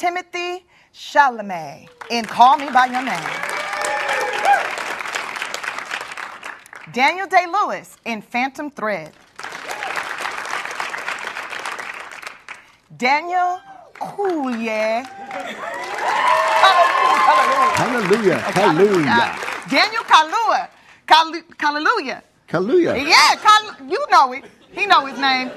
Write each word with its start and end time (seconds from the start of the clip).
Timothy 0.00 0.64
Chalamet 0.94 1.86
in 2.08 2.24
Call 2.24 2.56
Me 2.56 2.70
By 2.72 2.86
Your 2.86 3.02
Name. 3.02 3.20
Daniel 6.90 7.26
Day-Lewis 7.26 7.98
in 8.06 8.22
Phantom 8.22 8.70
Thread. 8.70 9.12
Daniel 12.96 13.60
Kaluuya. 14.00 15.04
Hallelujah. 17.76 18.38
Hallelujah! 18.38 18.38
halleluja. 18.56 19.68
Daniel 19.68 20.04
Kaluuya. 20.04 20.68
Kalu- 21.06 21.44
Hallelujah. 21.58 22.22
Halleluja. 22.48 22.96
Yeah, 23.06 23.36
Kal- 23.36 23.76
you 23.86 24.00
know 24.10 24.32
it. 24.32 24.44
He 24.72 24.86
know 24.86 25.04
his 25.04 25.18
name. 25.20 25.50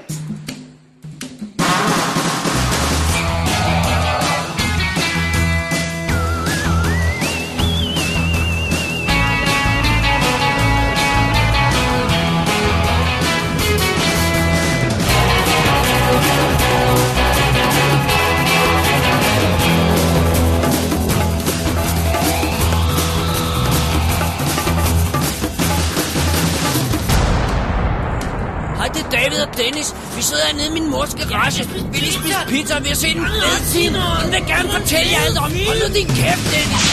David 29.16 29.40
og 29.46 29.50
Dennis. 29.56 29.88
Vi 30.16 30.22
sidder 30.22 30.44
hernede 30.46 30.66
i 30.66 30.74
min 30.78 30.90
mors 30.90 31.14
garage. 31.14 31.62
Vi 31.92 31.98
lige 31.98 32.12
spise 32.12 32.38
pizza, 32.48 32.78
vi 32.78 32.88
har 32.88 32.94
set 33.04 33.16
en 33.16 33.26
fed 33.26 33.58
film. 33.74 33.94
Hun 34.22 34.32
vil 34.32 34.44
gerne 34.52 34.68
fortælle 34.78 35.08
jer 35.12 35.20
alt 35.26 35.38
om. 35.38 35.50
Hold 35.66 35.78
nu 35.82 35.88
din 35.98 36.08
kæft, 36.18 36.44
Dennis. 36.52 36.84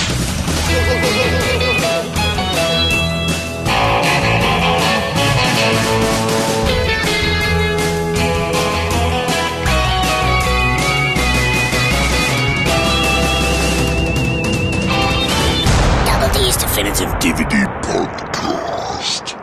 Double 16.07 16.29
D's 16.35 16.57
Definitive 16.63 17.11
DVD 17.23 17.55
Podcast. 17.83 19.37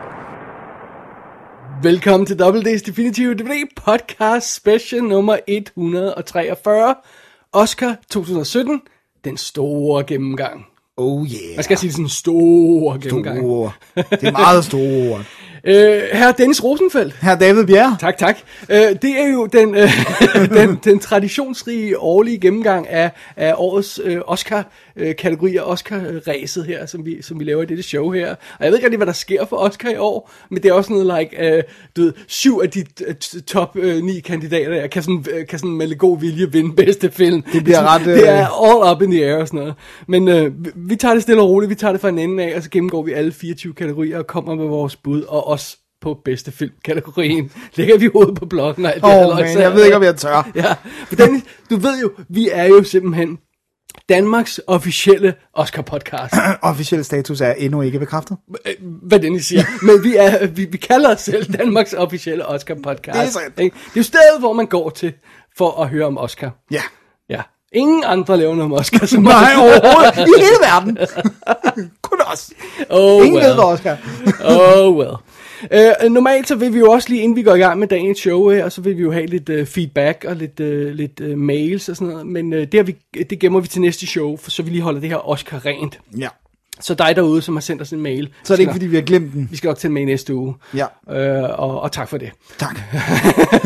Velkommen 1.83 2.27
til 2.27 2.35
WD's 2.35 2.87
Definitive 2.87 3.35
DVD 3.35 3.69
Podcast 3.77 4.55
Special 4.55 5.05
nummer 5.05 5.39
143. 5.47 6.95
Oscar 7.53 7.97
2017. 8.11 8.81
Den 9.25 9.37
store 9.37 10.05
gennemgang. 10.05 10.67
Oh 10.97 11.27
yeah. 11.27 11.57
Man 11.57 11.65
skal 11.65 11.79
sige 11.79 11.93
sådan 11.93 12.05
en 12.05 12.09
stor 12.09 12.99
gennemgang. 12.99 13.39
Store. 13.39 13.73
Det 13.95 14.29
er 14.29 14.33
meget 14.33 14.65
store. 14.65 15.25
Øh, 15.65 16.03
her 16.13 16.33
Dennis 16.33 16.65
Rosenfeldt. 16.65 17.17
Her 17.23 17.39
David 17.39 17.67
Bjerre. 17.67 17.97
Tak, 18.01 18.19
tak. 18.19 18.39
Øh, 18.69 18.77
det 18.77 19.21
er 19.21 19.27
jo 19.33 19.47
den, 19.47 19.75
øh, 19.75 19.91
den, 20.59 20.79
den 20.85 20.99
traditionsrige 20.99 21.99
årlige 21.99 22.39
gennemgang 22.39 22.89
af, 22.89 23.11
af 23.37 23.55
årets 23.57 24.01
øh, 24.05 24.21
Oscar-kategorier, 24.99 25.63
Oscar-ræset 25.63 26.65
her, 26.65 26.87
som 26.87 27.07
vi, 27.07 27.23
som 27.23 27.41
vi 27.41 27.45
laver 27.45 27.63
i 27.63 27.67
dette 27.67 27.83
show 27.83 28.11
her. 28.11 28.31
Og 28.31 28.65
jeg 28.65 28.71
ved 28.71 28.79
ikke 28.79 28.87
rigtig, 28.87 28.97
hvad 28.99 29.07
der 29.07 29.13
sker 29.13 29.45
for 29.47 29.57
Oscar 29.57 29.89
i 29.91 29.97
år, 29.97 30.31
men 30.51 30.63
det 30.63 30.69
er 30.69 30.73
også 30.73 30.93
noget 30.93 31.19
like, 31.21 31.57
øh, 31.57 31.63
du 31.97 32.03
ved, 32.03 32.13
syv 32.27 32.61
af 32.63 32.71
de 32.71 32.85
øh, 33.07 33.15
top 33.47 33.77
øh, 33.77 34.03
ni 34.03 34.21
kandidater 34.21 34.71
der, 34.71 34.87
kan 34.87 35.03
sådan, 35.03 35.25
øh, 35.35 35.47
kan 35.47 35.59
sådan 35.59 35.77
med 35.77 35.87
lidt 35.87 35.99
god 35.99 36.21
vilje 36.21 36.53
vinde 36.53 36.77
bedste 36.77 37.11
film. 37.11 37.43
Det 37.53 37.65
bliver 37.65 37.95
ret, 37.95 38.01
øh, 38.07 38.15
Det 38.15 38.29
er 38.29 38.47
all 38.65 38.97
up 38.97 39.03
in 39.03 39.11
the 39.11 39.25
air 39.25 39.37
og 39.37 39.47
sådan 39.49 39.61
noget. 39.61 39.75
Men 40.09 40.29
øh, 40.29 40.53
vi- 40.75 40.97
tager 40.97 41.15
det 41.15 41.23
stille 41.23 41.43
og 41.43 41.49
roligt, 41.49 41.71
vi 41.71 41.75
tager 41.75 41.93
det 41.93 42.01
fra 42.01 42.09
en 42.09 42.19
ende 42.19 42.45
af, 42.45 42.57
og 42.57 42.63
så 42.63 42.71
gennemgår 42.71 43.03
vi 43.03 43.13
alle 43.13 43.33
24 43.33 43.75
kategorier 43.75 44.19
og 44.19 44.27
kommer 44.27 44.55
med 44.55 44.67
vores 44.67 44.97
bud, 44.97 45.23
og 45.23 45.47
også 45.47 45.77
på 46.01 46.21
bedste 46.25 46.53
filmkategorien. 46.53 47.53
Lægger 47.77 47.99
vi 47.99 48.09
hovedet 48.13 48.35
på 48.35 48.47
blokken 48.47 48.87
alt 48.87 48.95
det 48.95 49.05
Åh, 49.05 49.11
halløj, 49.11 49.41
man, 49.43 49.59
jeg 49.59 49.75
ved 49.75 49.85
ikke, 49.85 49.97
om 49.97 50.03
jeg 50.03 50.17
tør. 50.17 50.51
Ja, 50.55 50.75
for 51.07 51.15
Dennis, 51.17 51.43
du 51.71 51.77
ved 51.77 52.01
jo, 52.03 52.11
vi 52.29 52.49
er 52.53 52.65
jo 52.65 52.83
simpelthen 52.83 53.39
Danmarks 54.09 54.61
officielle 54.67 55.35
Oscar-podcast. 55.55 56.37
Officiel 56.63 57.05
status 57.05 57.41
er 57.41 57.53
endnu 57.53 57.83
ikke 57.83 57.99
bekræftet. 57.99 58.37
Hvad 59.03 59.21
Dennis 59.21 59.47
siger. 59.47 59.65
Men 59.87 60.05
vi, 60.05 60.17
er, 60.17 60.47
vi, 60.47 60.65
vi 60.65 60.77
kalder 60.77 61.15
os 61.15 61.21
selv 61.21 61.53
Danmarks 61.53 61.93
officielle 61.93 62.47
Oscar-podcast. 62.47 63.19
Det 63.19 63.27
er 63.27 63.31
sandt. 63.31 63.57
Det 63.57 63.65
er 63.67 63.71
jo 63.97 64.03
stedet, 64.03 64.39
hvor 64.39 64.53
man 64.53 64.67
går 64.67 64.91
til 64.91 65.13
for 65.59 65.83
at 65.83 65.89
høre 65.89 66.07
om 66.07 66.19
Oscar. 66.19 66.51
Ja. 66.71 66.83
Ja. 67.31 67.43
Ingen 67.73 68.05
andre 68.07 68.37
laver 68.37 68.55
noget 68.55 68.73
om 68.73 68.79
Oscar 68.79 69.07
som 69.07 69.23
Nej, 69.23 69.53
os. 69.53 69.59
overhovedet. 69.59 70.19
I 70.19 70.41
hele 70.45 70.57
verden. 70.63 70.99
Kun 72.03 72.19
os. 72.33 72.51
Oh, 72.91 73.27
Ingen 73.27 73.43
well. 73.43 73.49
ved, 73.57 73.59
Oscar. 73.59 73.97
oh 74.45 74.97
well. 74.97 75.15
Uh, 75.63 76.11
normalt 76.13 76.49
så 76.49 76.55
vil 76.55 76.73
vi 76.75 76.79
jo 76.79 76.91
også 76.91 77.09
lige, 77.09 77.23
inden 77.23 77.37
vi 77.37 77.43
går 77.43 77.55
i 77.55 77.59
gang 77.59 77.79
med 77.79 77.89
dagens 77.89 78.19
show 78.19 78.51
her, 78.51 78.69
så 78.69 78.81
vil 78.81 78.97
vi 78.97 79.03
jo 79.03 79.13
have 79.13 79.27
lidt 79.27 79.49
uh, 79.49 79.67
feedback 79.67 80.25
og 80.29 80.37
lidt, 80.37 80.61
uh, 80.61 80.67
lidt 80.89 81.21
uh, 81.21 81.39
mails 81.39 81.89
og 81.89 81.97
sådan 81.97 82.09
noget. 82.13 82.27
Men 82.27 82.53
uh, 82.53 82.59
det, 82.59 82.75
har 82.75 82.83
vi, 82.83 82.97
det 83.31 83.39
gemmer 83.39 83.61
vi 83.61 83.69
til 83.69 83.81
næste 83.81 84.07
show, 84.07 84.37
for 84.37 84.51
så 84.51 84.63
vi 84.63 84.71
lige 84.71 84.83
holder 84.83 85.01
det 85.01 85.09
her 85.09 85.29
Oscar 85.29 85.67
rent. 85.67 86.01
Ja. 86.19 86.29
Så 86.81 86.95
dig 86.95 87.17
derude, 87.17 87.43
som 87.43 87.57
har 87.57 87.61
sendt 87.61 87.83
os 87.83 87.91
en 87.93 88.01
mail. 88.01 88.29
Så 88.45 88.53
er 88.53 88.57
det 88.57 88.61
ikke, 88.61 88.71
skal 88.71 88.75
fordi 88.81 88.87
vi 88.87 88.97
har 88.97 89.03
glemt 89.03 89.33
den. 89.33 89.41
nok- 89.41 89.51
Vi 89.51 89.57
skal 89.57 89.69
nok 89.69 89.79
tage 89.79 89.89
den 89.89 89.95
med 89.95 90.03
i 90.03 90.05
næste 90.05 90.35
uge. 90.35 90.55
Ja. 90.75 90.85
Uh, 91.47 91.61
og, 91.61 91.81
og 91.81 91.93
tak 91.93 92.09
for 92.09 92.19
det. 92.19 92.31
Tak. 92.59 92.79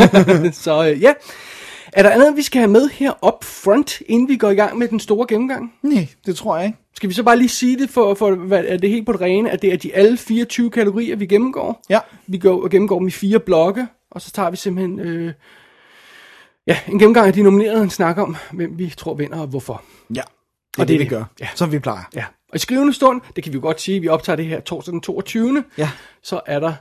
så 0.64 0.90
uh, 0.92 1.02
ja. 1.02 1.12
Er 1.92 2.02
der 2.02 2.10
andet, 2.10 2.36
vi 2.36 2.42
skal 2.42 2.60
have 2.60 2.70
med 2.70 2.88
her 2.88 3.26
up 3.26 3.44
front, 3.44 4.00
inden 4.06 4.28
vi 4.28 4.36
går 4.36 4.50
i 4.50 4.54
gang 4.54 4.78
med 4.78 4.88
den 4.88 5.00
store 5.00 5.26
gennemgang? 5.28 5.74
Nej, 5.82 6.08
det 6.26 6.36
tror 6.36 6.56
jeg 6.56 6.66
ikke. 6.66 6.78
Skal 6.94 7.08
vi 7.08 7.14
så 7.14 7.22
bare 7.22 7.36
lige 7.36 7.48
sige 7.48 7.78
det, 7.78 7.90
for, 7.90 8.14
for 8.14 8.34
hvad, 8.34 8.64
er 8.66 8.76
det 8.76 8.90
helt 8.90 9.06
på 9.06 9.12
det 9.12 9.20
rene, 9.20 9.50
at 9.50 9.62
det 9.62 9.72
er 9.72 9.76
de 9.76 9.94
alle 9.94 10.16
24 10.16 10.70
kategorier, 10.70 11.16
vi 11.16 11.26
gennemgår? 11.26 11.82
Ja. 11.88 11.98
Vi 12.26 12.38
går, 12.38 12.68
gennemgår 12.68 12.98
dem 12.98 13.08
i 13.08 13.10
fire 13.10 13.40
blokke, 13.40 13.86
og 14.10 14.22
så 14.22 14.30
tager 14.30 14.50
vi 14.50 14.56
simpelthen 14.56 15.00
øh, 15.00 15.32
ja, 16.66 16.78
en 16.88 16.98
gennemgang 16.98 17.26
af 17.26 17.32
de 17.32 17.42
nominerede, 17.42 17.82
en 17.82 17.90
snak 17.90 18.18
om, 18.18 18.36
hvem 18.52 18.78
vi 18.78 18.94
tror 18.96 19.14
vinder 19.14 19.40
og 19.40 19.46
hvorfor. 19.46 19.82
Ja. 20.10 20.14
Det 20.14 20.20
er 20.78 20.82
Og 20.82 20.88
det, 20.88 20.88
det 20.88 21.00
vi 21.00 21.04
gør. 21.04 21.24
Ja. 21.40 21.48
Som 21.54 21.72
vi 21.72 21.78
plejer. 21.78 22.10
Ja. 22.14 22.24
Og 22.48 22.56
i 22.56 22.58
skrivende 22.58 22.92
stund, 22.92 23.20
det 23.36 23.44
kan 23.44 23.52
vi 23.52 23.58
jo 23.58 23.62
godt 23.62 23.80
sige, 23.80 24.00
vi 24.00 24.08
optager 24.08 24.36
det 24.36 24.46
her 24.46 24.60
torsdag 24.60 24.92
den 24.92 25.00
22. 25.00 25.64
Ja. 25.78 25.90
Så 26.22 26.40
er 26.46 26.60
der 26.60 26.72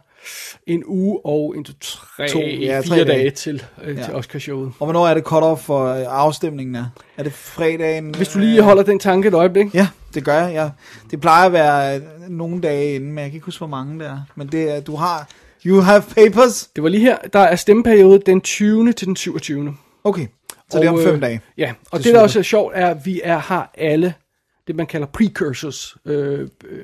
en 0.67 0.83
uge 0.85 1.19
og 1.25 1.53
en, 1.57 1.63
to, 1.63 1.73
tre, 1.81 2.27
To, 2.27 2.39
ja, 2.39 2.79
fire 2.79 2.95
dage. 2.97 3.05
dage 3.05 3.31
til, 3.31 3.63
øh, 3.83 3.97
Ja. 3.97 4.03
til 4.03 4.13
Oscarshowet. 4.13 4.71
Og 4.79 4.85
hvornår 4.85 5.07
er 5.07 5.13
det 5.13 5.23
cut-off 5.23 5.55
for 5.65 5.85
øh, 5.87 6.05
afstemningen 6.07 6.75
er? 6.75 6.85
Er 7.17 7.23
det 7.23 7.33
fredagen? 7.33 8.15
Hvis 8.15 8.27
du 8.29 8.39
lige 8.39 8.61
holder 8.61 8.83
den 8.83 8.99
tanke 8.99 9.27
et 9.27 9.33
øjeblik. 9.33 9.73
Ja, 9.75 9.87
det 10.13 10.23
gør 10.25 10.35
jeg. 10.47 10.53
Ja. 10.53 10.69
Det 11.11 11.21
plejer 11.21 11.45
at 11.45 11.53
være 11.53 11.95
øh, 11.97 12.01
nogle 12.29 12.61
dage 12.61 12.95
inden, 12.95 13.09
men 13.11 13.17
jeg 13.17 13.29
kan 13.31 13.35
ikke 13.35 13.45
huske, 13.45 13.57
hvor 13.59 13.67
mange 13.67 13.99
det 13.99 14.07
er. 14.07 14.19
Men 14.35 14.47
det 14.47 14.71
er, 14.75 14.79
du 14.81 14.95
har... 14.95 15.29
You 15.65 15.79
have 15.81 16.01
papers? 16.15 16.69
Det 16.75 16.83
var 16.83 16.89
lige 16.89 17.01
her, 17.01 17.17
der 17.33 17.39
er 17.39 17.55
stemmeperiode 17.55 18.21
den 18.25 18.41
20. 18.41 18.93
til 18.93 19.07
den 19.07 19.15
27. 19.15 19.75
Okay, 20.03 20.27
så 20.71 20.79
det 20.79 20.85
er 20.85 20.89
om 20.89 20.95
Og, 20.95 21.03
fem 21.03 21.15
øh, 21.15 21.21
dage. 21.21 21.41
Ja, 21.57 21.73
og 21.91 21.97
det, 21.99 22.05
Det 22.05 22.13
der 22.13 22.19
er 22.19 22.23
også 22.23 22.39
er 22.39 22.43
sjovt, 22.43 22.73
er, 22.75 22.87
at 22.87 22.97
vi 23.05 23.21
er, 23.23 23.37
har 23.37 23.71
alle 23.77 24.13
det, 24.67 24.75
man 24.75 24.85
kalder 24.87 25.07
precursors 25.07 25.95
øh, 26.05 26.39
øh, 26.39 26.47
øh, 26.69 26.83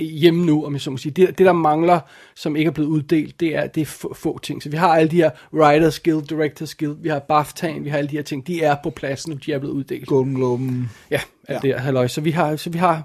hjemme 0.00 0.46
nu, 0.46 0.64
om 0.64 0.72
jeg 0.72 0.80
så 0.80 0.90
må 0.90 0.96
sige. 0.96 1.12
Det, 1.12 1.38
det, 1.38 1.46
der 1.46 1.52
mangler, 1.52 2.00
som 2.36 2.56
ikke 2.56 2.68
er 2.68 2.72
blevet 2.72 2.88
uddelt, 2.88 3.40
det 3.40 3.56
er, 3.56 3.66
det 3.66 3.80
er 3.80 3.84
få, 3.86 4.14
få 4.14 4.38
ting. 4.38 4.62
Så 4.62 4.68
vi 4.68 4.76
har 4.76 4.88
alle 4.96 5.10
de 5.10 5.16
her 5.16 5.30
Writers 5.52 6.00
Guild, 6.00 6.22
Directors 6.22 6.74
Guild, 6.74 6.96
vi 7.02 7.08
har 7.08 7.18
BAFTA'en, 7.32 7.80
vi 7.82 7.88
har 7.88 7.98
alle 7.98 8.10
de 8.10 8.16
her 8.16 8.22
ting. 8.22 8.46
De 8.46 8.62
er 8.62 8.76
på 8.82 8.90
plads 8.90 9.28
nu, 9.28 9.34
de 9.34 9.52
er 9.52 9.58
blevet 9.58 9.74
uddelt. 9.74 10.06
Golden 10.06 10.34
Globen. 10.34 10.90
Ja, 11.10 11.20
alt 11.48 11.54
Ja. 11.64 11.68
det 11.68 11.74
her, 11.74 11.78
halløj. 11.78 12.06
Så 12.08 12.20
vi 12.20 12.30
har, 12.30 12.56
så 12.56 12.70
vi 12.70 12.78
har, 12.78 13.02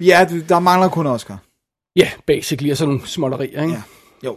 Ja, 0.00 0.26
der 0.48 0.58
mangler 0.58 0.88
kun 0.88 1.06
Oscar. 1.06 1.38
ja, 1.96 2.10
basically, 2.26 2.70
og 2.70 2.76
sådan 2.76 2.94
nogle 2.94 3.06
småtterier, 3.08 3.62
ikke? 3.62 3.74
Ja. 3.74 3.82
Jo. 4.24 4.36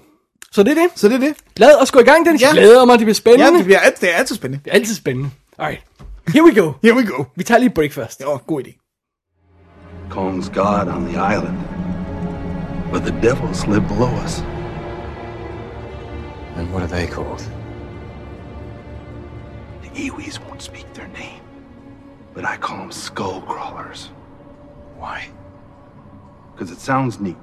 Så 0.52 0.64
det 0.64 0.72
er 0.72 0.76
det. 0.82 0.90
Så 0.96 1.08
det 1.10 1.16
er 1.16 1.20
det. 1.20 1.34
Lad 1.58 1.82
os 1.82 1.92
gå 1.92 2.00
i 2.00 2.04
gang, 2.04 2.26
Dennis. 2.26 2.42
Ja. 2.42 2.48
Jeg 2.48 2.56
glæder 2.56 2.86
mig, 2.86 3.00
det 3.00 3.06
bliver 3.06 3.14
spændende. 3.14 3.46
Ja, 3.46 3.58
det, 3.58 3.66
bliver, 3.66 3.80
alt- 3.80 4.02
det 4.02 4.10
er 4.10 4.16
altid 4.16 4.36
spændende. 4.36 4.64
det 4.66 4.72
er 4.72 4.76
altid 4.76 4.96
spændende. 4.96 5.30
Alright, 5.58 5.82
here 6.34 6.44
we 6.44 6.62
go. 6.62 6.72
Here 6.84 6.96
we 6.96 7.06
go. 7.06 7.24
Vi 7.36 7.44
tager 7.44 7.60
lige 7.60 7.70
break 7.70 7.92
først. 7.92 8.22
Jo, 8.22 8.40
god 8.48 8.62
idé. 8.64 8.89
Kong's 10.10 10.50
God 10.50 10.88
on 10.88 11.06
the 11.06 11.18
island. 11.18 11.58
But 12.92 13.06
the 13.06 13.12
devils 13.12 13.66
live 13.68 13.88
below 13.88 14.10
us. 14.16 14.40
And 16.56 16.74
what 16.74 16.82
are 16.82 16.88
they 16.88 17.08
called? 17.08 17.40
The 19.82 19.90
Iwis 19.90 20.40
won't 20.48 20.62
speak 20.62 20.92
their 20.94 21.08
name. 21.10 21.42
But 22.34 22.46
I 22.46 22.58
call 22.58 22.78
them 22.80 22.92
skull 22.92 23.42
crawlers. 23.42 24.08
Why? 24.98 25.30
Because 26.54 26.72
it 26.72 26.80
sounds 26.80 27.20
neat. 27.20 27.38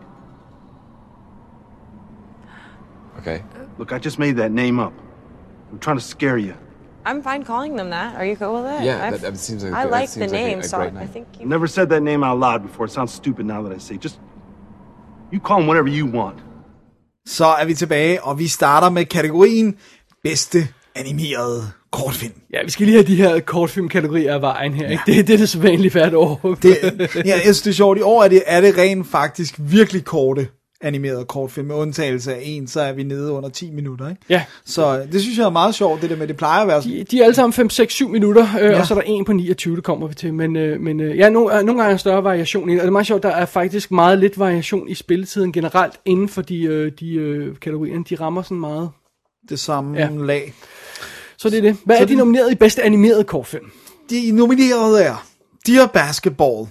Okay. 3.19 3.43
Look, 3.79 3.93
I 3.93 3.99
just 3.99 4.19
made 4.19 4.37
that 4.37 4.53
name 4.53 4.79
up. 4.79 4.93
I'm 5.71 5.79
trying 5.79 5.97
to 5.99 6.05
scare 6.05 6.39
you. 6.39 6.57
I'm 7.09 7.23
fine 7.23 7.43
calling 7.45 7.77
them 7.79 7.91
that. 7.91 8.11
Are 8.19 8.27
you 8.31 8.37
cool 8.37 8.55
with 8.63 8.67
it? 8.75 8.85
Yeah, 8.87 9.11
that- 9.11 9.21
that 9.21 9.39
seems 9.39 9.63
like 9.65 9.73
I 9.75 9.85
like 10.01 10.09
the 10.09 10.13
seems 10.13 10.33
like 10.33 10.43
a- 10.43 10.49
name, 10.49 10.59
a 10.59 10.63
so 10.63 10.77
I 10.77 10.91
name. 10.91 11.09
think 11.13 11.27
you. 11.41 11.49
Never 11.49 11.67
said 11.67 11.87
that 11.87 12.03
name 12.03 12.23
out 12.29 12.39
loud 12.41 12.61
before. 12.69 12.85
It 12.87 12.93
sounds 12.93 13.13
stupid 13.13 13.45
now 13.47 13.61
that 13.65 13.73
I 13.77 13.81
say. 13.81 13.95
it. 13.97 14.03
Just 14.05 14.21
you 15.33 15.41
call 15.49 15.59
them 15.61 15.69
whatever 15.69 15.89
you 15.99 16.07
want. 16.21 16.37
Så 17.27 17.47
er 17.47 17.65
vi 17.65 17.75
tilbage, 17.75 18.23
og 18.25 18.39
vi 18.39 18.47
starter 18.49 18.91
med 18.91 19.05
kategorien 19.05 19.75
bedste 20.23 20.69
animerede. 20.95 21.63
kortfilm. 21.93 22.33
Ja, 22.53 22.59
vi 22.65 22.71
skal 22.71 22.87
lige 22.87 22.97
have 22.97 23.07
de 23.07 23.17
her 23.17 23.41
kortfilmkategorier 23.41 24.35
af 24.35 24.41
vejen 24.41 24.75
her. 24.75 24.89
Ikke? 24.89 25.03
Det, 25.07 25.27
det 25.27 25.35
er 25.35 25.39
det 25.39 25.49
så 25.49 25.59
vanligt 25.61 25.93
hvert 25.93 26.15
år. 26.15 26.41
Det, 26.63 26.77
ja, 27.15 27.21
jeg 27.25 27.41
synes, 27.43 27.63
det 27.63 27.71
er 27.71 27.75
sjovt. 27.75 27.99
I 27.99 28.03
år 28.03 28.25
er 28.25 28.29
det, 28.29 28.43
er 28.47 28.61
det 28.61 28.79
rent 28.79 29.07
faktisk 29.07 29.55
virkelig 29.59 30.05
korte 30.05 30.49
animerede 30.81 31.25
kortfilm. 31.25 31.67
Med 31.67 31.75
undtagelse 31.77 32.35
af 32.35 32.41
en, 32.45 32.67
så 32.69 32.81
er 32.81 32.93
vi 32.93 33.03
nede 33.03 33.33
under 33.33 33.49
10 33.49 33.71
minutter. 33.71 34.09
Ikke? 34.09 34.21
Ja. 34.29 34.45
Så 34.65 34.99
øh, 34.99 35.13
det 35.13 35.21
synes 35.23 35.39
jeg 35.39 35.45
er 35.45 35.51
meget 35.51 35.75
sjovt, 35.75 36.03
det 36.03 36.11
der 36.11 36.17
med, 36.17 36.29
det 36.29 36.37
plejer 36.37 36.63
at 36.63 36.69
være 36.69 36.83
sådan. 36.83 36.99
De, 36.99 37.05
de 37.05 37.21
er 37.21 37.25
alle 37.25 37.35
sammen 37.35 37.53
5, 37.53 37.71
6, 37.71 37.95
7 37.95 38.09
minutter, 38.09 38.43
øh, 38.61 38.65
Ja. 38.71 38.81
og 38.81 38.87
så 38.87 38.95
er 38.95 38.99
der 38.99 39.05
en 39.07 39.25
på 39.25 39.33
29, 39.33 39.77
det 39.77 39.85
kommer 39.85 40.07
vi 40.07 40.15
til. 40.15 40.35
Men, 40.35 40.57
øh, 40.57 40.81
men 40.81 41.01
øh, 41.01 41.17
ja, 41.19 41.29
no, 41.29 41.41
øh, 41.51 41.51
nogle 41.55 41.67
gange 41.67 41.85
er 41.85 41.89
der 41.89 41.97
større 41.97 42.25
variation 42.25 42.69
i 42.71 42.73
det. 42.73 42.81
Og 42.81 42.83
det 42.85 42.89
er 42.89 42.93
meget 42.93 43.07
sjovt, 43.07 43.23
der 43.23 43.29
er 43.29 43.47
faktisk 43.47 43.91
meget 43.91 44.19
lidt 44.19 44.39
variation 44.39 44.89
i 44.89 44.95
spilletiden 44.95 45.53
generelt 45.53 45.95
inden 46.05 46.29
for 46.29 46.43
de, 46.43 46.63
øh, 46.63 46.93
de 47.01 47.15
øh, 47.15 47.57
kategorierne. 47.57 48.05
De 48.11 48.15
rammer 48.15 48.43
sådan 48.43 48.61
meget. 48.61 48.91
Det 49.49 49.61
samme 49.61 49.99
Ja. 49.99 50.09
lag. 50.13 50.55
Så 51.39 51.51
det 51.51 51.59
er 51.59 51.63
det. 51.63 51.77
Hvad 51.85 51.97
Så 51.97 52.03
er 52.03 52.07
de 52.07 52.11
det- 52.11 52.19
nomineret 52.19 52.53
i 52.53 52.55
bedste 52.55 52.83
animerede 52.83 53.25
kortfilm? 53.25 53.71
De 54.11 54.31
nominerede 54.33 55.03
er 55.03 55.27
Dear 55.67 55.87
Basketball, 55.87 56.67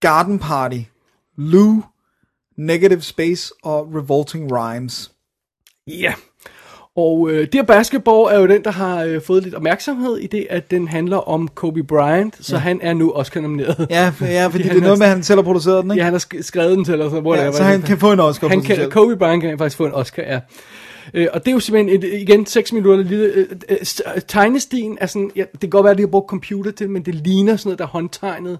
Garden 0.00 0.38
Party, 0.38 0.78
Lou, 1.36 1.82
Negative 2.58 3.00
Space 3.02 3.52
og 3.62 3.88
Revolting 3.94 4.52
Rhymes. 4.52 5.10
Ja. 5.86 6.12
Og 6.96 7.30
øh, 7.30 7.48
Dear 7.52 7.62
Basketball 7.64 8.34
er 8.34 8.38
jo 8.40 8.46
den, 8.46 8.64
der 8.64 8.70
har 8.70 9.02
øh, 9.04 9.22
fået 9.22 9.42
lidt 9.42 9.54
opmærksomhed 9.54 10.16
i 10.16 10.26
det, 10.26 10.46
at 10.50 10.70
den 10.70 10.88
handler 10.88 11.16
om 11.16 11.48
Kobe 11.48 11.82
Bryant, 11.82 12.36
så 12.40 12.54
ja. 12.56 12.60
han 12.60 12.78
er 12.82 12.94
nu 12.94 13.12
Oscar 13.12 13.40
nomineret. 13.40 13.86
Ja, 13.90 14.08
for- 14.08 14.24
ja 14.24 14.46
fordi 14.46 14.62
han 14.64 14.72
det 14.76 14.80
er 14.82 14.84
noget 14.84 14.98
med, 14.98 15.06
at 15.06 15.12
han 15.12 15.22
selv 15.22 15.38
har 15.38 15.42
produceret 15.44 15.82
den, 15.82 15.90
ikke? 15.90 15.98
Ja, 16.00 16.04
han 16.04 16.12
har 16.12 16.20
sk- 16.34 16.42
skrevet 16.42 16.76
den 16.76 16.84
til, 16.84 16.92
eller 16.92 17.08
sådan, 17.08 17.22
hvor 17.22 17.34
Ja, 17.34 17.40
det 17.40 17.48
er, 17.48 17.52
så 17.52 17.62
han 17.62 17.82
kan 17.82 17.98
få 17.98 18.12
en 18.12 18.20
Oscar 18.20 18.48
han 18.48 18.62
kan. 18.62 18.90
Kobe 18.90 19.16
Bryant 19.16 19.42
kan 19.42 19.58
faktisk 19.58 19.76
få 19.76 19.86
en 19.86 19.94
Oscar, 19.94 20.22
ja. 20.22 20.40
Øh, 21.14 21.26
og 21.32 21.40
det 21.44 21.48
er 21.50 21.54
jo 21.54 21.60
simpelthen, 21.60 22.02
et, 22.04 22.20
igen, 22.20 22.46
6 22.46 22.72
minutter 22.72 23.04
lille, 23.04 23.24
øh, 23.24 23.46
øh, 23.68 23.76
s- 23.84 24.02
tegnestien 24.28 24.98
er 25.00 25.06
sådan, 25.06 25.30
ja, 25.36 25.44
det 25.52 25.60
kan 25.60 25.70
godt 25.70 25.84
være, 25.84 25.90
at 25.90 25.96
de 25.96 26.02
har 26.02 26.06
brugt 26.08 26.28
computer 26.30 26.70
til, 26.70 26.90
men 26.90 27.02
det 27.02 27.14
ligner 27.14 27.56
sådan 27.56 27.68
noget, 27.68 27.78
der 27.78 27.84
er 27.84 27.88
håndtegnet. 27.88 28.58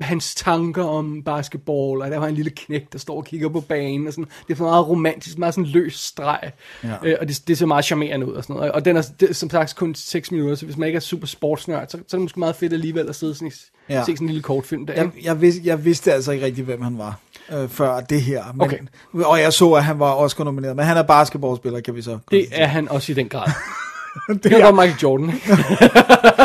Hans 0.00 0.34
tanker 0.34 0.84
om 0.84 1.22
basketball, 1.22 2.02
og 2.02 2.10
der 2.10 2.18
var 2.18 2.26
en 2.26 2.34
lille 2.34 2.50
knæk, 2.50 2.92
der 2.92 2.98
står 2.98 3.16
og 3.16 3.24
kigger 3.24 3.48
på 3.48 3.60
banen, 3.60 4.06
og 4.06 4.12
sådan, 4.12 4.24
det 4.24 4.52
er 4.52 4.56
sådan 4.56 4.70
meget 4.70 4.88
romantisk, 4.88 5.38
meget 5.38 5.54
sådan 5.54 5.70
løs 5.70 5.94
streg, 5.94 6.50
ja. 6.84 6.88
øh, 7.04 7.16
og 7.20 7.28
det, 7.28 7.42
det 7.48 7.58
ser 7.58 7.66
meget 7.66 7.84
charmerende 7.84 8.26
ud, 8.26 8.32
og 8.32 8.42
sådan 8.42 8.56
noget, 8.56 8.72
og 8.72 8.84
den 8.84 8.96
er, 8.96 9.02
det 9.20 9.36
som 9.36 9.50
sagt 9.50 9.76
kun 9.76 9.94
6 9.94 10.30
minutter, 10.30 10.54
så 10.54 10.64
hvis 10.64 10.76
man 10.76 10.86
ikke 10.86 10.96
er 10.96 11.00
super 11.00 11.26
sportsnørd, 11.26 11.88
så, 11.88 11.90
så 12.08 12.16
er 12.16 12.18
det 12.18 12.20
måske 12.20 12.38
meget 12.38 12.56
fedt 12.56 12.72
alligevel 12.72 13.08
at 13.08 13.16
sidde 13.16 13.34
sådan, 13.34 13.52
ja. 13.88 14.00
Se 14.04 14.12
sådan 14.12 14.24
en 14.24 14.26
lille 14.26 14.42
kortfilm 14.42 14.86
der, 14.86 14.94
Jeg, 14.94 15.10
jeg, 15.24 15.40
vidste, 15.40 15.60
jeg 15.64 15.84
vidste 15.84 16.12
altså 16.12 16.32
ikke 16.32 16.44
rigtig, 16.46 16.64
hvem 16.64 16.82
han 16.82 16.98
var 16.98 17.18
øh, 17.52 17.68
før 17.68 18.00
det 18.00 18.22
her. 18.22 18.44
Men, 18.54 18.60
Okay. 18.62 18.78
Og 19.24 19.40
jeg 19.40 19.52
så, 19.52 19.72
at 19.72 19.84
han 19.84 19.98
var 19.98 20.12
Oscar 20.14 20.44
nomineret. 20.44 20.76
Men 20.76 20.84
han 20.84 20.96
er 20.96 21.02
basketballspiller, 21.02 21.80
kan 21.80 21.94
vi 21.94 22.02
så 22.02 22.18
Det 22.30 22.46
er 22.52 22.66
han 22.66 22.88
også 22.88 23.12
i 23.12 23.14
den 23.14 23.28
grad. 23.28 23.48
det 24.28 24.44
Det 24.44 24.52
er 24.52 24.62
godt 24.62 24.74
Michael 24.74 24.98
Jordan? 25.02 25.26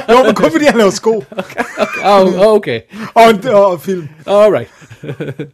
Jo, 0.09 0.23
men 0.23 0.35
kun 0.35 0.51
fordi 0.51 0.65
han 0.65 0.77
laver 0.77 0.89
sko 0.89 1.23
Oh, 2.05 2.39
okay. 2.55 2.81
og, 3.13 3.29
en, 3.29 3.47
og 3.47 3.81
film. 3.81 4.09
Alright. 4.27 4.69
Det 5.01 5.47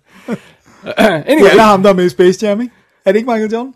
anyway. 0.97 1.45
er 1.45 1.49
alle 1.49 1.61
ham, 1.61 1.83
der 1.83 1.89
er 1.89 1.93
med 1.93 2.05
i 2.05 2.09
Space 2.09 2.45
Jam, 2.47 2.61
ikke? 2.61 2.73
Er 3.05 3.11
det 3.11 3.19
ikke 3.19 3.31
Michael 3.31 3.51
Jordan? 3.51 3.73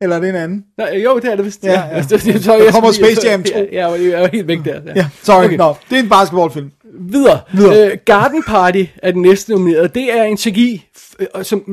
Eller 0.00 0.16
er 0.16 0.20
det 0.20 0.28
en 0.28 0.34
anden? 0.34 0.64
Nej, 0.78 1.00
jo, 1.04 1.18
det 1.18 1.32
er 1.32 1.36
det 1.36 1.44
vist. 1.44 1.64
Ja, 1.64 1.86
ja. 1.86 2.02
Så, 2.02 2.08
så, 2.08 2.42
så, 2.42 2.52
Der 2.52 2.72
kommer 2.72 2.92
Space 2.92 3.28
Jam 3.28 3.42
2. 3.42 3.50
Ja, 3.54 3.62
ja, 3.72 3.90
jeg 3.90 4.22
jo 4.22 4.28
helt 4.32 4.48
væk 4.48 4.58
der. 4.64 4.80
Ja, 4.96 5.08
sorry. 5.22 5.44
Okay. 5.44 5.56
Nå, 5.56 5.74
det 5.90 5.98
er 5.98 6.02
en 6.02 6.08
basketballfilm. 6.08 6.70
Videre. 7.00 7.40
Videre. 7.52 7.90
Øh, 7.90 7.98
Garden 8.04 8.42
Party 8.42 8.84
er 8.96 9.10
den 9.10 9.22
næste 9.22 9.52
nomineret. 9.52 9.94
Det 9.94 10.18
er 10.18 10.24
en 10.24 10.36
CGI, 10.36 10.86
øh, 11.18 11.44
som 11.44 11.64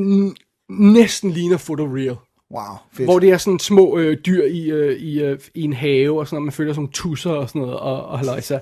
næsten 0.70 1.31
ligner 1.31 1.58
Photoreal. 1.58 2.16
Wow, 2.52 2.64
fedt. 2.94 3.08
Hvor 3.08 3.20
det 3.20 3.30
er 3.30 3.38
sådan 3.38 3.60
små 3.60 3.98
øh, 3.98 4.18
dyr 4.25 4.44
i, 4.44 4.72
øh, 4.72 5.00
i, 5.00 5.22
øh, 5.22 5.40
i 5.56 5.62
en 5.62 5.74
have, 5.74 6.20
og 6.20 6.28
sådan 6.28 6.36
noget. 6.36 6.46
Man 6.46 6.52
føler 6.52 6.74
sådan 6.74 6.80
nogle 6.80 6.92
tusser 6.92 7.31
og 7.31 7.50
sådan 7.50 7.62
noget, 7.62 7.78
og, 7.78 8.06
og 8.06 8.20
halløjsa. 8.20 8.58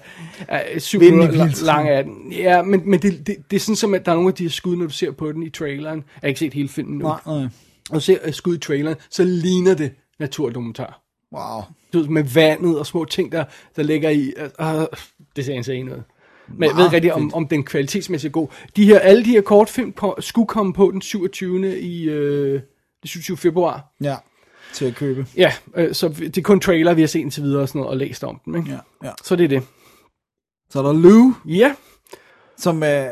Minutter 1.00 1.32
vildtiden. 1.32 1.66
lang 1.66 1.90
er 1.90 2.02
den. 2.02 2.32
Ja, 2.32 2.62
men, 2.62 2.82
men 2.86 3.02
det, 3.02 3.28
det, 3.28 3.36
det, 3.52 3.56
er 3.56 3.60
sådan 3.60 3.76
som, 3.76 3.94
at 3.94 4.06
der 4.06 4.12
er 4.12 4.16
nogle 4.16 4.30
af 4.30 4.34
de 4.34 4.44
her 4.44 4.50
skud, 4.50 4.76
når 4.76 4.86
du 4.86 4.92
ser 4.92 5.12
på 5.12 5.32
den 5.32 5.44
i 5.44 5.50
traileren. 5.50 5.98
Jeg 5.98 6.22
har 6.22 6.28
ikke 6.28 6.40
set 6.40 6.54
hele 6.54 6.70
filmen 6.70 6.98
nu. 6.98 7.06
Nej, 7.06 7.20
nej. 7.26 7.48
Og 7.92 8.02
ser 8.02 8.18
øh, 8.24 8.34
skud 8.34 8.56
i 8.56 8.60
traileren, 8.60 8.98
så 9.10 9.24
ligner 9.24 9.74
det 9.74 9.92
naturdokumentar. 10.20 11.02
Wow. 11.34 11.62
Du 11.94 12.12
med 12.12 12.24
vandet 12.24 12.80
og 12.80 12.86
små 12.86 13.06
ting, 13.06 13.32
der, 13.32 13.44
der 13.76 13.84
ligger 13.84 14.10
i. 14.10 14.34
Uh, 14.60 14.86
det 15.36 15.46
ser 15.46 15.54
en 15.74 15.86
noget. 15.86 16.04
Men 16.48 16.70
jeg 16.70 16.78
ved 16.78 16.86
ikke 16.86 16.96
rigtig, 16.96 17.14
om, 17.14 17.34
om 17.34 17.48
den 17.48 17.64
kvalitetsmæssigt 17.64 18.32
er 18.32 18.34
god. 18.34 18.48
De 18.76 18.86
her, 18.86 19.00
alle 19.00 19.26
de 19.26 19.30
her 19.30 19.42
kortfilm 19.42 19.92
ko- 19.92 20.16
skulle 20.20 20.48
komme 20.48 20.74
på 20.74 20.92
den 20.92 21.02
27. 21.02 21.80
i 21.80 22.04
øh, 22.10 22.54
den 23.02 23.08
27. 23.08 23.38
februar. 23.38 23.94
Ja, 24.02 24.16
til 24.74 24.86
at 24.86 24.96
købe. 24.96 25.26
Ja, 25.38 25.52
øh, 25.76 25.94
så 25.94 26.10
det 26.10 26.38
er 26.38 26.42
kun 26.42 26.60
trailer, 26.60 26.94
vi 26.94 27.02
har 27.02 27.08
set 27.08 27.20
indtil 27.20 27.44
videre 27.44 27.62
og, 27.62 27.68
sådan 27.68 27.80
noget, 27.80 27.92
og 27.92 27.98
læst 27.98 28.24
om 28.24 28.42
dem. 28.46 28.56
Ikke? 28.56 28.70
Ja, 28.72 29.08
ja. 29.08 29.12
Så 29.24 29.36
det 29.36 29.44
er 29.44 29.48
det. 29.48 29.64
Så 30.70 30.80
er 30.80 30.84
der 30.84 30.94
Lou, 30.94 31.34
Ja, 31.46 31.76
som 32.58 32.84
er... 32.86 33.10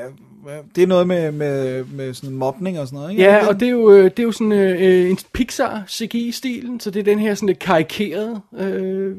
Det 0.76 0.84
er 0.84 0.88
noget 0.88 1.08
med, 1.08 1.32
med, 1.32 1.84
med 1.84 2.14
sådan 2.14 2.36
mobning 2.36 2.80
og 2.80 2.88
sådan 2.88 2.98
noget, 2.98 3.12
ikke? 3.12 3.24
ja 3.24 3.48
og 3.48 3.60
det 3.60 3.66
er 3.66 3.70
jo, 3.72 3.92
øh, 3.92 4.04
det 4.04 4.20
er 4.20 4.24
jo 4.24 4.32
sådan 4.32 4.52
øh, 4.52 5.10
en 5.10 5.18
Pixar 5.34 5.84
CGI-stilen, 5.88 6.80
så 6.80 6.92
det 6.92 7.00
er 7.00 7.04
den 7.04 7.20
her 7.20 7.36
sådan 7.36 7.48
lidt 7.48 7.60
karikerede, 7.60 8.42
øh, 8.58 9.16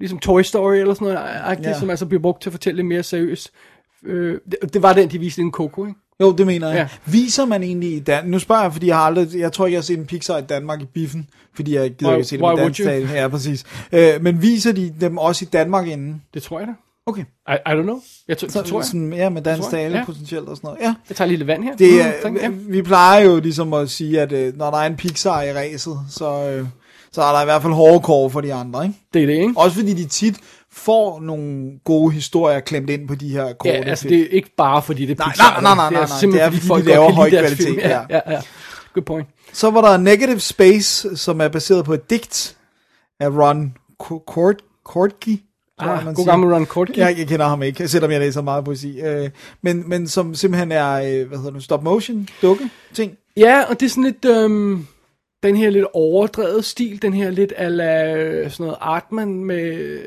ligesom 0.00 0.18
Toy 0.18 0.42
Story 0.42 0.74
eller 0.74 0.94
sådan 0.94 1.08
noget, 1.14 1.64
ja. 1.64 1.78
Som 1.78 1.90
altså 1.90 2.06
bliver 2.06 2.22
brugt 2.22 2.42
til 2.42 2.48
at 2.50 2.52
fortælle 2.52 2.76
lidt 2.76 2.86
mere 2.86 3.02
seriøst. 3.02 3.50
Øh, 4.04 4.38
det, 4.50 4.74
det 4.74 4.82
var 4.82 4.92
den, 4.92 5.08
de 5.10 5.18
viste 5.18 5.40
i 5.40 5.44
en 5.44 5.52
Coco, 5.52 5.86
ikke? 5.86 5.98
Jo, 6.20 6.32
det 6.32 6.46
mener 6.46 6.68
jeg. 6.68 6.76
Ja. 6.76 6.88
Viser 7.12 7.44
man 7.44 7.62
egentlig 7.62 7.92
i 7.96 8.00
Dan... 8.00 8.24
Nu 8.26 8.38
spørger 8.38 8.62
jeg, 8.62 8.72
fordi 8.72 8.86
jeg 8.86 8.96
har 8.96 9.02
aldrig... 9.02 9.28
Jeg 9.34 9.52
tror 9.52 9.66
ikke, 9.66 9.74
jeg 9.74 9.78
har 9.78 9.82
set 9.82 9.98
en 9.98 10.06
Pixar 10.06 10.38
i 10.38 10.42
Danmark 10.42 10.82
i 10.82 10.84
biffen, 10.84 11.28
fordi 11.54 11.74
jeg 11.74 11.90
gider 11.90 12.12
Why- 12.12 12.16
ikke 12.16 12.28
se 12.28 12.36
det 12.36 12.44
would 12.44 12.58
dansk 12.58 12.82
tale. 12.82 13.08
Ja, 13.12 13.28
præcis. 13.28 13.64
Øh, 13.92 14.08
men 14.20 14.42
viser 14.42 14.72
de 14.72 14.94
dem 15.00 15.18
også 15.18 15.44
i 15.44 15.48
Danmark 15.52 15.86
inden? 15.86 16.22
Det 16.34 16.42
tror 16.42 16.58
jeg 16.58 16.68
da. 16.68 16.72
Okay. 17.06 17.22
I, 17.48 17.52
I 17.66 17.70
don't 17.70 17.82
know. 17.82 18.00
Jeg, 18.28 18.38
tror, 18.38 18.48
Så, 18.48 18.62
tror 18.62 18.78
jeg. 18.78 18.86
sådan, 18.86 19.12
ja, 19.12 19.28
med 19.28 19.42
jeg, 19.46 19.58
tale 19.70 19.98
ja. 19.98 20.04
potentielt 20.04 20.48
og 20.48 20.56
sådan 20.56 20.68
noget. 20.68 20.80
Ja. 20.82 20.94
Jeg 21.08 21.16
tager 21.16 21.28
lige 21.28 21.38
lidt 21.38 21.46
vand 21.46 21.64
her. 21.64 21.76
Det 21.76 21.92
Mm, 21.92 21.98
er, 22.00 22.12
tak, 22.22 22.32
ja. 22.34 22.48
vi 22.52 22.82
plejer 22.82 23.20
jo 23.24 23.40
ligesom 23.40 23.72
at 23.72 23.90
sige, 23.90 24.20
at 24.20 24.32
øh, 24.32 24.56
når 24.56 24.70
der 24.70 24.78
er 24.78 24.86
en 24.86 24.96
Pixar 24.96 25.42
i 25.42 25.52
ræset, 25.52 25.98
så, 26.10 26.48
øh, 26.50 26.66
så 27.12 27.22
er 27.22 27.32
der 27.32 27.42
i 27.42 27.44
hvert 27.44 27.62
fald 27.62 27.72
hårde 27.72 28.00
kår 28.00 28.28
for 28.28 28.40
de 28.40 28.54
andre. 28.54 28.84
Ikke? 28.84 28.94
Det 29.14 29.22
er 29.22 29.26
det, 29.26 29.32
ikke? 29.34 29.52
Også 29.56 29.76
fordi 29.76 29.94
de 29.94 30.04
tit 30.04 30.36
får 30.72 31.20
nogle 31.20 31.70
gode 31.84 32.12
historier 32.12 32.60
klemt 32.60 32.90
ind 32.90 33.08
på 33.08 33.14
de 33.14 33.28
her 33.28 33.52
korte 33.52 33.74
Ja, 33.76 33.82
altså 33.84 34.08
det 34.08 34.20
er 34.20 34.26
ikke 34.30 34.50
bare 34.56 34.82
fordi 34.82 35.06
det 35.06 35.20
er 35.20 35.24
Nej, 35.24 35.32
Pixar. 35.32 35.60
nej, 35.60 35.74
nej, 35.74 35.74
nej, 35.90 36.00
det 36.00 36.08
nej, 36.08 36.18
simpelthen 36.20 36.32
det 36.52 36.56
er, 36.56 36.60
fordi 36.60 36.66
folk 36.66 36.84
de 36.84 36.88
laver 36.88 37.12
høj 37.12 37.30
kvalitet, 37.30 37.56
film. 37.56 37.78
Ja, 37.78 38.00
ja. 38.10 38.20
ja. 38.30 38.40
Good 38.94 39.04
point. 39.04 39.28
Så 39.52 39.70
var 39.70 39.80
der 39.90 39.96
Negative 39.96 40.40
Space, 40.40 41.16
som 41.16 41.40
er 41.40 41.48
baseret 41.48 41.84
på 41.84 41.94
et 41.94 42.10
digt 42.10 42.56
af 43.20 43.28
Ron 43.28 43.74
Ko- 43.98 44.22
Kort 44.26 44.56
Kortke. 44.84 45.42
Ah, 45.78 46.04
man 46.04 46.14
god 46.14 46.24
siger. 46.24 46.32
gammel 46.32 46.54
Ron 46.54 46.66
Kortke. 46.66 47.00
Jeg, 47.00 47.18
jeg 47.18 47.26
kender 47.26 47.46
ham 47.46 47.62
ikke, 47.62 47.88
selvom 47.88 48.10
jeg 48.10 48.20
læser 48.20 48.42
meget 48.42 48.64
poesi. 48.64 49.00
Øh, 49.00 49.30
men, 49.62 49.88
men 49.88 50.08
som 50.08 50.34
simpelthen 50.34 50.72
er, 50.72 50.92
øh, 50.92 51.28
hvad 51.28 51.38
hedder 51.38 51.50
det, 51.50 51.62
stop 51.62 51.82
motion, 51.82 52.28
dukke 52.42 52.70
ting. 52.94 53.12
Ja, 53.36 53.62
og 53.68 53.80
det 53.80 53.86
er 53.86 53.90
sådan 53.90 54.04
lidt, 54.04 54.24
øhm, 54.24 54.86
den 55.42 55.56
her 55.56 55.70
lidt 55.70 55.86
overdrevet 55.92 56.64
stil, 56.64 57.02
den 57.02 57.12
her 57.12 57.30
lidt 57.30 57.52
ala 57.56 58.14
øh, 58.16 58.50
sådan 58.50 58.64
noget 58.64 58.76
Artman 58.80 59.44
med, 59.44 60.00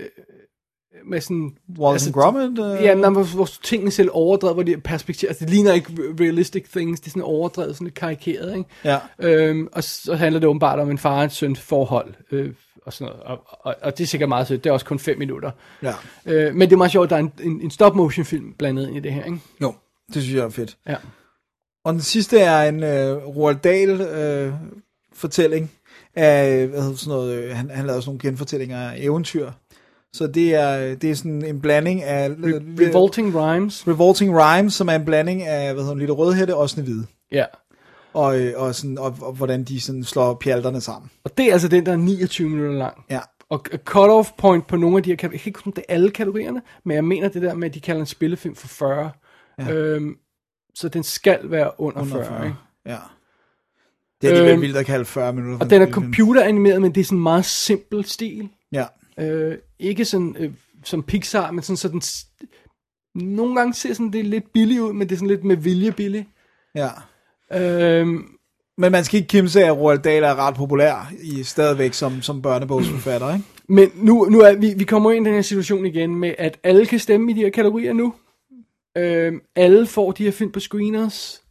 med 1.06 1.22
sådan... 1.22 1.52
Wallace 1.80 2.08
and 2.08 2.14
Gromit. 2.14 2.60
Øh, 2.60 2.84
Ja, 2.84 2.96
men 2.96 3.12
hvor, 3.12 3.36
hvor 3.36 3.50
tingene 3.64 3.92
selv 3.92 4.10
overdrevet, 4.14 4.56
hvor 4.56 4.64
de 4.64 4.74
er 4.74 4.78
perspektiv, 4.78 5.28
altså 5.28 5.46
det 5.46 5.54
ligner 5.54 5.74
ikke 5.74 5.94
realistic 6.20 6.66
things, 6.72 7.00
det 7.00 7.08
er 7.08 7.12
sådan 7.12 7.24
overdrevet, 7.24 7.76
sådan 7.76 7.86
lidt 7.88 7.96
karikeret, 7.96 8.58
ikke? 8.58 8.70
ja. 8.86 8.98
Øhm, 9.20 9.68
og 9.72 9.84
så 9.84 10.16
handler 10.16 10.40
det 10.40 10.50
åbenbart 10.50 10.80
om 10.80 10.92
en 10.92 10.98
far 10.98 11.18
og 11.18 11.24
en 11.24 11.30
søn 11.30 11.56
forhold, 11.56 12.14
øh, 12.32 12.54
og 12.90 12.94
sådan 12.94 13.14
noget, 13.14 13.24
og, 13.24 13.40
og, 13.50 13.76
og 13.82 13.98
det 13.98 14.04
er 14.04 14.08
sikkert 14.08 14.30
meget 14.30 14.48
sødt, 14.48 14.64
det 14.64 14.70
er 14.70 14.74
også 14.74 14.86
kun 14.86 15.00
5 15.00 15.18
minutter. 15.18 15.52
ja. 15.84 15.94
Øh, 16.26 16.56
men 16.56 16.70
det 16.70 16.74
er 16.74 16.78
meget 16.78 16.92
sjovt, 16.92 17.04
at 17.04 17.10
der 17.10 17.16
er 17.16 17.20
en, 17.20 17.32
en, 17.44 17.62
en 17.62 17.72
stop-motion 17.72 18.26
film 18.26 18.54
blandet 18.54 18.88
ind 18.88 18.98
i 18.98 19.00
det 19.00 19.14
her, 19.14 19.24
ikke? 19.24 19.40
Jo, 19.62 19.74
det 20.14 20.24
synes 20.24 20.36
jeg 20.36 20.44
er 20.46 20.50
fedt. 20.50 20.78
Ja. 20.88 20.96
Og 21.86 21.94
den 21.94 22.02
sidste 22.02 22.40
er 22.40 22.70
en 22.70 22.84
øh, 22.84 23.16
Roald 23.28 23.58
Dahl 23.64 24.02
øh, 24.02 24.54
af, 26.16 26.68
hvad 26.68 26.82
hedder 26.82 26.96
sådan 26.96 27.12
noget, 27.18 27.34
øh, 27.34 27.56
han, 27.56 27.70
han 27.70 27.86
lavede 27.86 28.02
sådan 28.02 28.10
nogle 28.10 28.20
genfortællinger 28.20 28.90
af 28.90 28.98
eventyr. 29.00 29.52
Så 30.14 30.28
det 30.28 30.56
er, 30.56 30.96
det 30.96 31.12
er 31.12 31.16
sådan 31.16 31.46
en 31.46 31.62
blanding 31.62 32.04
af... 32.04 32.30
Re- 32.30 32.86
Revolting 32.88 33.36
Rhymes. 33.36 33.88
Revolting 33.88 34.36
Rhymes, 34.40 34.74
som 34.74 34.90
er 34.90 34.96
en 34.96 35.06
blanding 35.06 35.44
af, 35.44 35.74
hvad 35.74 35.84
hedder 35.84 35.98
Lille 35.98 36.14
Rødhætte 36.14 36.56
og 36.56 36.70
Snehvide. 36.70 37.06
Ja. 37.32 37.46
Og, 38.14 38.40
øh, 38.42 38.54
og, 38.62 38.76
sådan, 38.76 38.98
og, 38.98 39.16
og, 39.22 39.34
hvordan 39.34 39.64
de 39.64 39.82
sådan 39.82 40.04
slår 40.04 40.34
pjalterne 40.34 40.82
sammen. 40.82 41.12
Og 41.24 41.38
det 41.38 41.46
er 41.46 41.54
altså 41.54 41.68
den, 41.68 41.86
der 41.86 41.92
er 41.92 41.96
29 41.96 42.50
minutter 42.50 42.78
lang. 42.80 43.06
Ja. 43.10 43.20
Og 43.50 43.66
cut-off 43.90 44.32
point 44.38 44.68
på 44.68 44.76
nogle 44.76 44.98
af 44.98 45.04
de 45.04 45.10
her 45.10 45.16
kategorier, 45.16 45.36
jeg 45.38 45.42
kan 45.42 45.50
ikke 45.50 45.60
huske, 45.66 45.76
det 45.76 45.86
er 45.90 45.94
alle 45.94 46.12
kategorierne, 46.12 46.62
men 46.86 46.96
jeg 46.96 47.04
mener 47.06 47.30
det 47.30 47.42
der 47.42 47.54
med, 47.54 47.68
at 47.70 47.74
de 47.74 47.80
kalder 47.80 48.00
en 48.02 48.06
spillefilm 48.06 48.56
for 48.56 48.68
40. 48.68 49.12
Ja. 49.60 49.72
Øhm, 49.74 50.16
så 50.76 50.90
den 50.90 51.04
skal 51.04 51.40
være 51.44 51.72
under, 51.78 52.02
Under 52.02 52.14
40, 52.16 52.26
40. 52.26 52.46
Ikke? 52.46 52.58
Ja. 52.86 52.98
Det 54.22 54.28
er 54.28 54.32
alligevel 54.32 54.54
Øhm, 54.54 54.62
vildt 54.62 54.78
at 54.78 54.86
kalde 54.86 55.06
40 55.06 55.34
minutter. 55.34 55.58
Og 55.60 55.66
en 55.66 55.70
den 55.70 55.82
er 55.82 55.92
computeranimeret, 55.92 56.82
men 56.82 56.96
det 56.96 57.02
er 57.02 57.06
sådan 57.06 57.18
en 57.18 57.24
meget 57.24 57.46
simpel 57.46 58.06
stil. 58.06 58.50
Ja. 58.72 58.86
Øh, 59.20 59.58
ikke 59.80 60.06
sådan 60.06 60.36
øh, 60.40 60.52
som 60.84 61.04
Pixar, 61.04 61.52
men 61.52 61.64
sådan, 61.64 61.78
sådan 61.78 62.02
s- 62.02 62.26
nogle 63.16 63.56
gange 63.56 63.74
ser 63.74 63.94
sådan 63.94 64.14
det 64.14 64.20
er 64.20 64.24
lidt 64.24 64.54
billigt 64.54 64.82
ud, 64.82 64.94
men 64.94 65.10
det 65.10 65.16
er 65.16 65.18
sådan 65.18 65.28
lidt 65.28 65.44
med 65.44 65.56
vilje 65.56 65.92
billigt. 65.92 66.28
ja. 66.76 66.90
Øhm, 67.54 68.26
Men 68.78 68.92
man 68.92 69.04
skal 69.04 69.18
ikke 69.18 69.28
kimse 69.28 69.64
af, 69.64 69.68
at 69.68 69.78
Roald 69.78 70.00
Dahl 70.00 70.24
er 70.24 70.36
ret 70.48 70.56
populær 70.56 71.12
i 71.22 71.44
stadigvæk 71.44 71.94
som, 71.94 72.22
som 72.22 72.42
børnebogsforfatter, 72.42 73.34
ikke? 73.34 73.46
Men 73.70 73.92
nu, 73.96 74.26
nu 74.26 74.40
er 74.40 74.56
vi, 74.56 74.74
vi 74.78 74.84
kommer 74.84 75.12
ind 75.12 75.26
i 75.26 75.30
den 75.30 75.36
her 75.36 75.42
situation 75.42 75.86
igen 75.86 76.16
med, 76.16 76.34
at 76.38 76.58
alle 76.64 76.86
kan 76.86 77.00
stemme 77.00 77.32
i 77.32 77.34
de 77.34 77.40
her 77.40 77.50
kategorier 77.50 77.94
nu. 77.94 78.14
Øhm, 78.98 79.40
alle 79.56 79.88
får 79.88 80.12
de 80.12 80.24
her 80.24 80.32
film 80.32 80.52
på 80.52 80.60
screeners. 80.60 81.42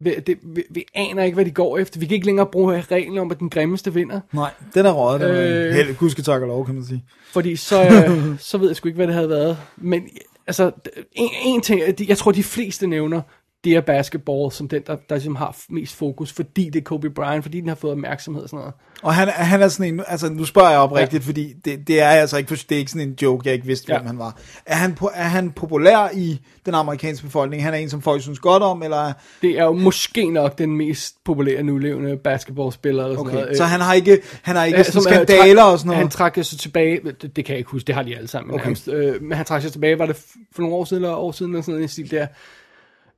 Vi, 0.00 0.14
det, 0.26 0.38
vi, 0.42 0.62
vi 0.70 0.84
aner 0.94 1.22
ikke, 1.22 1.34
hvad 1.34 1.44
de 1.44 1.50
går 1.50 1.78
efter. 1.78 2.00
Vi 2.00 2.06
kan 2.06 2.14
ikke 2.14 2.26
længere 2.26 2.46
bruge 2.46 2.80
reglen 2.80 3.18
om, 3.18 3.30
at 3.30 3.38
den 3.38 3.50
grimmeste 3.50 3.94
vinder. 3.94 4.20
Nej, 4.32 4.50
den 4.74 4.86
er 4.86 4.92
røget. 4.92 5.20
Den 5.20 5.30
Øh. 5.30 5.74
Held, 5.74 5.96
gudske 5.96 6.22
tak 6.22 6.42
og 6.42 6.48
lov, 6.48 6.66
kan 6.66 6.74
man 6.74 6.84
sige. 6.84 7.04
Fordi 7.32 7.56
så, 7.56 7.82
øh, 8.08 8.38
så 8.38 8.58
ved 8.58 8.66
jeg 8.68 8.76
sgu 8.76 8.88
ikke, 8.88 8.96
hvad 8.96 9.06
det 9.06 9.14
havde 9.14 9.28
været. 9.28 9.58
Men 9.76 10.02
altså, 10.46 10.70
en, 11.12 11.28
en 11.44 11.60
ting, 11.60 11.80
jeg 12.08 12.18
tror, 12.18 12.32
de 12.32 12.42
fleste 12.42 12.86
nævner, 12.86 13.20
det 13.64 13.72
er 13.76 13.80
basketball 13.80 14.52
som 14.52 14.68
den, 14.68 14.82
der, 14.86 14.96
der 15.08 15.14
ligesom 15.14 15.36
har 15.36 15.56
mest 15.68 15.94
fokus, 15.94 16.32
fordi 16.32 16.70
det 16.70 16.78
er 16.80 16.84
Kobe 16.84 17.10
Bryant, 17.10 17.44
fordi 17.44 17.60
den 17.60 17.68
har 17.68 17.74
fået 17.74 17.92
opmærksomhed 17.92 18.42
og 18.42 18.48
sådan 18.48 18.58
noget. 18.58 18.74
Og 19.02 19.14
han, 19.14 19.28
han 19.28 19.62
er 19.62 19.68
sådan 19.68 19.94
en, 19.94 20.02
altså 20.06 20.28
nu 20.28 20.44
spørger 20.44 20.70
jeg 20.70 20.78
oprigtigt, 20.78 21.22
ja. 21.22 21.28
fordi 21.28 21.52
det, 21.64 21.88
det 21.88 22.00
er 22.02 22.08
altså 22.08 22.36
ikke, 22.36 22.54
det 22.54 22.72
er 22.72 22.78
ikke 22.78 22.90
sådan 22.90 23.08
en 23.08 23.16
joke, 23.22 23.42
jeg 23.46 23.54
ikke 23.54 23.66
vidste, 23.66 23.92
Ja. 23.92 23.98
hvem 23.98 24.06
han 24.06 24.18
var. 24.18 24.36
Er 24.66 24.74
han, 24.74 24.96
er 25.14 25.24
han 25.24 25.50
populær 25.50 26.08
i 26.14 26.40
den 26.66 26.74
amerikanske 26.74 27.26
befolkning? 27.26 27.62
Han 27.62 27.74
er 27.74 27.78
en, 27.78 27.90
som 27.90 28.02
folk 28.02 28.22
synes 28.22 28.38
godt 28.38 28.62
om, 28.62 28.82
eller? 28.82 28.96
er- 28.96 29.12
Det 29.42 29.50
er 29.58 29.64
jo 29.64 29.72
måske 29.72 30.30
nok 30.30 30.58
den 30.58 30.76
mest 30.76 31.14
populære 31.24 31.62
nulevende 31.62 32.16
basketballspiller. 32.16 33.04
Eller 33.04 33.16
sådan 33.16 33.30
Okay, 33.30 33.40
noget. 33.40 33.56
så 33.56 33.64
han 33.64 33.80
har 33.80 33.94
ikke, 33.94 34.18
han 34.42 34.56
har 34.56 34.64
ikke 34.64 34.78
Ja, 34.78 34.82
sådan 34.84 34.98
øh, 34.98 35.26
skandaler 35.26 35.62
trak- 35.62 35.72
og 35.72 35.78
sådan 35.78 35.86
noget? 35.88 35.98
Han 35.98 36.08
trak 36.10 36.34
sig 36.42 36.58
tilbage, 36.58 37.00
det, 37.04 37.36
det 37.36 37.44
kan 37.44 37.52
jeg 37.52 37.58
ikke 37.58 37.70
huske, 37.70 37.86
det 37.86 37.94
har 37.94 38.02
de 38.02 38.16
alle 38.16 38.28
sammen. 38.28 38.54
Okay. 38.54 38.74
Øh, 38.88 39.22
men 39.22 39.32
han 39.36 39.46
trak 39.46 39.62
sig 39.62 39.72
tilbage, 39.72 39.98
var 39.98 40.06
det 40.06 40.16
for 40.52 40.62
nogle 40.62 40.76
år 40.76 40.84
siden, 40.84 41.02
eller 41.04 41.16
år 41.16 41.32
siden, 41.32 41.52
eller 41.52 41.62
sådan 41.62 41.74
noget 41.74 41.88
i 41.88 41.92
stil 41.92 42.10
der. 42.10 42.26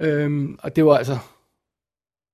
Øhm, 0.00 0.58
og 0.62 0.76
det 0.76 0.84
var 0.84 0.96
altså, 0.96 1.18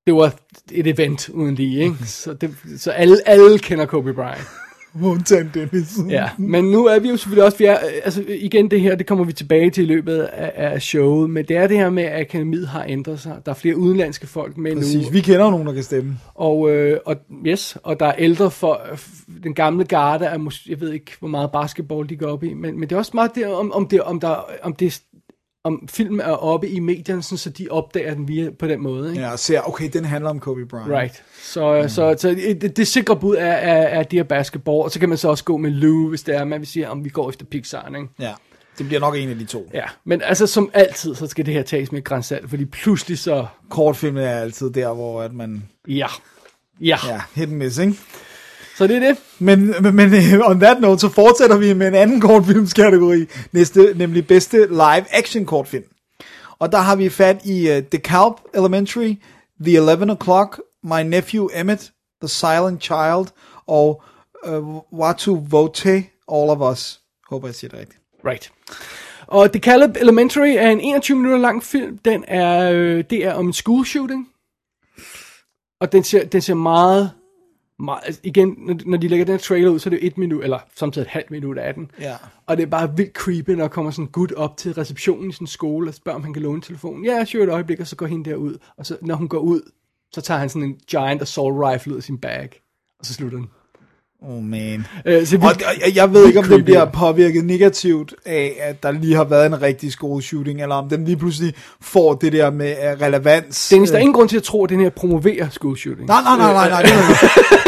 det 0.06 0.14
var 0.14 0.35
et 0.73 0.87
event 0.87 1.28
uden 1.28 1.54
lige, 1.54 1.85
ikke? 1.85 1.96
Så, 2.06 2.35
det, 2.35 2.56
så 2.78 2.90
alle, 2.90 3.28
alle 3.28 3.58
kender 3.58 3.87
Kobe 3.87 4.14
Bryant. 4.14 4.46
Undtagen 5.02 5.50
Dennis. 5.54 5.99
Ja, 6.08 6.30
men 6.38 6.64
nu 6.64 6.87
er 6.87 6.99
vi 6.99 7.08
jo 7.08 7.16
selvfølgelig 7.16 7.44
også, 7.44 7.58
vi 7.58 7.64
er, 7.64 7.75
øh, 7.75 7.92
altså 8.04 8.25
igen 8.28 8.70
det 8.70 8.80
her, 8.80 8.94
det 8.94 9.06
kommer 9.06 9.25
vi 9.25 9.32
tilbage 9.32 9.70
til 9.70 9.85
i 9.85 9.87
løbet 9.87 10.18
af, 10.18 10.52
af 10.54 10.82
showet, 10.82 11.30
men 11.30 11.44
det 11.44 11.56
er 11.56 11.66
det 11.66 11.76
her 11.76 11.90
med, 11.90 12.02
at 12.02 12.20
akademiet 12.20 12.68
har 12.68 12.85
ændret 12.88 13.20
sig. 13.20 13.37
Der 13.46 13.52
er 13.52 13.56
flere 13.56 13.76
udenlandske 13.76 14.26
folk 14.26 14.56
med 14.56 14.76
Præcis, 14.76 15.06
nu, 15.06 15.12
vi 15.12 15.20
kender 15.20 15.50
nogen, 15.50 15.66
der 15.66 15.73
kan 15.73 15.82
stemme. 15.82 16.18
og, 16.35 16.70
øh, 16.70 16.99
og, 17.06 17.16
yes, 17.46 17.78
og 17.82 18.00
der 18.00 18.06
er 18.06 18.14
ældre 18.18 18.50
for, 18.50 18.80
den 19.42 19.54
gamle 19.54 19.85
garde 19.85 20.25
er, 20.25 20.58
jeg 20.68 20.80
ved 20.80 20.92
ikke, 20.92 21.12
hvor 21.18 21.28
meget 21.28 21.52
basketball 21.52 22.08
de 22.08 22.16
går 22.16 22.26
op 22.26 22.44
i, 22.44 22.54
men, 22.54 22.80
men 22.80 22.88
det 22.88 22.92
er 22.94 22.99
også 22.99 23.12
meget 23.14 23.35
der, 23.35 23.49
om, 23.49 23.73
om, 23.73 23.88
det, 23.88 24.00
om, 24.00 24.20
der, 24.20 24.44
om, 24.62 24.75
det, 24.75 25.02
om 25.66 25.88
film 25.88 26.20
er 26.20 26.25
oppe 26.25 26.68
i 26.68 26.80
medierne, 26.80 27.23
sådan, 27.23 27.38
så 27.38 27.50
de 27.50 27.68
opdager 27.70 28.14
den 28.14 28.28
via 28.28 28.50
på 28.58 28.66
den 28.66 28.82
måde. 28.82 29.11
Ikke? 29.11 29.23
Ja, 29.23 29.32
og 29.32 29.38
ser, 29.38 29.61
okay, 29.61 29.88
den 29.92 30.04
handler 30.04 30.30
om 30.30 30.40
Kobe 30.40 30.66
Bryant. 30.66 30.90
Right. 30.90 31.23
Så, 31.42 31.82
mm. 31.82 31.88
så, 31.88 32.16
så 32.18 32.28
det, 32.28 32.76
det 32.76 32.87
sikre 32.87 33.16
bud 33.16 33.37
er, 33.37 33.44
er, 33.46 33.82
er 33.82 34.02
de 34.02 34.16
her 34.16 34.23
basketball, 34.23 34.82
og 34.82 34.90
så 34.90 35.00
kan 35.00 35.08
man 35.08 35.18
så 35.18 35.28
også 35.28 35.44
gå 35.44 35.56
med 35.56 35.70
Lou, 35.70 36.08
hvis 36.08 36.23
det 36.23 36.37
er, 36.37 36.44
man 36.44 36.61
vil 36.61 36.66
sige, 36.68 36.90
om 36.90 37.04
vi 37.04 37.08
går 37.08 37.28
efter 37.28 37.46
Pixar, 37.46 37.88
ikke? 37.88 38.08
Ja, 38.18 38.32
det 38.78 38.87
bliver 38.87 39.00
nok 39.00 39.16
en 39.16 39.28
af 39.28 39.38
de 39.38 39.44
to. 39.44 39.70
Ja, 39.75 39.85
men 40.04 40.23
altså 40.23 40.46
som 40.46 40.70
altid, 40.75 41.14
så 41.14 41.26
skal 41.26 41.46
det 41.46 41.54
her 41.54 41.62
tages 41.62 41.92
med 41.92 41.99
et 41.99 42.04
gran 42.04 42.23
salt, 42.23 42.50
fordi 42.50 42.64
pludselig 42.64 43.18
så, 43.18 43.46
Kortfilmen 43.70 44.23
er 44.23 44.37
altid 44.40 44.70
der, 44.70 44.94
hvor 44.94 45.23
at 45.23 45.32
man... 45.32 45.68
ja, 45.88 46.06
ja, 46.80 46.99
Ja, 47.06 47.20
hit 47.35 47.49
and 47.49 47.52
miss, 47.52 47.78
ikke? 47.78 47.94
Så 48.76 48.87
det 48.87 48.97
er 48.97 49.00
det. 49.00 49.18
Men, 49.38 49.75
men, 49.97 50.14
øh, 50.14 50.50
on 50.50 50.61
that 50.61 50.80
note, 50.80 51.00
så 51.00 51.09
fortsætter 51.09 51.56
vi 51.56 51.73
med 51.73 51.88
en 51.88 51.95
anden 51.95 52.21
kortfilmskategori, 52.21 53.26
næste, 53.52 53.95
nemlig 53.97 54.26
bedste 54.26 54.66
live 54.66 55.04
action 55.12 55.47
kortfilm. 55.47 55.85
Og 56.59 56.73
der 56.73 56.78
har 56.78 56.97
vi 56.97 57.09
fat 57.09 57.45
i 57.45 57.71
uh, 57.71 57.76
The 57.76 57.99
Calp 57.99 58.35
Elementary, 58.54 59.14
The 59.64 59.76
11 59.76 60.12
O'Clock, 60.12 60.80
My 60.83 61.02
Nephew 61.02 61.49
Emmett, 61.54 61.92
The 62.21 62.28
Silent 62.28 62.83
Child, 62.83 63.26
og 63.66 64.02
uh, 64.49 64.76
Watu 65.00 65.35
Vote, 65.50 66.04
All 66.33 66.50
of 66.50 66.73
Us. 66.73 67.00
Håber, 67.30 67.49
jeg 67.49 67.54
siger 67.54 67.71
det 67.71 67.78
rigtigt. 67.78 68.00
Right. 68.25 68.52
Og 69.26 69.52
The 69.52 69.61
Caleb 69.61 69.97
Elementary 70.00 70.54
er 70.59 70.71
en 70.71 70.80
21 70.80 71.16
minutter 71.16 71.38
lang 71.38 71.64
film. 71.64 71.99
Den 71.99 72.25
er, 72.28 72.73
øh, 72.73 73.04
det 73.11 73.25
er 73.25 73.35
om 73.35 73.47
en 73.47 73.52
school 73.52 73.87
shooting. 73.87 74.28
Og 75.80 75.92
den 75.92 76.04
ser, 76.04 76.25
den 76.25 76.40
ser 76.40 76.54
meget, 76.54 77.11
meget 77.78 78.00
altså 78.04 78.21
igen, 78.25 78.54
når, 78.59 78.76
når 78.87 78.97
de 78.97 79.09
lægger 79.09 79.25
den 79.25 79.33
her 79.33 79.38
trailer 79.38 79.71
ud, 79.71 79.78
så 79.78 79.88
er 79.88 79.90
det 79.90 80.02
jo 80.02 80.06
et 80.06 80.18
minut, 80.18 80.45
eller 80.45 80.59
samtidig 80.75 81.04
et 81.04 81.11
halvt 81.11 81.30
minut 81.30 81.59
af 81.59 81.75
den. 81.75 81.90
Ja. 82.00 82.16
Og 82.47 82.56
det 82.56 82.62
er 82.62 82.66
bare 82.66 82.97
vildt 82.97 83.12
creepy, 83.12 83.50
når 83.50 83.64
der 83.64 83.68
kommer 83.68 83.90
sådan 83.90 84.04
en 84.04 84.12
gut 84.12 84.33
op 84.33 84.56
til 84.56 84.75
receptionen 84.75 85.30
i 85.30 85.35
en 85.40 85.47
skole, 85.47 85.90
og 85.90 85.95
spørger, 85.95 86.16
om 86.16 86.25
han 86.25 86.33
kan 86.33 86.42
låne 86.42 86.61
telefonen. 86.61 87.04
Ja, 87.04 87.25
sure 87.25 87.42
et 87.42 87.50
øjeblik, 87.50 87.80
og 87.80 87.87
så 87.87 87.97
går 87.97 88.06
hende 88.06 88.30
derud. 88.30 88.59
Og 88.76 88.87
så, 88.87 88.97
når 89.02 89.14
hun 89.14 89.28
går 89.28 89.38
ud, 89.38 89.61
så 90.12 90.21
tager 90.21 90.38
han 90.38 90.49
sådan 90.49 90.68
en 90.68 90.80
giant 90.87 91.23
assault 91.23 91.56
rifle 91.68 91.92
ud 91.92 91.97
af 91.97 92.02
sin 92.02 92.18
bag. 92.18 92.61
Og 92.99 93.06
så 93.06 93.14
slutter 93.14 93.38
den. 93.38 93.49
Oh 94.28 94.42
man. 94.45 94.87
Øh, 95.06 95.26
så 95.26 95.37
Og 95.37 95.42
vildt, 95.42 95.62
og 95.62 95.73
jeg, 95.87 95.97
jeg 95.97 96.12
ved 96.14 96.26
ikke, 96.26 96.38
om 96.38 96.45
den 96.45 96.64
bliver 96.64 96.85
påvirket 96.85 97.45
negativt 97.45 98.14
af, 98.25 98.56
at 98.62 98.83
der 98.83 98.90
lige 98.90 99.14
har 99.16 99.25
været 99.25 99.47
en 99.47 99.62
rigtig 99.62 99.92
shooting, 99.92 100.62
eller 100.62 100.75
om 100.75 100.88
den 100.88 101.04
lige 101.04 101.16
pludselig 101.16 101.54
får 101.80 102.14
det 102.14 102.33
der 102.33 102.50
med 102.50 102.71
uh, 102.73 103.00
relevans. 103.02 103.68
Dennis, 103.68 103.90
der 103.90 103.97
er 103.97 103.99
Øh, 103.99 104.02
ingen 104.02 104.14
grund 104.14 104.28
til 104.28 104.37
at 104.37 104.42
tro, 104.42 104.64
at 104.64 104.71
den 104.71 104.80
her 104.80 104.88
promoverer 104.90 105.49
school 105.50 105.76
shooting. 105.78 106.06
Nej, 106.09 106.23
nej, 106.23 106.37
nej, 106.37 106.52
nej, 106.52 106.83
nej, 106.83 106.83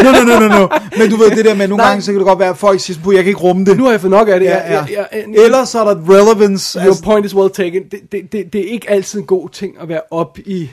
no, 0.02 0.10
no, 0.12 0.38
no, 0.38 0.48
no, 0.48 0.58
no. 0.58 0.68
Men 0.98 1.10
du 1.10 1.16
ved 1.16 1.30
det 1.30 1.44
der 1.44 1.54
med, 1.54 1.68
nogle 1.68 1.82
Nej. 1.82 1.88
gange, 1.90 2.02
så 2.02 2.12
kan 2.12 2.18
det 2.18 2.26
godt 2.26 2.38
være, 2.38 2.50
at 2.50 2.56
folk 2.56 2.80
siger, 2.80 2.98
jeg 3.12 3.24
kan 3.24 3.26
ikke 3.30 3.40
rumme 3.40 3.64
det. 3.64 3.76
Nu 3.76 3.84
har 3.84 3.90
jeg 3.90 4.00
fået 4.00 4.10
nok 4.10 4.28
af 4.28 4.40
det. 4.40 4.46
Ja, 4.46 4.56
Jeg- 4.56 4.86
ja. 4.90 4.96
jeg- 5.00 5.24
jeg- 5.34 5.44
Ellers 5.44 5.68
så 5.68 5.80
er 5.84 5.94
der 5.94 6.00
relevance. 6.14 6.78
Your 6.78 6.86
Altså, 6.86 7.02
point 7.04 7.26
is 7.26 7.34
well 7.34 7.50
taken. 7.54 7.82
Det, 7.90 8.00
det, 8.12 8.32
det, 8.32 8.52
det 8.52 8.60
er 8.68 8.72
ikke 8.72 8.90
altid 8.90 9.18
en 9.20 9.26
god 9.26 9.48
ting 9.48 9.74
at 9.80 9.88
være 9.88 10.00
op 10.10 10.38
i... 10.46 10.70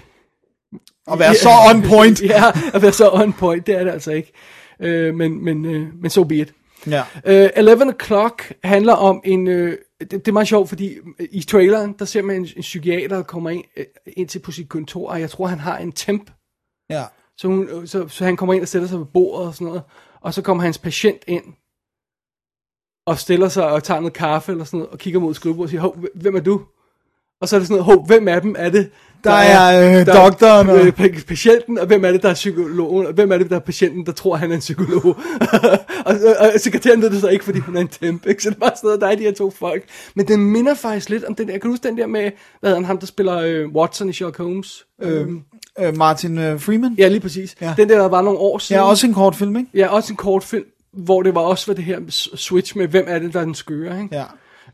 at 1.11 1.19
være 1.19 1.35
så 1.35 1.49
on 1.73 1.81
point. 1.81 2.21
ja, 2.21 2.43
at 2.73 2.81
være 2.81 2.91
så 2.93 3.09
on 3.13 3.33
point. 3.33 3.67
Det 3.67 3.75
er 3.79 3.83
det 3.83 3.91
altså 3.91 4.11
ikke. 4.11 4.31
Øh, 4.79 5.15
men, 5.15 5.43
men, 5.43 5.65
øh, 5.65 5.87
men 6.01 6.09
so 6.09 6.23
be 6.23 6.35
it. 6.35 6.53
Ja. 6.87 7.03
Øh, 7.25 7.49
11 7.55 7.83
O'Clock 7.83 8.51
handler 8.63 8.93
om 8.93 9.21
en... 9.25 9.47
Øh, 9.47 9.77
det, 9.99 10.11
det 10.11 10.27
er 10.27 10.31
meget 10.31 10.47
sjovt, 10.47 10.69
fordi 10.69 10.97
i 11.31 11.43
traileren, 11.43 11.95
der 11.99 12.05
ser 12.05 12.21
man 12.21 12.35
en, 12.35 12.47
en 12.55 12.61
psykiater, 12.61 13.15
der 13.15 13.23
kommer 13.23 13.49
ind, 13.49 13.63
øh, 13.77 13.85
ind 14.07 14.27
til 14.27 14.39
på 14.39 14.51
sit 14.51 14.69
kontor, 14.69 15.09
og 15.09 15.19
jeg 15.19 15.29
tror, 15.29 15.47
han 15.47 15.59
har 15.59 15.77
en 15.77 15.91
temp. 15.91 16.31
ja. 16.89 17.03
Så, 17.37 17.47
hun, 17.47 17.67
øh, 17.69 17.87
så, 17.87 18.07
så 18.07 18.25
han 18.25 18.37
kommer 18.37 18.53
ind 18.53 18.61
og 18.61 18.67
sætter 18.67 18.87
sig 18.87 18.99
ved 18.99 19.05
bordet 19.05 19.47
og 19.47 19.53
sådan 19.53 19.67
noget. 19.67 19.81
Og 20.21 20.33
så 20.33 20.41
kommer 20.41 20.63
hans 20.63 20.77
patient 20.77 21.23
ind, 21.27 21.43
og 23.07 23.19
stiller 23.19 23.49
sig 23.49 23.71
og 23.71 23.83
tager 23.83 23.99
noget 23.99 24.13
kaffe 24.13 24.51
eller 24.51 24.65
sådan 24.65 24.77
noget, 24.77 24.91
og 24.91 24.99
kigger 24.99 25.19
mod 25.19 25.33
skrivebordet 25.33 25.65
og 25.65 25.69
siger, 25.69 25.81
hov, 25.81 25.97
hvem 26.15 26.35
er 26.35 26.39
du? 26.39 26.61
Og 27.41 27.47
så 27.47 27.55
er 27.55 27.59
det 27.59 27.67
sådan 27.67 27.83
noget, 27.83 27.97
hov, 27.97 28.05
hvem 28.07 28.27
af 28.27 28.41
dem 28.41 28.55
er 28.57 28.69
det? 28.69 28.91
Der 29.25 29.31
er, 29.35 29.99
øh, 29.99 30.05
doktoren 30.07 30.69
og- 30.69 30.79
øh, 30.79 30.93
pa- 30.99 31.25
patienten, 31.25 31.79
og 31.79 31.87
hvem 31.87 32.05
er 32.05 32.11
det, 32.11 32.23
der 32.23 32.29
er 32.29 32.33
psykologen, 32.33 33.07
og 33.07 33.13
hvem 33.13 33.31
er 33.31 33.37
det, 33.37 33.49
der 33.49 33.55
er 33.55 33.59
patienten, 33.59 34.05
der 34.05 34.11
tror, 34.11 34.35
han 34.35 34.51
er 34.51 34.55
en 34.55 34.59
psykolog? 34.59 35.05
og, 36.05 36.15
og, 36.39 36.47
og 36.53 36.59
sekretæren 36.59 37.01
ved 37.01 37.09
det 37.09 37.21
så 37.21 37.27
ikke, 37.27 37.45
fordi 37.45 37.59
hun 37.59 37.77
er 37.77 37.81
en 37.81 37.87
temp, 37.87 38.25
ikke? 38.27 38.43
Så 38.43 38.49
det 38.49 38.55
er 38.55 38.59
bare 38.59 38.71
sådan 38.75 38.87
noget, 38.87 39.01
der 39.01 39.07
er 39.07 39.15
de 39.15 39.23
her 39.23 39.33
to 39.33 39.49
folk. 39.59 39.83
Men 40.15 40.27
det 40.27 40.39
minder 40.39 40.73
faktisk 40.73 41.09
lidt 41.09 41.23
om 41.23 41.35
den 41.35 41.47
der, 41.47 41.51
kan 41.53 41.61
du 41.61 41.69
huske 41.69 41.87
den 41.87 41.97
der 41.97 42.07
med, 42.07 42.21
hvad 42.21 42.31
hedder 42.69 42.75
han, 42.75 42.85
ham 42.85 42.97
der 42.97 43.05
spiller 43.07 43.37
øh, 43.37 43.67
Watson 43.75 44.09
i 44.09 44.13
Sherlock 44.13 44.37
Holmes? 44.37 44.83
Øhm, 45.01 45.41
Øh, 45.79 45.97
Martin 45.97 46.37
øh, 46.37 46.59
Freeman. 46.59 46.95
Ja, 46.97 47.07
lige 47.07 47.19
præcis. 47.19 47.55
Ja. 47.61 47.73
Den 47.77 47.89
der, 47.89 47.97
der 47.97 48.07
var 48.07 48.21
nogle 48.21 48.39
år 48.39 48.57
siden. 48.57 48.81
Ja, 48.81 48.89
også 48.89 49.07
en 49.07 49.13
kortfilm, 49.13 49.55
ikke? 49.57 49.69
Ja, 49.73 49.87
også 49.87 50.13
en 50.13 50.17
kortfilm, 50.17 50.63
hvor 50.93 51.21
det 51.21 51.35
var 51.35 51.41
også 51.41 51.67
var 51.67 51.73
det 51.73 51.83
her 51.83 51.99
switch 52.35 52.77
med, 52.77 52.87
hvem 52.87 53.05
er 53.07 53.19
det, 53.19 53.33
der 53.33 53.39
er 53.39 53.43
den 53.45 53.55
skøre, 53.55 54.01
ikke? 54.03 54.15
Ja. 54.15 54.23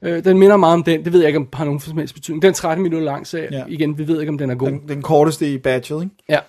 Øh, 0.03 0.23
den 0.23 0.37
minder 0.37 0.57
meget 0.57 0.73
om 0.73 0.83
den, 0.83 1.05
det 1.05 1.13
ved 1.13 1.19
jeg 1.19 1.27
ikke, 1.27 1.39
om 1.39 1.47
har 1.53 1.65
nogen 1.65 1.79
som 1.79 1.97
helst 1.97 2.13
betydning. 2.13 2.41
Den 2.41 2.49
er 2.49 2.53
13 2.53 2.83
minutter 2.83 3.05
lang, 3.05 3.27
så 3.27 3.37
Ja. 3.37 3.47
ja. 3.51 3.63
igen, 3.67 3.97
vi 3.97 4.07
ved 4.07 4.19
ikke, 4.19 4.29
om 4.29 4.37
den 4.37 4.49
er 4.49 4.55
god. 4.55 4.67
Den, 4.67 4.81
den 4.87 5.01
korteste 5.01 5.53
i 5.53 5.57
batchet, 5.57 6.03
ikke? 6.03 6.15
Ja. 6.29 6.39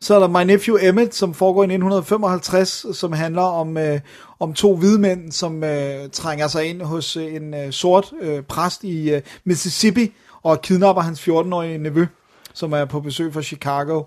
Så 0.00 0.14
er 0.14 0.18
der 0.18 0.28
My 0.28 0.50
Nephew 0.50 0.76
Emmett, 0.82 1.14
som 1.14 1.34
foregår 1.34 1.62
i 1.62 1.64
1955, 1.64 2.86
som 2.92 3.12
handler 3.12 3.42
om, 3.42 3.76
øh, 3.76 4.00
om 4.40 4.54
to 4.54 4.76
hvide 4.76 4.98
mænd, 4.98 5.32
som 5.32 5.64
øh, 5.64 6.08
trænger 6.12 6.48
sig 6.48 6.64
ind 6.64 6.82
hos 6.82 7.16
øh, 7.16 7.34
en 7.34 7.54
øh, 7.54 7.72
sort 7.72 8.12
øh, 8.20 8.42
præst 8.42 8.84
i 8.84 9.10
øh, 9.10 9.22
Mississippi, 9.44 10.12
og 10.42 10.62
kidnapper 10.62 11.02
hans 11.02 11.28
14-årige 11.28 11.78
nevø, 11.78 12.06
som 12.54 12.72
er 12.72 12.84
på 12.84 13.00
besøg 13.00 13.32
fra 13.32 13.42
Chicago. 13.42 14.02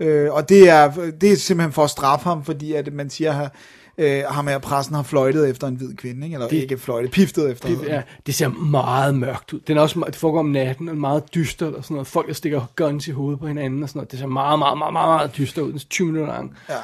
Øh, 0.00 0.32
og 0.32 0.48
det 0.48 0.68
er, 0.68 0.92
det 1.20 1.32
er 1.32 1.36
simpelthen 1.36 1.72
for 1.72 1.84
at 1.84 1.90
straffe 1.90 2.28
ham, 2.28 2.44
fordi 2.44 2.72
at 2.72 2.92
man 2.92 3.10
siger, 3.10 3.40
at 3.40 3.50
øh, 3.98 4.22
ham 4.28 4.46
her 4.46 4.58
præsten 4.58 4.96
har 4.96 5.02
fløjtet 5.02 5.50
efter 5.50 5.66
en 5.66 5.74
hvid 5.74 5.94
kvinde, 5.94 6.26
ikke? 6.26 6.34
eller 6.34 6.48
det, 6.48 6.56
ikke 6.56 6.78
fløjtet, 6.78 7.10
piftet 7.10 7.50
efter 7.50 7.68
Det, 7.68 7.88
ja, 7.88 8.02
det 8.26 8.34
ser 8.34 8.48
meget 8.48 9.14
mørkt 9.14 9.52
ud. 9.52 9.60
Den 9.60 9.76
er 9.76 9.80
også, 9.80 10.04
det 10.06 10.16
foregår 10.16 10.38
om 10.38 10.46
natten, 10.46 10.88
og 10.88 10.96
meget 10.96 11.34
dystert 11.34 11.74
og 11.74 11.84
sådan 11.84 11.94
noget. 11.94 12.06
Folk, 12.06 12.26
der 12.26 12.34
stikker 12.34 12.72
guns 12.76 13.08
i 13.08 13.10
hovedet 13.10 13.40
på 13.40 13.46
hinanden 13.46 13.82
og 13.82 13.88
sådan 13.88 13.98
noget. 13.98 14.10
Det 14.10 14.18
ser 14.18 14.26
meget, 14.26 14.58
meget, 14.58 14.78
meget, 14.78 14.92
meget, 14.92 15.08
meget 15.08 15.36
dystert 15.36 15.62
ud. 15.62 15.68
Den 15.68 15.76
er 15.76 15.84
20 15.90 16.06
minutter 16.06 16.32
lang. 16.32 16.56
Ja. 16.68 16.74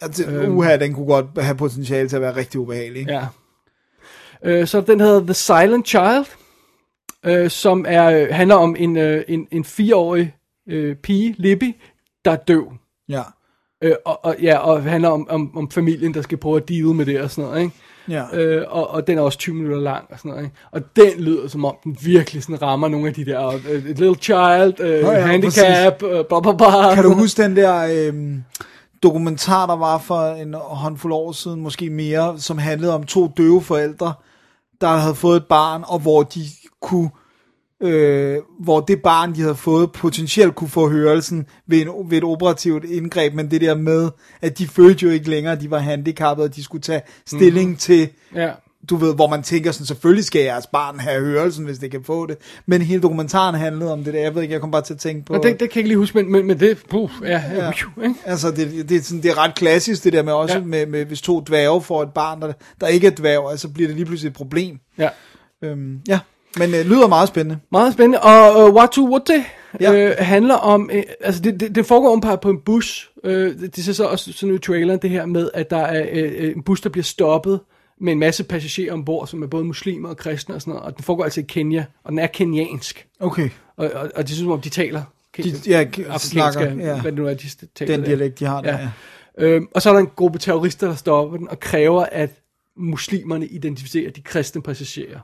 Altså, 0.00 0.26
øhm. 0.30 0.56
uha, 0.56 0.76
den 0.76 0.94
kunne 0.94 1.06
godt 1.06 1.26
have 1.38 1.56
potentiale 1.56 2.08
til 2.08 2.16
at 2.16 2.22
være 2.22 2.36
rigtig 2.36 2.60
ubehagelig. 2.60 3.00
ikke? 3.00 3.12
Ja. 3.12 3.26
Øh, 4.44 4.66
så 4.66 4.80
den 4.80 5.00
hedder 5.00 5.20
The 5.20 5.34
Silent 5.34 5.88
Child, 5.88 6.26
øh, 7.24 7.50
som 7.50 7.84
er, 7.88 8.10
øh, 8.10 8.28
handler 8.30 8.56
om 8.56 8.76
en, 8.78 8.96
øh, 8.96 9.24
en, 9.28 9.48
en 9.50 9.64
fireårig 9.64 10.34
øh, 10.68 10.96
pige, 10.96 11.34
Libby, 11.38 11.74
der 12.24 12.30
er 12.30 12.36
døv. 12.36 12.72
Ja. 13.08 13.22
Øh, 13.82 13.94
og, 14.04 14.24
og, 14.24 14.36
ja, 14.42 14.56
og 14.56 14.82
handler 14.82 15.08
om, 15.08 15.26
om, 15.30 15.56
om 15.56 15.70
familien, 15.70 16.14
der 16.14 16.22
skal 16.22 16.38
prøve 16.38 16.56
at 16.56 16.68
deal 16.68 16.84
med 16.84 17.06
det 17.06 17.20
og 17.20 17.30
sådan 17.30 17.50
noget, 17.50 17.62
ikke? 17.62 17.74
Ja. 18.08 18.24
Øh, 18.32 18.64
og, 18.68 18.90
og 18.90 19.06
den 19.06 19.18
er 19.18 19.22
også 19.22 19.38
20 19.38 19.54
minutter 19.54 19.80
lang 19.80 20.04
og 20.10 20.18
sådan 20.18 20.30
noget, 20.30 20.44
ikke? 20.44 20.56
Og 20.70 20.80
den 20.96 21.12
lyder 21.18 21.48
som 21.48 21.64
om, 21.64 21.76
den 21.84 21.96
virkelig 22.02 22.42
sådan 22.42 22.62
rammer 22.62 22.88
nogle 22.88 23.08
af 23.08 23.14
de 23.14 23.24
der, 23.24 23.46
uh, 23.46 23.84
little 23.84 24.14
child, 24.14 24.80
uh, 24.80 24.86
ja, 24.86 25.20
handicap, 25.20 26.02
uh, 26.02 26.08
bla 26.28 26.40
bla 26.40 26.52
bla. 26.52 26.94
Kan 26.94 27.04
du 27.04 27.14
huske 27.14 27.42
den 27.42 27.56
der, 27.56 28.10
øh, 28.12 28.34
dokumentar, 29.02 29.66
der 29.66 29.76
var 29.76 29.98
for 29.98 30.34
en 30.34 30.54
håndfuld 30.54 31.12
år 31.12 31.32
siden, 31.32 31.60
måske 31.60 31.90
mere, 31.90 32.38
som 32.38 32.58
handlede 32.58 32.94
om 32.94 33.04
to 33.04 33.32
døve 33.36 33.62
forældre, 33.62 34.12
der 34.80 34.88
havde 34.88 35.14
fået 35.14 35.36
et 35.36 35.46
barn, 35.46 35.84
og 35.86 35.98
hvor 35.98 36.22
de 36.22 36.40
kunne 36.82 37.10
øh, 37.82 38.38
hvor 38.60 38.80
det 38.80 39.02
barn, 39.02 39.34
de 39.34 39.40
havde 39.40 39.54
fået, 39.54 39.92
potentielt 39.92 40.54
kunne 40.54 40.70
få 40.70 40.88
hørelsen 40.88 41.46
ved, 41.66 41.80
en, 41.80 41.88
ved 42.10 42.18
et 42.18 42.24
operativt 42.24 42.84
indgreb, 42.84 43.34
men 43.34 43.50
det 43.50 43.60
der 43.60 43.74
med, 43.74 44.10
at 44.42 44.58
de 44.58 44.66
følte 44.68 45.06
jo 45.06 45.12
ikke 45.12 45.30
længere, 45.30 45.52
at 45.52 45.60
de 45.60 45.70
var 45.70 45.78
handicappede, 45.78 46.44
og 46.46 46.56
de 46.56 46.62
skulle 46.64 46.82
tage 46.82 47.02
stilling 47.26 47.70
mm. 47.70 47.76
til, 47.76 48.08
Ja. 48.34 48.50
du 48.90 48.96
ved, 48.96 49.14
hvor 49.14 49.26
man 49.28 49.42
tænker 49.42 49.72
sådan, 49.72 49.86
selvfølgelig 49.86 50.24
skal 50.24 50.42
jeres 50.42 50.66
barn 50.66 50.98
have 51.00 51.20
hørelsen, 51.24 51.64
hvis 51.64 51.78
det 51.78 51.90
kan 51.90 52.04
få 52.04 52.26
det, 52.26 52.36
men 52.66 52.82
hele 52.82 53.02
dokumentaren 53.02 53.54
handlede 53.54 53.92
om 53.92 54.04
det 54.04 54.14
der, 54.14 54.20
jeg 54.20 54.34
ved 54.34 54.42
ikke, 54.42 54.52
jeg 54.52 54.60
kom 54.60 54.70
bare 54.70 54.82
til 54.82 54.94
at 54.94 55.00
tænke 55.00 55.24
på... 55.24 55.34
Og 55.34 55.42
det, 55.42 55.50
det 55.50 55.58
kan 55.58 55.68
jeg 55.68 55.76
ikke 55.76 55.88
lige 55.88 55.98
huske, 55.98 56.16
men, 56.18 56.32
men, 56.32 56.46
men 56.46 56.60
det, 56.60 56.78
puh, 56.90 57.10
ja, 57.22 57.42
ja. 57.54 57.70
Ikke? 58.02 58.14
Altså, 58.24 58.50
det, 58.50 58.88
det, 58.88 58.96
er 58.96 59.02
sådan, 59.02 59.22
det 59.22 59.30
er 59.30 59.38
ret 59.38 59.54
klassisk, 59.54 60.04
det 60.04 60.12
der 60.12 60.22
med 60.22 60.32
også, 60.32 60.54
Ja. 60.54 60.60
ja. 60.60 60.66
med, 60.66 60.86
med, 60.86 61.04
hvis 61.04 61.20
to 61.22 61.40
dværge 61.40 61.82
får 61.82 62.02
et 62.02 62.12
barn, 62.14 62.42
der, 62.42 62.52
der 62.80 62.86
ikke 62.86 63.06
er 63.06 63.10
dværg, 63.10 63.50
altså 63.50 63.68
bliver 63.68 63.88
det 63.88 63.96
lige 63.96 64.06
pludselig 64.06 64.28
et 64.30 64.36
problem. 64.36 64.78
ja. 64.98 65.08
Øhm, 65.64 65.98
ja, 66.08 66.18
men 66.58 66.74
øh, 66.74 66.86
lyder 66.86 67.08
meget 67.08 67.28
spændende. 67.28 67.58
Meget 67.72 67.92
spændende. 67.92 68.20
Og 68.20 68.68
uh, 68.68 68.74
Watu 68.74 69.08
Wote 69.08 69.44
Ja. 69.80 69.92
øh, 69.92 70.14
handler 70.18 70.54
om, 70.54 70.90
øh, 70.92 71.02
altså 71.20 71.42
det, 71.42 71.60
det, 71.60 71.74
det 71.74 71.86
foregår 71.86 72.08
ovenpå 72.08 72.36
på 72.36 72.50
en 72.50 72.58
bus. 72.60 73.10
Øh, 73.24 73.54
det, 73.76 73.84
ser 73.84 73.92
så 73.92 74.04
også 74.04 74.32
sådan 74.32 74.50
ud 74.50 74.58
i 74.58 74.60
traileren, 74.60 74.98
det 75.02 75.10
her 75.10 75.26
med, 75.26 75.50
at 75.54 75.70
der 75.70 75.76
er 75.76 76.06
øh, 76.12 76.32
øh, 76.36 76.52
en 76.56 76.62
bus, 76.62 76.80
der 76.80 76.88
bliver 76.90 77.04
stoppet 77.04 77.60
med 78.00 78.12
en 78.12 78.18
masse 78.18 78.44
passagerer 78.44 78.92
ombord, 78.92 79.26
som 79.26 79.42
er 79.42 79.46
både 79.46 79.64
muslimer 79.64 80.08
og 80.08 80.16
kristne 80.16 80.54
og 80.54 80.60
sådan 80.60 80.70
noget. 80.72 80.86
Og 80.86 80.96
den 80.96 81.04
foregår 81.04 81.24
altså 81.24 81.40
i 81.40 81.44
Kenya, 81.48 81.84
og 82.04 82.10
den 82.10 82.18
er 82.18 82.26
kenyansk. 82.26 83.06
Okay. 83.20 83.50
Og, 83.76 83.90
og, 83.94 84.10
og 84.14 84.22
det 84.28 84.36
synes 84.36 84.50
om, 84.50 84.60
de 84.60 84.68
taler 84.68 85.02
De, 85.36 85.54
ja, 85.66 85.84
snakker, 86.18 86.60
ja. 86.74 87.00
hvad 87.00 87.12
det 87.12 87.14
nu 87.14 87.26
er, 87.26 87.34
de 87.34 87.48
taler 87.74 87.96
Den 87.96 88.04
dialekt, 88.04 88.38
de 88.38 88.44
har 88.44 88.60
der, 88.60 88.72
Ja. 88.72 88.78
ja. 88.78 88.88
Øhm, 89.46 89.68
og 89.74 89.82
så 89.82 89.88
er 89.88 89.92
der 89.92 90.00
en 90.00 90.10
gruppe 90.16 90.38
terrorister, 90.38 90.86
der 90.86 90.94
stopper 90.94 91.36
den 91.36 91.48
og 91.48 91.60
kræver, 91.60 92.06
at 92.12 92.30
muslimerne 92.76 93.46
identificerer 93.46 94.10
de 94.10 94.20
kristne 94.22 94.62
passagerer. 94.62 95.18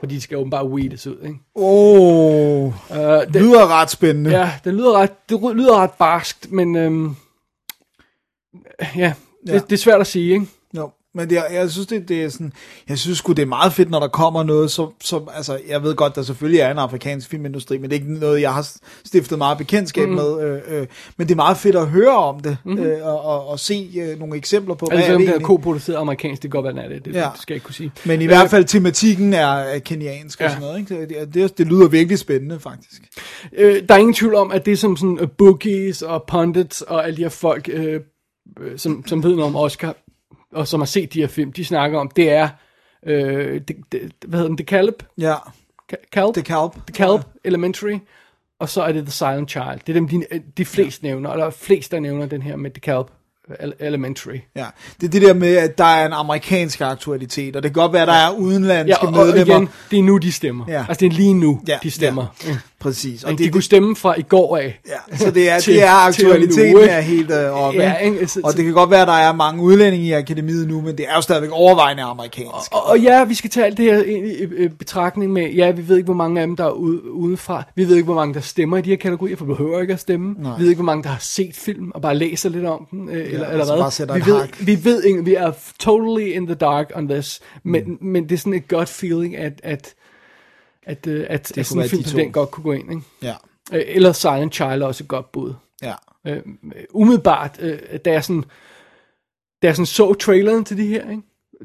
Fordi 0.00 0.14
de 0.14 0.20
skal 0.20 0.36
åbenbart 0.38 0.66
weedes 0.66 1.06
ud, 1.06 1.16
ikke? 1.22 1.38
Åh, 1.54 2.64
oh, 2.64 2.72
Uh, 2.90 2.96
det, 2.96 3.42
lyder 3.42 3.80
ret 3.80 3.90
spændende. 3.90 4.30
ja, 4.30 4.52
det 4.64 4.74
lyder 4.74 4.92
ret, 4.92 5.28
det 5.28 5.40
lyder 5.56 5.76
ret 5.76 5.90
barskt, 5.92 6.52
men 6.52 6.76
øhm, 6.76 7.16
ja, 8.96 9.12
det, 9.46 9.52
Ja. 9.52 9.58
det 9.58 9.72
er 9.72 9.76
svært 9.76 10.00
at 10.00 10.06
sige, 10.06 10.32
ikke? 10.34 10.46
Men 11.14 11.30
det, 11.30 11.38
er- 11.38 11.52
jeg 11.52 11.70
synes, 11.70 11.86
det, 11.86 12.08
det 12.08 12.24
er 12.24 12.28
sådan, 12.28 12.52
jeg 12.88 12.98
synes 12.98 13.18
sgu, 13.18 13.32
det 13.32 13.42
er 13.42 13.46
meget 13.46 13.72
fedt, 13.72 13.90
når 13.90 14.00
der 14.00 14.08
kommer 14.08 14.42
noget, 14.42 14.70
som, 14.70 14.92
som, 15.04 15.28
altså, 15.34 15.60
jeg 15.68 15.82
ved 15.82 15.94
godt, 15.94 16.14
der 16.14 16.22
selvfølgelig 16.22 16.60
er 16.60 16.70
en 16.70 16.78
afrikansk 16.78 17.28
filmindustri, 17.28 17.78
men 17.78 17.90
det 17.90 17.96
er 17.96 18.00
ikke 18.00 18.14
noget, 18.20 18.40
jeg 18.40 18.54
har 18.54 18.70
stiftet 19.04 19.38
meget 19.38 19.58
bekendtskab 19.58 20.08
mm. 20.08 20.14
med, 20.14 20.40
øh, 20.42 20.80
øh, 20.80 20.86
men 21.16 21.26
det 21.28 21.32
er 21.34 21.36
meget 21.36 21.56
fedt 21.56 21.76
at 21.76 21.86
høre 21.88 22.16
om 22.18 22.40
det, 22.40 22.56
mm. 22.64 22.78
øh, 22.78 23.06
og, 23.06 23.20
og, 23.24 23.46
og 23.48 23.58
se 23.60 23.90
øh, 24.00 24.18
nogle 24.18 24.36
eksempler 24.36 24.74
på, 24.74 24.86
hvad 24.86 24.98
Altså, 24.98 25.12
er 25.12 25.16
om 25.16 25.22
det 25.22 25.34
det 25.34 25.40
er 25.42 25.46
koproduceret 25.46 25.96
amerikansk, 25.96 26.42
det 26.42 26.50
kan 26.52 26.62
godt 26.62 26.76
være, 26.76 26.84
er 26.84 26.88
det. 26.88 27.04
Det, 27.04 27.14
Ja. 27.14 27.28
det 27.32 27.40
skal 27.42 27.54
jeg 27.54 27.56
ikke 27.56 27.64
kunne 27.64 27.74
sige. 27.74 27.92
Men 28.04 28.22
i 28.22 28.26
hvert 28.26 28.50
fald 28.50 28.64
tematikken 28.64 29.32
er, 29.32 29.46
er 29.46 29.78
keniansk 29.78 30.40
og 30.40 30.44
Ja. 30.44 30.50
sådan 30.50 30.62
noget, 30.62 30.78
ikke? 30.78 31.20
Det, 31.20 31.34
det, 31.34 31.58
det, 31.58 31.66
lyder 31.66 31.88
virkelig 31.88 32.18
spændende, 32.18 32.60
faktisk. 32.60 33.02
Øh, 33.56 33.82
der 33.88 33.94
er 33.94 33.98
ingen 33.98 34.14
tvivl 34.14 34.34
om, 34.34 34.52
at 34.52 34.66
det 34.66 34.78
som 34.78 34.96
sådan 34.96 35.20
uh, 35.20 35.28
bookies 35.38 36.02
og 36.02 36.24
pundits 36.28 36.82
og 36.82 37.04
alle 37.06 37.16
de 37.16 37.22
her 37.22 37.28
folk, 37.28 37.68
øh, 37.72 38.00
øh, 38.60 38.78
som, 38.78 39.04
som 39.06 39.22
ved 39.22 39.30
noget 39.30 39.44
om 39.44 39.56
Oscar, 39.56 39.96
og 40.54 40.68
som 40.68 40.80
har 40.80 40.86
set 40.86 41.12
de 41.14 41.20
her 41.20 41.26
film, 41.28 41.52
de 41.52 41.64
snakker 41.64 41.98
om, 41.98 42.10
det 42.16 42.30
er, 42.30 42.48
øh, 43.06 43.60
det, 43.68 43.76
det, 43.92 44.12
hvad 44.26 44.38
hedder 44.38 44.48
den, 44.48 44.56
The 44.56 44.64
Calip? 44.66 45.02
Ja, 45.18 45.34
Ca- 45.92 46.08
Calp? 46.12 46.34
The 46.34 46.42
Calp. 46.42 46.72
The 46.86 46.94
Calp 46.94 47.20
Elementary, 47.44 47.98
og 48.60 48.68
så 48.68 48.82
er 48.82 48.92
det 48.92 49.02
The 49.04 49.12
Silent 49.12 49.50
Child. 49.50 49.78
Det 49.86 49.88
er 49.88 49.92
dem, 50.00 50.08
de, 50.08 50.24
de 50.56 50.64
fleste 50.64 51.06
ja. 51.06 51.08
nævner, 51.12 51.30
eller 51.30 51.50
flest, 51.50 51.92
der 51.92 52.00
nævner 52.00 52.26
den 52.26 52.42
her 52.42 52.56
med 52.56 52.70
The 52.70 52.80
Calp 52.80 53.06
Ele- 53.50 53.72
Elementary. 53.84 54.38
Ja, 54.56 54.66
det 55.00 55.06
er 55.06 55.10
det 55.10 55.22
der 55.22 55.34
med, 55.34 55.56
at 55.56 55.78
der 55.78 55.84
er 55.84 56.06
en 56.06 56.12
amerikansk 56.12 56.80
aktualitet, 56.80 57.56
og 57.56 57.62
det 57.62 57.74
kan 57.74 57.82
godt 57.82 57.92
være, 57.92 58.02
at 58.02 58.08
der 58.08 58.14
er 58.14 58.30
udenlandske 58.30 58.90
Ja, 59.02 59.06
og, 59.08 59.20
og 59.20 59.26
medlemmer. 59.26 59.54
igen, 59.56 59.68
det 59.90 59.98
er 59.98 60.02
nu, 60.02 60.16
de 60.18 60.32
stemmer. 60.32 60.64
Ja. 60.68 60.84
Altså, 60.88 61.00
det 61.00 61.06
er 61.06 61.16
lige 61.16 61.34
nu, 61.34 61.60
Ja, 61.68 61.78
de 61.82 61.90
stemmer. 61.90 62.26
ja. 62.46 62.56
Præcis. 62.80 63.24
Og 63.24 63.30
Og 63.32 63.38
det, 63.38 63.46
de 63.46 63.50
kunne 63.50 63.62
stemme 63.62 63.96
fra 63.96 64.14
i 64.18 64.22
går 64.22 64.56
af. 64.56 64.80
Ja, 64.88 65.16
så 65.16 65.30
det 65.30 65.50
er, 65.50 65.58
til- 65.60 65.74
det 65.74 65.82
er 65.82 65.90
aktualiteten 66.06 66.72
nu, 66.74 66.78
ikke? 66.80 66.90
er 66.90 67.00
helt 67.00 67.30
øh, 67.30 67.50
oppe. 67.52 67.80
Ja, 67.80 67.94
ikke? 67.96 68.14
ikke? 68.16 68.28
Så- 68.28 68.40
og 68.44 68.56
det 68.56 68.64
kan 68.64 68.72
godt 68.74 68.90
være, 68.90 69.02
at 69.02 69.08
der 69.08 69.14
er 69.14 69.32
mange 69.32 69.62
udlændinge 69.62 70.06
i 70.06 70.12
akademiet 70.12 70.68
nu, 70.68 70.80
men 70.80 70.98
det 70.98 71.06
er 71.08 71.14
jo 71.14 71.20
stadigvæk 71.20 71.50
overvejende 71.52 72.02
amerikansk. 72.02 72.72
Og, 72.72 72.86
og 72.86 73.00
ja, 73.00 73.24
vi 73.24 73.34
skal 73.34 73.50
tage 73.50 73.66
alt 73.66 73.76
det 73.76 73.84
her 73.84 74.02
ind 74.02 74.26
i 74.58 74.68
betragtning 74.68 75.32
med, 75.32 75.50
ja, 75.50 75.70
vi 75.70 75.88
ved 75.88 75.96
ikke, 75.96 76.04
hvor 76.04 76.14
mange 76.14 76.40
af 76.40 76.46
dem, 76.46 76.56
der 76.56 76.64
er 76.64 76.70
ude, 76.70 77.10
udefra. 77.12 77.62
Vi 77.74 77.84
ved 77.88 77.94
ikke, 77.96 78.04
hvor 78.04 78.14
mange, 78.14 78.34
der 78.34 78.40
stemmer 78.40 78.76
i 78.76 78.82
de 78.82 78.90
her 78.90 78.96
kategorier, 78.96 79.36
for 79.36 79.44
vi 79.44 79.48
behøver 79.54 79.80
ikke 79.80 79.92
at 79.92 80.00
stemme. 80.00 80.34
Nej. 80.38 80.56
Vi 80.56 80.62
ved 80.62 80.68
ikke, 80.70 80.78
hvor 80.78 80.84
mange, 80.92 81.02
der 81.02 81.08
har 81.08 81.20
set 81.20 81.54
film 81.56 81.90
og 81.94 82.02
bare 82.02 82.14
læser 82.16 82.48
lidt 82.50 82.64
om 82.64 82.86
den, 82.90 83.08
øh, 83.08 83.14
eller, 83.14 83.30
eller 83.30 83.46
altså 83.48 83.72
hvad. 83.74 83.82
bare 83.82 83.90
sætter 83.90 84.14
vi 84.14 84.26
ved, 84.26 84.40
hak. 84.40 84.48
vi 84.60 84.84
ved 84.84 85.02
ikke, 85.04 85.24
vi 85.24 85.34
er 85.34 85.52
totally 85.80 86.26
in 86.26 86.46
the 86.46 86.54
dark 86.54 86.90
on 86.94 87.08
this, 87.08 87.40
men, 87.64 87.84
mm. 87.84 87.98
men 88.00 88.22
det 88.24 88.32
er 88.32 88.38
sådan 88.38 88.52
et 88.54 88.68
godt 88.68 88.88
feeling, 88.88 89.36
at, 89.36 89.52
at, 89.62 89.94
at, 90.88 91.06
øh, 91.06 91.26
at, 91.28 91.30
at 91.30 91.54
kunne 91.54 91.64
sådan 91.64 91.82
en 91.82 91.88
film 91.88 92.02
de 92.02 92.10
den 92.10 92.32
godt 92.32 92.50
kunne 92.50 92.64
gå 92.64 92.72
ind. 92.72 92.90
Ikke? 92.90 93.02
Ja, 93.22 93.34
Øh, 93.72 93.82
Eller 93.86 94.12
Silent 94.12 94.54
Child 94.54 94.82
er 94.82 94.86
også 94.86 95.04
et 95.04 95.08
godt 95.08 95.32
bud. 95.32 95.54
ja. 95.82 95.94
Øh, 96.26 96.38
umiddelbart, 96.90 97.56
øh, 97.60 97.78
da 98.04 98.12
jeg 98.12 98.24
sådan, 98.24 98.44
da 99.62 99.66
jeg 99.66 99.76
sådan 99.76 99.86
så 99.86 100.14
traileren 100.14 100.64
til 100.64 100.76
det 100.76 100.86
her, 100.86 101.10
ikke? 101.10 101.22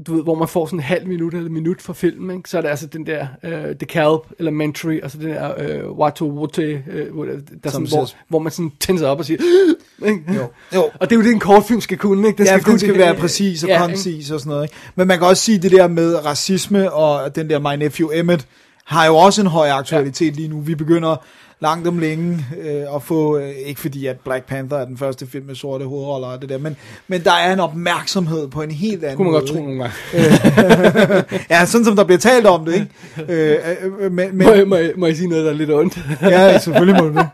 Du 0.08 0.16
ved, 0.16 0.24
hvor 0.24 0.36
man 0.36 0.48
får 0.48 0.66
sådan 0.66 0.80
en 0.80 0.84
halv 0.84 1.08
minut 1.08 1.34
eller 1.34 1.50
minut 1.50 1.82
fra 1.82 1.94
filmen, 1.94 2.38
ikke? 2.38 2.50
så 2.50 2.58
er 2.58 2.62
det 2.62 2.70
altså 2.70 2.88
den 2.88 3.06
der 3.06 3.28
uh, 3.44 3.50
The 3.52 3.86
Calp 3.86 4.22
Elementary, 4.40 5.00
altså 5.04 5.18
den 5.18 5.30
der 5.30 5.86
uh, 5.90 5.98
Watu 6.00 6.30
Wote, 6.32 6.84
uh, 7.14 7.28
der, 7.28 7.36
der 7.64 7.70
sådan, 7.70 7.88
hvor, 7.88 8.10
hvor 8.30 8.40
man 8.40 8.52
sådan 8.52 8.72
tænder 8.80 9.08
op 9.10 9.20
og 9.20 9.26
siger, 9.26 9.40
ikke? 10.10 10.24
Jo. 10.36 10.48
jo. 10.76 10.84
Og 11.00 11.10
det 11.10 11.16
er 11.16 11.20
jo 11.20 11.24
det, 11.26 11.32
en 11.32 11.40
kortfilm 11.40 11.82
skal 11.82 11.98
kunne, 11.98 12.28
ikke? 12.28 12.38
Den 12.38 12.46
Ja, 12.46 12.60
kunne 12.60 12.72
den 12.72 12.80
skal 12.80 12.90
det- 12.94 13.00
være 13.00 13.16
præcis 13.16 13.64
og 13.64 13.70
Ja, 13.70 13.76
ikke? 13.84 13.94
koncis 13.94 14.32
og 14.32 14.40
sådan 14.40 14.50
noget. 14.50 14.64
Ikke? 14.64 14.76
Men 14.96 15.08
man 15.08 15.18
kan 15.18 15.28
også 15.28 15.44
sige, 15.44 15.58
det 15.58 15.72
der 15.72 15.88
med 15.88 16.26
racisme 16.26 16.94
og 16.94 17.36
den 17.36 17.50
der 17.50 17.60
My 17.60 17.80
Nephew 17.84 18.10
Emmett, 18.14 18.48
har 18.86 19.06
jo 19.06 19.16
også 19.16 19.42
en 19.42 19.48
høj 19.48 19.70
aktualitet 19.70 20.32
ja. 20.32 20.36
lige 20.36 20.48
nu. 20.48 20.60
Vi 20.60 20.76
begynder 20.76 21.16
langt 21.60 21.88
om 21.88 22.00
længe 22.00 22.46
øh, 22.62 22.96
at 22.96 23.04
få, 23.04 23.38
øh, 23.38 23.50
ikke 23.66 23.82
fordi 23.82 24.06
at 24.08 24.20
Black 24.20 24.46
Panther 24.46 24.78
er 24.78 24.86
den 24.86 24.98
første 24.98 25.28
film 25.28 25.46
med 25.46 25.56
sorte 25.56 25.86
hovedroller 25.86 26.28
og 26.28 26.42
det 26.42 26.50
der, 26.50 26.58
men, 26.58 26.76
men 27.08 27.24
der 27.24 27.32
er 27.32 27.54
en 27.54 27.60
opmærksomhed 27.60 28.48
på 28.48 28.62
en 28.62 28.72
helt 28.72 29.04
anden 29.04 29.18
Kunne 29.18 29.32
man 29.32 29.32
måde. 29.32 29.42
godt 29.42 29.50
tro 29.52 29.64
nogle 29.64 29.80
gange. 29.80 31.44
Ja, 31.50 31.66
sådan 31.66 31.86
som 31.86 31.96
der 31.96 32.04
bliver 32.04 32.20
talt 32.20 32.46
om 32.46 32.66
det, 32.66 32.74
ikke? 32.74 32.88
øh, 33.34 33.52
øh, 33.52 34.06
øh, 34.06 34.12
men, 34.12 34.38
men, 34.38 34.48
Må, 34.48 34.54
jeg, 34.54 34.68
må, 34.68 34.76
jeg, 34.76 34.92
må 34.98 35.06
jeg 35.06 35.16
sige 35.16 35.30
noget, 35.30 35.46
der 35.46 35.52
er 35.52 35.56
lidt 35.56 35.72
ondt? 35.72 36.00
ja, 36.22 36.60
selvfølgelig 36.60 37.04
må 37.04 37.10
du. 37.10 37.26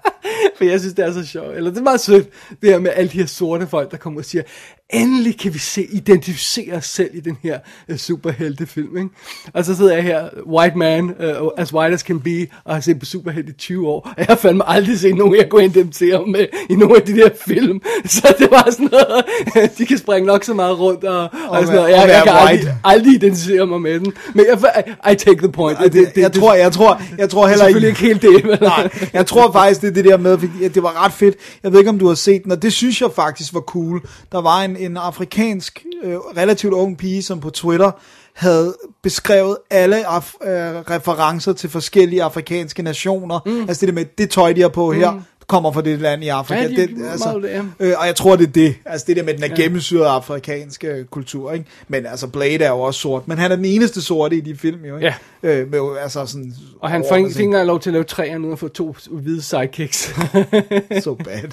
For 0.60 0.66
jeg 0.66 0.80
synes, 0.80 0.94
det 0.94 1.06
er 1.06 1.14
så 1.14 1.26
sjovt. 1.26 1.56
Eller 1.56 1.70
det 1.70 1.78
er 1.78 1.84
meget 1.84 2.00
sødt, 2.00 2.28
det 2.62 2.70
her 2.70 2.80
med 2.80 2.92
alle 2.96 3.12
de 3.12 3.18
her 3.18 3.26
sorte 3.26 3.68
folk, 3.68 3.92
der 3.92 3.98
kommer 3.98 4.20
og 4.20 4.26
siger, 4.26 4.44
endelig 4.90 5.40
kan 5.40 5.54
vi 5.54 5.60
se, 5.60 5.88
identificere 5.92 6.76
os 6.76 6.86
selv 6.86 7.10
i 7.14 7.20
den 7.20 7.38
her 7.44 7.60
uh, 7.90 7.96
superheltefilm. 7.96 8.98
Ikke? 8.98 9.10
Og 9.54 9.66
så 9.66 9.76
sidder 9.76 9.96
jeg 9.96 10.04
her, 10.04 10.30
white 10.48 10.78
man, 10.78 11.04
uh, 11.04 11.48
as 11.58 11.74
white 11.74 11.94
as 11.94 12.00
can 12.00 12.20
be, 12.20 12.48
og 12.64 12.74
har 12.74 12.82
set 12.82 13.00
på 13.00 13.06
superhelte 13.06 13.50
i 13.50 13.54
20 13.54 13.88
år. 13.88 14.02
Og 14.06 14.14
jeg 14.18 14.26
har 14.26 14.36
fandme 14.36 14.70
aldrig 14.70 15.00
set 15.00 15.16
nogen, 15.16 15.36
jeg 15.36 15.50
kunne 15.50 15.66
identificere 15.66 16.26
med 16.26 16.46
i 16.70 16.76
nogle 16.76 16.96
af 16.96 17.02
de 17.02 17.16
der 17.16 17.30
film. 17.46 17.82
Så 18.06 18.36
det 18.40 18.52
var 18.52 18.68
sådan 18.72 18.90
noget, 18.92 19.26
de 19.78 19.86
kan 19.86 19.98
springe 19.98 20.28
nok 20.28 20.44
så 20.44 20.54
meget 20.54 20.80
rundt, 20.80 21.04
og, 21.04 21.22
og, 21.22 21.30
og 21.50 21.62
sådan 21.62 21.76
noget. 21.76 21.90
Jeg, 21.90 21.98
jeg 21.98 22.08
være 22.08 22.24
kan 22.24 22.34
aldrig, 22.34 22.60
white. 22.60 22.76
aldrig 22.84 23.14
identificere 23.14 23.68
mig 23.68 23.82
med 23.82 24.00
den. 24.00 24.14
Men 24.34 24.46
jeg, 24.50 24.84
I, 25.08 25.12
I 25.12 25.16
take 25.16 25.38
the 25.38 25.52
point. 25.52 25.80
Det, 25.80 25.94
det, 25.94 26.18
jeg, 26.18 26.32
tror, 26.32 26.54
jeg, 26.54 26.72
tror, 26.72 27.02
jeg 27.18 27.30
tror 27.30 27.42
det 27.42 27.46
er 27.46 27.50
heller 27.50 27.66
selvfølgelig 27.66 27.90
ikke 27.90 28.02
helt 28.02 28.22
det. 28.22 28.46
Men, 28.46 28.58
Nej, 28.62 28.90
jeg 29.14 29.26
tror 29.26 29.52
faktisk, 29.52 29.82
det 29.82 29.88
er 29.88 29.92
det 29.92 30.06
der 30.06 30.18
med, 30.18 30.38
fordi 30.38 30.49
det 30.74 30.84
var 30.84 31.06
ret 31.06 31.14
fedt. 31.14 31.36
Jeg 31.64 31.72
ved 31.72 31.80
ikke, 31.80 31.90
om 31.90 32.00
du 32.00 32.08
har 32.08 32.16
set 32.16 32.44
den, 32.44 32.52
og 32.52 32.62
det 32.62 32.74
synes 32.74 33.02
jeg 33.02 33.10
faktisk 33.16 33.54
var 33.54 33.60
cool. 33.60 34.02
Der 34.32 34.42
var 34.42 34.62
en, 34.62 34.78
en 34.78 34.98
afrikansk, 34.98 35.86
øh, 36.04 36.16
relativt 36.18 36.74
ung 36.74 36.98
pige, 36.98 37.24
som 37.24 37.40
på 37.40 37.50
Twitter 37.50 37.92
havde 38.34 38.76
beskrevet 39.04 39.58
alle 39.70 40.08
af, 40.08 40.18
øh, 40.18 40.50
referencer 40.80 41.54
til 41.54 41.70
forskellige 41.70 42.24
afrikanske 42.24 42.84
nationer. 42.84 43.40
Mm. 43.46 43.62
Altså 43.62 43.82
det 43.86 43.88
der 43.88 43.94
med, 43.94 44.06
det 44.18 44.30
tøj, 44.30 44.54
de 44.54 44.62
har 44.62 44.70
på 44.70 44.92
her, 44.92 45.22
kommer 45.50 45.72
fra 45.72 45.82
det 45.82 46.00
land 46.00 46.24
i 46.24 46.28
Afrika. 46.28 46.62
Ja, 46.62 46.68
de- 46.68 46.76
det, 46.76 46.98
meget 46.98 47.44
det, 47.44 47.88
øh, 47.88 47.94
og 48.00 48.06
jeg 48.08 48.16
tror, 48.16 48.36
det 48.36 48.48
er 48.48 48.52
det. 48.52 48.76
Altså 48.86 49.06
det 49.08 49.16
der 49.18 49.24
med, 49.24 49.34
den 49.34 49.44
er 49.52 49.56
gennemsyret 49.56 50.06
af 50.06 50.10
afrikansk 50.10 50.84
øh, 50.84 51.06
kultur. 51.06 51.52
Ikke? 51.52 51.66
Men 51.88 52.06
altså, 52.06 52.28
Blade 52.28 52.64
er 52.64 52.70
jo 52.70 52.80
også 52.80 53.00
sort. 53.00 53.28
Men 53.28 53.38
han 53.38 53.52
er 53.52 53.56
den 53.56 53.66
eneste 53.66 54.02
sorte 54.02 54.36
i 54.36 54.40
de 54.42 54.56
film, 54.56 54.86
jo. 54.86 54.96
Ikke? 54.96 55.14
Ja. 55.44 55.50
Øh, 55.60 55.72
med, 55.72 55.80
altså 56.02 56.26
sådan, 56.26 56.54
Og 56.82 56.90
han 56.90 57.06
får 57.10 57.16
ikke 57.16 57.30
ikke 57.30 57.44
engang 57.44 57.68
lov 57.68 57.80
til 57.80 57.90
at 57.90 57.94
lave 57.94 58.04
tre, 58.04 58.40
nu 58.40 58.52
og 58.52 58.60
få 58.60 58.68
to 58.68 58.96
hvide 59.12 59.42
sidekicks. 59.42 60.16
So 61.04 61.14
bad. 61.16 61.50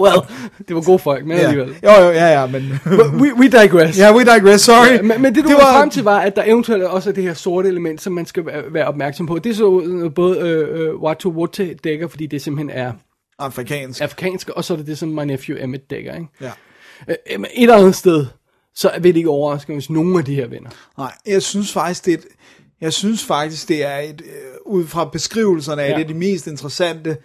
well, 0.00 0.16
det 0.68 0.76
var 0.76 0.82
gode 0.82 0.98
folk, 0.98 1.26
men 1.26 1.36
Ja. 1.36 1.42
alligevel. 1.42 1.74
Jo, 1.84 1.90
jo, 2.04 2.10
ja, 2.10 2.40
ja, 2.40 2.46
men... 2.46 2.80
We, 3.20 3.34
we 3.38 3.44
digress. 3.48 3.98
Ja, 3.98 4.14
we 4.14 4.20
digress, 4.24 4.64
sorry. 4.64 4.86
Ja, 4.96 5.02
men, 5.02 5.22
men 5.22 5.34
det 5.34 5.44
du 5.44 5.48
det 5.48 5.56
var 5.56 5.72
frem 5.80 5.90
til 5.90 6.04
var, 6.04 6.18
at 6.20 6.36
der 6.36 6.42
eventuelt 6.46 6.84
også 6.84 7.10
er 7.10 7.14
det 7.14 7.22
her 7.24 7.34
sorte 7.34 7.68
element, 7.68 8.02
som 8.02 8.12
man 8.12 8.26
skal 8.26 8.42
være, 8.70 8.84
opmærksom 8.86 9.26
på. 9.26 9.38
Det 9.38 9.50
er 9.50 9.54
så 9.54 9.80
øh, 9.84 10.14
både 10.14 10.38
øh, 10.38 10.80
øh, 10.88 10.94
Watu 11.02 11.30
Wote 11.30 11.74
dækker, 11.84 12.08
fordi 12.08 12.26
det 12.26 12.42
simpelthen 12.42 12.70
er 12.78 12.92
Afrikansk. 13.40 14.00
afrikansk, 14.00 14.48
og 14.48 14.64
så 14.64 14.72
er 14.72 14.76
det 14.76 14.86
det, 14.86 14.98
som 14.98 15.08
My 15.08 15.22
Nephew 15.22 15.58
Emmett 15.60 15.90
dækker. 15.90 16.14
Ikke? 16.14 16.28
Ja. 16.40 16.52
Øh, 17.08 17.14
et 17.26 17.46
eller 17.56 17.76
andet 17.76 17.94
sted, 17.94 18.26
så 18.74 18.90
vil 19.00 19.14
det 19.14 19.16
ikke 19.16 19.30
overraske, 19.30 19.72
hvis 19.72 19.90
nogen 19.90 20.18
af 20.18 20.24
de 20.24 20.34
her 20.34 20.46
vinder. 20.46 20.70
Nej, 20.98 21.12
jeg 21.26 21.42
synes 21.42 21.72
faktisk, 21.72 22.04
det 22.04 22.14
er 22.14 22.18
et, 22.18 22.26
jeg 22.80 22.92
synes 22.92 23.24
faktisk, 23.24 23.68
det 23.68 23.84
er 23.84 23.98
et, 23.98 24.22
øh, 24.24 24.32
ud 24.66 24.86
fra 24.86 25.04
beskrivelserne 25.04 25.82
af 25.82 25.90
ja. 25.90 25.94
det, 25.94 26.02
er 26.02 26.08
de 26.08 26.14
mest 26.14 26.46
interessante 26.46 27.16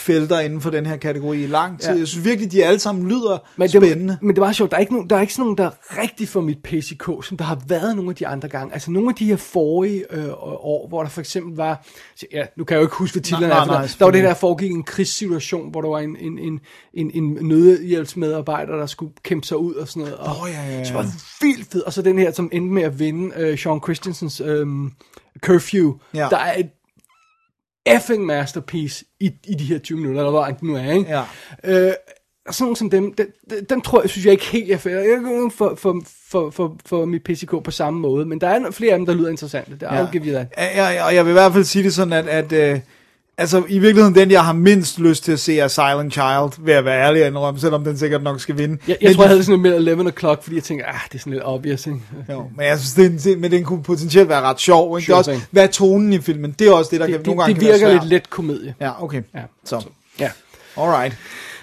felter 0.00 0.40
inden 0.40 0.60
for 0.60 0.70
den 0.70 0.86
her 0.86 0.96
kategori 0.96 1.42
i 1.42 1.46
lang 1.46 1.80
tid. 1.80 1.92
Ja. 1.92 1.98
Jeg 1.98 2.08
synes 2.08 2.24
virkelig, 2.24 2.52
de 2.52 2.64
alle 2.64 2.78
sammen 2.78 3.08
lyder 3.08 3.38
Men 3.56 3.68
spændende. 3.68 4.12
det, 4.12 4.22
men 4.22 4.36
det 4.36 4.40
var 4.40 4.52
sjovt, 4.52 4.70
der 4.70 4.76
er 4.76 4.80
ikke 4.80 4.92
nogen, 4.92 5.10
der, 5.10 5.16
er 5.16 5.20
ikke 5.20 5.34
sådan 5.34 5.42
nogen, 5.42 5.58
der 5.58 5.70
rigtig 6.02 6.28
får 6.28 6.40
mit 6.40 6.98
kog, 6.98 7.24
som 7.24 7.36
der 7.36 7.44
har 7.44 7.62
været 7.66 7.96
nogle 7.96 8.10
af 8.10 8.16
de 8.16 8.26
andre 8.26 8.48
gange. 8.48 8.74
Altså 8.74 8.90
nogle 8.90 9.08
af 9.08 9.14
de 9.14 9.24
her 9.24 9.36
forrige 9.36 10.04
øh, 10.10 10.28
år, 10.42 10.88
hvor 10.88 11.02
der 11.02 11.10
for 11.10 11.20
eksempel 11.20 11.56
var, 11.56 11.86
ja, 12.32 12.44
nu 12.56 12.64
kan 12.64 12.74
jeg 12.74 12.80
jo 12.80 12.86
ikke 12.86 12.96
huske, 12.96 13.14
hvad 13.14 13.22
titlerne 13.22 13.54
er, 13.54 13.64
for 13.64 13.72
der, 13.72 13.94
der 13.98 14.04
var 14.04 14.12
det 14.12 14.24
der 14.24 14.34
foregik 14.34 14.70
en 14.70 14.82
krigssituation, 14.82 15.70
hvor 15.70 15.80
der 15.80 15.88
var 15.88 15.98
en, 15.98 16.16
en, 16.20 16.38
en, 16.38 16.60
en, 16.94 17.10
en 17.14 17.38
nødhjælpsmedarbejder, 17.48 18.76
der 18.76 18.86
skulle 18.86 19.12
kæmpe 19.22 19.46
sig 19.46 19.56
ud 19.56 19.74
og 19.74 19.88
sådan 19.88 20.00
noget. 20.00 20.16
Og 20.16 20.36
Åh, 20.42 20.50
ja, 20.50 20.62
ja, 20.62 20.78
ja. 20.78 20.84
Så 20.84 20.92
var 20.92 21.02
det 21.02 21.12
vildt 21.40 21.72
fed. 21.72 21.82
Og 21.82 21.92
så 21.92 22.02
den 22.02 22.18
her, 22.18 22.32
som 22.32 22.48
endte 22.52 22.72
med 22.72 22.82
at 22.82 22.98
vinde 22.98 23.34
øh, 23.36 23.58
Sean 23.58 23.80
Christensens 23.80 24.40
øh, 24.40 24.66
Curfew. 25.40 25.92
Ja. 26.14 26.28
Der 26.30 26.36
er 26.36 26.58
et 26.58 26.70
effing 27.96 28.26
masterpiece 28.26 29.04
i, 29.20 29.32
i 29.46 29.54
de 29.54 29.64
her 29.64 29.78
20 29.78 29.98
minutter, 29.98 30.20
eller 30.20 30.30
hvor 30.30 30.44
det 30.44 30.62
nu 30.62 30.76
er, 30.76 30.92
ikke? 30.92 31.10
Ja. 31.10 31.22
Øh, 31.64 31.92
sådan 32.50 32.76
som 32.76 32.90
dem, 32.90 33.14
dem, 33.14 33.32
dem, 33.50 33.66
dem 33.66 33.80
tror 33.80 34.00
jeg, 34.00 34.10
synes 34.10 34.24
jeg 34.24 34.32
ikke 34.32 34.44
helt, 34.44 34.68
jeg 34.68 34.80
fælder. 34.80 34.98
Jeg 34.98 35.10
er 35.10 35.16
ikke 35.16 35.56
for, 35.56 35.74
for, 35.78 36.02
for, 36.30 36.50
for, 36.50 36.76
for 36.86 37.04
mit 37.04 37.24
PCK 37.24 37.50
på 37.64 37.70
samme 37.70 38.00
måde, 38.00 38.26
men 38.26 38.40
der 38.40 38.48
er 38.48 38.70
flere 38.70 38.92
af 38.92 38.98
dem, 38.98 39.06
der 39.06 39.14
lyder 39.14 39.28
interessante. 39.28 39.74
Det 39.74 39.82
er 39.82 39.98
ja. 39.98 40.06
give 40.12 40.24
that. 40.24 40.46
Ja, 40.58 40.90
ja, 40.90 41.04
og 41.04 41.14
jeg 41.14 41.24
vil 41.24 41.30
i 41.30 41.32
hvert 41.32 41.52
fald 41.52 41.64
sige 41.64 41.84
det 41.84 41.94
sådan, 41.94 42.12
at, 42.12 42.28
at 42.28 42.52
øh, 42.52 42.80
altså 43.38 43.62
i 43.68 43.78
virkeligheden 43.78 44.14
den, 44.14 44.30
jeg 44.30 44.44
har 44.44 44.52
mindst 44.52 44.98
lyst 44.98 45.24
til 45.24 45.32
at 45.32 45.40
se, 45.40 45.58
er 45.58 45.68
Silent 45.68 46.12
Child, 46.12 46.64
ved 46.66 46.74
at 46.74 46.84
være 46.84 47.02
ærlig 47.06 47.22
og 47.22 47.28
indrømme, 47.28 47.60
selvom 47.60 47.84
den 47.84 47.98
sikkert 47.98 48.22
nok 48.22 48.40
skal 48.40 48.58
vinde. 48.58 48.78
Jeg, 48.88 48.96
jeg 49.00 49.08
men 49.08 49.14
tror, 49.14 49.22
jeg 49.24 49.28
de- 49.28 49.32
havde 49.34 49.44
sådan 49.44 49.62
lidt 49.62 49.72
med 49.72 49.76
11 49.76 50.12
o'clock, 50.12 50.42
fordi 50.42 50.56
jeg 50.56 50.62
tænkte, 50.64 50.86
ah, 50.86 50.94
det 51.12 51.14
er 51.14 51.18
sådan 51.18 51.32
lidt 51.32 51.42
obvious, 51.46 51.86
ikke? 51.86 51.98
Jo, 52.30 52.44
men 52.56 52.66
jeg 52.66 52.78
synes, 52.80 53.20
den, 53.24 53.40
men 53.40 53.50
den 53.50 53.64
kunne 53.64 53.82
potentielt 53.82 54.28
være 54.28 54.40
ret 54.40 54.60
sjov. 54.60 54.98
Ikke? 54.98 55.06
Sure 55.06 55.18
det 55.22 55.28
også, 55.28 55.46
hvad 55.50 55.62
er 55.62 55.66
tonen 55.66 56.12
i 56.12 56.18
filmen? 56.20 56.54
Det 56.58 56.68
er 56.68 56.72
også 56.72 56.90
det, 56.90 57.00
der 57.00 57.06
Det, 57.06 57.12
kan, 57.12 57.18
det, 57.18 57.26
nogle 57.26 57.42
gange 57.42 57.54
det 57.54 57.62
kan 57.62 57.72
virker 57.72 57.86
være 57.86 57.96
lidt 58.00 58.04
let 58.12 58.30
komedie. 58.30 58.74
Ja, 58.80 59.04
okay. 59.04 59.22
Ja. 59.34 59.40
Så, 59.64 59.82
Ja. 60.20 60.30
alright. 60.76 61.16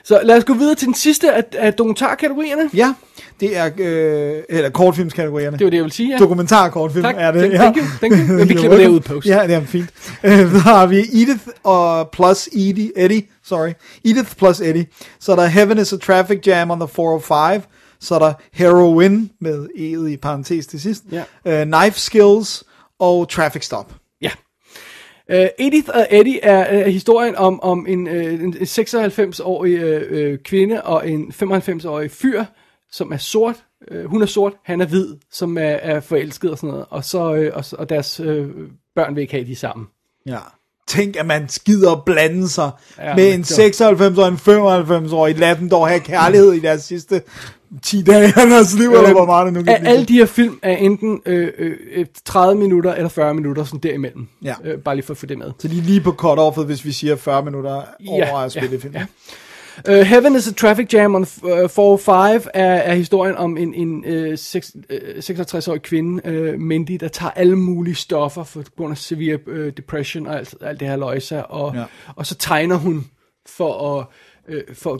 Så 0.06 0.20
lad 0.24 0.38
os 0.38 0.44
gå 0.46 0.54
videre 0.54 0.76
til 0.76 0.86
den 0.86 0.96
sidste 0.96 1.32
af, 1.34 1.44
af 1.58 1.74
dokumentarkategorierne. 1.74 2.70
Ja, 2.74 2.94
det 3.39 3.58
er, 3.58 3.65
øh, 3.78 4.44
eller 4.50 4.70
kortfilmskategorierne. 4.70 5.58
Det 5.58 5.65
var 5.65 5.70
det, 5.70 5.78
jeg 5.78 5.84
ville 5.84 5.94
sige, 5.96 6.12
ja. 6.12 6.18
Dokumentarkortfilm 6.18 7.04
Tak. 7.04 7.15
er 7.18 7.32
det. 7.32 7.44
Thank- 7.52 7.56
thank 7.58 7.78
you, 7.78 7.84
thank 8.00 8.13
you. 8.30 8.36
Men 8.38 8.50
vi 8.50 8.54
klipper 8.60 8.78
det 8.78 8.88
ud 8.88 9.00
post. 9.00 9.28
Ja, 9.28 9.44
det 9.48 9.56
er 9.56 9.62
fint. 9.65 9.89
Øh, 10.24 10.52
så 10.52 10.58
har 10.60 10.86
vi 10.86 11.00
Edith 11.00 11.48
og 11.63 12.10
plus 12.10 12.50
Edie, 12.54 12.91
Eddie, 12.96 13.24
sorry. 13.44 13.70
Edith 14.06 14.36
plus 14.38 14.60
Eddie. 14.62 14.86
Så 15.20 15.32
er 15.32 15.36
der 15.36 15.46
Heaven 15.46 15.78
is 15.78 15.94
a 15.94 15.98
Traffic 15.98 16.39
Jam 16.48 16.72
on 16.72 16.80
the 16.80 16.89
405. 16.96 17.62
Så 18.00 18.15
er 18.15 18.20
der 18.20 18.34
Heroin 18.54 19.30
med 19.41 19.68
E'et 19.78 20.08
i 20.10 20.18
parentes 20.18 20.68
til 20.68 20.82
sidst. 20.82 21.04
Ja. 21.12 21.24
Øh, 21.62 21.65
Knife 21.65 22.00
Skills 22.00 22.63
og 23.00 23.30
Traffic 23.30 23.65
Stop. 23.65 23.91
Uh, 25.33 25.45
Edith 25.59 25.89
og 25.93 26.07
Eddie 26.11 26.43
er, 26.43 26.63
er 26.63 26.89
historien 26.89 27.35
om, 27.35 27.61
om 27.63 27.85
en, 27.88 28.07
uh, 28.07 28.33
en 28.33 28.53
96-årig 28.53 29.83
uh, 29.83 30.17
uh, 30.17 30.38
kvinde 30.43 30.83
og 30.83 31.09
en 31.09 31.33
95-årig 31.43 32.11
fyr, 32.11 32.43
som 32.91 33.11
er 33.11 33.17
sort. 33.17 33.55
Uh, 33.91 34.05
hun 34.05 34.21
er 34.21 34.25
sort, 34.25 34.53
han 34.63 34.81
er 34.81 34.85
hvid, 34.85 35.15
som 35.31 35.57
er, 35.57 35.61
er 35.61 35.99
forelsket 35.99 36.51
og 36.51 36.57
sådan 36.57 36.69
noget. 36.69 36.85
Og, 36.89 37.03
så, 37.03 37.33
uh, 37.33 37.57
og, 37.57 37.65
og 37.79 37.89
deres 37.89 38.19
uh, 38.19 38.47
børn 38.95 39.15
vil 39.15 39.21
ikke 39.21 39.33
have 39.33 39.45
de 39.45 39.55
sammen. 39.55 39.88
Ja. 40.25 40.39
Tænk, 40.88 41.15
at 41.15 41.25
man 41.25 41.49
skider 41.49 42.03
blande 42.05 42.49
sig 42.49 42.71
Ja, 42.97 43.15
med 43.15 43.25
en 43.25 43.31
men 43.31 43.39
det 43.39 43.47
96 43.47 44.17
og 44.17 44.27
en 44.27 44.38
95 44.38 45.11
årig. 45.11 45.39
Lad 45.39 45.55
dem 45.55 45.69
dog 45.69 45.88
have 45.88 45.99
kærlighed 45.99 46.53
i 46.53 46.59
deres 46.59 46.83
sidste 46.83 47.21
10 47.83 48.01
dage 48.01 48.23
af 48.41 48.47
deres 48.49 48.73
liv, 48.79 48.89
eller 48.89 49.11
hvor 49.11 49.25
meget 49.25 49.45
det 49.45 49.53
nu 49.53 49.63
kan 49.63 49.75
blive. 49.79 49.89
Alle 49.89 50.05
de 50.05 50.13
her 50.13 50.25
film 50.25 50.59
er 50.63 50.77
enten 50.77 51.21
øh, 51.25 51.51
øh, 51.57 52.05
30 52.25 52.59
minutter 52.61 52.93
eller 52.93 53.09
40 53.09 53.33
minutter, 53.33 53.63
sådan 53.63 53.79
derimellem. 53.79 54.27
Ja. 54.43 54.53
Øh, 54.63 54.77
bare 54.79 54.95
lige 54.95 55.05
for 55.05 55.13
at 55.13 55.17
få 55.17 55.25
det 55.25 55.38
med. 55.38 55.51
Så 55.59 55.67
de 55.67 55.77
er 55.77 55.81
lige 55.81 56.01
på 56.01 56.11
cut-offet, 56.11 56.65
hvis 56.65 56.85
vi 56.85 56.91
siger 56.91 57.15
40 57.15 57.45
minutter 57.45 57.81
over 58.07 58.25
Ja, 58.27 58.45
at 58.45 58.51
spille 58.51 58.79
film. 58.81 58.93
ja. 58.93 59.05
Uh, 59.89 59.93
Heaven 59.95 60.35
is 60.35 60.47
a 60.47 60.53
Traffic 60.53 60.93
Jam 60.93 61.15
on 61.15 61.21
uh, 61.21 61.69
405 61.69 62.49
er, 62.53 62.65
er 62.75 62.93
historien 62.95 63.35
om 63.35 63.57
en, 63.57 63.73
en 63.73 64.27
uh, 64.31 64.38
6, 64.38 64.71
uh, 64.75 64.95
66-årig 65.17 65.81
kvinde, 65.81 66.21
uh, 66.53 66.59
Mindy, 66.61 66.97
der 66.99 67.07
tager 67.07 67.31
alle 67.31 67.55
mulige 67.55 67.95
stoffer 67.95 68.43
for 68.43 68.63
grund 68.77 68.91
af 68.91 68.97
severe 68.97 69.38
uh, 69.47 69.67
depression 69.77 70.27
og 70.27 70.38
alt, 70.38 70.55
alt 70.61 70.79
det 70.79 70.88
her 70.88 70.95
løjse, 70.95 71.45
og, 71.45 71.73
Ja. 71.73 71.79
ja. 71.79 71.85
og 72.15 72.25
så 72.25 72.35
tegner 72.35 72.75
hun 72.75 73.05
for 73.49 73.97
at, 73.99 74.05
uh, 74.53 74.75
for, 74.75 74.99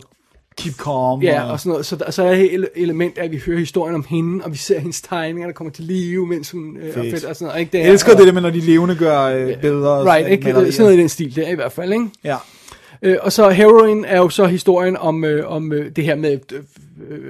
Keep 0.58 0.74
calm. 0.74 1.22
ja, 1.22 1.50
og 1.52 1.60
sådan 1.60 1.70
noget. 1.70 1.86
Så, 1.86 1.96
der, 1.96 2.10
så 2.10 2.22
er 2.22 2.30
et 2.32 2.48
ele- 2.48 2.80
element 2.82 3.18
af, 3.18 3.24
at 3.24 3.30
vi 3.32 3.40
hører 3.46 3.58
historien 3.58 3.94
om 3.94 4.04
hende, 4.08 4.44
og 4.44 4.52
vi 4.52 4.56
ser 4.56 4.78
hendes 4.78 5.02
tegninger, 5.02 5.46
der 5.48 5.52
kommer 5.54 5.70
til 5.72 5.84
live, 5.84 6.26
mens 6.26 6.50
hun 6.50 6.76
er 6.76 6.92
Fedt. 6.92 7.10
fedt 7.10 7.24
og 7.24 7.36
sådan 7.36 7.46
noget. 7.46 7.60
Ikke? 7.60 7.72
Det 7.72 7.78
Jeg 7.78 7.86
er, 7.88 7.92
elsker 7.92 8.12
og, 8.12 8.18
det 8.18 8.26
der 8.26 8.32
med, 8.32 8.42
når 8.42 8.50
de 8.50 8.60
levende 8.60 8.94
gør 8.96 9.20
øh, 9.22 9.60
billeder. 9.60 9.88
og 9.90 10.06
Right, 10.06 10.28
ikke? 10.30 10.44
malerier. 10.44 10.70
Sådan 10.70 10.84
noget 10.84 10.96
i 10.96 11.00
den 11.00 11.08
stil 11.08 11.36
der 11.36 11.48
i 11.48 11.54
hvert 11.54 11.72
fald, 11.72 11.92
ikke? 11.92 12.06
Ja. 12.24 12.36
Øh, 13.02 13.16
og 13.22 13.32
så 13.32 13.50
Heroin 13.50 14.04
er 14.04 14.16
jo 14.18 14.28
så 14.28 14.46
historien 14.46 14.96
om, 14.96 15.24
øh, 15.24 15.50
om 15.52 15.72
øh, 15.72 15.90
det 15.96 16.04
her 16.04 16.14
med, 16.14 16.38
øh, 16.52 16.60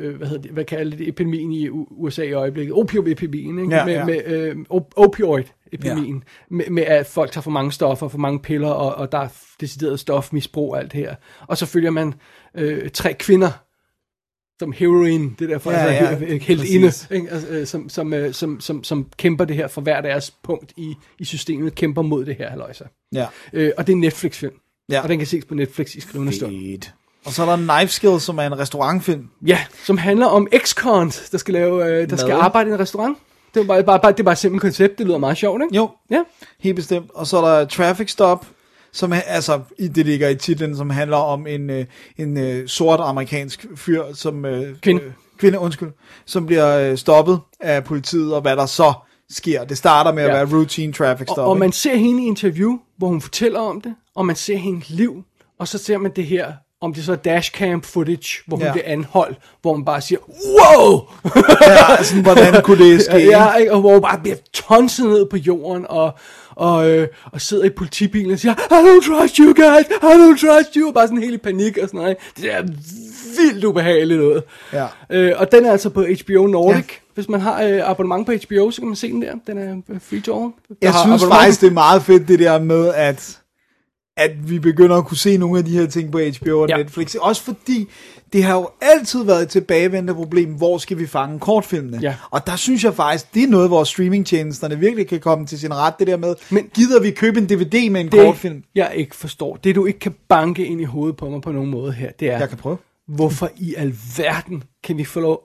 øh, 0.09 0.17
hvad 0.17 0.27
hedder 0.29 0.43
det, 0.43 0.51
hvad 0.51 0.65
kalder 0.65 0.97
det, 0.97 1.09
epidemien 1.09 1.53
i 1.53 1.69
USA 1.91 2.23
i 2.23 2.33
øjeblikket, 2.33 2.75
opioid-epidemien, 2.75 3.59
ikke? 3.59 3.77
Ja, 3.77 3.85
med, 3.85 3.93
ja. 3.95 4.05
med 4.05 4.21
øh, 4.27 4.57
op- 4.71 4.93
opioid-epidemien, 4.97 6.25
med, 6.51 6.65
med 6.71 6.83
at 6.83 7.07
folk 7.07 7.33
tager 7.33 7.43
for 7.43 7.51
mange 7.51 7.73
stoffer, 7.73 8.09
for 8.09 8.19
mange 8.19 8.39
piller, 8.41 8.69
og, 8.69 8.95
og 8.95 9.12
der 9.12 9.19
er 9.19 9.29
decideret 9.61 10.01
stofmisbrug 10.01 10.73
og 10.73 10.79
alt 10.79 10.93
det 10.93 11.01
her. 11.01 11.15
Og 11.47 11.57
så 11.59 11.67
følger 11.67 11.91
man 11.91 12.15
øh, 12.57 12.90
tre 12.90 13.14
kvinder, 13.14 13.51
som 14.59 14.73
heroin, 14.73 15.37
det 15.38 15.49
der 15.49 15.59
for 15.59 15.71
Ja, 15.71 15.85
ja, 15.85 15.92
ja, 15.92 16.07
altså, 16.07 16.27
helt 16.27 16.64
inde, 16.64 16.92
ikke? 17.11 17.31
Altså, 17.31 17.49
øh, 17.49 17.66
som, 17.66 17.88
som, 17.88 18.12
øh, 18.14 18.35
som, 18.35 18.61
som, 18.61 18.85
som 18.85 19.07
kæmper 19.16 19.45
det 19.45 19.57
her 19.57 19.69
for 19.69 19.81
hver 19.81 20.01
deres 20.01 20.31
punkt 20.42 20.73
i, 20.77 20.95
i 21.19 21.25
systemet, 21.25 21.75
kæmper 21.75 22.03
mod 22.03 22.25
det 22.25 22.35
her, 22.37 22.51
halløjsa. 22.51 22.85
Ja. 23.14 23.27
Øh, 23.53 23.73
og 23.77 23.87
det 23.87 23.92
er 23.92 23.97
en 23.97 24.01
Netflix-film. 24.01 24.55
Ja. 24.90 25.03
Og 25.03 25.09
den 25.09 25.19
kan 25.19 25.27
ses 25.27 25.45
på 25.45 25.55
Netflix 25.55 25.95
i 25.95 26.01
skrivende 26.01 26.33
stund. 26.37 26.83
Og 27.25 27.33
så 27.33 27.42
er 27.42 27.57
der 27.57 27.77
Knife 27.79 27.92
Skills, 27.92 28.23
som 28.23 28.38
er 28.38 28.42
en 28.42 28.59
restaurantfilm. 28.59 29.29
Ja, 29.47 29.59
som 29.85 29.99
handler 29.99 30.27
om 30.27 30.49
ex-cons, 30.53 31.31
der 31.31 31.38
skal, 31.38 31.55
lave, 31.55 31.87
øh, 32.03 32.11
der 32.11 32.16
skal 32.16 32.29
Mad. 32.33 32.40
arbejde 32.40 32.71
i 32.71 32.73
en 32.73 32.79
restaurant. 32.81 33.19
Det 33.55 33.62
er 33.62 33.66
bare, 33.66 33.85
bare, 33.85 34.01
bare, 34.01 34.12
det 34.12 34.21
er 34.21 34.25
bare 34.25 34.33
et 34.33 34.38
simpelt 34.38 34.61
koncept, 34.62 34.99
det 34.99 35.07
lyder 35.07 35.19
meget 35.19 35.37
sjovt, 35.37 35.62
ikke? 35.62 35.77
Jo, 35.77 35.90
Ja. 36.11 36.23
helt 36.61 36.77
bestemt. 36.77 37.11
Og 37.14 37.27
så 37.27 37.37
er 37.42 37.59
der 37.59 37.64
Traffic 37.66 38.11
Stop, 38.11 38.47
som 38.96 39.12
er, 39.12 39.20
altså, 39.20 39.61
i 39.78 39.88
det 39.88 40.06
ligger 40.06 40.28
i 40.28 40.35
titlen, 40.35 40.76
som 40.76 40.90
handler 40.90 41.16
om 41.16 41.46
en, 41.46 41.70
øh, 41.70 41.85
en 42.18 42.38
øh, 42.38 42.68
sort 42.68 43.00
amerikansk 43.02 43.66
fyr, 43.76 44.02
som... 44.14 44.44
Øh, 44.44 44.76
Kvinde. 44.82 45.02
Øh, 45.02 45.11
kvinde, 45.38 45.59
undskyld. 45.59 45.88
Som 46.26 46.46
bliver 46.46 46.78
øh, 46.78 46.96
stoppet 46.96 47.40
af 47.61 47.85
politiet, 47.85 48.35
og 48.35 48.40
hvad 48.40 48.56
der 48.56 48.66
så 48.66 48.92
sker. 49.30 49.64
Det 49.64 49.78
starter 49.78 50.12
med 50.12 50.22
at 50.22 50.28
Ja. 50.28 50.35
være 50.35 50.56
routine 50.59 50.92
traffic 50.92 51.26
stop. 51.26 51.38
Og, 51.38 51.46
og 51.50 51.59
man 51.59 51.72
ser 51.72 51.96
hende 51.96 52.22
i 52.24 52.26
interview, 52.26 52.78
hvor 52.98 53.09
hun 53.09 53.20
fortæller 53.20 53.61
om 53.61 53.80
det, 53.80 53.94
og 54.16 54.26
man 54.26 54.37
ser 54.37 54.56
hendes 54.56 54.90
liv, 54.90 55.22
og 55.61 55.68
så 55.68 55.78
ser 55.78 55.98
man 55.98 56.12
det 56.16 56.24
her, 56.26 56.52
om 56.80 56.94
det 56.94 57.04
så 57.04 57.12
er 57.12 57.16
dashcam 57.16 57.82
footage, 57.82 58.42
hvor 58.46 58.56
hun 58.56 58.66
Ja. 58.66 58.72
bliver 58.72 58.85
anholdt, 58.87 59.38
hvor 59.62 59.74
man 59.76 59.85
bare 59.85 60.00
siger, 60.00 60.18
wow! 60.28 61.00
ja, 61.61 62.02
sådan, 62.02 62.22
hvordan 62.22 62.62
kunne 62.62 62.85
det 62.90 63.02
ske? 63.04 63.16
ja, 63.16 63.54
ikke? 63.54 63.72
og 63.72 63.80
hvor 63.80 63.92
hun 63.92 64.02
bare 64.02 64.18
bliver 64.18 64.37
tonset 64.52 65.06
ned 65.06 65.26
på 65.30 65.37
jorden, 65.37 65.87
og, 65.88 66.18
og, 66.57 66.90
øh, 66.90 67.09
og 67.33 67.40
sidder 67.40 67.64
i 67.64 67.71
politibilen 67.71 68.33
og 68.33 68.38
siger, 68.38 68.53
I 68.55 68.57
don't 68.57 69.09
trust 69.21 69.37
you 69.37 69.47
guys, 69.47 69.87
I 70.03 70.14
don't 70.16 70.47
trust 70.47 70.75
you, 70.75 70.88
og 70.88 70.95
bare 70.95 71.07
sådan 71.07 71.23
helt 71.23 71.35
i 71.35 71.38
panik 71.38 71.79
og 71.79 71.88
sådan 71.88 72.01
noget. 72.01 72.16
Det 72.37 72.55
er 72.55 72.62
vildt 73.40 73.64
ubehageligt 73.64 74.21
noget. 74.21 74.42
Ja. 74.73 74.87
Øh, 75.11 75.33
og 75.37 75.53
den 75.53 75.64
er 75.64 75.73
altså 75.73 75.90
på 75.90 76.01
HBO 76.03 76.47
Nordic. 76.47 76.85
Ja. 76.88 76.95
Hvis 77.14 77.29
man 77.29 77.40
har 77.40 77.62
øh, 77.62 77.90
abonnement 77.90 78.27
på 78.27 78.33
HBO, 78.33 78.71
så 78.71 78.81
kan 78.81 78.88
man 78.88 78.97
se 78.97 79.09
den 79.09 79.23
der. 79.23 79.35
Den 79.47 79.59
er 79.59 79.77
øh, 79.90 80.01
free 80.01 80.21
to 80.21 80.42
all. 80.45 80.53
Jeg 80.83 80.92
har 80.92 81.05
synes 81.07 81.25
faktisk, 81.25 81.61
det 81.61 81.66
er 81.66 81.71
meget 81.73 82.03
fedt, 82.03 82.29
det 82.29 82.38
der 82.38 82.59
med, 82.59 82.92
at, 82.95 83.38
at 84.16 84.51
vi 84.51 84.59
begynder 84.59 84.97
at 84.97 85.05
kunne 85.07 85.16
se 85.16 85.37
nogle 85.37 85.59
af 85.59 85.64
de 85.64 85.79
her 85.79 85.87
ting 85.87 86.12
på 86.12 86.19
HBO 86.40 86.61
og 86.61 86.69
Ja. 86.69 86.77
Netflix. 86.77 87.14
Også 87.14 87.42
fordi, 87.42 87.88
det 88.37 88.44
har 88.44 88.55
jo 88.55 88.68
altid 88.81 89.25
været 89.25 89.42
et 89.42 89.49
tilbagevendende 89.49 90.14
problem, 90.14 90.55
hvor 90.55 90.79
skal 90.79 90.99
vi 90.99 91.07
fange 91.07 91.40
kortfilmene? 91.40 91.99
Ja. 92.03 92.14
Og 92.31 92.46
der 92.46 92.57
synes 92.57 92.85
jeg 92.85 92.94
faktisk, 92.94 93.35
det 93.35 93.42
er 93.42 93.46
noget, 93.49 93.68
hvor 93.68 93.85
streamingtjenesterne 93.85 94.79
virkelig 94.79 95.09
kan 95.09 95.20
komme 95.20 95.46
til 95.46 95.59
sin 95.59 95.75
ret. 95.75 95.94
Det 95.99 96.07
der 96.07 96.16
med, 96.16 96.35
Men, 96.51 96.68
gider 96.75 97.01
vi 97.01 97.11
købe 97.11 97.38
en 97.38 97.46
DVD 97.46 97.90
med 97.90 98.01
en 98.01 98.12
det, 98.12 98.20
kortfilm? 98.25 98.64
jeg 98.75 98.92
ikke 98.96 99.16
forstår, 99.16 99.57
det 99.57 99.75
du 99.75 99.87
ikke 99.87 99.99
kan 99.99 100.14
banke 100.29 100.66
ind 100.66 100.81
i 100.81 100.85
hovedet 100.85 101.16
på 101.16 101.31
mig 101.31 101.40
på 101.42 101.53
nogen 101.53 101.70
måde 101.70 101.92
her, 101.92 102.11
det 102.20 102.31
er, 102.31 102.38
Jeg 102.38 102.49
kan 102.49 102.59
prøve. 102.59 102.79
hvorfor 103.09 103.51
i 103.57 103.75
alverden 103.75 104.62
kan 104.85 104.99
vi 104.99 105.05
få 105.05 105.20
lov, 105.20 105.42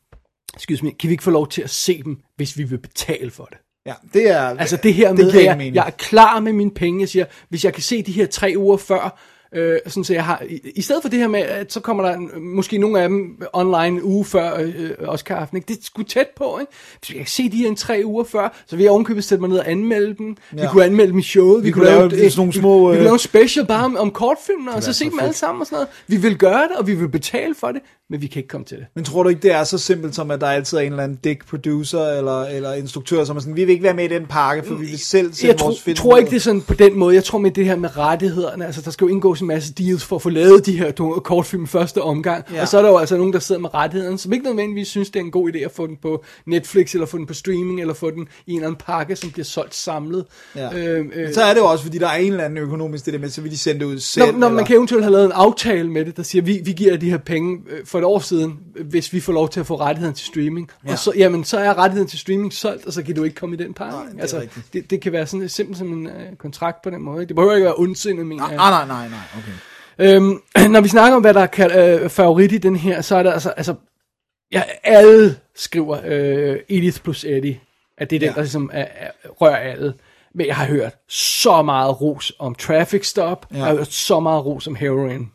excuse 0.56 0.84
me, 0.84 0.90
kan 0.90 1.08
vi 1.08 1.12
ikke 1.12 1.24
få 1.24 1.30
lov 1.30 1.48
til 1.48 1.62
at 1.62 1.70
se 1.70 2.02
dem, 2.02 2.18
hvis 2.36 2.58
vi 2.58 2.62
vil 2.62 2.78
betale 2.78 3.30
for 3.30 3.44
det? 3.44 3.58
Ja, 3.86 3.94
det 4.14 4.30
er... 4.30 4.40
Altså 4.42 4.76
det 4.82 4.94
her 4.94 5.12
med, 5.12 5.32
det 5.32 5.38
at 5.38 5.44
jeg, 5.44 5.74
jeg 5.74 5.86
er 5.86 5.90
klar 5.90 6.40
med 6.40 6.52
mine 6.52 6.70
penge. 6.70 7.00
Jeg 7.00 7.08
siger, 7.08 7.24
hvis 7.48 7.64
jeg 7.64 7.72
kan 7.74 7.82
se 7.82 8.02
de 8.02 8.12
her 8.12 8.26
tre 8.26 8.54
uger 8.56 8.76
før, 8.76 9.18
øh, 9.54 9.78
sådan 9.86 10.04
så 10.04 10.12
jeg 10.12 10.24
har, 10.24 10.42
i, 10.48 10.60
i 10.74 10.82
stedet 10.82 11.02
for 11.02 11.08
det 11.08 11.18
her 11.18 11.28
med, 11.28 11.40
at 11.40 11.72
så 11.72 11.80
kommer 11.80 12.04
der 12.04 12.16
måske 12.40 12.78
nogle 12.78 13.00
af 13.00 13.08
dem 13.08 13.42
online 13.52 13.86
en 13.86 14.02
uge 14.02 14.24
før 14.24 14.58
øh, 14.58 14.90
Oscar-aften, 15.08 15.56
ikke? 15.56 15.68
det 15.68 15.78
er 15.78 15.82
sgu 15.82 16.02
tæt 16.02 16.26
på, 16.36 16.58
ikke? 16.60 16.72
Hvis 16.98 17.10
jeg 17.10 17.16
kan 17.16 17.26
se 17.26 17.50
de 17.50 17.56
her 17.56 17.68
en 17.68 17.76
tre 17.76 18.02
uger 18.04 18.24
før, 18.24 18.62
så 18.66 18.76
vil 18.76 18.82
jeg 18.82 18.92
ovenkøbet 18.92 19.24
sætte 19.24 19.40
mig 19.40 19.50
ned 19.50 19.58
og 19.58 19.70
anmelde 19.70 20.14
dem. 20.14 20.36
Ja. 20.56 20.62
Vi 20.62 20.66
kunne 20.70 20.84
anmelde 20.84 21.10
dem 21.10 21.18
i 21.18 21.22
showet. 21.22 21.64
Vi 21.64 21.70
kunne 21.70 21.84
lave 21.84 22.10
sådan 22.10 22.30
nogle 22.36 22.52
små, 22.52 22.88
Vi, 22.88 22.92
vi 22.92 22.92
øh, 22.92 22.98
kunne 22.98 23.04
lave 23.04 23.12
en 23.12 23.18
special 23.18 23.66
bare 23.66 23.84
om, 23.84 23.96
om 23.96 24.10
kortfilmene, 24.10 24.74
og 24.74 24.82
så 24.82 24.92
se 24.92 25.04
dem 25.04 25.18
alle 25.20 25.34
sammen 25.34 25.60
og 25.60 25.66
sådan 25.66 25.76
noget. 25.76 25.88
Vi 26.06 26.16
vil 26.16 26.38
gøre 26.38 26.62
det, 26.62 26.76
og 26.78 26.86
vi 26.86 26.94
vil 26.94 27.08
betale 27.08 27.54
for 27.54 27.66
det, 27.66 27.82
men 28.10 28.22
vi 28.22 28.26
kan 28.26 28.38
ikke 28.38 28.48
komme 28.48 28.64
til 28.64 28.76
det. 28.76 28.86
Men 28.94 29.04
tror 29.04 29.22
du 29.22 29.28
ikke, 29.28 29.42
det 29.42 29.52
er 29.52 29.64
så 29.64 29.78
simpelt 29.78 30.14
som, 30.14 30.30
at 30.30 30.40
der 30.40 30.46
altid 30.46 30.78
er 30.78 30.82
en 30.82 30.92
eller 30.92 31.04
anden 31.04 31.18
dick 31.24 31.46
producer 31.46 32.06
eller, 32.18 32.42
eller 32.44 32.72
instruktør, 32.72 33.24
som 33.24 33.36
er 33.36 33.40
sådan, 33.40 33.56
vi 33.56 33.64
vil 33.64 33.72
ikke 33.72 33.84
være 33.84 33.94
med 33.94 34.04
i 34.04 34.08
den 34.08 34.26
pakke, 34.26 34.62
for 34.62 34.74
vi 34.74 34.86
vil 34.86 34.98
selv 34.98 35.32
sætte 35.32 35.46
jeg 35.46 35.60
vores 35.60 35.78
tror, 35.78 35.82
film 35.84 35.96
tror 35.96 36.14
ud." 36.14 36.18
ikke, 36.18 36.30
det 36.30 36.36
er 36.36 36.40
sådan 36.40 36.60
på 36.60 36.74
den 36.74 36.98
måde. 36.98 37.14
Jeg 37.14 37.24
tror 37.24 37.38
med 37.38 37.50
det 37.50 37.64
her 37.64 37.76
med 37.76 37.96
rettighederne, 37.98 38.66
altså 38.66 38.80
der 38.80 38.90
skal 38.90 39.04
jo 39.04 39.08
indgås 39.08 39.41
en 39.42 39.48
masse 39.48 39.72
deals 39.72 40.04
for 40.04 40.16
at 40.16 40.22
få 40.22 40.30
lavet 40.30 40.66
de 40.66 40.78
her 40.78 40.92
kortfilm 41.24 41.66
første 41.66 42.02
omgang. 42.02 42.44
Ja. 42.52 42.62
Og 42.62 42.68
så 42.68 42.78
er 42.78 42.82
der 42.82 42.88
jo 42.88 42.98
altså 42.98 43.16
nogen, 43.16 43.32
der 43.32 43.38
sidder 43.38 43.60
med 43.60 43.74
rettigheden, 43.74 44.18
som 44.18 44.32
ikke 44.32 44.44
nødvendigvis 44.44 44.88
synes, 44.88 45.10
det 45.10 45.20
er 45.20 45.24
en 45.24 45.30
god 45.30 45.52
idé 45.52 45.58
at 45.58 45.72
få 45.72 45.86
den 45.86 45.96
på 46.02 46.24
Netflix, 46.46 46.92
eller 46.94 47.06
få 47.06 47.18
den 47.18 47.26
på 47.26 47.34
streaming, 47.34 47.80
eller 47.80 47.94
få 47.94 48.10
den 48.10 48.28
i 48.46 48.50
en 48.52 48.56
eller 48.56 48.68
anden 48.68 48.80
pakke, 48.86 49.16
som 49.16 49.30
bliver 49.30 49.44
solgt 49.44 49.74
samlet. 49.74 50.24
Ja. 50.56 50.78
Øh, 50.78 51.06
øh, 51.14 51.34
så 51.34 51.42
er 51.42 51.54
det 51.54 51.60
jo 51.60 51.66
også, 51.66 51.84
fordi 51.84 51.98
der 51.98 52.08
er 52.08 52.16
en 52.16 52.32
eller 52.32 52.44
anden 52.44 52.58
økonomisk 52.58 53.04
det 53.04 53.14
der 53.14 53.20
med, 53.20 53.28
så 53.28 53.40
vil 53.40 53.50
de 53.50 53.58
sende 53.58 53.80
det 53.80 53.86
ud 53.86 53.98
selv. 53.98 54.32
Når, 54.32 54.38
når 54.38 54.48
man 54.48 54.64
kan 54.64 54.76
eventuelt 54.76 55.04
have 55.04 55.12
lavet 55.12 55.26
en 55.26 55.32
aftale 55.32 55.90
med 55.90 56.04
det, 56.04 56.16
der 56.16 56.22
siger, 56.22 56.42
vi, 56.42 56.60
vi 56.64 56.72
giver 56.72 56.96
de 56.96 57.10
her 57.10 57.18
penge 57.18 57.58
øh, 57.70 57.86
for 57.86 57.98
et 57.98 58.04
år 58.04 58.18
siden, 58.18 58.58
hvis 58.84 59.12
vi 59.12 59.20
får 59.20 59.32
lov 59.32 59.48
til 59.48 59.60
at 59.60 59.66
få 59.66 59.76
rettigheden 59.80 60.14
til 60.14 60.26
streaming. 60.26 60.70
Ja. 60.86 60.92
Og 60.92 60.98
så, 60.98 61.12
jamen, 61.16 61.44
så 61.44 61.58
er 61.58 61.78
rettigheden 61.78 62.08
til 62.08 62.18
streaming 62.18 62.52
solgt, 62.52 62.86
og 62.86 62.92
så 62.92 63.02
kan 63.02 63.14
du 63.14 63.24
ikke 63.24 63.36
komme 63.36 63.56
i 63.56 63.58
den 63.58 63.74
pakke. 63.74 63.96
Nej, 63.96 64.06
det 64.12 64.20
altså, 64.20 64.40
rigtigt. 64.40 64.72
det, 64.72 64.90
det 64.90 65.00
kan 65.00 65.12
være 65.12 65.26
sådan 65.26 65.48
simpelt 65.48 65.78
som 65.78 65.92
en 65.92 66.06
øh, 66.06 66.36
kontrakt 66.38 66.82
på 66.82 66.90
den 66.90 67.02
måde. 67.02 67.26
Det 67.26 67.36
behøver 67.36 67.54
ikke 67.54 67.64
være 67.64 67.74
ondsindet, 67.76 68.26
mener 68.26 68.48
jeg. 68.48 68.56
Nej, 68.56 68.70
nej, 68.70 68.86
nej, 68.86 69.08
nej, 69.08 69.18
okay. 69.38 69.52
Øhm, 70.16 70.42
når 70.72 70.80
vi 70.80 70.88
snakker 70.88 71.16
om, 71.16 71.22
hvad 71.22 71.34
der 71.34 71.46
er 71.58 71.98
øh, 72.02 72.10
favorit 72.10 72.52
i 72.52 72.58
den 72.58 72.76
her, 72.76 73.00
så 73.00 73.16
er 73.16 73.22
der 73.22 73.32
altså, 73.32 73.50
altså 73.50 73.74
ja, 74.52 74.62
alle 74.82 75.38
skriver 75.54 76.00
øh, 76.04 76.58
Edith 76.68 77.00
plus 77.00 77.24
Eddie, 77.24 77.60
at 77.98 78.10
det 78.10 78.16
er 78.16 78.20
den, 78.20 78.28
Ja. 78.28 78.34
der 78.34 78.40
ligesom 78.40 78.70
er, 78.72 78.86
er, 78.94 79.10
rører 79.28 79.56
alle. 79.56 79.94
Men 80.34 80.46
jeg 80.46 80.56
har 80.56 80.66
hørt 80.66 80.92
så 81.08 81.62
meget 81.62 82.00
ros 82.00 82.32
om 82.38 82.54
Traffic 82.54 83.06
Stop, 83.06 83.46
Ja. 83.50 83.56
jeg 83.56 83.66
har 83.66 83.74
hørt 83.74 83.92
så 83.92 84.20
meget 84.20 84.44
ros 84.46 84.66
om 84.66 84.74
Heroin. 84.74 85.30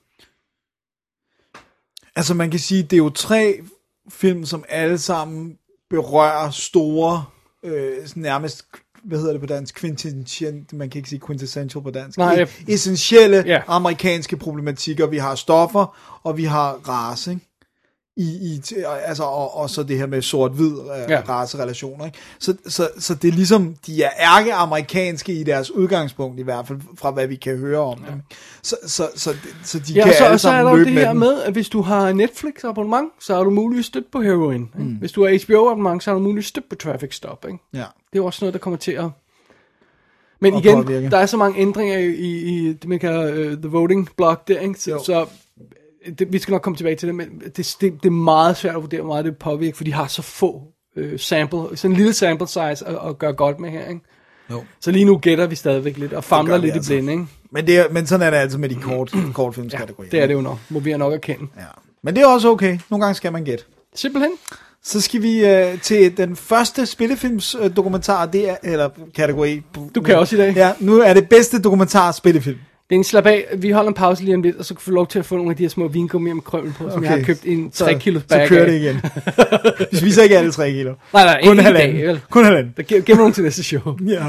Altså 2.16 2.34
man 2.34 2.52
kan 2.52 2.60
sige, 2.60 2.84
det 2.84 2.94
er 2.94 2.98
jo 2.98 3.10
tre 3.10 3.60
film, 4.10 4.46
som 4.46 4.66
alle 4.70 4.98
sammen 4.98 5.58
berører 5.90 6.50
store, 6.50 7.26
øh, 7.64 7.98
nærmest, 8.16 8.66
hvad 9.08 9.18
hedder 9.20 9.32
det 9.34 9.42
på 9.42 9.48
dansk, 9.48 9.80
quintessential, 9.80 10.54
man 10.74 10.90
kan 10.90 11.00
ikke 11.00 11.10
sige 11.10 11.22
quintessential 11.28 11.84
på 11.84 11.92
dansk, 11.92 12.18
Nej, 12.18 12.44
E- 12.44 12.74
essentielle 12.74 13.44
Ja. 13.46 13.62
amerikanske 13.68 14.38
problematikker. 14.38 15.08
Vi 15.08 15.18
har 15.18 15.36
stoffer, 15.36 15.98
og 16.24 16.38
vi 16.38 16.44
har 16.44 16.72
race, 16.74 17.32
ikke? 17.32 17.47
I, 18.20 18.24
i, 18.24 18.62
altså, 19.06 19.24
og, 19.24 19.58
og 19.58 19.70
så 19.70 19.84
det 19.84 19.98
her 19.98 20.06
med 20.06 20.22
sort-hvid 20.22 20.72
øh, 20.72 20.88
Ja. 21.10 21.14
ja. 21.14 21.22
racerelationer. 21.30 22.06
Ikke? 22.06 22.18
Så, 22.40 22.56
så, 22.68 22.90
så 23.00 23.16
det 23.16 23.28
er 23.28 23.32
ligesom, 23.32 23.76
de 23.86 24.04
er 24.04 24.10
ærke-amerikanske 24.20 25.34
i 25.34 25.44
deres 25.44 25.72
udgangspunkt, 25.72 26.40
i 26.40 26.44
hvert 26.44 26.68
fald 26.68 26.80
fra 26.98 27.12
hvad 27.12 27.28
vi 27.28 27.36
kan 27.36 27.58
høre 27.58 27.80
om 27.80 27.98
dem. 27.98 28.22
Så, 28.64 28.76
så, 28.86 29.08
så, 29.16 29.34
så 29.64 29.80
de 29.80 29.94
Ja, 29.94 30.04
kan 30.04 30.14
så, 30.14 30.24
alle 30.24 30.34
og 30.36 30.40
så 30.40 30.50
er 30.50 30.52
sammen 30.52 30.66
der 30.72 30.76
løbe 30.78 30.86
det 30.86 30.94
med 30.94 31.04
her 31.06 31.14
med, 31.14 31.42
at 31.42 31.54
hvis 31.54 31.70
du 31.70 31.82
har 31.82 32.12
Netflix 32.14 32.54
abonnement, 32.64 33.10
så 33.20 33.36
har 33.36 33.44
du 33.44 33.50
muligvis 33.50 33.86
støtte 33.86 34.10
på 34.12 34.22
Heroin. 34.22 34.70
Mm. 34.76 34.86
Hvis 34.86 35.12
du 35.12 35.24
har 35.26 35.46
HBO 35.46 35.68
abonnement, 35.70 36.04
så 36.04 36.10
har 36.10 36.16
du 36.18 36.24
muligvis 36.24 36.46
støtte 36.46 36.70
på 36.70 36.76
Traffic 36.76 37.16
Stop. 37.16 37.46
Ikke? 37.48 37.60
Ja. 37.74 37.84
Det 38.14 38.20
er 38.20 38.24
også 38.24 38.46
noget, 38.46 38.54
der 38.54 38.60
kommer 38.60 38.78
til 38.78 38.92
at... 38.92 39.06
Men 40.40 40.54
igen, 40.58 40.84
påvirke. 40.84 41.10
der 41.10 41.18
er 41.18 41.26
så 41.26 41.38
mange 41.38 41.60
ændringer 41.60 41.98
i, 41.98 42.26
i, 42.26 42.74
det, 42.74 42.86
man 42.90 43.00
kalder 43.00 43.32
uh, 43.52 43.58
the 43.58 43.68
voting 43.70 44.10
block 44.18 44.48
der, 44.48 44.60
ikke? 44.60 44.80
Jo. 44.90 45.00
Så, 45.00 45.04
så 45.06 45.26
det, 46.20 46.34
vi 46.34 46.40
skal 46.40 46.52
nok 46.52 46.62
komme 46.62 46.78
tilbage 46.78 46.96
til 46.96 47.08
det, 47.08 47.16
men 47.16 47.42
det, 47.58 47.76
det, 47.82 47.82
det 47.82 48.06
er 48.06 48.10
meget 48.10 48.58
svært 48.58 48.76
at 48.76 48.82
vurdere, 48.82 49.02
hvor 49.02 49.14
meget 49.14 49.26
det 49.26 49.38
påvirker, 49.38 49.78
for 49.78 49.84
de 49.84 49.94
har 49.94 50.08
så 50.08 50.22
få 50.22 50.64
øh, 50.96 51.20
sample, 51.20 51.78
sådan 51.78 51.92
en 51.92 51.98
lille 51.98 52.14
sample 52.14 52.48
size 52.48 52.60
at, 52.60 52.98
at 53.08 53.20
gøre 53.20 53.34
godt 53.34 53.60
med 53.60 53.70
her, 53.70 53.88
ikke? 53.88 54.02
Jo. 54.52 54.64
Så 54.80 54.92
lige 54.92 55.06
nu 55.06 55.18
gætter 55.18 55.48
vi 55.48 55.56
stadigvæk 55.56 55.98
lidt, 55.98 56.14
og 56.14 56.24
famler 56.24 56.58
lidt 56.58 56.76
altså. 56.76 56.94
i 56.94 56.96
blinde, 56.96 57.14
ikke? 57.14 57.26
Men, 57.52 57.68
det 57.68 57.78
er, 57.78 57.90
men 57.92 58.08
sådan 58.08 58.28
er 58.28 58.30
det 58.30 58.38
altså 58.38 58.58
med 58.58 58.70
de 58.70 58.76
kort, 58.76 59.14
kortfilmskategorier. 59.34 60.10
Det 60.10 60.22
er 60.22 60.28
det 60.28 60.34
jo 60.34 60.42
nok, 60.42 60.58
må 60.70 60.80
vi 60.80 60.98
nok 60.98 61.14
erkende. 61.14 61.48
Ja. 61.58 61.64
Men 62.04 62.16
det 62.16 62.24
er 62.24 62.28
også 62.28 62.50
okay. 62.50 62.80
Nogle 62.90 63.06
gange 63.06 63.16
skal 63.16 63.32
man 63.32 63.44
gætte. 63.44 63.64
Simpelthen. 63.96 64.32
Så 64.84 65.02
skal 65.02 65.22
vi 65.22 65.46
øh, 65.46 65.82
til 65.82 66.18
den 66.18 66.36
første 66.36 66.86
spillefilms 66.86 67.56
øh, 67.56 67.76
det 67.76 68.50
er, 68.50 68.56
eller 68.64 68.90
kategori. 69.16 69.62
Du 69.96 70.02
kan 70.02 70.18
også 70.18 70.36
i 70.36 70.40
dag. 70.40 70.56
Ja, 70.56 70.74
nu 70.80 71.00
er 71.00 71.14
det 71.14 71.30
bedste 71.30 71.62
dokumentar 71.62 72.12
spillefilm. 72.12 72.58
Det 72.90 72.96
er 72.96 73.00
en 73.00 73.04
slap 73.04 73.26
af. 73.26 73.46
Vi 73.58 73.72
holder 73.72 73.88
en 73.88 73.94
pause 73.94 74.24
lige 74.24 74.36
om 74.36 74.42
lidt, 74.42 74.56
og 74.56 74.66
så 74.66 74.74
kan 74.74 74.80
vi 74.80 74.84
få 74.84 74.92
lov 74.92 75.08
til 75.08 75.20
at 75.20 75.26
få 75.26 75.36
nogle 75.36 75.52
af 75.52 75.58
de 75.58 75.64
her 75.64 75.70
små 75.70 75.88
vingummier 75.88 76.34
med 76.34 76.42
krømmel 76.44 76.74
på, 76.74 76.90
som 76.90 76.98
Okay. 76.98 77.02
jeg 77.10 77.18
har 77.18 77.24
købt 77.24 77.42
en 77.46 77.72
Så- 77.74 77.86
3 77.86 78.00
kilos 78.00 78.22
Så 78.22 78.28
bag 78.28 78.48
kører 78.48 78.62
af. 78.66 78.68
det 78.72 78.82
igen. 78.82 79.02
vi 79.92 79.98
spiser 79.98 80.24
ikke 80.24 80.38
alle 80.38 80.52
3 80.52 80.72
kilo. 80.72 80.94
Nej, 81.14 81.26
nej, 81.26 81.42
Kun 81.44 81.60
halvanden. 81.60 81.96
dag, 81.96 82.08
vel? 82.08 82.22
Kun 82.30 82.46
halvanden. 82.46 82.74
Der 82.78 82.84
mig 83.16 83.18
nogle 83.18 83.34
til 83.34 83.44
næste 83.44 83.64
show. 83.64 83.82
Ja. 84.08 84.26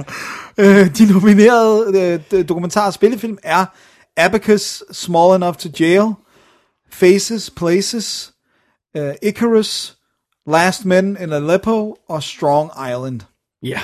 Øh, 0.59 0.87
de 0.99 1.13
nominerede 1.13 2.21
øh, 2.33 2.49
dokumentar 2.49 2.91
spillefilm 2.91 3.39
er 3.43 3.65
Abacus, 4.17 4.83
Small 4.93 5.37
Enough 5.37 5.57
to 5.57 5.69
Jail, 5.81 6.13
Faces, 6.93 7.51
Places, 7.57 8.33
øh, 8.97 9.11
Icarus, 9.23 9.97
Last 10.51 10.85
Men 10.85 11.17
in 11.21 11.33
Aleppo 11.33 11.97
og 12.09 12.23
Strong 12.23 12.71
Island. 12.89 13.21
Ja. 13.63 13.81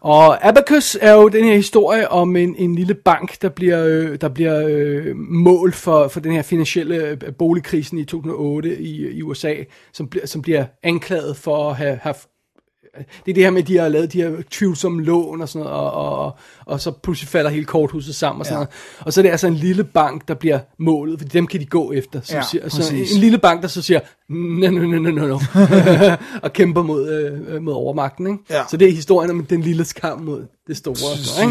Og 0.00 0.48
Abacus 0.48 0.98
er 1.00 1.12
jo 1.12 1.28
den 1.28 1.44
her 1.44 1.54
historie 1.54 2.08
om 2.08 2.36
en, 2.36 2.54
en 2.56 2.74
lille 2.74 2.94
bank, 2.94 3.42
der 3.42 3.48
bliver, 3.48 3.84
øh, 3.86 4.20
der 4.20 4.28
bliver 4.28 4.66
øh, 4.68 5.16
mål 5.16 5.72
for, 5.72 6.08
for 6.08 6.20
den 6.20 6.32
her 6.32 6.42
finansielle 6.42 6.96
øh, 6.96 7.16
boligkrisen 7.38 7.98
i 7.98 8.04
2008 8.04 8.78
i, 8.78 9.18
i 9.18 9.22
USA, 9.22 9.54
som, 9.92 10.08
bliver, 10.08 10.26
som 10.26 10.42
bliver 10.42 10.64
anklaget 10.82 11.36
for 11.36 11.70
at 11.70 11.76
have 11.76 11.98
haft 12.02 12.28
det 13.26 13.30
er 13.30 13.34
det 13.34 13.42
her 13.44 13.50
med, 13.50 13.62
at 13.62 13.68
de 13.68 13.76
har 13.78 13.88
lavet 13.88 14.12
de 14.12 14.22
her 14.22 14.30
tvivlsomme 14.50 15.02
lån 15.04 15.40
og 15.42 15.48
sådan 15.48 15.64
noget, 15.64 15.78
og, 15.80 15.92
og, 15.92 16.18
og, 16.24 16.36
og 16.66 16.80
så 16.80 16.90
pludselig 16.90 17.28
falder 17.28 17.50
hele 17.50 17.64
korthuset 17.64 18.14
sammen 18.14 18.40
og 18.40 18.46
sådan 18.46 18.54
Ja. 18.54 18.58
noget. 18.58 18.68
Og 19.00 19.12
så 19.12 19.20
er 19.20 19.22
det 19.22 19.30
altså 19.30 19.46
en 19.46 19.54
lille 19.54 19.84
bank, 19.84 20.28
der 20.28 20.34
bliver 20.34 20.58
målet, 20.78 21.18
for 21.20 21.28
dem 21.28 21.46
kan 21.46 21.60
de 21.60 21.66
gå 21.66 21.92
efter. 21.92 22.20
Som 22.22 22.36
Ja, 22.36 22.42
siger, 22.42 22.68
så 22.68 22.76
præcis. 22.76 23.12
en 23.14 23.20
lille 23.20 23.38
bank, 23.38 23.62
der 23.62 23.68
så 23.68 23.82
siger, 23.82 24.00
no, 24.28 24.70
no, 24.70 24.86
no, 24.86 24.98
no, 24.98 25.10
no, 25.10 25.26
no, 25.26 25.38
og 26.42 26.52
kæmper 26.52 26.82
mod, 26.82 27.08
øh, 27.48 27.62
mod 27.62 27.72
overmagten. 27.72 28.26
Ikke? 28.26 28.38
Ja. 28.50 28.62
Så 28.70 28.76
det 28.76 28.88
er 28.88 28.92
historien 28.92 29.30
om 29.30 29.44
den 29.46 29.60
lille 29.60 29.84
kamp 29.84 30.22
mod 30.22 30.44
det 30.68 30.76
store. 30.76 30.96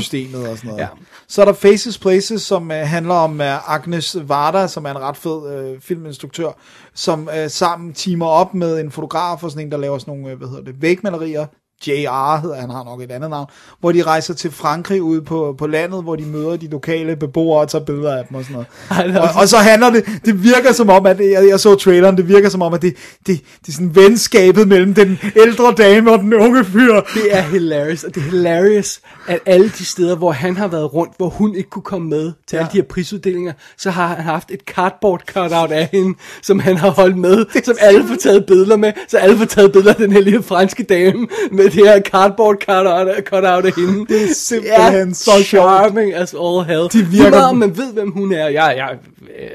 systemet 0.01 0.49
og 0.49 0.57
sådan 0.57 0.67
noget. 0.67 0.81
Ja. 0.81 0.87
Så 1.27 1.41
er 1.41 1.45
der 1.45 1.53
Faces 1.53 1.97
Places, 1.97 2.41
som 2.41 2.63
uh, 2.63 2.75
handler 2.75 3.13
om 3.13 3.39
uh, 3.39 3.73
Agnes 3.73 4.17
Varda, 4.21 4.67
som 4.67 4.85
er 4.85 4.91
en 4.91 4.99
ret 4.99 5.17
fed 5.17 5.71
uh, 5.73 5.81
filminstruktør, 5.81 6.51
som 6.93 7.29
uh, 7.43 7.49
sammen 7.51 7.93
teamer 7.93 8.25
op 8.25 8.53
med 8.53 8.79
en 8.79 8.91
fotograf 8.91 9.43
og 9.43 9.51
sådan 9.51 9.65
en, 9.65 9.71
der 9.71 9.77
laver 9.77 9.97
sådan 9.97 10.13
nogle, 10.13 10.33
uh, 10.33 10.37
hvad 10.37 10.47
hedder 10.47 10.63
det, 10.63 10.81
vægmalerier. 10.81 11.45
JR 11.87 12.41
hedder 12.41 12.55
han, 12.55 12.69
har 12.69 12.83
nok 12.83 13.01
et 13.01 13.11
andet 13.11 13.29
navn, 13.29 13.47
hvor 13.79 13.91
de 13.91 14.03
rejser 14.03 14.33
til 14.33 14.51
Frankrig 14.51 15.01
ude 15.01 15.21
på, 15.21 15.55
på 15.57 15.67
landet, 15.67 16.03
hvor 16.03 16.15
de 16.15 16.23
møder 16.23 16.57
de 16.57 16.67
lokale 16.67 17.15
beboere 17.15 17.61
og 17.61 17.69
tager 17.69 17.85
billeder 17.85 18.17
af 18.17 18.25
dem 18.29 18.37
og 18.37 18.43
sådan 18.43 18.53
noget. 18.53 18.67
Ej, 19.15 19.21
og, 19.21 19.41
og 19.41 19.47
så 19.47 19.57
handler 19.57 19.89
det, 19.89 20.05
det 20.25 20.43
virker 20.43 20.73
som 20.73 20.89
om, 20.89 21.05
at 21.05 21.19
jeg, 21.19 21.47
jeg 21.49 21.59
så 21.59 21.75
traileren, 21.75 22.17
det 22.17 22.27
virker 22.27 22.49
som 22.49 22.61
om, 22.61 22.73
at 22.73 22.81
det, 22.81 22.95
det, 23.27 23.41
det 23.61 23.67
er 23.67 23.71
sådan 23.71 23.95
venskabet 23.95 24.67
mellem 24.67 24.93
den 24.93 25.19
ældre 25.35 25.73
dame 25.77 26.11
og 26.11 26.19
den 26.19 26.33
unge 26.33 26.65
fyr. 26.65 26.93
Det 27.13 27.37
er 27.37 27.41
hilarious, 27.41 28.03
og 28.03 28.15
det 28.15 28.21
er 28.21 28.31
hilarious, 28.31 28.99
at 29.27 29.39
alle 29.45 29.69
de 29.69 29.85
steder, 29.85 30.15
hvor 30.15 30.31
han 30.31 30.57
har 30.57 30.67
været 30.67 30.93
rundt, 30.93 31.13
hvor 31.17 31.29
hun 31.29 31.55
ikke 31.55 31.69
kunne 31.69 31.83
komme 31.83 32.09
med 32.09 32.31
til 32.47 32.55
ja. 32.55 32.57
alle 32.57 32.69
de 32.71 32.77
her 32.77 32.87
prisuddelinger, 32.89 33.53
så 33.77 33.91
har 33.91 34.07
han 34.07 34.23
haft 34.23 34.51
et 34.51 34.59
cardboard 34.59 35.21
cutout 35.33 35.71
af 35.71 35.89
hende, 35.91 36.17
som 36.41 36.59
han 36.59 36.77
har 36.77 36.89
holdt 36.89 37.17
med, 37.17 37.45
som 37.63 37.75
alle 37.79 38.07
får 38.07 38.15
taget 38.15 38.45
billeder 38.45 38.77
med, 38.77 38.93
så 39.07 39.17
alle 39.17 39.37
får 39.37 39.45
taget 39.45 39.71
billeder 39.71 39.93
af 39.93 39.99
den 39.99 40.11
her 40.11 40.21
lille 40.21 40.43
franske 40.43 40.83
dame, 40.83 41.27
med 41.51 41.66
det 41.73 41.87
her 41.87 42.01
cardboard 42.01 42.55
cutout, 42.55 43.25
cutout 43.25 43.65
af 43.65 43.71
hende. 43.75 44.05
Det 44.13 44.23
er 44.29 44.33
simpelthen 44.33 45.13
så 45.13 45.31
sjovt. 45.31 45.45
charming 45.47 46.13
as 46.13 46.33
all 46.33 46.65
hell. 46.65 46.89
De 46.93 47.05
virker- 47.11 47.29
meget 47.29 47.57
man 47.57 47.77
ved, 47.77 47.93
hvem 47.93 48.11
hun 48.11 48.33
er. 48.33 48.47
Jeg, 48.47 48.73
jeg, 48.77 48.89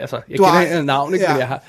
altså, 0.00 0.16
jeg 0.30 0.38
Du 0.38 0.42
kender 0.44 0.58
har- 0.58 0.64
hendes 0.64 0.84
navn, 0.84 1.14
ikke, 1.14 1.24
ja. 1.26 1.30
men 1.32 1.38
jeg 1.38 1.48
har, 1.48 1.62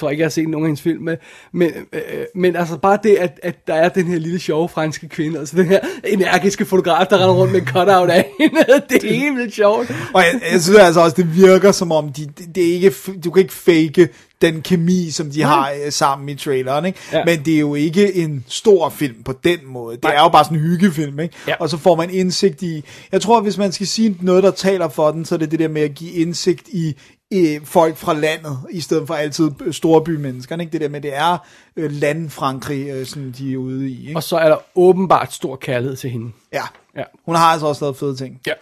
tror 0.00 0.10
ikke, 0.10 0.20
jeg 0.20 0.24
har 0.24 0.30
set 0.30 0.48
nogen 0.48 0.64
af 0.64 0.68
hendes 0.68 0.82
film 0.82 1.02
med. 1.02 1.16
Men, 1.52 1.70
øh, 1.92 2.00
men 2.34 2.56
altså 2.56 2.76
bare 2.76 2.98
det, 3.02 3.16
at, 3.16 3.40
at 3.42 3.66
der 3.66 3.74
er 3.74 3.88
den 3.88 4.06
her 4.06 4.18
lille 4.18 4.38
sjove 4.40 4.68
franske 4.68 5.08
kvinde, 5.08 5.38
altså 5.38 5.56
den 5.56 5.66
her 5.66 5.78
energiske 6.04 6.64
fotograf, 6.64 7.06
der 7.06 7.16
render 7.16 7.34
rundt 7.34 7.52
med 7.52 7.60
en 7.60 7.66
cutout 7.66 8.10
af 8.10 8.30
hende, 8.40 8.56
det 8.90 9.04
er 9.04 9.14
helt 9.14 9.36
vildt 9.36 9.54
sjovt. 9.54 9.90
Og 10.14 10.22
jeg, 10.22 10.40
jeg 10.52 10.62
synes 10.62 10.78
altså 10.78 11.00
også, 11.00 11.16
det 11.16 11.36
virker 11.36 11.72
som 11.72 11.92
om, 11.92 12.12
de, 12.12 12.26
det, 12.38 12.54
det 12.54 12.68
er 12.70 12.72
ikke, 12.74 12.92
du 13.24 13.30
kan 13.30 13.42
ikke 13.42 13.52
fake 13.54 14.08
den 14.42 14.62
kemi, 14.62 15.10
som 15.10 15.30
de 15.30 15.42
har 15.42 15.72
øh, 15.84 15.92
sammen 15.92 16.28
i 16.28 16.34
traileren, 16.34 16.84
ikke? 16.84 16.98
Ja. 17.12 17.24
Men 17.24 17.44
det 17.44 17.54
er 17.54 17.58
jo 17.58 17.74
ikke 17.74 18.14
en 18.14 18.44
stor 18.48 18.88
film 18.88 19.22
på 19.22 19.32
den 19.44 19.58
måde. 19.66 19.96
Det 19.96 20.04
Nej. 20.04 20.14
er 20.14 20.22
jo 20.22 20.28
bare 20.28 20.44
sådan 20.44 20.56
en 20.58 20.62
hyggefilm, 20.62 21.20
ikke? 21.20 21.34
Ja. 21.48 21.54
Og 21.60 21.70
så 21.70 21.76
får 21.76 21.96
man 21.96 22.10
indsigt 22.10 22.62
i... 22.62 22.84
Jeg 23.12 23.20
tror, 23.22 23.40
hvis 23.40 23.58
man 23.58 23.72
skal 23.72 23.86
sige 23.86 24.16
noget, 24.20 24.42
der 24.42 24.50
taler 24.50 24.88
for 24.88 25.10
den, 25.10 25.24
så 25.24 25.34
er 25.34 25.38
det 25.38 25.50
det 25.50 25.58
der 25.58 25.68
med 25.68 25.82
at 25.82 25.94
give 25.94 26.12
indsigt 26.12 26.68
i 26.68 26.94
øh, 27.32 27.60
folk 27.64 27.96
fra 27.96 28.14
landet, 28.14 28.58
i 28.70 28.80
stedet 28.80 29.06
for 29.06 29.14
altid 29.14 29.50
store 29.72 30.04
bymenneskerne, 30.04 30.62
ikke? 30.62 30.72
Det 30.72 30.80
der 30.80 30.88
med, 30.88 31.00
det 31.00 31.16
er 31.16 31.38
øh, 31.76 31.92
landfrankrig, 31.92 32.88
øh, 32.88 33.06
som 33.06 33.32
de 33.32 33.52
er 33.52 33.56
ude 33.56 33.88
i, 33.90 34.00
ikke? 34.08 34.16
Og 34.18 34.22
så 34.22 34.36
er 34.36 34.48
der 34.48 34.56
åbenbart 34.74 35.32
stor 35.32 35.56
kærlighed 35.56 35.96
til 35.96 36.10
hende. 36.10 36.32
Ja. 36.52 36.62
Ja. 36.96 37.02
Hun 37.26 37.34
har 37.34 37.44
altså 37.46 37.66
også 37.66 37.84
lavet 37.84 37.96
fede 37.96 38.16
ting. 38.16 38.40
Ja. 38.46 38.52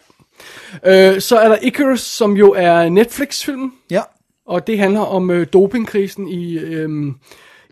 Øh, 1.15 1.21
så 1.21 1.39
er 1.39 1.49
der 1.49 1.57
Icarus, 1.63 2.01
som 2.01 2.37
jo 2.37 2.53
er 2.57 2.89
Netflix-film, 2.89 3.73
Ja. 3.91 4.03
Og 4.49 4.67
det 4.67 4.79
handler 4.79 5.01
om 5.01 5.31
øh, 5.31 5.47
dopingkrisen 5.53 6.29
i, 6.29 6.59
øh, 6.59 7.13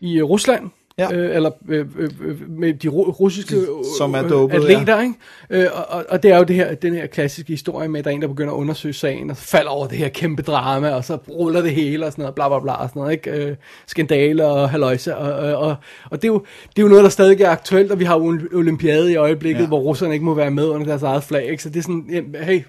i 0.00 0.22
Rusland. 0.22 0.70
Ja. 0.98 1.12
Øh, 1.14 1.36
eller 1.36 1.50
øh, 1.68 1.86
øh, 1.98 2.50
med 2.50 2.74
de 2.74 2.88
ru- 2.88 3.10
russiske 3.10 3.56
øh, 3.56 3.66
Som 3.98 4.14
er 4.14 4.24
øh, 4.24 4.30
dopede, 4.30 4.56
atleter, 4.72 5.00
ikke? 5.00 5.14
Øh, 5.50 5.66
og, 5.88 6.04
og, 6.08 6.22
det 6.22 6.30
er 6.30 6.38
jo 6.38 6.44
det 6.44 6.56
her, 6.56 6.74
den 6.74 6.94
her 6.94 7.06
klassiske 7.06 7.52
historie 7.52 7.88
med, 7.88 7.98
at 7.98 8.04
der 8.04 8.10
er 8.10 8.14
en, 8.14 8.22
der 8.22 8.28
begynder 8.28 8.52
at 8.52 8.56
undersøge 8.56 8.94
sagen, 8.94 9.30
og 9.30 9.36
falder 9.36 9.70
over 9.70 9.86
det 9.86 9.98
her 9.98 10.08
kæmpe 10.08 10.42
drama, 10.42 10.90
og 10.90 11.04
så 11.04 11.18
ruller 11.28 11.62
det 11.62 11.70
hele, 11.70 12.06
og 12.06 12.12
sådan 12.12 12.22
noget, 12.22 12.34
bla 12.34 12.48
bla 12.48 12.60
bla, 12.60 12.72
og 12.72 12.88
sådan 12.88 13.00
noget, 13.00 13.12
ikke? 13.12 13.30
Øh, 13.30 13.56
skandaler 13.86 14.44
og 14.44 14.70
haløjse, 14.70 15.16
og, 15.16 15.54
og, 15.58 15.76
og, 16.10 16.22
det, 16.22 16.28
er 16.28 16.32
jo, 16.32 16.42
det 16.68 16.78
er 16.78 16.82
jo 16.82 16.88
noget, 16.88 17.04
der 17.04 17.10
stadig 17.10 17.40
er 17.40 17.50
aktuelt, 17.50 17.92
og 17.92 17.98
vi 18.00 18.04
har 18.04 18.14
jo 18.18 18.38
olympiade 18.52 19.12
i 19.12 19.16
øjeblikket, 19.16 19.58
Ja. 19.58 19.62
ja. 19.62 19.68
hvor 19.68 19.78
russerne 19.78 20.12
ikke 20.12 20.24
må 20.24 20.34
være 20.34 20.50
med 20.50 20.68
under 20.68 20.86
deres 20.86 21.02
eget 21.02 21.24
flag, 21.24 21.50
ikke? 21.50 21.62
Så 21.62 21.68
det 21.68 21.76
er 21.78 21.82
sådan, 21.82 22.26
hey, 22.42 22.62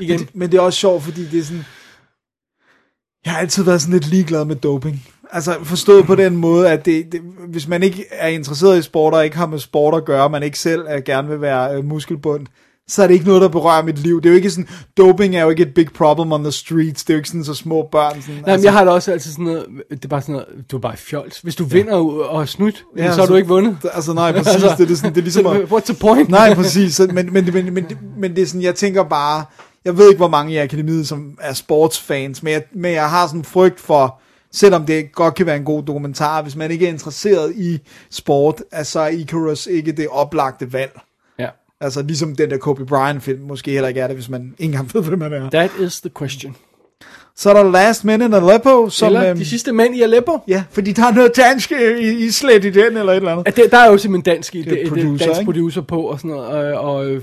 igen, 0.00 0.18
Men, 0.20 0.28
men 0.34 0.52
det 0.52 0.58
er 0.58 0.62
også 0.62 0.78
sjovt, 0.78 1.02
fordi 1.02 1.24
det 1.32 1.38
er 1.40 1.44
sådan, 1.44 1.64
Jeg 3.24 3.32
har 3.32 3.40
altid 3.40 3.62
været 3.62 3.80
sådan 3.80 3.92
lidt 3.92 4.06
ligeglad 4.06 4.44
med 4.44 4.56
doping. 4.56 5.06
Altså 5.32 5.56
forstået 5.62 6.04
på 6.04 6.14
den 6.14 6.36
måde, 6.36 6.70
at 6.70 6.84
det, 6.84 7.12
det, 7.12 7.20
hvis 7.48 7.68
man 7.68 7.82
ikke 7.82 8.04
er 8.10 8.28
interesseret 8.28 8.78
i 8.78 8.82
sport, 8.82 9.14
og 9.14 9.24
ikke 9.24 9.36
har 9.36 9.46
med 9.46 9.58
sport 9.58 9.94
at 9.94 10.04
gøre, 10.04 10.30
man 10.30 10.42
ikke 10.42 10.58
selv 10.58 10.80
uh, 10.80 11.02
gerne 11.06 11.28
vil 11.28 11.40
være 11.40 11.78
uh, 11.78 11.84
muskelbund, 11.84 12.46
så 12.88 13.02
er 13.02 13.06
det 13.06 13.14
ikke 13.14 13.26
noget, 13.26 13.42
der 13.42 13.48
berører 13.48 13.82
mit 13.82 13.98
liv. 13.98 14.22
Det 14.22 14.28
er 14.28 14.30
jo 14.30 14.36
ikke 14.36 14.50
sådan, 14.50 14.68
doping 14.96 15.36
er 15.36 15.42
jo 15.42 15.50
ikke 15.50 15.62
et 15.62 15.74
big 15.74 15.86
problem 15.94 16.32
on 16.32 16.42
the 16.42 16.52
streets. 16.52 17.04
Det 17.04 17.10
er 17.10 17.14
jo 17.14 17.18
ikke 17.18 17.28
sådan, 17.28 17.44
så 17.44 17.54
små 17.54 17.88
børn 17.92 18.22
sådan, 18.22 18.42
Nej, 18.46 18.56
men 18.56 18.64
jeg 18.64 18.72
har 18.72 18.84
det 18.84 18.92
også 18.92 19.12
altid 19.12 19.30
sådan 19.30 19.44
noget, 19.44 19.66
det 19.90 20.04
er 20.04 20.08
bare 20.08 20.20
sådan 20.20 20.32
noget, 20.32 20.48
du 20.70 20.76
er 20.76 20.80
bare 20.80 20.96
fjols. 20.96 21.40
Hvis 21.40 21.56
du 21.56 21.64
vinder 21.64 21.94
og 22.24 22.38
har 22.38 22.46
snydt, 22.46 22.84
ja, 22.96 23.12
så 23.12 23.20
har 23.20 23.26
du 23.26 23.34
ikke 23.34 23.48
vundet. 23.48 23.76
Altså 23.92 24.12
nej, 24.12 24.32
præcis. 24.36 24.62
det, 24.62 24.70
er, 24.70 24.76
det, 24.76 24.90
er 24.90 24.94
sådan, 24.94 25.14
det 25.14 25.20
er 25.20 25.22
ligesom 25.22 25.46
at, 25.56 25.60
What's 25.62 25.84
the 25.84 25.94
point? 25.94 26.28
Nej, 26.28 26.54
præcis. 26.54 26.94
Så, 26.94 27.08
men, 27.12 27.32
men, 27.32 27.50
men, 27.52 27.74
men, 27.74 27.86
men 28.16 28.36
det 28.36 28.42
er 28.42 28.46
sådan, 28.46 28.62
jeg 28.62 28.74
tænker 28.74 29.02
bare, 29.02 29.44
jeg 29.84 29.98
ved 29.98 30.08
ikke, 30.08 30.18
hvor 30.18 30.28
mange 30.28 30.52
i 30.52 30.56
akademiet, 30.56 31.08
som 31.08 31.38
er 31.40 31.52
sportsfans, 31.52 32.42
men 32.42 32.52
jeg, 32.52 32.62
men 32.72 32.92
jeg 32.92 33.10
har 33.10 33.26
sådan 33.26 33.40
en 33.40 33.44
frygt 33.44 33.80
for, 33.80 34.20
selvom 34.52 34.86
det 34.86 35.12
godt 35.12 35.34
kan 35.34 35.46
være 35.46 35.56
en 35.56 35.64
god 35.64 35.82
dokumentar, 35.82 36.42
hvis 36.42 36.56
man 36.56 36.70
ikke 36.70 36.86
er 36.86 36.90
interesseret 36.90 37.52
i 37.56 37.78
sport, 38.10 38.62
altså 38.72 39.00
er 39.00 39.08
Icarus 39.08 39.66
ikke 39.66 39.92
det 39.92 40.08
oplagte 40.08 40.72
valg. 40.72 41.00
Ja. 41.38 41.48
Altså 41.80 42.02
ligesom 42.02 42.36
den 42.36 42.50
der 42.50 42.58
Kobe 42.58 42.86
Bryant 42.86 43.22
film, 43.22 43.40
måske 43.40 43.70
heller 43.70 43.88
ikke 43.88 44.00
er 44.00 44.06
det, 44.06 44.16
hvis 44.16 44.28
man 44.28 44.54
ikke 44.58 44.72
engang 44.72 44.90
ved, 44.94 45.02
hvem 45.02 45.18
man 45.18 45.32
er. 45.32 45.50
That 45.50 45.70
is 45.80 46.00
the 46.00 46.10
question. 46.18 46.56
Så 47.36 47.50
er 47.50 47.54
der 47.54 47.70
Last 47.70 48.04
Men 48.04 48.22
in 48.22 48.34
Aleppo, 48.34 48.88
som... 48.88 49.06
Eller 49.06 49.30
øhm, 49.30 49.38
de 49.38 49.44
sidste 49.44 49.72
mænd 49.72 49.96
i 49.96 50.02
Aleppo. 50.02 50.38
Ja, 50.48 50.64
fordi 50.70 50.92
der 50.92 51.06
er 51.06 51.12
noget 51.12 51.36
dansk 51.36 51.72
i, 51.72 52.24
i 52.24 52.30
slet 52.30 52.64
i 52.64 52.70
den, 52.70 52.96
eller 52.96 53.12
et 53.12 53.16
eller 53.16 53.32
andet. 53.32 53.48
At 53.48 53.56
det, 53.56 53.64
der 53.70 53.78
er 53.78 53.90
jo 53.90 53.98
simpelthen 53.98 54.34
dansk, 54.34 54.54
i, 54.54 54.62
Det 54.62 54.66
er 54.66 54.70
det, 54.70 54.80
det, 54.80 54.88
producer, 54.88 55.26
dansk 55.26 55.40
ikke? 55.40 55.52
producer 55.52 55.80
på 55.80 56.02
og 56.02 56.18
sådan 56.18 56.30
noget, 56.30 56.74
og, 56.76 56.94
og 56.94 57.06
øh, 57.06 57.22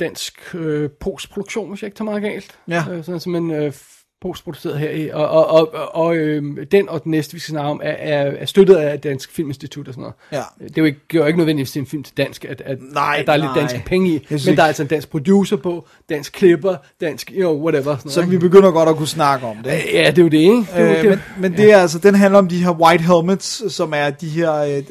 dansk 0.00 0.54
øh, 0.54 0.90
postproduktion, 1.00 1.68
hvis 1.68 1.82
jeg 1.82 1.86
ikke 1.86 1.96
tager 1.96 2.10
meget 2.10 2.22
galt. 2.22 2.58
Ja. 2.68 2.84
Øh, 2.90 3.04
sådan 3.04 3.20
simpelthen 3.20 3.50
øh, 3.50 3.72
postproduceret 4.20 4.78
her 4.78 4.90
i, 4.90 5.08
og, 5.10 5.28
og, 5.28 5.46
og, 5.50 5.74
og, 5.74 5.94
og 5.94 6.16
øh, 6.16 6.42
den 6.72 6.88
og 6.88 7.04
den 7.04 7.10
næste, 7.10 7.34
vi 7.34 7.38
skal 7.40 7.50
snakke 7.52 7.70
om, 7.70 7.80
er, 7.84 7.90
er, 7.90 8.30
er 8.38 8.46
støttet 8.46 8.74
af 8.74 9.00
Dansk 9.00 9.32
Filminstitut 9.32 9.88
og 9.88 9.94
sådan 9.94 10.00
noget. 10.00 10.14
Ja. 10.32 10.64
Det 10.64 10.78
er 10.78 10.82
jo 10.82 10.84
ikke, 10.84 11.00
jo 11.14 11.24
ikke 11.26 11.36
nødvendigvis 11.38 11.72
til 11.72 11.80
en 11.80 11.86
film 11.86 12.02
til 12.02 12.16
dansk, 12.16 12.44
at, 12.44 12.60
at, 12.64 12.78
Nej, 12.92 13.16
at 13.20 13.26
der 13.26 13.32
er 13.32 13.36
lidt 13.36 13.46
nej. 13.50 13.58
danske 13.60 13.82
penge 13.86 14.08
i, 14.08 14.26
men 14.30 14.38
ikke- 14.38 14.56
der 14.56 14.62
er 14.62 14.66
altså 14.66 14.82
en 14.82 14.88
dansk 14.88 15.10
producer 15.10 15.56
på, 15.56 15.86
dansk 16.08 16.32
klipper, 16.32 16.76
dansk, 17.00 17.30
you 17.34 17.40
know, 17.52 17.62
whatever. 17.64 17.96
Sådan 17.96 18.10
Så 18.10 18.20
noget, 18.20 18.32
vi 18.32 18.38
begynder 18.38 18.70
godt 18.70 18.88
at 18.88 18.96
kunne 18.96 19.08
snakke 19.08 19.46
om 19.46 19.56
det. 19.56 19.70
Ja, 19.92 20.10
det 20.10 20.18
er 20.18 20.22
jo 20.22 20.28
det, 20.28 20.38
ikke? 20.38 20.52
Det 20.56 20.66
jo 20.78 20.84
Øh, 20.84 21.02
det. 21.02 21.08
men, 21.10 21.20
men 21.38 21.52
det 21.56 21.72
er 21.72 21.78
altså, 21.78 21.98
den 21.98 22.14
handler 22.14 22.38
om 22.38 22.48
de 22.48 22.64
her 22.64 22.70
white 22.70 23.04
helmets, 23.04 23.72
som 23.74 23.92
er 23.96 24.10
de 24.10 24.28
her, 24.28 24.52
øh, 24.54 24.76
øh, 24.76 24.84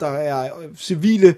der 0.00 0.06
er 0.06 0.44
øh, 0.44 0.76
civile 0.76 1.34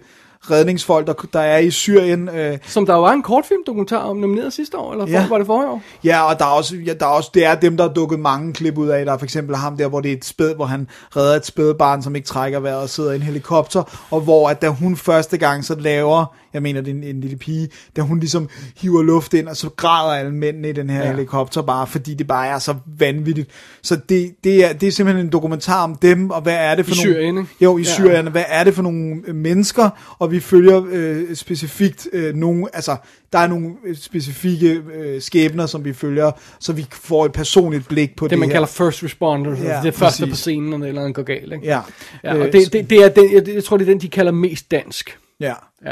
redningsfolk, 0.51 1.07
der, 1.07 1.13
der 1.33 1.41
er 1.41 1.59
i 1.59 1.71
Syrien. 1.71 2.29
Øh, 2.29 2.59
Som 2.67 2.87
der 2.87 2.95
var 2.95 3.13
en 3.13 3.23
kortfilm 3.23 3.61
dokumentar 3.67 3.99
om 3.99 4.17
nomineret 4.17 4.53
sidste 4.53 4.79
år, 4.79 4.93
eller 4.93 5.07
Ja. 5.07 5.13
ja. 5.13 5.29
var 5.29 5.39
det 5.39 5.47
forrige 5.47 5.71
år? 5.71 5.83
ja, 6.05 6.23
og 6.23 6.39
der 6.39 6.45
er, 6.45 6.49
også, 6.49 6.77
ja, 6.87 6.93
der 6.95 7.07
er 7.07 7.11
også, 7.11 7.31
det 7.35 7.45
er 7.45 7.55
dem, 7.55 7.77
der 7.77 7.85
er 7.89 7.93
dukket 7.93 8.19
mange 8.21 8.53
klip 8.53 8.79
ud 8.79 8.89
af. 8.89 9.05
Der 9.05 9.13
er 9.13 9.19
for 9.19 9.25
eksempel 9.25 9.57
ham 9.57 9.77
der, 9.77 9.89
hvor 9.89 10.01
det 10.01 10.13
er 10.13 10.17
et 10.17 10.25
spæd, 10.25 10.55
hvor 10.55 10.65
han 10.65 10.89
redder 11.17 11.37
et 11.37 11.47
spædbarn, 11.47 12.03
som 12.03 12.17
ikke 12.17 12.29
trækker 12.29 12.61
vejret 12.61 12.83
og 12.83 12.89
sidder 12.89 13.13
i 13.13 13.17
en 13.17 13.23
helikopter, 13.23 14.07
og 14.11 14.21
hvor 14.21 14.49
at 14.49 14.63
da 14.63 14.69
hun 14.69 14.97
første 14.97 15.37
gang 15.39 15.65
så 15.65 15.75
laver, 15.75 16.35
jeg 16.55 16.63
mener 16.63 16.81
det 16.81 16.91
er 16.91 16.95
en, 16.95 17.03
en 17.05 17.21
lille 17.21 17.37
pige, 17.37 17.69
da 17.97 18.03
hun 18.03 18.19
ligesom 18.21 18.49
hiver 18.77 19.03
luft 19.03 19.35
ind, 19.35 19.49
og 19.49 19.57
så 19.57 19.69
græder 19.69 20.15
alle 20.15 20.33
mændene 20.35 20.69
i 20.69 20.73
den 20.73 20.91
her 20.91 21.05
ja. 21.05 21.11
Helikopter 21.11 21.63
bare, 21.63 21.87
fordi 21.87 22.15
det 22.15 22.27
bare 22.27 22.47
er 22.49 22.59
så 22.59 22.75
vanvittigt. 22.99 23.51
Så 23.83 23.97
det, 24.09 24.35
det, 24.45 24.65
er, 24.65 24.73
det 24.73 24.87
er 24.87 24.91
simpelthen 24.93 25.27
en 25.27 25.33
dokumentar 25.33 25.85
om 25.85 25.95
dem, 25.95 26.31
og 26.31 26.43
hvad 26.43 26.55
er 26.55 26.75
det 26.75 26.87
for 26.87 26.95
I 26.95 26.97
nogle... 26.97 27.15
Syrien, 27.15 27.39
ikke? 27.39 27.51
Jo, 27.61 27.79
i 27.79 27.81
Ja. 27.81 27.87
Syrien. 27.87 28.27
Hvad 28.31 28.45
er 28.49 28.65
det 28.65 28.75
for 28.75 28.83
nogle 28.83 29.23
øh, 29.27 29.35
mennesker? 29.35 30.17
Og 30.19 30.31
vi 30.31 30.41
følger 30.41 30.83
øh, 30.91 31.35
specifikt 31.35 32.09
øh, 32.13 32.35
nogle, 32.35 32.67
altså 32.73 32.97
der 33.33 33.39
er 33.39 33.47
nogle 33.47 33.71
øh, 33.87 33.97
specifikke 33.97 34.83
øh, 34.95 35.21
skæbner, 35.23 35.67
som 35.67 35.85
vi 35.85 35.93
følger, 35.93 36.31
så 36.61 36.73
vi 36.73 36.87
får 36.93 37.25
et 37.27 37.33
personligt 37.33 37.89
blik 37.89 38.17
på 38.17 38.25
det, 38.25 38.31
Det, 38.31 38.39
man 38.39 38.49
her. 38.49 38.53
kalder 38.55 38.67
first 38.67 39.05
responders, 39.05 39.59
Ja, 39.59 39.65
ja, 39.65 39.71
altså 39.71 39.87
det 39.87 39.95
første 39.95 40.23
præcis. 40.23 40.33
på 40.33 40.37
scenen, 40.37 40.71
når 40.71 40.79
et 40.79 40.89
eller 40.89 41.01
andet 41.01 41.15
går 41.15 41.23
galt, 41.23 41.53
ikke? 41.53 41.67
Ja. 41.67 41.81
Ja, 42.25 42.35
Øh, 42.35 42.41
og 42.41 42.53
det, 42.53 42.73
det, 42.73 42.91
det 42.91 43.05
er 43.05 43.09
den, 43.09 43.33
jeg, 43.35 43.49
jeg 43.55 43.65
tror, 43.65 43.77
det 43.77 43.89
er 43.89 43.93
den, 43.93 44.01
de 44.01 44.09
kalder 44.09 44.33
mest 44.33 44.71
dansk. 44.71 45.19
Ja. 45.41 45.55
Ja. 45.87 45.91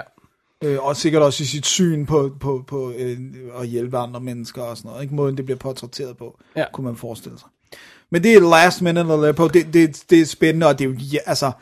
Øh, 0.63 0.79
og 0.81 0.97
sikkert 0.97 1.23
også 1.23 1.43
i 1.43 1.47
sit 1.47 1.67
syn 1.67 2.07
på, 2.07 2.31
på, 2.41 2.65
på 2.67 2.93
øh, 2.99 3.17
at 3.61 3.67
hjælpe 3.67 3.99
andre 3.99 4.21
mennesker 4.21 4.63
og 4.63 4.77
sådan 4.77 4.89
noget. 4.89 5.03
Ikke 5.03 5.15
måden, 5.15 5.37
det 5.37 5.45
bliver 5.45 5.59
portrætteret 5.59 6.17
på, 6.17 6.39
Ja. 6.57 6.65
kunne 6.73 6.85
man 6.85 6.97
forestille 6.97 7.39
sig. 7.39 7.49
Men 8.11 8.23
det 8.23 8.35
er 8.35 8.41
Last 8.51 8.83
Man 8.83 8.97
in 8.97 9.11
Aleppo. 9.11 9.49
Det, 9.49 9.75
det, 9.75 10.03
det 10.11 10.21
er 10.21 10.27
spændende, 10.27 10.67
og 10.67 10.79
det 10.79 10.85
er 10.85 10.89
jo, 10.89 10.95
ja, 10.99 11.19
altså, 11.27 11.53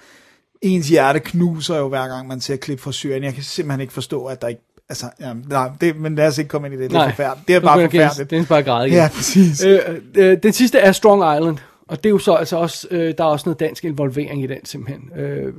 ens 0.63 0.89
hjerte 0.89 1.21
knuser 1.21 1.77
jo 1.79 1.89
hver 1.89 2.09
gang, 2.09 2.29
man 2.29 2.41
ser 2.41 2.57
klip 2.57 2.81
fra 2.81 2.93
Syrien. 2.93 3.25
Jeg 3.25 3.35
kan 3.35 3.43
simpelthen 3.43 3.81
ikke 3.81 3.93
forstå, 3.93 4.25
at 4.25 4.43
der 4.43 4.49
ikke, 4.49 4.63
altså, 4.89 5.07
ja, 5.21 5.33
nej, 5.49 5.71
det, 5.81 5.97
men 5.97 6.15
lad 6.15 6.27
os 6.27 6.39
ikke 6.39 6.49
komme 6.49 6.67
ind 6.69 6.75
i 6.75 6.79
det. 6.83 6.91
Det 6.91 6.97
er 6.97 7.09
forfærdeligt. 7.11 7.49
Det 7.49 7.57
er 7.57 7.61
bare 7.61 7.81
forfærdeligt. 7.85 8.31
Det 8.31 8.39
er 8.39 8.45
bare 8.47 8.63
græde 8.63 8.87
igen. 8.89 8.97
Ja, 8.99 9.09
præcis. 9.15 9.65
Øh, 9.65 9.79
øh, 10.15 10.39
den 10.43 10.53
sidste 10.53 10.79
er 10.79 10.93
Strong 10.93 11.37
Island, 11.39 11.57
og 11.91 11.97
det 11.97 12.07
er 12.07 12.11
jo 12.11 12.19
så 12.19 12.33
altså 12.33 12.57
også, 12.57 12.89
øh, 12.91 13.15
der 13.19 13.25
er 13.25 13.29
også 13.29 13.49
noget 13.49 13.61
dansk 13.61 13.85
involvering 13.85 14.43
i 14.43 14.47
den 14.47 14.65
simpelthen. 14.65 15.19
Øh, 15.19 15.53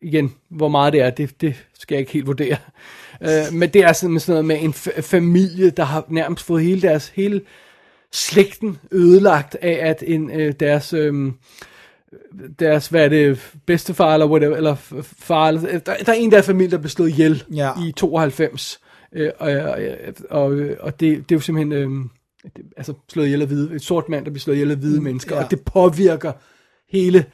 igen, 0.00 0.34
hvor 0.48 0.68
meget 0.68 0.92
det 0.92 1.00
er, 1.02 1.10
det, 1.10 1.40
det 1.40 1.66
skal 1.78 1.94
jeg 1.94 2.00
ikke 2.00 2.12
helt 2.12 2.26
vurdere. 2.26 2.56
Øh, 3.22 3.52
men 3.52 3.68
det 3.68 3.84
er 3.84 3.92
sådan, 3.92 4.20
sådan 4.20 4.32
noget 4.32 4.44
med 4.44 4.56
en 4.62 4.72
familie, 5.02 5.70
der 5.70 5.84
har 5.84 6.04
nærmest 6.08 6.44
fået 6.44 6.62
hele 6.62 6.82
deres, 6.82 7.08
hele 7.08 7.40
slægten 8.12 8.78
ødelagt 8.92 9.54
af, 9.54 9.88
at 9.88 10.04
en, 10.06 10.30
øh, 10.30 10.52
deres, 10.60 10.92
øh, 10.92 11.32
deres, 12.58 12.88
hvad 12.88 13.04
er 13.04 13.08
det, 13.08 13.52
bedstefar 13.66 14.12
eller 14.12 14.26
whatever, 14.26 14.56
eller 14.56 14.74
far, 15.02 15.48
eller, 15.48 15.78
der, 15.78 15.78
der 15.78 16.12
er 16.12 16.16
en 16.16 16.30
der 16.30 16.42
familie, 16.42 16.70
der 16.70 16.78
blev 16.78 16.90
slået 16.90 17.08
ihjel 17.08 17.44
Ja. 17.54 17.70
i 17.86 17.92
92, 17.92 18.80
øh, 19.12 19.30
og, 19.38 19.52
og, 19.52 19.78
og, 20.30 20.60
og 20.80 21.00
det, 21.00 21.28
det 21.28 21.34
er 21.34 21.36
jo 21.36 21.40
simpelthen, 21.40 21.72
øh, 21.72 21.90
det, 22.56 22.64
altså 22.76 22.92
slået 23.12 23.26
ihjel 23.26 23.40
af 23.42 23.46
hvide, 23.48 23.74
et 23.74 23.82
sort 23.82 24.08
mand, 24.08 24.24
der 24.24 24.30
bliver 24.30 24.40
slået 24.40 24.56
ihjel 24.56 24.70
af 24.70 24.76
hvide 24.76 25.00
mennesker, 25.00 25.36
ja. 25.36 25.44
og 25.44 25.50
det 25.50 25.60
påvirker 25.64 26.32
hele, 26.88 27.24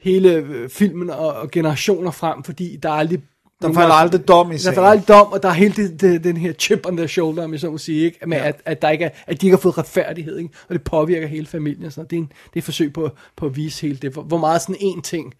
hele 0.00 0.32
øh, 0.32 0.68
filmen 0.68 1.10
og, 1.10 1.32
og 1.34 1.50
generationer 1.50 2.10
frem, 2.10 2.42
fordi 2.44 2.76
der 2.82 2.88
er 2.88 2.92
aldrig 2.94 3.22
Der 3.62 3.72
falder 3.72 3.94
aldrig 3.94 4.28
dom 4.28 4.50
i 4.50 4.52
der 4.52 4.58
sagen. 4.58 4.74
falder 4.74 4.90
aldrig 4.90 5.08
dom, 5.08 5.26
og 5.32 5.42
der 5.42 5.48
er 5.48 5.52
hele 5.52 5.74
det, 5.74 6.00
det, 6.00 6.24
den 6.24 6.36
her 6.36 6.52
chip 6.52 6.86
on 6.86 6.96
their 6.96 7.06
shoulder, 7.06 7.44
om 7.44 7.52
jeg 7.52 7.60
så 7.60 7.70
må 7.70 7.78
sige, 7.78 8.04
ikke? 8.04 8.18
Med, 8.26 8.36
ja. 8.36 8.48
at, 8.48 8.62
at, 8.64 8.82
der 8.82 8.90
ikke 8.90 9.04
er, 9.04 9.10
at 9.26 9.40
de 9.40 9.46
ikke 9.46 9.56
har 9.56 9.60
fået 9.60 9.78
retfærdighed, 9.78 10.38
ikke? 10.38 10.50
og 10.68 10.74
det 10.74 10.82
påvirker 10.82 11.26
hele 11.26 11.46
familien. 11.46 11.84
og 11.84 11.92
Sådan. 11.92 12.00
noget. 12.00 12.10
Det, 12.10 12.16
er 12.16 12.20
en, 12.20 12.26
det 12.26 12.54
er 12.54 12.58
et 12.60 12.64
forsøg 12.64 12.92
på, 12.92 13.10
på 13.36 13.46
at 13.46 13.56
vise 13.56 13.82
hele 13.86 13.98
det, 14.02 14.12
hvor, 14.12 14.22
hvor 14.22 14.38
meget 14.38 14.62
sådan 14.62 14.76
en 14.80 15.02
ting, 15.02 15.34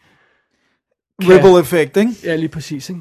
kan- 1.22 1.32
Ripple 1.32 1.60
effect, 1.60 1.96
ikke? 1.96 2.12
ja 2.24 2.36
lige 2.36 2.48
præcis, 2.48 2.88
ikke? 2.88 3.00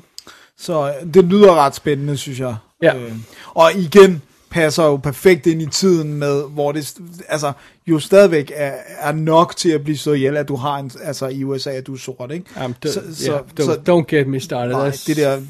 Så 0.58 0.88
øh, 1.02 1.14
det 1.14 1.26
lyder 1.26 1.56
ret 1.56 1.76
spændende, 1.76 2.18
synes 2.18 2.40
jeg. 2.40 2.56
Ja. 2.82 2.98
Øh, 2.98 3.12
og 3.54 3.72
igen 3.76 4.22
passer 4.52 4.84
jo 4.84 4.98
perfekt 4.98 5.48
ind 5.48 5.62
i 5.62 5.66
tiden 5.66 6.14
med, 6.14 6.44
hvor 6.50 6.72
det 6.72 6.94
altså, 7.30 7.52
jo 7.88 8.00
stadigvæk 8.00 8.52
er, 8.56 8.74
er 9.00 9.12
nok 9.12 9.56
til 9.56 9.70
at 9.70 9.84
blive 9.84 9.98
så 9.98 10.12
ihjel, 10.14 10.38
at 10.38 10.48
du 10.48 10.56
har 10.56 10.78
en, 10.78 10.92
altså 11.04 11.28
i 11.28 11.44
USA, 11.44 11.72
at 11.72 11.88
du 11.88 11.94
er 11.94 11.98
sort, 11.98 12.32
ikke? 12.32 12.46
Um, 12.66 12.76
d- 12.86 12.92
Så- 12.92 13.02
så, 13.14 13.26
så- 13.26 13.32
yeah, 13.32 13.42
don't, 13.60 13.64
så- 13.66 13.80
don't 13.90 14.16
get 14.16 14.28
me 14.28 14.40
started. 14.40 14.72
Nej, 14.74 14.92
det 15.08 15.18
der 15.18 15.42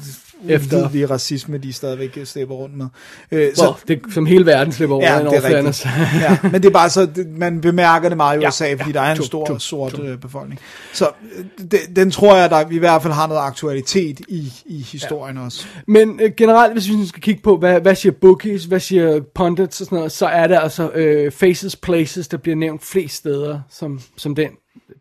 efter- 0.48 0.86
efter 0.86 1.06
racisme, 1.10 1.58
de 1.58 1.72
stadigvæk 1.72 2.18
slæber 2.24 2.54
rundt 2.54 2.76
med. 2.76 2.86
Øh, 3.32 3.54
Så, 3.54 3.74
det, 3.88 4.00
som 4.14 4.26
hele 4.26 4.46
verden 4.46 4.72
slipper 4.72 4.96
over 4.96 5.04
Ja, 5.04 5.20
en 5.20 5.26
det 5.26 5.34
er 5.36 5.44
rigtigt. 5.44 5.86
ja, 6.22 6.38
men 6.42 6.52
det 6.62 6.64
er 6.64 6.70
bare 6.72 6.90
så, 6.90 7.08
man 7.36 7.60
bemærker 7.60 8.08
det 8.08 8.16
meget 8.16 8.38
i 8.38 8.42
Ja, 8.42 8.48
USA, 8.48 8.70
fordi 8.74 8.90
ja, 8.90 8.92
der 8.92 9.00
er 9.00 9.10
en 9.12 9.16
true, 9.16 9.26
stor 9.26 9.46
true, 9.46 9.60
sort 9.60 9.92
true. 9.92 10.06
øh, 10.08 10.18
befolkning. 10.18 10.60
Så 10.92 11.08
øh, 11.38 11.44
det, 11.70 11.78
den 11.96 12.10
tror 12.10 12.36
jeg, 12.36 12.50
der 12.50 12.70
i 12.70 12.78
hvert 12.78 13.02
fald 13.02 13.12
har 13.12 13.26
noget 13.26 13.40
aktualitet 13.40 14.20
i, 14.28 14.52
i 14.66 14.82
historien 14.92 15.36
ja. 15.36 15.44
også. 15.44 15.66
Men 15.86 16.20
øh, 16.22 16.30
generelt, 16.36 16.72
hvis 16.72 16.88
vi 16.88 17.06
skal 17.06 17.22
kigge 17.22 17.42
på, 17.42 17.56
hvad, 17.56 17.80
hvad 17.80 17.94
siger 17.94 18.12
bookies, 18.20 18.64
hvad 18.64 18.80
siger 18.80 19.20
pundits 19.34 19.80
og 19.80 19.84
sådan 19.86 19.96
noget, 19.96 20.12
så 20.12 20.26
er 20.26 20.46
der 20.46 20.60
altså 20.60 20.90
øh, 20.94 21.32
Faces 21.32 21.76
Places, 21.76 22.28
der 22.28 22.36
bliver 22.36 22.56
nævnt 22.56 22.84
flest 22.84 23.16
steder, 23.16 23.60
som, 23.70 24.00
som 24.16 24.34
den, 24.34 24.48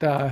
der 0.02 0.10
er 0.10 0.30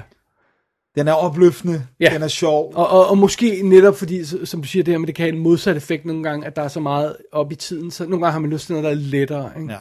Den 0.97 1.07
er 1.07 1.13
opløftende, 1.13 1.85
Ja. 1.99 2.09
den 2.13 2.23
er 2.23 2.27
sjov. 2.27 2.73
Og, 2.75 2.87
og, 2.89 3.07
og 3.07 3.17
måske 3.17 3.61
netop 3.63 3.95
fordi, 3.97 4.23
som 4.45 4.61
du 4.61 4.67
siger 4.67 4.83
det 4.83 4.93
her 4.93 4.97
med, 4.99 5.07
det 5.07 5.15
kan 5.15 5.23
have 5.25 5.35
en 5.35 5.41
modsat 5.41 5.77
effekt 5.77 6.05
nogle 6.05 6.23
gange, 6.23 6.45
at 6.47 6.55
der 6.55 6.61
er 6.61 6.67
så 6.67 6.79
meget 6.79 7.15
op 7.31 7.51
i 7.51 7.55
tiden, 7.55 7.91
så 7.91 8.03
nogle 8.03 8.19
gange 8.25 8.31
har 8.31 8.39
man 8.39 8.49
lyst 8.49 8.65
til 8.65 8.73
noget, 8.73 8.83
der 8.83 8.89
er 8.89 8.95
lettere. 8.95 9.51
Ikke? 9.61 9.73
Ja. 9.73 9.77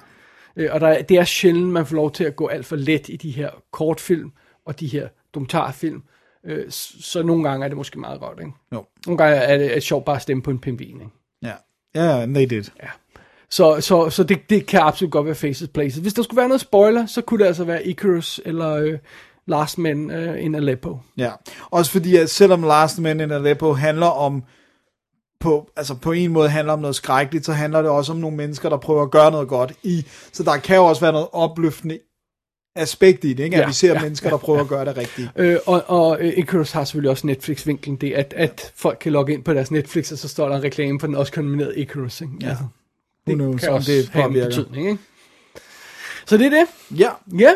Øh, 0.56 0.68
og 0.74 0.80
der, 0.80 0.88
er- 0.88 1.02
det 1.02 1.16
er 1.16 1.24
sjældent, 1.24 1.72
man 1.72 1.86
får 1.86 1.96
lov 1.96 2.12
til 2.12 2.24
at 2.24 2.36
gå 2.36 2.46
alt 2.46 2.66
for 2.66 2.76
let 2.76 3.08
i 3.08 3.16
de 3.16 3.30
her 3.30 3.50
kortfilm 3.72 4.32
og 4.66 4.80
de 4.80 4.86
her 4.86 5.08
dokumentarfilm. 5.34 6.02
Øh, 6.46 6.64
så 7.00 7.22
nogle 7.22 7.48
gange 7.48 7.64
er 7.64 7.68
det 7.68 7.76
måske 7.76 8.00
meget 8.00 8.20
godt. 8.20 8.38
Ikke? 8.40 8.52
Jo. 8.72 8.84
Nogle 9.06 9.18
gange 9.18 9.36
er 9.36 9.58
det, 9.58 9.66
er 9.70 9.74
det 9.74 9.82
sjovt 9.82 10.04
bare 10.04 10.16
at 10.16 10.22
stemme 10.22 10.42
på 10.42 10.50
en 10.50 10.58
pingvin. 10.58 10.88
Ikke? 11.00 11.06
Ja, 11.42 11.52
ja 11.94 12.16
yeah, 12.18 12.28
they 12.34 12.46
did. 12.50 12.64
Så, 13.50 13.80
så, 13.80 14.10
så 14.10 14.22
det, 14.24 14.50
det 14.50 14.66
kan 14.66 14.80
absolut 14.80 15.12
godt 15.12 15.26
være 15.26 15.34
Faces 15.34 15.68
Places. 15.68 15.98
Hvis 16.00 16.14
der 16.14 16.22
skulle 16.22 16.38
være 16.38 16.48
noget 16.48 16.60
spoiler, 16.60 17.06
så 17.06 17.20
kunne 17.22 17.40
det 17.40 17.46
altså 17.46 17.64
være 17.64 17.86
Icarus 17.86 18.40
eller 18.44 18.70
øh, 18.72 18.98
Last 19.46 19.78
Men 19.78 20.10
øh, 20.10 20.44
in 20.44 20.54
Aleppo. 20.54 20.98
Ja, 21.16 21.30
også 21.70 21.90
fordi, 21.92 22.16
at 22.16 22.30
selvom 22.30 22.62
Last 22.62 22.98
Man 22.98 23.20
in 23.20 23.30
Aleppo 23.30 23.72
handler 23.72 24.06
om, 24.06 24.42
på, 25.40 25.70
altså 25.76 25.94
på 25.94 26.12
en 26.12 26.32
måde 26.32 26.48
handler 26.48 26.72
om 26.72 26.78
noget 26.78 26.96
skrækkeligt, 26.96 27.46
så 27.46 27.52
handler 27.52 27.82
det 27.82 27.90
også 27.90 28.12
om 28.12 28.18
nogle 28.18 28.36
mennesker, 28.36 28.68
der 28.68 28.76
prøver 28.76 29.02
at 29.02 29.10
gøre 29.10 29.30
noget 29.30 29.48
godt 29.48 29.72
i. 29.82 30.06
Så 30.32 30.42
der 30.42 30.56
kan 30.56 30.76
jo 30.76 30.84
også 30.84 31.00
være 31.00 31.12
noget 31.12 31.28
opløftende 31.32 31.98
aspekt 32.76 33.24
i 33.24 33.32
det, 33.32 33.44
ikke? 33.44 33.56
At 33.56 33.62
Ja, 33.62 33.66
vi 33.66 33.72
ser 33.72 33.92
ja, 33.92 34.02
mennesker, 34.02 34.30
der 34.30 34.36
prøver 34.36 34.60
at 34.60 34.68
gøre 34.68 34.84
det 34.84 34.96
rigtigt. 34.96 35.30
Øh, 35.36 35.58
og 35.66 35.84
og 35.86 36.20
øh, 36.20 36.32
Icarus 36.36 36.72
har 36.72 36.84
selvfølgelig 36.84 37.10
også 37.10 37.26
Netflix-vinklen, 37.26 37.96
det 37.96 38.12
at, 38.12 38.34
at 38.36 38.72
folk 38.76 38.98
kan 39.00 39.12
logge 39.12 39.32
ind 39.32 39.44
på 39.44 39.54
deres 39.54 39.70
Netflix, 39.70 40.12
og 40.12 40.18
så 40.18 40.28
står 40.28 40.48
der 40.48 40.56
en 40.56 40.62
reklame 40.62 41.00
for 41.00 41.06
den 41.06 41.16
også 41.16 41.32
nominerede 41.36 41.78
Icarus. 41.78 42.20
Ikke? 42.20 42.32
Ja. 42.40 42.48
Altså, 42.48 42.64
Who 43.28 43.34
knows, 43.34 43.60
kan 43.60 43.72
også 43.72 43.92
det 43.92 44.08
have 44.08 44.26
en 44.26 44.32
betydning. 44.32 44.88
Ikke? 44.88 45.02
Så 46.26 46.36
det 46.36 46.46
er 46.46 46.50
det. 46.50 46.98
Ja, 46.98 47.10
Ja. 47.38 47.50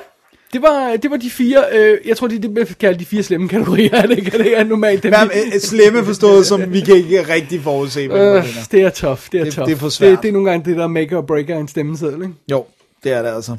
Det 0.53 0.63
var, 0.63 0.97
det 1.03 1.11
var 1.11 1.17
de 1.17 1.31
fire, 1.31 1.65
øh, 1.73 1.99
jeg 2.07 2.17
tror, 2.17 2.27
det 2.27 2.45
er 2.59 2.65
kalder 2.81 2.99
de 2.99 3.05
fire 3.05 3.23
slemme 3.23 3.49
kategorier, 3.49 3.91
er 3.95 4.07
det 4.07 4.19
ikke? 4.19 4.39
Det 4.39 4.59
er 4.59 4.65
normalt 4.65 5.03
dem. 5.03 5.11
Hvad, 5.13 5.29
øh, 5.55 5.61
slemme 5.61 6.05
forstået, 6.05 6.47
som 6.47 6.73
vi 6.73 6.81
kan 6.81 6.97
ikke 6.97 7.23
rigtig 7.35 7.63
forudse, 7.63 8.01
Øh, 8.01 8.45
det 8.73 8.81
er 8.83 8.91
tough, 8.91 9.21
det 9.33 9.41
er 9.41 9.45
Det- 9.45 9.55
tough. 9.55 9.69
det 9.69 9.75
er 9.75 9.79
for 9.79 9.89
svært. 9.89 10.11
Det, 10.11 10.23
det 10.23 10.29
er 10.29 10.33
nogle 10.33 10.51
gange 10.51 10.71
det, 10.71 10.77
der 10.79 10.87
make 10.87 11.17
or 11.17 11.21
breaker 11.23 11.59
en 11.59 11.69
stemmeseddel, 11.69 12.23
ikke? 12.23 12.35
Jo, 12.51 12.65
det 13.05 13.13
er 13.13 13.23
det 13.23 13.29
altså. 13.29 13.57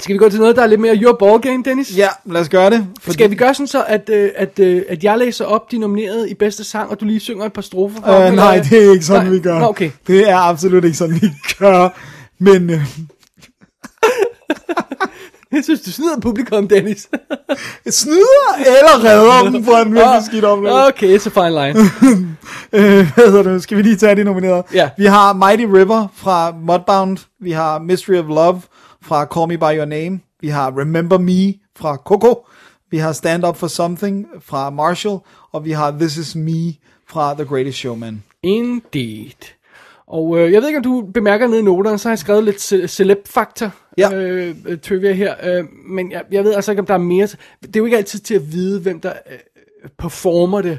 Skal 0.00 0.12
vi 0.14 0.18
gå 0.18 0.28
til 0.28 0.40
noget, 0.40 0.56
der 0.56 0.62
er 0.62 0.66
lidt 0.66 0.80
mere 0.80 0.96
your 0.96 1.16
ball 1.16 1.40
game, 1.40 1.62
Dennis? 1.64 1.96
Ja, 1.96 2.08
lad 2.26 2.40
os 2.40 2.48
gøre 2.48 2.70
det. 2.70 2.86
For 3.00 3.12
Skal 3.12 3.30
vi 3.30 3.34
gøre 3.34 3.54
sådan 3.54 3.66
så, 3.66 3.84
at, 3.88 4.10
øh, 4.12 4.30
at, 4.36 4.58
øh, 4.58 4.82
at 4.88 5.04
jeg 5.04 5.18
læser 5.18 5.44
op 5.44 5.70
de 5.70 5.78
nominerede 5.78 6.30
i 6.30 6.34
bedste 6.34 6.64
sang, 6.64 6.90
og 6.90 7.00
du 7.00 7.04
lige 7.04 7.20
synger 7.20 7.44
et 7.44 7.52
par 7.52 7.62
strofer 7.62 8.00
for 8.06 8.12
Øh, 8.20 8.26
dem, 8.26 8.34
nej, 8.34 8.54
eller- 8.54 8.68
det 8.68 8.86
er 8.86 8.92
ikke 8.92 9.04
sådan, 9.04 9.22
Nej, 9.26 9.32
vi 9.32 9.38
gør. 9.40 9.58
Nå, 9.58 9.66
okay. 9.66 9.90
Det 10.06 10.28
er 10.30 10.36
absolut 10.36 10.84
ikke 10.84 10.96
sådan, 10.96 11.14
vi 11.22 11.28
gør. 11.58 11.88
Men 12.38 12.70
øh, 12.70 12.80
Jeg 15.52 15.64
synes, 15.64 15.80
du 15.80 15.90
snyder 15.90 16.20
publikum, 16.20 16.68
Dennis. 16.68 17.08
snyder 17.90 18.54
eller 18.58 19.04
redder 19.04 19.50
dem 19.50 19.64
fra 19.64 19.82
en 19.82 19.94
virkelig 19.94 20.22
skidt 20.26 20.44
oplevelse. 20.44 20.86
Okay, 20.88 21.18
it's 21.18 21.26
a 21.26 21.44
fine 21.44 21.54
line. 21.60 21.78
Øh, 22.72 23.12
hvad 23.14 23.26
hedder 23.26 23.42
det? 23.42 23.62
Skal 23.62 23.76
vi 23.76 23.82
lige 23.82 23.96
tage 23.96 24.16
de 24.16 24.24
nominerede? 24.24 24.62
Ja. 24.74 24.90
Vi 24.98 25.04
har 25.04 25.32
Mighty 25.32 25.64
River 25.64 26.06
fra 26.16 26.50
Mudbound. 26.60 27.18
Vi 27.40 27.50
har 27.50 27.78
Mystery 27.78 28.18
of 28.18 28.26
Love 28.28 28.62
fra 29.02 29.24
Call 29.24 29.48
Me 29.48 29.58
By 29.58 29.76
Your 29.78 29.84
Name. 29.84 30.20
Vi 30.40 30.48
har 30.48 30.78
Remember 30.80 31.18
Me 31.18 31.54
fra 31.76 31.96
Coco. 31.96 32.46
Vi 32.90 32.98
har 32.98 33.12
Stand 33.12 33.44
Up 33.46 33.56
For 33.56 33.66
Something 33.66 34.26
fra 34.40 34.70
Marshall. 34.70 35.18
Og 35.52 35.64
vi 35.64 35.72
har 35.72 35.90
This 35.90 36.16
Is 36.16 36.36
Me 36.36 36.72
fra 37.10 37.34
The 37.34 37.44
Greatest 37.44 37.78
Showman. 37.78 38.22
Indeed. 38.42 39.57
Og 40.10 40.38
øh, 40.38 40.52
jeg 40.52 40.60
ved 40.60 40.68
ikke, 40.68 40.76
om 40.78 40.82
du 40.82 41.10
bemærker 41.14 41.46
nede 41.48 41.58
i 41.60 41.62
noterne, 41.62 41.98
så 41.98 42.08
har 42.08 42.12
jeg 42.12 42.18
skrevet 42.18 42.44
lidt 42.44 42.56
ce- 42.56 42.86
celeb-faktor 42.86 43.70
Ja. 43.98 44.14
øh, 44.14 44.56
øh, 44.66 44.78
trivia 44.80 45.12
her. 45.12 45.34
Øh, 45.42 45.64
men 45.88 46.12
jeg, 46.12 46.22
jeg 46.32 46.44
ved 46.44 46.54
altså 46.54 46.72
ikke, 46.72 46.80
om 46.80 46.86
der 46.86 46.94
er 46.94 46.98
mere. 46.98 47.26
Det 47.26 47.76
er 47.76 47.80
jo 47.80 47.84
ikke 47.84 47.96
altid 47.96 48.18
til 48.18 48.34
at 48.34 48.52
vide, 48.52 48.80
hvem 48.80 49.00
der 49.00 49.12
øh, 49.30 49.38
performer 49.98 50.62
det 50.62 50.78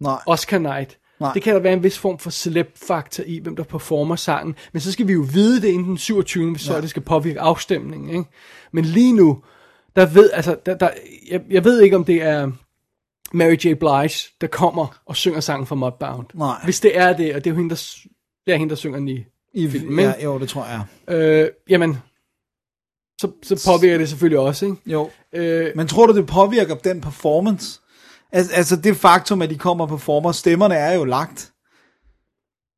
Nej. 0.00 0.18
Oscar 0.26 0.58
night. 0.58 0.98
Nej. 1.20 1.32
Det 1.32 1.42
kan 1.42 1.54
der 1.54 1.60
være 1.60 1.72
en 1.72 1.82
vis 1.82 1.98
form 1.98 2.18
for 2.18 2.30
celeb-faktor 2.30 3.24
i, 3.26 3.40
hvem 3.42 3.56
der 3.56 3.62
performer 3.62 4.16
sangen. 4.16 4.54
Men 4.72 4.80
så 4.80 4.92
skal 4.92 5.08
vi 5.08 5.12
jo 5.12 5.26
vide 5.32 5.62
det 5.62 5.68
inden 5.68 5.84
den 5.88 5.98
27. 5.98 6.50
hvis 6.50 6.62
så 6.62 6.74
Ja. 6.74 6.80
det 6.80 6.90
skal 6.90 7.02
påvirke 7.02 7.40
afstemningen. 7.40 8.08
Ikke? 8.10 8.24
Men 8.72 8.84
lige 8.84 9.12
nu, 9.12 9.38
der 9.96 10.06
ved, 10.06 10.30
altså, 10.32 10.56
der, 10.66 10.74
der, 10.76 10.88
jeg, 11.30 11.40
jeg 11.50 11.64
ved 11.64 11.80
ikke, 11.80 11.96
om 11.96 12.04
det 12.04 12.22
er 12.22 12.50
Mary 13.32 13.54
J. 13.54 13.74
Blige, 13.74 14.28
der 14.40 14.46
kommer 14.46 15.00
og 15.06 15.16
synger 15.16 15.40
sangen 15.40 15.66
fra 15.66 15.74
Mudbound. 15.74 16.26
Nej. 16.34 16.56
Hvis 16.64 16.80
det 16.80 16.98
er 16.98 17.12
det, 17.16 17.34
og 17.34 17.44
det 17.44 17.50
er 17.50 17.54
jo 17.54 17.56
hende, 17.56 17.70
der, 17.70 17.96
det 18.48 18.54
er 18.54 18.58
hende, 18.58 18.70
der 18.70 18.76
synger 18.76 18.98
den 18.98 19.08
i, 19.08 19.24
I, 19.52 19.68
filmen. 19.68 19.98
ja, 19.98 20.24
jo, 20.24 20.38
det 20.38 20.48
tror 20.48 20.66
jeg. 20.66 21.14
øh, 21.16 21.48
jamen, 21.68 21.96
så, 23.20 23.30
så 23.42 23.70
påvirker 23.70 23.98
det 23.98 24.08
selvfølgelig 24.08 24.38
også, 24.38 24.66
ikke? 24.66 24.76
Jo. 24.86 25.10
Øh, 25.32 25.72
Men 25.76 25.86
tror 25.88 26.06
du, 26.06 26.16
det 26.16 26.26
påvirker 26.26 26.74
den 26.74 27.00
performance? 27.00 27.80
Altså, 28.32 28.54
altså 28.54 28.76
det 28.76 28.96
faktum, 28.96 29.42
at 29.42 29.50
de 29.50 29.58
kommer 29.58 29.84
og 29.84 29.88
performer, 29.88 30.32
stemmerne 30.32 30.74
er 30.74 30.94
jo 30.94 31.04
lagt. 31.04 31.52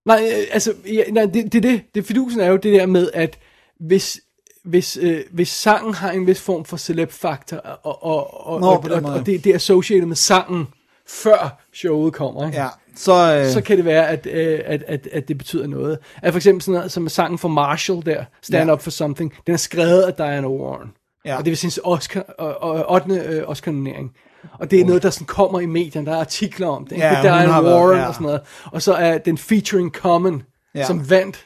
Nej, 0.06 0.30
øh, 0.32 0.46
altså, 0.52 0.74
ja, 0.86 1.02
nej, 1.10 1.24
det, 1.24 1.52
det, 1.52 1.62
det, 1.62 1.82
det 1.94 2.06
fidusen 2.06 2.40
er 2.40 2.46
jo 2.46 2.56
det 2.56 2.72
der 2.80 2.86
med, 2.86 3.10
at 3.14 3.38
hvis, 3.80 4.20
hvis, 4.64 4.98
øh, 5.02 5.24
hvis 5.30 5.48
sangen 5.48 5.94
har 5.94 6.10
en 6.10 6.26
vis 6.26 6.40
form 6.40 6.64
for 6.64 6.76
celeb-faktor, 6.76 7.56
og, 7.56 8.02
og, 8.04 8.46
og, 8.46 8.60
Nå, 8.60 8.66
og, 8.66 8.84
og, 9.04 9.12
og 9.12 9.26
det, 9.26 9.44
det 9.44 9.50
er 9.50 9.54
associated 9.54 10.06
med 10.06 10.16
sangen, 10.16 10.66
før 11.06 11.62
showet 11.74 12.12
kommer, 12.12 12.46
ikke? 12.46 12.58
Ja, 12.58 12.68
så... 12.96 13.36
Øh, 13.38 13.46
så 13.52 13.60
kan 13.60 13.76
det 13.76 13.84
være, 13.84 14.08
at, 14.08 14.26
øh, 14.32 14.60
at, 14.64 14.82
at, 14.86 15.08
at 15.12 15.28
det 15.28 15.38
betyder 15.38 15.66
noget. 15.66 15.98
At 16.22 16.32
for 16.32 16.38
eksempel 16.38 16.62
sådan 16.62 16.74
noget, 16.78 16.92
som 16.92 17.08
sangen 17.08 17.38
for 17.38 17.48
Marshall 17.48 18.06
der, 18.06 18.24
Stand 18.42 18.68
Ja. 18.68 18.74
Up 18.74 18.82
For 18.82 18.90
Something, 18.90 19.34
den 19.46 19.52
er 19.54 19.58
skrevet 19.58 20.02
af 20.02 20.14
Diana 20.14 20.46
Warren. 20.48 20.90
Ja. 21.24 21.36
Og 21.36 21.44
det 21.44 21.50
vil 21.50 21.56
sige 21.56 21.86
Oscar, 21.86 22.20
og, 22.38 22.62
og 22.62 22.90
8. 22.92 23.14
Øh, 23.14 23.42
Oscar-nominering. 23.48 24.10
Og 24.52 24.70
det 24.70 24.80
er 24.80 24.84
noget, 24.84 25.02
der 25.02 25.10
sådan 25.10 25.26
kommer 25.26 25.60
i 25.60 25.66
medierne, 25.66 26.06
der 26.06 26.12
er 26.16 26.20
artikler 26.20 26.66
om 26.66 26.86
det. 26.86 26.98
Ja, 26.98 27.18
Diana 27.22 27.52
har 27.52 27.62
været- 27.62 27.74
Warren 27.76 27.98
ja. 27.98 28.06
og 28.08 28.14
sådan 28.14 28.24
noget. 28.24 28.40
Og 28.64 28.82
så 28.82 28.92
er 28.94 29.18
den 29.18 29.38
featuring 29.38 29.90
Common, 29.94 30.42
Ja. 30.74 30.84
som 30.86 31.10
vandt 31.10 31.44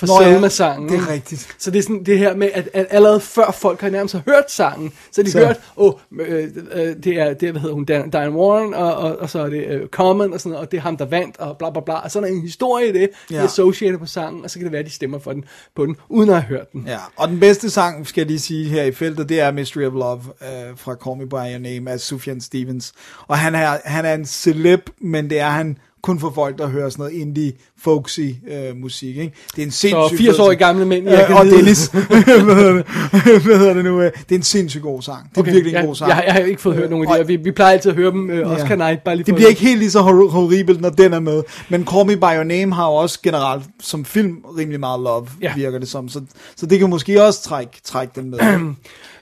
for 0.00 0.06
Nå 0.06 0.20
ja, 0.22 0.32
Selma-sangen. 0.32 0.88
det 0.88 0.98
er 0.98 1.08
rigtigt. 1.12 1.54
Så 1.58 1.70
det 1.70 1.78
er 1.78 1.82
sådan 1.82 2.04
det 2.04 2.18
her 2.18 2.36
med, 2.36 2.48
at, 2.54 2.68
at 2.72 2.86
allerede 2.90 3.20
før 3.20 3.50
folk 3.50 3.80
har 3.80 3.90
nærmest 3.90 4.14
hørt 4.26 4.50
sangen, 4.50 4.92
så 5.12 5.20
har 5.20 5.24
de 5.24 5.30
Så- 5.30 5.38
hørt, 5.46 5.60
åh, 5.76 5.86
oh, 5.86 6.00
øh, 6.20 6.48
øh, 6.72 6.96
det 7.04 7.06
er, 7.20 7.34
det 7.34 7.48
er, 7.48 7.50
hvad 7.52 7.60
hedder 7.60 7.74
hun, 7.74 7.84
Dan- 7.84 8.10
Diane 8.10 8.36
Warren, 8.36 8.74
og, 8.74 8.94
og, 8.94 9.16
og 9.18 9.30
så 9.30 9.38
er 9.38 9.48
det 9.48 9.66
øh, 9.66 9.88
Common, 9.88 10.32
og 10.32 10.40
sådan 10.40 10.50
noget, 10.50 10.66
og 10.66 10.70
det 10.72 10.76
er 10.78 10.80
ham, 10.82 10.96
der 10.96 11.04
vandt, 11.04 11.36
og 11.38 11.58
bla 11.58 11.70
bla 11.70 11.80
bla. 11.80 11.94
Og 11.94 12.10
så 12.10 12.18
er 12.18 12.24
der 12.24 12.30
en 12.30 12.40
historie 12.42 12.88
i 12.88 12.92
det, 12.92 13.10
de 13.28 13.34
Ja. 13.34 13.40
er 13.40 13.44
associated 13.44 13.98
på 13.98 14.06
sangen, 14.06 14.44
og 14.44 14.50
så 14.50 14.58
kan 14.58 14.64
det 14.64 14.72
være, 14.72 14.80
at 14.80 14.86
de 14.86 14.90
stemmer 14.90 15.18
for 15.18 15.32
den, 15.32 15.44
på 15.76 15.86
den, 15.86 15.96
uden 16.08 16.30
at 16.30 16.34
have 16.42 16.48
hørt 16.48 16.72
den. 16.72 16.84
Ja, 16.86 16.98
og 17.16 17.28
den 17.28 17.40
bedste 17.40 17.70
sang, 17.70 18.06
skal 18.06 18.20
jeg 18.20 18.26
lige 18.28 18.40
sige 18.40 18.68
her 18.68 18.82
i 18.84 18.92
feltet, 18.92 19.28
det 19.28 19.40
er 19.40 19.52
Mystery 19.52 19.82
of 19.86 19.92
Love 19.92 20.20
øh, 20.42 20.76
fra 20.76 20.94
Call 21.04 21.16
Me 21.18 21.26
By 21.28 21.34
Your 21.52 21.58
Name 21.74 21.90
af 21.90 22.00
Sufjan 22.00 22.40
Stevens. 22.40 22.92
Og 23.26 23.38
han 23.38 23.54
er, 23.54 23.76
han 23.84 24.04
er 24.04 24.14
en 24.14 24.26
celeb, 24.26 24.80
men 25.00 25.30
det 25.30 25.40
er 25.40 25.48
han 25.50 25.78
kun 26.04 26.20
for 26.20 26.32
folk, 26.34 26.58
der 26.58 26.66
hører 26.66 26.88
sådan 26.90 27.02
noget 27.02 27.20
indie, 27.20 27.52
folksy 27.82 28.20
øh, 28.20 28.76
musik. 28.76 29.16
Ikke? 29.16 29.32
Det 29.56 29.62
er 29.62 29.66
en 29.66 29.70
sindssygt 29.72 30.20
80-årige 30.30 30.56
gamle 30.58 30.84
mænd, 30.86 31.08
jeg 31.08 31.26
øh, 31.30 31.36
Og. 31.36 31.46
Dennis, 31.46 31.86
hvad 33.44 33.58
hedder 33.58 33.74
det, 33.74 33.84
nu? 33.84 34.00
øh, 34.00 34.12
Det 34.28 34.34
er 34.34 34.38
en 34.38 34.42
sindssygt 34.42 34.82
god 34.82 35.02
sang. 35.02 35.30
Det 35.30 35.36
er 35.36 35.40
okay, 35.40 35.52
virkelig 35.52 35.70
en 35.70 35.76
jeg, 35.76 35.84
god 35.86 35.94
sang. 35.94 36.10
Jeg, 36.10 36.22
jeg, 36.26 36.32
har 36.34 36.40
ikke 36.40 36.62
fået 36.62 36.76
hørt 36.76 36.90
nogen 36.90 37.08
af 37.08 37.18
de. 37.18 37.26
Vi, 37.26 37.36
vi 37.36 37.50
plejer 37.50 37.72
altid 37.72 37.90
at 37.90 37.96
høre 37.96 38.10
dem, 38.10 38.30
øh, 38.30 38.50
Oscar 38.52 38.76
Night, 38.76 39.04
bare 39.04 39.16
lige 39.16 39.26
det 39.26 39.34
bliver 39.34 39.48
ikke 39.48 39.60
helt 39.60 39.78
lige 39.78 39.90
så 39.90 40.00
hor- 40.00 40.28
horribelt, 40.30 40.80
når 40.80 40.90
den 40.90 41.12
er 41.12 41.20
med. 41.20 41.42
Men 41.68 41.86
Call 41.86 42.06
Me 42.06 42.16
By 42.16 42.20
Your 42.36 42.42
Name 42.44 42.74
har 42.74 42.84
også 42.86 43.18
generelt 43.22 43.62
som 43.80 44.04
film 44.04 44.36
rimelig 44.58 44.80
meget 44.80 45.00
love, 45.00 45.26
Ja. 45.42 45.46
ja. 45.48 45.54
virker 45.54 45.78
det 45.78 45.88
som. 45.88 46.08
Så, 46.08 46.20
så 46.56 46.66
det 46.66 46.78
kan 46.78 46.90
måske 46.90 47.22
også 47.24 47.42
trække, 47.42 47.72
trække 47.84 48.12
den 48.20 48.30
med. 48.30 48.38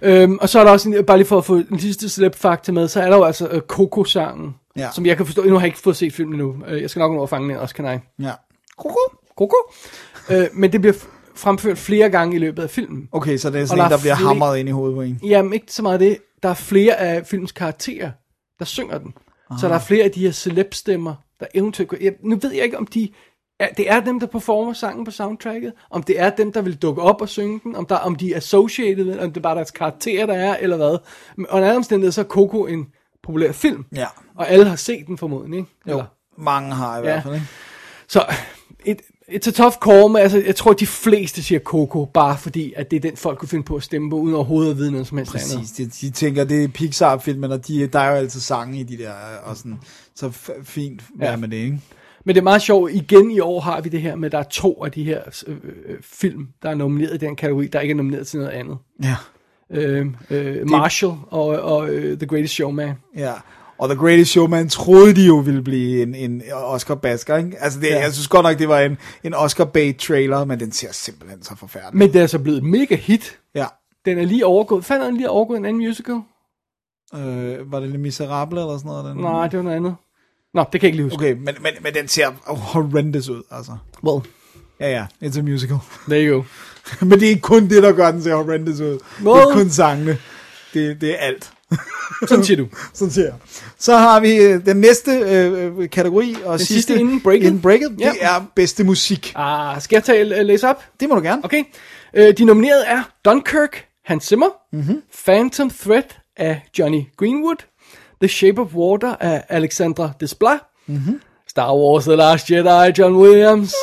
Øhm, 0.04 0.38
og 0.40 0.48
så 0.48 0.60
er 0.60 0.64
der 0.64 0.70
også, 0.70 0.88
en, 0.88 1.04
bare 1.06 1.16
lige 1.16 1.26
for 1.26 1.38
at 1.38 1.44
få 1.44 1.54
en 1.70 1.78
sidste 1.80 2.08
celeb-fakta 2.08 2.72
med, 2.72 2.88
så 2.88 3.00
er 3.00 3.08
der 3.10 3.16
jo 3.16 3.24
altså 3.24 3.48
øh, 3.50 3.60
Coco-sangen, 3.60 4.54
Ja. 4.76 4.88
som 4.94 5.06
jeg 5.06 5.16
kan 5.16 5.26
forstå, 5.26 5.42
nu 5.44 5.52
har 5.52 5.60
jeg 5.60 5.66
ikke 5.66 5.78
fået 5.78 5.96
set 5.96 6.12
filmen 6.12 6.38
nu, 6.38 6.56
øh, 6.68 6.82
jeg 6.82 6.90
skal 6.90 7.00
nok 7.00 7.12
nå 7.12 7.22
at 7.22 7.28
fange 7.28 7.48
den 7.48 7.56
også, 7.56 7.74
kan 7.74 7.84
jeg. 7.84 8.00
ja. 8.22 8.32
Coco. 9.36 9.54
øh, 10.30 10.46
men 10.52 10.72
det 10.72 10.80
bliver 10.80 10.94
fremført 11.34 11.78
flere 11.78 12.10
gange 12.10 12.36
i 12.36 12.38
løbet 12.38 12.62
af 12.62 12.70
filmen. 12.70 13.08
Okay, 13.12 13.36
så 13.36 13.50
det 13.50 13.60
er 13.60 13.66
sådan 13.66 13.78
der 13.78 13.84
en, 13.86 13.92
er 13.92 13.96
der 13.96 14.02
bliver 14.02 14.16
flere- 14.16 14.28
hamret 14.28 14.58
ind 14.58 14.68
i 14.68 14.72
hovedet 14.72 14.94
på 14.96 15.02
en. 15.02 15.20
Jamen, 15.24 15.52
ikke 15.52 15.72
så 15.72 15.82
meget 15.82 16.00
det. 16.00 16.18
Der 16.42 16.48
er 16.48 16.54
flere 16.54 16.96
af 16.96 17.26
filmens 17.26 17.52
karakterer, 17.52 18.10
der 18.58 18.64
synger 18.64 18.98
den. 18.98 19.14
Aha. 19.50 19.60
Så 19.60 19.68
der 19.68 19.74
er 19.74 19.78
flere 19.78 20.04
af 20.04 20.10
de 20.10 20.20
her 20.20 20.30
celeb-stemmer, 20.32 21.14
der 21.40 21.46
eventuelt... 21.54 21.90
går- 21.90 21.96
Jeg, 22.00 22.12
nu 22.24 22.36
ved 22.42 22.52
jeg 22.52 22.64
ikke, 22.64 22.78
om 22.78 22.86
de... 22.86 23.08
Er, 23.60 23.68
det 23.76 23.90
er 23.90 24.00
dem, 24.00 24.20
der 24.20 24.26
performer 24.26 24.72
sangen 24.72 25.04
på 25.04 25.10
soundtracket, 25.10 25.72
om 25.90 26.02
det 26.02 26.20
er 26.20 26.30
dem, 26.30 26.52
der 26.52 26.62
vil 26.62 26.76
dukke 26.76 27.02
op 27.02 27.20
og 27.20 27.28
synge 27.28 27.60
den, 27.64 27.76
om, 27.76 27.86
der, 27.86 27.96
om 27.96 28.16
de 28.16 28.32
er 28.32 28.36
associated, 28.36 29.04
med, 29.04 29.18
om 29.18 29.28
det 29.32 29.36
er 29.36 29.42
bare 29.42 29.54
deres 29.56 29.70
karakterer, 29.70 30.26
der 30.26 30.34
er, 30.34 30.56
eller 30.56 30.76
hvad. 30.76 30.98
Men 31.36 31.46
under 31.50 31.68
andre 31.68 31.76
omstændigheder, 31.76 32.12
så 32.12 32.20
er 32.20 32.24
Coco 32.24 32.66
en 32.66 32.86
populær 33.22 33.52
film. 33.52 33.84
Ja. 33.96 34.06
Og 34.34 34.50
alle 34.50 34.64
har 34.68 34.76
set 34.76 35.06
den 35.06 35.18
formodentlig, 35.18 35.58
ikke? 35.58 35.70
Jo, 35.88 35.92
Eller? 35.92 36.04
mange 36.38 36.74
har 36.74 36.94
i 36.94 36.96
Ja. 36.98 37.02
hvert 37.02 37.22
fald, 37.22 37.34
ikke? 37.34 37.46
Så 38.08 38.24
et, 38.84 39.00
it's 39.28 39.48
a 39.48 39.50
tough 39.50 39.74
call, 39.84 40.08
men 40.10 40.16
altså, 40.16 40.42
jeg 40.46 40.56
tror, 40.56 40.72
de 40.72 40.86
fleste 40.86 41.42
siger 41.42 41.58
Coco, 41.58 42.04
bare 42.04 42.38
fordi, 42.38 42.72
at 42.76 42.90
det 42.90 42.96
er 42.96 43.00
den, 43.00 43.16
folk 43.16 43.38
kunne 43.38 43.48
finde 43.48 43.64
på 43.64 43.76
at 43.76 43.82
stemme 43.82 44.10
på, 44.10 44.16
uden 44.16 44.34
overhovedet 44.34 44.70
at 44.70 44.76
vide 44.76 44.90
noget 44.90 45.06
som 45.06 45.18
helst 45.18 45.34
andet. 45.34 45.58
Præcis, 45.58 45.72
de, 46.00 46.06
de 46.06 46.10
tænker, 46.12 46.44
det 46.44 46.64
er 46.64 46.68
Pixar-filmen, 46.68 47.52
og 47.52 47.66
de, 47.68 47.86
der 47.86 47.98
er 47.98 48.10
jo 48.10 48.16
altid 48.16 48.40
sange 48.40 48.80
i 48.80 48.82
de 48.82 48.98
der, 48.98 49.12
og 49.44 49.56
sådan, 49.56 49.78
så 50.14 50.26
f- 50.28 50.62
fint 50.64 51.02
Ja. 51.20 51.30
ja. 51.30 51.36
med 51.36 51.48
det, 51.48 51.56
ikke? 51.56 51.80
Men 52.24 52.34
det 52.34 52.40
er 52.40 52.44
meget 52.44 52.62
sjovt, 52.62 52.92
igen 52.92 53.30
i 53.30 53.40
år 53.40 53.60
har 53.60 53.80
vi 53.80 53.88
det 53.88 54.00
her 54.00 54.16
med, 54.16 54.26
at 54.26 54.32
der 54.32 54.38
er 54.38 54.42
to 54.42 54.84
af 54.84 54.92
de 54.92 55.04
her 55.04 55.20
øh, 55.46 55.56
øh, 55.86 55.98
film, 56.02 56.48
der 56.62 56.70
er 56.70 56.74
nomineret 56.74 57.14
i 57.14 57.18
den 57.18 57.36
kategori, 57.36 57.66
der 57.66 57.80
ikke 57.80 57.92
er 57.92 57.96
nomineret 57.96 58.26
til 58.26 58.38
noget 58.38 58.52
andet. 58.52 58.78
Ja. 59.02 59.16
Øh, 59.72 60.06
øh, 60.30 60.70
Marshall 60.70 61.14
og, 61.30 61.46
og 61.46 61.88
øh, 61.90 62.18
The 62.18 62.26
Greatest 62.26 62.54
Showman. 62.54 62.94
Ja. 63.16 63.32
Og 63.78 63.88
The 63.88 63.98
Greatest 63.98 64.30
Showman 64.30 64.68
troede 64.68 65.14
de 65.14 65.26
jo 65.26 65.36
ville 65.36 65.62
blive 65.62 66.02
en, 66.02 66.14
en 66.14 66.42
Oscar 66.52 66.94
basker, 66.94 67.36
ikke? 67.36 67.56
Altså, 67.60 67.80
det, 67.80 67.86
Ja. 67.86 68.00
jeg 68.00 68.12
synes 68.12 68.28
godt 68.28 68.44
nok, 68.44 68.58
det 68.58 68.68
var 68.68 68.80
en, 68.80 68.98
en 69.24 69.34
Oscar 69.34 69.64
bait 69.64 69.96
trailer, 69.96 70.44
men 70.44 70.60
den 70.60 70.72
ser 70.72 70.92
simpelthen 70.92 71.42
så 71.42 71.56
forfærdelig. 71.56 71.96
Men 71.98 72.08
det 72.08 72.16
er 72.16 72.20
altså 72.22 72.38
blevet 72.38 72.58
et 72.58 72.64
mega 72.64 72.94
hit. 72.96 73.38
Ja. 73.54 73.66
Den 74.04 74.18
er 74.18 74.24
lige 74.24 74.46
overgået. 74.46 74.84
Fandt 74.84 75.04
den 75.06 75.16
lige 75.16 75.30
overgået 75.30 75.58
en 75.58 75.64
anden 75.64 75.82
musical? 75.86 76.20
Øh, 77.14 77.72
var 77.72 77.80
det 77.80 77.88
Le 77.88 77.98
Miserable 77.98 78.60
eller 78.60 78.78
sådan 78.78 78.88
noget? 78.88 79.04
Den? 79.04 79.16
Nej, 79.22 79.48
det 79.48 79.56
var 79.56 79.62
noget 79.62 79.76
andet. 79.76 79.94
Nå, 80.54 80.64
det 80.72 80.80
kan 80.80 80.82
jeg 80.82 80.84
ikke 80.84 80.96
lige 80.96 81.04
huske. 81.04 81.16
Okay, 81.16 81.32
men, 81.32 81.54
men, 81.62 81.72
men 81.82 81.94
den 81.94 82.08
ser 82.08 82.28
horrendous 82.46 83.28
ud, 83.28 83.42
altså. 83.50 83.72
Well, 84.04 84.24
Ja, 84.80 84.90
ja, 84.90 85.06
it's 85.28 85.38
a 85.38 85.42
musical. 85.42 85.76
there 86.08 86.26
you 86.28 86.36
go. 86.36 86.42
men 87.00 87.10
det 87.10 87.22
er 87.22 87.28
ikke 87.28 87.40
kun 87.40 87.68
det, 87.68 87.82
der 87.82 87.92
gør 87.92 88.10
den 88.10 88.22
ser 88.22 88.34
horrendous 88.34 88.80
ud. 88.80 88.98
Nå. 89.20 89.36
Det 89.36 89.42
er 89.42 89.52
kun 89.52 89.70
sangene. 89.70 90.18
Det, 90.74 91.00
det 91.00 91.10
er 91.10 91.16
alt. 91.16 91.50
Sådan 92.28 92.44
siger 92.44 92.56
du. 92.56 92.66
Sådan 92.94 93.12
siger 93.12 93.24
jeg. 93.24 93.34
Så 93.78 93.96
har 93.96 94.20
vi 94.20 94.36
øh, 94.36 94.66
den 94.66 94.76
næste 94.76 95.10
øh, 95.10 95.78
øh, 95.78 95.90
kategori, 95.90 96.36
og 96.44 96.58
Den 96.58 96.58
sidste, 96.58 96.74
sidste 96.74 97.00
inden 97.00 97.20
breaket. 97.20 97.46
Inden 97.46 97.60
breaket 97.60 97.96
Ja. 98.00 98.10
Det 98.10 98.18
er 98.20 98.46
bedste 98.54 98.84
musik. 98.84 99.32
Ah, 99.36 99.82
skal 99.82 99.96
jeg 99.96 100.04
tage, 100.04 100.40
uh, 100.40 100.46
læse 100.46 100.68
op? 100.68 100.84
Det 101.00 101.08
må 101.08 101.14
du 101.14 101.20
gerne. 101.20 101.44
Okay. 101.44 101.64
Øh, 102.14 102.38
de 102.38 102.44
nominerede 102.44 102.84
er 102.86 103.02
Dunkirk, 103.24 103.84
Hans 104.04 104.24
Zimmer, 104.24 104.46
mm-hmm. 104.72 105.02
Phantom 105.24 105.70
Thread 105.70 106.02
af 106.36 106.62
Johnny 106.78 107.02
Greenwood, 107.16 107.56
The 108.20 108.28
Shape 108.28 108.60
of 108.60 108.74
Water 108.74 109.16
af 109.20 109.44
Alexandra 109.48 110.12
Desplat, 110.20 110.60
mm-hmm. 110.86 111.20
Star 111.52 111.76
Wars 111.76 112.04
The 112.04 112.16
Last 112.16 112.50
Jedi 112.50 112.92
John 112.98 113.14
Williams, 113.14 113.74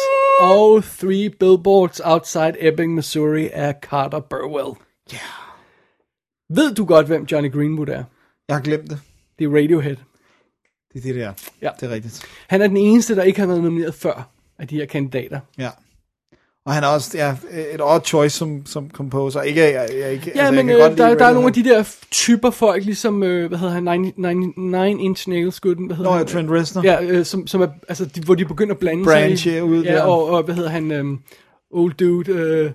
og 0.42 0.84
Three 0.84 1.30
Billboards 1.30 2.02
Outside 2.04 2.54
Ebbing, 2.60 2.96
Missouri 2.96 3.50
af 3.54 3.76
Carter 3.82 4.20
Burwell. 4.20 4.76
Ved 6.50 6.76
du 6.76 6.86
godt, 6.86 7.08
hvem 7.08 7.24
Johnny 7.32 7.52
Greenwood 7.52 7.88
er? 7.88 8.04
Jeg 8.48 8.56
har 8.56 8.64
glemt 8.64 8.90
det. 8.90 9.00
Det 9.40 9.46
er 9.46 9.50
Radiohead. 9.50 9.96
Det 10.94 11.00
er 11.00 11.02
det 11.02 11.16
der. 11.16 11.34
Ja. 11.62 11.70
Det 11.80 11.90
er 11.90 11.94
rigtigt. 11.94 12.26
Han 12.48 12.62
er 12.62 12.68
den 12.68 12.78
eneste, 12.78 13.16
der 13.16 13.24
ikke 13.24 13.40
har 13.40 13.48
været 13.48 13.64
nomineret 13.64 13.94
før 13.94 14.30
af 14.60 14.68
de 14.68 14.76
her 14.76 14.86
kandidater. 14.86 15.40
Ja. 15.58 15.70
Og 16.70 16.76
han 16.76 16.84
er 16.84 16.88
også 16.88 17.12
ja, 17.18 17.36
et 17.74 17.82
odd 17.82 18.02
choice 18.06 18.38
som, 18.38 18.66
som 18.66 18.90
composer. 18.94 19.42
Ikke, 19.42 19.62
jeg, 19.62 19.88
jeg, 20.00 20.12
ikke, 20.12 20.32
Ja, 20.36 20.40
altså, 20.40 20.52
men 20.54 20.70
jeg 20.70 20.76
øh, 20.76 20.82
kan 20.82 20.90
godt 20.90 20.98
der, 20.98 21.08
lide 21.08 21.20
der 21.20 21.26
er 21.26 21.34
nogle 21.34 21.48
af 21.48 21.54
de 21.54 21.64
der 21.64 21.84
typer 22.12 22.50
folk, 22.50 22.86
ligesom, 22.86 23.24
øh, 23.24 23.48
hvad 23.48 23.58
hedder 23.58 23.74
han, 23.74 23.84
99 23.84 25.02
Inch 25.04 25.30
Nails, 25.30 25.60
gutten, 25.60 25.86
hvad 25.86 25.96
hedder 25.98 26.12
Nå, 26.12 26.18
han? 26.18 26.26
Trent 26.28 26.52
Reznor. 26.52 26.82
Ja, 26.84 26.98
øh, 27.04 27.26
som, 27.26 27.48
som 27.48 27.62
er, 27.62 27.68
altså, 27.88 28.06
de, 28.06 28.22
hvor 28.22 28.36
de 28.36 28.46
begynder 28.46 28.74
at 28.74 28.80
blande 28.80 29.04
Branche 29.04 29.38
sig. 29.38 29.58
i- 29.58 29.62
ud 29.62 29.84
ja, 29.84 29.94
der. 29.94 30.02
og, 30.02 30.30
og, 30.30 30.44
hvad 30.44 30.56
hedder 30.56 30.70
han, 30.70 30.92
øh, 30.92 31.06
old 31.72 31.94
dude, 31.94 32.32
øh, 32.32 32.72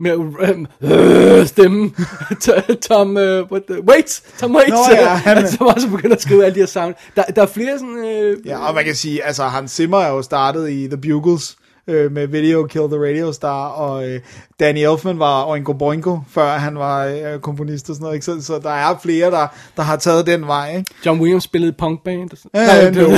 med 0.00 0.18
øh, 0.40 1.38
øh, 1.40 1.46
stemmen, 1.46 1.94
Tom, 2.88 3.16
øh, 3.16 3.44
what 3.52 3.62
the, 3.70 3.82
wait, 3.88 4.22
Tom 4.38 4.54
Waits, 4.56 4.70
Nå, 4.70 4.76
ja, 4.94 5.08
han- 5.26 5.48
som 5.48 5.66
også 5.66 5.88
begynder 5.90 6.16
at 6.16 6.22
skrive 6.22 6.44
alle 6.44 6.54
de 6.54 6.60
her 6.60 6.66
sound. 6.66 6.94
Der, 7.16 7.22
der 7.22 7.42
er 7.42 7.46
flere 7.46 7.78
sådan, 7.78 8.04
øh, 8.04 8.46
Ja, 8.46 8.68
og 8.68 8.74
man 8.74 8.84
kan 8.84 8.94
sige, 8.94 9.24
altså 9.24 9.42
Hans 9.42 9.70
Zimmer 9.70 9.98
er 9.98 10.10
jo 10.10 10.22
startet 10.22 10.70
i 10.70 10.86
The 10.88 10.96
Bugles 10.96 11.56
øh, 11.88 12.12
med 12.12 12.26
Video 12.26 12.66
Kill 12.66 12.84
the 12.84 12.98
Radio 12.98 13.32
Star, 13.32 13.68
og 13.68 14.08
øh, 14.08 14.20
Danny 14.60 14.78
Elfman 14.78 15.18
var 15.18 15.44
Oingo 15.44 15.72
Boingo, 15.72 16.18
før 16.28 16.46
han 16.46 16.78
var 16.78 17.04
øh, 17.04 17.40
komponist 17.40 17.90
og 17.90 17.94
sådan 17.96 18.04
noget, 18.04 18.14
ikke? 18.14 18.24
Så, 18.24 18.42
så 18.42 18.58
der 18.58 18.70
er 18.70 18.98
flere, 19.02 19.30
der, 19.30 19.46
der 19.76 19.82
har 19.82 19.96
taget 19.96 20.26
den 20.26 20.46
vej, 20.46 20.76
ikke? 20.76 20.94
John 21.06 21.20
Williams 21.20 21.44
spillede 21.44 21.72
punkband. 21.72 22.30
Ja, 22.54 22.90
no, 22.90 23.10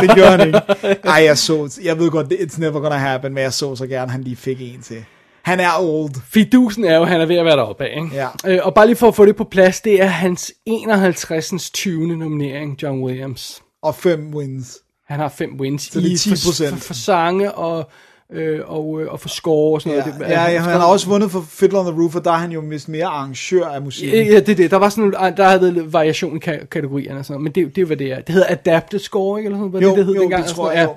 det 0.00 0.14
gør 0.16 0.30
han 0.36 0.46
ikke. 0.46 0.60
Ej, 1.04 1.24
jeg 1.24 1.38
så, 1.38 1.80
jeg 1.84 1.98
ved 1.98 2.10
godt, 2.10 2.32
it's 2.32 2.60
never 2.60 2.80
gonna 2.80 2.96
happen, 2.96 3.34
men 3.34 3.42
jeg 3.42 3.52
så 3.52 3.76
så 3.76 3.86
gerne, 3.86 4.10
han 4.10 4.22
lige 4.22 4.36
fik 4.36 4.58
en 4.60 4.80
til. 4.82 5.04
Han 5.42 5.60
er 5.60 5.70
old. 5.80 6.10
Fidusen 6.32 6.84
er 6.84 6.96
jo, 6.96 7.04
han 7.04 7.20
er 7.20 7.26
ved 7.26 7.36
at 7.36 7.44
være 7.44 7.56
deroppe 7.56 7.84
af, 7.84 7.94
ikke? 7.96 8.16
Ja. 8.16 8.28
Øh, 8.46 8.58
og 8.62 8.74
bare 8.74 8.86
lige 8.86 8.96
for 8.96 9.08
at 9.08 9.14
få 9.14 9.26
det 9.26 9.36
på 9.36 9.44
plads, 9.44 9.80
det 9.80 10.02
er 10.02 10.06
hans 10.06 10.52
51. 10.66 11.70
20. 11.70 12.16
nominering, 12.16 12.82
John 12.82 13.02
Williams. 13.02 13.62
Og 13.82 13.94
fem 13.94 14.34
wins. 14.34 14.78
Han 15.08 15.20
har 15.20 15.28
fem 15.28 15.50
wins 15.60 15.82
Så 15.82 16.00
det 16.00 16.06
er 16.06 16.10
i 16.10 16.14
10%. 16.14 16.64
For, 16.70 16.70
for, 16.76 16.86
for 16.86 16.94
sange 16.94 17.52
og, 17.52 17.90
øh, 18.32 18.60
og, 18.66 19.00
øh, 19.00 19.12
og 19.12 19.20
for 19.20 19.28
score 19.28 19.74
og 19.76 19.82
sådan 19.82 19.98
Ja, 19.98 20.04
noget. 20.04 20.20
Det- 20.20 20.26
ja, 20.26 20.50
ja, 20.50 20.58
han 20.60 20.70
har 20.80 20.86
også 20.86 21.06
vundet 21.08 21.30
for 21.30 21.44
Fiddler 21.50 21.78
on 21.80 21.86
the 21.92 22.00
Roof, 22.02 22.14
og 22.16 22.24
der 22.24 22.30
er 22.32 22.36
han 22.36 22.52
jo 22.52 22.60
vist 22.68 22.88
mere 22.88 23.06
arrangør 23.06 23.66
af 23.66 23.82
musik. 23.82 24.12
Ja, 24.12 24.18
det 24.40 24.48
er 24.48 24.54
det. 24.54 24.70
Der 24.70 24.76
var 24.76 24.88
sådan 24.88 25.12
der 25.36 25.44
havde 25.48 25.72
lidt 25.72 25.92
variation 25.92 26.36
i 26.36 26.40
ka- 26.48 26.66
kategorierne 26.66 27.18
og 27.18 27.24
sådan 27.24 27.40
noget, 27.42 27.42
men 27.56 27.64
det, 27.66 27.76
det 27.76 27.82
er 27.82 27.86
hvad 27.86 27.96
det 27.96 28.12
er. 28.12 28.20
Det 28.20 28.28
hedder 28.34 28.46
Adapted 28.50 28.98
Score, 28.98 29.40
ikke? 29.40 29.46
Eller 29.46 29.58
sådan 29.58 29.70
noget, 29.70 29.84
Jo, 29.84 29.88
det, 29.88 29.96
det 29.96 30.04
hed 30.06 30.14
jo, 30.14 30.20
dengang, 30.20 30.44
det 30.44 30.50
tror 30.52 30.70
jeg. 30.70 30.88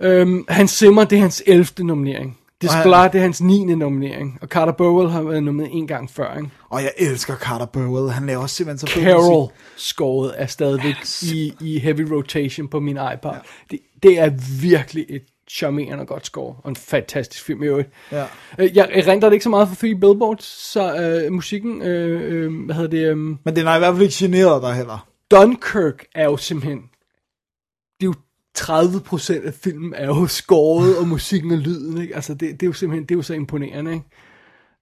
Ja. 0.00 0.08
Øhm, 0.08 0.44
Hans 0.48 0.70
Zimmer, 0.70 1.04
det 1.04 1.16
er 1.16 1.20
hans 1.20 1.42
11. 1.46 1.66
nominering. 1.78 2.38
Desplat, 2.62 3.12
det 3.12 3.18
er 3.18 3.22
hans 3.22 3.40
9. 3.42 3.64
nominering. 3.64 4.38
Og 4.42 4.48
Carter 4.48 4.72
Burwell 4.72 5.10
har 5.10 5.22
været 5.22 5.42
nomineret 5.42 5.70
en 5.76 5.86
gang 5.86 6.10
før, 6.10 6.36
ikke? 6.36 6.50
Og 6.70 6.82
jeg 6.82 6.92
elsker 6.98 7.36
Carter 7.36 7.66
Burwell. 7.66 8.10
Han 8.10 8.26
laver 8.26 8.42
også 8.42 8.56
simpelthen 8.56 8.88
så. 8.88 8.94
Carol 8.94 9.50
scoret 9.76 10.34
er 10.36 10.46
stadigvæk 10.46 10.94
i, 11.22 11.52
i 11.60 11.78
heavy 11.78 12.00
rotation 12.12 12.68
på 12.68 12.80
min 12.80 12.98
iPod. 13.14 13.32
Ja. 13.32 13.38
Det, 13.70 13.78
det 14.02 14.18
er 14.18 14.30
virkelig 14.60 15.06
et 15.08 15.22
charmerende 15.50 16.00
og 16.00 16.06
godt 16.06 16.26
score, 16.26 16.54
og 16.62 16.68
en 16.70 16.76
fantastisk 16.76 17.44
film 17.44 17.62
i 17.62 17.66
øvrigt. 17.66 17.88
Ja. 18.12 18.24
Øh, 18.58 18.76
Jeg 18.76 18.88
erindrer 18.92 19.28
det 19.28 19.34
ikke 19.34 19.42
så 19.44 19.48
meget 19.50 19.68
for 19.68 19.74
Three 19.76 19.94
Billboards, 19.94 20.44
så 20.72 20.96
øh, 20.96 21.32
musikken, 21.32 21.82
øh, 21.82 22.20
øh, 22.32 22.64
hvad 22.64 22.74
hedder 22.74 22.90
det, 22.90 23.08
øh, 23.10 23.16
Men 23.16 23.56
den 23.56 23.66
har 23.66 23.76
i 23.76 23.78
hvert 23.78 23.94
fald 23.94 24.02
ikke 24.02 24.14
generet 24.18 24.62
dig 24.62 24.74
heller. 24.74 25.08
Dunkirk 25.30 26.04
er 26.14 26.24
jo 26.24 26.36
simpelthen, 26.36 26.80
30% 28.58 29.46
af 29.46 29.54
filmen 29.54 29.94
er 29.94 30.06
jo 30.06 30.26
skåret, 30.26 30.98
og 30.98 31.08
musikken 31.08 31.50
og 31.52 31.58
lyden, 31.58 32.02
ikke? 32.02 32.14
Altså, 32.14 32.34
det, 32.34 32.40
det 32.40 32.62
er 32.62 32.66
jo 32.66 32.72
simpelthen, 32.72 33.02
det 33.02 33.14
er 33.14 33.18
jo 33.18 33.22
så 33.22 33.34
imponerende, 33.34 33.92
ikke? 33.92 34.04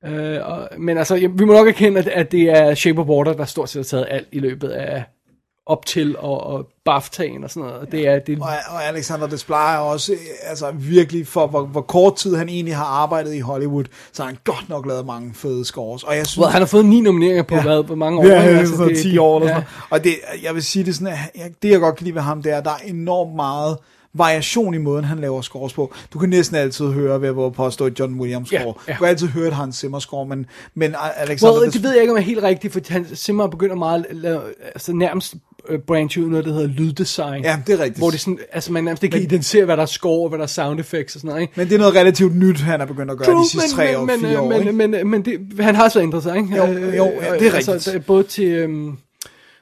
Øh, 0.05 0.47
og, 0.47 0.68
men 0.79 0.99
altså, 0.99 1.14
ja, 1.14 1.27
vi 1.27 1.45
må 1.45 1.53
nok 1.53 1.68
erkende, 1.68 1.99
at, 1.99 2.09
at 2.09 2.33
det 2.33 2.51
er 2.51 2.75
Shape 2.75 3.01
of 3.01 3.07
Water, 3.07 3.33
der 3.33 3.45
stort 3.45 3.68
set 3.68 3.79
har 3.81 3.85
taget 3.85 4.07
alt 4.11 4.29
i 4.33 4.39
løbet 4.39 4.68
af 4.68 5.05
op 5.67 5.87
til 5.87 6.17
og, 6.19 6.47
og 6.47 6.69
BAFTA'en 6.89 7.45
og 7.45 7.51
sådan 7.51 7.63
noget. 7.63 7.75
Og 7.75 7.93
Det 7.93 8.09
er, 8.09 8.19
det, 8.19 8.39
Og, 8.39 8.49
og 8.69 8.85
Alexander 8.85 9.27
Desplat 9.27 9.75
er 9.75 9.79
også 9.79 10.13
altså, 10.43 10.71
virkelig 10.71 11.27
for, 11.27 11.47
hvor, 11.47 11.65
hvor 11.65 11.81
kort 11.81 12.17
tid 12.17 12.37
han 12.37 12.49
egentlig 12.49 12.77
har 12.77 12.85
arbejdet 12.85 13.35
i 13.35 13.41
Hollywood, 13.41 13.85
så 14.13 14.23
har 14.23 14.29
han 14.31 14.39
godt 14.45 14.69
nok 14.69 14.87
lavet 14.87 15.07
mange 15.07 15.35
fede 15.35 15.65
scores. 15.65 16.03
Og 16.03 16.17
jeg 16.17 16.27
synes, 16.27 16.39
well, 16.39 16.53
han 16.53 16.61
har 16.61 16.67
fået 16.67 16.85
ni 16.85 17.01
nomineringer 17.01 17.43
på, 17.43 17.55
ja. 17.55 17.63
hvad, 17.63 17.85
hvor 17.85 17.95
mange 17.95 18.19
år? 18.19 18.25
Ja, 18.25 18.33
Altså, 18.33 18.75
sådan 18.75 18.87
noget 18.87 19.03
10 19.03 19.19
år 19.19 19.41
eller 19.41 19.51
ja. 19.51 19.55
sådan. 19.55 19.69
Og 19.91 20.05
det, 20.05 20.15
jeg 20.43 20.55
vil 20.55 20.63
sige 20.63 20.85
det 20.85 20.95
sådan, 20.95 21.15
at 21.35 21.53
det 21.63 21.71
jeg 21.71 21.81
godt 21.81 21.97
kan 21.97 22.05
lide 22.05 22.15
ved 22.15 22.23
ham, 22.23 22.43
det 22.43 22.53
er, 22.53 22.59
at 22.59 22.65
der 22.65 22.71
er 22.71 22.89
enormt 22.89 23.35
meget 23.35 23.79
variation 24.15 24.75
i 24.75 24.79
måden, 24.79 25.05
han 25.05 25.19
laver 25.19 25.41
scores 25.41 25.73
på. 25.73 25.95
Du 26.13 26.19
kan 26.19 26.29
næsten 26.29 26.57
altid 26.57 26.93
høre, 26.93 27.21
ved 27.21 27.45
at 27.47 27.53
påstå 27.53 27.87
et 27.87 27.99
John 28.01 28.21
Williams 28.21 28.49
score. 28.49 28.61
Ja, 28.61 28.67
Ja, 28.67 28.73
ja. 28.89 28.93
Du 28.93 28.99
kan 28.99 29.09
altid 29.09 29.27
høre 29.27 29.49
et 29.49 29.55
Hans 29.55 29.77
Zimmer 29.77 29.99
score, 29.99 30.27
men, 30.27 30.47
men 30.75 30.95
Alexander 31.17 31.61
Well, 31.61 31.73
det 31.73 31.83
ved 31.83 31.93
jeg 31.93 32.01
ikke, 32.01 32.13
om 32.13 32.17
er 32.17 32.23
helt 32.23 32.43
rigtigt, 32.43 32.73
for 32.73 32.81
han 32.89 33.07
simpelthen 33.17 33.51
begynder 33.51 33.77
meget 33.77 34.07
altså 34.65 34.93
nærmest 34.93 35.35
øh, 35.69 35.79
branch 35.79 36.19
ud 36.19 36.29
noget, 36.29 36.45
der 36.45 36.53
hedder 36.53 36.67
lyddesign. 36.67 37.45
Ja, 37.45 37.59
det 37.67 37.73
er 37.73 37.79
rigtigt. 37.79 37.99
Hvor 37.99 38.11
det 38.11 38.21
sådan, 38.21 38.39
altså 38.53 38.73
man 38.73 38.85
nærmest 38.85 39.03
ikke 39.05 39.15
kan 39.15 39.23
identificere, 39.23 39.65
hvad 39.65 39.77
der 39.77 39.83
er 39.83 39.87
score, 39.87 40.23
og 40.23 40.29
hvad 40.29 40.39
der 40.39 40.43
er 40.45 40.49
sound 40.49 40.81
effects 40.81 41.15
og 41.15 41.21
sådan 41.21 41.29
noget, 41.29 41.43
ikke? 41.43 41.53
Men 41.57 41.69
det 41.69 41.75
er 41.75 41.79
noget 41.79 41.95
relativt 41.95 42.37
nyt, 42.37 42.61
han 42.61 42.81
er 42.81 42.87
begyndt 42.87 43.11
at 43.11 43.19
gøre 43.19 43.37
de 43.43 43.49
sidste 43.51 43.71
tre 43.71 43.99
år, 43.99 44.05
men, 44.05 44.21
fire 44.21 44.41
år. 44.41 44.49
men, 44.49 44.61
ikke? 44.61 44.73
men, 44.73 44.91
men, 44.91 45.09
men 45.11 45.23
det, 45.25 45.41
han 45.61 45.75
har 45.75 45.89
så 45.89 46.01
ændret 46.01 46.23
sig, 46.23 46.37
ikke? 46.37 46.57
Jo, 46.57 46.67
Øh, 46.67 46.97
jo, 46.97 47.05
ja, 47.21 47.35
det 47.39 47.47
er 47.47 47.53
altså, 47.55 47.73
rigtigt. 47.73 47.95
der- 47.95 48.01
både 48.01 48.23
til, 48.23 48.45
øhm, 48.49 48.97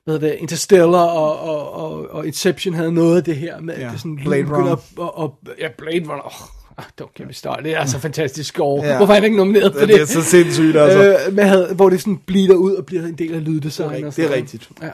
hvad 0.05 0.19
det, 0.19 0.37
Interstellar 0.39 0.99
og, 1.05 1.39
og, 1.41 1.73
og, 1.75 2.07
og 2.11 2.27
Inception 2.27 2.75
havde 2.75 2.93
noget 2.93 3.17
af 3.17 3.25
det 3.25 3.37
her 3.37 3.61
med, 3.61 3.75
Ja, 3.79 3.87
at 3.87 3.93
det 3.93 4.01
sådan, 4.01 4.19
Blade 4.25 4.57
Runner. 4.57 4.77
og, 4.97 5.19
og, 5.19 5.35
ja, 5.61 5.69
Blade 5.79 6.01
Runner, 6.01 6.25
oh, 6.79 6.85
don't 7.03 7.13
get 7.19 7.27
me 7.27 7.33
started, 7.35 7.65
det 7.65 7.73
er 7.73 7.79
altså 7.79 7.99
fantastisk 7.99 8.55
score. 8.55 8.85
Ja. 8.87 8.97
Hvorfor 8.97 9.13
er 9.13 9.15
han 9.15 9.25
ikke 9.25 9.37
nomineret 9.37 9.73
for 9.73 9.81
Det 9.81 9.89
det? 9.89 10.01
er 10.01 10.05
så 10.07 10.23
sindssygt, 10.23 10.77
altså. 10.77 11.19
Øh, 11.29 11.35
men 11.37 11.47
havde, 11.47 11.73
hvor 11.75 11.91
det 11.91 12.01
sådan 12.01 12.21
blider 12.27 12.55
ud 12.55 12.75
og 12.75 12.87
bliver 12.87 13.03
en 13.07 13.15
del 13.15 13.35
af 13.35 13.45
lyddesign. 13.45 13.89
Det 13.91 13.95
er 13.95 13.97
rigtigt, 13.97 14.07
og 14.07 14.13
sådan 14.15 14.29
det 14.31 14.37
er 14.37 14.43
rigtigt. 14.43 14.69
Ja. 14.83 14.89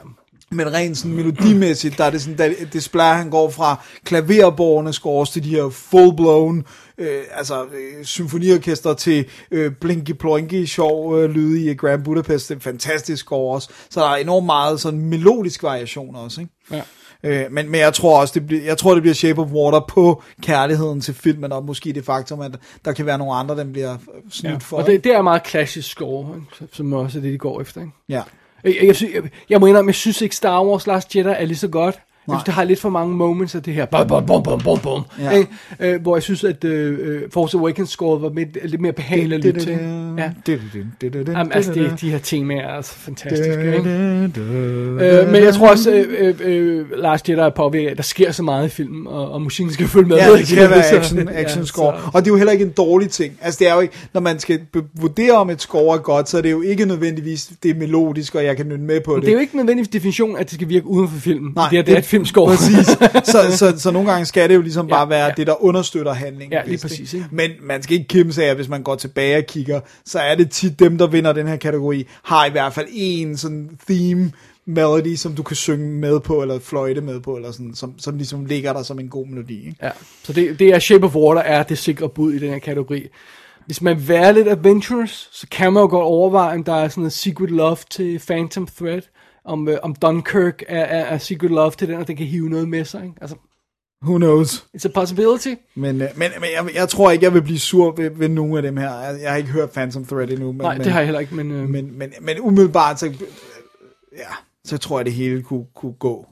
Men 0.51 0.73
rent 0.73 0.97
sådan 0.97 1.15
melodimæssigt, 1.15 1.97
der 1.97 2.03
er 2.03 2.09
det 2.09 2.21
sådan, 2.21 2.37
der 2.37 2.53
Desplat, 2.73 3.15
han 3.15 3.29
går 3.29 3.49
fra 3.49 3.85
klaverborgerne 4.05 4.93
scores 4.93 5.29
til 5.29 5.43
de 5.43 5.49
her 5.49 5.63
full-blown, 5.69 6.63
øh, 6.97 7.21
altså 7.33 7.63
øh, 7.63 8.05
symfoniorkester 8.05 8.93
til 8.93 9.25
øh, 9.51 9.71
blinky 9.71 10.11
plonky 10.11 10.65
sjov 10.65 11.17
øh, 11.17 11.29
lyde 11.29 11.71
i 11.71 11.75
Grand 11.75 12.03
Budapest. 12.03 12.49
Det 12.49 12.55
er 12.55 12.59
fantastisk 12.59 13.25
score 13.25 13.55
også. 13.55 13.69
Så 13.89 13.99
der 13.99 14.07
er 14.07 14.15
enormt 14.15 14.45
meget 14.45 14.79
sådan 14.81 14.99
melodisk 14.99 15.63
variation 15.63 16.15
også, 16.15 16.41
ikke? 16.41 16.53
Ja. 16.71 16.81
Øh, 17.23 17.51
men, 17.51 17.69
men 17.71 17.79
jeg 17.81 17.93
tror 17.93 18.21
også, 18.21 18.33
det 18.39 18.47
bliver, 18.47 18.63
jeg 18.63 18.77
tror, 18.77 18.93
det 18.93 19.03
bliver 19.03 19.15
Shape 19.15 19.41
of 19.41 19.47
Water 19.51 19.79
på 19.89 20.23
kærligheden 20.41 21.01
til 21.01 21.13
filmen, 21.13 21.51
og 21.51 21.65
måske 21.65 21.93
det 21.93 22.05
faktum, 22.05 22.41
at 22.41 22.51
der 22.85 22.91
kan 22.91 23.05
være 23.05 23.17
nogle 23.17 23.33
andre, 23.33 23.55
der 23.55 23.63
bliver 23.63 23.97
snydt 24.29 24.53
Ja. 24.53 24.57
for. 24.57 24.77
Og 24.77 24.85
det, 24.85 25.03
det 25.03 25.11
er 25.15 25.21
meget 25.21 25.43
klassisk 25.43 25.89
score, 25.89 26.41
som 26.73 26.93
også 26.93 27.17
er 27.17 27.21
det, 27.21 27.33
de 27.33 27.37
går 27.37 27.61
efter. 27.61 27.81
Ikke? 27.81 27.93
ja. 28.09 28.21
Jeg, 28.63 28.75
jeg, 28.83 28.95
synes- 28.95 29.13
jeg, 29.13 29.23
jeg 29.49 29.59
må 29.59 29.65
indrømme, 29.65 29.89
jeg 29.89 29.95
synes 29.95 30.21
ikke 30.21 30.35
Star 30.35 30.63
Wars 30.65 30.87
Last 30.87 31.15
Jedi 31.15 31.29
er 31.29 31.45
lige 31.45 31.57
så 31.57 31.67
godt. 31.67 31.99
Jeg 32.27 32.35
synes, 32.35 32.43
det 32.43 32.53
har 32.53 32.63
lidt 32.63 32.79
for 32.79 32.89
mange 32.89 33.15
moments 33.15 33.55
af 33.55 33.63
det 33.63 33.73
her. 33.73 33.85
Bum, 33.85 34.07
bum, 34.07 34.25
bum, 34.25 34.43
bum, 34.43 34.59
bum, 34.61 34.79
bum, 34.79 35.01
Ja. 35.21 35.31
ikke? 35.31 35.49
Øh, 35.79 36.01
hvor 36.01 36.15
jeg 36.15 36.23
synes, 36.23 36.43
at 36.43 36.63
øh, 36.63 36.97
øh, 37.01 37.21
Force 37.33 37.57
Awakens 37.57 37.89
scoret 37.89 38.21
var 38.21 38.31
lidt, 38.35 38.57
lidt 38.69 38.81
mere 38.81 38.93
behageligt 38.93 39.33
at 39.33 39.43
lytte 39.45 39.59
til. 39.59 39.71
Ja. 40.17 40.31
Jamen, 41.27 41.51
altså, 41.51 41.73
det, 41.73 42.01
de 42.01 42.09
her 42.11 42.17
temaer 42.17 42.61
er 42.61 42.73
altså 42.73 42.93
fantastiske. 42.93 43.75
Ikke? 43.77 43.89
Øh, 44.39 45.31
men 45.31 45.43
jeg 45.43 45.53
tror 45.53 45.69
også, 45.71 45.91
øh, 45.93 46.05
øh, 46.19 46.35
øh, 46.43 46.85
Lars 46.97 47.21
Jedi 47.29 47.39
er 47.39 47.49
påvirket, 47.49 47.89
at 47.89 47.97
der 47.97 48.03
sker 48.03 48.31
så 48.31 48.43
meget 48.43 48.65
i 48.65 48.69
filmen, 48.69 49.07
og, 49.07 49.31
og 49.31 49.41
musikken 49.41 49.73
skal 49.73 49.87
følge 49.87 50.07
med. 50.07 50.17
Ja, 50.17 50.31
det 50.37 50.47
skal 50.47 50.69
være 50.69 50.85
action, 50.85 51.29
action 51.33 51.65
score. 51.65 51.93
så- 51.99 52.09
Og 52.13 52.21
det 52.25 52.27
er 52.27 52.31
jo 52.33 52.37
heller 52.37 52.51
ikke 52.53 52.65
en 52.65 52.71
dårlig 52.77 53.09
ting. 53.09 53.33
Altså 53.41 53.57
det 53.59 53.67
er 53.69 53.73
jo 53.73 53.79
ikke, 53.79 53.93
når 54.13 54.21
man 54.21 54.39
skal 54.39 54.59
vurdere 54.99 55.31
om 55.31 55.49
et 55.49 55.61
score 55.61 55.97
er 55.97 56.01
godt, 56.01 56.29
så 56.29 56.37
er 56.37 56.41
det 56.41 56.51
jo 56.51 56.61
ikke 56.61 56.85
nødvendigvis, 56.85 57.51
det 57.63 57.71
er 57.71 57.75
melodisk, 57.75 58.35
og 58.35 58.43
jeg 58.45 58.57
kan 58.57 58.65
nynne 58.67 58.85
med 58.85 59.01
på 59.01 59.15
det. 59.15 59.21
Det 59.21 59.29
er 59.29 59.33
jo 59.33 59.39
ikke 59.39 59.57
nødvendigvis 59.57 59.87
definition, 59.89 60.37
at 60.37 60.45
det 60.45 60.53
skal 60.53 60.69
virke 60.69 60.87
uden 60.87 61.09
for 61.09 61.19
filmen. 61.19 61.51
Nej, 61.55 61.67
det, 61.69 61.79
er, 61.79 61.83
det 61.83 61.97
er 61.97 62.01
filmscore. 62.17 62.55
Præcis. 62.55 62.87
Så, 63.31 63.57
så, 63.57 63.73
så 63.77 63.91
nogle 63.91 64.11
gange 64.11 64.25
skal 64.25 64.49
det 64.49 64.55
jo 64.55 64.61
ligesom 64.61 64.87
bare 64.87 64.99
Ja, 64.99 65.05
være 65.05 65.25
ja. 65.25 65.33
det, 65.37 65.47
der 65.47 65.63
understøtter 65.63 66.13
handlingen. 66.13 66.53
Ja, 66.53 66.61
lige 66.61 66.71
bedst, 66.71 66.83
præcis, 66.83 67.13
ikke? 67.13 67.25
Men 67.31 67.51
man 67.61 67.83
skal 67.83 67.95
ikke 67.97 68.07
kæmpe 68.07 68.33
sig 68.33 68.45
af, 68.45 68.55
hvis 68.55 68.67
man 68.69 68.83
går 68.83 68.95
tilbage 68.95 69.37
og 69.37 69.43
kigger, 69.43 69.79
så 70.05 70.19
er 70.19 70.35
det 70.35 70.51
tit 70.51 70.79
dem, 70.79 70.97
der 70.97 71.07
vinder 71.07 71.33
den 71.33 71.47
her 71.47 71.55
kategori, 71.55 72.07
har 72.23 72.45
i 72.45 72.49
hvert 72.49 72.73
fald 72.73 72.87
en 72.91 73.37
sådan 73.37 73.69
theme 73.89 74.31
melody, 74.65 75.15
som 75.15 75.35
du 75.35 75.43
kan 75.43 75.55
synge 75.55 75.87
med 75.87 76.19
på, 76.19 76.41
eller 76.41 76.59
fløjte 76.59 77.01
med 77.01 77.19
på, 77.19 77.35
eller 77.35 77.51
sådan, 77.51 77.75
som, 77.75 77.93
som 77.99 78.17
ligesom 78.17 78.45
ligger 78.45 78.73
der 78.73 78.83
som 78.83 78.99
en 78.99 79.09
god 79.09 79.27
melodi. 79.27 79.57
Ikke? 79.67 79.75
Ja, 79.81 79.91
så 80.23 80.33
det, 80.33 80.59
det 80.59 80.67
er 80.67 80.79
Shape 80.79 81.05
of 81.05 81.15
Water 81.15 81.41
er 81.41 81.63
det 81.63 81.77
sikre 81.77 82.09
bud 82.09 82.33
i 82.33 82.39
den 82.39 82.49
her 82.49 82.59
kategori. 82.59 83.07
Hvis 83.65 83.81
man 83.81 83.97
vil 83.97 84.07
være 84.07 84.33
lidt 84.33 84.47
adventurous, 84.47 85.29
så 85.31 85.47
kan 85.51 85.73
man 85.73 85.81
jo 85.81 85.87
godt 85.87 86.03
overveje, 86.03 86.55
om 86.55 86.63
der 86.63 86.75
er 86.75 86.87
sådan 86.87 87.03
en 87.03 87.11
Secret 87.11 87.51
Love 87.51 87.77
til 87.89 88.19
Phantom 88.27 88.67
Thread, 88.77 89.01
om, 89.47 89.67
øh, 89.67 89.77
om 89.83 89.95
Dunkirk 89.95 90.63
er, 90.67 90.81
er, 90.83 91.03
er 91.05 91.17
Secret 91.17 91.51
Love 91.51 91.71
til 91.71 91.87
den, 91.87 91.95
og 91.99 92.07
den 92.07 92.15
kan 92.15 92.25
hive 92.25 92.49
noget 92.49 92.69
med 92.69 92.85
sig. 92.85 93.03
Ikke? 93.03 93.15
Altså, 93.21 93.35
Who 94.03 94.17
knows? 94.17 94.65
it's 94.77 94.85
a 94.85 94.91
possibility. 94.93 95.53
Men, 95.75 96.01
øh, 96.01 96.09
men, 96.15 96.31
men 96.39 96.49
jeg, 96.55 96.75
jeg 96.75 96.89
tror 96.89 97.11
ikke, 97.11 97.25
jeg 97.25 97.33
vil 97.33 97.41
blive 97.41 97.59
sur 97.59 97.91
ved, 97.91 98.09
ved 98.09 98.29
nogen 98.29 98.55
af 98.57 98.61
dem 98.61 98.77
her. 98.77 98.99
Jeg, 98.99 99.21
jeg 99.21 99.29
har 99.31 99.37
ikke 99.37 99.49
hørt 99.49 99.71
Phantom 99.71 100.05
Thread 100.05 100.29
endnu. 100.29 100.51
Men, 100.51 100.61
Nej, 100.61 100.73
men, 100.73 100.83
det 100.83 100.91
har 100.91 100.99
jeg 100.99 101.05
heller 101.07 101.19
ikke, 101.19 101.35
men, 101.35 101.51
øh, 101.51 101.69
Men, 101.69 101.97
men, 101.97 102.13
men 102.21 102.39
umiddelbart, 102.39 102.99
så, 102.99 103.05
ja, 104.17 104.29
så 104.65 104.77
tror 104.77 104.99
jeg, 104.99 105.05
det 105.05 105.13
hele 105.13 105.43
kunne, 105.43 105.65
kunne 105.75 105.93
gå. 105.93 106.27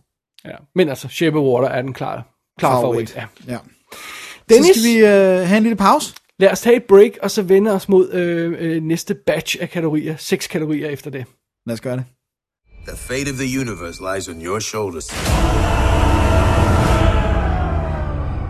ja. 0.45 0.55
men 0.76 0.89
altså, 0.89 1.07
Shape 1.07 1.38
of 1.39 1.43
Water 1.43 1.76
er 1.76 1.82
den 1.82 1.93
klare, 1.93 2.24
klare 2.59 2.82
favorit. 2.82 3.16
Ja. 3.16 3.26
Ja. 3.47 3.57
Dennis? 4.49 4.76
Så 4.76 4.82
skal 4.82 4.91
vi 4.93 4.97
øh, 4.97 5.47
have 5.47 5.57
en 5.57 5.63
lille 5.63 5.76
pause. 5.76 6.16
Lad 6.39 6.51
os 6.51 6.61
tage 6.61 6.76
et 6.76 6.84
break, 6.84 7.11
og 7.22 7.32
så 7.32 7.41
vende 7.41 7.72
os 7.72 7.89
mod 7.89 8.13
øh, 8.13 8.53
øh, 8.59 8.84
næste 8.84 9.13
batch 9.16 9.57
af 9.59 9.70
kategorier. 9.70 10.16
Seks 10.18 10.47
kategorier 10.47 10.89
efter 10.89 11.11
det. 11.11 11.26
Lad 11.66 11.74
os 11.74 11.82
gøre 11.82 11.95
det. 11.97 12.03
The 12.86 12.96
fate 12.96 13.28
of 13.28 13.40
the 13.40 13.48
universe 13.48 14.00
lies 14.00 14.30
on 14.30 14.40
your 14.40 14.62
shoulders. 14.62 15.12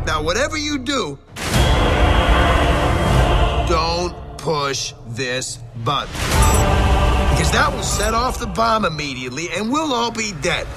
Now, 0.06 0.22
whatever 0.24 0.58
you 0.58 0.78
do, 0.78 1.18
don't 3.70 4.38
push 4.38 4.94
this 5.08 5.58
button. 5.86 6.12
Because 7.32 7.50
that 7.54 7.72
will 7.74 7.82
set 7.82 8.14
off 8.14 8.38
the 8.38 8.48
bomb 8.48 8.84
immediately 8.84 9.48
and 9.56 9.72
we'll 9.72 9.94
all 9.94 10.12
be 10.12 10.34
dead. 10.42 10.68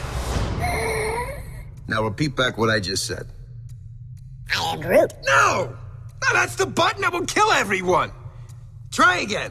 Now, 1.88 2.04
repeat 2.04 2.36
back 2.36 2.58
what 2.58 2.70
I 2.70 2.78
just 2.78 3.06
said. 3.06 3.26
I 4.54 4.74
am 4.74 4.80
Groot. 4.80 5.12
No! 5.26 5.76
No, 6.22 6.32
that's 6.32 6.54
the 6.54 6.66
button 6.66 7.00
that 7.00 7.12
will 7.12 7.26
kill 7.26 7.50
everyone! 7.50 8.12
Try 8.92 9.18
again. 9.18 9.50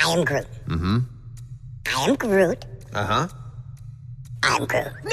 I 0.00 0.12
am 0.12 0.24
Groot. 0.24 0.46
Mm-hmm. 0.68 0.98
I 1.88 2.04
am 2.04 2.14
Groot. 2.14 2.64
Uh 2.94 3.04
huh. 3.04 3.28
I 4.44 4.60
am 4.60 4.66
Groot. 4.66 4.92
No! 5.04 5.10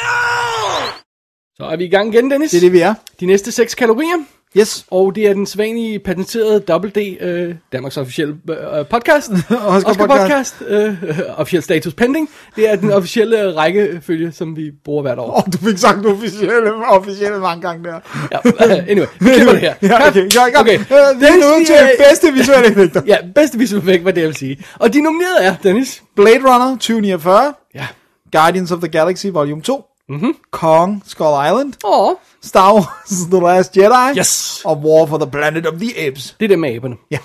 Så 1.57 1.63
er 1.63 1.75
vi 1.77 1.85
i 1.85 1.89
gang 1.89 2.13
igen, 2.13 2.31
Dennis. 2.31 2.51
Det 2.51 2.57
er 2.57 2.61
det, 2.61 2.71
vi 2.73 2.79
er. 2.79 2.93
De 3.19 3.25
næste 3.25 3.51
seks 3.51 3.75
kategorier. 3.75 4.17
Yes. 4.57 4.85
Og 4.91 5.15
det 5.15 5.27
er 5.27 5.33
den 5.33 5.45
svanlige 5.45 5.99
patenterede 5.99 6.59
Double 6.59 6.89
D, 6.91 7.17
øh, 7.21 7.55
Danmarks 7.71 7.97
officielle 7.97 8.37
øh, 8.49 8.85
podcast. 8.85 9.29
Oscar 9.49 9.75
Oscar 9.75 9.93
podcast. 9.93 10.55
podcast. 10.59 10.63
Øh, 10.67 11.03
øh, 11.03 11.19
officiel 11.37 11.63
status 11.63 11.93
pending. 11.93 12.29
Det 12.55 12.69
er 12.69 12.75
den 12.75 12.91
officielle 12.91 13.55
rækkefølge, 13.55 14.31
som 14.31 14.55
vi 14.57 14.71
bruger 14.85 15.01
hvert 15.01 15.19
år. 15.19 15.27
Åh, 15.27 15.35
oh, 15.37 15.43
du 15.53 15.57
fik 15.57 15.77
sagt 15.77 16.05
officielle, 16.05 16.73
officielle 16.87 17.39
mange 17.39 17.61
gange 17.61 17.83
der. 17.83 17.99
Ja, 18.31 18.37
uh, 18.65 18.89
anyway, 18.89 19.07
vi 19.19 19.29
klipper 19.29 19.51
det 19.51 19.61
her. 19.61 19.73
Ja, 19.89 20.07
okay, 20.07 20.25
er 20.25 20.51
gang. 20.51 20.57
Okay. 20.57 20.79
Øh, 20.79 21.21
Vi 21.21 21.25
er 21.25 21.41
nået 21.41 21.67
til 21.67 21.75
øh, 21.75 22.07
bedste 22.09 22.33
visuelle 22.33 22.67
effekter. 22.69 23.01
Ja, 23.11 23.17
bedste 23.35 23.57
visuelle 23.57 23.89
effekt, 23.89 24.03
hvad 24.03 24.13
det 24.13 24.21
jeg 24.21 24.27
vil 24.27 24.35
sige. 24.37 24.65
Og 24.79 24.93
de 24.93 25.01
nominerede 25.01 25.39
er, 25.41 25.55
Dennis. 25.63 26.03
Blade 26.15 26.39
Runner 26.39 26.69
2049, 26.69 27.53
Ja. 27.75 27.87
Guardians 28.31 28.71
of 28.71 28.79
the 28.79 28.87
Galaxy 28.89 29.27
Volume 29.29 29.61
2, 29.61 29.83
Mhm. 30.09 30.15
mm-hmm. 30.17 30.31
Kong 30.51 31.03
Skull 31.05 31.47
Island, 31.47 31.73
Åh, 31.85 32.15
Star 32.43 32.73
Wars 32.73 33.25
The 33.31 33.39
Last 33.39 33.77
Jedi, 33.77 34.17
Yes. 34.19 34.61
og 34.65 34.77
War 34.77 35.05
for 35.05 35.17
the 35.17 35.31
Planet 35.31 35.67
of 35.67 35.73
the 35.73 36.07
Apes. 36.07 36.35
det 36.39 36.45
er 36.45 36.49
det 36.49 36.59
med 36.59 36.75
aberne. 36.75 36.95
Ja, 37.11 37.17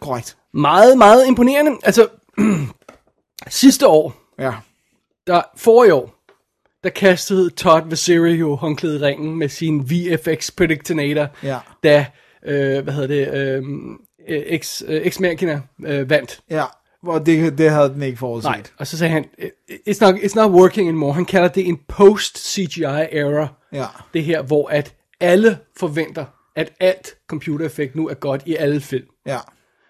korrekt. 0.00 0.36
Meget, 0.54 0.98
meget 0.98 1.26
imponerende. 1.26 1.70
Altså, 1.84 2.08
sidste 3.48 3.88
år, 3.88 4.14
Ja. 4.38 4.52
der, 5.26 5.42
for 5.56 5.84
i 5.84 5.90
år, 5.90 6.14
der 6.84 6.90
kastede 6.90 7.50
Todd 7.50 7.82
Vasiri 7.90 8.32
jo 8.32 8.54
håndklædet 8.56 9.00
i 9.00 9.04
ringen 9.04 9.36
med 9.38 9.48
sin 9.48 9.90
VFX 9.90 10.50
Predictinator, 10.56 11.26
Ja. 11.42 11.58
da, 11.84 12.06
øh, 12.46 12.82
hvad 12.84 12.92
hedder 12.94 13.06
det, 13.08 13.34
øh, 13.34 13.62
øh, 14.28 14.58
X, 14.60 14.82
øh, 14.86 15.10
X 15.10 15.20
Machina 15.20 15.60
øh, 15.86 16.10
vandt. 16.10 16.40
Ja, 16.50 16.64
hvor 17.02 17.18
det, 17.18 17.58
det 17.58 17.70
havde 17.70 17.88
den 17.88 18.02
ikke 18.02 18.18
forudset. 18.18 18.50
Nej, 18.50 18.62
og 18.78 18.86
så 18.86 18.98
sagde 18.98 19.12
han, 19.12 19.24
it's 19.88 19.98
not, 20.00 20.14
it's 20.14 20.34
not 20.34 20.50
working 20.50 20.88
anymore. 20.88 21.12
Han 21.12 21.24
kalder 21.24 21.48
det 21.48 21.68
en 21.68 21.78
post-CGI 21.88 22.82
era. 23.12 23.48
Ja. 23.72 23.86
Det 24.14 24.24
her, 24.24 24.42
hvor 24.42 24.68
at 24.68 24.94
alle 25.20 25.58
forventer, 25.76 26.24
at 26.56 26.72
alt 26.80 27.14
computereffekt 27.26 27.94
nu 27.96 28.08
er 28.08 28.14
godt 28.14 28.42
i 28.46 28.56
alle 28.56 28.80
film. 28.80 29.06
Ja. 29.26 29.38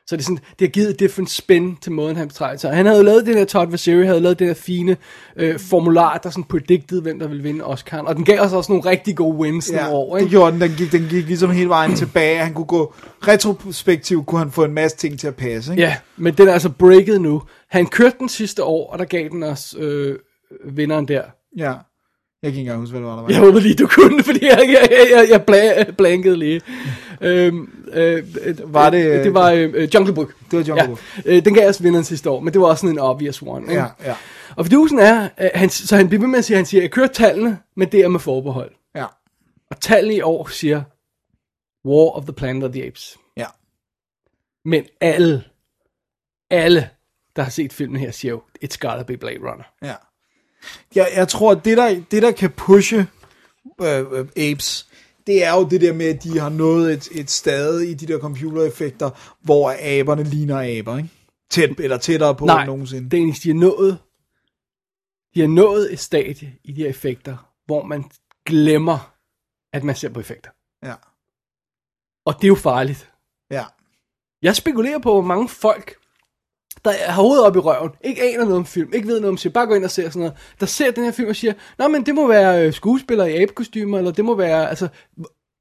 Så 0.07 0.16
det, 0.16 0.22
er 0.22 0.24
sådan, 0.24 0.36
det 0.59 0.66
har 0.66 0.70
givet 0.72 0.90
et 0.90 1.00
different 1.00 1.30
spin 1.30 1.76
til 1.82 1.92
måden, 1.92 2.16
han 2.16 2.28
betragter 2.28 2.59
sig. 2.59 2.72
Han 2.74 2.86
havde 2.86 2.98
jo 2.98 3.05
lavet 3.05 3.26
det 3.26 3.34
der, 3.36 3.44
Todd 3.44 3.70
Vasiri 3.70 4.07
havde 4.07 4.20
lavet 4.20 4.38
det 4.38 4.48
der 4.48 4.55
fine 4.55 4.96
øh, 5.36 5.59
formular, 5.59 6.18
der 6.18 6.30
sådan 6.30 6.44
predicted, 6.44 7.03
hvem 7.03 7.18
der 7.18 7.28
ville 7.28 7.42
vinde 7.42 7.64
Oscar. 7.64 7.98
Og 8.03 8.16
den 8.16 8.24
gav 8.24 8.40
os 8.40 8.53
også 8.53 8.72
nogle 8.72 8.90
rigtig 8.90 9.16
gode 9.16 9.36
wins 9.36 9.70
Ja, 9.72 9.76
nogle 9.80 9.92
år. 9.96 10.14
det 10.14 10.22
Ikke? 10.22 10.30
gjorde 10.30 10.53
den. 10.53 10.61
Den 10.61 10.70
gik, 10.76 10.92
den 10.92 11.07
gik 11.11 11.26
ligesom 11.26 11.50
hele 11.50 11.68
vejen 11.68 11.94
tilbage. 11.94 12.38
Han 12.38 12.55
kunne 12.55 12.66
gå 12.66 12.94
retrospektivt, 13.28 14.26
kunne 14.26 14.38
han 14.38 14.50
få 14.50 14.64
en 14.64 14.72
masse 14.74 14.96
ting 14.96 15.18
til 15.20 15.26
at 15.26 15.36
passe. 15.36 15.72
Ikke? 15.72 15.82
Ja, 15.82 15.96
men 16.16 16.34
den 16.34 16.48
er 16.48 16.53
altså 16.53 16.68
breaket 16.70 17.20
nu. 17.20 17.42
Han 17.70 17.86
kørte 17.86 18.16
den 18.18 18.28
sidste 18.28 18.64
år, 18.64 18.92
og 18.92 18.98
der 18.98 19.05
gav 19.05 19.28
den 19.28 19.42
os 19.42 19.74
øh, 19.78 20.18
vinderen 20.64 21.09
der. 21.09 21.22
ja. 21.57 21.72
Jeg 22.43 22.53
kan 22.53 22.59
ikke 22.59 22.61
engang 22.61 22.80
huske, 22.80 22.90
hvad 22.93 23.01
det 23.01 23.09
var, 23.09 23.14
der 23.16 23.22
var. 23.22 23.28
Jeg 23.30 23.38
håber 23.38 23.61
lige, 23.61 23.74
du 23.74 23.86
kunne, 23.86 24.22
fordi 24.24 24.45
jeg, 24.45 24.59
jeg, 24.59 24.88
jeg, 25.11 25.26
jeg, 25.30 25.45
bla- 25.51 25.90
blankede 25.90 26.36
lige. 26.36 26.61
Øhm, 27.20 27.84
øh, 27.93 28.24
Var 28.74 28.90
det- 28.90 29.24
Det 29.24 29.34
var 29.34 29.51
øh, 29.51 29.95
Jungle 29.95 30.14
Book. 30.14 30.34
Det 30.51 30.59
var 30.59 30.64
Jungle 30.64 30.86
Book. 30.86 31.01
Ja, 31.24 31.36
øh, 31.36 31.45
den 31.45 31.55
gav 31.55 31.68
os 31.68 31.82
vinderen 31.82 32.05
sidste 32.05 32.30
år, 32.30 32.40
men 32.40 32.53
det 32.53 32.61
var 32.61 32.66
også 32.66 32.80
sådan 32.80 32.95
en 32.95 32.99
obvious 32.99 33.43
one. 33.43 33.62
Ikke? 33.62 33.74
Ja, 33.82 33.86
ja. 34.05 34.14
Og 34.57 34.64
fidusen 34.66 34.99
er, 34.99 35.28
at 35.36 35.51
han, 35.55 35.70
så 35.70 35.97
han 35.97 36.09
bliver 36.09 36.20
ved 36.20 36.28
med 36.28 36.38
at 36.38 36.45
sige, 36.45 36.57
han 36.57 36.66
siger, 36.66 36.82
jeg 36.82 36.90
kører 36.90 37.07
tallene, 37.07 37.59
men 37.76 37.88
det 37.93 38.01
er 38.01 38.09
med 38.09 38.20
forbehold. 38.20 38.70
Ja. 38.95 39.07
Og 39.70 39.80
tallene 39.80 40.14
i 40.14 40.20
år 40.20 40.47
siger, 40.49 40.82
War 41.88 42.11
of 42.16 42.24
the 42.24 42.32
Planet 42.32 42.64
of 42.64 42.70
the 42.72 42.86
Apes. 42.86 43.18
Ja. 43.36 43.47
Men 44.64 44.84
alle, 45.01 45.45
alle, 46.51 46.88
der 47.36 47.43
har 47.43 47.51
set 47.51 47.72
filmen 47.72 48.01
her, 48.01 48.11
siger 48.11 48.32
jo, 48.32 48.43
it's 48.64 48.76
gotta 48.80 49.03
be 49.03 49.16
Blade 49.16 49.38
Runner. 49.40 49.64
Ja. 49.82 49.95
Jeg, 50.95 51.09
jeg 51.17 51.29
tror, 51.29 51.53
at 51.53 51.65
det 51.65 51.77
der, 51.77 52.03
det 52.11 52.23
der 52.23 52.33
kan 52.33 52.51
pushe 52.51 53.07
øh, 53.83 54.13
øh, 54.13 54.27
apes, 54.37 54.89
det 55.27 55.45
er 55.45 55.53
jo 55.55 55.69
det 55.69 55.81
der 55.81 55.93
med, 55.93 56.07
at 56.07 56.23
de 56.23 56.39
har 56.39 56.49
nået 56.49 56.93
et, 56.93 57.09
et 57.13 57.31
stade 57.31 57.91
i 57.91 57.95
de 57.95 58.07
der 58.07 58.19
computereffekter, 58.19 59.11
hvor 59.41 59.75
aberne 59.81 60.23
ligner 60.23 60.79
aber, 60.79 60.97
ikke? 60.97 61.09
Tæt, 61.51 61.71
eller 61.79 61.99
tættere 61.99 62.35
på 62.35 62.47
Nej, 62.47 62.61
end 62.61 62.67
nogensinde. 62.67 63.11
det 63.11 63.15
er 63.15 63.19
egentlig, 63.19 63.43
de 63.43 63.49
har 63.49 63.55
nået, 63.55 63.99
de 65.35 65.41
har 65.41 65.49
nået 65.49 65.93
et 65.93 65.99
stadie 65.99 66.53
i 66.65 66.73
de 66.73 66.83
her 66.83 66.89
effekter, 66.89 67.53
hvor 67.67 67.85
man 67.85 68.05
glemmer, 68.47 69.15
at 69.73 69.85
man 69.85 69.97
ser 69.97 70.09
på 70.09 70.21
effekter. 70.21 70.51
Ja. 70.83 70.95
Og 72.27 72.35
det 72.35 72.45
er 72.45 72.49
jo 72.49 72.55
farligt. 72.55 73.11
Ja. 73.51 73.65
Jeg 74.43 74.57
spekulerer 74.57 74.99
på, 74.99 75.13
hvor 75.13 75.23
mange 75.23 75.49
folk, 75.49 75.97
der 76.85 76.93
har 77.07 77.22
hovedet 77.22 77.45
op 77.45 77.57
i 77.57 77.59
røven, 77.59 77.91
ikke 78.05 78.22
aner 78.22 78.39
noget 78.45 78.57
om 78.57 78.66
film, 78.66 78.91
ikke 78.95 79.09
ved 79.09 79.20
noget 79.20 79.28
om 79.33 79.39
film, 79.39 79.53
bare 79.53 79.66
går 79.66 79.74
ind 79.74 79.85
og 79.85 79.91
ser 79.91 80.03
sådan 80.11 80.20
noget, 80.20 80.35
der 80.61 80.66
ser 80.66 80.91
den 80.91 81.05
her 81.05 81.11
film 81.12 81.28
og 81.28 81.37
siger, 81.37 81.53
Nå, 81.78 81.89
men 81.89 82.07
det 82.07 82.14
må 82.14 82.28
være 82.28 82.66
øh, 82.66 82.72
skuespillere 82.72 83.33
i 83.33 83.43
abekostymer, 83.43 83.99
eller 83.99 84.11
det 84.11 84.24
må 84.24 84.35
være, 84.35 84.68
altså, 84.68 84.89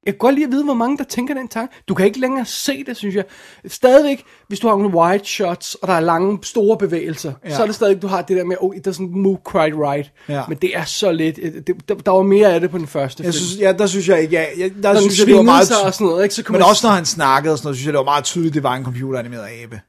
jeg 0.06 0.14
kan 0.14 0.18
godt 0.18 0.34
lige 0.34 0.44
at 0.44 0.50
vide, 0.50 0.64
hvor 0.64 0.74
mange 0.74 0.98
der 0.98 1.04
tænker 1.04 1.34
den 1.34 1.48
tanke. 1.48 1.74
Du 1.88 1.94
kan 1.94 2.06
ikke 2.06 2.20
længere 2.20 2.44
se 2.44 2.84
det, 2.84 2.96
synes 2.96 3.14
jeg. 3.14 3.24
Stadigvæk, 3.68 4.22
hvis 4.48 4.60
du 4.60 4.68
har 4.68 4.76
nogle 4.76 4.96
wide 4.96 5.24
shots, 5.24 5.74
og 5.74 5.88
der 5.88 5.94
er 5.94 6.00
lange, 6.00 6.38
store 6.42 6.78
bevægelser, 6.78 7.32
ja. 7.44 7.56
så 7.56 7.62
er 7.62 7.66
det 7.66 7.74
stadig, 7.74 8.02
du 8.02 8.06
har 8.06 8.22
det 8.22 8.36
der 8.36 8.44
med, 8.44 8.56
oh, 8.60 8.76
it 8.76 8.88
doesn't 8.88 9.16
move 9.16 9.38
quite 9.52 9.76
right. 9.76 10.12
Ja. 10.28 10.42
Men 10.48 10.58
det 10.62 10.76
er 10.76 10.84
så 10.84 11.12
lidt. 11.12 11.36
Det, 11.66 11.88
der, 11.88 11.94
der 11.94 12.10
var 12.10 12.22
mere 12.22 12.52
af 12.54 12.60
det 12.60 12.70
på 12.70 12.78
den 12.78 12.86
første 12.86 13.24
Jeg 13.24 13.34
film. 13.34 13.44
synes, 13.44 13.60
ja, 13.60 13.72
der 13.72 13.86
synes 13.86 14.08
jeg 14.08 14.22
ikke, 14.22 14.36
jeg, 14.36 14.70
der 14.82 14.92
Når 14.92 15.00
synes 15.00 15.18
jeg, 15.18 15.26
det 15.26 15.36
var 15.36 15.42
meget, 15.42 15.66
sig 15.66 15.76
og 15.84 15.94
sådan 15.94 16.06
noget, 16.06 16.22
ikke, 16.22 16.34
så 16.34 16.42
men 16.48 16.52
man- 16.52 16.62
også 16.62 16.86
når 16.86 16.92
han 16.94 17.04
snakkede 17.04 17.52
og 17.52 17.58
sådan 17.58 17.66
noget, 17.66 17.76
synes 17.76 17.86
jeg, 17.86 17.92
det 17.92 17.98
var 17.98 18.04
meget 18.04 18.24
tydeligt, 18.24 18.54
det 18.54 18.62
var 18.62 18.74
en 18.74 18.84
computeranimeret 18.84 19.48
abe. 19.62 19.80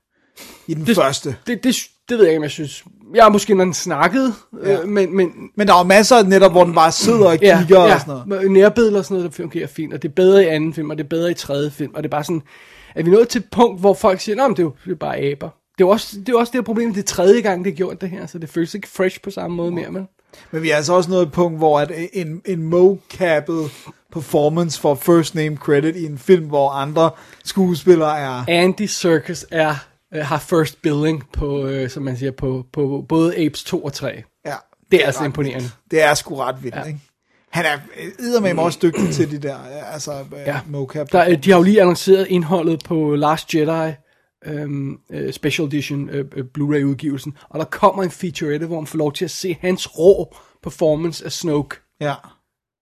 I 0.68 0.74
den 0.74 0.86
det, 0.86 0.96
første. 0.96 1.36
Det, 1.48 1.64
det, 1.64 1.76
det 2.10 2.18
ved 2.18 2.26
jeg 2.26 2.32
ikke, 2.32 2.40
om 2.40 2.44
jeg 2.44 2.52
synes. 2.52 2.84
Jeg 3.16 3.26
er 3.26 3.30
måske, 3.30 3.56
når 3.56 3.64
den 3.64 3.74
snakkede, 3.74 4.34
ja. 4.64 4.72
Ja. 4.72 4.82
øh, 4.82 4.88
men, 4.88 5.16
men 5.16 5.32
Men 5.56 5.68
der 5.68 5.74
var 5.74 5.84
masser 5.84 6.16
af 6.16 6.26
netop, 6.26 6.52
hvor 6.52 6.64
den 6.64 6.74
bare 6.74 6.92
sidder 6.92 7.26
og 7.26 7.40
ja, 7.42 7.58
kigger 7.60 7.86
ja, 7.86 7.94
og 7.94 8.00
sådan 8.00 8.22
noget. 8.26 8.52
nærbilleder 8.52 8.98
og 8.98 9.06
sådan 9.06 9.18
noget, 9.18 9.32
der 9.32 9.36
fungerer 9.36 9.68
fint, 9.68 9.94
og 9.94 10.02
det 10.02 10.08
er 10.08 10.14
bedre 10.14 10.44
i 10.44 10.48
anden 10.48 10.74
film, 10.74 10.90
og 10.90 10.98
det 10.98 11.04
er 11.04 11.08
bedre 11.08 11.32
i 11.32 11.34
tredje 11.34 11.72
film, 11.72 11.92
og 11.96 12.04
det 12.04 12.10
er 12.10 12.12
bare 12.12 12.24
sådan, 12.24 12.42
at 12.96 13.06
vi 13.06 13.12
er 13.12 13.16
nået 13.16 13.28
til 13.30 13.40
et 13.40 13.46
punkt, 13.52 13.80
hvor 13.80 13.94
folk 13.94 14.20
siger, 14.20 14.36
nej, 14.36 14.48
men 14.48 14.58
det 14.58 14.64
er 14.64 14.68
jo 14.68 14.74
det 14.86 14.92
er 14.92 14.96
bare 14.96 15.18
aber. 15.18 15.50
Det 15.78 15.84
er 15.84 15.88
også 15.88 16.16
det, 16.20 16.30
er 16.30 16.38
også 16.38 16.52
det 16.52 16.58
her 16.58 16.64
problem, 16.64 16.94
det 16.94 17.02
er 17.02 17.06
tredje 17.06 17.42
gang, 17.42 17.66
det 17.66 17.72
er 17.72 17.76
gjort 17.76 18.02
det 18.02 18.10
her, 18.10 18.28
så 18.28 18.38
det 18.38 18.50
føles 18.50 18.74
ikke 18.76 18.88
fresh 18.88 19.22
på 19.22 19.32
samme 19.32 19.58
måde 19.58 19.72
mere, 19.72 19.92
men... 19.92 20.08
Men 20.52 20.62
vi 20.64 20.70
er 20.70 20.76
altså 20.76 20.94
også 20.94 21.10
nået 21.10 21.22
et 21.22 21.32
punkt, 21.32 21.58
hvor 21.58 21.80
at 21.80 21.92
en, 22.14 22.42
en 22.46 22.64
mocappet 22.64 23.72
performance 24.14 24.80
for 24.82 24.96
first 24.96 25.36
name 25.36 25.56
credit 25.58 25.96
i 25.96 26.06
en 26.06 26.18
film, 26.18 26.46
hvor 26.46 26.70
andre 26.70 27.10
skuespillere 27.44 28.20
er... 28.20 28.44
Andy 28.48 28.86
Serkis 28.86 29.46
er, 29.52 29.76
øh, 30.16 30.26
har 30.26 30.40
first 30.40 30.82
billing 30.82 31.24
på, 31.34 31.66
øh, 31.68 31.90
som 31.90 32.04
man 32.04 32.18
siger, 32.18 32.32
på, 32.32 32.66
på 32.74 33.06
både 33.10 33.36
Apes 33.46 33.64
2 33.64 33.84
og 33.84 33.94
3. 33.94 34.24
Ja, 34.46 34.56
Det 34.92 35.02
er 35.02 35.06
altså 35.06 35.22
ret 35.22 35.26
imponerende. 35.26 35.60
vildt. 35.62 35.76
Det 35.92 36.02
er 36.02 36.14
sgu 36.14 36.36
ret 36.36 36.64
vildt, 36.64 36.76
ja. 36.76 36.84
ikke? 36.84 37.00
Han 37.50 37.66
er 37.66 37.78
eddermame 38.20 38.62
også 38.62 38.80
dygtig 38.82 39.10
til 39.14 39.32
de 39.32 39.38
der, 39.48 39.58
altså 39.94 40.12
Ja. 40.32 40.52
ja. 40.52 40.60
mocap. 40.68 41.12
Der, 41.12 41.30
øh, 41.30 41.44
de 41.44 41.52
har 41.52 41.58
jo 41.58 41.64
lige 41.64 41.82
annonceret 41.82 42.28
indholdet 42.28 42.82
på 42.86 43.16
Last 43.16 43.56
Jedi 43.56 43.94
øhm, 44.46 44.98
øh, 45.12 45.34
Special 45.34 45.68
Edition 45.68 46.10
øh, 46.10 46.26
øh, 46.36 46.46
Blu-ray 46.58 46.84
udgivelsen, 46.84 47.38
og 47.50 47.60
der 47.60 47.66
kommer 47.66 48.04
en 48.04 48.12
featurette, 48.12 48.66
hvor 48.66 48.80
man 48.80 48.88
får 48.88 48.98
lov 48.98 49.14
til 49.14 49.26
at 49.26 49.32
se 49.32 49.58
hans 49.62 50.00
rå 50.00 50.36
performance 50.64 51.26
af 51.26 51.32
Snoke 51.32 51.76
Ja. 52.02 52.14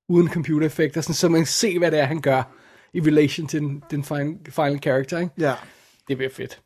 uden 0.09 0.29
computereffekter, 0.29 1.01
sådan, 1.01 1.15
så 1.15 1.29
man 1.29 1.39
kan 1.41 1.47
se, 1.47 1.77
hvad 1.77 1.91
det 1.91 1.99
er, 1.99 2.05
han 2.05 2.21
gør 2.21 2.43
i 2.93 2.99
relation 3.01 3.47
til 3.47 3.59
den, 3.59 3.83
den 3.91 4.03
final, 4.03 4.35
final 4.49 4.79
character. 4.83 5.19
Ikke? 5.19 5.31
ja, 5.39 5.53
Det 6.07 6.17
bliver 6.17 6.31
fedt. 6.35 6.59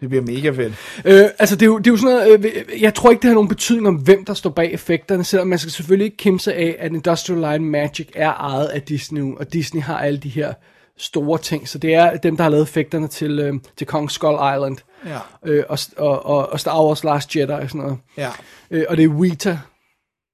Det 0.00 0.08
bliver 0.08 0.24
mega 0.24 0.50
fedt. 0.50 0.72
Øh, 1.04 1.24
altså, 1.38 1.56
det 1.56 1.62
er, 1.62 1.66
jo, 1.66 1.78
det 1.78 1.86
er 1.86 1.90
jo 1.90 1.96
sådan 1.96 2.16
noget, 2.16 2.44
øh, 2.44 2.82
jeg 2.82 2.94
tror 2.94 3.10
ikke, 3.10 3.22
det 3.22 3.28
har 3.28 3.34
nogen 3.34 3.48
betydning 3.48 3.88
om, 3.88 3.94
hvem 3.94 4.24
der 4.24 4.34
står 4.34 4.50
bag 4.50 4.72
effekterne, 4.72 5.24
selvom 5.24 5.48
man 5.48 5.58
skal 5.58 5.70
selvfølgelig 5.72 6.04
ikke 6.04 6.16
kimse 6.16 6.54
af, 6.54 6.76
at 6.78 6.92
Industrial 6.92 7.40
Light 7.40 7.62
Magic 7.62 8.08
er 8.14 8.32
ejet 8.32 8.66
af 8.66 8.82
Disney, 8.82 9.22
og 9.36 9.52
Disney 9.52 9.82
har 9.82 9.98
alle 9.98 10.18
de 10.18 10.28
her 10.28 10.52
store 10.98 11.38
ting, 11.38 11.68
så 11.68 11.78
det 11.78 11.94
er 11.94 12.16
dem, 12.16 12.36
der 12.36 12.42
har 12.44 12.50
lavet 12.50 12.62
effekterne 12.62 13.08
til, 13.08 13.38
øh, 13.38 13.54
til 13.76 13.86
Kong 13.86 14.10
Skull 14.10 14.34
Island, 14.56 14.76
Ja. 15.06 15.18
øh, 15.46 15.64
og, 15.68 15.78
og, 15.96 16.26
og, 16.26 16.52
og 16.52 16.60
Star 16.60 16.84
Wars 16.86 17.04
Last 17.04 17.36
Jedi 17.36 17.50
og 17.52 17.68
sådan 17.68 17.80
noget. 17.80 17.98
Ja. 18.16 18.28
Øh, 18.70 18.84
og 18.88 18.96
det 18.96 19.04
er 19.04 19.08
Weta, 19.08 19.58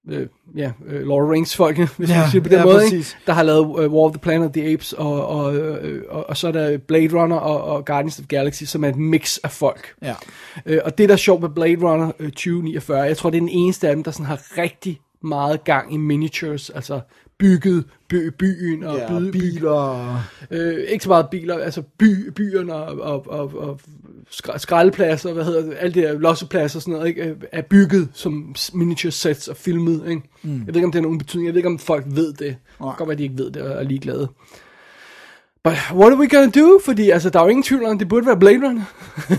øh, 0.09 0.27
ja, 0.57 0.73
øh, 0.87 1.07
Lord 1.07 1.25
of 1.25 1.31
Rings 1.31 1.57
folkene, 1.57 1.89
hvis 1.99 2.11
Ja, 2.11 2.21
man 2.21 2.31
siger 2.31 2.43
på 2.43 2.49
den 2.49 2.59
ja, 2.59 2.65
måde, 2.65 2.85
ikke? 2.85 2.97
præcis. 2.97 3.17
der 3.27 3.33
har 3.33 3.43
lavet 3.43 3.61
uh, 3.61 3.93
War 3.93 4.05
of 4.05 4.13
the 4.13 4.21
Planet 4.21 4.47
of 4.47 4.53
the 4.53 4.73
Apes, 4.73 4.93
og, 4.93 5.27
og, 5.27 5.57
øh, 5.57 6.03
og, 6.09 6.29
og 6.29 6.37
så 6.37 6.49
er 6.49 6.53
der 6.53 6.79
Blade 6.79 7.23
Runner 7.23 7.37
og, 7.37 7.65
og 7.65 7.85
Guardians 7.85 8.19
of 8.19 8.25
the 8.29 8.37
Galaxy, 8.39 8.65
som 8.65 8.85
er 8.85 8.89
et 8.89 8.97
mix 8.97 9.39
af 9.45 9.51
folk. 9.51 9.95
Ja. 10.03 10.15
Øh, 10.67 10.81
og 10.85 10.99
det, 10.99 11.09
der 11.09 11.13
er 11.13 11.19
sjovt 11.19 11.41
med 11.43 11.49
Blade 11.49 11.77
Runner 11.83 12.13
øh, 12.19 12.31
2049, 12.31 13.01
jeg 13.01 13.17
tror, 13.17 13.31
det 13.31 13.37
er 13.37 13.41
den 13.41 13.49
eneste 13.49 13.89
af 13.89 13.95
dem, 13.95 14.05
der 14.05 14.11
sådan 14.11 14.27
har 14.27 14.59
rigtig 14.59 15.01
meget 15.23 15.65
gang 15.65 15.95
i 15.95 15.97
miniatures, 15.97 16.71
altså 16.71 17.01
bygget 17.39 17.85
by, 18.09 18.29
byen 18.39 18.85
og 18.85 18.97
Ja, 18.99 19.09
by, 19.21 19.31
biler. 19.31 20.21
Øh, 20.51 20.75
ikke 20.89 21.03
så 21.03 21.09
meget 21.09 21.27
biler, 21.31 21.59
altså 21.59 21.83
by, 21.99 22.31
byerne 22.31 22.75
og, 22.75 23.01
og, 23.01 23.27
og, 23.31 23.59
og 23.59 23.81
skra- 24.31 24.59
skraldepladser, 24.59 25.33
hvad 25.33 25.45
hedder 25.45 25.63
det, 25.63 25.77
alle 25.81 25.95
de 25.95 26.01
der 26.07 26.19
lossepladser 26.19 26.79
og 26.79 26.83
sådan 26.83 26.95
noget, 26.95 27.09
ikke, 27.09 27.23
øh, 27.25 27.37
er 27.53 27.63
bygget 27.63 28.09
som 28.15 28.55
miniature 28.75 29.11
sets 29.13 29.49
og 29.49 29.57
filmet, 29.57 30.03
ikke? 30.09 30.23
Mm. 30.43 30.59
Jeg 30.59 30.67
ved 30.67 30.75
ikke, 30.77 30.85
om 30.87 30.93
det 30.93 30.99
har 30.99 31.03
nogen 31.03 31.19
betydning, 31.19 31.47
jeg 31.47 31.55
ved 31.55 31.59
ikke, 31.59 31.69
om 31.69 31.79
folk 31.79 32.05
ved 32.09 32.29
det. 32.33 32.39
Det 32.39 32.57
kan 32.81 32.87
godt 32.97 33.01
være, 33.09 33.13
at 33.13 33.19
de 33.19 33.23
ikke 33.23 33.39
ved 33.39 33.51
det 33.51 33.63
og 33.63 33.81
er 33.81 33.83
ligeglade. 33.83 34.29
But 35.65 35.75
what 35.93 36.13
are 36.13 36.19
we 36.19 36.29
gonna 36.29 36.51
do? 36.51 36.81
Fordi 36.85 37.11
altså, 37.11 37.31
der 37.31 37.39
er 37.39 37.43
jo 37.45 37.49
ingen 37.49 37.63
tvivl 37.63 37.85
om, 37.85 37.99
det 37.99 38.09
burde 38.09 38.27
være 38.27 38.39
Blade 38.39 38.67
Runner. 38.69 38.83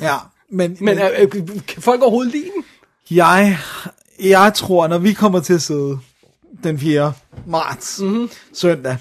Ja, 0.02 0.16
men, 0.52 0.78
Men 0.82 0.98
er, 0.98 1.06
er, 1.14 1.26
kan 1.68 1.82
folk 1.82 2.02
overhovedet 2.02 2.32
lide 2.34 2.46
den? 2.56 2.64
jeg, 3.18 3.58
jeg 4.24 4.52
tror, 4.56 4.88
når 4.88 4.98
vi 4.98 5.14
kommer 5.14 5.40
til 5.40 5.54
at 5.54 5.62
sidde 5.62 6.00
den 6.64 6.80
4. 6.80 7.14
marts, 7.46 8.02
mm-hmm. 8.02 8.30
søndag, 8.54 8.98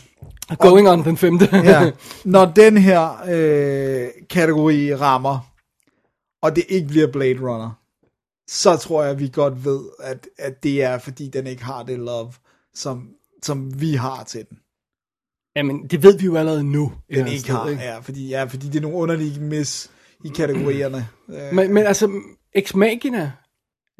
Going 0.58 0.88
on 0.88 1.04
den 1.04 1.16
femte. 1.16 1.48
ja, 1.52 1.90
når 2.24 2.44
den 2.44 2.76
her 2.76 3.22
øh, 3.28 4.08
kategori 4.30 4.94
rammer, 4.94 5.52
og 6.42 6.56
det 6.56 6.64
ikke 6.68 6.88
bliver 6.88 7.12
Blade 7.12 7.40
Runner, 7.40 7.70
så 8.48 8.76
tror 8.76 9.04
jeg, 9.04 9.18
vi 9.18 9.30
godt 9.32 9.64
ved, 9.64 9.80
at, 10.02 10.28
at 10.38 10.62
det 10.62 10.82
er, 10.82 10.98
fordi 10.98 11.28
den 11.28 11.46
ikke 11.46 11.64
har 11.64 11.82
det 11.82 11.98
love, 11.98 12.32
som, 12.74 13.08
som 13.42 13.80
vi 13.80 13.94
har 13.94 14.24
til 14.24 14.46
den. 14.50 14.58
Jamen, 15.56 15.86
det 15.86 16.02
ved 16.02 16.18
vi 16.18 16.24
jo 16.24 16.36
allerede 16.36 16.64
nu. 16.64 16.92
Den 17.14 17.26
ikke 17.26 17.40
sted, 17.40 17.54
har, 17.54 17.70
ja, 17.70 17.98
fordi, 17.98 18.28
ja, 18.28 18.44
fordi 18.44 18.66
det 18.66 18.76
er 18.76 18.82
nogle 18.82 18.96
underlige 18.96 19.40
mis 19.40 19.90
i 20.24 20.28
kategorierne. 20.28 21.08
Men, 21.52 21.74
men 21.74 21.86
altså, 21.86 22.20
Ex 22.52 22.74
Machina 22.74 23.32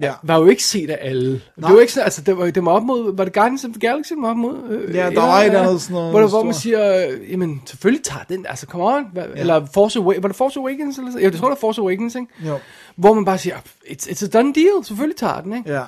ja. 0.03 0.15
var 0.23 0.39
jo 0.39 0.47
ikke 0.47 0.65
set 0.65 0.91
af 0.91 0.99
alle. 1.01 1.33
Det 1.33 1.43
Nej. 1.57 1.73
var 1.73 1.81
ikke 1.81 1.93
sådan, 1.93 2.05
altså, 2.05 2.23
det 2.23 2.37
var, 2.39 2.51
det 2.51 2.65
var 2.65 2.73
op 2.73 2.83
mod, 2.83 3.17
var 3.17 3.25
det 3.25 3.33
Guardians 3.33 3.65
of 3.65 3.71
the 3.71 3.81
Galaxy, 3.81 4.13
den 4.13 4.23
var 4.23 4.31
op 4.31 4.37
mod? 4.37 4.69
Øh, 4.71 4.95
Ja, 4.95 5.11
der 5.11 5.21
var 5.21 5.43
et 5.43 5.51
andet 5.55 5.83
sådan 5.83 5.95
noget 5.95 6.11
Hvor, 6.11 6.21
der, 6.21 6.29
hvor 6.29 6.43
man 6.43 6.55
siger, 6.55 7.09
øh, 7.11 7.31
jamen, 7.31 7.63
selvfølgelig 7.67 8.05
tager 8.05 8.25
den, 8.25 8.47
altså, 8.47 8.67
come 8.67 8.85
on. 8.85 9.05
Hvad, 9.13 9.25
ja. 9.29 9.41
Eller 9.41 9.67
Force 9.75 9.99
Awakens, 9.99 10.23
var 10.23 10.29
det 10.29 10.37
Force 10.37 10.61
Awakens? 10.61 10.99
Eller, 10.99 11.11
det 11.13 11.39
tror 11.39 11.49
jeg, 11.49 11.51
det 11.51 11.57
er 11.57 11.61
Force 11.61 11.81
Awakens, 11.81 12.15
ikke? 12.15 12.29
Jo. 12.47 12.59
Hvor 12.97 13.15
man 13.15 13.25
bare 13.25 13.39
siger, 13.39 13.57
it's, 13.85 14.11
it's 14.11 14.25
a 14.25 14.29
done 14.39 14.55
deal, 14.55 14.85
selvfølgelig 14.85 15.17
tager 15.17 15.41
den, 15.41 15.57
ikke? 15.57 15.73
Ja. 15.73 15.85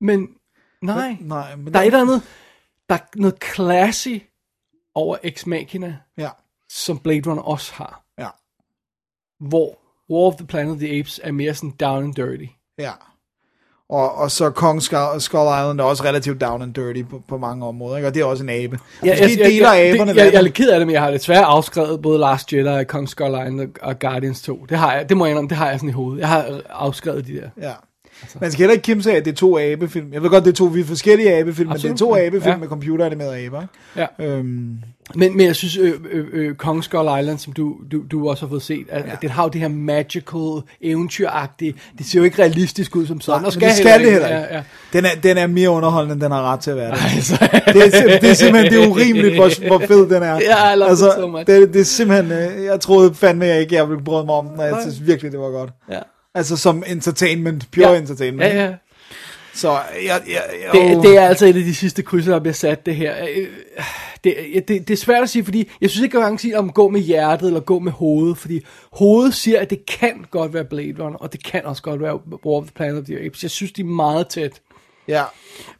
Men, 0.00 0.28
nej, 0.82 1.16
Nej, 1.20 1.56
men 1.56 1.72
der 1.74 1.78
er 1.78 1.82
et 1.82 1.86
eller 1.86 2.00
andet, 2.00 2.22
der 2.88 2.94
er 2.94 3.00
noget 3.16 3.34
classy 3.54 4.08
over 4.94 5.16
Ex 5.22 5.46
Machina, 5.46 5.96
Ja, 6.18 6.28
som 6.68 6.98
Blade 6.98 7.30
Runner 7.30 7.42
også 7.42 7.72
har. 7.74 8.02
ja, 8.18 8.28
Hvor 9.48 9.78
War 10.12 10.26
of 10.26 10.34
the 10.36 10.46
Planet 10.46 10.72
of 10.72 10.78
the 10.78 10.98
Apes 10.98 11.20
er 11.22 11.32
mere 11.32 11.54
sådan 11.54 11.70
down 11.70 12.04
and 12.04 12.14
dirty. 12.14 12.46
ja. 12.78 12.92
Og, 13.90 14.18
og 14.18 14.30
så 14.30 14.50
Kong 14.50 14.82
Skull, 14.82 15.20
Skull 15.20 15.42
Island 15.42 15.80
er 15.80 15.84
også 15.84 16.04
relativt 16.04 16.40
down 16.40 16.62
and 16.62 16.74
dirty 16.74 17.02
på, 17.10 17.22
på 17.28 17.38
mange 17.38 17.66
områder, 17.66 17.96
ikke? 17.96 18.08
og 18.08 18.14
det 18.14 18.20
er 18.20 18.24
også 18.24 18.42
en 18.42 18.50
abe. 18.50 18.78
Ja, 19.04 19.16
Måske 19.22 19.44
deler 19.44 19.68
aberne 19.70 20.10
det, 20.10 20.16
jeg, 20.16 20.32
jeg 20.32 20.38
er 20.38 20.40
lidt 20.42 20.54
ked 20.54 20.70
af 20.70 20.78
det, 20.80 20.86
men 20.86 20.94
jeg 20.94 21.02
har 21.02 21.10
desværre 21.10 21.44
afskrevet 21.44 22.02
både 22.02 22.18
Last 22.18 22.52
Jedi, 22.52 22.84
Kong 22.84 23.08
Skull 23.08 23.30
Island 23.30 23.60
og, 23.60 23.66
og 23.82 23.98
Guardians 23.98 24.42
2. 24.42 24.66
Det 24.68 24.78
har 24.78 24.94
jeg, 24.94 25.08
det 25.08 25.16
må 25.16 25.24
jeg 25.24 25.30
indrømme, 25.30 25.48
det 25.48 25.56
har 25.56 25.70
jeg 25.70 25.78
sådan 25.78 25.88
i 25.88 25.92
hovedet. 25.92 26.20
Jeg 26.20 26.28
har 26.28 26.60
afskrevet 26.70 27.26
de 27.26 27.32
der. 27.32 27.68
Ja. 27.68 27.72
Man 28.40 28.50
skal 28.50 28.58
heller 28.58 28.72
ikke 28.72 28.82
kimse 28.82 29.12
af, 29.12 29.16
at 29.16 29.24
det 29.24 29.30
er 29.32 29.36
to 29.36 29.58
abefilm. 29.58 30.12
Jeg 30.12 30.22
ved 30.22 30.30
godt, 30.30 30.44
det 30.44 30.50
er 30.50 30.54
to 30.54 30.64
vidt 30.64 30.86
forskellige 30.86 31.34
abefilm, 31.34 31.68
men 31.68 31.76
det 31.76 31.84
er 31.84 31.90
Absolut, 31.92 31.98
to 32.12 32.16
abefilm 32.16 32.52
Ja. 32.52 32.56
med 32.56 32.68
computeranimerede 32.68 33.36
aber. 33.46 33.62
Ja. 33.96 34.06
Øhm, 34.18 34.76
Men, 35.14 35.36
men 35.36 35.46
jeg 35.46 35.56
synes, 35.56 35.76
øh, 35.76 35.92
øh, 36.12 36.24
øh, 36.32 36.54
Kong 36.54 36.84
Skull 36.84 37.20
Island, 37.20 37.38
som 37.38 37.52
du, 37.52 37.76
du, 37.92 38.02
du 38.10 38.28
også 38.30 38.44
har 38.44 38.48
fået 38.48 38.62
set, 38.62 38.86
at, 38.88 39.04
ja. 39.06 39.12
at 39.12 39.22
det 39.22 39.30
har 39.30 39.42
jo 39.42 39.48
det 39.48 39.60
her 39.60 39.68
magical, 39.68 40.62
eventyragtige, 40.82 41.74
det 41.98 42.06
ser 42.06 42.18
jo 42.18 42.24
ikke 42.24 42.42
realistisk 42.42 42.96
ud 42.96 43.06
som 43.06 43.20
sådan. 43.20 43.40
nej, 43.40 43.46
og 43.46 43.52
men 43.60 43.68
det 43.68 43.76
skal 43.76 44.00
det 44.00 44.12
heller 44.12 44.28
ikke. 44.28 44.38
Ja, 44.40 44.56
ja. 44.56 44.62
Den, 44.92 45.04
er, 45.04 45.08
den 45.22 45.38
er 45.38 45.46
mere 45.46 45.70
underholdende, 45.70 46.12
end 46.12 46.20
den 46.20 46.30
har 46.32 46.52
ret 46.52 46.60
til 46.60 46.70
at 46.70 46.76
være 46.76 46.90
det. 46.90 46.98
Altså, 47.16 47.34
Det 47.66 47.82
er, 48.12 48.18
det 48.20 48.30
er 48.30 48.34
simpelthen 48.34 48.72
det 48.72 48.84
er 48.84 48.88
urimeligt, 48.88 49.34
hvor, 49.34 49.66
hvor 49.66 49.86
fed 49.86 50.08
den 50.14 50.22
er. 50.22 50.34
Ja, 50.34 50.72
I 50.74 50.76
love 50.76 50.92
it 50.92 50.98
so 50.98 51.26
much. 51.28 51.46
det, 51.46 51.72
det 51.74 51.80
er 51.80 51.84
simpelthen, 51.84 52.32
øh, 52.32 52.64
jeg 52.64 52.80
troede 52.80 53.14
fandme 53.14 53.44
jeg 53.46 53.60
ikke, 53.60 53.74
jeg 53.74 53.88
ville 53.88 54.04
bryde 54.04 54.26
mig 54.26 54.34
om 54.34 54.46
den, 54.48 54.60
og 54.60 54.66
jeg 54.66 54.76
synes 54.82 55.06
virkelig, 55.06 55.32
det 55.32 55.40
var 55.40 55.50
godt. 55.50 55.70
ja. 55.90 55.98
Altså 56.34 56.56
som 56.56 56.84
entertainment, 56.86 57.68
pure 57.72 57.88
Ja. 57.90 57.98
entertainment. 57.98 58.48
Ja, 58.54 58.64
ja. 58.64 58.74
Så 59.54 59.70
jeg, 59.70 59.82
jeg, 60.06 60.20
jeg, 60.28 60.70
Det, 60.72 61.02
det 61.02 61.16
er 61.16 61.28
altså 61.28 61.46
et 61.46 61.56
af 61.56 61.62
de 61.64 61.74
sidste 61.74 62.02
krydser, 62.02 62.32
der 62.32 62.40
bliver 62.40 62.54
sat, 62.54 62.86
det 62.86 62.96
her. 62.96 63.14
Øh, 63.36 63.46
Det, 64.24 64.34
det, 64.68 64.88
det 64.88 64.90
er 64.90 64.96
svært 64.96 65.22
at 65.22 65.30
sige, 65.30 65.44
fordi 65.44 65.70
jeg 65.80 65.90
synes 65.90 66.04
ikke 66.04 66.18
at 66.18 66.40
sige, 66.40 66.58
om 66.58 66.72
gå 66.72 66.88
med 66.88 67.00
hjertet 67.00 67.46
eller 67.46 67.60
gå 67.60 67.78
med 67.78 67.92
hovedet, 67.92 68.38
fordi 68.38 68.60
hovedet 68.92 69.34
siger, 69.34 69.60
at 69.60 69.70
det 69.70 69.86
kan 69.86 70.24
godt 70.30 70.54
være 70.54 70.64
Blade 70.64 70.94
Runner, 70.98 71.18
og 71.18 71.32
det 71.32 71.44
kan 71.44 71.64
også 71.66 71.82
godt 71.82 72.00
være 72.02 72.14
War 72.14 72.56
of 72.60 72.62
the 72.64 72.72
Planet 72.74 72.98
of 72.98 73.04
the 73.04 73.24
Apes. 73.26 73.42
Jeg 73.42 73.50
synes, 73.50 73.72
de 73.72 73.80
er 73.80 73.84
meget 73.84 74.28
tæt. 74.28 74.60
Ja, 75.08 75.22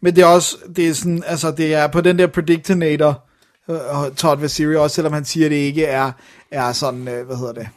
men 0.00 0.16
det 0.16 0.22
er 0.22 0.26
også, 0.26 0.56
det 0.76 0.88
er 0.88 0.92
sådan, 0.94 1.22
altså 1.26 1.50
det 1.50 1.74
er 1.74 1.86
på 1.86 2.00
den 2.00 2.18
der 2.18 2.26
Predictinator, 2.26 3.22
øh, 3.70 3.76
Todd 4.16 4.40
Vasiri, 4.40 4.76
også 4.76 4.94
selvom 4.94 5.12
han 5.12 5.24
siger, 5.24 5.46
at 5.46 5.50
det 5.50 5.56
ikke 5.56 5.84
er, 5.84 6.12
er 6.50 6.72
sådan, 6.72 7.08
øh, 7.08 7.26
hvad 7.26 7.36
hedder 7.36 7.52
det, 7.52 7.68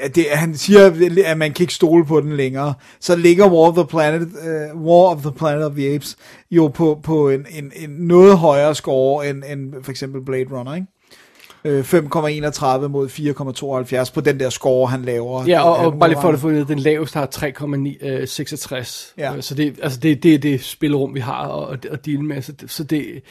at 0.00 0.14
det, 0.14 0.24
han 0.30 0.54
siger, 0.54 1.10
at 1.24 1.38
man 1.38 1.52
kan 1.52 1.64
ikke 1.64 1.74
stole 1.74 2.04
på 2.04 2.20
den 2.20 2.36
længere, 2.36 2.74
så 3.00 3.16
ligger 3.16 3.46
War 3.46 3.68
of 3.68 3.74
the 3.74 3.86
Planet, 3.86 4.22
uh, 4.22 4.82
War 4.82 5.14
of 5.14 5.22
the 5.22 5.32
Planet 5.32 5.64
of 5.64 5.72
the 5.72 5.94
Apes 5.94 6.16
jo 6.50 6.68
på, 6.68 7.00
på 7.02 7.28
en, 7.28 7.46
en, 7.50 7.72
en 7.76 7.90
noget 7.90 8.38
højere 8.38 8.74
score 8.74 9.30
end, 9.30 9.42
end 9.52 9.74
for 9.82 9.90
eksempel 9.90 10.24
Blade 10.24 10.46
Runner, 10.50 10.74
ikke? 10.74 10.86
Øh, 11.64 11.80
5,31 11.80 12.88
mod 12.88 13.08
4,72 14.08 14.14
på 14.14 14.20
den 14.20 14.40
der 14.40 14.50
score, 14.50 14.88
han 14.88 15.02
laver. 15.02 15.44
Ja, 15.46 15.62
og, 15.62 15.76
og 15.76 15.98
bare 15.98 16.08
lige 16.08 16.20
for 16.20 16.28
at 16.28 16.38
få 16.38 16.50
det, 16.50 16.68
den 16.68 16.78
laveste 16.78 17.18
har 17.18 17.28
3,66. 17.34 19.14
Ja. 19.18 19.40
Så 19.40 19.54
det, 19.54 19.78
altså 19.82 20.00
det, 20.00 20.22
det 20.22 20.34
er 20.34 20.38
det 20.38 20.64
spillerum, 20.64 21.14
vi 21.14 21.20
har 21.20 21.66
at, 21.66 21.84
at 21.84 22.06
deale 22.06 22.22
med. 22.22 22.42
Så 22.42 22.52
det, 22.52 22.70
så 22.70 22.84
det, 22.84 23.22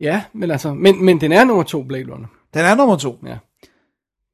ja, 0.00 0.22
men 0.32 0.50
altså, 0.50 0.74
men, 0.74 1.04
men 1.04 1.20
den 1.20 1.32
er 1.32 1.44
nummer 1.44 1.62
to 1.62 1.82
Blade 1.82 2.12
Runner. 2.12 2.26
Den 2.54 2.64
er 2.64 2.74
nummer 2.74 2.96
to. 2.96 3.18
Ja. 3.26 3.36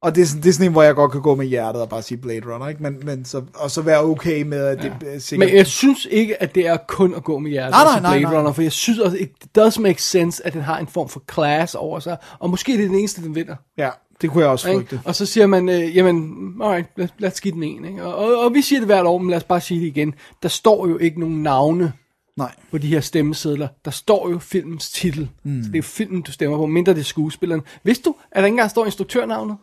Og 0.03 0.15
det 0.15 0.21
er, 0.21 0.25
sådan, 0.25 0.43
det 0.43 0.49
er 0.49 0.53
sådan 0.53 0.65
en, 0.65 0.71
hvor 0.71 0.81
jeg 0.83 0.95
godt 0.95 1.11
kan 1.11 1.21
gå 1.21 1.35
med 1.35 1.45
hjertet 1.45 1.81
og 1.81 1.89
bare 1.89 2.01
sige 2.01 2.17
Blade 2.17 2.53
Runner, 2.53 2.67
ikke? 2.67 2.83
Men, 2.83 2.99
men 3.03 3.25
så, 3.25 3.41
og 3.55 3.71
så 3.71 3.81
være 3.81 4.03
okay 4.03 4.41
med, 4.41 4.65
at 4.65 4.81
det 4.81 5.13
er 5.13 5.19
sikkert... 5.19 5.49
Men 5.49 5.57
jeg 5.57 5.67
synes 5.67 6.07
ikke, 6.11 6.41
at 6.41 6.55
det 6.55 6.67
er 6.67 6.77
kun 6.87 7.15
at 7.15 7.23
gå 7.23 7.39
med 7.39 7.51
hjertet 7.51 7.71
Nej, 7.71 7.83
nej, 7.83 7.95
til 7.95 8.01
nej, 8.01 8.11
Blade 8.11 8.33
nej. 8.33 8.39
Runner, 8.39 8.51
for 8.51 8.61
jeg 8.61 8.71
synes 8.71 8.99
også, 8.99 9.17
it 9.17 9.31
does 9.55 9.79
make 9.79 10.01
sense, 10.01 10.45
at 10.45 10.53
den 10.53 10.61
har 10.61 10.77
en 10.77 10.87
form 10.87 11.09
for 11.09 11.23
class 11.33 11.75
over 11.75 11.99
sig, 11.99 12.17
og 12.39 12.49
måske 12.49 12.71
det 12.71 12.83
er 12.83 12.87
den 12.87 12.95
eneste, 12.95 13.21
den 13.23 13.35
vinder. 13.35 13.55
Ja, 13.77 13.89
det 14.21 14.29
kunne 14.29 14.43
jeg 14.43 14.51
også 14.51 14.67
frygte. 14.67 14.95
Ikke? 14.95 15.07
Og 15.07 15.15
så 15.15 15.25
siger 15.25 15.47
man, 15.47 15.69
øh, 15.69 15.95
jamen, 15.97 16.35
alright, 16.63 16.87
lad, 16.95 17.07
lad 17.17 17.31
os 17.31 17.41
give 17.41 17.53
den 17.53 17.63
en. 17.63 17.85
Ikke? 17.85 18.03
Og, 18.03 18.15
og, 18.15 18.45
og 18.45 18.53
vi 18.53 18.61
siger 18.61 18.79
det 18.79 18.87
hvert 18.87 19.05
år, 19.05 19.17
men 19.17 19.29
lad 19.29 19.37
os 19.37 19.43
bare 19.43 19.61
sige 19.61 19.79
det 19.81 19.87
igen. 19.87 20.13
Der 20.43 20.49
står 20.49 20.87
jo 20.87 20.97
ikke 20.97 21.19
nogen 21.19 21.43
navne 21.43 21.93
Nej. 22.37 22.51
på 22.71 22.77
de 22.77 22.87
her 22.87 23.01
stemmesedler. 23.01 23.67
Der 23.85 23.91
står 23.91 24.29
jo 24.29 24.39
filmens 24.39 24.91
titel. 24.91 25.29
Mm. 25.43 25.63
Så 25.63 25.69
det 25.71 25.77
er 25.77 25.83
filmen, 25.83 26.21
du 26.21 26.31
stemmer 26.31 26.57
på, 26.57 26.65
mindre 26.65 26.93
det 26.93 26.99
er 26.99 27.03
skuespilleren. 27.03 27.61
Vidste 27.83 28.03
du, 28.03 28.15
at 28.31 28.39
der 28.39 28.45
ikke 28.45 28.53
engang 28.53 28.69
står 28.69 28.85
instruktørnavnet? 28.85 29.57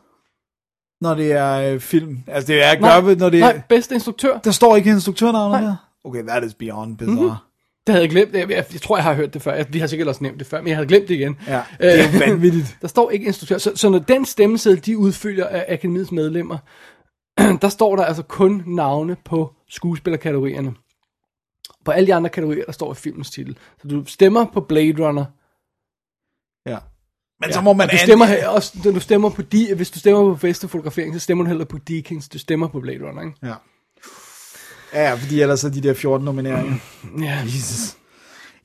Når 1.01 1.15
det 1.15 1.33
er 1.33 1.73
øh, 1.73 1.81
film. 1.81 2.19
Altså, 2.27 2.53
det 2.53 2.65
er 2.65 2.81
Nej, 2.81 3.01
gør, 3.01 3.15
når 3.15 3.31
det 3.31 3.41
nej, 3.41 3.61
bedste 3.69 3.95
instruktør. 3.95 4.39
Der 4.39 4.51
står 4.51 4.77
ikke 4.77 4.91
instruktørnavnet 4.91 5.61
her? 5.61 5.77
Okay, 6.05 6.23
that 6.23 6.45
is 6.45 6.55
beyond 6.55 6.97
bizarre. 6.99 7.15
Mhm. 7.17 7.31
Det 7.87 7.93
havde 7.93 8.03
jeg 8.03 8.11
glemt. 8.11 8.33
Jeg, 8.35 8.51
jeg, 8.51 8.65
jeg 8.73 8.81
tror, 8.81 8.97
jeg 8.97 9.05
har 9.05 9.15
hørt 9.15 9.35
det 9.35 9.43
før. 9.43 9.55
Jeg, 9.55 9.67
vi 9.71 9.79
har 9.79 9.87
sikkert 9.87 10.09
også 10.09 10.23
nævnt 10.23 10.39
det 10.39 10.47
før, 10.47 10.61
men 10.61 10.69
jeg 10.69 10.77
havde 10.77 10.89
glemt 10.89 11.09
det 11.09 11.15
igen. 11.15 11.37
Ja, 11.47 11.63
det 11.81 12.01
er 12.01 12.09
Øh, 12.15 12.21
vanvittigt. 12.21 12.77
Der 12.83 12.89
står 12.89 13.11
ikke 13.11 13.27
instruktør. 13.27 13.59
Så, 13.59 13.73
så 13.75 13.89
når 13.89 13.99
den 13.99 14.25
stemmeseddel, 14.25 14.87
de 14.87 14.99
udfylder 14.99 15.47
af 15.47 15.65
akademiets 15.69 16.13
medlemmer, 16.13 16.59
der 17.63 17.69
står 17.69 17.97
der 17.97 18.05
altså 18.05 18.23
kun 18.23 18.63
navne 18.67 19.17
på 19.25 19.53
skuespillerkategorierne. 19.71 20.75
På 21.85 21.91
alle 21.91 22.07
de 22.07 22.15
andre 22.15 22.31
kategorier, 22.31 22.65
der 22.65 22.73
står 22.73 22.93
i 22.93 22.95
filmens 22.95 23.31
titel. 23.31 23.57
Så 23.83 23.89
du 23.89 24.05
stemmer 24.07 24.45
på 24.45 24.61
Blade 24.61 25.07
Runner. 25.07 25.25
Ja. 27.43 27.47
Men 27.47 27.53
så 27.55 27.61
må 27.61 27.73
man... 27.73 27.87
og 27.87 27.93
du 27.93 27.99
stemmer, 27.99 28.27
he- 28.27 28.47
også, 28.47 28.73
når 28.85 28.91
du 28.93 29.01
stemmer 29.01 29.31
på 29.31 29.43
de, 29.43 29.75
hvis 29.75 29.91
du 29.91 29.99
stemmer 29.99 30.35
på 30.35 30.39
bedste 30.41 30.69
fotografering, 30.69 31.15
så 31.15 31.21
stemmer 31.21 31.45
du 31.45 31.49
heller 31.49 31.65
på 31.65 31.79
Deakins. 31.89 32.29
Du 32.29 32.39
stemmer 32.39 32.69
på 32.69 32.81
Blade 32.81 32.99
Runner, 33.09 33.23
ikke? 33.23 33.35
Ja. 33.43 33.55
Ja, 34.95 35.15
fordi 35.15 35.41
ellers 35.43 35.65
er 35.65 35.69
de 35.69 35.81
der 35.81 35.95
14 35.95 36.25
nomineringer. 36.25 36.77
Ja. 37.21 37.39
Jesus. 37.45 37.97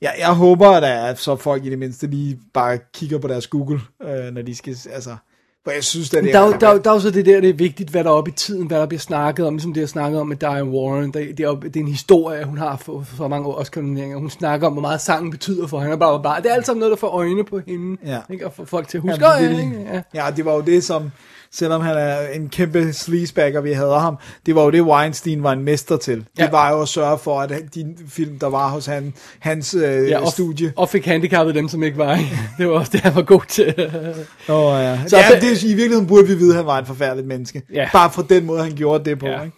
Ja, 0.02 0.10
jeg 0.18 0.32
håber, 0.34 0.70
at 0.70 0.82
der 0.82 0.88
er 0.88 1.14
så 1.14 1.36
folk 1.36 1.64
i 1.64 1.70
det 1.70 1.78
mindste 1.78 2.06
lige 2.06 2.40
bare 2.54 2.78
kigger 2.94 3.18
på 3.18 3.28
deres 3.28 3.46
Google, 3.46 3.80
øh, 4.02 4.34
når 4.34 4.42
de 4.42 4.54
skal, 4.54 4.76
altså, 4.90 5.16
for 5.64 5.70
jeg 5.70 5.84
synes, 5.84 6.10
det 6.10 6.24
Der 6.24 6.40
er, 6.40 6.58
der, 6.58 6.68
er, 6.68 6.72
jo- 6.72 6.78
der 6.84 6.90
er 6.90 6.94
jo 6.94 7.00
så 7.00 7.10
det 7.10 7.26
der, 7.26 7.40
det 7.40 7.50
er 7.50 7.54
vigtigt, 7.54 7.90
hvad 7.90 8.04
der 8.04 8.10
er 8.10 8.14
oppe 8.14 8.30
i 8.30 8.34
tiden, 8.34 8.66
hvad 8.66 8.78
der 8.78 8.86
bliver 8.86 9.00
snakket 9.00 9.46
om, 9.46 9.54
ligesom 9.54 9.72
det, 9.74 9.80
jeg 9.80 9.88
snakket 9.88 10.20
om 10.20 10.26
med 10.28 10.36
Diane 10.36 10.70
Warren. 10.70 11.12
Det, 11.12 11.38
det, 11.38 11.44
er, 11.46 11.54
det 11.54 11.76
er 11.76 11.80
en 11.80 11.88
historie, 11.88 12.44
hun 12.44 12.58
har 12.58 12.76
for, 12.76 13.02
for 13.16 13.28
mange 13.28 13.48
Oscar-nomineringer. 13.48 14.16
Hun 14.18 14.30
snakker 14.30 14.66
om, 14.66 14.72
hvor 14.72 14.82
meget 14.82 15.00
sangen 15.00 15.30
betyder 15.30 15.66
for 15.66 15.80
hende, 15.80 15.92
og 15.92 15.98
bla, 15.98 16.18
bla, 16.18 16.20
bla. 16.40 16.42
Det 16.42 16.50
er 16.50 16.54
alt 16.54 16.66
sammen 16.66 16.80
noget, 16.80 16.90
der 16.90 16.96
får 16.96 17.08
øjne 17.08 17.44
på 17.44 17.60
hende, 17.66 17.96
Ja. 18.06 18.18
ikke? 18.30 18.46
og 18.46 18.52
får 18.52 18.64
folk 18.64 18.88
til 18.88 18.98
at 18.98 19.02
huske. 19.02 19.26
Ja, 19.26 19.42
det, 19.48 19.72
ja, 19.88 19.94
ja. 20.14 20.24
ja, 20.24 20.30
det 20.36 20.44
var 20.44 20.54
jo 20.54 20.60
det, 20.60 20.84
som, 20.84 21.10
selvom 21.54 21.82
han 21.82 21.96
er 21.96 22.28
en 22.28 22.48
kæmpe 22.48 22.92
sleazebag, 22.92 23.56
og 23.58 23.64
vi 23.64 23.72
havde 23.72 23.98
ham. 24.00 24.16
Det 24.46 24.54
var 24.54 24.62
jo 24.64 24.70
det, 24.70 24.82
Weinstein 24.82 25.42
var 25.42 25.52
en 25.52 25.62
mester 25.64 25.96
til. 25.96 26.18
Det 26.18 26.26
Ja. 26.38 26.50
var 26.50 26.70
jo 26.70 26.82
at 26.82 26.88
sørge 26.88 27.18
for, 27.18 27.40
at 27.40 27.74
de 27.74 27.96
film, 28.08 28.38
der 28.38 28.46
var 28.46 28.68
hos 28.68 28.86
han, 28.86 29.14
hans 29.38 29.74
øh, 29.74 30.08
Ja, 30.08 30.20
og, 30.20 30.28
studie. 30.28 30.72
og 30.76 30.88
fik 30.88 31.06
handicappet 31.06 31.54
dem, 31.54 31.68
som 31.68 31.82
ikke 31.82 31.98
var. 31.98 32.18
Det 32.58 32.68
var 32.68 32.72
også 32.74 32.92
det, 32.92 33.00
han 33.00 33.14
var 33.14 33.22
god 33.22 33.42
til. 33.48 33.74
Oh, 34.48 34.80
ja. 34.80 35.00
Så 35.06 35.16
ja, 35.18 35.40
det, 35.40 35.62
I 35.62 35.66
virkeligheden 35.66 36.06
burde 36.06 36.26
vi 36.26 36.34
vide, 36.34 36.50
at 36.50 36.56
han 36.56 36.66
var 36.66 36.78
en 36.78 36.86
forfærdelig 36.86 37.26
menneske. 37.26 37.62
Ja. 37.72 37.88
Bare 37.92 38.10
fra 38.10 38.24
den 38.28 38.44
måde, 38.44 38.62
han 38.62 38.72
gjorde 38.76 39.10
det 39.10 39.18
på. 39.18 39.26
Ja. 39.26 39.42
Ikke? 39.42 39.56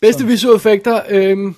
Bedste 0.00 0.24
visuelle 0.26 0.56
effekter. 0.56 1.00
Øhm, 1.08 1.56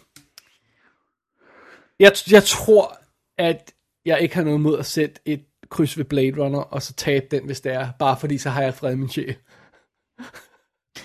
jeg, 2.01 2.13
jeg 2.31 2.45
tror, 2.45 2.99
at 3.39 3.73
jeg 4.07 4.21
ikke 4.21 4.35
har 4.35 4.43
noget 4.43 4.61
mod 4.61 4.79
at 4.79 4.87
sætte 4.87 5.21
et 5.27 5.41
kryds 5.71 5.99
ved 5.99 6.05
Blade 6.05 6.33
Runner, 6.39 6.59
og 6.59 6.83
så 6.83 6.93
tabe 6.95 7.25
den, 7.31 7.45
hvis 7.47 7.61
det 7.61 7.73
er. 7.73 7.89
Bare 7.99 8.17
fordi, 8.21 8.39
så 8.39 8.51
har 8.51 8.63
jeg 8.63 8.75
fred 8.75 8.97
min 8.97 9.09
sjæl. 9.11 9.35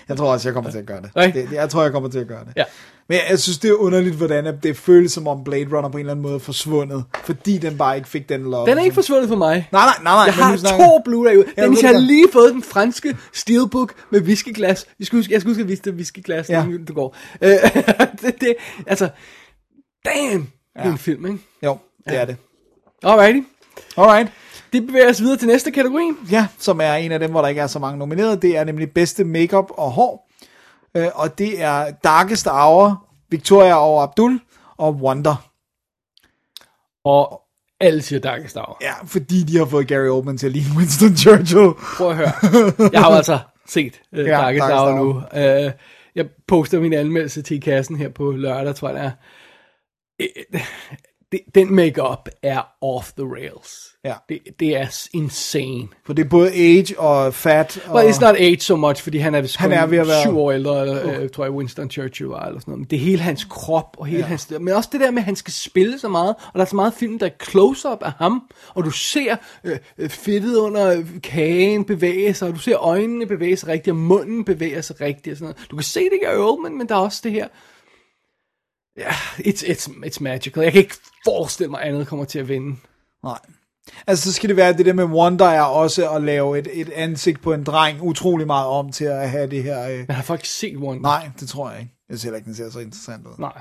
Jeg 0.08 0.16
tror 0.16 0.32
også, 0.32 0.48
jeg 0.48 0.54
kommer 0.54 0.70
til 0.70 0.78
at 0.78 0.86
gøre 0.86 1.00
det. 1.02 1.10
Right? 1.16 1.34
det. 1.34 1.52
jeg 1.52 1.70
tror, 1.70 1.82
jeg 1.82 1.92
kommer 1.92 2.08
til 2.08 2.18
at 2.18 2.28
gøre 2.28 2.44
det. 2.44 2.52
Ja. 2.56 2.64
Men 3.08 3.18
jeg 3.30 3.38
synes, 3.38 3.58
det 3.58 3.70
er 3.70 3.74
underligt, 3.74 4.14
hvordan 4.14 4.58
det 4.62 4.76
føles 4.76 5.12
som 5.12 5.28
om 5.28 5.44
Blade 5.44 5.64
Runner 5.76 5.88
på 5.88 5.96
en 5.96 6.00
eller 6.00 6.10
anden 6.12 6.22
måde 6.22 6.34
er 6.34 6.38
forsvundet, 6.38 7.04
fordi 7.24 7.58
den 7.58 7.78
bare 7.78 7.96
ikke 7.96 8.08
fik 8.08 8.28
den 8.28 8.42
love. 8.42 8.66
Den 8.70 8.78
er 8.78 8.82
ikke 8.82 8.94
forsvundet 8.94 9.28
for 9.28 9.36
mig. 9.36 9.68
Nej, 9.72 9.84
nej, 9.86 9.94
nej, 10.02 10.14
nej. 10.14 10.24
Jeg 10.24 10.34
har 10.34 10.56
snakker- 10.56 10.86
to 10.86 10.98
Blu-ray 11.08 11.36
ud. 11.38 11.44
Ja, 11.56 11.62
jeg 11.62 11.70
du 11.70 11.76
har 11.86 11.98
lige 12.00 12.28
fået 12.32 12.52
den 12.52 12.62
franske 12.62 13.16
Steelbook 13.32 13.94
med 14.10 14.20
whiskyglas. 14.22 14.86
Jeg 14.98 15.06
skal 15.06 15.18
huske, 15.18 15.32
jeg 15.32 15.40
skal 15.40 15.48
huske 15.50 15.62
at 15.62 15.68
vise 15.68 15.82
dig 15.82 15.94
whiskyglas, 15.94 16.48
Ja. 16.48 16.60
ja. 16.64 16.72
det 16.86 16.94
går. 16.94 17.16
Øh, 17.42 17.48
det, 18.22 18.40
det, 18.40 18.54
altså, 18.86 19.08
damn, 20.04 20.42
det 20.76 20.82
er 20.82 20.92
en 20.92 20.98
film, 20.98 21.26
ikke? 21.26 21.38
Jo, 21.64 21.78
det 22.08 22.16
er 22.16 22.24
det. 22.24 22.36
Alrighty. 23.02 23.40
Alright. 23.96 24.28
Det 24.74 24.86
bevæger 24.86 25.10
os 25.10 25.20
videre 25.20 25.36
til 25.36 25.48
næste 25.48 25.70
kategori. 25.70 26.12
Ja, 26.30 26.46
som 26.58 26.80
er 26.80 26.94
en 26.94 27.12
af 27.12 27.20
dem, 27.20 27.30
hvor 27.30 27.40
der 27.40 27.48
ikke 27.48 27.60
er 27.60 27.66
så 27.66 27.78
mange 27.78 27.98
nomineret. 27.98 28.42
Det 28.42 28.56
er 28.56 28.64
nemlig 28.64 28.90
bedste 28.90 29.24
makeup 29.24 29.70
og 29.70 29.90
hår. 29.90 30.30
Øh, 30.96 31.08
og 31.14 31.38
det 31.38 31.62
er 31.62 31.90
Darkest 31.90 32.48
Hour, 32.48 33.06
Victoria 33.30 33.74
og 33.74 34.02
Abdul 34.02 34.40
og 34.76 34.92
Wonder. 34.92 35.50
Og 37.04 37.40
alle 37.80 38.02
siger 38.02 38.20
Darkest 38.20 38.56
Hour. 38.56 38.78
Ja, 38.80 38.92
fordi 39.04 39.42
de 39.42 39.58
har 39.58 39.64
fået 39.64 39.88
Gary 39.88 40.08
Oldman 40.08 40.38
til 40.38 40.46
at 40.46 40.52
ligne 40.52 40.76
Winston 40.76 41.16
Churchill. 41.16 41.72
Prøv 41.96 42.10
at 42.10 42.16
høre. 42.16 42.32
Jeg 42.92 43.00
har 43.00 43.10
jo 43.10 43.16
altså 43.16 43.38
set 43.66 44.00
uh, 44.12 44.18
Ja, 44.26 44.30
Darkest 44.30 44.60
Darkest 44.60 44.80
Hour 44.80 44.96
nu. 44.96 45.08
Uh, 45.10 45.72
jeg 46.14 46.26
poster 46.48 46.80
min 46.80 46.92
anmeldelse 46.92 47.42
til 47.42 47.60
kassen 47.60 47.96
her 47.96 48.08
på 48.08 48.32
lørdag, 48.32 48.74
tror 48.74 48.88
jeg 48.88 48.96
det 48.96 49.04
er. 49.04 49.10
Øh, 51.32 51.38
det, 51.38 51.54
den 51.54 51.74
makeup 51.74 52.28
er 52.42 52.62
off 52.80 53.12
the 53.12 53.26
rails. 53.26 53.70
Ja. 54.04 54.14
Det, 54.28 54.38
det 54.60 54.76
er 54.76 55.06
insane. 55.12 55.88
For 56.06 56.12
det 56.12 56.24
er 56.24 56.28
både 56.28 56.52
age 56.52 56.98
og 57.00 57.34
fat. 57.34 57.82
Og... 57.86 57.94
Well, 57.96 58.10
it's 58.10 58.20
not 58.20 58.34
age 58.36 58.60
so 58.60 58.76
much, 58.76 59.02
fordi 59.02 59.18
han 59.18 59.34
er 59.34 59.40
vist 59.40 59.56
Han 59.56 59.72
er 59.72 59.86
ved 59.86 59.98
at 59.98 60.06
være- 60.06 60.22
syv 60.22 60.38
år 60.38 60.52
ældre, 60.52 60.80
eller, 60.80 61.20
øh, 61.20 61.28
tror 61.28 61.44
jeg 61.44 61.52
Winston 61.52 61.90
Churchill 61.90 62.28
var, 62.28 62.46
eller 62.46 62.60
sådan 62.60 62.70
noget. 62.72 62.78
Men 62.80 62.86
det 62.90 62.96
er 62.96 63.00
hele 63.00 63.22
hans 63.22 63.44
krop, 63.44 63.96
og 63.98 64.06
hele 64.06 64.20
ja. 64.22 64.26
hans... 64.26 64.52
Men 64.60 64.68
også 64.74 64.88
det 64.92 65.00
der 65.00 65.10
med, 65.10 65.18
at 65.18 65.24
han 65.24 65.36
skal 65.36 65.52
spille 65.52 65.98
så 65.98 66.08
meget, 66.08 66.28
og 66.28 66.52
der 66.54 66.60
er 66.60 66.64
så 66.64 66.76
meget 66.76 66.94
film, 66.94 67.18
der 67.18 67.26
er 67.26 67.30
close-up 67.50 67.98
af 68.02 68.12
ham, 68.12 68.42
og 68.74 68.84
du 68.84 68.90
ser 68.90 69.36
øh, 69.64 69.78
øh, 69.98 70.08
fedtet 70.10 70.56
under 70.56 71.02
kagen 71.22 71.84
bevæge 71.84 72.34
sig, 72.34 72.48
og 72.48 72.54
du 72.54 72.60
ser 72.60 72.76
øjnene 72.78 73.26
bevæge 73.26 73.56
sig 73.56 73.68
rigtigt, 73.68 73.92
og 73.92 73.96
munden 73.96 74.44
bevæger 74.44 74.80
sig 74.80 75.00
rigtigt, 75.00 75.32
og 75.32 75.36
sådan 75.36 75.44
noget. 75.44 75.70
Du 75.70 75.76
kan 75.76 75.84
se 75.84 76.00
det 76.00 76.10
ikke 76.12 76.26
er 76.26 76.38
Oldman, 76.38 76.78
men 76.78 76.88
der 76.88 76.94
er 76.94 76.98
også 77.00 77.20
det 77.24 77.32
her... 77.32 77.48
Ja, 78.98 79.10
it's, 79.38 79.62
it's, 79.62 79.90
it's 80.06 80.16
magical. 80.20 80.62
Jeg 80.62 80.72
kan 80.72 80.80
ikke 80.82 80.94
forestille 81.24 81.70
mig, 81.70 81.82
at 81.82 81.88
andet 81.88 82.06
kommer 82.06 82.24
til 82.24 82.38
at 82.38 82.48
vinde. 82.48 82.76
Nej. 83.24 83.38
Altså, 84.06 84.24
så 84.24 84.32
skal 84.32 84.48
det 84.48 84.56
være 84.56 84.72
det 84.72 84.86
der 84.86 84.92
med 84.92 85.04
Wonder 85.04 85.46
er 85.46 85.62
også 85.62 86.10
at 86.10 86.22
lave 86.22 86.58
et, 86.58 86.68
et 86.72 86.90
ansigt 86.90 87.42
på 87.42 87.52
en 87.52 87.64
dreng 87.64 88.02
utrolig 88.02 88.46
meget 88.46 88.66
om 88.66 88.92
til 88.92 89.04
at 89.04 89.30
have 89.30 89.50
det 89.50 89.62
her... 89.62 89.88
Øh... 89.88 89.98
Men 89.98 90.10
har 90.10 90.22
folk 90.22 90.44
set 90.44 90.76
Wonder? 90.76 91.02
Nej, 91.02 91.30
det 91.40 91.48
tror 91.48 91.70
jeg 91.70 91.80
ikke. 91.80 91.92
Jeg 92.08 92.14
synes 92.14 92.22
heller 92.22 92.36
ikke, 92.36 92.46
den 92.46 92.54
ser 92.54 92.70
så 92.70 92.78
interessant 92.78 93.26
ud. 93.26 93.32
Nej. 93.38 93.60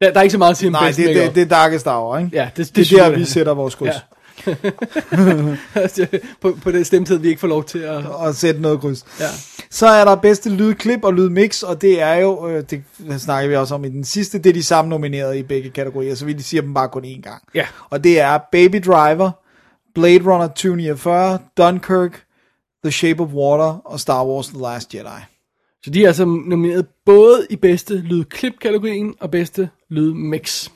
Der, 0.00 0.10
der 0.12 0.18
er 0.18 0.22
ikke 0.22 0.32
så 0.32 0.38
meget 0.38 0.56
sige 0.56 0.68
om 0.68 0.72
Nej, 0.72 0.90
det, 0.90 1.06
makeup. 1.06 1.26
det, 1.26 1.34
det 1.34 1.42
er 1.42 1.46
Darkest 1.46 1.86
Hour, 1.86 2.18
ikke? 2.18 2.30
Ja, 2.32 2.50
det, 2.56 2.66
det, 2.66 2.76
det 2.76 2.92
er 2.92 2.96
der, 2.96 3.04
jeg, 3.04 3.12
vi 3.12 3.20
det 3.20 3.26
er. 3.26 3.30
sætter 3.30 3.54
vores 3.54 3.74
kryds. 3.74 3.94
Ja. 3.94 4.00
på, 6.40 6.56
på 6.62 6.70
den 6.70 6.84
stemtid, 6.84 7.18
vi 7.18 7.28
ikke 7.28 7.40
får 7.40 7.48
lov 7.48 7.64
til 7.64 7.78
at... 7.78 8.06
Og 8.06 8.34
sætte 8.34 8.60
noget 8.60 8.80
kryds. 8.80 9.04
Ja. 9.20 9.26
Så 9.70 9.86
er 9.86 10.04
der 10.04 10.14
bedste 10.14 10.50
lydklip 10.50 11.04
og 11.04 11.14
lydmix, 11.14 11.62
og 11.62 11.82
det 11.82 12.02
er 12.02 12.14
jo, 12.14 12.48
øh, 12.48 12.64
det 12.70 12.82
snakker 13.18 13.48
vi 13.48 13.56
også 13.56 13.74
om 13.74 13.84
i 13.84 13.88
den 13.88 14.04
sidste, 14.04 14.38
det 14.38 14.50
er 14.50 14.54
de 14.54 14.62
samme 14.62 14.88
nominerede 14.88 15.38
i 15.38 15.42
begge 15.42 15.70
kategorier, 15.70 16.14
så 16.14 16.24
vi 16.24 16.42
siger 16.42 16.60
dem 16.60 16.74
bare 16.74 16.88
kun 16.88 17.04
én 17.04 17.20
gang. 17.20 17.42
Ja. 17.54 17.66
Og 17.90 18.04
det 18.04 18.20
er 18.20 18.38
Baby 18.52 18.82
Driver, 18.86 19.30
Blade 19.94 20.24
Runner 20.24 20.46
2049, 20.46 21.38
Dunkirk, 21.56 22.24
The 22.84 22.92
Shape 22.92 23.22
of 23.22 23.28
Water 23.28 23.80
og 23.84 24.00
Star 24.00 24.26
Wars 24.26 24.48
The 24.48 24.60
Last 24.60 24.94
Jedi. 24.94 25.24
Så 25.84 25.90
de 25.90 26.02
er 26.02 26.06
altså 26.06 26.24
nomineret 26.24 26.86
både 27.06 27.46
i 27.50 27.56
bedste 27.56 27.96
lydklip-kategorien 27.96 29.14
og 29.20 29.30
bedste 29.30 29.70
lydmix. 29.88 30.68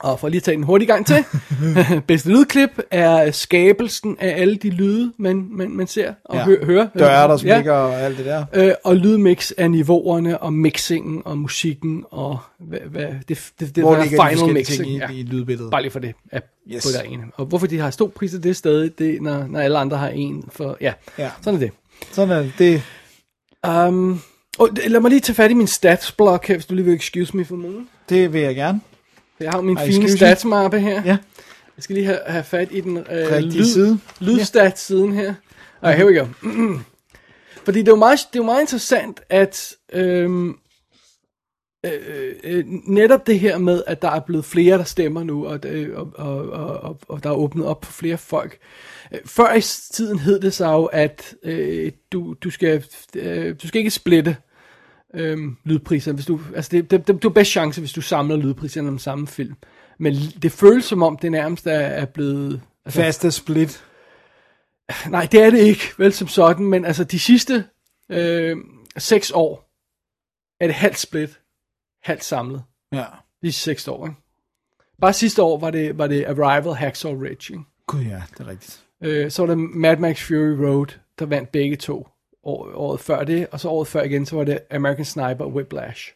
Og 0.00 0.20
for 0.20 0.28
lige 0.28 0.36
at 0.36 0.42
tage 0.42 0.56
den 0.56 0.64
hurtigt 0.64 0.88
i 0.88 0.92
gang 0.92 1.06
til. 1.06 1.24
bedste 2.08 2.28
lydklip 2.28 2.78
er 2.90 3.30
skabelsen 3.30 4.16
af 4.20 4.40
alle 4.42 4.56
de 4.56 4.70
lyde, 4.70 5.12
man, 5.18 5.48
man, 5.50 5.70
man 5.70 5.86
ser 5.86 6.12
og 6.24 6.36
Ja. 6.36 6.44
hø- 6.44 6.64
hører. 6.64 6.88
Døre, 6.98 7.28
der 7.28 7.36
smækker 7.36 7.72
og 7.72 8.00
alt 8.00 8.18
det 8.18 8.26
der. 8.26 8.44
Øh, 8.54 8.72
og 8.84 8.96
lydmix 8.96 9.52
er 9.58 9.68
niveauerne 9.68 10.38
og 10.38 10.52
mixingen 10.52 11.22
og 11.24 11.38
musikken 11.38 12.04
og 12.10 12.38
hvad, 12.60 12.78
hvad, 12.90 13.06
det, 13.28 13.50
det, 13.60 13.76
det 13.76 13.84
Hvor 13.84 13.94
der 13.94 14.02
de 14.02 14.08
final 14.08 14.20
forskellige 14.28 14.54
mixing. 14.54 14.86
ting 14.86 15.02
i, 15.12 15.20
i 15.20 15.22
lydbilledet? 15.22 15.70
Bare 15.70 15.82
lige 15.82 15.92
for 15.92 15.98
det 16.00 16.14
er 16.32 16.40
Yes. 16.74 16.82
på 16.82 16.88
der 16.92 17.02
ene. 17.02 17.22
Og 17.34 17.46
hvorfor 17.46 17.66
de 17.66 17.78
har 17.78 17.90
stor 17.90 18.06
pris 18.06 18.30
det 18.42 18.56
stadig, 18.56 18.98
det, 18.98 19.22
når, 19.22 19.46
når 19.48 19.60
alle 19.60 19.78
andre 19.78 19.96
har 19.96 20.08
en. 20.08 20.44
For, 20.52 20.76
ja, 20.80 20.92
Ja. 21.18 21.30
sådan 21.42 21.54
er 21.54 21.58
det. 21.66 21.70
Sådan 22.12 22.30
er 22.30 22.46
det. 22.58 22.82
Um, 23.88 24.20
og 24.58 24.68
lad 24.86 25.00
mig 25.00 25.08
lige 25.10 25.20
tage 25.20 25.34
fat 25.34 25.50
i 25.50 25.54
min 25.54 25.66
statsblok 25.66 26.46
her, 26.46 26.54
hvis 26.54 26.66
du 26.66 26.74
lige 26.74 26.84
vil 26.84 26.94
excuse 26.94 27.36
me 27.36 27.44
for 27.44 27.56
nogen. 27.56 27.88
Det 28.08 28.32
vil 28.32 28.40
jeg 28.40 28.54
gerne. 28.54 28.80
Jeg 29.40 29.50
har 29.50 29.60
min 29.60 29.76
Ej, 29.76 29.86
fine 29.86 30.10
statsmappe 30.10 30.80
her. 30.80 31.02
Ja. 31.04 31.16
Jeg 31.76 31.82
skal 31.84 31.94
lige 31.94 32.06
have, 32.06 32.18
have 32.26 32.44
fat 32.44 32.68
i 32.70 32.80
den 32.80 32.96
øh, 32.96 33.04
Rigtige 33.10 33.66
side. 33.66 33.98
lydstats-siden 34.20 35.12
her. 35.12 35.34
Alright, 35.82 35.96
here 35.96 36.06
we 36.06 36.18
go. 36.18 36.26
Fordi 37.64 37.78
det 37.78 37.88
er 37.88 37.92
jo 37.92 37.96
meget, 37.96 38.18
det 38.32 38.38
er 38.38 38.42
jo 38.42 38.46
meget 38.46 38.60
interessant, 38.60 39.20
at 39.30 39.74
øhm, 39.92 40.56
øh, 41.86 42.34
øh, 42.44 42.64
netop 42.86 43.26
det 43.26 43.40
her 43.40 43.58
med, 43.58 43.82
at 43.86 44.02
der 44.02 44.10
er 44.10 44.20
blevet 44.20 44.44
flere, 44.44 44.78
der 44.78 44.84
stemmer 44.84 45.22
nu, 45.22 45.46
og, 45.46 45.60
øh, 45.66 45.98
og, 45.98 46.12
og, 46.14 46.50
og, 46.80 46.98
og, 47.08 47.22
der 47.24 47.30
er 47.30 47.34
åbnet 47.34 47.66
op 47.66 47.84
for 47.84 47.92
flere 47.92 48.18
folk. 48.18 48.58
Øh, 49.12 49.18
Før 49.26 49.54
i 49.54 49.60
tiden 49.92 50.18
hed 50.18 50.40
det 50.40 50.54
så 50.54 50.70
jo, 50.72 50.84
at 50.84 51.34
øh, 51.42 51.92
du, 52.12 52.34
du, 52.44 52.50
skal, 52.50 52.84
øh, 53.16 53.54
du 53.62 53.68
skal 53.68 53.78
ikke 53.78 53.90
splitte 53.90 54.36
øhm, 55.14 55.56
lydpriser. 55.64 56.12
Hvis 56.12 56.26
du, 56.26 56.40
altså 56.54 56.68
det, 56.72 56.90
det, 56.90 57.06
det, 57.06 57.22
du 57.22 57.28
har 57.28 57.34
bedst 57.34 57.50
chance, 57.50 57.80
hvis 57.80 57.92
du 57.92 58.00
samler 58.00 58.36
lydpriserne 58.36 58.88
om 58.88 58.98
samme 58.98 59.26
film. 59.26 59.54
Men 59.98 60.14
det 60.42 60.52
føles 60.52 60.84
som 60.84 61.02
om, 61.02 61.18
det 61.18 61.32
nærmest 61.32 61.66
er, 61.66 61.70
er 61.72 62.04
blevet... 62.04 62.62
Altså, 62.84 63.00
Faste 63.00 63.30
split. 63.30 63.84
Nej, 65.08 65.28
det 65.32 65.42
er 65.42 65.50
det 65.50 65.58
ikke, 65.58 65.82
vel 65.98 66.12
som 66.12 66.28
sådan, 66.28 66.66
men 66.66 66.84
altså 66.84 67.04
de 67.04 67.18
sidste 67.18 67.64
øh, 68.10 68.56
seks 68.96 69.30
år 69.30 69.70
er 70.60 70.66
det 70.66 70.74
halvt 70.74 70.98
split, 70.98 71.40
halvt 72.02 72.24
samlet. 72.24 72.62
Ja. 72.92 73.04
De 73.42 73.52
seks 73.52 73.88
år, 73.88 74.06
ikke? 74.06 74.20
Bare 75.00 75.12
sidste 75.12 75.42
år 75.42 75.58
var 75.58 75.70
det, 75.70 75.98
var 75.98 76.06
det 76.06 76.24
Arrival, 76.24 76.74
Hacksaw 76.74 77.22
Ridge, 77.22 77.52
ikke? 77.52 77.64
Gud 77.86 78.00
ja, 78.00 78.22
det 78.30 78.40
er 78.40 78.48
rigtigt. 78.48 78.84
Øh, 79.00 79.30
så 79.30 79.42
var 79.42 79.54
det 79.54 79.58
Mad 79.58 79.96
Max 79.96 80.26
Fury 80.26 80.66
Road, 80.66 80.98
der 81.18 81.26
vandt 81.26 81.52
begge 81.52 81.76
to 81.76 82.08
år, 82.44 82.70
året 82.74 83.00
før 83.00 83.24
det, 83.24 83.46
og 83.52 83.60
så 83.60 83.68
året 83.68 83.88
før 83.88 84.02
igen, 84.02 84.26
så 84.26 84.36
var 84.36 84.44
det 84.44 84.58
American 84.70 85.04
Sniper 85.04 85.44
og 85.44 85.52
Whiplash. 85.52 86.12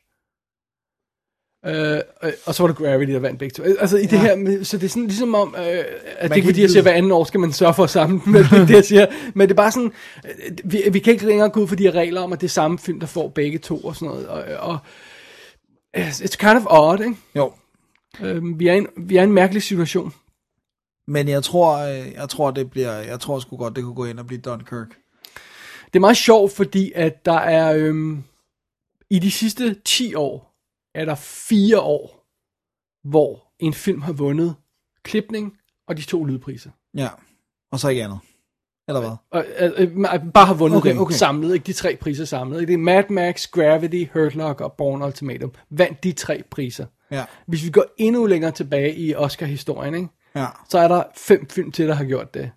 Øh, 1.66 2.01
øh, 2.22 2.33
og 2.47 2.55
så 2.55 2.62
var 2.62 2.66
det 2.68 2.77
Gravity, 2.77 3.12
der 3.12 3.18
vandt 3.18 3.39
begge 3.39 3.53
to. 3.55 3.62
Øh, 3.62 3.75
Altså 3.81 3.97
i 3.97 4.03
det 4.03 4.12
Ja. 4.12 4.18
her, 4.18 4.37
med- 4.37 4.64
så 4.64 4.77
det 4.79 4.85
er 4.85 4.89
sådan 4.89 5.07
ligesom 5.07 5.35
om, 5.35 5.55
øh, 5.59 5.62
at 5.62 5.66
det 5.68 5.85
er 6.18 6.35
ikke 6.35 6.47
fordi, 6.49 6.61
jeg 6.61 6.70
siger, 6.70 6.83
hver 6.83 6.93
anden 6.93 7.12
år 7.12 7.25
skal 7.25 7.41
man 7.41 7.53
sørge 7.53 7.75
for 7.75 7.85
at 7.85 7.91
samle 7.91 8.20
dem, 8.25 8.33
men 8.33 8.43
det 8.43 8.53
er 8.53 8.66
det, 8.66 8.75
jeg 8.75 8.85
siger. 8.85 9.07
Men 9.35 9.49
det 9.49 9.55
er 9.55 9.57
bare 9.57 9.72
sådan, 9.72 9.93
øh, 10.25 10.59
vi, 10.64 10.83
vi 10.93 10.99
kan 10.99 11.12
ikke 11.12 11.27
længere 11.27 11.49
gå 11.49 11.61
ud 11.61 11.68
for 11.68 11.77
de 11.77 11.83
her 11.83 11.93
regler 11.95 12.20
om, 12.20 12.33
at 12.33 12.41
det 12.41 12.47
er 12.47 12.51
samme 12.51 12.79
film, 12.79 13.01
der 13.01 13.07
får 13.07 13.29
begge 13.29 13.59
to 13.59 13.79
og 13.81 13.97
sådan 13.97 14.09
noget. 14.09 14.29
Og, 14.29 14.45
og 14.70 14.79
it's 15.97 16.37
kind 16.37 16.57
of 16.59 16.64
odd, 16.66 17.01
ikke? 17.01 17.16
Jo. 17.37 17.53
Øh, 18.22 18.59
vi, 18.59 18.68
er 18.68 18.72
en, 18.72 18.87
vi 18.97 19.16
er 19.16 19.22
en 19.22 19.33
mærkelig 19.33 19.62
situation. 19.62 20.12
Men 21.09 21.29
jeg 21.29 21.43
tror, 21.43 21.79
jeg 22.20 22.29
tror, 22.29 22.51
det 22.51 22.70
bliver, 22.70 22.93
jeg 22.93 23.20
tror 23.20 23.39
sgu 23.39 23.57
godt, 23.57 23.77
det 23.77 23.85
kunne 23.85 23.95
gå 23.95 24.05
ind 24.05 24.18
og 24.18 24.27
blive 24.27 24.41
Dunkirk. 24.41 24.89
Det 25.95 25.99
er 25.99 26.01
meget 26.01 26.17
sjovt, 26.17 26.53
fordi 26.53 26.93
at 26.95 27.25
der 27.25 27.39
er 27.39 27.75
øhm, 27.77 28.25
i 29.11 29.19
de 29.19 29.31
sidste 29.31 29.75
10 29.85 30.15
år, 30.15 30.55
er 30.95 31.05
der 31.05 31.15
fire 31.15 31.81
år, 31.81 32.27
hvor 33.09 33.53
en 33.59 33.75
film 33.75 34.03
har 34.03 34.13
vundet 34.13 34.55
klipning 35.03 35.57
og 35.89 35.97
de 35.97 36.03
to 36.03 36.25
lydpriser. 36.25 36.71
Ja. 36.95 37.09
Og 37.73 37.81
så 37.81 37.89
ikke 37.89 38.05
andet. 38.05 38.19
Eller 38.89 39.01
hvad? 39.01 39.11
Og, 39.31 39.45
øh, 39.59 39.73
øh, 39.77 40.33
bare 40.33 40.47
har 40.47 40.55
vundet 40.55 40.77
Okay, 40.77 40.89
okay, 40.89 40.95
dem 40.95 41.01
okay. 41.01 41.15
samlet, 41.15 41.55
ikke 41.55 41.67
de 41.67 41.73
tre 41.73 41.97
priser 41.97 42.25
samlet. 42.25 42.61
Ikke? 42.61 42.73
Det 42.73 42.79
er 42.79 42.83
Mad 42.83 43.05
Max, 43.11 43.51
Gravity, 43.51 44.05
Hurt 44.13 44.35
Lock 44.35 44.61
og 44.61 44.73
Born 44.73 45.03
Ultimatum. 45.03 45.53
Vandt 45.71 46.05
de 46.05 46.13
tre 46.13 46.43
priser. 46.51 46.87
Ja. 47.11 47.25
Hvis 47.47 47.65
vi 47.65 47.71
går 47.71 47.85
endnu 47.97 48.27
længere 48.27 48.53
tilbage 48.53 48.97
i 48.97 49.15
Oscar-historien, 49.15 49.95
ikke? 49.95 50.09
Ja. 50.35 50.47
så 50.69 50.79
er 50.79 50.89
der 50.89 51.03
fem 51.17 51.49
film 51.49 51.73
til, 51.73 51.89
der 51.89 51.95
har 51.95 52.05
gjort 52.05 52.35
det. 52.35 52.51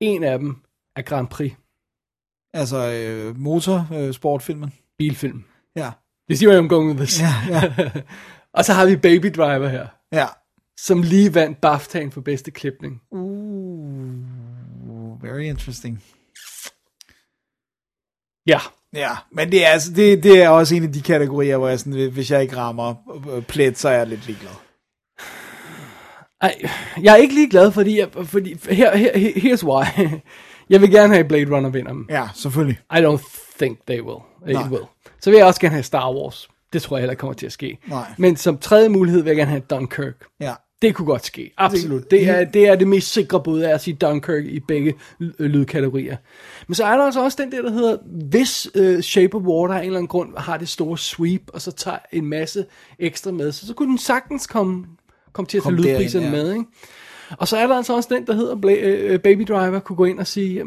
En 0.00 0.24
af 0.24 0.38
dem 0.38 0.56
er 0.96 1.02
Grand 1.02 1.28
Prix. 1.28 1.52
Altså 2.56 2.92
øh, 2.92 3.38
motorsportfilmen. 3.38 4.68
Øh. 4.68 4.72
Bilfilm. 4.98 5.44
ja. 5.76 5.90
You 6.30 6.36
see 6.36 6.48
where 6.48 6.64
I'm 6.64 6.68
going 6.68 6.88
with 6.88 6.98
this? 6.98 7.20
Ja, 7.20 7.32
ja. 7.48 7.90
og 8.56 8.64
så 8.64 8.72
har 8.72 8.86
vi 8.86 8.96
Baby 8.96 9.32
Driver 9.36 9.68
her, 9.68 9.86
ja. 10.12 10.26
som 10.78 11.02
lige 11.02 11.34
vandt 11.34 11.58
BAFTA'en 11.66 12.10
for 12.10 12.20
bedste 12.20 12.50
klipning. 12.50 13.00
Uh, 13.10 15.22
very 15.22 15.42
interesting. 15.42 16.02
Ja. 18.46 18.58
Ja, 18.92 19.10
men 19.32 19.52
det 19.52 19.66
er, 19.66 19.68
altså, 19.68 19.92
det, 19.92 20.22
det 20.22 20.42
er 20.42 20.48
også 20.48 20.74
en 20.74 20.84
af 20.84 20.92
de 20.92 21.02
kategorier, 21.02 21.56
hvor 21.56 21.68
jeg 21.68 21.78
sådan, 21.78 22.10
hvis 22.10 22.30
jeg 22.30 22.42
ikke 22.42 22.56
rammer 22.56 22.94
øh, 23.36 23.42
plet, 23.42 23.78
så 23.78 23.88
er 23.88 23.96
jeg 23.96 24.06
lidt 24.06 24.26
ligeglad. 24.26 24.52
Ej, 26.40 26.54
jeg 27.02 27.12
er 27.12 27.16
ikke 27.16 27.34
lige 27.34 27.50
glad, 27.50 27.72
fordi, 27.72 27.98
jeg, 27.98 28.08
fordi 28.24 28.56
her, 28.70 28.96
her, 28.96 29.12
here's 29.12 29.66
why. 29.66 29.84
Jeg 30.70 30.80
vil 30.80 30.90
gerne 30.90 31.14
have 31.14 31.28
Blade 31.28 31.56
Runner 31.56 31.70
vinder 31.70 31.92
dem. 31.92 32.06
Ja, 32.10 32.28
selvfølgelig. 32.34 32.78
I 32.92 32.96
don't 32.98 33.54
think 33.58 33.78
they 33.86 34.00
will. 34.00 34.20
It 34.48 34.52
Nej. 34.52 34.68
will. 34.70 34.84
Så 35.20 35.30
vil 35.30 35.36
jeg 35.36 35.46
også 35.46 35.60
gerne 35.60 35.74
have 35.74 35.82
Star 35.82 36.12
Wars. 36.14 36.48
Det 36.72 36.82
tror 36.82 36.96
jeg 36.96 37.02
heller 37.02 37.14
kommer 37.14 37.34
til 37.34 37.46
at 37.46 37.52
ske. 37.52 37.78
Nej. 37.86 38.04
Men 38.18 38.36
som 38.36 38.58
tredje 38.58 38.88
mulighed 38.88 39.22
vil 39.22 39.30
jeg 39.30 39.36
gerne 39.36 39.50
have 39.50 39.62
Dunkirk. 39.70 40.14
Ja. 40.40 40.54
Det 40.82 40.94
kunne 40.94 41.06
godt 41.06 41.24
ske, 41.26 41.52
absolut. 41.56 42.10
Det 42.10 42.28
er 42.28 42.44
det, 42.44 42.68
er 42.68 42.74
det 42.74 42.88
mest 42.88 43.12
sikre 43.12 43.42
bud 43.42 43.60
af 43.60 43.74
at 43.74 43.80
sige 43.80 43.94
Dunkirk 43.94 44.44
i 44.44 44.60
begge 44.60 44.94
l- 45.22 45.42
lydkategorier. 45.42 46.16
Men 46.66 46.74
så 46.74 46.84
er 46.84 46.96
der 46.96 47.04
altså 47.04 47.24
også 47.24 47.38
den 47.42 47.52
der, 47.52 47.62
der 47.62 47.70
hedder, 47.70 47.96
hvis 48.28 48.68
uh, 48.80 49.00
Shape 49.00 49.36
of 49.36 49.42
Water 49.42 49.74
af 49.74 49.78
en 49.78 49.84
eller 49.86 49.98
anden 49.98 50.08
grund 50.08 50.36
har 50.38 50.56
det 50.56 50.68
store 50.68 50.98
sweep, 50.98 51.42
og 51.52 51.60
så 51.62 51.70
tager 51.72 51.98
en 52.12 52.26
masse 52.26 52.64
ekstra 52.98 53.30
med, 53.30 53.52
så, 53.52 53.66
så 53.66 53.74
kunne 53.74 53.88
den 53.88 53.98
sagtens 53.98 54.46
komme, 54.46 54.84
komme 55.32 55.46
til 55.46 55.56
at 55.58 55.62
tage 55.64 55.74
Kom 55.76 55.84
lydpriserne 55.84 56.26
ja. 56.26 56.32
med. 56.32 56.52
Ikke? 56.52 56.64
Og 57.38 57.48
så 57.48 57.56
er 57.56 57.66
der 57.66 57.76
altså 57.76 57.96
også 57.96 58.08
den, 58.14 58.26
der 58.26 58.34
hedder 58.34 58.54
uh, 59.14 59.20
Baby 59.20 59.42
Driver, 59.48 59.78
kunne 59.78 59.96
gå 59.96 60.04
ind 60.04 60.18
og 60.18 60.26
sige, 60.26 60.62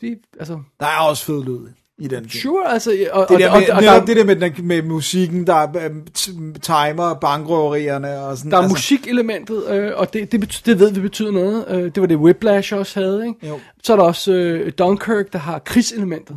vi, 0.00 0.14
altså, 0.38 0.58
Der 0.80 0.86
er 0.86 0.98
også 1.08 1.24
fed 1.24 1.44
lyd 1.44 1.58
i 1.98 2.08
den 2.08 2.30
sure, 2.30 2.72
altså, 2.72 2.90
og, 3.12 3.26
Det 3.28 3.40
der 3.40 3.50
og, 3.50 3.58
med, 3.60 3.68
og, 3.70 3.76
og, 3.76 3.82
netop 3.82 4.00
der, 4.00 4.04
det 4.06 4.16
der 4.16 4.24
med, 4.24 4.36
den- 4.36 4.66
med 4.66 4.82
musikken, 4.82 5.46
der 5.46 5.54
er, 5.54 5.84
øhm, 5.84 6.54
timer, 6.62 7.14
bankrøverierne 7.20 8.18
og 8.20 8.36
sådan. 8.38 8.50
Der 8.50 8.56
er 8.56 8.60
altså, 8.62 8.74
musikelementet, 8.74 9.64
øh, 9.70 9.92
og 9.96 10.12
det, 10.12 10.32
det, 10.32 10.40
betyder, 10.40 10.62
det 10.74 10.80
ved 10.80 10.92
vi 10.92 11.00
betyder 11.00 11.30
noget. 11.30 11.64
Øh, 11.68 11.82
det 11.84 12.00
var 12.00 12.06
det 12.06 12.16
Whiplash 12.16 12.74
også 12.74 13.00
havde, 13.00 13.26
ikke? 13.26 13.46
Jo. 13.48 13.60
Så 13.82 13.92
er 13.92 13.96
der 13.96 14.04
også 14.04 14.32
øh, 14.32 14.72
Dunkirk, 14.78 15.32
der 15.32 15.38
har 15.38 15.58
krigselementet. 15.58 16.36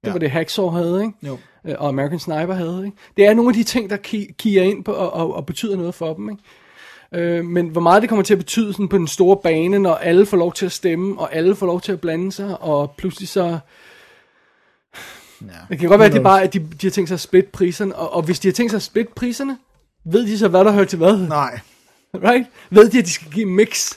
Det 0.00 0.06
Ja. 0.08 0.12
var 0.12 0.18
det 0.18 0.30
Hacksaw 0.30 0.68
havde, 0.70 1.00
ikke? 1.02 1.14
Jo. 1.26 1.38
Øh, 1.66 1.74
og 1.78 1.88
American 1.88 2.18
Sniper 2.18 2.54
havde, 2.54 2.82
ikke? 2.84 2.96
Det 3.16 3.26
er 3.26 3.34
nogle 3.34 3.48
af 3.50 3.54
de 3.54 3.62
ting, 3.62 3.90
der 3.90 3.96
ki- 3.96 4.34
kiger 4.38 4.62
ind 4.62 4.84
på 4.84 4.92
og, 4.92 5.12
og, 5.12 5.34
og 5.34 5.46
betyder 5.46 5.76
noget 5.76 5.94
for 5.94 6.14
dem, 6.14 6.30
ikke? 6.30 6.42
Øh, 7.14 7.44
men 7.44 7.68
hvor 7.68 7.80
meget 7.80 8.02
det 8.02 8.08
kommer 8.08 8.22
til 8.22 8.34
at 8.34 8.38
betyde 8.38 8.72
sådan 8.72 8.88
på 8.88 8.98
den 8.98 9.08
store 9.08 9.36
bane, 9.36 9.78
når 9.78 9.94
alle 9.94 10.26
får 10.26 10.36
lov 10.36 10.52
til 10.52 10.66
at 10.66 10.72
stemme, 10.72 11.18
og 11.18 11.34
alle 11.34 11.56
får 11.56 11.66
lov 11.66 11.80
til 11.80 11.92
at 11.92 12.00
blande 12.00 12.32
sig, 12.32 12.62
og 12.62 12.94
pludselig 12.98 13.28
så... 13.28 13.58
Ja. 15.40 15.46
Det 15.68 15.78
kan 15.78 15.88
godt 15.88 15.98
være, 15.98 16.08
at 16.08 16.14
det 16.14 16.22
bare, 16.22 16.42
at 16.42 16.54
de, 16.54 16.58
de 16.58 16.86
har 16.86 16.90
tænkt 16.90 17.08
sig 17.08 17.14
at 17.14 17.20
splitte 17.20 17.50
priserne, 17.50 17.96
og, 17.96 18.12
og 18.12 18.22
hvis 18.22 18.40
de 18.40 18.48
har 18.48 18.52
tænkt 18.52 18.70
sig 18.70 18.76
at 18.76 18.82
splitte 18.82 19.12
priserne, 19.16 19.58
ved 20.04 20.26
de 20.26 20.38
så, 20.38 20.48
hvad 20.48 20.64
der 20.64 20.72
hører 20.72 20.84
til 20.84 20.98
hvad? 20.98 21.16
Nej. 21.16 21.60
Right? 22.14 22.46
Ved 22.70 22.90
de, 22.90 22.98
at 22.98 23.04
de 23.04 23.10
skal 23.10 23.30
give 23.30 23.46
mix 23.46 23.92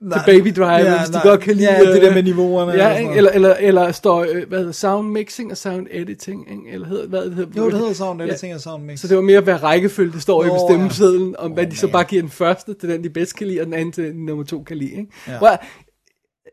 Nej. 0.00 0.18
til 0.24 0.32
Baby 0.42 0.54
Driver, 0.56 0.78
Ja, 0.78 0.98
hvis 0.98 1.06
de 1.08 1.12
nej. 1.12 1.22
godt 1.22 1.40
kan 1.40 1.56
lide... 1.56 1.72
Ja, 1.72 1.92
det 1.92 2.02
der 2.02 2.08
øh, 2.08 2.14
med 2.14 2.22
niveauerne 2.22 2.72
Ja, 2.72 2.96
ikke? 2.96 3.12
eller, 3.14 3.30
eller, 3.30 3.54
eller 3.54 3.92
står, 3.92 4.26
øh, 4.32 4.48
hvad 4.48 4.58
hedder 4.58 4.72
sound 4.72 5.08
mixing 5.08 5.50
og 5.50 5.56
sound 5.56 5.86
editing, 5.90 6.50
ikke? 6.50 6.62
eller 6.72 6.86
hedder, 6.86 7.06
hvad 7.08 7.24
det 7.24 7.34
hedder? 7.34 7.52
Jo, 7.62 7.70
det 7.70 7.78
hedder 7.78 7.92
sound 7.92 8.22
editing 8.22 8.54
og 8.54 8.60
sound 8.60 8.84
mix. 8.84 9.00
Så 9.00 9.08
det 9.08 9.16
var 9.16 9.22
mere, 9.22 9.40
hvad 9.40 9.62
rækkefølge 9.62 10.12
det 10.12 10.22
står 10.22 10.44
i 10.44 10.46
Nå, 10.46 10.52
på 10.54 10.58
stemmesedlen, 10.70 11.36
om 11.38 11.50
hvad 11.52 11.64
Åh, 11.66 11.70
de 11.70 11.76
så 11.76 11.86
man. 11.86 11.92
bare 11.92 12.04
giver 12.04 12.22
den 12.22 12.30
første 12.30 12.74
til 12.74 12.88
den, 12.88 13.04
de 13.04 13.10
bedst 13.10 13.36
kan 13.36 13.46
lide, 13.46 13.60
og 13.60 13.66
den 13.66 13.74
anden 13.74 13.92
til 13.92 14.04
den, 14.04 14.12
de 14.14 14.24
nummer 14.26 14.44
to 14.44 14.62
kan 14.62 14.76
lide. 14.76 14.90
Ikke? 14.90 15.06
Ja. 15.28 15.38
Hvor- 15.38 15.60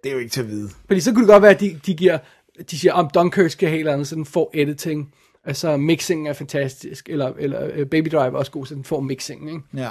Det 0.03 0.09
er 0.09 0.13
jo 0.13 0.19
ikke 0.19 0.31
til 0.31 0.41
at 0.41 0.47
vide. 0.49 0.69
fordi 0.87 0.99
så 0.99 1.11
kunne 1.11 1.21
det 1.21 1.29
godt 1.29 1.41
være, 1.43 1.51
at 1.51 1.59
de, 1.59 1.79
de 1.85 1.93
giver, 1.93 2.17
de 2.71 2.79
siger, 2.79 2.93
om 2.93 3.09
Dunkirk 3.13 3.49
skal 3.51 3.69
have 3.69 3.79
eller 3.79 3.93
andet, 3.93 4.07
så 4.07 4.15
den 4.15 4.25
får 4.25 4.51
editing, 4.53 5.13
altså 5.45 5.77
mixing 5.77 6.29
er 6.29 6.33
fantastisk, 6.33 7.09
eller, 7.09 7.31
eller 7.39 7.81
uh, 7.81 7.87
Baby 7.87 8.07
Driver 8.11 8.25
er 8.25 8.31
også 8.31 8.51
god, 8.51 8.65
så 8.65 8.75
den 8.75 8.83
får 8.83 8.99
mixing. 8.99 9.47
Ikke? 9.49 9.61
Ja. 9.77 9.89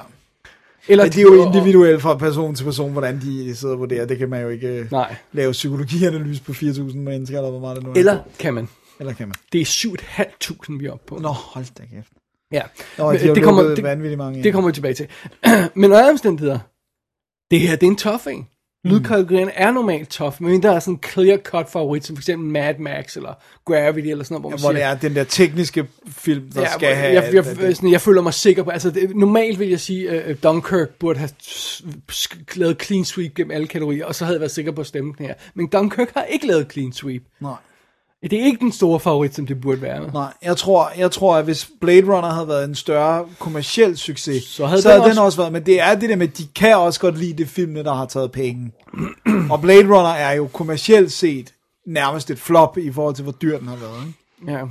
Eller 0.89 1.05
det 1.05 1.19
er 1.19 1.23
jo 1.23 1.47
individuelt 1.47 2.03
fra 2.03 2.17
person 2.17 2.55
til 2.55 2.65
person, 2.65 2.93
hvordan 2.93 3.21
de 3.21 3.57
sidder 3.57 3.75
og 3.75 3.81
vurderer. 3.81 4.07
Det 4.07 4.19
kan 4.19 4.29
man 4.31 4.43
jo 4.43 4.49
ikke 4.49 4.69
øh, 4.69 4.93
Nej. 4.93 5.17
lave 5.33 5.53
psykologianalyse 5.53 6.43
på 6.43 6.53
4.000 6.53 6.97
mennesker, 6.97 7.39
eller 7.39 7.51
hvor 7.51 7.61
meget 7.61 7.77
det 7.77 7.85
nu 7.85 7.91
er. 7.91 7.95
Eller 7.95 8.19
kan 8.39 8.55
man. 8.55 8.69
Eller 9.01 9.13
kan 9.13 9.29
man? 9.29 9.35
Det 9.53 9.61
er 9.61 9.65
7.500, 9.65 10.79
vi 10.79 10.87
er 10.87 10.93
oppe 10.93 11.07
på. 11.07 11.19
Nå, 11.19 11.29
hold 11.29 11.67
da 11.79 11.83
kæft. 11.95 12.13
Ja. 12.53 12.63
Nå, 12.99 13.13
de 13.13 13.19
det 13.19 13.43
kommer, 13.43 13.63
det, 13.63 14.19
mange. 14.19 14.43
det 14.43 14.53
kommer 14.53 14.71
vi 14.71 14.75
tilbage 14.75 14.95
til. 14.95 15.09
men 15.75 15.85
under 15.85 16.11
omstændigheder, 16.11 16.59
det 17.51 17.61
her, 17.61 17.77
det 17.77 17.87
er 17.87 17.91
en 17.91 17.97
tough 17.97 18.21
en. 18.31 18.47
Lydkategorien 18.85 19.51
er 19.55 19.71
normalt 19.71 20.09
tough, 20.09 20.43
men 20.43 20.63
der 20.63 20.71
er 20.73 20.79
sådan 20.79 20.95
en 20.95 21.01
clear 21.13 21.37
cut 21.37 21.71
favorit, 21.71 22.07
som 22.07 22.17
for 22.17 22.21
eksempel 22.21 22.49
Mad 22.51 22.75
Max 22.79 23.17
eller 23.17 23.35
Gravity 23.65 24.09
eller 24.09 24.25
sådan 24.25 24.35
noget, 24.35 24.43
hvor 24.43 24.51
man 24.51 24.59
Hvor 24.61 24.69
det 24.69 24.79
siger, 24.79 24.87
er 24.89 24.95
den 24.95 25.15
der 25.15 25.25
tekniske 25.25 25.87
film, 26.09 26.51
der 26.53 26.61
Ja, 26.61 26.73
skal 26.73 26.95
have... 26.95 27.15
jeg, 27.15 27.25
jeg, 27.25 27.35
jeg, 27.35 27.57
det. 27.57 27.77
sådan, 27.77 27.93
jeg 27.93 28.01
føler 28.01 28.23
mig 28.23 28.35
sikker 28.35 28.63
på, 28.63 28.71
altså 28.71 28.91
det, 28.91 29.17
normalt 29.17 29.59
vil 29.59 29.69
jeg 29.69 29.81
sige, 29.81 30.25
uh, 30.31 30.37
Dunkirk 30.43 30.89
burde 30.99 31.19
have 31.19 31.31
lavet 32.55 32.83
clean 32.83 33.05
sweep 33.05 33.35
gennem 33.35 33.51
alle 33.51 33.67
kategorier, 33.67 34.07
og 34.07 34.15
så 34.15 34.25
havde 34.25 34.35
jeg 34.37 34.41
været 34.41 34.53
sikker 34.53 34.73
på 34.73 34.81
at 34.81 34.87
stemme 34.87 35.13
den 35.19 35.27
her. 35.27 35.35
Men 35.55 35.67
Dunkirk 35.67 36.15
har 36.15 36.25
ikke 36.25 36.47
lavet 36.47 36.73
clean 36.73 36.93
sweep. 36.93 37.23
Nej. 37.41 37.53
Det 38.31 38.41
er 38.41 38.45
ikke 38.45 38.61
den 38.61 38.73
store 38.73 39.01
favorit, 39.01 39.35
som 39.35 39.47
det 39.47 39.61
burde 39.61 39.83
være. 39.83 40.13
Nej, 40.13 40.33
jeg 40.43 40.57
tror, 40.57 40.91
jeg 40.99 41.11
tror, 41.11 41.37
at 41.37 41.45
hvis 41.45 41.69
Blade 41.81 42.03
Runner 42.17 42.29
havde 42.31 42.49
været 42.49 42.65
en 42.69 42.75
større 42.75 43.25
kommersiel 43.39 43.97
succes, 43.99 44.43
Så 44.45 44.67
havde 44.67 44.83
så 44.83 44.89
den 44.89 44.93
havde 45.01 45.03
den 45.03 45.11
også- 45.11 45.23
også 45.23 45.39
været, 45.39 45.53
men 45.53 45.67
det 45.67 45.81
er 45.81 45.95
det 45.95 46.09
der 46.09 46.17
med, 46.17 46.29
at 46.29 46.39
de 46.39 46.47
kan 46.55 46.77
også 46.77 47.01
godt 47.01 47.19
lide 47.19 47.33
det 47.33 47.49
filmene, 47.49 47.85
der 47.85 47.95
har 47.95 48.07
taget 48.07 48.33
penge. 48.33 48.73
og 49.51 49.61
Blade 49.61 49.87
Runner 49.87 50.11
er 50.11 50.33
jo 50.33 50.47
kommercielt 50.53 51.13
set 51.13 51.53
nærmest 51.87 52.31
et 52.31 52.39
flop 52.39 52.79
i 52.79 52.93
forhold 52.93 53.15
til, 53.15 53.23
hvor 53.23 53.33
dyr 53.33 53.59
den 53.59 53.69
har 53.69 53.77
været. 53.77 54.05
Ikke, 54.41 54.53
Ja. 54.53 54.65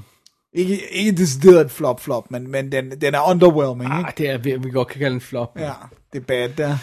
ikke, 0.53 0.79
ikke 0.91 1.11
decideret 1.11 1.65
et 1.65 1.71
flop-flop, 1.71 2.31
men, 2.31 2.51
men 2.51 2.71
den, 2.71 2.91
den 3.01 3.15
er 3.15 3.29
underwhelming. 3.29 3.97
Ikke? 3.99 4.07
Ah, 4.07 4.13
det 4.17 4.29
er, 4.29 4.37
vi, 4.37 4.55
vi 4.63 4.69
godt 4.71 4.87
kan 4.87 4.99
kalde 4.99 5.15
en 5.15 5.21
flop. 5.21 5.59
Ja, 5.59 5.71
det 6.13 6.19
er 6.21 6.25
bad 6.25 6.49
der. 6.57 6.77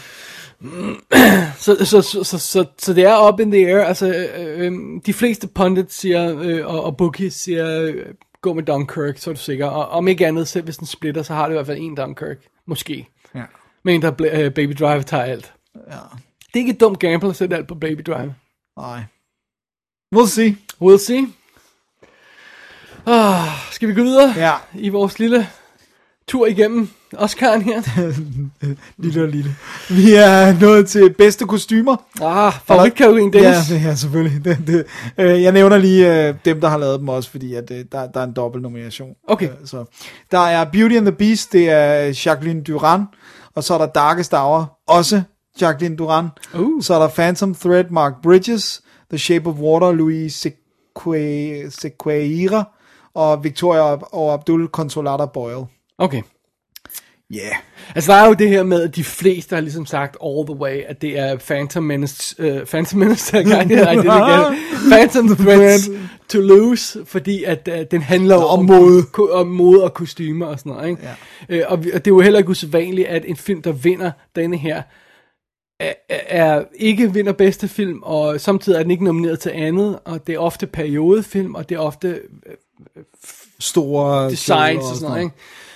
Så, 1.57 1.85
så, 1.85 2.01
så, 2.01 2.23
så, 2.23 2.39
så, 2.39 2.65
så 2.79 2.93
det 2.93 3.03
er 3.03 3.33
up 3.33 3.39
in 3.39 3.51
the 3.51 3.67
air. 3.67 3.83
Altså, 3.83 4.07
øh, 4.37 4.59
øh, 4.65 4.71
de 5.05 5.13
fleste 5.13 5.47
pundits 5.47 5.95
siger, 5.95 6.39
øh, 6.41 6.65
og, 6.67 6.83
og 6.83 6.97
bookies 6.97 7.33
siger, 7.33 7.81
øh, 7.81 8.05
gå 8.41 8.53
med 8.53 8.63
Dunkirk, 8.63 9.17
så 9.17 9.29
er 9.29 9.33
du 9.33 9.39
sikker. 9.39 9.65
Og 9.67 9.89
om 9.89 10.07
ikke 10.07 10.27
andet, 10.27 10.47
selv 10.47 10.63
hvis 10.63 10.77
den 10.77 10.87
splitter, 10.87 11.23
så 11.23 11.33
har 11.33 11.45
det 11.47 11.53
i 11.53 11.55
hvert 11.55 11.65
fald 11.65 11.77
en 11.81 11.95
Dunkirk. 11.95 12.37
Måske. 12.67 13.07
Ja. 13.35 13.43
Men 13.83 14.01
der 14.01 14.11
øh, 14.33 14.51
Baby 14.53 14.73
Driver 14.79 15.01
tager 15.01 15.23
alt. 15.23 15.53
Ja. 15.75 15.97
Det 16.37 16.55
er 16.55 16.59
ikke 16.59 16.71
et 16.71 16.79
dumt 16.79 16.99
gamble 16.99 17.29
at 17.29 17.35
sætte 17.35 17.55
alt 17.55 17.67
på 17.67 17.75
Baby 17.75 18.01
Driver. 18.01 18.31
Nej. 18.77 19.03
We'll 20.15 20.27
see. 20.27 20.57
We'll 20.81 20.97
see. 20.97 21.27
Ah, 23.05 23.47
skal 23.71 23.89
vi 23.89 23.93
gå 23.93 24.03
videre 24.03 24.33
Ja. 24.37 24.53
i 24.73 24.89
vores 24.89 25.19
lille 25.19 25.47
tur 26.27 26.45
igennem 26.47 26.89
Oscar'en 27.17 27.61
her? 27.61 27.81
Lille 29.03 29.21
og 29.23 29.27
lille. 29.27 29.55
Vi 29.89 30.13
er 30.13 30.59
nået 30.61 30.87
til 30.87 31.13
bedste 31.13 31.45
kostymer. 31.45 31.95
Ah, 32.21 32.53
favoritkategorien, 32.65 33.33
Dennis. 33.33 33.71
Ja, 33.71 33.89
er 33.89 33.95
selvfølgelig. 33.95 34.45
Det, 34.45 34.57
det, 34.67 34.85
øh, 35.17 35.41
jeg 35.43 35.51
nævner 35.51 35.77
lige 35.77 36.27
øh, 36.27 36.35
dem, 36.45 36.61
der 36.61 36.69
har 36.69 36.77
lavet 36.77 36.99
dem 36.99 37.09
også, 37.09 37.29
fordi 37.31 37.53
at, 37.55 37.71
øh, 37.71 37.85
der, 37.91 38.07
der 38.07 38.19
er 38.19 38.23
en 38.23 38.33
dobbelt 38.33 38.61
nomination. 38.63 39.09
Okay. 39.27 39.49
Så. 39.65 39.85
Der 40.31 40.39
er 40.39 40.65
Beauty 40.65 40.95
and 40.95 41.05
the 41.05 41.15
Beast, 41.15 41.53
det 41.53 41.69
er 41.69 41.91
Jacqueline 42.25 42.63
Duran, 42.63 43.05
og 43.55 43.63
så 43.63 43.73
er 43.73 43.77
der 43.77 43.85
Darkest 43.85 44.33
Hour, 44.33 44.79
også 44.87 45.21
Jacqueline 45.61 45.95
Duran. 45.95 46.27
Uh. 46.53 46.83
Så 46.83 46.93
er 46.93 46.99
der 46.99 47.07
Phantom 47.07 47.55
Thread, 47.55 47.85
Mark 47.89 48.13
Bridges, 48.23 48.81
The 49.09 49.17
Shape 49.17 49.49
of 49.49 49.55
Water, 49.55 49.91
Louis 49.91 50.45
Seque- 50.45 51.69
Sequeira, 51.81 52.63
og 53.13 53.43
Victoria 53.43 53.81
og 54.15 54.33
Abdul 54.33 54.67
Consolata 54.67 55.25
Boyle. 55.25 55.65
Okay. 55.97 56.21
Yeah. 57.35 57.55
Altså, 57.95 58.11
der 58.11 58.17
er 58.17 58.27
jo 58.27 58.33
det 58.33 58.49
her 58.49 58.63
med, 58.63 58.81
at 58.81 58.95
de 58.95 59.03
fleste 59.03 59.55
har 59.55 59.61
ligesom 59.61 59.85
sagt 59.85 60.17
all 60.25 60.45
the 60.45 60.55
way, 60.55 60.81
at 60.87 61.01
det 61.01 61.19
er 61.19 61.37
Phantom 61.37 61.83
Menace, 61.83 62.35
uh, 62.39 62.67
Phantom 62.67 62.99
Menace, 62.99 63.37
der 63.37 63.43
gang, 63.43 63.69
det 63.69 63.77
igen. 63.77 64.59
Phantom 64.91 65.35
Threads 65.35 65.89
to 66.29 66.39
Lose, 66.39 67.05
fordi 67.05 67.43
at 67.43 67.69
uh, 67.71 67.81
den 67.91 68.01
handler 68.01 68.35
jo 68.35 68.41
om 68.41 68.65
mode. 68.65 69.03
ko- 69.03 69.31
om 69.31 69.47
mode 69.47 69.83
og 69.83 69.93
kostymer 69.93 70.45
og 70.45 70.59
sådan 70.59 70.71
noget, 70.71 70.89
ikke? 70.89 71.01
Ja. 71.49 71.65
Uh, 71.65 71.71
og, 71.71 71.83
vi, 71.83 71.91
og 71.91 72.05
det 72.05 72.11
er 72.11 72.15
jo 72.15 72.21
heller 72.21 72.39
ikke 72.39 72.49
usædvanligt, 72.51 73.07
at 73.07 73.23
en 73.27 73.37
film, 73.37 73.61
der 73.61 73.71
vinder 73.71 74.11
denne 74.35 74.57
her, 74.57 74.81
er, 75.79 75.93
er 76.09 76.63
ikke 76.75 77.13
vinder 77.13 77.31
bedste 77.33 77.67
film, 77.67 77.99
og 78.03 78.41
samtidig 78.41 78.77
er 78.77 78.81
den 78.81 78.91
ikke 78.91 79.03
nomineret 79.03 79.39
til 79.39 79.49
andet, 79.49 79.99
og 80.05 80.27
det 80.27 80.35
er 80.35 80.39
ofte 80.39 80.67
periodefilm, 80.67 81.55
og 81.55 81.69
det 81.69 81.75
er 81.75 81.79
ofte 81.79 82.19
Store 83.59 84.29
designs 84.29 84.83
og 84.83 84.95
sådan 84.95 85.09
noget, 85.09 85.23
ikke? 85.23 85.35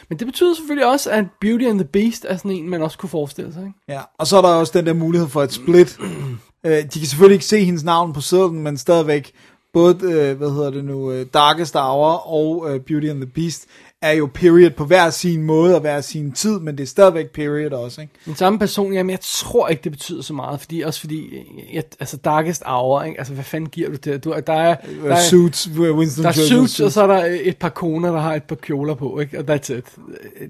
Men 0.09 0.19
det 0.19 0.27
betyder 0.27 0.53
selvfølgelig 0.53 0.87
også, 0.87 1.11
at 1.11 1.25
Beauty 1.41 1.65
and 1.65 1.79
the 1.79 1.87
Beast 1.87 2.25
er 2.29 2.37
sådan 2.37 2.51
en, 2.51 2.69
man 2.69 2.81
også 2.81 2.97
kunne 2.97 3.09
forestille 3.09 3.53
sig, 3.53 3.61
ikke? 3.61 3.79
Ja, 3.87 4.01
og 4.19 4.27
så 4.27 4.37
er 4.37 4.41
der 4.41 4.49
også 4.49 4.77
den 4.77 4.85
der 4.85 4.93
mulighed 4.93 5.27
for 5.27 5.43
et 5.43 5.53
split. 5.53 5.97
øh, 6.65 6.71
de 6.71 6.99
kan 6.99 7.07
selvfølgelig 7.07 7.35
ikke 7.35 7.45
se 7.45 7.63
hendes 7.63 7.83
navn 7.83 8.13
på 8.13 8.21
sædlen, 8.21 8.63
men 8.63 8.77
stadigvæk 8.77 9.31
både, 9.73 10.11
øh, 10.11 10.37
hvad 10.37 10.51
hedder 10.51 10.69
det 10.69 10.85
nu, 10.85 11.11
øh, 11.11 11.25
Darkest 11.33 11.75
Hour 11.75 12.33
og 12.33 12.65
øh, 12.69 12.79
Beauty 12.79 13.07
and 13.07 13.21
the 13.21 13.31
Beast 13.35 13.65
er 14.05 14.11
jo 14.11 14.29
period 14.33 14.69
på 14.69 14.85
hver 14.85 15.09
sin 15.09 15.43
måde 15.43 15.75
og 15.75 15.81
hver 15.81 16.01
sin 16.01 16.31
tid, 16.31 16.59
men 16.59 16.77
det 16.77 16.83
er 16.83 16.87
stadigvæk 16.87 17.29
period 17.29 17.71
også, 17.71 18.01
ikke? 18.01 18.13
Den 18.25 18.35
samme 18.35 18.59
person, 18.59 18.93
jamen 18.93 19.09
jeg 19.09 19.19
tror 19.21 19.67
ikke, 19.67 19.83
det 19.83 19.91
betyder 19.91 20.21
så 20.21 20.33
meget, 20.33 20.59
fordi 20.59 20.81
også 20.81 20.99
fordi, 20.99 21.43
jeg, 21.73 21.83
altså 21.99 22.17
Darkest 22.17 22.63
Hour, 22.65 23.03
ikke? 23.03 23.17
altså 23.19 23.33
hvad 23.33 23.43
fanden 23.43 23.69
giver 23.69 23.89
du 23.89 23.95
det? 23.95 24.23
Du, 24.23 24.33
der 24.47 24.53
er, 24.53 24.75
der 25.03 25.15
er, 25.15 25.19
Suits, 25.29 25.69
Winston 25.79 26.23
der 26.23 26.29
er 26.29 26.33
suits, 26.33 26.79
og 26.79 26.91
så 26.91 27.03
er 27.03 27.07
der 27.07 27.37
et 27.41 27.57
par 27.57 27.69
koner, 27.69 28.11
der 28.11 28.19
har 28.19 28.35
et 28.35 28.43
par 28.43 28.55
kjoler 28.55 28.93
på, 28.93 29.19
ikke? 29.19 29.39
og 29.39 29.55
that's 29.55 29.73
it. 29.73 29.85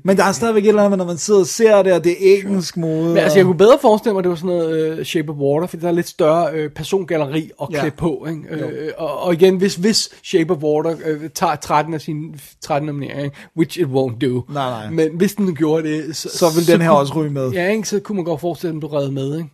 Men 0.04 0.18
der 0.18 0.24
er 0.24 0.32
stadigvæk 0.32 0.64
et 0.64 0.68
eller 0.68 0.84
andet, 0.84 0.98
når 0.98 1.06
man 1.06 1.18
sidder 1.18 1.40
og 1.40 1.48
ser 1.48 1.82
det, 1.82 1.94
og 1.94 2.04
det 2.04 2.12
er 2.12 2.40
engelsk 2.40 2.78
mode. 2.78 3.08
Men 3.08 3.18
altså, 3.18 3.38
jeg 3.40 3.46
kunne 3.46 3.58
bedre 3.58 3.78
forestille 3.82 4.14
mig, 4.14 4.20
at 4.20 4.24
det 4.24 4.30
var 4.30 4.36
sådan 4.36 4.48
noget 4.48 5.00
uh, 5.00 5.06
Shape 5.06 5.30
of 5.32 5.36
Water, 5.36 5.68
fordi 5.68 5.82
der 5.82 5.88
er 5.88 5.92
lidt 5.94 6.08
større 6.08 6.66
uh, 6.66 6.72
persongalleri 6.72 7.52
at 7.62 7.68
Ja. 7.72 7.80
klæde 7.80 7.96
på. 7.98 8.28
Ikke? 8.30 8.66
Uh, 8.66 8.72
og, 8.98 9.20
og 9.22 9.34
igen, 9.34 9.58
hvis, 9.58 9.76
hvis 9.76 10.10
Shape 10.24 10.54
of 10.54 10.58
Water 10.64 10.92
uh, 10.92 11.28
tager 11.36 11.56
13 11.56 11.94
af 11.94 12.02
sine 12.02 12.34
13 12.62 12.88
nomineringer, 12.88 13.30
which 13.58 13.80
it 13.80 13.88
won't 13.88 14.18
do. 14.28 14.44
Nej, 14.54 14.70
nej. 14.70 14.90
Men 14.90 15.18
hvis 15.18 15.36
den 15.36 15.56
gjorde 15.56 15.84
det, 15.90 16.16
så, 16.16 16.30
Så 16.30 16.46
vil 16.56 16.68
den 16.68 16.82
her 16.82 16.90
kunne- 16.90 17.00
også 17.00 17.14
ryge 17.14 17.30
med. 17.32 17.52
Ja, 17.52 17.70
ikke? 17.70 17.88
så 17.88 18.00
kunne 18.00 18.16
man 18.16 18.26
godt 18.26 18.42
forestille, 18.42 18.70
at 18.70 18.74
den 18.74 18.80
blev 18.80 18.92
reddet 18.92 19.14
med. 19.14 19.38
Ikke? 19.38 19.50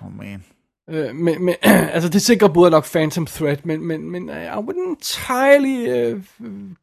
Oh 0.00 0.16
man. 0.18 0.44
Øh, 0.90 1.14
men, 1.14 1.44
men, 1.44 1.54
altså 1.94 2.08
det 2.08 2.22
sikrer 2.22 2.48
både 2.48 2.70
nok 2.70 2.86
Phantom 2.92 3.26
Threat, 3.26 3.66
men, 3.66 3.84
men, 3.86 4.10
men 4.10 4.28
uh, 4.30 4.36
I 4.36 4.48
wouldn't 4.48 4.88
entirely 4.90 6.12
uh, 6.14 6.20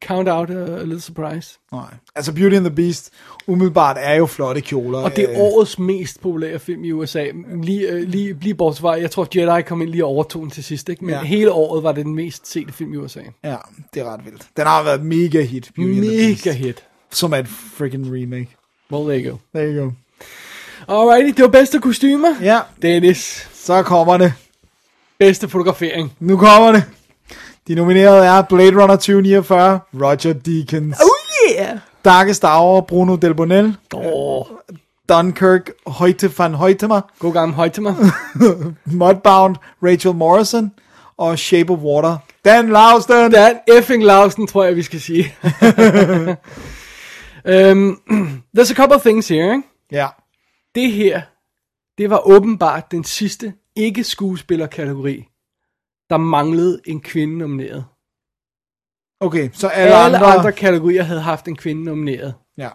count 0.06 0.28
out 0.28 0.50
a, 0.50 0.54
a 0.54 0.82
little 0.82 1.00
surprise. 1.00 1.58
Nej. 1.72 1.84
Altså 2.14 2.32
Beauty 2.34 2.56
and 2.56 2.64
the 2.64 2.74
Beast, 2.74 3.10
umiddelbart 3.46 3.96
er 4.00 4.14
jo 4.14 4.26
flotte 4.26 4.60
kjoler. 4.60 4.98
Og 4.98 5.16
det 5.16 5.24
er 5.24 5.30
øh, 5.30 5.36
årets 5.38 5.78
mest 5.78 6.20
populære 6.20 6.58
film 6.58 6.84
i 6.84 6.92
USA. 6.92 7.26
Lige, 7.62 7.88
øh, 7.88 8.08
lige, 8.08 8.36
lige 8.40 8.54
bortset 8.54 8.80
fra, 8.80 8.90
jeg 8.92 9.10
tror 9.10 9.28
Jedi 9.36 9.62
kom 9.62 9.82
ind 9.82 9.90
lige 9.90 10.04
og 10.04 10.10
overtog 10.10 10.42
den 10.42 10.50
til 10.50 10.64
sidst, 10.64 10.88
ikke? 10.88 11.04
men 11.04 11.14
Ja. 11.14 11.22
hele 11.22 11.52
året 11.52 11.82
var 11.82 11.92
det 11.92 12.04
den 12.06 12.14
mest 12.14 12.52
sete 12.52 12.72
film 12.72 12.94
i 12.94 12.96
USA. 12.96 13.20
Ja, 13.44 13.56
det 13.94 14.00
er 14.02 14.12
ret 14.14 14.24
vildt. 14.24 14.46
Den 14.56 14.66
har 14.66 14.82
været 14.82 15.04
mega 15.04 15.42
hit, 15.42 15.70
Beauty 15.74 15.90
and 15.92 16.02
the 16.02 16.10
Beast. 16.10 16.46
Mega 16.46 16.56
hit. 16.56 16.84
Som 17.10 17.32
er 17.32 17.36
et 17.36 17.48
freaking 17.48 18.06
remake. 18.06 18.48
Well, 18.92 19.04
there 19.08 19.24
you 19.24 19.30
go. 19.30 19.38
There 19.58 19.72
you 19.74 19.82
go. 19.84 19.90
Alrighty, 20.88 21.36
det 21.36 21.42
var 21.42 21.48
bedste 21.50 21.78
kostymer. 21.80 22.28
Ja, 22.42 22.60
Dennis, 22.82 23.48
så 23.64 23.82
kommer 23.82 24.16
det. 24.16 24.32
bedste 25.18 25.48
fotografering. 25.48 26.12
Nu 26.20 26.36
kommer 26.36 26.72
det. 26.72 26.84
De 27.68 27.74
nominerede 27.74 28.26
er 28.26 28.42
Blade 28.42 28.82
Runner 28.82 28.96
2049, 28.96 29.80
Roger 29.94 30.32
Deakins. 30.32 30.96
Oh 31.00 31.50
yeah! 31.50 31.78
Darkest 32.04 32.44
Hour, 32.44 32.80
Bruno 32.80 33.16
Del 33.16 33.34
Bonel. 33.34 33.76
Oh, 33.94 34.46
Dunkirk, 35.08 35.70
Højte 35.86 36.38
van 36.38 36.54
Højtema. 36.54 37.00
god 37.18 37.32
gammel 37.32 37.54
højtimer. 37.54 37.94
Mudbound, 38.84 39.56
Rachel 39.82 40.14
Morrison. 40.14 40.72
Og 41.18 41.38
Shape 41.38 41.72
of 41.72 41.78
Water, 41.78 42.16
Dan 42.44 42.68
Lausten. 42.68 43.32
Dan 43.32 43.56
effing 43.78 44.04
Lausen, 44.04 44.46
tror 44.46 44.64
jeg, 44.64 44.76
vi 44.76 44.82
skal 44.82 45.00
sige. 45.00 45.34
um, 47.44 48.00
there's 48.56 48.70
a 48.70 48.74
couple 48.74 48.94
of 48.96 49.02
things 49.02 49.28
here, 49.28 49.44
ikke? 49.56 49.62
Ja. 49.92 50.06
Det 50.74 50.92
her, 50.92 51.20
det 51.98 52.10
var 52.10 52.18
åbenbart 52.26 52.90
den 52.90 53.04
sidste 53.04 53.52
ikke-skuespillerkategori, 53.76 55.24
der 56.10 56.16
manglede 56.16 56.80
en 56.84 57.00
kvinde 57.00 57.38
nomineret. 57.38 57.84
Okay, 59.20 59.50
så 59.52 59.68
alle, 59.68 59.94
Alle 59.94 60.16
andre... 60.18 60.34
andre 60.38 60.52
kategorier 60.52 61.02
havde 61.02 61.20
haft 61.20 61.48
en 61.48 61.56
kvinde 61.56 61.84
nomineret. 61.84 62.34
Ja. 62.58 62.68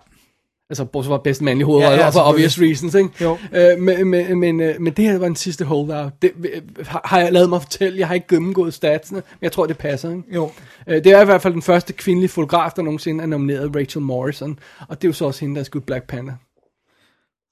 Altså, 0.70 0.86
bortset 0.86 1.10
fra 1.10 1.18
bedste 1.18 1.44
mandlige 1.44 1.66
hovedrolle, 1.66 1.98
Ja, 1.98 2.04
ja, 2.04 2.10
for 2.10 2.20
obvious 2.20 2.60
reasons, 2.62 2.96
ikke? 2.96 3.10
Jo. 3.22 3.38
Øh, 3.54 3.80
men, 3.80 4.08
men, 4.08 4.40
men, 4.40 4.62
øh, 4.62 4.82
men 4.82 4.94
det 4.94 5.06
her 5.06 5.18
var 5.18 5.26
den 5.26 5.36
sidste 5.36 5.66
holdout. 5.66 6.12
Det, 6.22 6.32
øh, 6.38 6.86
har- 6.88 7.02
har 7.06 7.20
jeg 7.20 7.34
lavet 7.34 7.50
mig 7.50 7.62
fortælle, 7.62 8.00
jeg 8.00 8.08
har 8.08 8.16
ikke 8.16 8.28
gennemgået 8.28 8.74
statsene, 8.74 9.16
men 9.30 9.38
jeg 9.42 9.52
tror, 9.52 9.66
det 9.66 9.78
passer, 9.78 10.10
ikke? 10.10 10.24
Jo. 10.36 10.52
Øh, 10.88 11.04
det 11.04 11.08
er 11.12 11.22
i 11.22 11.26
hvert 11.26 11.42
fald 11.42 11.54
den 11.54 11.62
første 11.62 11.94
kvindelige 11.94 12.30
fotograf, 12.30 12.72
der 12.76 12.82
nogensinde 12.82 13.24
er 13.24 13.28
nomineret, 13.28 13.76
Rachel 13.76 14.02
Morrison. 14.02 14.60
Og 14.90 15.02
det 15.02 15.08
er 15.08 15.10
jo 15.10 15.14
så 15.14 15.26
også 15.26 15.40
hende, 15.40 15.56
der 15.56 15.60
har 15.62 15.66
skudt 15.66 15.86
Black 15.86 16.08
Panther. 16.08 16.36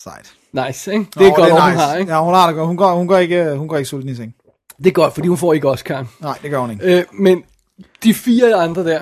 Sejt. 0.04 0.34
Nice, 0.66 0.92
ikke? 0.94 1.06
Det 1.14 1.22
er 1.26 1.30
Nå, 1.30 1.36
godt, 1.36 1.46
det 1.52 1.58
er 1.58 1.62
hun 1.62 1.72
nice. 1.72 1.84
har, 1.84 1.96
ikke? 1.96 2.12
Ja, 2.12 2.24
hun 2.24 2.34
har 2.34 2.48
det 2.48 2.56
godt. 2.56 2.68
Hun 2.68 2.78
går, 2.78 2.94
hun 2.94 3.08
går 3.08 3.18
ikke, 3.18 3.56
hun 3.56 3.68
går 3.68 3.78
ikke 3.78 3.90
sulten 3.90 4.10
i 4.10 4.16
seng. 4.16 4.36
Det 4.78 4.88
er 4.88 4.92
godt, 4.92 5.14
fordi 5.14 5.28
hun 5.28 5.38
får 5.38 5.54
ikke 5.54 5.70
Oscar. 5.70 6.06
Nej, 6.22 6.38
det 6.42 6.52
gør 6.52 6.60
hun 6.60 6.72
ikke. 6.72 6.98
Øh, 6.98 7.04
men 7.14 7.44
de 8.04 8.14
fire 8.14 8.54
andre 8.56 8.84
der, 8.86 9.02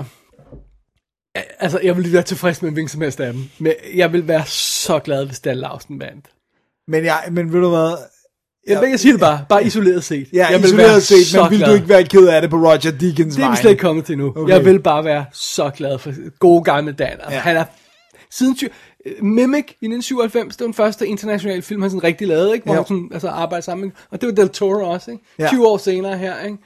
øh, 1.38 1.44
altså 1.60 1.80
jeg 1.84 1.98
ville 1.98 2.14
være 2.14 2.22
tilfreds 2.24 2.62
med 2.62 2.72
hvilken 2.72 2.90
som 2.90 3.02
helst 3.02 3.20
af 3.20 3.34
dem, 3.34 3.44
men 3.60 3.74
jeg 3.96 4.14
vil 4.14 4.28
være 4.28 4.46
så 4.48 5.00
glad, 5.00 5.26
hvis 5.26 5.40
Dan 5.40 5.58
Lausten 5.58 6.00
vandt. 6.00 6.26
Men, 6.88 7.06
jeg, 7.06 7.24
men 7.32 7.54
ved 7.54 7.62
du 7.62 7.70
hvad? 7.70 7.98
Jeg, 8.68 8.84
jeg 8.90 9.00
siger 9.00 9.14
det 9.14 9.20
bare, 9.20 9.46
bare 9.50 9.64
isoleret 9.66 10.04
set. 10.04 10.28
Ja, 10.34 10.48
jeg 10.52 10.64
isoleret 10.66 11.04
set, 11.04 11.28
så 11.28 11.42
men 11.44 11.52
vil 11.52 11.62
du 11.68 11.72
ikke 11.72 11.90
være 11.90 12.04
ked 12.04 12.28
af 12.28 12.42
det 12.42 12.50
på 12.50 12.58
Roger 12.58 12.78
Deakins 13.00 13.36
Det 13.36 13.44
er 13.44 13.50
vi 13.50 13.56
slet 13.56 13.72
ikke 13.72 13.82
kommet 13.82 14.06
til 14.06 14.18
nu. 14.18 14.34
Okay. 14.36 14.54
Jeg 14.54 14.66
vil 14.66 14.80
bare 14.82 15.06
være 15.06 15.26
så 15.34 15.70
glad 15.70 15.98
for 16.00 16.38
gode 16.40 16.64
gamle 16.64 16.92
Dan. 16.92 17.08
Altså, 17.12 17.32
Ja. 17.32 17.40
Han 17.40 17.58
er 17.58 17.64
siden 18.32 18.58
øh, 18.64 18.70
Mimic 19.22 19.66
i 19.82 19.86
1997, 19.86 20.56
det 20.56 20.60
var 20.62 20.68
den 20.68 20.74
første 20.74 21.08
internationale 21.08 21.62
film, 21.62 21.82
han 21.82 21.92
sådan 21.92 22.04
rigtig 22.04 22.28
lavede, 22.28 22.54
ikke? 22.54 22.64
Hvor 22.66 22.74
Ja. 22.74 22.80
han 22.80 22.88
sådan, 22.88 23.10
altså 23.14 23.28
arbejder 23.28 23.62
sammen. 23.62 23.94
Og 24.12 24.22
det 24.22 24.28
var 24.30 24.34
Del 24.36 24.50
Toro 24.50 24.90
også, 24.92 25.12
ikke? 25.12 25.24
Ja. 25.40 25.48
20 25.48 25.68
år 25.68 25.78
senere 25.78 26.18
her, 26.18 26.44
ikke? 26.46 26.58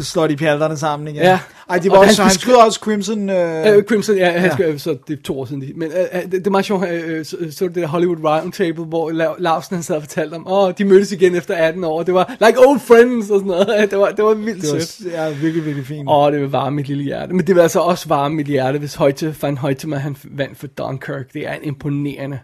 Slår 0.00 0.26
de 0.26 0.36
pjalterne 0.36 0.76
sammen 0.76 1.08
igen. 1.08 1.22
Ja. 1.22 1.38
Ej, 1.70 1.78
de 1.78 1.90
Og 1.90 1.92
var 1.96 2.00
han 2.02 2.08
også, 2.08 2.22
han 2.22 2.30
beskri- 2.30 2.38
skød 2.40 2.54
også 2.54 2.80
Crimson... 2.80 3.30
Øh, 3.30 3.76
Øh, 3.76 3.82
Crimson, 3.84 4.16
ja, 4.16 4.30
han 4.30 4.42
Ja. 4.50 4.52
skal, 4.54 4.80
så 4.80 4.96
det 5.08 5.18
er 5.18 5.22
to 5.22 5.40
år 5.40 5.44
siden. 5.44 5.62
de- 5.62 5.72
Men 5.76 5.92
øh, 5.92 5.98
øh, 6.14 6.22
det, 6.22 6.32
det 6.32 6.46
er 6.46 6.50
meget 6.50 6.64
sjovt, 6.66 6.88
øh, 6.88 7.24
så, 7.24 7.36
så 7.50 7.64
det 7.64 7.74
der 7.74 7.86
Hollywood 7.86 8.24
Roundtable, 8.24 8.84
hvor 8.84 9.10
La- 9.10 9.36
Larsen 9.42 9.74
han 9.76 9.82
sad 9.82 9.96
og 9.96 10.02
fortalte 10.02 10.34
om, 10.34 10.48
åh, 10.48 10.72
de 10.78 10.84
mødtes 10.84 11.12
igen 11.12 11.34
efter 11.36 11.54
18 11.54 11.84
år, 11.84 12.02
det 12.02 12.14
var 12.14 12.36
like 12.46 12.58
old 12.66 12.80
friends 12.80 13.30
og 13.30 13.40
sådan 13.40 13.46
noget. 13.46 13.90
Det 13.90 13.98
var, 13.98 14.10
det 14.10 14.24
var 14.24 14.34
vildt 14.34 14.62
det 14.62 14.82
sødt. 14.82 15.12
var 15.14 15.22
ja, 15.24 15.30
virkelig, 15.30 15.64
virkelig 15.64 15.86
fint. 15.86 16.08
Åh, 16.10 16.32
det 16.32 16.40
vil 16.40 16.50
varme 16.50 16.76
mit 16.76 16.88
lille 16.88 17.02
hjerte. 17.04 17.32
Men 17.34 17.46
det 17.46 17.54
vil 17.54 17.62
altså 17.62 17.80
også 17.80 18.08
varme 18.08 18.34
mit 18.34 18.46
hjerte, 18.46 18.78
hvis 18.78 18.94
Højte, 18.94 19.34
Van 19.42 19.58
Højtema, 19.58 19.96
han 19.96 20.16
vandt 20.24 20.58
for 20.58 20.66
Dunkirk. 20.66 21.32
Det 21.34 21.48
er 21.48 21.52
en 21.52 21.62
imponerende, 21.64 22.38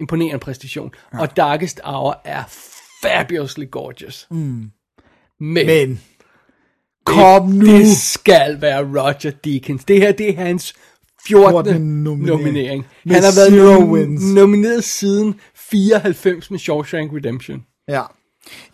imponerende 0.00 0.38
præstation. 0.38 0.90
Ja. 1.14 1.20
Og 1.20 1.36
Darkest 1.36 1.80
Hour 1.84 2.20
er 2.24 2.42
fabulously 3.02 3.64
gorgeous. 3.70 4.26
Mm. 4.30 4.36
Men, 5.40 5.66
Men, 5.66 6.00
kom 7.04 7.48
nu. 7.48 7.66
det 7.66 7.96
skal 7.96 8.60
være 8.60 8.82
Roger 8.84 9.30
Deakins. 9.44 9.84
Det 9.84 9.96
her, 10.00 10.12
det 10.12 10.30
er 10.30 10.36
hans 10.44 10.74
14. 11.26 11.50
14. 11.64 11.82
nominering. 11.82 12.26
nominering. 12.40 12.86
Han 13.06 13.22
har 13.22 13.34
været 13.36 13.80
nom- 13.80 13.90
wins. 13.90 14.22
nomineret 14.34 14.84
siden 14.84 15.34
94 15.54 16.50
med 16.50 16.58
Shawshank 16.58 17.12
Redemption. 17.12 17.62
Ja. 17.88 18.02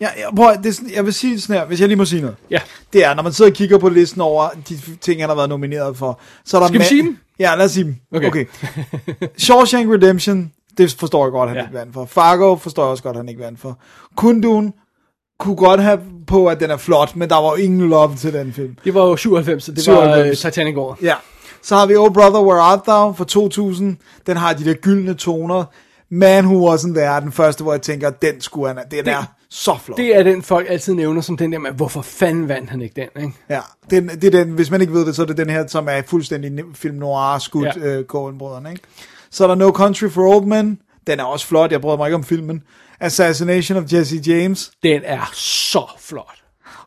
Ja, 0.01 0.07
jeg, 0.17 0.25
prøv, 0.35 0.53
det 0.57 0.65
er 0.65 0.71
sådan, 0.73 0.91
jeg 0.95 1.05
vil 1.05 1.13
sige 1.13 1.41
sådan 1.41 1.55
her, 1.61 1.65
hvis 1.67 1.79
jeg 1.79 1.87
lige 1.87 1.97
må 1.97 2.05
sige 2.05 2.21
noget. 2.21 2.37
Ja. 2.51 2.59
Det 2.93 3.05
er, 3.05 3.13
når 3.13 3.23
man 3.23 3.33
sidder 3.33 3.51
og 3.51 3.55
kigger 3.55 3.77
på 3.77 3.89
listen 3.89 4.21
over 4.21 4.49
de 4.69 4.79
ting, 5.01 5.21
han 5.21 5.29
har 5.29 5.35
været 5.35 5.49
nomineret 5.49 5.97
for, 5.97 6.19
så 6.45 6.57
er 6.57 6.61
der... 6.61 6.67
Skal 6.67 6.79
vi 6.79 6.85
sige 6.85 7.03
dem? 7.03 7.17
Ja, 7.39 7.55
lad 7.55 7.65
os 7.65 7.71
sige 7.71 7.83
dem. 7.83 7.95
Okay. 8.15 8.27
Okay. 8.27 8.45
Shawshank 9.37 9.91
Redemption, 9.93 10.51
det 10.77 10.91
forstår 10.99 11.25
jeg 11.25 11.31
godt, 11.31 11.49
han. 11.49 11.57
Ja. 11.57 11.63
ikke 11.63 11.73
vandt 11.73 11.93
for. 11.93 12.05
Fargo 12.05 12.55
forstår 12.55 12.83
jeg 12.83 12.89
også 12.89 13.03
godt, 13.03 13.17
han 13.17 13.29
ikke 13.29 13.41
vandt 13.41 13.59
for. 13.59 13.79
Kundun 14.15 14.73
kunne 15.39 15.55
godt 15.55 15.83
have 15.83 15.99
på, 16.27 16.47
at 16.47 16.59
den 16.59 16.71
er 16.71 16.77
flot, 16.77 17.15
men 17.15 17.29
der 17.29 17.35
var 17.35 17.49
jo 17.49 17.55
ingen 17.55 17.89
love 17.89 18.15
til 18.15 18.33
den 18.33 18.53
film. 18.53 18.75
Det 18.83 18.93
var 18.93 19.05
jo 19.05 19.15
97, 19.15 19.63
så 19.63 19.71
det 19.71 19.83
97. 19.83 20.17
var 20.17 20.29
uh, 20.29 20.51
Titanic 20.51 20.77
år. 20.77 20.97
Ja. 21.01 21.15
Så 21.61 21.75
har 21.75 21.85
vi 21.85 21.95
Oh 21.95 22.13
Brother, 22.13 22.41
Where 22.41 22.61
Art 22.61 22.83
Thou 22.83 23.13
fra 23.13 23.25
2000. 23.25 23.97
Den 24.27 24.37
har 24.37 24.53
de 24.53 24.65
der 24.65 24.73
gyldne 24.73 25.13
toner. 25.13 25.65
Man 26.09 26.45
Who 26.45 26.73
Wasn't 26.73 26.93
There 26.93 27.15
er 27.15 27.19
den 27.19 27.31
første, 27.31 27.63
hvor 27.63 27.73
jeg 27.73 27.81
tænker, 27.81 28.09
den 28.09 28.41
skulle 28.41 28.67
han, 28.67 28.77
den 28.91 29.07
er 29.07 29.23
så 29.49 29.77
flot. 29.83 29.97
Det 29.97 30.17
er 30.17 30.23
den, 30.23 30.41
folk 30.41 30.67
altid 30.69 30.93
nævner 30.93 31.21
som 31.21 31.37
den 31.37 31.51
der 31.51 31.59
med, 31.59 31.71
hvorfor 31.71 32.01
fanden 32.01 32.47
vandt 32.47 32.69
han 32.69 32.81
ikke 32.81 32.95
den, 32.95 33.23
ikke? 33.23 33.37
Ja, 33.49 33.59
den, 33.89 34.07
det 34.07 34.23
er 34.23 34.43
den, 34.43 34.53
hvis 34.53 34.71
man 34.71 34.81
ikke 34.81 34.93
ved 34.93 35.05
det, 35.05 35.15
så 35.15 35.21
er 35.21 35.25
det 35.25 35.37
den 35.37 35.49
her, 35.49 35.67
som 35.67 35.87
er 35.89 36.01
fuldstændig 36.07 36.63
film 36.73 36.95
noir 36.95 37.39
skudt 37.39 37.65
ja. 37.65 37.71
Ja. 37.79 37.85
øh, 37.85 38.05
Coen-brødrene, 38.05 38.69
ikke? 38.69 38.81
Så 39.29 39.43
er 39.43 39.47
der 39.47 39.55
No 39.55 39.69
Country 39.69 40.09
for 40.09 40.35
Old 40.35 40.45
Men, 40.45 40.79
den 41.07 41.19
er 41.19 41.23
også 41.23 41.47
flot, 41.47 41.71
jeg 41.71 41.81
bryder 41.81 41.97
mig 41.97 42.07
ikke 42.07 42.15
om 42.15 42.23
filmen. 42.23 42.61
Assassination 42.99 43.77
of 43.77 43.83
Jesse 43.93 44.17
James, 44.27 44.71
Den 44.83 45.01
er 45.05 45.29
så 45.33 45.83
flot. 45.99 46.35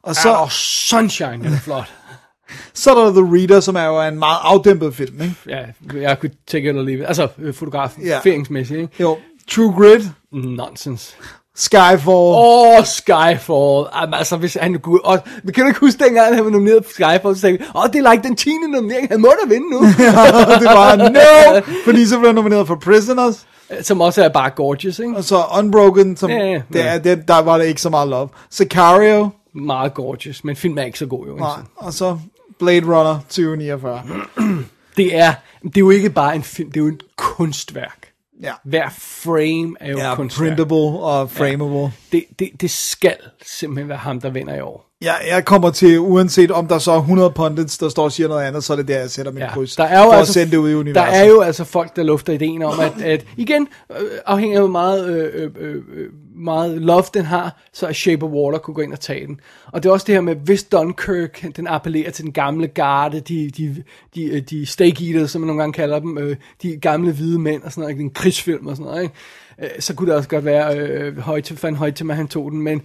og 0.02 0.16
Så, 0.16 0.30
og 0.32 0.52
Sunshine, 0.52 1.32
den 1.44 1.52
er 1.54 1.58
flot. 1.64 1.92
så 2.74 2.90
er 2.90 3.04
der 3.04 3.10
The 3.12 3.36
Reader, 3.36 3.60
som 3.60 3.76
er 3.76 3.84
jo 3.84 4.02
en 4.02 4.18
meget 4.18 4.38
afdæmpet 4.42 4.94
film, 4.94 5.20
ikke? 5.22 5.34
ja, 5.48 5.58
jeg 6.00 6.18
kunne 6.20 6.30
take 6.46 6.70
it 6.70 6.76
or 6.76 6.82
leave 6.82 7.00
it. 7.00 7.06
Altså, 7.06 7.28
øh, 7.38 7.54
fotografen, 7.54 8.02
Ja. 8.02 8.20
ja. 8.24 8.36
ikke? 8.60 8.88
Jo, 9.00 9.18
True 9.50 9.72
Grit, 9.72 10.02
Nonsense. 10.32 11.14
Skyfall, 11.56 12.08
Åh, 12.08 12.78
oh, 12.78 12.84
Skyfall. 12.84 13.86
Jamen, 14.00 14.14
altså, 14.14 14.36
hvis 14.36 14.54
han 14.54 14.78
kunne... 14.78 15.04
Og, 15.04 15.18
men 15.44 15.52
kan 15.54 15.66
ikke 15.66 15.80
huske 15.80 16.04
dengang, 16.04 16.34
han 16.34 16.44
var 16.44 16.50
nomineret 16.50 16.84
på 16.84 16.90
Skyfall, 16.90 17.36
så 17.36 17.40
tænkte 17.40 17.64
vi, 17.64 17.70
åh, 17.74 17.82
oh, 17.84 17.90
det 17.92 18.06
er 18.06 18.10
like 18.12 18.22
den 18.28 18.36
10. 18.36 18.50
nominering, 18.72 19.08
han 19.10 19.20
må 19.20 19.28
da 19.44 19.48
vinde 19.54 19.70
nu. 19.70 19.80
det 20.62 20.64
var 20.64 20.96
no, 20.96 21.60
fordi 21.84 22.06
så 22.06 22.18
blev 22.18 22.28
han 22.28 22.34
nomineret 22.34 22.66
for 22.66 22.74
Prisoners, 22.76 23.46
Som 23.82 24.00
også 24.00 24.24
er 24.24 24.28
bare 24.28 24.50
gorgeous, 24.50 24.98
ikke? 24.98 25.16
og 25.16 25.24
så 25.24 25.36
Unbroken, 25.58 26.16
som 26.16 26.30
Ja, 26.30 26.36
ja, 26.46 26.62
ja. 26.74 26.98
det, 26.98 27.28
der 27.28 27.38
var 27.38 27.58
der 27.58 27.64
ikke 27.64 27.80
så 27.80 27.90
meget 27.90 28.08
love. 28.08 28.28
Sicario, 28.50 29.28
Meget 29.54 29.94
gorgeous, 29.94 30.44
men 30.44 30.56
filmen 30.56 30.78
er 30.78 30.84
ikke 30.84 30.98
så 30.98 31.06
god, 31.06 31.26
jo. 31.26 31.36
nej, 31.36 31.56
og 31.76 31.92
så 31.92 32.18
Blade 32.58 32.84
Runner 32.86 33.18
2049. 33.28 34.02
Det 34.96 35.16
er, 35.16 35.34
det 35.62 35.76
er 35.76 35.80
jo 35.80 35.90
ikke 35.90 36.10
bare 36.10 36.36
en 36.36 36.42
film, 36.42 36.70
det 36.72 36.80
er 36.80 36.84
jo 36.84 36.90
et 36.90 37.02
kunstværk. 37.16 37.98
Ja. 38.42 38.52
Hver 38.64 38.88
frame 38.98 39.76
er 39.80 39.90
jo 39.90 39.98
Ja, 39.98 40.14
kunstværk. 40.14 40.48
printable 40.48 40.76
og 41.00 41.30
frameable. 41.30 41.92
Det, 42.12 42.24
det, 42.38 42.48
det 42.60 42.70
skal 42.70 43.16
simpelthen 43.46 43.88
være 43.88 43.98
ham, 43.98 44.20
der 44.20 44.30
vinder 44.30 44.54
i 44.54 44.60
år. 44.60 44.89
Jeg, 45.04 45.20
jeg 45.28 45.44
kommer 45.44 45.70
til, 45.70 45.98
uanset 46.00 46.50
om 46.50 46.66
der 46.66 46.78
så 46.78 46.92
er 46.92 46.98
100 46.98 47.30
pundits, 47.30 47.78
der 47.78 47.88
står 47.88 48.04
og 48.04 48.12
siger 48.12 48.28
noget 48.28 48.42
andet, 48.44 48.64
så 48.64 48.72
er 48.72 48.76
det 48.76 48.88
der, 48.88 48.98
jeg 48.98 49.10
sætter 49.10 49.32
min 49.32 49.42
Ja, 49.42 49.54
kryds. 49.54 49.76
der 49.76 49.84
er 49.84 49.98
jo 49.98 50.10
for 50.10 50.12
altså, 50.12 50.30
at 50.30 50.34
sende 50.34 50.50
det 50.52 50.56
ud 50.56 50.70
i 50.70 50.74
universet. 50.74 51.12
Der 51.12 51.18
er 51.18 51.24
jo 51.24 51.40
altså 51.40 51.64
folk, 51.64 51.96
der 51.96 52.02
lufter 52.02 52.32
ideen 52.32 52.62
om, 52.62 52.80
at, 52.80 53.02
at 53.02 53.26
igen, 53.36 53.68
øh, 53.90 53.96
afhængig 54.26 54.56
af 54.56 54.62
hvor 54.62 54.70
meget, 54.70 55.08
øh, 55.08 55.50
øh, 55.60 55.74
øh, 55.76 56.06
meget 56.36 56.82
love 56.82 57.04
den 57.14 57.24
har, 57.24 57.60
så 57.72 57.86
er 57.86 57.92
Shape 57.92 58.26
of 58.26 58.32
Water 58.32 58.58
kunne 58.58 58.74
gå 58.74 58.80
ind 58.80 58.92
og 58.92 59.00
tage 59.00 59.26
den. 59.26 59.40
Og 59.72 59.82
det 59.82 59.88
er 59.88 59.92
også 59.92 60.04
det 60.06 60.14
her 60.14 60.22
med, 60.22 60.36
hvis 60.36 60.62
Dunkirk, 60.62 61.44
den 61.56 61.66
appellerer 61.66 62.10
til 62.10 62.24
den 62.24 62.32
gamle 62.32 62.66
garde, 62.66 63.20
de, 63.20 63.50
de, 63.50 63.82
de, 64.14 64.24
øh, 64.24 64.42
de 64.50 64.66
steak 64.66 65.00
eaters, 65.02 65.30
som 65.30 65.40
man 65.40 65.46
nogle 65.46 65.62
gange 65.62 65.72
kalder 65.72 65.98
dem, 65.98 66.18
øh, 66.18 66.36
de 66.62 66.76
gamle 66.76 67.12
hvide 67.12 67.38
mænd 67.38 67.62
og 67.62 67.72
sådan 67.72 67.80
noget, 67.82 67.92
ikke? 67.92 68.02
en 68.02 68.10
krigsfilm 68.10 68.66
og 68.66 68.76
sådan 68.76 68.90
noget, 68.90 69.02
ikke? 69.02 69.14
Øh, 69.62 69.80
så 69.80 69.94
kunne 69.94 70.08
det 70.08 70.16
også 70.16 70.28
godt 70.28 70.44
være 70.44 70.78
øh, 70.78 71.18
Højte, 71.18 71.62
Van 71.62 71.76
Højte, 71.76 72.12
han 72.12 72.28
tog 72.28 72.50
den, 72.50 72.62
men 72.62 72.82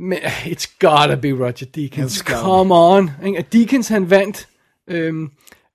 men 0.00 0.18
it's 0.52 0.66
gotta 0.78 1.16
be 1.16 1.32
Roger 1.32 1.66
Deakins. 1.66 2.04
It's 2.04 2.22
Come 2.22 2.72
on. 2.74 3.10
Ikke? 3.26 3.42
Deakins 3.52 3.88
han 3.88 4.10
vandt 4.10 4.48
øhm, 4.86 5.22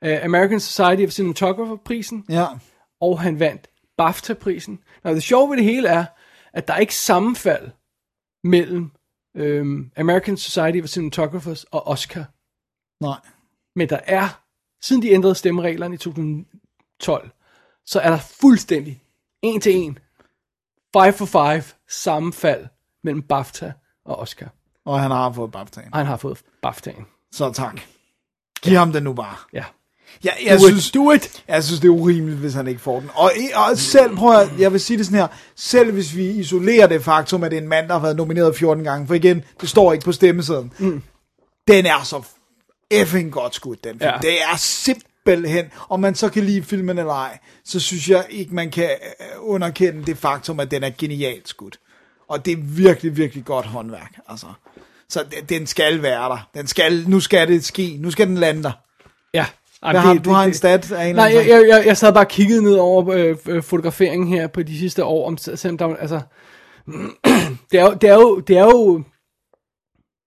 uh, 0.06 0.24
American 0.24 0.60
Society 0.60 1.04
of 1.06 1.10
Cinematographer-prisen, 1.12 2.26
Ja. 2.30 2.48
og 3.02 3.22
han 3.22 3.40
vandt 3.40 3.68
BAFTA-prisen. 3.98 4.80
Nå, 5.04 5.12
det 5.14 5.24
sjove 5.24 5.50
ved 5.50 5.58
det 5.58 5.66
hele 5.66 5.88
er, 5.88 6.06
at 6.54 6.68
der 6.68 6.74
er 6.74 6.78
ikke 6.80 6.96
sammenfald 6.96 7.70
mellem 8.44 8.92
øhm, 9.38 9.92
American 9.98 10.38
Society 10.38 10.82
of 10.84 10.90
Cinematographers 10.90 11.64
og 11.64 11.88
Oscar. 11.88 12.26
Nej. 13.02 13.20
Men 13.76 13.90
der 13.90 14.00
er, 14.04 14.42
siden 14.82 15.02
de 15.02 15.12
ændrede 15.12 15.36
stemmereglerne 15.36 15.96
i 15.96 15.98
2012, 15.98 17.30
så 17.86 18.00
er 18.00 18.10
der 18.10 18.18
fuldstændig, 18.42 19.02
en 19.42 19.62
til 19.62 19.76
en, 19.76 20.00
five 20.98 21.14
for 21.14 21.26
five, 21.26 21.64
sammenfald 21.88 22.68
mellem 23.04 23.22
BAFTA 23.22 23.72
og 24.06 24.20
Oscar. 24.20 24.48
Og 24.86 25.02
han 25.02 25.12
har 25.12 25.32
fået 25.32 25.56
BAFTA'en. 25.56 25.90
Og 25.92 25.98
han 25.98 26.06
har 26.06 26.18
fået 26.18 26.38
BAFTA'en. 26.68 27.30
Så 27.32 27.52
tak. 27.52 27.82
Giv 28.62 28.78
ham 28.78 28.94
den 28.94 29.04
nu 29.04 29.14
bare. 29.14 29.36
Ja. 29.54 29.64
Ja, 30.24 30.32
jeg, 30.46 30.60
Do 30.60 30.66
it, 30.66 30.72
synes, 30.72 30.92
do 30.92 31.12
it. 31.12 31.44
jeg 31.48 31.64
synes, 31.64 31.80
det 31.80 31.88
er 31.88 31.92
urimeligt, 31.92 32.40
hvis 32.40 32.54
han 32.54 32.68
ikke 32.68 32.82
får 32.82 33.00
den. 33.00 33.10
Og, 33.14 33.32
og 33.56 33.78
selv, 33.78 34.16
prøv 34.16 34.40
at, 34.40 34.50
jeg 34.60 34.72
vil 34.72 34.80
sige 34.80 34.98
det 34.98 35.06
sådan 35.06 35.20
her, 35.20 35.28
selv 35.56 35.92
hvis 35.92 36.16
vi 36.16 36.30
isolerer 36.30 36.88
det 36.88 37.04
faktum, 37.04 37.44
at 37.44 37.52
det 37.52 37.58
er 37.58 37.62
en 37.62 37.68
mand, 37.68 37.88
der 37.88 37.94
har 37.94 38.02
været 38.02 38.16
nomineret 38.16 38.56
14 38.56 38.84
gange, 38.84 39.08
for 39.08 39.14
igen, 39.14 39.44
det 39.62 39.70
står 39.70 39.94
ikke 39.94 40.06
på 40.06 40.12
stemmesedlen, 40.12 40.74
mm. 40.80 41.02
den 41.68 41.86
er 41.86 42.04
så 42.04 42.24
effing 42.92 43.32
godt 43.32 43.56
skudt, 43.56 43.84
den 43.84 43.92
film. 43.92 44.02
Ja. 44.02 44.14
Ja. 44.14 44.20
Det 44.22 44.42
er 44.42 44.58
simpelthen, 44.58 45.66
om 45.90 46.00
man 46.00 46.16
så 46.16 46.30
kan 46.30 46.44
lide 46.44 46.64
filmen 46.64 46.98
eller 46.98 47.14
ej, 47.14 47.38
så 47.66 47.80
synes 47.80 48.10
jeg 48.10 48.26
ikke, 48.30 48.56
man 48.56 48.72
kan 48.72 48.90
øh, 48.90 49.26
underkende 49.40 50.06
det 50.06 50.18
faktum, 50.18 50.60
at 50.60 50.72
den 50.72 50.84
er 50.84 50.92
genialt 50.98 51.50
skudt. 51.50 51.80
Og 52.28 52.46
det 52.46 52.52
er 52.54 52.58
virkelig, 52.62 53.18
virkelig 53.18 53.46
godt 53.46 53.66
håndværk, 53.66 54.20
altså. 54.30 54.48
Så 55.10 55.24
den- 55.32 55.46
den 55.60 55.68
skal 55.68 56.02
være 56.02 56.30
der. 56.30 56.50
Den 56.54 56.68
skal, 56.68 57.10
nu 57.10 57.20
skal 57.20 57.48
det 57.48 57.66
ske. 57.66 57.98
Nu 58.00 58.12
skal 58.12 58.28
den 58.28 58.38
lande 58.38 58.64
der. 58.64 58.72
Ja. 59.34 59.46
Hvad 59.92 60.00
har, 60.02 60.14
du 60.14 60.30
har 60.30 60.44
en 60.44 60.54
stat 60.54 60.92
af 60.92 61.06
en 61.08 61.16
Nej, 61.16 61.32
jeg, 61.36 61.66
jeg, 61.70 61.84
jeg 61.86 61.98
sad 61.98 62.14
bare 62.14 62.24
og 62.24 62.28
kiggede 62.30 62.64
ned 62.64 62.74
over 62.76 63.10
øh, 63.10 63.38
øh, 63.48 63.64
fotograferingen 63.64 64.28
her 64.28 64.48
på 64.48 64.64
de 64.64 64.80
sidste 64.80 65.04
år, 65.06 65.28
om 65.28 65.38
selvom 65.38 65.78
der, 65.78 65.96
altså, 65.96 66.22
det 67.72 67.80
er, 67.80 67.84
jo, 67.84 67.94
det 67.94 68.10
er 68.10 68.14
jo, 68.16 68.40
det 68.40 68.58
er 68.58 68.64
jo, 68.66 68.98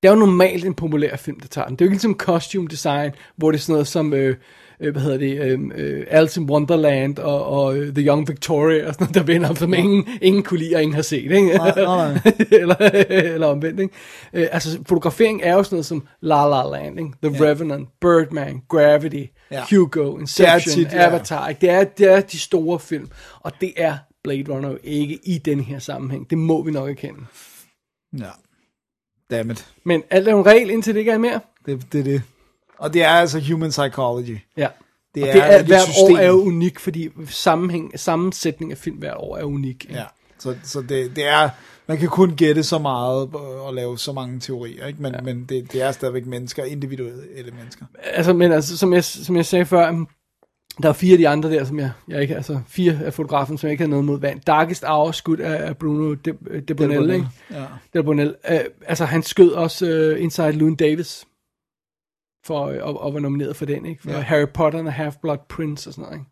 det 0.03 0.09
er 0.09 0.13
jo 0.13 0.19
normalt 0.19 0.65
en 0.65 0.75
populær 0.75 1.17
film, 1.17 1.41
der 1.41 1.49
tager 1.49 1.67
den. 1.67 1.77
Det 1.77 1.81
er 1.81 1.87
jo 1.87 1.89
ikke 1.89 1.95
ligesom 1.95 2.15
costume 2.15 2.69
design, 2.69 3.11
hvor 3.37 3.51
det 3.51 3.59
er 3.59 3.63
sådan 3.63 3.73
noget 3.73 3.89
som, 3.89 4.13
øh, 4.15 4.37
øh, 4.81 4.93
hvad 4.93 5.03
hedder 5.03 5.19
det, 5.19 5.41
øh, 5.41 5.61
øh, 5.75 6.07
Alice 6.11 6.41
in 6.41 6.51
Wonderland 6.51 7.19
og, 7.19 7.45
og 7.47 7.77
øh, 7.77 7.95
The 7.95 8.07
Young 8.07 8.29
Victoria 8.29 8.89
og 8.89 8.95
sådan 8.95 9.05
noget, 9.05 9.15
der 9.15 9.23
vinder, 9.33 9.55
som 9.55 9.75
ingen, 9.75 10.09
ingen 10.23 10.43
kunne 10.43 10.61
lide 10.61 10.77
og 10.77 10.83
ingen 10.83 10.95
har 10.95 11.03
set, 11.03 11.23
ikke? 11.33 11.47
Nej, 11.47 11.73
nej, 11.77 12.21
eller, 12.61 12.77
eller 13.11 13.47
omvendt, 13.47 13.81
ikke? 13.81 13.95
Øh, 14.33 14.47
altså, 14.53 14.79
fotografering 14.87 15.41
er 15.43 15.55
jo 15.55 15.63
sådan 15.63 15.77
noget 15.77 15.87
som 15.87 16.07
La 16.21 16.49
La 16.49 16.79
Land, 16.79 16.99
ikke? 17.01 17.13
The 17.23 17.45
Ja. 17.45 17.51
Revenant, 17.51 17.89
Birdman, 18.01 18.63
Gravity, 18.69 19.25
Ja. 19.51 19.65
Hugo, 19.71 20.19
Inception, 20.19 20.75
tit, 20.75 20.93
ja. 20.93 21.07
Avatar, 21.07 21.49
ikke? 21.49 21.61
Det 21.61 21.71
er, 21.71 21.85
det 21.85 22.13
er 22.13 22.21
de 22.21 22.39
store 22.39 22.81
film, 22.81 23.09
og 23.41 23.53
det 23.61 23.73
er 23.77 23.97
Blade 24.25 24.45
Runner 24.53 24.71
jo 24.71 24.79
ikke 24.83 25.19
i 25.25 25.39
den 25.39 25.61
her 25.61 25.79
sammenhæng. 25.79 26.31
Det 26.31 26.39
må 26.39 26.63
vi 26.63 26.71
nok 26.71 26.91
erkende. 26.91 27.21
Ja. 28.19 28.31
Dammit. 29.31 29.67
Men 29.85 30.03
alt 30.11 30.29
er 30.29 30.37
en 30.37 30.47
regel, 30.47 30.71
indtil 30.71 30.95
det 30.95 31.01
ikke 31.01 31.13
er 31.13 31.19
mere. 31.19 31.41
Det, 31.67 31.93
det 31.93 32.01
er 32.01 32.05
det. 32.05 32.23
Og 32.79 32.95
det 32.95 33.03
er 33.05 33.09
altså 33.09 33.41
human 33.51 33.71
psychology. 33.71 34.39
Ja. 34.57 34.69
Det 35.15 35.23
og 35.23 35.29
er, 35.29 35.33
det 35.33 35.61
er, 35.61 35.63
hvert 35.63 35.81
system. 35.81 36.15
år 36.15 36.19
er 36.19 36.27
jo 36.27 36.43
unik, 36.43 36.79
fordi 36.79 37.09
sammenhæng, 37.29 38.01
sammensætning 38.01 38.73
af 38.73 38.79
film 38.79 38.97
hvert 38.97 39.17
år 39.17 39.37
er 39.37 39.45
unik. 39.45 39.85
ikke? 39.85 39.95
Ja. 39.95 40.05
Så, 40.39 40.57
så 40.63 40.81
det, 40.81 41.17
det 41.17 41.29
er, 41.29 41.49
man 41.87 41.99
kan 41.99 42.09
kun 42.09 42.37
gætte 42.37 42.63
så 42.63 42.79
meget 42.79 43.29
øh, 43.35 43.67
og 43.67 43.75
lave 43.75 43.99
så 43.99 44.13
mange 44.13 44.41
teorier, 44.41 44.87
ikke? 44.87 45.03
men, 45.03 45.15
ja. 45.15 45.21
men 45.21 45.45
det, 45.49 45.73
det 45.73 45.83
er 45.83 45.93
stadigvæk 45.93 46.27
mennesker, 46.27 46.65
individuelle 46.65 47.51
mennesker. 47.59 47.85
Altså, 48.05 48.33
men 48.33 48.53
altså, 48.53 48.79
som 48.79 48.93
jeg, 48.93 49.05
som 49.05 49.37
jeg 49.37 49.47
sagde 49.47 49.67
før, 49.67 49.91
um, 49.91 50.09
der 50.83 50.89
er 50.89 50.93
fire 50.93 51.13
af 51.13 51.19
de 51.19 51.29
andre 51.29 51.51
der, 51.51 51.65
som 51.65 51.79
jeg, 51.79 51.91
jeg 52.09 52.23
ikke, 52.23 52.37
altså 52.37 52.61
fire 52.69 52.99
af 53.05 53.15
fotografen, 53.15 53.59
som 53.59 53.67
jeg 53.67 53.73
ikke 53.73 53.83
havde 53.83 53.91
noget 53.91 54.05
mod 54.05 54.21
vand. 54.21 54.41
Darkest 54.41 54.85
Hour 54.85 55.13
skudt 55.13 55.41
af 55.41 55.77
Bruno 55.77 56.15
de, 56.15 56.33
de 56.69 56.75
Bonel, 56.75 57.11
ikke? 57.11 57.27
Ja. 57.51 57.65
Del 57.95 58.03
Bonel. 58.03 58.35
Uh, 58.51 58.57
altså, 58.87 59.05
han 59.05 59.23
skød 59.23 59.51
også 59.51 60.13
uh, 60.17 60.23
Inside 60.23 60.53
Llewyn 60.53 60.75
Davis 60.75 61.25
for 62.49 62.59
og, 62.83 63.01
og 63.03 63.15
var 63.15 63.21
nomineret 63.21 63.57
for 63.57 63.65
den, 63.65 63.87
ikke? 63.87 64.03
For 64.03 64.11
Ja. 64.11 64.21
Harry 64.21 64.47
Potter 64.55 64.85
og 64.85 64.93
Half-Blood 64.95 65.47
Prince 65.49 65.89
og 65.91 65.95
sådan 65.95 66.03
noget, 66.03 66.17
ikke? 66.19 66.31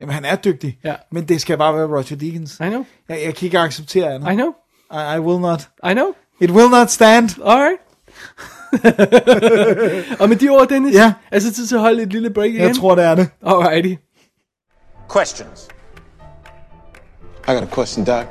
Jamen, 0.00 0.14
han 0.14 0.24
er 0.24 0.36
dygtig, 0.36 0.78
Ja. 0.84 0.94
men 1.12 1.24
det 1.28 1.40
skal 1.40 1.58
bare 1.58 1.74
være 1.74 1.86
Roger 1.86 2.16
Deakins. 2.16 2.54
I 2.54 2.68
know, 2.68 2.84
Jeg, 3.08 3.18
jeg 3.24 3.34
kan 3.34 3.46
ikke 3.46 3.58
acceptere 3.58 4.14
andet. 4.14 4.32
I 4.32 4.34
know, 4.34 4.48
I, 4.92 5.16
I 5.16 5.18
will 5.20 5.40
not. 5.40 5.68
I 5.90 5.92
know. 5.92 6.06
It 6.40 6.50
will 6.50 6.70
not 6.70 6.90
stand. 6.90 7.30
Alright. 7.44 7.78
og 10.20 10.28
med 10.28 10.36
de 10.36 10.48
ord, 10.48 10.68
Dennis, 10.68 10.94
Ja. 10.94 11.12
er 11.30 11.36
det 11.38 11.42
så 11.42 11.52
tid 11.52 11.66
til 11.66 11.74
at 11.74 11.80
holde 11.80 12.02
et 12.02 12.12
lille 12.12 12.30
break 12.30 12.50
igen? 12.50 12.60
Jeg 12.60 12.76
tror, 12.76 12.94
det 12.94 13.04
er 13.04 13.14
det. 13.14 13.28
Alrighty. 13.46 13.94
Questions? 15.12 15.68
I 17.48 17.52
got 17.52 17.62
a 17.62 17.66
question, 17.74 18.04
Doc. 18.04 18.24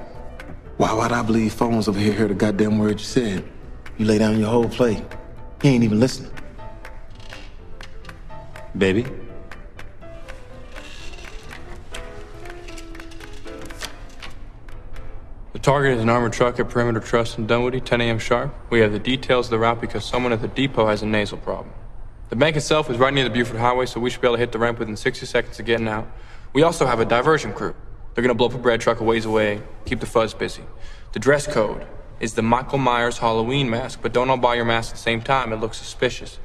Why 0.79 0.87
why'd 0.99 1.23
I 1.23 1.25
believe 1.25 1.49
phones 1.49 1.87
over 1.87 1.99
here 1.99 2.13
heard 2.13 2.31
a 2.31 2.45
goddamn 2.45 2.79
word 2.81 2.91
you 2.91 2.97
said? 2.99 3.41
You 3.99 4.05
lay 4.05 4.17
down 4.19 4.35
your 4.41 4.47
whole 4.49 4.69
plate. 4.69 5.03
He 5.63 5.69
ain't 5.69 5.83
even 5.83 5.99
listening. 5.99 6.31
Baby? 8.77 9.05
The 15.51 15.59
target 15.59 15.97
is 15.97 16.01
an 16.01 16.09
armored 16.09 16.33
truck 16.33 16.59
at 16.59 16.69
Perimeter 16.69 16.99
Trust 16.99 17.37
in 17.37 17.47
Dunwoody, 17.47 17.81
10 17.81 18.01
a.m. 18.01 18.19
sharp. 18.19 18.53
We 18.69 18.79
have 18.79 18.91
the 18.91 18.99
details 18.99 19.47
of 19.47 19.51
the 19.51 19.59
route 19.59 19.81
because 19.81 20.05
someone 20.05 20.31
at 20.31 20.41
the 20.41 20.47
depot 20.47 20.87
has 20.87 21.01
a 21.01 21.05
nasal 21.05 21.37
problem. 21.39 21.73
The 22.29 22.35
bank 22.35 22.55
itself 22.55 22.89
is 22.89 22.97
right 22.97 23.13
near 23.13 23.23
the 23.23 23.31
Buford 23.31 23.59
Highway, 23.59 23.87
so 23.87 23.99
we 23.99 24.11
should 24.11 24.21
be 24.21 24.27
able 24.27 24.35
to 24.35 24.39
hit 24.39 24.51
the 24.51 24.59
ramp 24.59 24.77
within 24.77 24.95
60 24.95 25.25
seconds 25.25 25.59
of 25.59 25.65
getting 25.65 25.87
out. 25.87 26.07
We 26.53 26.61
also 26.61 26.85
have 26.85 26.99
a 26.99 27.05
diversion 27.05 27.53
crew. 27.53 27.75
They're 28.13 28.21
gonna 28.21 28.35
blow 28.35 28.47
up 28.47 28.53
a 28.53 28.59
bread 28.59 28.79
truck 28.81 28.99
a 28.99 29.03
ways 29.03 29.25
away, 29.25 29.61
keep 29.85 29.99
the 29.99 30.05
fuzz 30.05 30.33
busy. 30.33 30.63
The 31.13 31.19
dress 31.19 31.47
code 31.47 31.87
is 32.19 32.35
the 32.35 32.43
Michael 32.43 32.77
Myers 32.77 33.17
Halloween 33.17 33.69
mask, 33.69 33.99
but 34.01 34.13
don't 34.13 34.29
all 34.29 34.37
buy 34.37 34.55
your 34.55 34.65
mask 34.65 34.91
at 34.91 34.95
the 34.97 35.01
same 35.01 35.21
time. 35.21 35.51
It 35.51 35.57
looks 35.57 35.77
suspicious. 35.77 36.37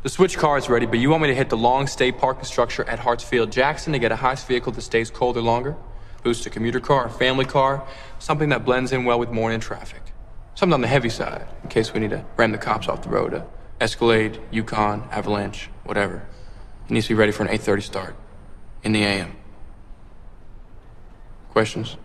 The 0.00 0.08
switch 0.08 0.38
car 0.38 0.56
is 0.56 0.68
ready, 0.68 0.86
but 0.86 1.00
you 1.00 1.10
want 1.10 1.22
me 1.22 1.28
to 1.28 1.34
hit 1.34 1.48
the 1.48 1.56
long 1.56 1.88
stay 1.88 2.12
parking 2.12 2.44
structure 2.44 2.84
at 2.84 3.00
Hartsfield 3.00 3.50
Jackson 3.50 3.92
to 3.94 3.98
get 3.98 4.12
a 4.12 4.16
heist 4.16 4.46
vehicle 4.46 4.70
that 4.72 4.82
stays 4.82 5.10
colder 5.10 5.40
longer? 5.40 5.74
Boost 6.22 6.46
a 6.46 6.50
commuter 6.50 6.78
car, 6.78 7.06
a 7.06 7.10
family 7.10 7.44
car, 7.44 7.84
something 8.20 8.50
that 8.50 8.64
blends 8.64 8.92
in 8.92 9.04
well 9.04 9.18
with 9.18 9.30
morning 9.30 9.58
traffic. 9.58 10.02
Something 10.54 10.74
on 10.74 10.82
the 10.82 10.88
heavy 10.88 11.08
side, 11.08 11.48
in 11.64 11.68
case 11.68 11.92
we 11.92 11.98
need 11.98 12.10
to 12.10 12.24
ram 12.36 12.52
the 12.52 12.58
cops 12.58 12.86
off 12.86 13.02
the 13.02 13.08
road. 13.08 13.34
A 13.34 13.44
Escalade, 13.80 14.40
Yukon, 14.52 15.02
Avalanche, 15.10 15.68
whatever. 15.82 16.26
It 16.86 16.92
needs 16.92 17.06
to 17.06 17.14
be 17.14 17.18
ready 17.18 17.32
for 17.32 17.44
an 17.44 17.48
8.30 17.48 17.82
start. 17.82 18.16
In 18.84 18.92
the 18.92 19.02
AM. 19.02 19.36
Questions? 21.50 21.96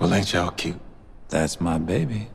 Well, 0.00 0.12
ain't 0.12 0.32
y'all 0.32 0.50
cute? 0.50 0.80
That's 1.28 1.60
my 1.60 1.78
baby. 1.78 2.30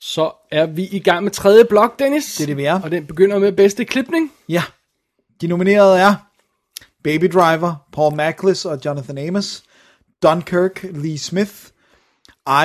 Så 0.00 0.32
er 0.50 0.66
vi 0.66 0.88
i 0.92 0.98
gang 0.98 1.24
med 1.24 1.32
tredje 1.32 1.64
blok, 1.64 1.98
Dennis. 1.98 2.34
Det 2.34 2.42
er 2.42 2.46
det, 2.46 2.56
vi 2.56 2.64
er. 2.64 2.80
Og 2.82 2.90
den 2.90 3.06
begynder 3.06 3.38
med 3.38 3.52
bedste 3.52 3.84
klipning. 3.84 4.32
Ja. 4.48 4.62
De 5.40 5.46
nominerede 5.46 6.00
er 6.00 6.14
Baby 7.04 7.24
Driver, 7.24 7.74
Paul 7.92 8.16
Mackless 8.16 8.64
og 8.64 8.78
Jonathan 8.84 9.18
Amos, 9.18 9.62
Dunkirk, 10.22 10.82
Lee 10.82 11.18
Smith, 11.18 11.52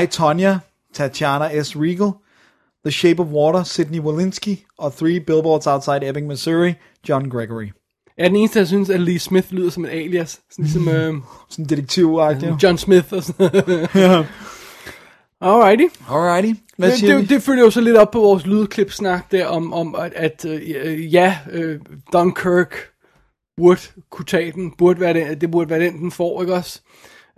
I, 0.03 0.05
Tonya, 0.05 0.59
Tatiana 0.93 1.63
S. 1.63 1.75
Regal, 1.75 2.11
The 2.85 2.91
Shape 2.91 3.19
of 3.21 3.27
Water, 3.27 3.63
Sidney 3.63 3.99
Walensky, 3.99 4.57
og 4.77 4.93
Three 4.93 5.19
Billboards 5.19 5.67
Outside 5.67 6.09
Ebbing, 6.09 6.27
Missouri, 6.27 6.73
John 7.09 7.29
Gregory. 7.29 7.67
Jeg 8.17 8.23
er 8.23 8.27
den 8.27 8.35
eneste, 8.35 8.59
der 8.59 8.65
synes, 8.65 8.89
at 8.89 8.99
Lee 8.99 9.19
Smith 9.19 9.53
lyder 9.53 9.69
som 9.69 9.85
en 9.85 9.91
alias. 9.91 10.39
Sådan 10.51 10.65
ligesom 10.65 10.87
øh, 10.87 11.13
Sådan 11.49 11.65
detektiv 11.65 12.15
ja. 12.19 12.57
John 12.63 12.77
Smith 12.77 13.13
og 13.13 13.23
sådan 13.23 13.49
noget. 13.53 13.89
Alrighty. 15.41 15.85
Alrighty. 16.09 16.59
Hvad 16.77 16.89
Det, 16.89 16.97
siger 16.97 17.17
det, 17.17 17.29
det 17.29 17.43
følger 17.43 17.63
jo 17.63 17.69
så 17.69 17.81
lidt 17.81 17.97
op 17.97 18.11
på 18.11 18.19
vores 18.19 18.45
lydklipsnak 18.45 19.31
der 19.31 19.45
om, 19.45 19.73
om 19.73 19.95
at, 19.95 20.13
at 20.15 20.45
øh, 20.45 21.13
ja, 21.13 21.37
øh, 21.51 21.79
Dunkirk 22.13 22.75
burde 23.57 23.81
kunne 24.09 24.25
tage 24.25 24.51
den, 24.51 24.71
burde 24.77 24.99
være 24.99 25.13
den, 25.13 25.41
det 25.41 25.51
burde 25.51 25.69
være 25.69 25.79
den, 25.79 25.97
den 25.99 26.11
får, 26.11 26.41
ikke 26.41 26.53
også? 26.53 26.81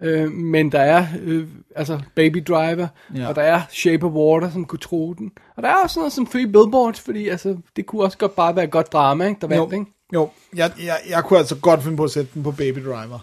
Øh, 0.02 0.32
men 0.32 0.72
der 0.72 0.80
er 0.80 1.06
øh, 1.22 1.48
altså 1.76 2.00
Baby 2.16 2.44
Driver, 2.48 2.88
Ja. 3.16 3.28
og 3.28 3.36
der 3.36 3.42
er 3.42 3.62
Shape 3.70 4.06
of 4.06 4.12
Water, 4.12 4.52
som 4.52 4.66
kunne 4.66 4.80
tro 4.80 5.14
den. 5.14 5.32
Og 5.58 5.64
der 5.64 5.70
er 5.70 5.76
også 5.84 6.00
noget 6.00 6.14
som 6.14 6.26
Three 6.26 6.46
Billboards, 6.48 7.00
fordi 7.00 7.28
altså, 7.28 7.58
det 7.76 7.86
kunne 7.86 8.04
også 8.04 8.18
godt 8.18 8.36
bare 8.36 8.56
være 8.56 8.66
et 8.66 8.72
godt 8.72 8.94
drama, 8.94 9.28
ikke, 9.28 9.42
der 9.42 9.48
vandt, 9.48 9.74
ikke? 9.74 9.86
jo. 10.14 10.30
Jeg, 10.56 10.72
jeg, 10.86 10.98
jeg 11.10 11.24
kunne 11.24 11.40
altså 11.40 11.56
godt 11.56 11.84
finde 11.84 11.98
på 11.98 12.04
at 12.04 12.12
sætte 12.12 12.32
den 12.34 12.44
på 12.44 12.52
Baby 12.52 12.80
Driver. 12.80 13.20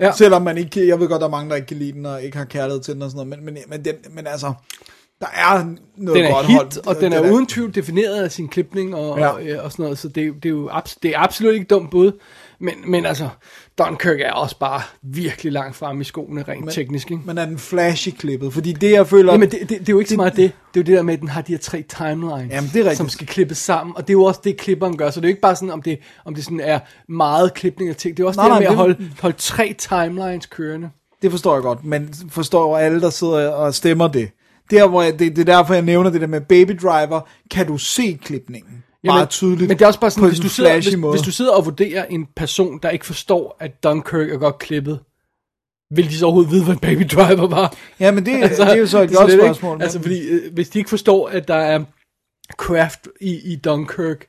Ja. 0.00 0.12
Selvom 0.12 0.42
man 0.42 0.58
ikke, 0.58 0.88
jeg 0.88 1.00
ved 1.00 1.08
godt, 1.08 1.20
der 1.20 1.26
er 1.26 1.30
mange, 1.30 1.50
der 1.50 1.56
ikke 1.56 1.66
kan 1.68 1.76
lide 1.76 1.92
den, 1.92 2.06
og 2.06 2.22
ikke 2.22 2.36
har 2.36 2.44
kærlighed 2.44 2.82
til 2.82 2.94
den 2.94 3.02
og 3.02 3.10
sådan 3.10 3.28
noget, 3.28 3.44
men, 3.44 3.54
men, 3.54 3.62
men, 3.68 3.84
den, 3.84 3.94
men 4.10 4.26
altså, 4.26 4.52
der 5.20 5.26
er 5.34 5.64
noget 5.96 6.16
Den 6.16 6.24
er 6.24 6.32
godt 6.34 6.46
hit, 6.46 6.56
holdt. 6.56 6.76
og 6.86 6.96
den 7.00 7.12
er 7.12 7.30
uden 7.32 7.46
tvivl 7.46 7.74
defineret 7.74 8.22
af 8.24 8.32
sin 8.32 8.48
klipning 8.48 8.94
og, 8.94 9.18
Ja. 9.18 9.26
og, 9.28 9.46
øh, 9.46 9.64
og 9.64 9.72
sådan 9.72 9.82
noget, 9.82 9.98
så 9.98 10.08
det, 10.08 10.26
er 10.26 10.32
det 10.32 10.44
er 10.44 10.50
jo 10.50 10.68
abs- 10.70 10.96
det 11.02 11.10
er 11.10 11.18
absolut 11.18 11.54
ikke 11.54 11.66
dumt 11.66 11.90
bud. 11.90 12.12
Men, 12.60 12.74
men 12.86 13.06
altså, 13.06 13.28
Dunkirk 13.78 14.20
er 14.20 14.32
også 14.32 14.58
bare 14.58 14.80
virkelig 15.02 15.52
langt 15.52 15.76
frem 15.76 16.00
i 16.00 16.04
skoene, 16.04 16.42
rent 16.48 16.64
Men- 16.64 16.74
teknisk, 16.74 17.10
ikke? 17.10 17.22
Men 17.26 17.38
er 17.38 17.44
den 17.44 17.58
flashy 17.58 18.08
klippet? 18.18 18.52
Fordi 18.52 18.72
det, 18.72 18.90
jeg 18.92 19.06
føler... 19.06 19.32
Jamen, 19.32 19.50
det, 19.50 19.60
det, 19.60 19.68
det 19.70 19.88
er 19.88 19.92
jo 19.92 19.98
ikke 19.98 20.10
så 20.10 20.16
meget 20.16 20.36
det. 20.36 20.52
Det 20.74 20.80
er 20.80 20.84
jo 20.84 20.86
det 20.86 20.96
der 20.96 21.02
med, 21.02 21.14
at 21.14 21.20
den 21.20 21.28
har 21.28 21.40
de 21.40 21.52
her 21.52 21.58
tre 21.58 21.84
timelines, 21.98 22.52
Jamen, 22.52 22.70
det 22.72 22.76
er 22.80 22.84
rigtigt. 22.84 22.96
som 22.96 23.08
skal 23.08 23.26
klippes 23.26 23.58
sammen. 23.58 23.96
Og 23.96 24.02
det 24.02 24.10
er 24.10 24.18
jo 24.18 24.24
også 24.24 24.40
det, 24.44 24.56
klipperen 24.56 24.96
gør. 24.96 25.10
Så 25.10 25.20
det 25.20 25.24
er 25.26 25.28
jo 25.28 25.32
ikke 25.32 25.40
bare 25.40 25.56
sådan, 25.56 25.70
om 25.70 25.82
det, 25.82 25.98
om 26.24 26.34
det 26.34 26.44
sådan 26.44 26.60
er 26.60 26.78
meget 27.08 27.54
klipning 27.54 27.90
af 27.90 27.96
ting. 27.96 28.16
Det 28.16 28.22
er 28.22 28.26
også 28.26 28.40
Nej, 28.40 28.48
nej, 28.48 28.58
det 28.58 28.68
nej, 28.68 28.76
der 28.76 28.82
med 28.86 28.94
at 28.94 28.98
det- 28.98 29.06
holde, 29.06 29.20
holde 29.22 29.36
tre 29.38 29.74
timelines 29.78 30.46
kørende. 30.46 30.90
Det 31.22 31.30
forstår 31.30 31.54
jeg 31.54 31.62
godt, 31.62 31.84
men 31.84 32.14
forstår 32.30 32.78
alle, 32.78 33.00
der 33.00 33.10
sidder 33.10 33.50
og 33.50 33.74
stemmer 33.74 34.08
det. 34.08 34.30
Der, 34.70 34.88
hvor 34.88 35.02
jeg, 35.02 35.18
det, 35.18 35.36
det 35.36 35.48
er 35.48 35.56
derfor, 35.56 35.74
jeg 35.74 35.82
nævner 35.82 36.10
det 36.10 36.20
der 36.20 36.26
med 36.26 36.40
Baby 36.40 36.78
Driver, 36.82 37.20
kan 37.50 37.66
du 37.66 37.78
se 37.78 38.18
klipningen 38.22 38.84
meget 39.04 39.28
tydeligt 39.28 39.68
Men 39.68 39.78
det 39.78 39.82
er 39.82 39.86
også 39.86 40.00
bare 40.00 40.10
sådan, 40.10 40.22
på 40.22 40.28
hvis 40.28 40.38
en 40.38 40.42
du, 40.42 40.48
sidder, 40.48 40.74
hvis, 40.74 40.96
måde. 40.96 41.12
hvis 41.12 41.22
du 41.22 41.30
sidder 41.32 41.52
og 41.52 41.64
vurderer 41.64 42.04
en 42.04 42.26
person, 42.36 42.78
der 42.82 42.90
ikke 42.90 43.06
forstår, 43.06 43.56
at 43.60 43.82
Dunkirk 43.84 44.30
er 44.30 44.36
godt 44.38 44.58
klippet, 44.58 45.00
vil 45.90 46.04
de 46.10 46.16
så 46.18 46.24
overhovedet 46.24 46.52
vide, 46.52 46.64
hvad 46.64 46.76
Baby 46.76 47.02
Driver 47.12 47.46
var? 47.48 47.74
Ja, 48.00 48.10
men 48.10 48.26
det- 48.26 48.50
det 48.50 48.60
er 48.60 48.74
jo 48.74 48.86
så 48.86 49.02
et 49.02 49.08
godt 49.08 49.30
slet 49.30 49.32
ikke- 49.32 49.44
spørgsmål, 49.44 49.76
men- 49.76 49.82
Altså, 49.82 50.00
fordi 50.00 50.20
øh, 50.28 50.54
hvis 50.54 50.68
de 50.68 50.78
ikke 50.78 50.90
forstår, 50.90 51.28
at 51.28 51.48
der 51.48 51.54
er 51.54 51.84
craft 52.52 53.08
i, 53.20 53.52
i 53.52 53.56
Dunkirk, 53.56 54.26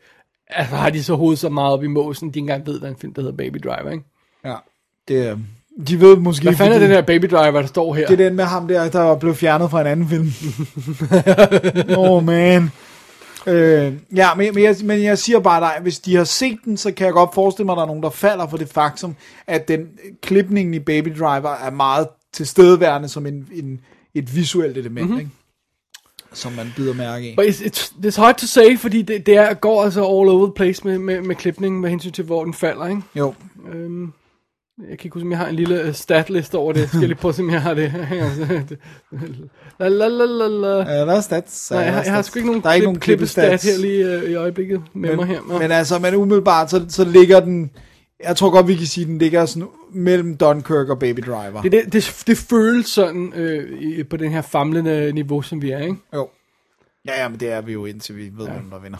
altså 0.47 0.75
har 0.75 0.89
de 0.89 1.03
så 1.03 1.15
hovedet 1.15 1.39
så 1.39 1.49
meget 1.49 1.73
op 1.73 1.83
i 1.83 1.87
måsen, 1.87 2.27
de 2.27 2.29
ikke 2.29 2.39
engang 2.39 2.65
ved, 2.65 2.79
hvad 2.79 2.89
en 2.89 2.95
film, 2.97 3.13
der 3.13 3.21
hedder 3.21 3.37
Baby 3.37 3.57
Driver, 3.63 3.91
ikke? 3.91 4.03
Ja, 4.45 4.55
det 5.07 5.27
er... 5.27 5.37
De 5.87 6.01
ved 6.01 6.17
måske... 6.17 6.43
Hvad 6.43 6.55
fanden 6.55 6.73
er 6.73 6.79
den 6.79 6.89
her 6.89 7.01
Baby 7.01 7.25
Driver, 7.25 7.59
der 7.61 7.67
står 7.67 7.93
her? 7.93 8.07
Det 8.07 8.21
er 8.21 8.27
den 8.27 8.35
med 8.35 8.43
ham 8.43 8.67
der, 8.67 8.89
der 8.89 9.15
blev 9.15 9.35
fjernet 9.35 9.71
fra 9.71 9.81
en 9.81 9.87
anden 9.87 10.07
film. 10.07 10.31
oh 11.97 12.25
man. 12.25 12.71
Øh, 13.47 13.93
ja, 14.15 14.35
men, 14.35 14.53
men, 14.53 14.63
jeg, 14.63 14.75
men 14.83 15.03
jeg 15.03 15.17
siger 15.17 15.39
bare 15.39 15.61
dig, 15.61 15.81
hvis 15.81 15.99
de 15.99 16.15
har 16.15 16.23
set 16.23 16.57
den, 16.65 16.77
så 16.77 16.91
kan 16.91 17.05
jeg 17.05 17.13
godt 17.13 17.33
forestille 17.33 17.65
mig, 17.65 17.73
at 17.73 17.77
der 17.77 17.83
er 17.83 17.87
nogen, 17.87 18.03
der 18.03 18.09
falder 18.09 18.47
for 18.47 18.57
det 18.57 18.69
faktum, 18.69 19.15
at 19.47 19.67
den 19.67 19.87
klipningen 20.21 20.73
i 20.73 20.79
Baby 20.79 21.09
Driver 21.19 21.49
er 21.49 21.71
meget 21.71 22.07
tilstedeværende 22.33 23.07
som 23.07 23.25
en, 23.25 23.47
en, 23.53 23.79
et 24.13 24.35
visuelt 24.35 24.77
element, 24.77 25.05
mm-hmm. 25.05 25.19
ikke? 25.19 25.31
som 26.33 26.51
man 26.51 26.73
bider 26.75 26.93
mærke 26.93 27.31
i. 27.31 27.35
But 27.35 27.45
it's, 27.45 27.61
it's, 27.61 28.05
it's 28.05 28.21
hard 28.21 28.35
to 28.35 28.47
say, 28.47 28.77
fordi 28.77 29.01
det, 29.01 29.25
det 29.25 29.37
er, 29.37 29.53
går 29.53 29.83
altså 29.83 29.99
all 29.99 30.29
over 30.29 30.45
the 30.45 30.53
place 30.55 30.87
med, 30.87 30.97
med, 30.97 31.21
med 31.21 31.35
klipningen, 31.35 31.81
med 31.81 31.89
hensyn 31.89 32.11
til, 32.11 32.23
hvor 32.23 32.43
den 32.43 32.53
falder, 32.53 32.87
ikke? 32.87 33.01
Jo. 33.15 33.33
Øhm, 33.73 34.13
jeg 34.77 34.97
kan 34.97 35.05
ikke 35.05 35.13
huske, 35.13 35.25
om 35.25 35.31
jeg 35.31 35.39
har 35.39 35.47
en 35.47 35.55
lille 35.55 35.87
uh, 35.87 35.93
statliste 35.93 36.55
over 36.55 36.73
det. 36.73 36.87
Skal 36.87 36.99
jeg 36.99 37.07
lige 37.07 37.17
prøve, 37.17 37.33
om 37.39 37.49
jeg 37.49 37.61
har 37.61 37.73
det. 37.73 37.91
Hang 38.11 38.21
on. 38.21 38.69
la, 39.79 39.87
la, 39.87 40.07
la, 40.07 40.25
la, 40.25 40.47
la. 40.47 40.91
Ja, 40.91 41.05
der 41.05 41.13
er 41.13 41.21
stats. 41.21 41.71
Nej, 41.71 41.79
Ja, 41.79 41.85
jeg, 41.85 41.93
har, 41.95 42.03
jeg 42.03 42.13
har 42.13 42.21
sgu 42.21 42.39
ikke 42.39 42.47
nogen, 42.47 42.63
Der 42.63 42.69
er 42.69 42.73
ikke 42.73 42.83
klip, 42.83 42.87
nogen 42.87 42.99
klippet 42.99 43.29
stat 43.29 43.43
klippestats. 43.49 43.77
her 43.77 43.81
lige 43.81 44.17
uh, 44.17 44.31
i 44.31 44.35
øjeblikket 44.35 44.81
med 44.93 45.09
men, 45.09 45.17
mig 45.17 45.25
her. 45.25 45.41
Nå. 45.47 45.59
Men 45.59 45.71
altså, 45.71 45.99
men 45.99 46.15
umiddelbart, 46.15 46.69
så, 46.69 46.85
så 46.89 47.05
ligger 47.05 47.39
den... 47.39 47.71
Jeg 48.23 48.37
tror 48.37 48.49
godt, 48.49 48.67
vi 48.67 48.75
kan 48.75 48.87
sige, 48.87 49.03
at 49.03 49.07
den 49.07 49.17
ligger 49.17 49.45
sådan 49.45 49.67
mellem 49.93 50.37
Dunkirk 50.37 50.89
og 50.89 50.99
Baby 50.99 51.19
Driver. 51.19 51.61
det, 51.61 51.71
det, 51.71 51.93
det, 51.93 52.23
det 52.27 52.37
føles 52.37 52.85
sådan 52.85 53.33
øh, 53.35 53.81
i, 53.81 54.03
på 54.03 54.17
den 54.17 54.31
her 54.31 54.41
famlende 54.41 55.11
niveau, 55.11 55.41
som 55.41 55.61
vi 55.61 55.71
er, 55.71 55.79
ikke? 55.79 55.95
Jo. 56.13 56.29
Ja, 57.07 57.21
ja, 57.21 57.29
men 57.29 57.39
det 57.39 57.51
er 57.51 57.61
vi 57.61 57.73
jo 57.73 57.85
indtil 57.85 58.17
vi 58.17 58.31
ved, 58.37 58.45
ja. 58.45 58.53
hvem 58.53 58.69
der 58.69 58.79
vinder. 58.79 58.97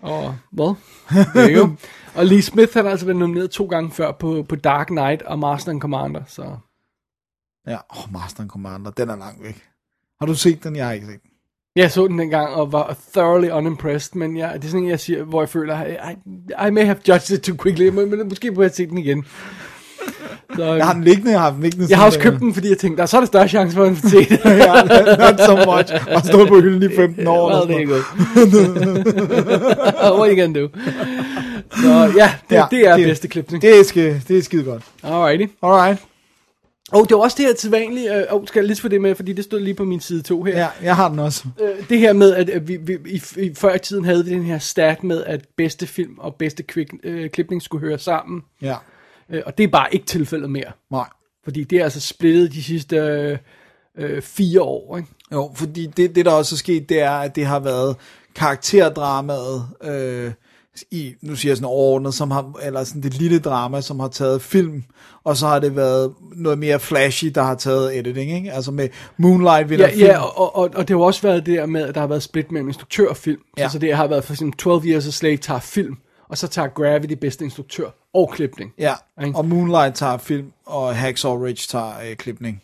Og 0.00 0.36
hvad? 0.50 0.74
Det 1.34 1.52
er 1.52 1.56
jo. 1.56 1.70
Og 2.16 2.26
Lee 2.26 2.42
Smith 2.42 2.72
har 2.74 2.82
altså 2.82 3.06
været 3.06 3.18
nomineret 3.18 3.50
to 3.50 3.66
gange 3.66 3.90
før 3.90 4.12
på, 4.12 4.44
på 4.48 4.56
Dark 4.56 4.86
Knight 4.86 5.22
og 5.22 5.38
Master 5.38 5.70
and 5.72 5.80
Commander, 5.80 6.22
så... 6.26 6.56
Ja, 7.66 7.78
oh, 7.88 8.12
Master 8.12 8.40
and 8.40 8.50
Commander, 8.50 8.90
den 8.90 9.08
er 9.08 9.16
langt 9.16 9.42
væk. 9.42 9.64
Har 10.20 10.26
du 10.26 10.34
set 10.34 10.64
den? 10.64 10.76
Jeg 10.76 10.86
har 10.86 10.92
ikke 10.92 11.06
set 11.06 11.22
den. 11.22 11.30
Jeg 11.76 11.90
så 11.90 12.06
den 12.06 12.18
dengang 12.18 12.54
og 12.54 12.72
var 12.72 12.96
thoroughly 13.12 13.50
unimpressed, 13.50 14.18
men 14.18 14.36
jeg, 14.36 14.54
det 14.54 14.64
er 14.64 14.68
sådan 14.68 14.84
en, 14.84 14.90
jeg 14.90 15.00
siger, 15.00 15.24
hvor 15.24 15.42
jeg 15.42 15.48
føler, 15.48 15.86
I, 15.86 16.12
I 16.68 16.70
may 16.70 16.84
have 16.84 16.98
judged 17.08 17.38
it 17.38 17.42
too 17.42 17.56
quickly, 17.62 17.88
men, 17.88 18.10
men 18.10 18.28
måske 18.28 18.52
burde 18.52 18.66
jeg 18.66 18.74
se 18.74 18.86
den 18.86 18.98
igen. 18.98 19.24
Så, 20.56 20.64
Jeg 20.74 20.86
har 20.86 20.92
den 20.94 21.04
liggende, 21.04 21.30
jeg 21.30 21.40
har 21.40 21.50
den 21.50 21.60
liggende. 21.62 21.86
jeg 21.90 21.98
har 21.98 22.06
også 22.06 22.18
købt 22.20 22.38
den, 22.40 22.54
fordi 22.54 22.68
jeg 22.68 22.78
tænkte, 22.78 22.96
der 22.96 23.02
er 23.02 23.06
så 23.06 23.16
er 23.16 23.20
der 23.20 23.26
større 23.26 23.48
chance 23.48 23.76
for, 23.76 23.82
at 23.84 23.88
den 23.88 24.10
se 24.10 24.16
det. 24.34 24.40
ja, 24.44 24.72
not 25.30 25.40
so 25.46 25.56
much. 25.56 26.14
Og 26.14 26.22
stået 26.24 26.48
på 26.48 26.60
hylden 26.60 26.90
i 26.92 26.94
15 26.96 27.26
år. 27.26 27.48
Well, 27.48 27.70
eller 27.72 27.86
there 27.86 28.02
sådan 28.36 28.96
you 28.96 29.02
go. 30.10 30.20
What 30.20 30.30
you 30.32 30.40
gonna 30.42 30.60
do? 30.60 30.68
Så 31.82 32.12
ja, 32.16 32.32
det, 32.50 32.56
ja, 32.56 32.64
det 32.70 32.86
er 32.88 32.96
det, 32.96 33.06
bedste 33.06 33.28
klipning. 33.28 33.62
Det 33.62 33.80
er, 33.80 33.84
skide, 33.84 34.20
det 34.28 34.38
er 34.38 34.42
skide 34.42 34.64
godt. 34.64 34.82
Alrighty. 35.02 35.52
Alright. 35.62 35.98
Og 36.92 37.06
det 37.08 37.16
var 37.16 37.22
også 37.22 37.36
det 37.40 37.46
her 37.46 37.54
til 37.54 37.70
vanligt, 37.70 38.12
øh, 38.12 38.22
oh, 38.30 38.46
skal 38.46 38.60
jeg 38.60 38.66
lige 38.66 38.80
få 38.80 38.88
det 38.88 39.00
med, 39.00 39.14
fordi 39.14 39.32
det 39.32 39.44
stod 39.44 39.60
lige 39.60 39.74
på 39.74 39.84
min 39.84 40.00
side 40.00 40.22
2 40.22 40.42
her. 40.44 40.58
Ja, 40.58 40.66
jeg 40.82 40.96
har 40.96 41.08
den 41.08 41.18
også. 41.18 41.44
Øh, 41.62 41.88
det 41.88 41.98
her 41.98 42.12
med, 42.12 42.34
at, 42.34 42.50
at 42.50 42.68
vi, 42.68 42.76
vi 42.76 42.96
i, 43.06 43.22
i, 43.36 43.54
før 43.54 43.74
i 43.74 43.78
tiden 43.78 44.04
havde 44.04 44.24
vi 44.24 44.30
den 44.30 44.42
her 44.42 44.58
stat 44.58 45.04
med, 45.04 45.24
at 45.24 45.40
bedste 45.56 45.86
film 45.86 46.14
og 46.18 46.34
bedste 46.34 46.62
kvik, 46.62 46.88
øh, 47.04 47.30
klipning 47.30 47.62
skulle 47.62 47.86
høre 47.88 47.98
sammen. 47.98 48.42
Ja. 48.62 48.74
Øh, 49.30 49.42
og 49.46 49.58
det 49.58 49.64
er 49.64 49.68
bare 49.68 49.94
ikke 49.94 50.06
tilfældet 50.06 50.50
mere. 50.50 50.72
Nej. 50.90 51.06
Fordi 51.44 51.64
det 51.64 51.78
er 51.78 51.84
altså 51.84 52.00
splittet 52.00 52.52
de 52.52 52.62
sidste 52.62 52.96
øh, 52.96 53.38
øh, 53.98 54.22
fire 54.22 54.62
år, 54.62 54.96
ikke? 54.96 55.08
Jo, 55.32 55.52
fordi 55.54 55.86
det, 55.86 56.14
det 56.14 56.24
der 56.24 56.32
også 56.32 56.54
er 56.54 56.56
sket, 56.56 56.88
det 56.88 57.00
er, 57.00 57.10
at 57.10 57.36
det 57.36 57.46
har 57.46 57.58
været 57.60 57.96
karakterdramaet, 58.34 59.68
øh, 59.84 60.32
i, 60.90 61.14
nu 61.22 61.36
siger 61.36 61.50
jeg 61.50 61.56
sådan 61.56 61.68
overordnet, 61.68 62.14
som 62.14 62.30
har, 62.30 62.52
eller 62.62 62.84
sådan 62.84 63.02
det 63.02 63.14
lille 63.14 63.38
drama, 63.38 63.80
som 63.80 64.00
har 64.00 64.08
taget 64.08 64.42
film, 64.42 64.84
og 65.24 65.36
så 65.36 65.46
har 65.46 65.58
det 65.58 65.76
været 65.76 66.14
noget 66.36 66.58
mere 66.58 66.80
flashy, 66.80 67.26
der 67.34 67.42
har 67.42 67.54
taget 67.54 67.98
editing, 67.98 68.32
ikke? 68.32 68.52
Altså 68.52 68.70
med 68.70 68.88
Moonlight 69.16 69.70
vinder 69.70 69.84
Ja, 69.88 69.92
film. 69.92 70.06
ja 70.06 70.22
og, 70.22 70.56
og, 70.56 70.70
og 70.74 70.88
det 70.88 70.96
har 70.96 71.04
også 71.04 71.22
været 71.22 71.46
det 71.46 71.58
der 71.58 71.66
med, 71.66 71.82
at 71.82 71.94
der 71.94 72.00
har 72.00 72.08
været 72.08 72.22
split 72.22 72.52
mellem 72.52 72.68
instruktør 72.68 73.08
og 73.08 73.16
film. 73.16 73.40
Ja. 73.58 73.68
Så, 73.68 73.72
så 73.72 73.78
det 73.78 73.96
har 73.96 74.06
været 74.06 74.24
for 74.24 74.32
eksempel 74.32 74.58
12 74.58 74.84
Years 74.86 75.06
a 75.06 75.10
Slave 75.10 75.36
tager 75.36 75.60
film, 75.60 75.96
og 76.28 76.38
så 76.38 76.46
tager 76.48 76.68
Gravity 76.68 77.14
bedste 77.14 77.44
instruktør 77.44 77.90
og 78.14 78.30
klipning. 78.34 78.72
Ja, 78.78 78.94
Ikke? 79.24 79.38
og 79.38 79.44
Moonlight 79.44 79.94
tager 79.96 80.16
film, 80.16 80.52
og 80.66 80.96
Hacksaw 80.96 81.44
Ridge 81.44 81.66
tager 81.68 81.92
øh, 82.10 82.16
klipning 82.16 82.62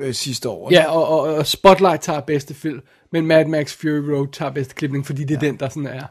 øh, 0.00 0.14
sidste 0.14 0.48
år. 0.48 0.70
ikke? 0.70 0.80
Ja, 0.82 0.90
og, 0.90 1.08
og, 1.08 1.20
og 1.34 1.46
Spotlight 1.46 2.02
tager 2.02 2.20
bedste 2.20 2.54
film, 2.54 2.80
men 3.12 3.26
Mad 3.26 3.44
Max 3.44 3.76
Fury 3.76 4.10
Road 4.14 4.28
tager 4.32 4.50
bedste 4.52 4.74
klipning, 4.74 5.06
fordi 5.06 5.24
det 5.24 5.34
er 5.36 5.38
ja. 5.42 5.46
den, 5.46 5.56
der 5.60 5.68
sådan 5.68 5.86
er. 5.86 6.02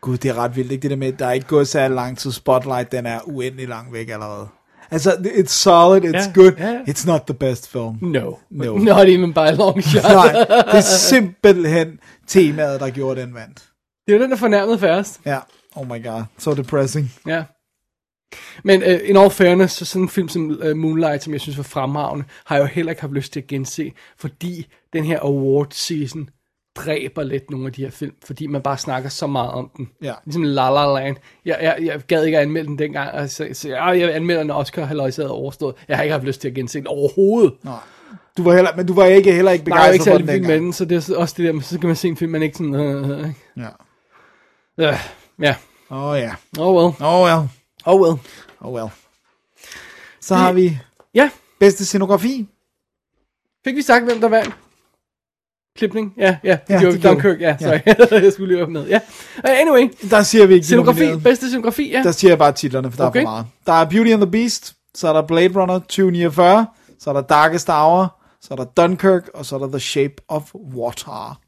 Gud, 0.00 0.16
det 0.18 0.30
er 0.30 0.34
ret 0.34 0.56
vildt, 0.56 0.72
ikke? 0.72 0.82
Det 0.82 0.90
der 0.90 0.96
med, 0.96 1.12
at 1.12 1.18
der 1.18 1.26
er 1.26 1.32
ikke 1.32 1.46
gået 1.46 1.68
særlig 1.68 1.94
lang 1.94 2.18
tid. 2.18 2.32
Spotlight, 2.32 2.92
den 2.92 3.06
er 3.06 3.20
uendelig 3.24 3.68
langt 3.68 3.92
væk 3.92 4.08
allerede. 4.08 4.48
Altså, 4.90 5.10
it's 5.12 5.46
solid, 5.48 6.04
it's 6.04 6.16
Ja, 6.26 6.32
good. 6.34 6.52
ja. 6.58 6.78
It's 6.88 7.06
not 7.06 7.20
the 7.26 7.34
best 7.34 7.68
film. 7.68 7.98
No. 8.02 8.32
No. 8.50 8.76
Not 8.94 9.08
even 9.08 9.34
by 9.34 9.38
a 9.38 9.50
long 9.50 9.82
shot. 9.90 10.02
Nej, 10.02 10.32
det 10.48 10.74
er 10.74 10.80
simpelthen 10.80 11.98
temaet, 12.26 12.80
der 12.80 12.90
gjorde 12.90 13.20
den 13.20 13.34
vandt. 13.34 13.68
det 14.06 14.12
er 14.14 14.16
jo 14.16 14.22
den, 14.22 14.30
der 14.30 14.36
fornærmede 14.36 14.78
færrest. 14.78 15.20
Ja, 15.26 15.38
oh 15.76 15.86
my 15.90 16.04
god, 16.06 16.22
so 16.38 16.54
depressing. 16.54 17.12
Ja. 17.26 17.44
Men 18.64 18.82
uh, 18.82 19.08
in 19.08 19.16
all 19.16 19.30
fairness, 19.30 19.74
så 19.74 19.84
sådan 19.84 20.02
en 20.02 20.08
film 20.08 20.28
som 20.28 20.60
uh, 20.64 20.76
Moonlight, 20.76 21.22
som 21.22 21.32
jeg 21.32 21.40
synes 21.40 21.56
var 21.56 21.62
fremragende, 21.62 22.24
har 22.44 22.56
jeg 22.56 22.62
jo 22.62 22.66
heller 22.66 22.92
ikke 22.92 23.02
haft 23.02 23.12
lyst 23.12 23.32
til 23.32 23.40
at 23.40 23.46
gense, 23.46 23.92
fordi 24.18 24.66
den 24.92 25.04
her 25.04 25.20
award 25.20 25.66
season 25.70 26.28
dræber 26.76 27.22
lidt 27.22 27.50
nogle 27.50 27.66
af 27.66 27.72
de 27.72 27.82
her 27.82 27.90
film, 27.90 28.14
fordi 28.24 28.46
man 28.46 28.62
bare 28.62 28.78
snakker 28.78 29.08
så 29.08 29.26
meget 29.26 29.50
om 29.50 29.70
den. 29.76 29.88
Ja. 30.02 30.12
Ligesom 30.24 30.42
La 30.42 30.70
La 30.70 31.00
Land. 31.00 31.16
Jeg, 31.44 31.58
jeg, 31.62 31.76
jeg 31.82 32.00
gad 32.06 32.24
ikke 32.24 32.38
at 32.38 32.42
anmelde 32.42 32.68
den 32.68 32.78
dengang, 32.78 33.14
altså, 33.14 33.48
så 33.52 33.68
jeg, 33.68 34.00
jeg 34.00 34.14
anmelder 34.14 34.42
den 34.42 34.50
Oscar, 34.50 34.84
havde 34.84 35.30
overstået. 35.30 35.74
Jeg 35.88 35.96
har 35.96 36.02
ikke 36.02 36.12
haft 36.12 36.24
lyst 36.24 36.40
til 36.40 36.48
at 36.48 36.54
gense 36.54 36.78
den 36.78 36.86
overhovedet. 36.86 37.54
Nej. 37.62 37.74
Du 38.36 38.42
var 38.42 38.54
heller, 38.54 38.76
men 38.76 38.86
du 38.86 38.94
var 38.94 39.04
ikke 39.04 39.32
heller 39.32 39.52
ikke 39.52 39.68
Nej, 39.68 39.78
jeg 39.78 39.88
er 39.88 39.92
ikke 39.92 40.04
begejstret 40.04 40.12
for 40.12 40.18
den 40.18 40.32
vild 40.32 40.40
med 40.40 40.48
dengang. 40.48 40.64
den, 40.64 40.72
så 40.72 40.84
det 40.84 41.10
er 41.10 41.16
også 41.16 41.34
det 41.38 41.54
der, 41.54 41.60
så 41.60 41.78
kan 41.78 41.86
man 41.86 41.96
se 41.96 42.08
en 42.08 42.16
film, 42.16 42.32
man 42.32 42.42
ikke 42.42 42.56
sådan... 42.56 42.74
Øh, 42.74 43.10
øh, 43.10 43.28
ikke? 43.28 43.40
Ja. 43.56 44.88
Øh, 44.90 44.98
ja. 45.40 45.54
Oh 45.90 46.18
ja. 46.18 46.32
Oh 46.58 46.76
well. 46.76 46.94
Oh 47.00 47.24
well. 47.24 47.48
Oh 47.86 48.00
well. 48.02 48.18
Oh 48.60 48.74
well. 48.74 48.88
Så 50.20 50.34
har 50.34 50.52
vi 50.52 50.78
Ja, 51.14 51.30
bedste 51.60 51.84
scenografi. 51.84 52.46
fik 53.64 53.76
vi 53.76 53.82
sagt, 53.82 54.04
hvem 54.04 54.20
der 54.20 54.28
vandt? 54.28 54.54
Klipning? 55.76 56.14
Ja, 56.16 56.36
ja, 56.44 56.58
det 56.68 56.74
Ja, 56.74 56.80
gjorde 56.80 56.86
det 56.86 56.94
vi. 56.96 57.00
gjorde 57.02 57.14
Dunkirk, 57.14 57.38
vi. 57.38 57.44
ja, 57.44 57.56
Ja. 57.60 57.78
sorry. 58.10 58.22
jeg 58.24 58.32
skulle 58.32 58.48
lige 58.54 58.58
være 58.58 58.70
med. 58.70 58.86
Ja. 58.88 59.00
Uh, 59.38 59.50
anyway, 59.60 59.88
Der 60.10 60.22
siger 60.22 60.46
vi 60.46 60.54
ikke 60.54 60.62
de 60.62 60.66
scenografi, 60.66 60.98
nominerede. 61.00 61.22
bedste 61.22 61.48
scenografi, 61.48 61.90
ja. 61.90 62.02
Der 62.02 62.12
siger 62.12 62.30
jeg 62.30 62.38
bare 62.38 62.52
titlerne, 62.52 62.90
for 62.90 62.96
der 62.96 63.06
Okay. 63.06 63.20
er 63.20 63.24
for 63.24 63.30
meget. 63.30 63.46
Der 63.66 63.72
er 63.72 63.84
Beauty 63.90 64.10
and 64.10 64.20
the 64.22 64.30
Beast, 64.30 64.74
så 64.94 65.08
er 65.08 65.12
der 65.12 65.22
Blade 65.22 65.60
Runner 65.60 65.78
2049, 65.78 66.66
så 66.98 67.10
er 67.10 67.14
der 67.14 67.20
Darkest 67.20 67.68
Hour, 67.68 68.20
så 68.40 68.48
er 68.50 68.56
der 68.56 68.64
Dunkirk, 68.64 69.28
og 69.34 69.46
så 69.46 69.54
er 69.54 69.58
der 69.58 69.68
The 69.68 69.80
Shape 69.80 70.14
of 70.28 70.54
Water. 70.54 71.40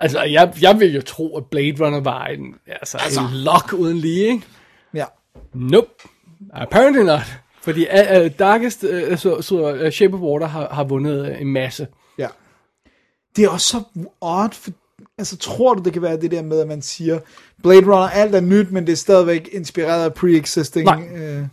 Altså, 0.00 0.22
jeg, 0.22 0.52
jeg 0.60 0.80
vil 0.80 0.94
jo 0.94 1.02
tro, 1.02 1.36
at 1.36 1.46
Blade 1.50 1.84
Runner 1.86 2.00
var 2.00 2.24
en, 2.26 2.54
altså, 2.66 2.98
altså. 2.98 3.20
en 3.20 3.26
lock 3.32 3.72
uden 3.72 3.98
lige, 3.98 4.24
ikke? 4.26 4.42
Ja. 4.94 5.04
Nope. 5.54 5.88
Apparently 6.52 7.02
not. 7.02 7.20
Fordi 7.62 7.86
uh, 7.90 8.30
Darkest, 8.38 8.84
uh, 8.84 9.16
så, 9.18 9.42
så 9.42 9.84
uh, 9.84 9.90
Shape 9.90 10.14
of 10.14 10.20
Water 10.20 10.46
har, 10.46 10.68
har 10.74 10.84
vundet 10.84 11.30
uh, 11.30 11.40
en 11.40 11.52
masse. 11.52 11.86
Ja. 12.18 12.28
Det 13.36 13.44
er 13.44 13.48
også 13.48 13.66
så 13.66 13.82
odd, 14.20 14.52
for, 14.52 14.70
altså 15.18 15.36
tror 15.36 15.74
du, 15.74 15.82
det 15.82 15.92
kan 15.92 16.02
være 16.02 16.20
det 16.20 16.30
der 16.30 16.42
med, 16.42 16.60
at 16.60 16.68
man 16.68 16.82
siger, 16.82 17.20
Blade 17.62 17.86
Runner, 17.86 18.08
alt 18.08 18.34
er 18.34 18.40
nyt, 18.40 18.70
men 18.70 18.86
det 18.86 18.92
er 18.92 18.96
stadigvæk 18.96 19.48
inspireret 19.52 20.04
af 20.04 20.10
pre-existing. 20.10 20.82
Nej. 20.82 21.08
Øh, 21.14 21.46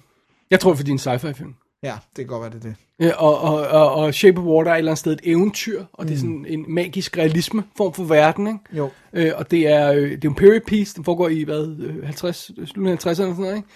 Jeg 0.52 0.60
tror, 0.60 0.74
fordi 0.74 0.92
det 0.92 1.06
er 1.06 1.12
en 1.14 1.20
sci-fi 1.20 1.32
film. 1.32 1.56
Ja, 1.84 1.94
det 2.16 2.16
kan 2.16 2.28
godt 2.28 2.42
være, 2.42 2.50
det 2.52 2.58
er 2.58 2.68
det. 2.70 2.76
Ja, 3.00 3.12
og, 3.16 3.40
og, 3.42 3.68
og, 3.68 3.92
og 3.96 4.14
Shape 4.14 4.40
of 4.42 4.46
Water 4.46 4.72
er 4.72 4.76
et 4.76 4.78
eller 4.78 4.92
andet 4.92 5.00
sted 5.00 5.14
et 5.14 5.20
eventyr, 5.24 5.84
og 5.94 6.08
det 6.08 6.14
er 6.14 6.18
sådan 6.18 6.46
en 6.50 6.66
magisk 6.68 7.18
realisme 7.18 7.64
form 7.78 7.94
for 7.94 8.04
verden, 8.04 8.48
ikke? 8.48 8.60
Jo. 8.74 8.90
Øh, 9.14 9.32
og 9.36 9.52
det 9.52 9.68
er, 9.68 9.92
øh, 9.92 10.12
det 10.12 10.26
er 10.26 10.30
en 10.30 10.36
period 10.36 10.60
piece, 10.68 10.96
den 10.96 11.04
foregår 11.04 11.30
i, 11.30 11.44
hvad, 11.44 11.76
øh, 11.80 12.04
50, 12.06 12.52
slutningen 12.56 12.88
af 12.88 12.98
50'erne 12.98 13.10
og 13.10 13.16
sådan 13.16 13.36
noget, 13.38 13.56
ikke? 13.56 13.68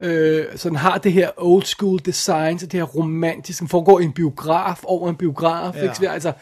Øh, 0.00 0.46
så 0.56 0.68
den 0.68 0.76
har 0.76 0.98
det 0.98 1.12
her 1.12 1.30
old 1.36 1.62
school 1.62 1.98
design, 1.98 2.58
så 2.58 2.66
det 2.66 2.80
her 2.80 2.84
romantisk, 2.86 3.60
den 3.60 3.68
foregår 3.68 4.00
i 4.00 4.04
en 4.04 4.12
biograf, 4.12 4.80
over 4.84 5.08
en 5.10 5.16
biograf, 5.16 5.74
Ja. 5.76 5.82
ikke? 5.82 5.94
Så, 5.96 6.06
altså, 6.06 6.32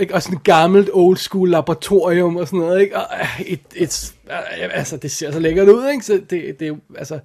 ikke? 0.00 0.14
Og 0.14 0.22
sådan 0.22 0.36
et 0.38 0.44
gammelt 0.44 0.90
old 0.92 1.16
school 1.16 1.48
laboratorium 1.50 2.36
og 2.36 2.46
sådan 2.46 2.58
noget, 2.58 2.80
ikke? 2.80 2.96
Og 2.96 3.06
øh, 3.20 3.40
et, 3.40 3.60
et, 3.76 4.14
øh, 4.30 4.36
altså, 4.72 4.96
det 4.96 5.10
ser 5.10 5.30
så 5.32 5.38
lækkert 5.38 5.68
ud, 5.68 5.88
ikke? 5.88 6.04
Så 6.04 6.12
det, 6.30 6.60
det 6.60 6.68
er 6.68 6.74
altså, 6.98 7.18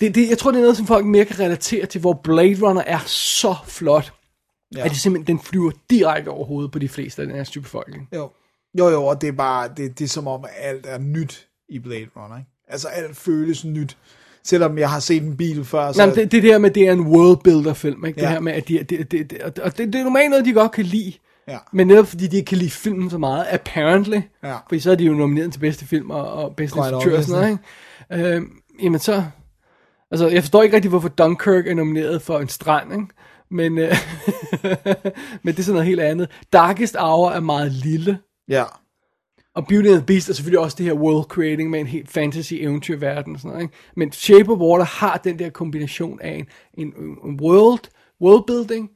det, 0.00 0.14
det, 0.14 0.28
jeg 0.30 0.38
tror, 0.38 0.50
det 0.50 0.58
er 0.58 0.62
noget, 0.62 0.76
som 0.76 0.86
folk 0.86 1.06
mere 1.06 1.24
kan 1.24 1.38
relatere 1.40 1.86
til, 1.86 2.00
hvor 2.00 2.12
Blade 2.24 2.56
Runner 2.62 2.82
er 2.86 2.98
så 3.06 3.54
flot, 3.66 4.12
ja. 4.76 4.84
at 4.84 4.90
det 4.90 4.98
simpelthen, 5.00 5.36
den 5.36 5.44
flyver 5.44 5.70
direkte 5.90 6.28
over 6.28 6.44
hovedet 6.44 6.72
på 6.72 6.78
de 6.78 6.88
fleste 6.88 7.22
af 7.22 7.28
den 7.28 7.36
her 7.36 7.44
type 7.44 7.62
befolkning. 7.62 8.08
Jo. 8.14 8.30
Jo, 8.78 8.88
jo, 8.88 9.04
og 9.04 9.20
det 9.20 9.28
er 9.28 9.32
bare, 9.32 9.68
det, 9.76 9.98
det 9.98 10.04
er 10.04 10.08
som 10.08 10.26
om, 10.26 10.44
at 10.44 10.50
alt 10.58 10.86
er 10.88 10.98
nyt 10.98 11.46
i 11.68 11.78
Blade 11.78 12.06
Runner, 12.16 12.36
ikke? 12.38 12.50
Altså, 12.68 12.88
alt 12.88 13.16
føles 13.16 13.64
nyt. 13.64 13.96
Selvom 14.44 14.78
jeg 14.78 14.90
har 14.90 15.00
set 15.00 15.22
en 15.22 15.36
bil 15.36 15.64
før, 15.64 15.92
så... 15.92 15.98
Nej, 15.98 16.06
men 16.06 16.14
det, 16.16 16.32
det 16.32 16.42
der 16.42 16.58
med, 16.58 16.70
det 16.70 16.88
er 16.88 16.92
en 16.92 17.00
worldbuilder 17.00 17.74
film, 17.74 18.04
ikke? 18.06 18.16
Det 18.16 18.22
Ja. 18.22 18.30
her 18.30 18.40
med, 18.40 18.52
at 18.52 18.68
de, 18.68 18.82
det, 18.82 19.10
det, 19.10 19.30
det, 19.30 19.42
og 19.42 19.78
det, 19.78 19.92
det 19.92 19.94
er 19.98 20.04
normalt 20.04 20.30
noget, 20.30 20.44
de 20.44 20.52
godt 20.52 20.72
kan 20.72 20.84
lide. 20.84 21.12
Ja. 21.48 21.58
Men 21.72 21.86
netop 21.86 22.06
fordi 22.06 22.26
de 22.26 22.36
ikke 22.36 22.48
kan 22.48 22.58
lide 22.58 22.70
filmen 22.70 23.10
så 23.10 23.18
meget, 23.18 23.46
apparently, 23.50 24.20
Ja. 24.44 24.56
fordi 24.68 24.80
så 24.80 24.90
er 24.90 24.94
de 24.94 25.04
jo 25.04 25.12
nomineret 25.14 25.52
til 25.52 25.58
bedste 25.60 25.86
film 25.86 26.10
og, 26.10 26.32
og 26.32 26.56
bedste 26.56 26.78
instruktør 26.78 27.16
og 27.18 27.24
sådan 27.24 27.40
noget, 27.40 27.58
ikke? 28.20 28.34
Øhm, 28.36 28.50
jamen 28.82 29.00
så, 29.00 29.24
altså 30.10 30.28
jeg 30.28 30.42
forstår 30.42 30.62
ikke 30.62 30.76
rigtig, 30.76 30.88
hvorfor 30.88 31.08
Dunkirk 31.08 31.66
er 31.66 31.74
nomineret 31.74 32.22
for 32.22 32.38
en 32.38 32.48
strand, 32.48 32.92
ikke? 32.92 33.06
Men, 33.50 33.78
øh, 33.78 33.92
men 35.42 35.54
det 35.54 35.58
er 35.58 35.62
sådan 35.62 35.74
noget 35.74 35.86
helt 35.86 36.00
andet. 36.00 36.30
Darkest 36.52 36.96
Hour 36.96 37.30
er 37.30 37.40
meget 37.40 37.72
lille, 37.72 38.18
Ja. 38.48 38.64
og 39.54 39.66
Beauty 39.66 39.88
and 39.88 39.96
the 39.96 40.06
Beast 40.06 40.28
er 40.28 40.32
selvfølgelig 40.34 40.60
også 40.60 40.76
det 40.78 40.86
her 40.86 40.92
world 40.94 41.24
creating 41.24 41.70
med 41.70 41.80
en 41.80 41.86
helt 41.86 42.10
fantasy 42.10 42.54
eventyrverden 42.54 43.34
og 43.34 43.40
sådan 43.40 43.50
noget, 43.50 43.62
ikke? 43.62 43.74
Men 43.96 44.12
Shape 44.12 44.52
of 44.52 44.58
Water 44.58 44.84
har 44.84 45.16
den 45.24 45.38
der 45.38 45.50
kombination 45.50 46.20
af 46.20 46.34
en, 46.34 46.46
en, 46.86 46.92
en 47.24 47.40
world, 47.40 47.84
world 48.20 48.44
building, 48.46 48.90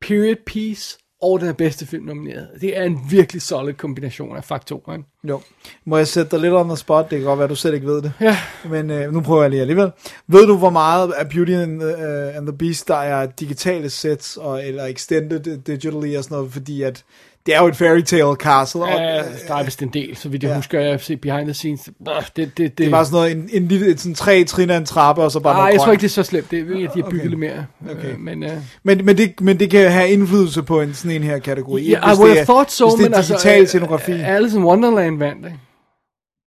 period 0.00 0.36
piece, 0.46 0.98
og 1.22 1.40
den 1.40 1.48
er 1.48 1.52
bedste 1.52 1.86
film 1.86 2.04
nomineret. 2.04 2.48
Det 2.60 2.78
er 2.78 2.82
en 2.82 2.98
virkelig 3.10 3.42
solid 3.42 3.74
kombination 3.74 4.36
af 4.36 4.44
faktorer, 4.44 4.92
ikke? 4.92 5.04
Jo. 5.28 5.40
Må 5.84 5.96
jeg 5.96 6.08
sætte 6.08 6.30
dig 6.30 6.40
lidt 6.40 6.54
on 6.54 6.68
the 6.68 6.76
spot? 6.76 7.10
Det 7.10 7.18
kan 7.18 7.26
godt 7.26 7.38
være, 7.38 7.48
du 7.48 7.54
selv 7.54 7.74
ikke 7.74 7.86
ved 7.86 8.02
det. 8.02 8.12
Ja. 8.20 8.36
Men 8.70 8.90
øh, 8.90 9.12
nu 9.12 9.20
prøver 9.20 9.42
jeg 9.42 9.50
lige 9.50 9.60
alligevel. 9.60 9.90
Ved 10.26 10.46
du, 10.46 10.56
hvor 10.56 10.70
meget 10.70 11.12
af 11.12 11.28
Beauty 11.28 11.52
and 11.52 11.80
the, 11.80 11.88
uh, 11.88 12.36
and 12.36 12.46
the 12.46 12.56
Beast, 12.56 12.88
der 12.88 12.96
er 12.96 13.26
digitale 13.26 13.90
sets, 13.90 14.36
og, 14.36 14.66
eller 14.66 14.84
extended 14.84 15.58
digitally 15.58 16.16
og 16.16 16.24
sådan 16.24 16.36
noget, 16.36 16.52
fordi 16.52 16.82
at 16.82 17.04
det 17.46 17.54
er 17.56 17.60
jo 17.60 17.66
et 17.68 17.76
fairy 17.76 18.00
tale 18.00 18.34
castle. 18.34 18.82
Og, 18.82 18.88
øh, 18.92 19.24
der 19.48 19.54
er 19.54 19.64
vist 19.64 19.82
en 19.82 19.88
del, 19.88 20.16
så 20.16 20.28
vidt 20.28 20.42
jeg 20.42 20.48
Ja. 20.50 20.56
husker, 20.56 20.80
jeg 20.80 20.90
har 20.90 20.98
set 20.98 21.20
behind 21.20 21.44
the 21.46 21.54
scenes. 21.54 21.80
Det, 21.84 21.92
det, 22.36 22.58
det, 22.58 22.78
det 22.78 22.90
bare 22.90 23.04
sådan 23.04 23.16
noget, 23.16 23.32
en, 23.32 23.62
en 23.62 23.68
lille, 23.68 23.86
et 23.86 24.00
sådan 24.00 24.14
tre 24.14 24.44
trin 24.44 24.70
af 24.70 24.76
en 24.76 24.84
trappe, 24.86 25.22
og 25.22 25.32
så 25.32 25.40
bare 25.40 25.54
Nej, 25.54 25.64
jeg 25.64 25.76
tror 25.76 25.84
grønt. 25.84 25.92
ikke, 25.94 26.00
det 26.02 26.08
er 26.08 26.12
så 26.12 26.22
slemt. 26.22 26.50
Det 26.50 26.58
er, 26.58 26.62
okay. 26.64 26.74
de 26.74 27.02
har 27.02 27.10
bygget 27.10 27.20
Okay. 27.20 27.28
lidt 27.28 27.38
mere. 27.40 27.66
Okay. 27.90 28.12
Øh, 28.12 28.18
Men, 28.20 28.42
øh, 28.42 28.50
Men, 28.82 29.04
men, 29.04 29.16
det, 29.18 29.40
men 29.40 29.58
det 29.60 29.70
kan 29.70 29.90
have 29.90 30.08
indflydelse 30.10 30.62
på 30.62 30.80
en 30.80 30.94
sådan 30.94 31.16
en 31.16 31.22
her 31.22 31.38
kategori. 31.38 31.88
Ja, 31.90 32.06
hvis 32.08 32.18
I 32.18 32.20
would 32.20 32.28
det 32.30 32.36
have 32.36 32.40
er, 32.40 32.44
thought 32.44 32.72
so, 32.72 32.86
hvis 32.88 32.94
det 32.94 33.02
men 33.02 33.12
er 33.12 33.16
altså, 33.16 33.32
digital 33.32 33.60
øh, 33.62 33.66
scenografi. 33.68 34.12
Alice 34.12 34.56
in 34.58 34.64
Wonderland 34.64 35.18
vandt, 35.18 35.46
ikke? 35.46 35.58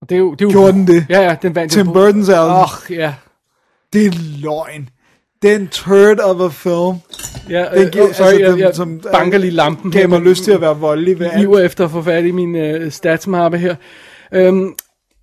Og 0.02 0.10
det 0.10 0.16
er 0.16 0.20
jo... 0.20 0.32
Det 0.32 0.42
er 0.42 0.46
jo 0.46 0.52
Gjorde 0.52 0.72
den 0.74 0.88
det? 0.88 1.06
Ja, 1.10 1.22
ja, 1.22 1.36
den 1.42 1.56
vandt. 1.56 1.74
Tim. 1.74 1.88
Burton's 1.88 2.32
Alice. 2.32 2.34
Åh, 2.36 2.62
oh, 2.64 2.96
ja. 2.98 3.14
Det 3.94 4.06
er 4.06 4.12
løgn. 4.42 4.90
Den 5.42 5.68
turd 5.68 6.20
of 6.20 6.42
a 6.42 6.48
film. 6.48 7.00
Ja, 7.50 7.66
Den 7.76 7.86
øh, 7.86 7.92
giver- 7.92 8.04
oh, 8.08 8.14
sorry, 8.14 8.28
altså, 8.28 8.40
jeg, 8.40 8.52
den- 8.52 8.60
jeg 8.60 8.76
som- 8.76 9.00
banker 9.12 9.38
lige 9.38 9.52
lampen. 9.52 9.92
Gav 9.92 10.10
mig 10.10 10.22
lyst 10.22 10.44
til 10.44 10.52
at 10.52 10.62
være 10.62 10.78
voldelig 10.80 11.20
ved 11.20 11.30
alt. 11.32 11.60
Efter 11.60 11.86
at 11.86 11.92
få 11.92 12.02
fat 12.02 12.26
i 12.26 12.32
min 12.32 12.56
øh, 12.56 12.92
statsmappe 12.92 13.58
her. 13.58 13.76
Øhm, 14.32 14.76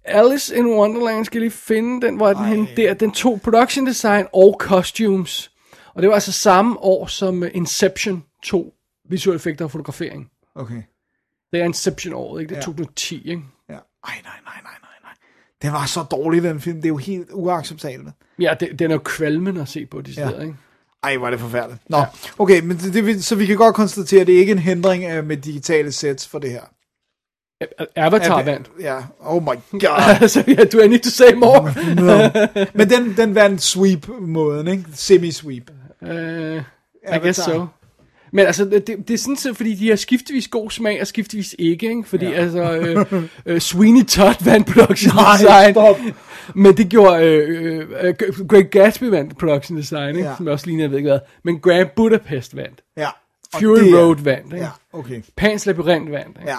Alice 0.04 0.56
in 0.56 0.66
Wonderland 0.66 1.24
skal 1.24 1.38
jeg 1.38 1.40
lige 1.42 1.50
finde 1.58 2.06
den, 2.06 2.16
hvor 2.16 2.28
er 2.28 2.34
den 2.34 2.44
henne 2.44 2.68
der. 2.76 2.94
Den 2.94 3.10
tog 3.10 3.40
production 3.40 3.86
design 3.86 4.26
og 4.32 4.56
costumes. 4.60 5.50
Og 5.94 6.02
det 6.02 6.08
var 6.08 6.14
altså 6.14 6.32
samme 6.32 6.78
år 6.78 7.06
som 7.06 7.42
øh, 7.42 7.50
Inception 7.54 8.24
tog 8.44 8.72
visuelle 9.10 9.36
effekter 9.36 9.64
og 9.64 9.70
fotografering. 9.70 10.28
Okay. 10.54 10.82
Det 11.52 11.60
er 11.60 11.64
Inception-året, 11.64 12.40
ikke? 12.40 12.48
Det 12.48 12.54
er 12.54 12.58
Ja. 12.60 12.64
2010, 12.64 13.28
ikke? 13.30 13.42
Ja. 13.68 13.74
Ej, 13.74 13.80
nej, 14.04 14.14
nej, 14.24 14.54
nej, 14.62 14.72
nej, 14.82 14.90
nej. 15.02 15.12
Den 15.62 15.72
var 15.72 15.86
så 15.86 16.02
dårlig, 16.02 16.42
den 16.42 16.60
film. 16.60 16.76
Det 16.76 16.84
er 16.84 16.88
jo 16.88 16.96
helt 16.96 17.28
uacceptabelt. 17.32 18.08
Ja, 18.40 18.54
det, 18.60 18.78
den 18.78 18.90
er 18.90 18.94
jo 18.94 19.00
kvalmende 19.04 19.60
at 19.60 19.68
se 19.68 19.86
på 19.86 20.00
de 20.00 20.12
steder, 20.12 20.30
Ja. 20.36 20.40
ikke? 20.40 20.54
Ej, 21.04 21.16
var 21.16 21.30
det 21.30 21.40
forfærdeligt. 21.40 21.82
Nå, 21.90 21.96
ja. 21.96 22.04
okay, 22.38 22.60
men 22.62 22.76
det, 22.76 22.94
det, 22.94 23.24
så 23.24 23.34
vi 23.36 23.46
kan 23.46 23.56
godt 23.56 23.74
konstatere, 23.74 24.20
at 24.20 24.26
det 24.26 24.34
er 24.34 24.38
ikke 24.38 24.52
en 24.52 24.58
hindring 24.58 25.04
øh, 25.04 25.26
med 25.26 25.36
digitale 25.36 25.92
sets 25.92 26.28
for 26.28 26.38
det 26.38 26.50
her. 26.50 26.62
Avatar 27.96 28.36
At- 28.38 28.46
vandt. 28.46 28.70
Ja, 28.80 28.96
oh 29.20 29.42
my 29.42 29.46
god. 29.86 30.28
så 30.28 30.44
ja, 30.48 30.64
do 30.64 30.78
I 30.80 30.88
need 30.88 31.00
to 31.00 31.10
say 31.10 31.32
more? 31.34 31.74
no. 31.94 32.30
Men 32.74 32.90
den, 32.90 33.16
den 33.16 33.34
vandt 33.34 33.62
sweep-måden, 33.62 34.68
ikke? 34.68 34.84
Semi-sweep. 34.94 35.70
Uh, 36.02 36.08
I 36.10 37.18
guess 37.22 37.44
so. 37.44 37.66
Men 38.34 38.46
altså, 38.46 38.64
det, 38.64 38.86
det 38.86 39.10
er 39.10 39.18
sådan 39.18 39.36
set, 39.36 39.56
fordi 39.56 39.74
de 39.74 39.88
har 39.88 39.96
skiftevis 39.96 40.48
god 40.48 40.70
smag, 40.70 41.00
og 41.00 41.06
skiftevis 41.06 41.54
ikke, 41.58 41.88
ikke? 41.88 42.04
Fordi 42.04 42.24
ja. 42.24 42.32
altså, 42.32 42.72
øh, 42.72 43.22
øh, 43.46 43.60
Sweeney 43.60 44.04
Todd 44.04 44.44
vandt 44.44 44.66
production 44.66 45.14
Nej, 45.14 45.36
design. 45.36 45.74
stop. 45.74 45.96
Men 46.54 46.76
det 46.76 46.88
gjorde, 46.88 47.24
øh, 47.24 47.86
øh, 48.02 48.14
øh, 48.28 48.46
Greg 48.46 48.70
Gatsby 48.70 49.04
vandt 49.04 49.38
production 49.38 49.78
design, 49.78 50.08
ikke? 50.16 50.28
Ja. 50.28 50.36
Som 50.36 50.46
jeg 50.46 50.52
også 50.52 50.66
ligner, 50.66 50.84
jeg 50.84 50.90
ved 50.90 50.98
ikke 50.98 51.10
hvad. 51.10 51.20
Men 51.44 51.60
Grand 51.60 51.88
Budapest 51.96 52.56
vandt. 52.56 52.82
Ja. 52.96 53.08
Og 53.54 53.60
Fury 53.60 53.78
det 53.78 53.94
Road 53.94 54.16
vandt, 54.22 54.52
ikke? 54.52 54.56
Ja, 54.64 54.70
okay. 54.92 55.22
Pans 55.36 55.66
Labyrinth 55.66 56.10
vandt, 56.10 56.36
ikke? 56.40 56.50
Ja, 56.50 56.56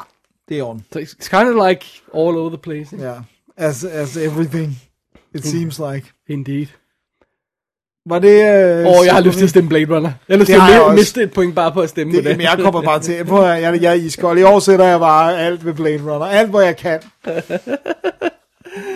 det 0.50 0.60
er 0.60 0.64
orden. 0.64 0.86
Så 0.94 1.00
it's 1.00 1.30
kind 1.38 1.50
of 1.50 1.68
like 1.70 1.86
all 2.14 2.38
over 2.38 2.50
the 2.50 2.58
place, 2.58 2.96
ikke? 2.96 3.06
Ja. 3.06 3.16
As, 3.58 3.84
as 3.84 4.18
everything, 4.18 4.82
it 5.36 5.46
seems 5.46 5.80
like. 5.80 6.08
Indeed. 6.28 6.68
Var 8.10 8.20
det... 8.20 8.30
Øh, 8.30 8.86
Åh, 8.88 9.00
oh, 9.00 9.06
jeg 9.06 9.14
har 9.14 9.22
lyst 9.22 9.38
til 9.38 9.44
at 9.44 9.50
stemme 9.50 9.70
Blade 9.70 9.96
Runner. 9.96 10.12
Jeg 10.30 10.34
har 10.36 10.40
lyst 10.40 10.48
Det 10.48 10.56
til 10.62 10.74
jeg 10.74 10.86
at 10.88 10.94
miste 10.96 11.24
et 11.24 11.34
point 11.34 11.56
bare 11.56 11.72
på 11.72 11.82
at 11.82 11.90
stemme 11.90 12.14
Det, 12.14 12.20
på 12.20 12.24
det. 12.24 12.30
jamen, 12.30 12.42
jeg 12.46 12.58
kommer 12.64 12.82
bare 12.82 13.00
til. 13.00 13.26
Prøv, 13.26 13.44
at- 13.52 13.62
jeg, 13.62 13.82
jeg 13.82 13.90
er 13.92 13.94
iskold. 13.94 14.40
I 14.40 14.44
år 14.44 14.60
sætter 14.60 14.86
jeg 14.86 15.00
bare 15.00 15.40
alt 15.40 15.66
ved 15.66 15.74
Blade 15.74 16.00
Runner. 16.04 16.26
Alt, 16.26 16.50
hvor 16.50 16.62
jeg 16.62 16.78
kan. 16.78 17.00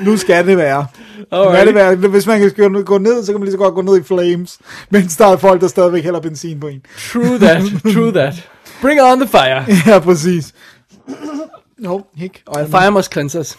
Nu 0.02 0.18
skal 0.18 0.48
det 0.48 0.58
være. 0.58 0.86
Nu 1.18 1.26
Alright. 1.38 1.56
skal 1.58 1.68
det 1.68 1.76
være. 1.76 1.96
Hvis 1.96 2.28
man 2.28 2.52
kan 2.56 2.84
gå 2.86 2.98
ned, 2.98 3.24
så 3.26 3.32
kan 3.32 3.40
man 3.40 3.44
lige 3.46 3.52
så 3.52 3.58
godt 3.58 3.76
gå 3.76 3.82
ned 3.82 4.00
i 4.00 4.04
flames. 4.04 4.58
Mens 4.90 5.18
der 5.18 5.26
er 5.28 5.38
folk, 5.38 5.62
der 5.62 5.68
stadigvæk 5.68 6.04
hælder 6.04 6.20
benzin 6.20 6.60
på 6.60 6.68
en. 6.68 6.82
True 7.14 7.38
that, 7.40 7.62
true 7.94 8.12
that. 8.12 8.34
Bring 8.82 9.02
on 9.02 9.20
the 9.20 9.28
fire. 9.30 9.66
ja, 9.94 10.00
præcis. 10.00 10.54
Jo, 11.86 12.06
hik. 12.16 12.44
Og 12.46 12.68
Fire 12.68 12.92
must 12.92 13.12
cleanse 13.14 13.40
us. 13.40 13.58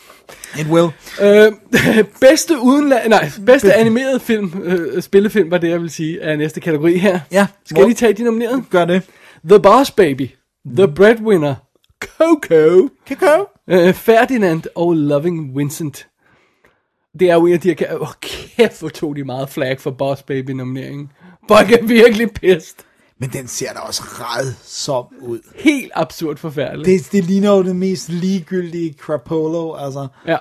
It 0.59 0.67
will. 0.67 0.89
Øh, 1.23 1.53
bedste 2.29 2.61
udenland, 2.61 3.09
nej, 3.09 3.31
bedste 3.47 3.75
animeret 3.75 4.23
film, 4.23 4.63
øh, 4.65 5.03
spillefilm 5.03 5.51
var 5.51 5.59
det, 5.59 5.69
jeg 5.69 5.81
vil 5.81 5.91
sige, 5.91 6.21
er 6.21 6.37
næste 6.37 6.61
kategori 6.61 6.99
her. 6.99 7.21
Ja. 7.33 7.47
Skal 7.65 7.79
jeg 7.79 7.87
lige 7.87 7.97
tage 7.97 8.13
de 8.13 8.23
nominerede? 8.23 8.65
Gør 8.71 8.85
det. 8.85 9.03
The 9.49 9.61
Boss 9.61 9.91
Baby, 9.91 10.31
The 10.77 10.89
Breadwinner, 10.89 11.55
Coco, 12.01 12.89
Coco. 13.09 13.45
øh, 13.69 13.95
Ferdinand 13.95 14.63
og 14.75 14.93
Loving 14.95 15.59
Vincent. 15.59 16.09
Det 17.21 17.31
er 17.31 17.35
jo 17.35 17.47
en 17.47 17.53
af 17.53 17.61
de 17.61 17.69
her, 17.79 17.95
åh 17.95 18.01
oh, 18.01 18.09
kæft, 18.21 18.81
hvor 18.81 18.89
tog 18.89 19.17
de 19.17 19.25
meget 19.25 19.49
flag 19.49 19.81
for 19.81 19.91
Boss 19.91 20.23
Baby 20.23 20.51
nomineringen. 20.51 21.13
Folk 21.49 21.73
er 21.73 21.83
virkelig 21.87 22.31
pissed. 22.31 22.77
Men 23.21 23.31
den 23.31 23.47
ser 23.49 23.73
da 23.73 23.79
også 23.79 24.03
redsom 24.05 25.05
ud. 25.21 25.39
Helt 25.57 25.93
absurd 25.95 26.37
forfærdeligt. 26.37 26.87
Det, 26.87 27.13
det 27.13 27.25
ligner 27.31 27.51
jo 27.57 27.63
det 27.63 27.77
mest 27.77 28.09
ligegyldige 28.09 28.95
Crapolo. 28.99 29.75
Altså, 29.75 30.09
ja. 30.27 30.37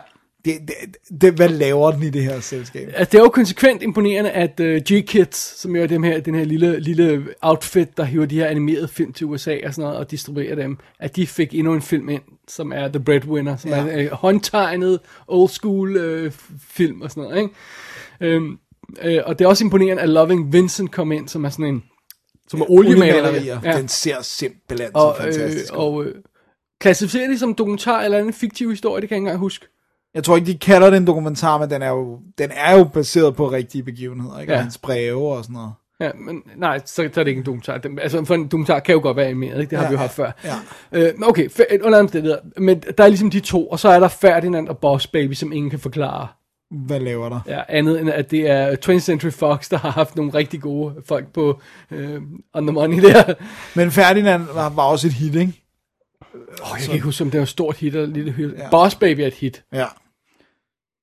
det, 0.45 0.53
det, 0.67 1.21
det, 1.21 1.33
hvad 1.33 1.49
laver 1.49 1.91
den 1.91 2.03
i 2.03 2.09
det 2.09 2.23
her 2.23 2.39
selskab? 2.39 2.87
Altså, 2.95 3.11
det 3.11 3.17
er 3.17 3.23
jo 3.23 3.29
konsekvent 3.29 3.83
imponerende, 3.83 4.31
at 4.31 4.59
uh, 4.59 4.65
G-Kids, 4.65 5.35
som 5.61 5.75
jo 5.75 5.83
er 5.83 5.87
dem 5.87 6.03
her, 6.03 6.19
den 6.19 6.35
her 6.35 6.43
lille, 6.45 6.79
lille 6.79 7.27
outfit, 7.41 7.97
der 7.97 8.03
hiver 8.03 8.25
de 8.25 8.35
her 8.35 8.45
animerede 8.47 8.87
film 8.87 9.13
til 9.13 9.27
USA 9.27 9.57
og 9.65 9.73
sådan 9.73 9.83
noget, 9.87 9.97
og 9.99 10.11
distribuerer 10.11 10.55
dem, 10.55 10.77
at 10.99 11.15
de 11.15 11.27
fik 11.27 11.53
endnu 11.55 11.73
en 11.73 11.81
film 11.81 12.09
ind, 12.09 12.21
som 12.47 12.71
er 12.71 12.87
The 12.87 12.99
Breadwinner, 12.99 13.57
som 13.57 13.71
Ja. 13.71 13.77
er 13.77 13.97
en 13.97 14.05
uh, 14.05 14.11
håndtegnet, 14.11 14.99
old 15.27 15.49
school 15.49 15.97
uh, 16.25 16.31
film 16.69 17.01
og 17.01 17.11
sådan 17.11 17.23
noget, 17.23 17.37
ikke? 18.21 18.37
Um, 18.37 18.59
uh, 19.05 19.11
og 19.25 19.39
det 19.39 19.45
er 19.45 19.49
også 19.49 19.63
imponerende, 19.63 20.03
at 20.03 20.09
Loving 20.09 20.53
Vincent 20.53 20.91
kom 20.91 21.11
ind, 21.11 21.27
som 21.27 21.45
er 21.45 21.49
sådan 21.49 21.65
en, 21.65 21.83
som 22.47 22.61
er 22.61 22.65
oliemalerier. 22.71 23.59
Ja. 23.63 23.77
Den 23.77 23.87
ser 23.87 24.21
simpelthen 24.21 24.89
og, 24.93 25.15
så 25.17 25.23
fantastisk 25.23 25.73
øh, 25.73 25.79
og 25.79 26.03
øh, 26.05 26.15
klassificerer 26.79 27.27
det 27.27 27.39
som 27.39 27.53
dokumentar 27.53 28.01
eller 28.01 28.19
en 28.19 28.33
fiktiv 28.33 28.69
historie, 28.69 29.01
det 29.01 29.09
kan 29.09 29.15
jeg 29.15 29.19
ikke 29.19 29.25
engang 29.27 29.39
huske. 29.39 29.65
Jeg 30.13 30.23
tror 30.23 30.35
ikke, 30.35 30.47
de 30.51 30.57
kalder 30.57 30.89
det 30.89 30.97
en 30.97 31.07
dokumentar, 31.07 31.57
men 31.57 31.69
den 31.69 31.81
er 31.81 31.89
jo, 31.89 32.19
den 32.37 32.51
er 32.53 32.77
jo 32.77 32.83
baseret 32.83 33.35
på 33.35 33.51
rigtige 33.51 33.83
begivenheder, 33.83 34.39
ikke? 34.39 34.53
Ja. 34.53 34.57
Og 34.57 34.63
hans 34.63 34.77
breve 34.77 35.27
og 35.27 35.43
sådan 35.43 35.53
noget. 35.53 35.71
Ja, 35.99 36.09
men 36.25 36.41
nej, 36.55 36.79
så, 36.85 36.95
så 36.95 37.01
er 37.03 37.07
det 37.23 37.27
ikke 37.27 37.39
en 37.39 37.45
dokumentar. 37.45 37.77
Den, 37.77 37.99
altså, 37.99 38.25
for 38.25 38.35
en 38.35 38.43
dokumentar 38.47 38.79
kan 38.79 38.93
jo 38.93 39.01
godt 39.01 39.17
være 39.17 39.25
animeret, 39.27 39.61
ikke? 39.61 39.69
Det 39.69 39.77
har 39.77 39.85
Ja, 39.85 39.89
vi 39.89 39.93
jo 39.93 39.99
haft 39.99 40.13
før. 40.15 40.31
ja. 40.43 40.53
Øh, 40.91 41.13
men 41.17 41.23
okay, 41.29 41.49
under 41.81 41.99
omstændigheder. 41.99 42.39
Men 42.57 42.79
der 42.97 43.03
er 43.03 43.07
ligesom 43.07 43.29
de 43.29 43.39
to, 43.39 43.67
og 43.67 43.79
så 43.79 43.89
er 43.89 43.99
der 43.99 44.07
Ferdinand 44.07 44.67
og 44.67 44.77
Boss 44.77 45.07
Baby, 45.07 45.33
som 45.33 45.51
ingen 45.51 45.69
kan 45.69 45.79
forklare. 45.79 46.27
Hvad 46.71 46.99
laver 46.99 47.29
der? 47.29 47.39
Ja, 47.47 47.61
andet 47.69 48.01
end 48.01 48.09
at 48.09 48.31
det 48.31 48.49
er 48.49 48.75
20th 48.85 48.99
Century 48.99 49.29
Fox, 49.31 49.69
der 49.69 49.77
har 49.77 49.89
haft 49.91 50.15
nogle 50.15 50.33
rigtig 50.33 50.61
gode 50.61 50.95
folk 51.05 51.27
på 51.33 51.61
øh, 51.91 52.21
On 52.53 52.67
The 52.67 52.73
Money 52.73 53.01
der. 53.01 53.33
Men 53.75 53.91
Ferdinand 53.91 54.43
var, 54.53 54.69
var 54.69 54.83
også 54.83 55.07
et 55.07 55.13
hit, 55.13 55.35
ikke? 55.35 55.53
Oh, 56.33 56.67
jeg 56.73 56.85
kan 56.85 56.93
ikke 56.93 57.05
huske, 57.05 57.23
om 57.23 57.31
det 57.31 57.37
var 57.37 57.43
et 57.43 57.49
stort 57.49 57.77
hit 57.77 57.95
eller 57.95 58.07
et 58.07 58.13
lille 58.13 58.31
hit. 58.31 58.53
Ja. 58.57 58.69
Boss 58.69 58.95
Baby 58.95 59.19
er 59.19 59.27
et 59.27 59.33
hit, 59.33 59.63
Ja. 59.73 59.85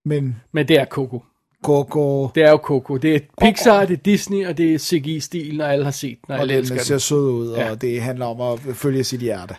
Men 0.05 0.37
men 0.53 0.69
det 0.69 0.81
er 0.81 0.85
Coco. 0.85 1.23
Coco, 1.65 2.29
Det 2.35 2.43
er 2.43 2.51
jo 2.51 2.57
Coco. 2.57 2.97
Det 2.97 3.15
er 3.15 3.19
Pixar, 3.41 3.85
det 3.85 3.93
er 3.99 4.03
Disney, 4.03 4.47
og 4.47 4.59
det 4.59 4.75
er 4.75 4.79
CGI-stilen, 4.79 5.61
og 5.61 5.73
alle 5.73 5.85
har 5.85 5.91
set 5.93 6.19
den, 6.27 6.33
og 6.33 6.35
og 6.37 6.41
alle 6.41 6.53
den 6.55 6.61
elsker 6.61 6.79
ser 6.79 6.95
den. 6.95 7.01
sød 7.01 7.31
ud, 7.31 7.55
Ja. 7.57 7.71
og 7.71 7.81
det 7.81 8.03
handler 8.03 8.27
om 8.27 8.41
at 8.41 8.77
følge 8.77 9.05
sit 9.05 9.21
hjerte. 9.21 9.55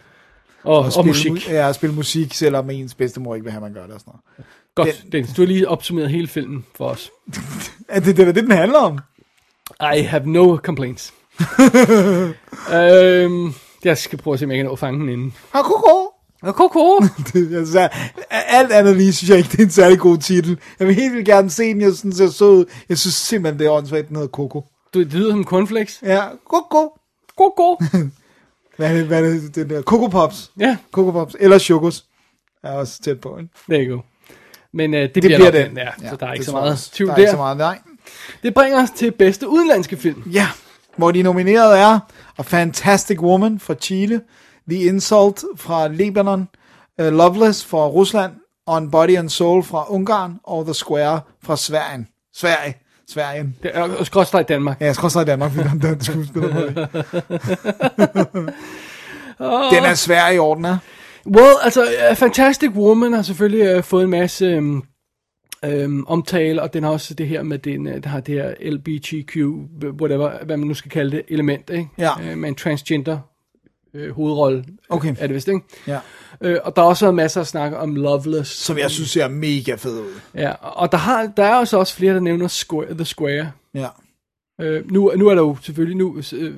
Og, 0.64 0.78
og, 0.80 0.92
spille 0.92 1.08
musik. 1.08 1.32
mu- 1.32 1.52
Ja, 1.52 1.74
spille 1.74 1.96
musik, 1.96 2.34
selvom 2.34 2.70
ens 2.70 2.96
bedstemor 2.96 3.36
ikke 3.36 3.44
vil 3.44 3.52
have, 3.52 3.62
man 3.62 3.74
gør 3.74 3.84
det 3.86 3.94
og 3.94 4.00
sådan 4.00 4.14
noget. 4.38 4.48
Godt, 4.76 5.06
Dennis, 5.12 5.34
du 5.34 5.42
har 5.42 5.48
lige 5.48 5.70
opsummeret 5.70 6.10
hele 6.10 6.28
filmen 6.28 6.66
for 6.76 6.86
os. 6.86 7.12
Er 7.90 8.00
det 8.00 8.18
det, 8.18 8.28
er 8.28 8.32
det, 8.32 8.44
den 8.44 8.52
handler 8.52 8.80
om? 8.80 9.00
I 9.98 10.02
have 10.02 10.30
no 10.30 10.58
complaints. 10.58 11.14
øhm, 12.80 13.54
jeg 13.84 13.98
skal 13.98 14.20
prøve 14.20 14.34
at 14.34 14.40
se, 14.40 14.46
om 14.46 14.52
jeg 14.52 14.58
kan 14.58 14.66
nå 14.66 14.72
at 14.72 14.80
fange 14.80 15.00
den 15.00 15.10
inden. 15.10 15.34
Ah! 15.54 15.64
Og 16.42 16.54
Coco! 16.54 17.00
Det, 17.34 17.56
altså, 17.58 17.90
alt 18.30 18.72
andet 18.72 18.98
lige 18.98 19.14
synes 19.14 19.30
jeg 19.30 19.38
ikke, 19.38 19.50
det 19.52 19.60
er 19.60 19.64
en 19.64 19.70
særlig 19.70 20.00
god 20.00 20.18
titel. 20.18 20.60
Jeg 20.80 20.88
vil 20.88 20.96
helt 20.96 21.14
vildt 21.14 21.26
gerne 21.26 21.50
se 21.50 21.64
den, 21.64 21.82
jeg 21.82 21.88
synes, 21.88 22.02
den 22.02 22.14
ser 22.14 22.30
sød 22.30 22.50
ud. 22.50 22.66
Jeg 22.90 22.98
synes 22.98 23.16
simpelthen, 23.16 23.60
det 23.60 23.68
er 23.68 23.72
åndssvagt, 23.72 24.08
den 24.08 24.16
hedder 24.16 24.30
Coco. 24.30 24.66
Du, 24.94 25.00
det 25.00 25.14
lyder 25.14 25.32
som 25.32 25.44
cornflakes. 25.44 26.00
Ja, 26.04 26.24
Coco. 26.50 26.98
Coco! 27.38 27.78
Hvad 28.78 28.90
er 28.90 28.94
det, 28.94 29.06
hvad 29.06 29.24
er 29.24 29.30
det, 29.30 29.56
det 29.56 29.70
der? 29.70 29.82
Coco 29.82 30.08
Pops. 30.08 30.52
ja, 30.60 30.78
Coco 30.92 31.12
Pops. 31.12 31.36
Eller 31.40 31.58
Chocos. 31.58 32.06
Jeg 32.64 32.74
er 32.74 32.78
også 32.78 33.02
tæt 33.02 33.20
på, 33.20 33.38
ikke? 33.38 33.50
there 33.70 33.86
you 33.86 33.96
go. 33.96 34.02
Men 34.76 34.94
øh, 34.94 35.02
det, 35.02 35.16
Det 35.16 35.24
bliver, 35.24 35.38
bliver 35.38 35.52
nok 35.52 35.70
den. 35.70 35.78
Ja, 35.78 36.10
så 36.10 36.16
der 36.16 36.28
er 36.28 36.34
ikke 36.34 36.46
så 36.46 36.52
meget 36.52 36.90
tvivl 36.94 37.10
Der 37.10 37.16
er 37.16 37.20
ikke 37.20 37.32
så 37.32 37.38
meget, 37.38 37.58
nej. 37.58 37.80
Det 38.44 38.54
bringer 38.54 38.84
os 38.84 38.90
til 38.90 39.12
bedste 39.12 39.50
udenlandske 39.50 39.98
film. 39.98 40.24
Ja, 40.32 40.48
hvor 40.96 41.12
de 41.12 41.24
nominerede 41.24 41.78
er 41.78 42.00
A 42.38 42.42
Fantastic 42.42 43.20
Woman 43.20 43.60
fra 43.60 43.74
Chile, 43.74 44.22
The 44.70 44.84
Insult 44.84 45.44
fra 45.58 45.88
Libanon, 45.88 46.48
uh, 47.02 47.08
Loveless 47.08 47.66
fra 47.66 47.88
Rusland, 47.88 48.32
On 48.66 48.92
Body 48.92 49.18
and 49.18 49.30
Soul 49.30 49.64
fra 49.64 49.86
Ungarn, 49.92 50.40
og 50.44 50.66
The 50.66 50.74
Square 50.74 51.22
fra 51.44 51.58
Sverige. 51.58 52.08
Sverige. 52.36 52.78
Sverige. 53.10 53.54
Det 53.64 53.72
er 53.74 54.04
skrådstræk 54.04 54.48
Danmark. 54.48 54.82
Ja, 54.82 54.92
i 55.22 55.26
Danmark, 55.26 55.52
fordi 55.52 55.64
der 55.64 55.70
er 55.70 55.74
en 55.74 55.80
dansk 55.80 56.12
skuespiller 56.12 56.50
på 56.50 56.58
det. 56.58 56.90
Den 59.74 59.84
er 59.84 59.94
svær 59.94 60.30
i 60.30 60.38
orden, 60.38 60.66
er. 60.66 60.78
Well, 61.28 61.54
altså, 61.62 61.88
Fantastic 62.16 62.72
Woman 62.72 63.14
har 63.14 63.22
selvfølgelig 63.22 63.78
uh, 63.78 63.84
fået 63.84 64.04
en 64.04 64.10
masse 64.10 64.58
um, 64.58 64.84
um, 65.68 66.06
omtale, 66.08 66.62
og 66.62 66.74
den 66.74 66.84
har 66.84 66.92
også 66.92 67.14
det 67.14 67.28
her 67.28 67.44
med, 67.44 67.60
den, 67.60 67.88
uh, 67.88 67.94
den 67.94 68.06
har 68.06 68.20
det 68.20 68.36
her 68.36 68.54
LBGQ, 68.72 69.38
whatever, 70.02 70.46
hvad 70.46 70.58
man 70.58 70.68
nu 70.68 70.74
skal 70.74 70.92
kalde 70.92 71.12
det, 71.12 71.22
element, 71.28 71.70
ikke? 71.70 71.88
Ja. 71.98 72.32
Uh, 72.32 72.38
med 72.38 72.50
en 72.50 72.56
transgender 72.56 73.20
uh, 73.94 74.10
hovedrolle, 74.10 74.66
Okay. 74.90 75.16
er 75.20 75.28
det 75.28 75.36
vist, 75.36 75.48
ikke? 75.48 75.62
Ja. 75.88 76.00
Uh, 76.42 76.56
og 76.64 76.76
der 76.76 76.82
er 76.82 76.86
også 76.86 77.12
masser 77.12 77.42
at 77.42 77.48
snakke 77.48 77.78
om 77.78 77.96
Loveless. 77.96 78.52
Som 78.52 78.78
jeg 78.78 78.92
synes 78.92 79.10
ser 79.10 79.28
mega 79.28 79.76
fed 79.76 80.00
ud. 80.00 80.20
Ja, 80.36 80.52
og 80.52 80.92
der, 80.92 80.98
har, 80.98 81.32
der 81.38 81.44
er 81.44 81.56
også, 81.56 81.78
også 81.78 81.96
flere, 81.96 82.14
der 82.14 82.20
nævner 82.20 82.48
Square, 82.48 82.94
The 82.94 83.06
Square. 83.06 83.52
Ja. 83.74 83.88
Øh, 84.62 84.92
nu, 84.92 85.12
nu 85.18 85.28
er 85.28 85.36
der 85.36 85.42
jo 85.42 85.58
selvfølgelig 85.62 85.98
nu 85.98 86.18
øh, 86.34 86.54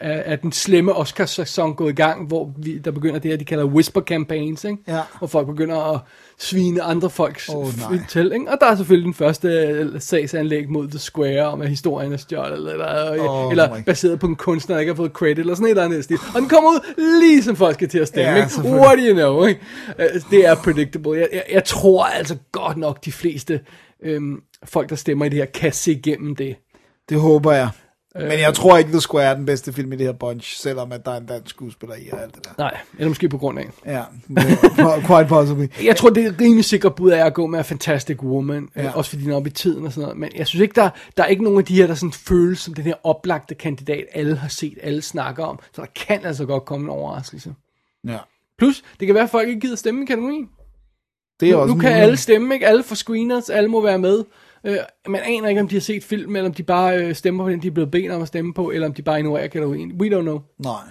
er, 0.00 0.12
er 0.12 0.36
den 0.36 0.52
slemme 0.52 0.92
Oscars-sæson 0.92 1.74
gået 1.74 1.92
i 1.92 1.94
gang, 1.94 2.26
hvor 2.26 2.52
vi, 2.56 2.78
der 2.78 2.90
begynder 2.90 3.18
det 3.18 3.30
her, 3.30 3.38
de 3.38 3.44
kalder 3.44 3.64
whisper 3.64 4.00
campaigns, 4.00 4.64
ikke? 4.64 4.78
Ja. 4.88 5.00
hvor 5.18 5.26
folk 5.26 5.46
begynder 5.46 5.94
at 5.94 6.00
svine 6.38 6.82
andre 6.82 7.10
folks 7.10 7.48
oh, 7.48 7.66
til. 8.08 8.32
Ikke? 8.32 8.50
Og 8.50 8.58
der 8.60 8.66
er 8.66 8.76
selvfølgelig 8.76 9.04
den 9.04 9.14
første 9.14 9.48
øh, 9.48 10.00
sagsanlæg 10.00 10.70
mod 10.70 10.88
The 10.88 10.98
Square, 10.98 11.46
om 11.46 11.62
at 11.62 11.68
historien 11.68 12.12
er 12.12 12.16
stjålet, 12.16 12.72
eller, 12.72 13.10
eller, 13.12 13.28
Åh, 13.28 13.50
eller 13.50 13.68
nej. 13.68 13.82
baseret 13.82 14.20
på 14.20 14.26
en 14.26 14.36
kunstner, 14.36 14.76
der 14.76 14.80
ikke 14.80 14.92
har 14.92 14.96
fået 14.96 15.12
credit, 15.12 15.38
eller 15.38 15.54
sådan 15.54 15.66
et 15.66 15.70
eller 15.70 15.84
andet 15.84 16.04
stil. 16.04 16.18
Og 16.34 16.40
den 16.40 16.48
kommer 16.48 16.70
ud 16.70 17.20
lige 17.20 17.42
som 17.42 17.56
folk 17.56 17.74
skal 17.74 17.88
til 17.88 17.98
at 17.98 18.08
stemme. 18.08 18.30
Ja, 18.30 18.44
ikke? 18.44 18.68
What 18.68 18.98
do 18.98 19.04
you 19.04 19.14
know? 19.14 19.44
Ikke? 19.44 19.60
Øh, 19.98 20.06
Det 20.30 20.46
er 20.46 20.54
predictable. 20.54 21.18
Jeg, 21.18 21.28
jeg, 21.32 21.44
jeg 21.52 21.64
tror 21.64 22.04
altså 22.04 22.36
godt 22.52 22.76
nok, 22.76 23.04
de 23.04 23.12
fleste 23.12 23.60
øhm, 24.02 24.40
folk, 24.64 24.90
der 24.90 24.96
stemmer 24.96 25.24
i 25.24 25.28
det 25.28 25.38
her, 25.38 25.46
kan 25.46 25.72
se 25.72 25.92
igennem 25.92 26.36
det. 26.36 26.56
Det 27.08 27.20
håber 27.20 27.52
jeg. 27.52 27.68
Men 28.14 28.32
jeg 28.40 28.54
tror 28.54 28.76
ikke, 28.76 28.90
The 28.90 29.00
Square 29.00 29.24
er 29.24 29.34
den 29.34 29.46
bedste 29.46 29.72
film 29.72 29.92
i 29.92 29.96
det 29.96 30.06
her 30.06 30.12
bunch, 30.12 30.56
selvom 30.60 30.92
at 30.92 31.04
der 31.06 31.12
er 31.12 31.16
en 31.16 31.26
dansk 31.26 31.50
skuespiller 31.50 31.96
i 31.96 32.08
og 32.12 32.22
alt 32.22 32.34
det 32.34 32.44
der. 32.44 32.50
Nej, 32.58 32.76
eller 32.98 33.08
måske 33.08 33.28
på 33.28 33.38
grund 33.38 33.58
af. 33.58 33.66
Ja, 33.86 34.02
quite 35.08 35.28
possibly. 35.28 35.66
Jeg 35.84 35.96
tror, 35.96 36.10
det 36.10 36.24
er 36.26 36.32
rimelig 36.40 36.64
sikkert 36.64 36.94
bud 36.94 37.10
af 37.10 37.26
at 37.26 37.34
gå 37.34 37.46
med 37.46 37.64
Fantastic 37.64 38.22
Woman, 38.22 38.68
ja. 38.76 38.82
Ja. 38.82 38.88
øh, 38.88 38.96
også 38.96 39.10
fordi 39.10 39.22
den 39.22 39.32
er 39.32 39.36
oppe 39.36 39.50
i 39.50 39.52
tiden 39.52 39.86
og 39.86 39.92
sådan 39.92 40.02
noget. 40.02 40.18
Men 40.18 40.30
jeg 40.36 40.46
synes 40.46 40.62
ikke, 40.62 40.74
der, 40.74 40.90
der 41.16 41.22
er 41.22 41.26
ikke 41.26 41.44
nogen 41.44 41.58
af 41.58 41.64
de 41.64 41.74
her, 41.74 41.86
der 41.86 41.94
sådan 41.94 42.12
føles 42.12 42.58
som 42.58 42.74
den 42.74 42.84
her 42.84 42.94
oplagte 43.04 43.54
kandidat, 43.54 44.04
alle 44.14 44.36
har 44.36 44.48
set, 44.48 44.78
alle 44.82 45.02
snakker 45.02 45.44
om. 45.44 45.58
Så 45.72 45.80
der 45.82 45.88
kan 46.06 46.24
altså 46.24 46.44
godt 46.46 46.64
komme 46.64 46.84
en 46.84 46.90
overraskelse. 46.90 47.54
Ja. 48.08 48.18
Plus, 48.58 48.82
det 49.00 49.06
kan 49.06 49.14
være, 49.14 49.24
at 49.24 49.30
folk 49.30 49.48
ikke 49.48 49.60
gider 49.60 49.76
stemme 49.76 50.02
i 50.02 50.06
kategorien. 50.06 50.48
Det 51.40 51.48
er 51.48 51.52
Nu, 51.52 51.58
også 51.58 51.74
nu 51.74 51.80
kan 51.80 51.90
muligt. 51.90 52.02
alle 52.02 52.16
stemme, 52.16 52.54
ikke? 52.54 52.66
Alle 52.66 52.82
får 52.82 52.94
screeners, 52.94 53.50
alle 53.50 53.68
må 53.68 53.80
være 53.82 53.98
med. 53.98 54.24
Øh, 54.66 54.78
man 55.08 55.20
aner 55.24 55.48
ikke, 55.48 55.60
om 55.60 55.68
de 55.68 55.74
har 55.74 55.80
set 55.80 56.04
film, 56.04 56.36
eller 56.36 56.48
om 56.48 56.54
de 56.54 56.62
bare 56.62 56.96
øh, 56.96 57.14
stemmer 57.14 57.44
på 57.44 57.50
den, 57.50 57.62
de 57.62 57.66
er 57.66 57.70
blevet 57.70 57.90
bedt 57.90 58.12
om 58.12 58.22
at 58.22 58.28
stemme 58.28 58.54
på, 58.54 58.70
eller 58.70 58.88
om 58.88 58.94
de 58.94 59.02
bare 59.02 59.18
ignorerer 59.18 59.48
kategorien. 59.48 59.92
We 60.00 60.18
don't 60.18 60.22
know. 60.22 60.40
Nej. 60.58 60.82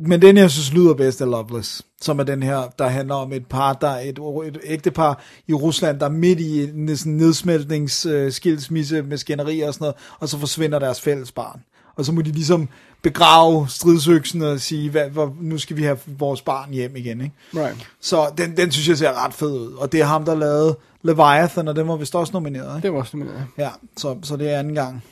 Men 0.00 0.22
den, 0.22 0.36
jeg 0.36 0.50
synes 0.50 0.72
lyder 0.72 0.94
bedst, 0.94 1.20
er 1.20 1.26
Loveless. 1.26 1.82
Som 2.00 2.18
er 2.18 2.24
den 2.24 2.42
her, 2.42 2.62
der 2.78 2.88
handler 2.88 3.14
om 3.14 3.32
et 3.32 3.46
par, 3.46 3.72
der 3.72 3.88
er 3.88 4.00
et, 4.00 4.18
et 4.46 4.58
ægtepar 4.64 5.22
i 5.48 5.54
Rusland, 5.54 6.00
der 6.00 6.06
er 6.06 6.10
midt 6.10 6.40
i 6.40 6.64
en 6.64 6.96
sådan 6.96 7.12
nedsmeltningsskilsmisse 7.12 9.02
med 9.02 9.16
skænderier 9.16 9.66
og 9.66 9.74
sådan 9.74 9.84
noget, 9.84 9.96
og 10.18 10.28
så 10.28 10.38
forsvinder 10.38 10.78
deres 10.78 11.00
fælles 11.00 11.32
barn. 11.32 11.60
Og 11.96 12.04
så 12.04 12.12
må 12.12 12.22
de 12.22 12.32
ligesom 12.32 12.68
begrave 13.02 13.68
stridsøksen 13.68 14.42
og 14.42 14.60
sige, 14.60 14.90
hvad, 14.90 15.10
hvor, 15.10 15.36
nu 15.40 15.58
skal 15.58 15.76
vi 15.76 15.82
have 15.82 15.98
vores 16.06 16.42
barn 16.42 16.72
hjem 16.72 16.96
igen. 16.96 17.20
Ikke? 17.20 17.34
Right. 17.54 17.88
Så 18.00 18.32
den, 18.38 18.56
den 18.56 18.70
synes 18.70 18.88
jeg 18.88 18.98
ser 18.98 19.24
ret 19.24 19.34
fed 19.34 19.52
ud. 19.52 19.72
Og 19.72 19.92
det 19.92 20.00
er 20.00 20.04
ham, 20.04 20.24
der 20.24 20.34
lavede 20.34 20.78
Leviathan, 21.02 21.68
og 21.68 21.76
den 21.76 21.88
var 21.88 21.96
vist 21.96 22.14
også 22.14 22.32
nomineret. 22.32 22.76
Ikke? 22.76 22.86
Det 22.86 22.92
var 22.92 22.98
også 22.98 23.18
jeg. 23.18 23.26
Ja, 23.58 23.70
så, 23.96 24.16
så 24.22 24.36
det 24.36 24.50
er 24.50 24.58
anden 24.58 24.74
gang. 24.74 25.04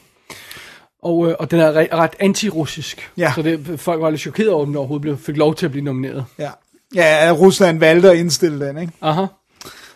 Og, 1.02 1.28
øh, 1.28 1.34
og 1.38 1.50
den 1.50 1.60
er 1.60 1.72
re- 1.72 1.94
ret 1.94 2.14
antirussisk. 2.20 3.10
Ja. 3.16 3.32
Så 3.34 3.42
det, 3.42 3.80
folk 3.80 4.02
var 4.02 4.10
lidt 4.10 4.20
chokeret 4.20 4.50
over, 4.50 4.62
at 4.62 4.66
den 4.66 4.76
overhovedet 4.76 5.02
blev, 5.02 5.18
fik 5.18 5.36
lov 5.36 5.54
til 5.54 5.66
at 5.66 5.72
blive 5.72 5.84
nomineret. 5.84 6.24
Ja. 6.38 6.50
Ja, 6.94 7.32
Rusland 7.32 7.78
valgte 7.78 8.10
at 8.10 8.16
indstille 8.16 8.66
den, 8.66 8.78
ikke? 8.78 8.92
Aha. 9.02 9.26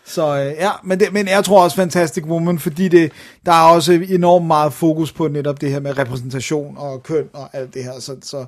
Så 0.04 0.38
øh, 0.38 0.52
ja, 0.58 0.70
men, 0.84 1.00
det, 1.00 1.12
men 1.12 1.28
jeg 1.28 1.44
tror 1.44 1.62
også 1.64 1.76
Fantastic 1.76 2.24
Woman, 2.24 2.58
fordi 2.58 2.88
det, 2.88 3.12
der 3.46 3.52
er 3.52 3.68
også 3.68 3.92
enormt 4.08 4.46
meget 4.46 4.72
fokus 4.72 5.12
på 5.12 5.28
netop 5.28 5.60
det 5.60 5.70
her 5.70 5.80
med 5.80 5.98
repræsentation 5.98 6.78
og 6.78 7.02
køn 7.02 7.28
og 7.32 7.50
alt 7.52 7.74
det 7.74 7.84
her. 7.84 8.00
Så, 8.00 8.16
så 8.22 8.44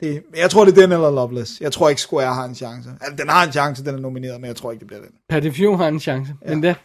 det, 0.00 0.22
jeg 0.36 0.50
tror, 0.50 0.64
det 0.64 0.78
er 0.78 0.80
den 0.80 0.92
eller 0.92 1.10
Loveless. 1.10 1.60
Jeg 1.60 1.72
tror 1.72 1.88
ikke 1.88 2.00
Square 2.00 2.34
har 2.34 2.44
en 2.44 2.54
chance. 2.54 2.90
Altså, 3.00 3.16
den 3.18 3.28
har 3.28 3.46
en 3.46 3.52
chance, 3.52 3.84
den 3.84 3.94
er 3.94 3.98
nomineret, 3.98 4.40
men 4.40 4.48
jeg 4.48 4.56
tror 4.56 4.72
ikke, 4.72 4.80
det 4.80 4.86
bliver 4.86 5.00
den. 5.00 5.10
Per 5.28 5.40
definition 5.40 5.78
har 5.78 5.88
en 5.88 6.00
chance. 6.00 6.34
Ja. 6.44 6.50
Men 6.50 6.62
det, 6.62 6.76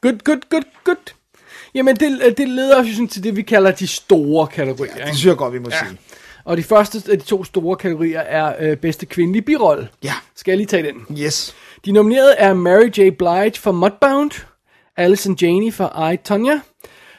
good, 0.00 0.18
good, 0.24 0.40
good, 0.50 0.62
good. 0.84 1.14
Jamen, 1.74 1.96
det, 1.96 2.38
det 2.38 2.48
leder 2.48 2.80
os 2.80 2.86
jo 2.86 2.92
sådan 2.92 3.08
til 3.08 3.24
det, 3.24 3.36
vi 3.36 3.42
kalder 3.42 3.70
de 3.70 3.86
store 3.86 4.46
kategorier. 4.46 4.92
Det 4.92 5.00
ikke? 5.00 5.16
synes 5.16 5.26
jeg 5.26 5.36
godt, 5.36 5.52
vi 5.52 5.58
må 5.58 5.68
ja. 5.70 5.86
sige. 5.86 5.98
Og 6.44 6.56
de 6.56 6.62
første 6.62 7.02
af 7.10 7.18
de 7.18 7.24
to 7.24 7.44
store 7.44 7.76
kategorier 7.76 8.20
er 8.20 8.54
øh, 8.60 8.76
bedste 8.76 9.06
kvindelige 9.06 9.42
birolle. 9.42 9.88
Ja. 10.04 10.14
Skal 10.36 10.52
jeg 10.52 10.56
lige 10.56 10.66
tage 10.66 10.82
den? 10.82 11.18
Yes. 11.18 11.54
De 11.84 11.92
nominerede 11.92 12.34
er 12.34 12.54
Mary 12.54 12.90
J. 12.98 13.16
Blige 13.18 13.60
for 13.60 13.72
Mudbound, 13.72 14.30
Alison 14.96 15.36
Janney 15.42 15.72
for 15.72 16.10
I, 16.10 16.16
Tonya, 16.16 16.60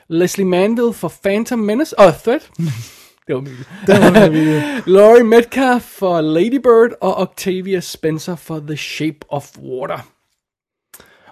Leslie 0.10 0.48
Manville 0.48 0.94
for 0.94 1.14
Phantom 1.24 1.60
Menace, 1.60 2.00
og 2.00 2.06
oh, 2.06 2.14
Threat. 2.24 2.50
det 3.38 3.38
var 3.38 3.42
vildt. 3.42 3.68
Den 3.88 4.14
var 4.14 4.30
vildt. 4.30 4.88
Laurie 4.88 5.24
Metcalf 5.24 5.84
for 5.84 6.22
Lady 6.22 6.60
Bird, 6.64 6.92
og 7.02 7.18
Octavia 7.18 7.80
Spencer 7.80 8.36
for 8.36 8.60
The 8.60 8.78
Shape 8.78 9.20
of 9.30 9.58
Water. 9.58 10.08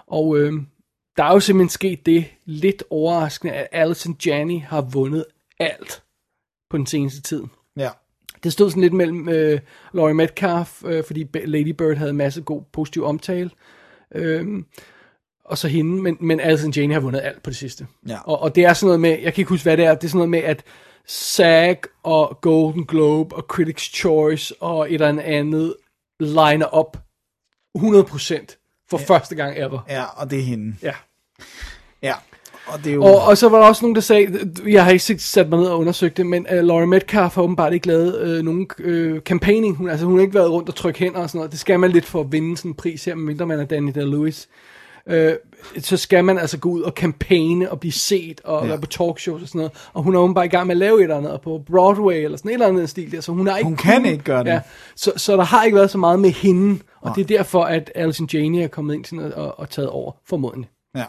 Og 0.06 0.38
øh, 0.38 0.52
der 1.16 1.24
er 1.24 1.32
jo 1.32 1.40
simpelthen 1.40 1.68
sket 1.68 2.06
det 2.06 2.24
lidt 2.44 2.82
overraskende, 2.90 3.52
at 3.52 3.68
Alison 3.72 4.16
Janney 4.26 4.60
har 4.60 4.80
vundet 4.80 5.24
alt 5.60 6.02
på 6.70 6.76
den 6.76 6.86
seneste 6.86 7.20
tid. 7.22 7.42
Ja. 7.76 7.90
Det 8.44 8.52
stod 8.52 8.70
sådan 8.70 8.82
lidt 8.82 8.92
mellem 8.92 9.28
øh, 9.28 9.60
Laurie 9.92 10.14
Metcalf, 10.14 10.84
øh, 10.84 11.04
fordi 11.04 11.26
Lady 11.44 11.68
Bird 11.68 11.96
havde 11.96 12.10
en 12.10 12.16
masse 12.16 12.42
god 12.42 12.62
positiv 12.72 13.04
omtale, 13.04 13.50
øh, 14.14 14.62
og 15.44 15.58
så 15.58 15.68
hende, 15.68 16.02
men, 16.02 16.16
men 16.20 16.40
Alison 16.40 16.70
Janney 16.70 16.94
har 16.94 17.00
vundet 17.00 17.20
alt 17.20 17.42
på 17.42 17.50
det 17.50 17.56
sidste. 17.56 17.86
Ja. 18.08 18.18
Og, 18.24 18.40
og 18.40 18.54
det 18.54 18.64
er 18.64 18.72
sådan 18.72 18.86
noget 18.86 19.00
med, 19.00 19.10
jeg 19.10 19.34
kan 19.34 19.42
ikke 19.42 19.48
huske 19.48 19.62
hvad 19.64 19.76
det 19.76 19.84
er, 19.84 19.94
det 19.94 20.04
er 20.04 20.08
sådan 20.08 20.18
noget 20.18 20.30
med, 20.30 20.38
at 20.38 20.64
SAG 21.06 21.76
og 22.02 22.38
Golden 22.40 22.84
Globe 22.86 23.36
og 23.36 23.44
Critics' 23.52 23.96
Choice 23.96 24.54
og 24.60 24.88
et 24.88 24.94
eller 24.94 25.22
andet 25.22 25.74
liner 26.20 26.66
op 26.66 26.96
100% 27.78 28.86
For 28.90 28.98
første 28.98 29.34
gang 29.34 29.58
ever. 29.58 29.80
Ja, 29.88 30.04
og 30.04 30.30
det 30.30 30.38
er 30.38 30.42
hende. 30.42 30.76
Ja. 30.82 30.92
Ja, 32.02 32.14
og 32.66 32.78
det 32.84 32.90
er 32.90 32.94
jo... 32.94 33.02
Og, 33.04 33.22
og 33.22 33.38
så 33.38 33.48
var 33.48 33.58
der 33.60 33.66
også 33.66 33.84
nogen, 33.84 33.94
der 33.94 34.00
sagde, 34.00 34.50
jeg 34.66 34.84
har 34.84 34.90
ikke 34.90 35.04
set- 35.04 35.22
sat 35.22 35.48
mig 35.48 35.58
ned 35.58 35.66
og 35.66 35.78
undersøgt 35.78 36.16
det, 36.16 36.26
men 36.26 36.46
uh, 36.52 36.58
Laurie 36.58 36.86
Metcalf 36.86 37.34
har 37.34 37.42
åbenbart 37.42 37.72
ikke 37.72 37.86
lavet 37.86 38.38
uh, 38.38 38.44
nogen 38.44 38.70
uh, 38.84 39.18
campaigning. 39.20 39.76
Hun, 39.76 39.88
altså, 39.88 40.06
hun 40.06 40.14
har 40.16 40.22
ikke 40.22 40.34
været 40.34 40.50
rundt 40.50 40.68
og 40.68 40.74
trykke 40.74 40.98
hænder 40.98 41.20
og 41.20 41.28
sådan 41.30 41.38
noget. 41.38 41.50
Det 41.52 41.60
skal 41.60 41.80
man 41.80 41.90
lidt 41.90 42.04
for 42.06 42.20
at 42.20 42.32
vinde 42.32 42.56
sådan 42.56 42.70
en 42.70 42.74
pris 42.74 43.04
her, 43.04 43.14
mindre 43.14 43.46
man 43.46 43.60
er 43.60 43.64
Danny 43.64 43.92
Day-Lewis. 43.98 44.46
Uh, 45.06 45.32
så 45.78 45.96
skal 45.96 46.24
man 46.24 46.38
altså 46.38 46.58
gå 46.58 46.68
ud 46.68 46.82
og 46.82 46.94
kampagne 46.94 47.70
og 47.70 47.80
blive 47.80 47.92
set 47.92 48.40
og 48.44 48.62
Ja. 48.62 48.68
være 48.68 48.80
på 48.80 48.86
talkshows 48.86 49.42
og 49.42 49.48
sådan 49.48 49.58
noget. 49.58 49.72
Og 49.92 50.02
hun 50.02 50.14
er 50.14 50.18
åbenbart 50.18 50.44
i 50.46 50.48
gang 50.48 50.66
med 50.66 50.74
at 50.74 50.78
lave 50.78 50.98
et 50.98 51.02
eller 51.02 51.16
andet 51.16 51.40
på 51.44 51.60
Broadway 51.66 52.14
eller 52.24 52.38
sådan 52.38 52.48
et 52.48 52.52
eller 52.52 52.66
andet 52.66 52.90
stil 52.90 53.12
der, 53.12 53.20
så 53.20 53.32
hun 53.32 53.46
har 53.46 53.56
ikke 53.56 53.68
Hun 53.68 53.76
kan 53.76 54.06
ikke 54.06 54.24
gøre 54.24 54.44
det. 54.44 54.50
Ja, 54.50 54.60
så, 54.96 55.12
så 55.16 55.36
der 55.36 55.44
har 55.44 55.64
ikke 55.64 55.76
været 55.76 55.90
så 55.90 55.98
meget 55.98 56.18
med 56.20 56.30
hende, 56.30 56.80
og 57.00 57.16
det 57.16 57.20
er 57.30 57.36
derfor, 57.38 57.62
at 57.64 57.92
Alison 57.94 58.28
Janney 58.32 58.62
er 58.62 58.68
kommet 58.68 58.94
ind 58.94 59.04
sådan 59.04 59.32
og, 59.34 59.58
og 59.58 59.70
taget 59.70 59.88
over, 59.88 60.12
formodentlig. 60.28 60.70
Ja. 60.96 61.04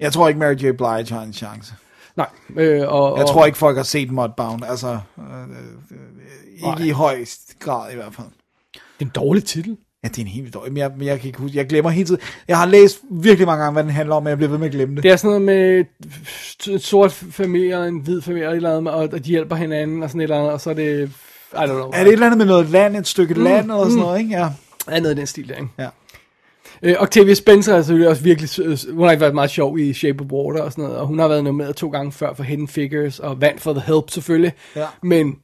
Jeg 0.00 0.12
tror 0.12 0.28
ikke, 0.28 0.40
Mary 0.40 0.54
J. 0.54 0.58
Blige 0.58 1.14
har 1.14 1.22
en 1.22 1.32
chance. 1.32 1.74
Nej, 2.16 2.28
øh, 2.56 2.88
og, 2.88 3.18
Jeg 3.18 3.26
tror 3.26 3.46
ikke, 3.46 3.58
folk 3.58 3.76
har 3.76 3.84
set 3.84 4.10
Mudbound. 4.10 4.64
Altså, 4.64 4.88
øh, 5.18 5.24
øh, 5.24 5.98
ikke 6.54 6.66
Nej. 6.66 6.78
i 6.86 6.90
højst 6.90 7.58
grad 7.58 7.92
i 7.92 7.94
hvert 7.94 8.14
fald. 8.14 8.26
Det 8.72 8.80
er 9.00 9.04
en 9.04 9.08
dårlig 9.14 9.44
titel. 9.44 9.76
Ja, 10.04 10.08
det 10.08 10.18
er 10.18 10.22
en 10.22 10.28
helt 10.28 10.56
men 10.68 10.76
jeg, 10.76 10.92
jeg 11.02 11.20
kan 11.20 11.26
ikke 11.26 11.38
huske, 11.38 11.56
jeg 11.58 11.66
glemmer 11.66 11.90
hele 11.90 12.06
tiden. 12.06 12.20
Jeg 12.48 12.58
har 12.58 12.66
læst 12.66 12.98
virkelig 13.10 13.46
mange 13.46 13.62
gange, 13.62 13.72
hvad 13.72 13.82
den 13.82 13.90
handler 13.92 14.14
om, 14.14 14.22
men 14.22 14.28
jeg 14.28 14.36
bliver 14.38 14.50
ved 14.50 14.58
med 14.58 14.66
at 14.66 14.72
glemme 14.72 14.94
det. 14.94 15.02
Det 15.02 15.10
er 15.10 15.16
sådan 15.16 15.42
noget 15.42 15.42
med 15.42 15.84
en 16.68 16.78
sort 16.78 17.12
familie 17.12 17.78
og 17.78 17.88
en 17.88 17.98
hvid 17.98 18.22
familie 18.22 18.46
og, 18.48 18.52
et 18.52 18.56
eller 18.56 18.76
andet, 18.76 18.94
og 18.94 19.12
de 19.24 19.30
hjælper 19.30 19.56
hinanden 19.56 20.02
og 20.02 20.08
sådan 20.10 20.20
et 20.20 20.22
eller 20.22 20.38
andet, 20.38 20.52
og 20.52 20.60
så 20.60 20.70
er 20.70 20.74
det... 20.74 21.10
I 21.52 21.56
don't 21.56 21.66
know. 21.66 21.90
Er 21.92 21.98
det 21.98 22.06
et 22.06 22.12
eller 22.12 22.26
andet 22.26 22.38
med 22.38 22.46
noget 22.46 22.70
land, 22.70 22.96
et 22.96 23.06
stykke 23.06 23.34
Mm, 23.34 23.42
land 23.44 23.64
eller 23.64 23.78
sådan 23.82 23.92
mm. 23.94 23.98
noget, 24.00 24.18
ikke? 24.18 24.30
Ja. 24.30 24.48
er 24.88 25.00
noget 25.00 25.16
i 25.16 25.18
den 25.18 25.26
stil 25.26 25.48
der, 25.48 25.54
ikke? 25.54 25.68
Ja. 25.78 25.88
Øh, 26.82 26.94
Octavia 26.98 27.34
Spencer 27.34 27.74
er 27.74 27.82
selvfølgelig 27.82 28.08
også 28.08 28.22
virkelig, 28.22 28.50
hun 28.94 29.04
har 29.04 29.10
ikke 29.10 29.20
været 29.20 29.34
meget 29.34 29.50
sjov 29.50 29.78
i 29.78 29.92
Shape 29.92 30.24
of 30.24 30.30
Water 30.32 30.62
og 30.62 30.72
sådan 30.72 30.84
noget, 30.84 30.98
og 30.98 31.06
hun 31.06 31.18
har 31.18 31.28
været 31.28 31.44
nomineret 31.44 31.76
to 31.76 31.88
gange 31.88 32.12
før 32.12 32.34
for 32.34 32.42
Hidden 32.42 32.68
Figures, 32.68 33.18
og 33.18 33.40
vandt 33.40 33.60
for 33.60 33.72
The 33.72 33.82
Help 33.86 34.10
selvfølgelig, 34.10 34.52
Ja. 34.76 34.86
men 35.02 35.26
øh, 35.28 35.34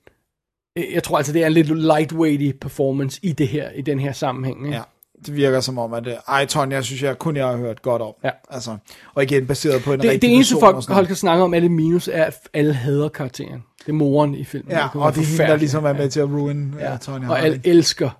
jeg 0.94 1.02
tror 1.02 1.16
altså, 1.16 1.32
det 1.32 1.42
er 1.42 1.46
en 1.46 1.52
lidt 1.52 1.78
lightweighty 1.78 2.58
performance 2.60 3.20
i 3.22 3.32
det 3.32 3.48
her, 3.48 3.70
i 3.70 3.82
den 3.82 4.00
her 4.00 4.12
sammenhæng. 4.12 4.66
Ikke? 4.66 4.76
ja. 4.76 4.82
Det 5.26 5.36
virker 5.36 5.60
som 5.60 5.78
om, 5.78 5.92
at 5.92 6.06
øh, 6.06 6.12
ej, 6.28 6.46
Tonja, 6.46 6.76
jeg 6.76 6.84
synes, 6.84 7.02
jeg 7.02 7.18
kun 7.18 7.36
jeg 7.36 7.46
har 7.46 7.56
hørt 7.56 7.82
godt 7.82 8.02
om. 8.02 8.12
Ja. 8.24 8.30
Altså, 8.50 8.76
og 9.14 9.22
igen, 9.22 9.46
baseret 9.46 9.82
på 9.82 9.92
en 9.92 10.00
Det, 10.00 10.10
rigtig 10.10 10.28
det 10.28 10.34
eneste 10.34 10.56
folk, 10.60 10.88
noget. 10.88 11.06
kan 11.06 11.16
snakke 11.16 11.44
om, 11.44 11.52
det 11.52 11.70
minus, 11.70 12.08
er, 12.12 12.24
at 12.24 12.34
alle 12.54 12.72
hader 12.74 13.08
karakteren. 13.08 13.62
Det 13.78 13.88
er 13.88 13.92
moren 13.92 14.34
i 14.34 14.44
filmen. 14.44 14.72
Ja, 14.72 14.88
og 14.94 15.14
det 15.14 15.22
er 15.22 15.26
hende, 15.26 15.44
der 15.44 15.56
ligesom 15.56 15.84
er 15.84 15.92
med 15.92 16.08
til 16.08 16.20
at 16.20 16.28
ruin 16.28 16.74
Ja. 16.78 16.90
ja. 16.90 16.96
Tonja 16.96 17.30
Og 17.30 17.40
alle 17.40 17.60
elsker 17.64 18.10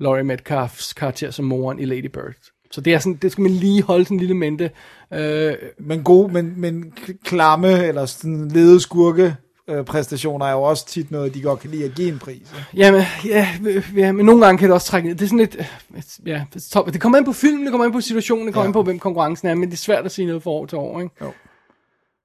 Laurie 0.00 0.24
Metcalfs 0.24 0.92
karakter 0.92 1.30
som 1.30 1.44
moren 1.44 1.78
i 1.78 1.84
Lady 1.84 2.06
Bird. 2.06 2.34
Så 2.70 2.80
det 2.80 2.94
er 2.94 2.98
sådan, 2.98 3.14
det 3.22 3.32
skal 3.32 3.42
man 3.42 3.50
lige 3.50 3.82
holde 3.82 4.04
sådan 4.04 4.14
en 4.14 4.20
lille 4.20 4.34
mente. 4.34 4.70
Øh, 5.12 5.54
Men 5.78 6.02
gode, 6.02 6.32
men, 6.32 6.60
men 6.60 6.92
klamme 7.24 7.86
eller 7.86 8.06
sådan 8.06 8.48
lede 8.48 8.80
skurke 8.80 9.24
øh, 9.24 9.32
præstationer 9.86 10.46
er 10.46 10.52
jo 10.52 10.62
også 10.62 10.86
tit 10.86 11.10
noget, 11.10 11.34
de 11.34 11.42
godt 11.42 11.60
kan 11.60 11.70
lide 11.70 11.84
at 11.84 11.94
give 11.94 12.08
en 12.08 12.18
pris. 12.18 12.48
jamen, 12.74 13.02
ja, 13.24 13.48
ja, 13.96 14.12
men 14.12 14.26
nogle 14.26 14.44
gange 14.46 14.58
kan 14.58 14.68
det 14.68 14.74
også 14.74 14.86
trække 14.86 15.08
ned. 15.08 15.16
Det 15.16 15.24
er 15.24 15.28
sådan 15.28 15.38
lidt, 15.38 15.56
øh, 15.56 16.28
ja, 16.28 16.44
det 16.92 17.00
kommer 17.00 17.18
an 17.18 17.24
på 17.24 17.32
filmen, 17.32 17.62
det 17.64 17.70
kommer 17.70 17.84
an 17.84 17.92
på 17.92 18.00
situationen, 18.00 18.46
det 18.46 18.54
kommer 18.54 18.64
Ja. 18.64 18.68
an 18.68 18.72
på, 18.72 18.82
hvem 18.82 18.98
konkurrencen 18.98 19.48
er, 19.48 19.54
men 19.54 19.68
det 19.68 19.72
er 19.76 19.78
svært 19.78 20.04
at 20.04 20.12
sige 20.12 20.26
noget 20.26 20.42
for 20.42 20.50
år 20.50 20.66
til 20.66 20.78
år, 20.78 21.00
ikke? 21.00 21.14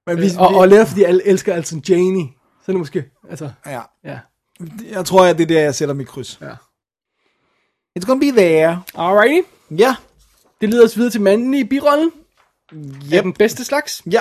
Men 0.07 0.19
Øh, 0.19 0.25
og, 0.37 0.47
og 0.55 0.67
lettere, 0.67 0.87
fordi 0.87 1.03
alle 1.03 1.27
elsker 1.27 1.53
Alton 1.53 1.81
Janney. 1.89 2.23
Så 2.65 2.71
er 2.71 2.73
det 2.73 2.79
måske, 2.79 3.05
altså, 3.29 3.49
ja. 3.65 3.81
ja. 4.03 4.19
Jeg 4.91 5.05
tror, 5.05 5.25
at 5.25 5.37
det 5.37 5.43
er 5.43 5.47
der, 5.47 5.59
jeg 5.59 5.75
sætter 5.75 5.95
mit 5.95 6.07
kryds. 6.07 6.39
Ja. 6.41 6.51
It's 7.99 8.05
gonna 8.05 8.19
be 8.19 8.31
there. 8.41 8.81
Alrighty. 8.95 9.47
Ja. 9.71 9.95
Det 10.61 10.69
leder 10.69 10.85
os 10.85 10.97
videre 10.97 11.11
til 11.11 11.21
manden 11.21 11.53
i 11.53 11.63
birollen. 11.63 12.11
Yep. 13.13 13.23
Den 13.23 13.33
bedste 13.33 13.63
slags. 13.65 14.01
Ja. 14.11 14.19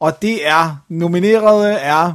Og 0.00 0.22
det 0.22 0.46
er, 0.46 0.76
nominerede 0.88 1.72
er 1.72 2.14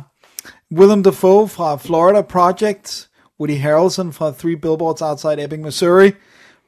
Willem 0.78 1.04
Dafoe 1.04 1.48
fra 1.48 1.76
Florida 1.78 2.22
Project, 2.22 3.10
Woody 3.40 3.58
Harrelson 3.58 4.14
fra 4.14 4.32
Three 4.32 4.56
Billboards 4.56 5.02
Outside 5.02 5.44
Ebbing, 5.44 5.64
Missouri, 5.64 6.12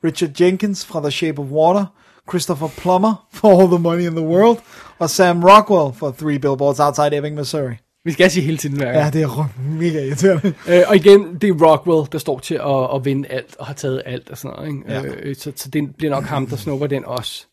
Richard 0.04 0.32
Jenkins 0.42 0.86
fra 0.86 1.02
The 1.02 1.12
Shape 1.12 1.40
of 1.40 1.46
Water, 1.52 1.86
Christopher 2.30 2.68
Plummer 2.68 3.28
for 3.34 3.62
All 3.62 3.68
the 3.68 3.80
Money 3.80 4.08
in 4.08 4.16
the 4.16 4.26
World, 4.26 4.58
og 5.00 5.10
Sam 5.10 5.44
Rockwell 5.44 5.94
for 6.00 6.12
Three 6.12 6.40
Billboards 6.40 6.80
Outside 6.80 7.18
Ebbing, 7.18 7.36
Missouri. 7.36 7.76
Vi 8.06 8.12
skal 8.12 8.32
sige 8.32 8.44
hele 8.44 8.58
tiden 8.58 8.78
hver 8.78 8.92
gang. 8.92 9.06
Ja, 9.06 9.10
det 9.10 9.22
er 9.22 9.50
mega 9.80 10.06
irriterende. 10.06 10.54
Øh, 10.70 10.84
og 10.88 10.96
igen, 10.96 11.38
det 11.42 11.50
er 11.50 11.54
Rockwell, 11.68 12.08
der 12.12 12.18
står 12.18 12.40
til 12.40 12.56
at, 12.56 12.96
at 12.96 13.06
vinde 13.06 13.28
alt, 13.30 13.56
og 13.60 13.66
har 13.66 13.74
taget 13.74 14.02
alt 14.06 14.30
og 14.30 14.38
sådan 14.38 14.56
noget. 14.56 14.68
Ikke? 14.68 14.94
Ja. 14.94 15.04
Øh, 15.04 15.36
så, 15.36 15.52
så 15.56 15.70
det 15.70 15.96
bliver 15.98 16.12
nok 16.12 16.24
ham, 16.24 16.48
der 16.48 16.56
snupper 16.56 16.88
den 16.88 17.06
også. 17.06 17.46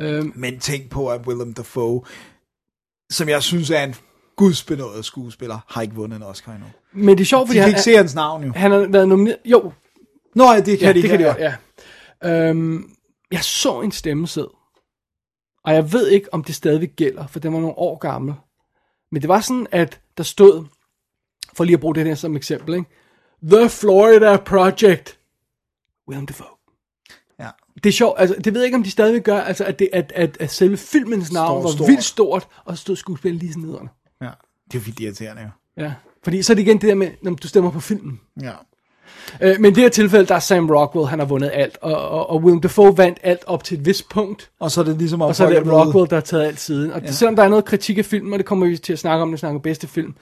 Øhm, 0.00 0.32
Men 0.34 0.58
tænk 0.58 0.90
på, 0.90 1.08
at 1.08 1.20
Willem 1.26 1.54
Dafoe, 1.54 2.02
som 3.10 3.28
jeg 3.28 3.42
synes 3.42 3.70
er 3.70 3.82
en 3.82 3.94
gudsbenået 4.36 5.04
skuespiller, 5.04 5.58
har 5.68 5.82
ikke 5.82 5.94
vundet 5.94 6.16
en 6.16 6.22
Oscar 6.22 6.52
endnu. 6.52 6.66
men 6.92 7.16
det 7.18 7.24
er 7.24 7.26
sjovt, 7.26 7.42
De 7.42 7.46
fordi 7.48 7.56
kan 7.56 7.62
han, 7.62 7.70
ikke 7.70 7.82
se 7.82 7.96
hans 7.96 8.14
navn 8.14 8.44
jo. 8.44 8.52
han 8.56 8.70
har 8.70 8.78
været 8.78 9.08
nomineret... 9.08 9.38
Jo, 9.44 9.72
Nå, 10.34 10.52
ja, 10.52 10.60
det 10.60 10.78
kan 10.78 10.86
ja, 10.88 10.92
de 10.92 11.02
det 11.02 11.10
kan 11.10 11.18
de 11.18 11.24
her, 11.24 11.32
godt, 11.32 11.56
ja. 12.22 12.48
Øhm, 12.48 12.90
jeg 13.32 13.44
så 13.44 13.80
en 13.80 13.92
stemmesæd, 13.92 14.46
og 15.64 15.74
jeg 15.74 15.92
ved 15.92 16.08
ikke, 16.08 16.34
om 16.34 16.44
det 16.44 16.54
stadigvæk 16.54 16.96
gælder, 16.96 17.26
for 17.26 17.40
den 17.40 17.52
var 17.52 17.60
nogle 17.60 17.78
år 17.78 17.98
gammel. 17.98 18.34
Men 19.12 19.22
det 19.22 19.28
var 19.28 19.40
sådan, 19.40 19.66
at 19.72 20.00
der 20.16 20.22
stod, 20.22 20.64
for 21.54 21.64
lige 21.64 21.74
at 21.74 21.80
bruge 21.80 21.94
det 21.94 22.06
her 22.06 22.14
som 22.14 22.36
eksempel, 22.36 22.74
ikke? 22.74 22.86
The 23.52 23.68
Florida 23.70 24.36
Project. 24.36 25.18
Willem 26.08 26.26
Dafoe. 26.26 26.46
Ja. 27.40 27.48
Det 27.74 27.86
er 27.86 27.92
sjovt, 27.92 28.20
altså 28.20 28.36
det 28.44 28.54
ved 28.54 28.60
jeg 28.60 28.66
ikke, 28.66 28.76
om 28.76 28.82
de 28.82 28.90
stadigvæk 28.90 29.22
gør, 29.24 29.40
altså 29.40 29.64
at, 29.64 29.78
det, 29.78 29.88
at, 29.92 30.12
at, 30.14 30.36
at 30.40 30.50
selve 30.50 30.76
filmens 30.76 31.32
navn 31.32 31.62
Står 31.62 31.68
var 31.68 31.76
stort. 31.76 31.88
vildt 31.88 32.04
stort, 32.04 32.48
og 32.64 32.76
så 32.76 32.80
stod 32.82 32.96
skuespillet 32.96 33.42
lige 33.42 33.52
sådan 33.52 33.68
nederne. 33.68 33.88
Det 34.66 34.74
er 34.74 34.78
jo 34.78 34.82
vildt 34.84 35.00
irriterende 35.00 35.42
jo. 35.42 35.82
Ja. 35.84 35.92
Fordi 36.24 36.42
så 36.42 36.52
er 36.52 36.54
det 36.54 36.62
igen 36.62 36.76
det 36.80 36.88
der 36.88 36.94
med, 36.94 37.08
når 37.22 37.30
du 37.34 37.48
stemmer 37.48 37.70
på 37.70 37.80
filmen. 37.80 38.20
Ja. 38.42 38.50
Øh, 39.40 39.56
men 39.60 39.72
i 39.72 39.74
det 39.74 39.82
her 39.82 39.88
tilfælde, 39.90 40.26
der 40.26 40.34
er 40.34 40.38
Sam 40.38 40.70
Rockwell, 40.70 41.06
han 41.08 41.18
har 41.18 41.26
vundet 41.26 41.50
alt, 41.54 41.78
og, 41.80 42.08
og, 42.08 42.30
og 42.30 42.42
Willem 42.42 42.60
Dafoe 42.60 42.98
vandt 42.98 43.18
alt 43.22 43.42
op 43.46 43.64
til 43.64 43.78
et 43.78 43.86
vist 43.86 44.08
punkt, 44.08 44.50
Og 44.60 44.70
så 44.70 44.80
er 44.80 44.84
det 44.84 44.98
ligesom 44.98 45.22
om 45.22 45.28
og 45.28 45.36
så 45.36 45.44
er 45.46 45.50
det 45.50 45.62
blevet- 45.62 45.86
Rockwell, 45.86 46.10
der 46.10 46.16
har 46.16 46.20
taget 46.20 46.44
alt 46.44 46.60
siden. 46.60 46.92
Og 46.92 47.02
ja. 47.02 47.12
selvom 47.12 47.36
der 47.36 47.42
er 47.42 47.48
noget 47.48 47.64
kritik 47.64 47.98
af 47.98 48.04
filmen, 48.04 48.32
og 48.32 48.38
det 48.38 48.46
kommer 48.46 48.66
vi 48.66 48.76
til 48.76 48.92
at 48.92 48.98
snakke 48.98 49.22
om, 49.22 49.28
når 49.28 49.32
vi 49.32 49.38
snakker 49.38 49.60
bedste 49.60 49.86
film, 49.86 50.14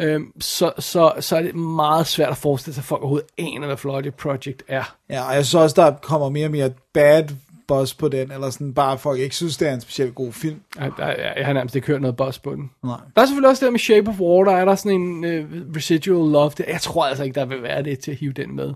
øh, 0.00 0.20
så, 0.40 0.72
så, 0.78 1.12
så 1.20 1.36
er 1.36 1.42
det 1.42 1.54
meget 1.54 2.06
svært 2.06 2.30
at 2.30 2.36
forestille 2.36 2.74
sig, 2.74 2.80
at 2.80 2.84
folk 2.84 3.02
overhovedet 3.02 3.28
aner, 3.38 3.66
hvad 3.66 3.76
Florida 3.76 4.10
Project 4.10 4.62
er. 4.68 4.94
Ja, 5.10 5.22
og 5.28 5.34
jeg 5.34 5.46
synes 5.46 5.54
også, 5.62 5.82
der 5.82 5.92
kommer 6.02 6.28
mere 6.28 6.46
og 6.46 6.50
mere 6.50 6.70
bad 6.94 7.24
buzz 7.68 7.94
på 7.94 8.08
den, 8.08 8.32
eller 8.32 8.50
sådan 8.50 8.74
bare 8.74 8.98
folk 8.98 9.20
ikke 9.20 9.36
synes, 9.36 9.56
det 9.56 9.68
er 9.68 9.74
en 9.74 9.80
specielt 9.80 10.14
god 10.14 10.32
film. 10.32 10.60
Jeg, 10.78 10.92
jeg, 10.98 11.34
jeg 11.36 11.46
har 11.46 11.52
nærmest 11.52 11.76
ikke 11.76 11.86
hørt 11.86 12.00
noget 12.00 12.16
buzz 12.16 12.38
på 12.38 12.54
den. 12.54 12.70
Nej. 12.84 12.96
Der 13.16 13.22
er 13.22 13.26
selvfølgelig 13.26 13.50
også 13.50 13.64
det 13.64 13.72
med 13.72 13.80
Shape 13.80 14.10
of 14.10 14.20
Water, 14.20 14.52
er 14.52 14.64
der 14.64 14.74
sådan 14.74 15.00
en 15.00 15.24
uh, 15.24 15.76
residual 15.76 16.32
love. 16.32 16.50
Der. 16.58 16.64
Jeg 16.68 16.80
tror 16.80 17.04
altså 17.04 17.24
ikke, 17.24 17.34
der 17.34 17.44
vil 17.46 17.62
være 17.62 17.82
det 17.82 17.98
til 17.98 18.10
at 18.10 18.16
hive 18.16 18.32
den 18.32 18.56
med. 18.56 18.72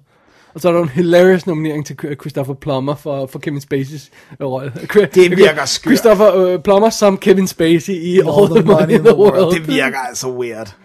Og 0.55 0.60
så 0.60 0.69
er 0.69 0.73
der 0.73 0.82
en 0.82 0.89
hilarious 0.89 1.47
nominering 1.47 1.86
til 1.86 1.97
Christopher 2.20 2.55
Plummer 2.55 2.94
for, 2.94 3.27
for 3.27 3.39
Kevin 3.39 3.62
Spacey's 3.73 4.10
øh, 4.40 4.47
rolle. 4.47 4.73
Det 5.14 5.36
virker 5.36 5.64
skørt. 5.64 5.90
Christopher 5.90 6.55
uh, 6.55 6.62
Plummer 6.62 6.90
som 6.90 7.19
Kevin 7.19 7.47
Spacey 7.47 7.93
i 7.93 8.19
All, 8.19 8.55
the 8.56 8.64
Money 8.64 8.94
in 8.94 9.05
the 9.05 9.16
World. 9.16 9.55
Det 9.55 9.69
virker 9.69 9.98
altså 9.98 10.31
weird. 10.31 10.77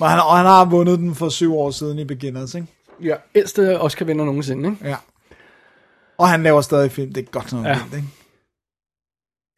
Og 0.00 0.10
han, 0.10 0.20
og 0.20 0.36
han 0.36 0.46
har 0.46 0.64
vundet 0.64 0.98
den 0.98 1.14
for 1.14 1.28
syv 1.28 1.56
år 1.56 1.70
siden 1.70 1.98
i 1.98 2.04
Beginners, 2.04 2.54
ikke? 2.54 2.66
Ja, 3.02 3.14
ældste 3.34 3.80
Oscar-vinder 3.80 4.24
nogensinde, 4.24 4.68
ikke? 4.68 4.88
Ja. 4.88 4.96
Og 6.18 6.28
han 6.28 6.42
laver 6.42 6.60
stadig 6.60 6.90
film, 6.92 7.12
det 7.12 7.22
er 7.22 7.30
godt 7.30 7.52
noget 7.52 7.66
Ja. 7.66 7.78
vildt, 7.82 7.94
ikke? 7.96 8.08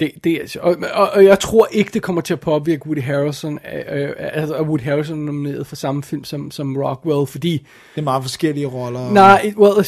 Det, 0.01 0.13
det 0.25 0.57
er 0.57 0.61
og, 0.61 0.77
og, 0.95 1.11
og, 1.11 1.25
jeg 1.25 1.41
tror 1.41 1.69
ikke, 1.73 1.91
det 1.95 2.03
kommer 2.03 2.23
til 2.23 2.33
at 2.35 2.41
påvirke 2.41 2.87
Woody 2.87 3.03
Harrelson, 3.03 3.59
øh, 3.75 4.03
øh, 4.03 4.13
altså 4.19 4.55
at 4.55 4.67
Woody 4.67 4.81
Harrelson 4.83 5.21
er 5.21 5.25
nomineret 5.25 5.67
for 5.67 5.77
samme 5.77 6.03
film 6.03 6.25
som, 6.25 6.51
som 6.51 6.77
Rockwell, 6.77 7.27
fordi 7.27 7.53
Det 7.95 8.01
er 8.01 8.03
meget 8.03 8.23
forskellige 8.23 8.67
roller. 8.67 9.13
Nej, 9.13 9.53
well, 9.57 9.87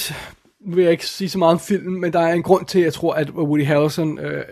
nu 0.60 0.74
vil 0.74 0.82
jeg 0.82 0.92
ikke 0.92 1.06
sige 1.06 1.28
så 1.28 1.38
meget 1.38 1.52
om 1.52 1.60
filmen, 1.60 2.00
men 2.00 2.12
der 2.12 2.20
er 2.20 2.32
en 2.32 2.42
grund 2.42 2.66
til, 2.66 2.78
at 2.78 2.84
jeg 2.84 2.92
tror, 2.92 3.14
at 3.14 3.30
Woody 3.30 3.66
Harrelson 3.66 4.18
øh, 4.18 4.44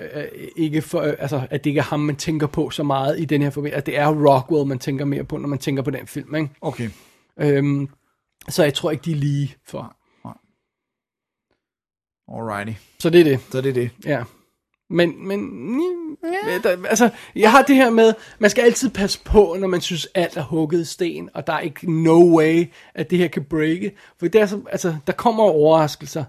ikke 0.57 0.83
for, 0.83 1.01
øh, 1.01 1.15
altså, 1.19 1.47
at 1.51 1.65
det 1.65 1.71
ikke 1.71 1.79
er 1.79 1.85
ham, 1.85 2.01
man 2.01 2.17
tænker 2.17 2.47
på 2.47 2.71
så 2.71 2.83
meget 2.83 3.21
i 3.21 3.25
den 3.25 3.43
her 3.43 3.51
forbindelse. 3.51 3.77
At 3.77 3.87
det 3.87 3.99
er 3.99 4.09
Rockwell, 4.09 4.67
man 4.67 4.79
tænker 4.79 5.05
mere 5.05 5.25
på, 5.25 5.37
når 5.37 5.49
man 5.49 5.59
tænker 5.59 5.83
på 5.83 5.91
den 5.91 6.07
film, 6.07 6.35
ikke? 6.35 6.49
Okay. 6.61 6.91
Øhm, 7.41 7.89
så 8.49 8.63
jeg 8.65 8.75
tror 8.75 8.91
ikke, 8.91 9.03
de 9.05 9.13
er 9.13 9.17
lige 9.17 9.57
for. 9.67 9.95
Alrighty. 12.35 12.73
Så 12.99 13.11
det 13.11 13.21
er 13.21 13.25
det. 13.25 13.41
Så 13.51 13.61
det 13.61 13.69
er 13.69 13.75
det. 13.75 13.91
Ja. 14.05 14.23
Men, 14.91 15.29
men 15.29 15.41
ja. 16.23 16.59
der, 16.63 16.87
altså, 16.89 17.11
jeg 17.37 17.51
har 17.51 17.63
det 17.63 17.77
her 17.77 17.91
med, 17.91 18.15
man 18.39 18.51
skal 18.51 18.63
altid 18.63 18.91
passe 18.91 19.21
på, 19.25 19.57
når 19.61 19.69
man 19.69 19.81
synes, 19.81 20.09
alt 20.15 20.37
er 20.37 20.43
hugget 20.43 20.81
i 20.81 20.85
sten, 20.85 21.31
og 21.35 21.47
der 21.47 21.53
er 21.53 21.61
ikke 21.61 22.03
no 22.03 22.37
way, 22.39 22.67
at 22.95 23.11
det 23.11 23.19
her 23.19 23.29
kan 23.29 23.45
breake. 23.45 23.93
For 24.19 24.29
det 24.29 24.41
er 24.41 24.47
så, 24.47 24.61
altså, 24.73 24.97
der 25.07 25.13
kommer 25.13 25.45
overraskelser. 25.45 26.25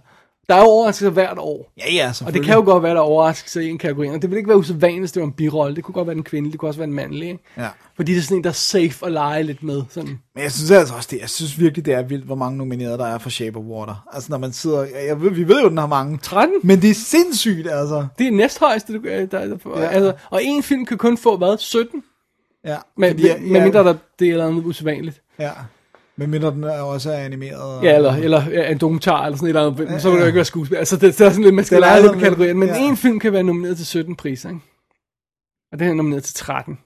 Der 0.50 0.56
er 0.56 0.60
jo 0.60 0.66
overraskelser 0.66 1.10
hvert 1.12 1.38
år. 1.38 1.72
Ja, 1.78 1.94
ja, 1.94 2.12
Og 2.26 2.34
det 2.34 2.44
kan 2.46 2.54
jo 2.56 2.62
godt 2.64 2.84
være, 2.84 2.92
der 2.94 3.00
er 3.00 3.04
overraskelser 3.04 3.62
i 3.62 3.70
en 3.70 3.78
kategori. 3.78 4.08
Og 4.08 4.22
det 4.22 4.30
vil 4.30 4.38
ikke 4.38 4.50
være 4.50 4.58
usædvanligt, 4.58 5.02
hvis 5.02 5.12
det 5.12 5.20
var 5.22 5.28
en 5.28 5.34
birolle. 5.34 5.76
Det 5.76 5.84
kunne 5.84 5.94
godt 5.94 6.08
være 6.08 6.18
en 6.18 6.24
kvinde, 6.24 6.52
det 6.52 6.60
kunne 6.60 6.70
også 6.70 6.80
være 6.80 6.88
en 6.88 6.94
mandlig. 6.94 7.28
Ikke? 7.30 7.44
Ja. 7.58 7.68
Fordi 7.96 8.12
det 8.14 8.18
er 8.20 8.24
sådan 8.24 8.38
en, 8.38 8.44
der 8.44 8.50
er 8.50 8.54
safe 8.54 9.06
at 9.06 9.12
lege 9.12 9.44
lidt 9.44 9.64
med. 9.64 9.82
Sådan. 9.90 10.20
Men 10.36 10.44
jeg 10.44 10.52
synes 10.52 10.72
altså 10.72 10.94
også, 10.96 11.08
det, 11.12 11.20
jeg 11.22 11.30
synes 11.30 11.60
virkelig, 11.60 11.86
det 11.86 11.94
er 11.94 12.02
vildt, 12.02 12.26
hvor 12.26 12.36
mange 12.36 12.58
nominerede 12.58 12.98
der 12.98 13.06
er 13.06 13.18
for 13.18 13.30
Shape 13.30 13.58
of 13.60 13.64
Water. 13.66 14.08
Altså, 14.14 14.32
når 14.32 14.38
man 14.38 14.52
sidder... 14.54 14.86
Jeg, 15.08 15.22
ved, 15.22 15.32
vi 15.32 15.48
ved 15.48 15.62
jo, 15.62 15.70
den 15.70 15.78
har 15.78 15.88
mange. 15.88 16.18
13? 16.18 16.56
Men 16.64 16.82
det 16.82 16.90
er 16.90 16.94
sindssygt, 16.96 17.68
altså. 17.72 18.08
Det 18.20 18.28
er 18.28 18.32
næsthøjeste, 18.32 18.94
du, 18.94 19.00
der, 19.04 19.26
der, 19.26 19.46
der, 19.46 19.80
Ja. 19.80 19.88
altså, 19.88 20.14
og 20.30 20.44
en 20.44 20.64
film 20.64 20.86
kan 20.86 20.98
kun 20.98 21.18
få, 21.18 21.38
hvad, 21.38 21.58
17? 21.58 22.04
Ja. 22.66 22.78
Men, 22.98 23.10
Fordi 23.10 23.24
med 23.24 23.30
jeg- 23.52 23.64
mindre 23.64 23.84
der, 23.84 23.96
det 24.20 24.30
er 24.30 24.38
noget 24.38 24.66
usædvanligt. 24.66 25.22
Ja. 25.40 25.52
Men 26.20 26.30
mindre 26.30 26.52
den 26.52 26.64
er 26.64 26.82
også 26.82 27.12
er 27.12 27.18
animeret. 27.18 27.84
Ja, 27.84 27.96
eller, 27.96 28.14
eller 28.14 28.50
ja, 28.50 28.72
en 28.72 28.78
dokumentar 28.78 29.26
eller 29.26 29.38
sådan 29.38 29.46
et 29.46 29.50
eller 29.50 29.88
andet, 29.88 30.02
så 30.02 30.10
vil 30.10 30.16
det 30.16 30.22
jo 30.22 30.28
ikke 30.28 30.36
være 30.36 30.46
skuespil. 30.46 30.78
Altså, 30.78 30.96
det, 30.96 31.18
det 31.18 31.26
er 31.26 31.30
sådan 31.30 31.44
lidt, 31.44 31.56
man 31.56 31.66
skal 31.66 31.78
Det 31.78 31.84
er 31.84 31.90
lege 31.90 32.02
lidt 32.02 32.14
på 32.14 32.20
kategorien. 32.20 32.60
Men 32.60 32.70
ja. 32.70 32.78
en 32.78 32.98
film 32.98 33.20
kan 33.20 33.34
være 33.34 33.44
nomineret 33.44 33.78
til 33.78 33.86
17 33.86 34.16
priser, 34.16 34.50
ikke? 34.50 34.62
Og 35.72 35.80
det 35.80 35.88
er 35.88 35.94
nomineret 35.94 36.24
til 36.24 36.36
13. 36.36 36.80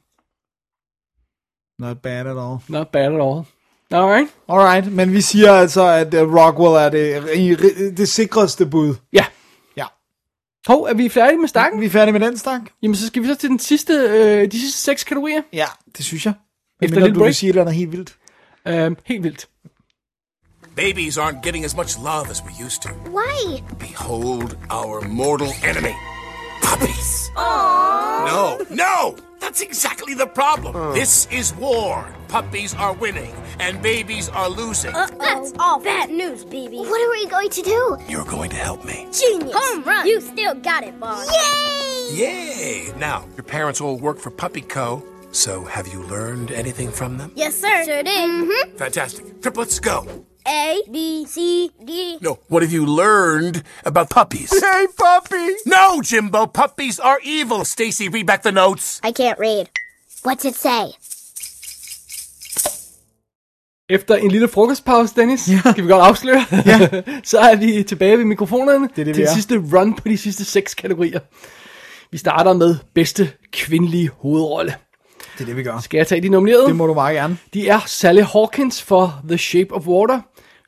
Not 1.79 1.97
bad 1.97 2.19
at 2.19 2.27
all. 2.27 2.57
Not 2.69 2.87
bad 2.87 3.05
at 3.05 3.13
all. 3.13 3.43
Alright. 3.91 4.27
Alright, 4.49 4.93
men 4.93 5.13
vi 5.13 5.21
siger 5.21 5.51
altså, 5.51 5.87
at 5.87 6.13
uh, 6.13 6.35
Rockwell 6.35 6.75
er 6.75 6.89
det, 6.89 7.97
det 7.97 8.09
sikreste 8.09 8.65
bud. 8.65 8.95
Ja. 9.13 9.25
Ja. 9.77 9.85
Hov, 10.67 10.83
er 10.83 10.93
vi 10.93 11.09
færdige 11.09 11.39
med 11.39 11.47
stakken? 11.47 11.81
Vi 11.81 11.85
er 11.85 11.89
færdige 11.89 12.19
med 12.19 12.27
den 12.27 12.37
stak. 12.37 12.61
Jamen, 12.83 12.95
så 12.95 13.07
skal 13.07 13.21
vi 13.21 13.27
så 13.27 13.35
til 13.35 13.49
den 13.49 13.59
sidste, 13.59 13.93
øh, 13.93 14.51
de 14.51 14.59
sidste 14.59 14.79
seks 14.79 15.03
kategorier. 15.03 15.41
Ja, 15.53 15.65
det 15.97 16.05
synes 16.05 16.25
jeg. 16.25 16.33
Efter 16.81 16.99
lidt 16.99 17.09
du 17.09 17.13
vil 17.13 17.19
break. 17.19 17.33
sige 17.33 17.49
et 17.49 17.51
eller 17.51 17.61
andet 17.61 17.75
helt 17.75 17.91
vildt. 17.91 18.15
Um, 18.65 18.97
helt 19.03 19.23
vildt. 19.23 19.47
Babies 20.75 21.17
aren't 21.17 21.43
getting 21.43 21.65
as 21.65 21.75
much 21.75 21.99
love 21.99 22.29
as 22.31 22.41
we 22.43 22.53
used 22.53 22.81
to. 22.83 22.89
Why? 23.11 23.61
Behold 23.77 24.57
our 24.69 25.01
mortal 25.01 25.51
enemy. 25.63 25.95
Puppies. 26.61 27.29
Aww. 27.35 28.25
No, 28.25 28.65
no! 28.69 29.15
That's 29.39 29.61
exactly 29.61 30.13
the 30.13 30.25
problem. 30.25 30.75
Oh. 30.75 30.93
This 30.93 31.27
is 31.29 31.53
war. 31.55 32.07
Puppies 32.29 32.73
are 32.73 32.93
winning, 32.93 33.35
and 33.59 33.81
babies 33.81 34.29
are 34.29 34.49
losing. 34.49 34.95
Uh, 34.95 35.07
that's 35.19 35.51
oh. 35.51 35.59
all 35.59 35.79
bad 35.79 36.09
news, 36.09 36.45
baby. 36.45 36.77
What 36.77 37.01
are 37.01 37.11
we 37.11 37.27
going 37.27 37.49
to 37.49 37.61
do? 37.61 37.97
You're 38.07 38.25
going 38.25 38.49
to 38.51 38.55
help 38.55 38.85
me. 38.85 39.07
Genius. 39.11 39.53
Home 39.53 39.83
run. 39.83 40.07
You 40.07 40.21
still 40.21 40.55
got 40.55 40.83
it, 40.83 40.99
boss. 40.99 41.29
Yay! 41.29 42.15
Yay! 42.15 42.93
Now, 42.97 43.27
your 43.35 43.43
parents 43.43 43.81
all 43.81 43.97
work 43.97 44.17
for 44.17 44.31
Puppy 44.31 44.61
Co., 44.61 45.03
so 45.33 45.63
have 45.65 45.87
you 45.87 46.03
learned 46.03 46.51
anything 46.51 46.91
from 46.91 47.17
them? 47.17 47.31
Yes, 47.35 47.59
sir. 47.59 47.83
Sure 47.85 48.03
did. 48.03 48.29
Mm-hmm. 48.29 48.77
Fantastic. 48.77 49.41
Triplets, 49.41 49.79
go. 49.79 50.05
A, 50.47 50.81
B, 50.91 51.25
C, 51.25 51.71
D. 51.85 52.17
No, 52.21 52.37
what 52.49 52.63
have 52.63 52.73
you 52.73 52.85
learned 52.85 53.63
about 53.85 54.09
puppies? 54.09 54.51
Hey, 54.63 54.85
puppy! 54.97 55.47
No, 55.65 56.01
Jimbo, 56.01 56.45
puppies 56.47 56.99
are 56.99 57.19
evil. 57.23 57.63
Stacy, 57.65 58.09
read 58.09 58.25
back 58.27 58.43
the 58.43 58.51
notes. 58.51 58.99
I 59.03 59.11
can't 59.11 59.39
read. 59.39 59.69
What's 60.23 60.45
it 60.45 60.55
say? 60.55 60.91
Efter 63.89 64.15
en 64.15 64.31
lille 64.31 64.47
frokostpause, 64.47 65.13
Dennis, 65.15 65.49
ja. 65.49 65.59
skal 65.71 65.83
vi 65.83 65.89
godt 65.89 66.03
afsløre, 66.03 66.45
ja. 66.65 66.89
så 67.23 67.39
er 67.39 67.55
vi 67.55 67.83
tilbage 67.83 68.17
ved 68.17 68.25
mikrofonerne 68.25 68.89
det, 68.95 69.05
vi 69.05 69.13
til 69.13 69.23
er. 69.23 69.27
den 69.27 69.35
sidste 69.35 69.57
run 69.77 69.93
på 69.95 70.07
de 70.09 70.17
sidste 70.17 70.45
seks 70.45 70.73
kategorier. 70.73 71.19
Vi 72.11 72.17
starter 72.17 72.53
med 72.53 72.75
bedste 72.95 73.31
kvindelige 73.51 74.09
hovedrolle. 74.17 74.75
Det 75.33 75.41
er 75.41 75.45
det, 75.45 75.55
vi 75.55 75.63
gør. 75.63 75.79
Skal 75.79 75.97
jeg 75.97 76.07
tage 76.07 76.21
de 76.21 76.29
nominerede? 76.29 76.67
Det 76.67 76.75
må 76.75 76.87
du 76.87 76.93
meget 76.93 77.15
gerne. 77.15 77.37
De 77.53 77.69
er 77.69 77.79
Sally 77.85 78.21
Hawkins 78.21 78.81
for 78.81 79.21
The 79.27 79.37
Shape 79.37 79.73
of 79.73 79.87
Water, 79.87 80.21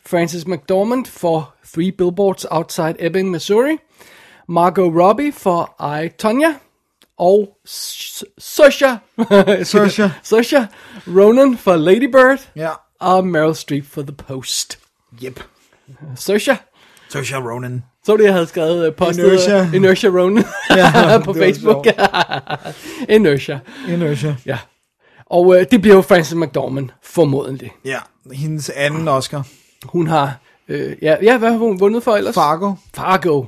Frances 0.06 0.48
McDormand 0.48 1.06
for 1.06 1.54
Three 1.74 1.92
Billboards 1.92 2.46
Outside 2.52 2.96
Ebbing, 3.00 3.32
Missouri, 3.32 3.78
Margot 4.48 4.94
Robbie 5.02 5.32
for 5.32 5.76
I, 6.04 6.10
Tonya, 6.20 6.54
og 7.18 7.58
Saoirse 7.66 9.00
Saoirse. 9.72 10.12
Saoirse 10.24 10.68
Ronan 11.08 11.58
for 11.58 11.76
Lady 11.76 12.12
Bird, 12.12 12.40
Ja. 12.56 12.70
og 13.00 13.28
Meryl 13.28 13.56
Streep 13.56 13.86
for 13.92 14.02
The 14.02 14.12
Post. 14.28 14.80
Yep. 15.24 15.40
Saoirse. 16.16 16.58
Saoirse 17.10 17.36
Ronan. 17.36 17.84
Så 18.06 18.18
det, 18.18 18.24
jeg 18.24 18.34
havde 18.34 18.48
skrevet 18.48 18.88
øh, 18.88 18.94
postet 18.94 19.24
Inertia. 19.24 19.58
Inertia, 19.58 19.76
Inertia 19.78 20.10
Ronan 20.10 20.44
Ja, 20.70 21.18
på 21.26 21.34
var 21.34 21.40
Facebook. 21.40 21.88
Inertia. 23.16 23.60
Inertia. 23.90 24.36
Ja. 24.46 24.58
Og 25.26 25.56
øh, 25.56 25.66
det 25.72 25.82
bliver 25.82 25.96
jo 25.96 26.02
Frances 26.02 26.36
McDormand, 26.36 26.90
formodentlig. 27.04 27.72
Ja, 27.86 27.98
hendes 28.34 28.70
anden 28.70 29.08
Oscar. 29.08 29.48
Hun 29.86 30.08
har, 30.08 30.40
øh, 30.68 30.96
ja, 31.02 31.16
ja, 31.22 31.38
hvad 31.38 31.52
har 31.52 31.58
hun 31.58 31.80
vundet 31.80 32.04
for 32.04 32.16
ellers? 32.16 32.36
Fargo. 32.36 32.74
Fargo. 32.94 33.46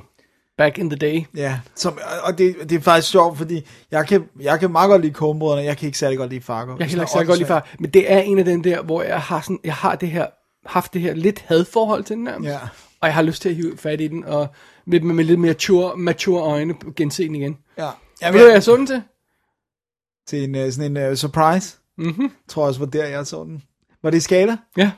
Back 0.58 0.78
in 0.78 0.90
the 0.90 0.98
day. 0.98 1.24
Ja, 1.36 1.58
som, 1.74 1.98
og 2.22 2.38
det, 2.38 2.56
det 2.70 2.72
er 2.72 2.80
faktisk 2.80 3.10
sjovt, 3.10 3.38
fordi 3.38 3.66
jeg 3.90 4.06
kan, 4.06 4.24
jeg 4.40 4.60
kan 4.60 4.70
meget 4.70 4.88
godt 4.88 5.02
lide 5.02 5.14
Coen 5.14 5.64
jeg 5.64 5.76
kan 5.76 5.86
ikke 5.86 5.98
særlig 5.98 6.18
godt 6.18 6.30
lide 6.30 6.42
Fargo. 6.42 6.70
Jeg 6.70 6.78
kan 6.78 6.88
heller 6.88 7.02
ikke 7.04 7.12
så 7.12 7.24
godt 7.24 7.38
lide 7.38 7.48
Fargo. 7.48 7.66
Men 7.78 7.90
det 7.90 8.12
er 8.12 8.18
en 8.18 8.38
af 8.38 8.44
den 8.44 8.64
der, 8.64 8.82
hvor 8.82 9.02
jeg 9.02 9.20
har, 9.20 9.40
sådan, 9.40 9.58
jeg 9.64 9.74
har 9.74 9.94
det 9.94 10.08
her, 10.08 10.26
haft 10.66 10.94
det 10.94 11.00
her 11.00 11.14
lidt 11.14 11.44
hadforhold 11.46 12.04
til 12.04 12.16
den 12.16 12.24
nærmest. 12.24 12.50
Ja. 12.50 12.58
Og 13.00 13.08
jeg 13.08 13.14
har 13.14 13.22
lyst 13.22 13.42
til 13.42 13.48
at 13.48 13.54
hive 13.54 13.76
fat 13.76 14.00
i 14.00 14.08
den, 14.08 14.24
og 14.24 14.48
med, 14.86 15.00
med, 15.00 15.14
med 15.14 15.24
lidt 15.24 15.40
mere 15.40 15.48
mature, 15.48 15.96
mature 15.96 16.42
øjne 16.42 16.74
gense 16.96 17.24
den 17.24 17.34
igen. 17.34 17.58
Ja. 17.78 17.82
Ved 17.82 17.90
Jamen, 18.22 18.38
du, 18.38 18.44
hvad 18.44 18.52
jeg 18.52 18.62
så 18.62 18.76
den 18.76 18.86
til? 18.86 19.02
Til 20.26 20.44
en, 20.44 20.54
uh, 20.66 20.72
sådan 20.72 20.96
en 20.96 21.10
uh, 21.10 21.16
surprise. 21.16 21.76
Mhm. 21.98 22.30
Tror 22.48 22.62
jeg 22.62 22.68
også 22.68 22.80
var 22.80 22.86
der, 22.86 23.06
jeg 23.06 23.26
så 23.26 23.44
den. 23.44 23.62
Var 24.02 24.10
det 24.10 24.18
i 24.18 24.20
skala? 24.20 24.56
Ja. 24.76 24.90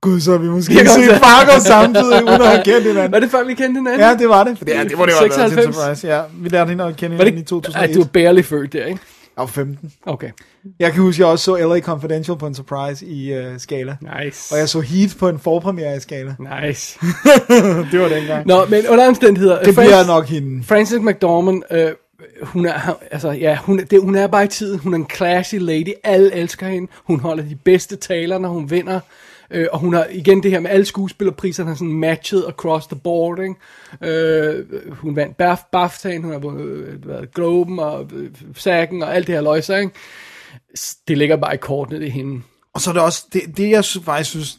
Gud, 0.00 0.20
så 0.20 0.30
har 0.30 0.38
vi 0.38 0.48
måske 0.48 0.74
Det 0.74 0.86
kan 0.86 1.08
være. 1.08 1.18
Fargo 1.18 1.60
samtidig, 1.60 2.24
uden 2.24 2.40
at 2.40 2.46
have 2.46 2.64
kendt 2.64 2.84
Var 2.86 2.92
hinanden. 2.92 3.22
det 3.22 3.30
før, 3.30 3.44
vi 3.44 3.54
kendte 3.54 3.78
hinanden? 3.78 4.00
Ja, 4.00 4.14
det 4.14 4.28
var 4.28 4.44
det. 4.44 4.68
Ja, 4.68 4.84
det 4.84 4.98
må 4.98 5.06
det 5.06 5.14
været 5.20 5.32
til 5.32 5.42
en 5.42 5.50
96. 5.50 5.76
surprise. 5.76 6.08
Ja, 6.08 6.22
vi 6.34 6.48
lærte 6.48 6.68
hende 6.68 6.84
at 6.84 6.96
kende 6.96 7.18
Var 7.18 7.24
det 7.24 7.32
hinanden 7.32 7.36
i 7.36 7.40
ikke? 7.40 7.48
2001. 7.48 7.88
Ej, 7.88 7.94
du 7.94 8.00
var 8.00 8.08
barely 8.08 8.42
født 8.42 8.72
der, 8.72 8.84
ikke? 8.84 9.00
Jeg 9.36 9.42
var 9.42 9.46
15. 9.46 9.92
Okay. 10.06 10.30
Jeg 10.78 10.92
kan 10.92 11.02
huske, 11.02 11.22
jeg 11.22 11.28
også 11.28 11.44
så 11.44 11.68
LA 11.68 11.80
Confidential 11.80 12.38
på 12.38 12.46
en 12.46 12.54
surprise 12.54 13.06
i 13.06 13.38
uh, 13.38 13.44
Skala. 13.58 13.96
Nice. 14.00 14.54
Og 14.54 14.58
jeg 14.58 14.68
så 14.68 14.80
Heat 14.80 15.16
på 15.18 15.28
en 15.28 15.38
forpremiere 15.38 15.96
i 15.96 16.00
Skala. 16.00 16.34
Nice. 16.38 16.98
det 17.92 18.00
var 18.00 18.08
dengang. 18.08 18.46
Nå, 18.46 18.64
men 18.64 18.86
under 18.88 19.08
omstændigheder... 19.08 19.62
Det 19.62 19.74
bliver 19.74 20.06
nok 20.06 20.26
hende. 20.26 20.64
Frances 20.64 21.00
McDormand, 21.00 21.62
øh, 21.70 21.92
hun 22.42 22.66
er, 22.66 22.98
altså, 23.10 23.30
ja, 23.30 23.58
hun, 23.62 23.78
det, 23.78 24.00
hun 24.00 24.14
er 24.14 24.26
bare 24.26 24.44
i 24.44 24.48
tiden. 24.48 24.78
Hun 24.78 24.92
er 24.92 24.98
en 24.98 25.10
classy 25.16 25.54
lady. 25.54 25.92
Alle 26.04 26.34
elsker 26.34 26.68
hende. 26.68 26.92
Hun 27.04 27.20
holder 27.20 27.44
de 27.44 27.56
bedste 27.64 27.96
taler, 27.96 28.38
når 28.38 28.48
hun 28.48 28.70
vinder. 28.70 29.00
Øh, 29.50 29.66
og 29.72 29.78
hun 29.78 29.94
har 29.94 30.06
igen 30.10 30.42
det 30.42 30.50
her 30.50 30.60
med 30.60 30.70
alle 30.70 30.86
skuespillerpriserne, 30.86 31.68
har 31.68 31.76
sådan 31.76 31.92
matchet 31.92 32.44
across 32.48 32.86
the 32.86 32.96
board. 32.96 33.38
Ikke? 33.38 33.54
Øh, 34.02 34.92
hun 34.92 35.16
vandt 35.16 35.36
BAF, 35.36 35.60
BAFTA'en, 35.76 36.22
hun 36.22 36.32
har 36.32 36.38
vundet 36.38 36.66
øh, 36.66 37.26
Globen 37.34 37.78
og 37.78 38.10
øh, 38.14 38.30
Sagen 38.54 39.02
og 39.02 39.14
alt 39.14 39.26
det 39.26 39.34
her 39.34 39.42
løjser. 39.42 39.76
Ikke? 39.76 39.92
Det 41.08 41.18
ligger 41.18 41.36
bare 41.36 41.54
i 41.54 41.58
kortene, 41.58 42.00
det 42.00 42.12
hende. 42.12 42.42
Og 42.74 42.80
så 42.80 42.90
er 42.90 42.94
det 42.94 43.02
også, 43.02 43.26
det, 43.32 43.42
det 43.56 43.70
jeg 43.70 43.84
faktisk 44.04 44.30
synes, 44.30 44.58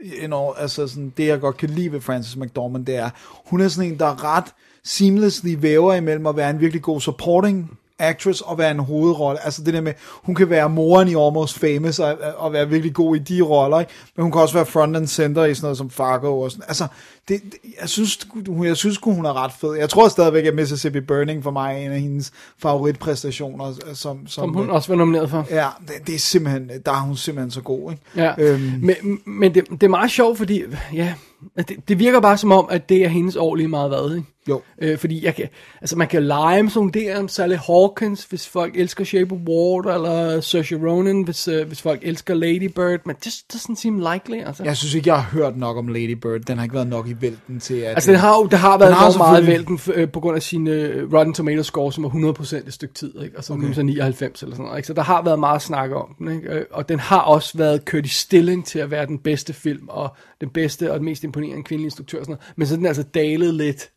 enormt, 0.00 0.58
altså 0.60 0.88
sådan, 0.88 1.12
det 1.16 1.26
jeg 1.26 1.40
godt 1.40 1.56
kan 1.56 1.70
lide 1.70 1.92
ved 1.92 2.00
Frances 2.00 2.36
McDormand, 2.36 2.86
det 2.86 2.96
er, 2.96 3.10
hun 3.46 3.60
er 3.60 3.68
sådan 3.68 3.90
en, 3.90 3.98
der 3.98 4.06
er 4.06 4.36
ret 4.36 4.44
seamlessly 4.84 5.56
væver 5.58 5.94
imellem 5.94 6.26
at 6.26 6.36
være 6.36 6.50
en 6.50 6.60
virkelig 6.60 6.82
god 6.82 7.00
supporting 7.00 7.78
actress 7.98 8.40
og 8.40 8.58
være 8.58 8.70
en 8.70 8.78
hovedrolle. 8.78 9.44
Altså 9.44 9.62
det 9.64 9.74
der 9.74 9.80
med, 9.80 9.92
hun 10.22 10.34
kan 10.34 10.50
være 10.50 10.68
moren 10.68 11.08
i 11.08 11.10
Almost 11.10 11.58
Famous 11.58 11.98
og, 11.98 12.18
og 12.36 12.52
være 12.52 12.68
virkelig 12.68 12.94
god 12.94 13.16
i 13.16 13.18
de 13.18 13.42
roller, 13.42 13.80
ikke? 13.80 13.92
men 14.16 14.22
hun 14.22 14.32
kan 14.32 14.40
også 14.40 14.54
være 14.54 14.66
front 14.66 14.96
and 14.96 15.06
center 15.06 15.44
i 15.44 15.54
sådan 15.54 15.64
noget 15.64 15.78
som 15.78 15.90
Fargo 15.90 16.40
og 16.40 16.50
sådan. 16.50 16.64
Altså, 16.68 16.86
det, 17.28 17.42
det, 17.44 17.54
jeg 17.80 17.88
synes, 17.88 18.18
hun, 18.48 18.66
jeg 18.66 18.76
synes 18.76 18.98
hun 19.02 19.24
er 19.26 19.44
ret 19.44 19.52
fed. 19.60 19.74
Jeg 19.74 19.88
tror 19.88 20.08
stadigvæk, 20.08 20.44
at 20.46 20.54
Mississippi 20.54 21.00
Burning 21.00 21.42
for 21.42 21.50
mig 21.50 21.74
er 21.74 21.78
en 21.78 21.90
af 21.92 22.00
hendes 22.00 22.32
favoritpræstationer. 22.62 23.72
Som, 23.72 23.94
som, 23.94 24.26
Som 24.26 24.54
hun 24.54 24.70
også 24.70 24.88
var 24.88 24.96
nomineret 24.96 25.30
for. 25.30 25.46
Ja, 25.50 25.66
det, 25.88 26.06
det 26.06 26.14
er 26.14 26.18
simpelthen, 26.18 26.70
der 26.86 26.92
er 26.92 27.00
hun 27.00 27.16
simpelthen 27.16 27.50
så 27.50 27.60
god, 27.60 27.90
ikke? 27.92 28.02
Ja, 28.16 28.32
Øhm. 28.38 28.60
men, 28.82 28.96
men 29.26 29.54
det, 29.54 29.70
det 29.70 29.82
er 29.82 29.88
meget 29.88 30.10
sjovt, 30.10 30.38
fordi 30.38 30.62
ja, 30.94 31.14
det, 31.56 31.88
det 31.88 31.98
virker 31.98 32.20
bare 32.20 32.36
som 32.38 32.52
om, 32.52 32.68
at 32.70 32.88
det 32.88 33.04
er 33.04 33.08
hendes 33.08 33.36
år 33.36 33.54
lige 33.54 33.68
meget 33.68 33.90
hvad, 33.90 34.16
ikke? 34.16 34.26
Jo. 34.48 34.62
Øh, 34.82 34.98
fordi 34.98 35.24
jeg 35.24 35.34
kan, 35.34 35.48
altså 35.80 35.96
man 35.98 36.08
kan 36.08 36.22
lege 36.22 36.62
med 36.62 36.70
sådan 36.70 37.16
om 37.16 37.28
Sally 37.28 37.56
Hawkins, 37.56 38.24
hvis 38.24 38.48
folk 38.48 38.76
elsker 38.76 39.04
Shape 39.04 39.32
of 39.34 39.38
Water, 39.48 39.94
eller 39.94 40.40
Saoirse 40.40 40.76
Ronan, 40.76 41.22
hvis, 41.22 41.48
øh, 41.48 41.66
hvis 41.66 41.82
folk 41.82 42.00
elsker 42.02 42.34
Lady 42.34 42.64
Bird, 42.74 43.00
men 43.06 43.16
det 43.24 43.28
doesn't 43.54 43.74
seem 43.74 43.98
likely, 43.98 44.42
altså. 44.46 44.64
Jeg 44.64 44.76
synes 44.76 44.94
ikke, 44.94 45.08
jeg 45.08 45.22
har 45.22 45.30
hørt 45.38 45.56
nok 45.56 45.76
om 45.76 45.88
Lady 45.88 46.12
Bird. 46.12 46.40
Den 46.40 46.56
har 46.58 46.64
ikke 46.64 46.74
været 46.74 46.86
nok 46.88 47.08
i 47.08 47.14
vælten 47.20 47.60
til, 47.60 47.74
at... 47.74 47.88
Altså, 47.94 48.10
den 48.10 48.20
har 48.20 48.36
jo 48.36 48.46
det 48.46 48.58
har 48.58 48.78
været 48.78 48.88
Den 48.90 48.96
har 48.96 49.18
meget 49.18 49.44
selvfølgelig- 49.44 49.68
vælten 49.70 50.02
øh, 50.02 50.10
på 50.10 50.20
grund 50.20 50.36
af 50.36 50.42
sin 50.42 50.66
øh, 50.66 51.12
Rotten 51.12 51.34
Tomatoes 51.34 51.66
score, 51.66 51.92
som 51.92 52.04
er 52.04 52.08
100% 52.10 52.66
et 52.66 52.72
stykke 52.74 52.94
tid, 52.94 53.22
ikke? 53.22 53.38
Og 53.38 53.44
så 53.44 53.52
okay. 53.52 53.72
så 53.72 53.82
99 53.82 54.42
eller 54.42 54.54
sådan 54.54 54.64
noget, 54.64 54.78
ikke? 54.78 54.86
Så 54.86 54.92
der 54.94 55.02
har 55.02 55.22
været 55.22 55.38
meget 55.38 55.62
snak 55.62 55.90
om 55.90 56.14
den, 56.18 56.32
ikke? 56.36 56.48
Øh, 56.48 56.64
Og 56.70 56.88
den 56.88 56.98
har 56.98 57.20
også 57.20 57.58
været 57.58 57.84
kørt 57.84 58.06
i 58.06 58.08
stilling 58.08 58.66
til 58.66 58.78
at 58.78 58.90
være 58.90 59.06
den 59.06 59.18
bedste 59.18 59.52
film, 59.52 59.88
og 59.88 60.16
den 60.40 60.48
bedste 60.50 60.92
og 60.92 60.98
den 60.98 61.04
mest 61.04 61.24
imponerende 61.24 61.62
kvindelige 61.62 61.86
instruktør 61.86 62.18
og 62.18 62.24
sådan 62.24 62.32
noget. 62.32 62.52
Men 62.56 62.66
så 62.66 62.74
er 62.74 62.76
den 62.76 62.86
altså 62.86 63.02
dalet 63.02 63.54
lidt 63.54 63.90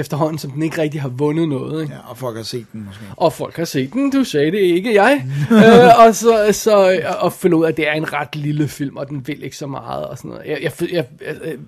efterhånden, 0.00 0.38
som 0.38 0.50
den 0.50 0.62
ikke 0.62 0.82
rigtig 0.82 1.00
har 1.00 1.08
vundet 1.08 1.48
noget, 1.48 1.82
ikke? 1.82 1.94
Ja, 1.94 2.10
og 2.10 2.18
folk 2.18 2.36
har 2.36 2.42
set 2.42 2.66
den 2.72 2.84
måske. 2.84 3.04
Og 3.16 3.32
folk 3.32 3.56
har 3.56 3.64
set 3.64 3.92
den, 3.92 4.10
du 4.10 4.24
sagde 4.24 4.50
det 4.50 4.58
ikke, 4.58 4.94
jeg. 4.94 5.26
øh, 5.50 6.06
og 6.06 6.14
så, 6.14 6.48
så 6.52 7.02
og 7.20 7.32
finde 7.32 7.56
ud 7.56 7.64
af, 7.64 7.68
at 7.68 7.76
det 7.76 7.88
er 7.88 7.92
en 7.92 8.12
ret 8.12 8.36
lille 8.36 8.68
film, 8.68 8.96
og 8.96 9.08
den 9.08 9.26
vil 9.26 9.42
ikke 9.42 9.56
så 9.56 9.66
meget, 9.66 10.06
og 10.06 10.18
sådan 10.18 10.30
noget. 10.30 10.46
Jeg, 10.46 10.58
jeg, 10.62 10.92
jeg, 10.92 11.06
jeg, 11.20 11.36
øh, 11.42 11.58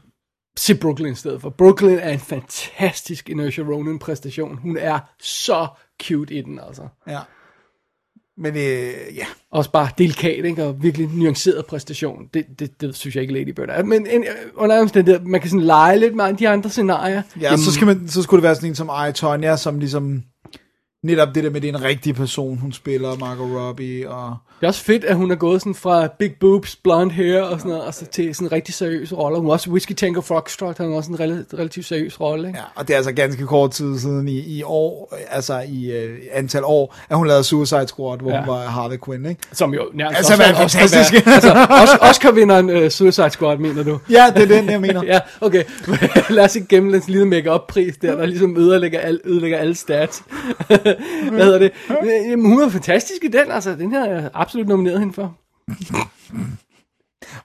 se 0.56 0.74
Brooklyn 0.74 1.12
i 1.12 1.14
stedet 1.14 1.40
for. 1.40 1.50
Brooklyn 1.50 1.98
er 1.98 2.10
en 2.10 2.18
fantastisk 2.18 3.28
Inertia 3.28 3.64
Ronan 3.64 3.98
præstation. 3.98 4.58
Hun 4.58 4.76
er 4.76 4.98
så 5.20 5.66
cute 6.02 6.34
i 6.34 6.42
den, 6.42 6.60
altså. 6.66 6.82
Ja. 7.08 7.18
Men 8.40 8.56
øh, 8.56 8.92
ja. 9.16 9.26
Også 9.52 9.70
bare 9.70 9.88
delikat, 9.98 10.44
ikke? 10.44 10.64
Og 10.64 10.82
virkelig 10.82 11.08
nuanceret 11.14 11.66
præstation. 11.66 12.26
Det, 12.34 12.46
det, 12.58 12.80
det 12.80 12.96
synes 12.96 13.14
jeg 13.14 13.22
ikke 13.22 13.34
Lady 13.34 13.48
Bird 13.48 13.68
er. 13.68 13.82
Men 13.82 14.06
en, 14.06 14.24
under 14.56 14.80
omstændighed, 14.80 15.20
man 15.24 15.40
kan 15.40 15.50
sådan 15.50 15.66
lege 15.66 15.98
lidt 15.98 16.14
med 16.14 16.34
de 16.34 16.48
andre 16.48 16.70
scenarier. 16.70 17.22
Ja, 17.40 17.56
så, 17.56 17.72
skal 17.72 17.86
man, 17.86 18.08
så 18.08 18.22
skulle 18.22 18.38
det 18.38 18.42
være 18.42 18.54
sådan 18.54 18.68
en 18.68 18.74
som 18.74 18.90
I, 19.08 19.12
Tonya, 19.12 19.56
som 19.56 19.78
ligesom 19.78 20.22
netop 21.02 21.34
det 21.34 21.44
der 21.44 21.50
med, 21.50 21.60
det 21.60 21.70
er 21.70 21.78
en 21.78 21.82
rigtig 21.82 22.14
person, 22.14 22.58
hun 22.58 22.72
spiller, 22.72 23.16
Margot 23.16 23.60
Robbie, 23.60 24.10
og... 24.10 24.36
Det 24.60 24.66
er 24.66 24.68
også 24.68 24.84
fedt, 24.84 25.04
at 25.04 25.16
hun 25.16 25.30
er 25.30 25.34
gået 25.34 25.60
sådan 25.60 25.74
fra 25.74 26.08
big 26.18 26.34
boobs, 26.40 26.76
blonde 26.76 27.14
hair 27.14 27.42
og 27.42 27.58
sådan 27.58 27.70
noget, 27.70 27.84
og 27.84 27.94
så 27.94 28.06
til 28.06 28.34
sådan 28.34 28.46
en 28.46 28.52
rigtig 28.52 28.74
seriøs 28.74 29.12
rolle. 29.12 29.38
Hun 29.38 29.48
er 29.48 29.52
også 29.52 29.70
Whiskey 29.70 29.94
Tango 29.94 30.20
Foxtrot, 30.20 30.78
han 30.78 30.92
er 30.92 30.96
også 30.96 31.10
en 31.10 31.20
relativt, 31.20 31.54
relativt 31.54 31.86
seriøs 31.86 32.20
rolle, 32.20 32.48
ikke? 32.48 32.58
Ja, 32.58 32.64
og 32.74 32.88
det 32.88 32.94
er 32.94 32.96
altså 32.96 33.12
ganske 33.12 33.46
kort 33.46 33.70
tid 33.70 33.98
siden 33.98 34.28
i, 34.28 34.38
i 34.38 34.62
år, 34.62 35.14
altså 35.30 35.62
i 35.68 36.04
uh, 36.04 36.16
antal 36.32 36.64
år, 36.64 36.96
at 37.10 37.16
hun 37.16 37.26
lavede 37.26 37.44
Suicide 37.44 37.88
Squad, 37.88 38.18
hvor 38.18 38.30
ja. 38.30 38.38
hun 38.38 38.48
var 38.48 38.60
Harley 38.60 38.96
Quinn, 39.04 39.26
ikke? 39.26 39.42
Som 39.52 39.74
jo 39.74 39.82
nærmest 39.94 40.18
altså, 40.18 40.32
også 40.32 40.42
er 40.42 40.54
fantastisk. 40.54 41.14
altså, 41.26 41.98
Oscar-vinderen 42.00 42.70
uh, 42.70 42.88
Suicide 42.88 43.30
Squad, 43.30 43.58
mener 43.58 43.82
du? 43.82 43.98
Ja, 44.10 44.26
det 44.36 44.42
er 44.42 44.56
den, 44.56 44.70
jeg 44.70 44.80
mener. 44.80 45.04
ja, 45.12 45.18
okay. 45.40 45.64
Lad 46.30 46.44
os 46.44 46.56
ikke 46.56 46.68
gemme 46.68 46.92
den 46.92 47.02
lille 47.06 47.26
make-up-pris 47.26 47.96
der, 48.02 48.16
der 48.16 48.26
ligesom 48.26 48.56
ødelægger, 48.56 49.00
al, 49.00 49.20
ødelægger 49.24 49.58
alle 49.58 49.74
stats. 49.74 50.22
Hvad 51.30 51.44
hedder 51.44 51.58
det? 51.58 51.72
Jamen, 52.04 52.46
hun 52.46 52.62
er 52.62 52.68
fantastisk 52.68 53.24
i 53.24 53.28
den, 53.28 53.50
altså. 53.50 53.74
Den 53.74 53.90
her 53.90 54.04
er 54.04 54.28
absolut 54.34 54.68
nomineret 54.68 54.98
hende 54.98 55.12
for. 55.12 55.36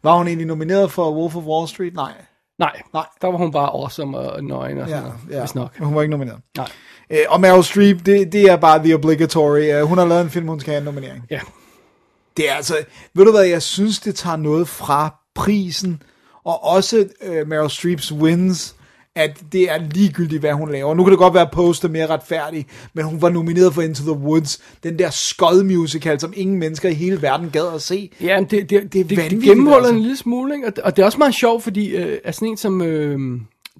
Var 0.04 0.18
hun 0.18 0.28
egentlig 0.28 0.48
nomineret 0.48 0.92
for 0.92 1.12
Wolf 1.12 1.36
of 1.36 1.44
Wall 1.44 1.68
Street? 1.68 1.94
Nej. 1.94 2.12
Nej, 2.60 2.82
Nej. 2.94 3.06
der 3.22 3.28
var 3.28 3.38
hun 3.38 3.52
bare 3.52 3.70
awesome 3.70 4.18
og 4.18 4.44
nøgen 4.44 4.78
og 4.78 4.88
sådan 4.88 5.04
ja, 5.04 5.10
noget, 5.10 5.20
ja. 5.32 5.40
hvis 5.40 5.56
nok. 5.56 5.78
Hun 5.78 5.96
var 5.96 6.02
ikke 6.02 6.12
nomineret. 6.12 6.40
Nej. 6.58 6.70
Øh, 7.10 7.18
og 7.30 7.42
Meryl 7.42 7.64
Streep, 7.64 8.06
det, 8.06 8.32
det 8.32 8.44
er 8.44 8.56
bare 8.56 8.80
the 8.80 8.96
obligatory. 8.96 9.82
Uh, 9.82 9.90
hun 9.90 9.98
har 9.98 10.06
lavet 10.06 10.22
en 10.22 10.30
film, 10.30 10.48
hun 10.48 10.60
skal 10.60 10.72
have 10.72 10.78
en 10.80 10.86
nominering. 10.86 11.24
Ja. 11.30 11.40
Det 12.38 12.50
er 12.50 12.54
altså, 12.54 12.76
ved 13.14 13.26
du 13.26 13.32
hvad, 13.32 13.44
jeg 13.44 13.62
synes, 13.62 14.00
det 14.00 14.16
tager 14.16 14.38
noget 14.38 14.68
fra 14.68 15.16
prisen, 15.36 16.04
og 16.46 16.64
også 16.64 17.08
uh, 17.28 17.48
Meryl 17.48 17.70
Streeps 17.70 18.14
wins, 18.14 18.76
at 19.16 19.44
det 19.52 19.72
er 19.72 19.78
ligegyldigt, 19.92 20.40
hvad 20.40 20.54
hun 20.54 20.72
laver. 20.72 20.94
Nu 20.94 21.04
kan 21.04 21.12
det 21.12 21.20
godt 21.20 21.34
være, 21.34 21.44
at 21.44 21.52
Post 21.52 21.84
er 21.84 21.90
mere 21.90 22.08
retfærdig, 22.08 22.66
men 22.94 23.06
hun 23.06 23.22
var 23.22 23.30
nomineret 23.30 23.74
for 23.74 23.82
Into 23.82 24.04
the 24.04 24.24
Woods, 24.24 24.62
den 24.84 25.00
der 25.00 25.10
skod 25.10 25.64
musical, 25.64 26.20
som 26.20 26.34
ingen 26.36 26.60
mennesker 26.60 26.90
i 26.90 26.94
hele 26.94 27.22
verden 27.22 27.50
gad 27.50 27.74
at 27.76 27.82
se. 27.82 28.12
Ja, 28.22 28.40
det, 28.40 28.52
det, 28.52 28.70
det, 28.70 28.94
det, 28.94 29.10
det, 29.10 29.32
det 29.32 29.42
gennemholder 29.42 29.78
altså. 29.78 29.94
en 29.94 30.02
lille 30.02 30.18
smule, 30.18 30.56
ikke? 30.56 30.68
Og, 30.68 30.74
og 30.84 30.96
det 30.96 31.02
er 31.02 31.06
også 31.06 31.18
meget 31.18 31.36
sjovt, 31.36 31.64
fordi 31.64 31.96
øh, 31.96 32.18
er 32.24 32.32
sådan 32.32 32.48
en 32.48 32.58
som 32.58 32.82
øh, 32.82 33.20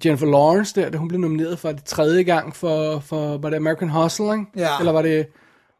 Jennifer 0.04 0.26
Lawrence 0.26 0.80
der, 0.80 0.90
da 0.90 0.98
hun 0.98 1.08
blev 1.08 1.20
nomineret 1.20 1.58
for 1.58 1.72
det 1.72 1.84
tredje 1.84 2.22
gang 2.22 2.56
for, 2.56 3.00
for 3.00 3.38
var 3.38 3.50
det 3.50 3.56
American 3.56 3.88
Hustle, 3.88 4.32
ikke? 4.32 4.44
Ja. 4.56 4.78
Eller 4.78 4.92
var 4.92 5.02
det, 5.02 5.26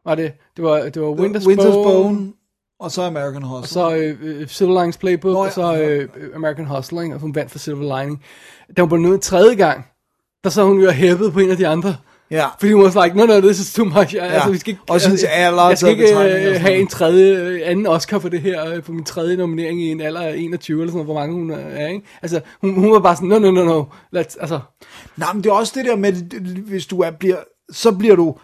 var 0.05 0.15
det, 0.15 0.33
det 0.57 0.65
var, 0.65 0.79
det 0.79 1.03
var 1.03 1.13
Winter's, 1.13 1.47
Winter's 1.47 1.73
Bone, 1.73 1.85
Bone, 1.85 2.33
og 2.81 2.91
så 2.91 3.03
American 3.03 3.43
Hustle. 3.43 3.83
og 3.83 3.91
så 3.91 3.97
øh, 3.97 4.17
øh, 4.23 4.49
Silver 4.49 4.81
Linings 4.81 4.97
Playbook, 4.97 5.33
Nå, 5.33 5.43
ja. 5.43 5.47
og 5.47 5.53
så 5.53 5.83
øh, 5.83 6.09
American 6.35 6.67
Hustle, 6.67 7.03
ikke? 7.03 7.15
Og 7.15 7.21
hun 7.21 7.35
vandt 7.35 7.51
for 7.51 7.59
Silver 7.59 7.99
Lining. 8.01 8.23
Da 8.77 8.83
hun 8.83 8.89
blev 8.89 8.99
nomineret 8.99 9.23
tredje 9.23 9.55
gang, 9.55 9.87
der 10.45 10.51
så 10.51 10.65
hun 10.65 10.81
jo 10.81 10.91
hæppet 10.91 11.33
på 11.33 11.41
en 11.41 11.51
af 11.51 11.57
de 11.57 11.67
andre. 11.67 11.97
Ja. 12.31 12.47
Fordi 12.59 12.73
hun 12.73 12.85
var 12.85 13.05
like, 13.05 13.17
no, 13.17 13.27
no, 13.27 13.41
this 13.41 13.61
is 13.61 13.75
too 13.75 13.85
much. 13.85 14.15
Ja. 14.15 14.25
Altså, 14.25 14.51
vi 14.51 14.59
skal 14.59 14.71
ikke, 14.71 14.83
Og 14.89 15.01
synes, 15.01 15.23
jeg, 15.23 15.31
alder 15.33 15.69
jeg 15.69 15.79
skal 15.79 15.99
taget 15.99 16.39
ikke 16.39 16.51
øh, 16.51 16.61
have 16.61 16.77
en 16.77 16.87
tredje, 16.87 17.37
øh, 17.37 17.61
anden 17.65 17.87
Oscar 17.87 18.19
for 18.19 18.29
det 18.29 18.41
her, 18.41 18.75
øh, 18.75 18.83
for 18.83 18.93
min 18.93 19.05
tredje 19.05 19.37
nominering 19.37 19.83
i 19.83 19.91
en 19.91 20.01
alder 20.01 20.21
af 20.21 20.35
21, 20.37 20.81
eller 20.81 20.93
sådan 20.93 21.05
hvor 21.05 21.15
mange 21.15 21.35
hun 21.35 21.51
er, 21.51 21.89
ikke? 21.89 22.07
Altså, 22.23 22.41
hun, 22.61 22.75
hun 22.75 22.93
var 22.93 23.01
bare 23.01 23.17
sådan, 23.17 23.29
no, 23.29 23.39
no, 23.39 23.51
no, 23.51 23.65
no, 23.65 23.83
let's, 24.17 24.37
altså, 24.41 24.61
Nej, 25.17 25.33
men 25.33 25.45
det 25.45 25.51
er 25.51 25.55
også 25.55 25.73
det 25.77 25.85
der 25.85 25.97
med, 25.97 26.13
hvis 26.63 26.87
du 26.87 27.01
er, 27.01 27.11
bliver, 27.11 27.37
så 27.73 27.93
bliver 27.93 28.17
du 28.17 28.37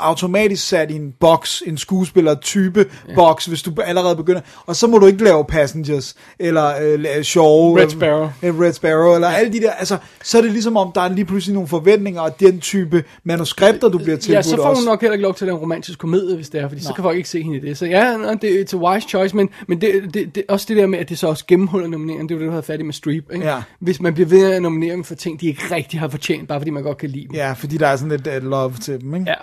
automatisk 0.00 0.68
sat 0.68 0.90
i 0.90 0.94
en 0.94 1.14
boks, 1.20 1.62
en 1.66 1.78
skuespiller-type 1.78 2.86
ja. 3.08 3.14
boks, 3.14 3.46
hvis 3.46 3.62
du 3.62 3.74
allerede 3.84 4.16
begynder, 4.16 4.40
og 4.66 4.76
så 4.76 4.86
må 4.86 4.98
du 4.98 5.06
ikke 5.06 5.24
lave 5.24 5.44
Passengers, 5.44 6.14
eller 6.38 6.72
øh, 6.82 7.22
Shaw, 7.22 7.76
Red 7.76 7.90
Sparrow. 7.90 8.28
øh, 8.42 8.60
Red 8.60 8.72
Sparrow, 8.72 9.14
eller 9.14 9.28
alle 9.28 9.52
de 9.52 9.60
der, 9.60 9.70
altså, 9.70 9.96
så 10.22 10.38
er 10.38 10.42
det 10.42 10.52
ligesom 10.52 10.76
om, 10.76 10.92
der 10.94 11.00
er 11.00 11.08
lige 11.08 11.24
pludselig 11.24 11.54
nogle 11.54 11.68
forventninger, 11.68 12.20
og 12.20 12.40
den 12.40 12.60
type 12.60 13.04
manuskripter, 13.24 13.88
du 13.88 13.98
bliver 13.98 14.16
tilbudt 14.16 14.36
ja, 14.36 14.42
så 14.42 14.56
får 14.56 14.62
også. 14.62 14.82
hun 14.82 14.86
nok 14.86 15.00
heller 15.00 15.12
ikke 15.12 15.22
lov 15.22 15.34
til 15.34 15.44
at 15.44 15.46
lave 15.46 15.56
en 15.56 15.60
romantisk 15.60 15.98
komedie, 15.98 16.36
hvis 16.36 16.48
det 16.48 16.60
er, 16.60 16.68
fordi 16.68 16.80
Nej. 16.80 16.88
så 16.88 16.94
kan 16.94 17.02
folk 17.02 17.16
ikke 17.16 17.28
se 17.28 17.42
hende 17.42 17.56
i 17.56 17.60
det. 17.60 17.78
Så 17.78 17.86
ja, 17.86 18.16
det 18.42 18.56
er 18.56 18.60
et 18.60 18.74
wise 18.74 19.08
choice, 19.08 19.36
men, 19.36 19.48
men 19.68 19.80
det, 19.80 20.14
det, 20.14 20.34
det, 20.34 20.44
også 20.48 20.66
det 20.68 20.76
der 20.76 20.86
med, 20.86 20.98
at 20.98 21.08
det 21.08 21.18
så 21.18 21.28
også 21.28 21.44
gennemholder 21.46 21.88
nomineringen, 21.88 22.28
det 22.28 22.34
er 22.34 22.38
jo 22.38 22.40
det, 22.40 22.46
du 22.46 22.50
havde 22.50 22.62
fat 22.62 22.80
i 22.80 22.82
med 22.82 22.92
Streep, 22.94 23.24
ikke? 23.32 23.46
Ja. 23.46 23.62
Hvis 23.80 24.00
man 24.00 24.14
bliver 24.14 24.28
ved 24.28 24.52
at 24.52 24.62
nominere 24.62 24.92
dem 24.92 25.04
for 25.04 25.14
ting, 25.14 25.40
de 25.40 25.46
ikke 25.46 25.62
rigtig 25.70 26.00
har 26.00 26.08
fortjent, 26.08 26.48
bare 26.48 26.60
fordi 26.60 26.70
man 26.70 26.82
godt 26.82 26.98
kan 26.98 27.10
lide 27.10 27.26
dem. 27.26 27.34
Ja, 27.34 27.52
fordi 27.52 27.76
der 27.76 27.86
er 27.86 27.96
sådan 27.96 28.10
lidt 28.10 28.26
uh, 28.26 28.50
love 28.50 28.72
til 28.82 29.00
dem, 29.00 29.14
ikke? 29.14 29.26
Ja. 29.28 29.34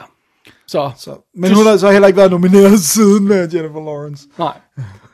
Så, 0.70 0.92
Så, 0.98 1.30
men 1.36 1.54
hun 1.56 1.66
har 1.66 1.78
så 1.78 1.92
heller 1.92 2.08
ikke 2.08 2.18
været 2.18 2.32
nomineret 2.32 2.80
siden 2.96 3.28
med 3.28 3.50
Jennifer 3.54 3.80
Lawrence. 3.86 4.28
Nej. 4.40 4.58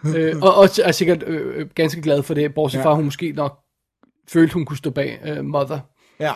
øh, 0.18 0.36
og, 0.42 0.56
og 0.56 0.70
er 0.84 0.92
sikkert 0.92 1.24
øh, 1.28 1.58
øh, 1.60 1.66
ganske 1.76 2.02
glad 2.02 2.24
for 2.24 2.34
det, 2.34 2.54
bortset 2.54 2.80
Ja. 2.80 2.84
fra, 2.86 2.90
at 2.90 2.96
hun 2.96 3.06
måske 3.06 3.32
nok 3.32 3.58
følte, 4.30 4.54
hun 4.54 4.66
kunne 4.66 4.78
stå 4.78 4.90
bag 4.90 5.20
øh, 5.26 5.46
Mother. 5.46 5.80
Ja. 6.20 6.32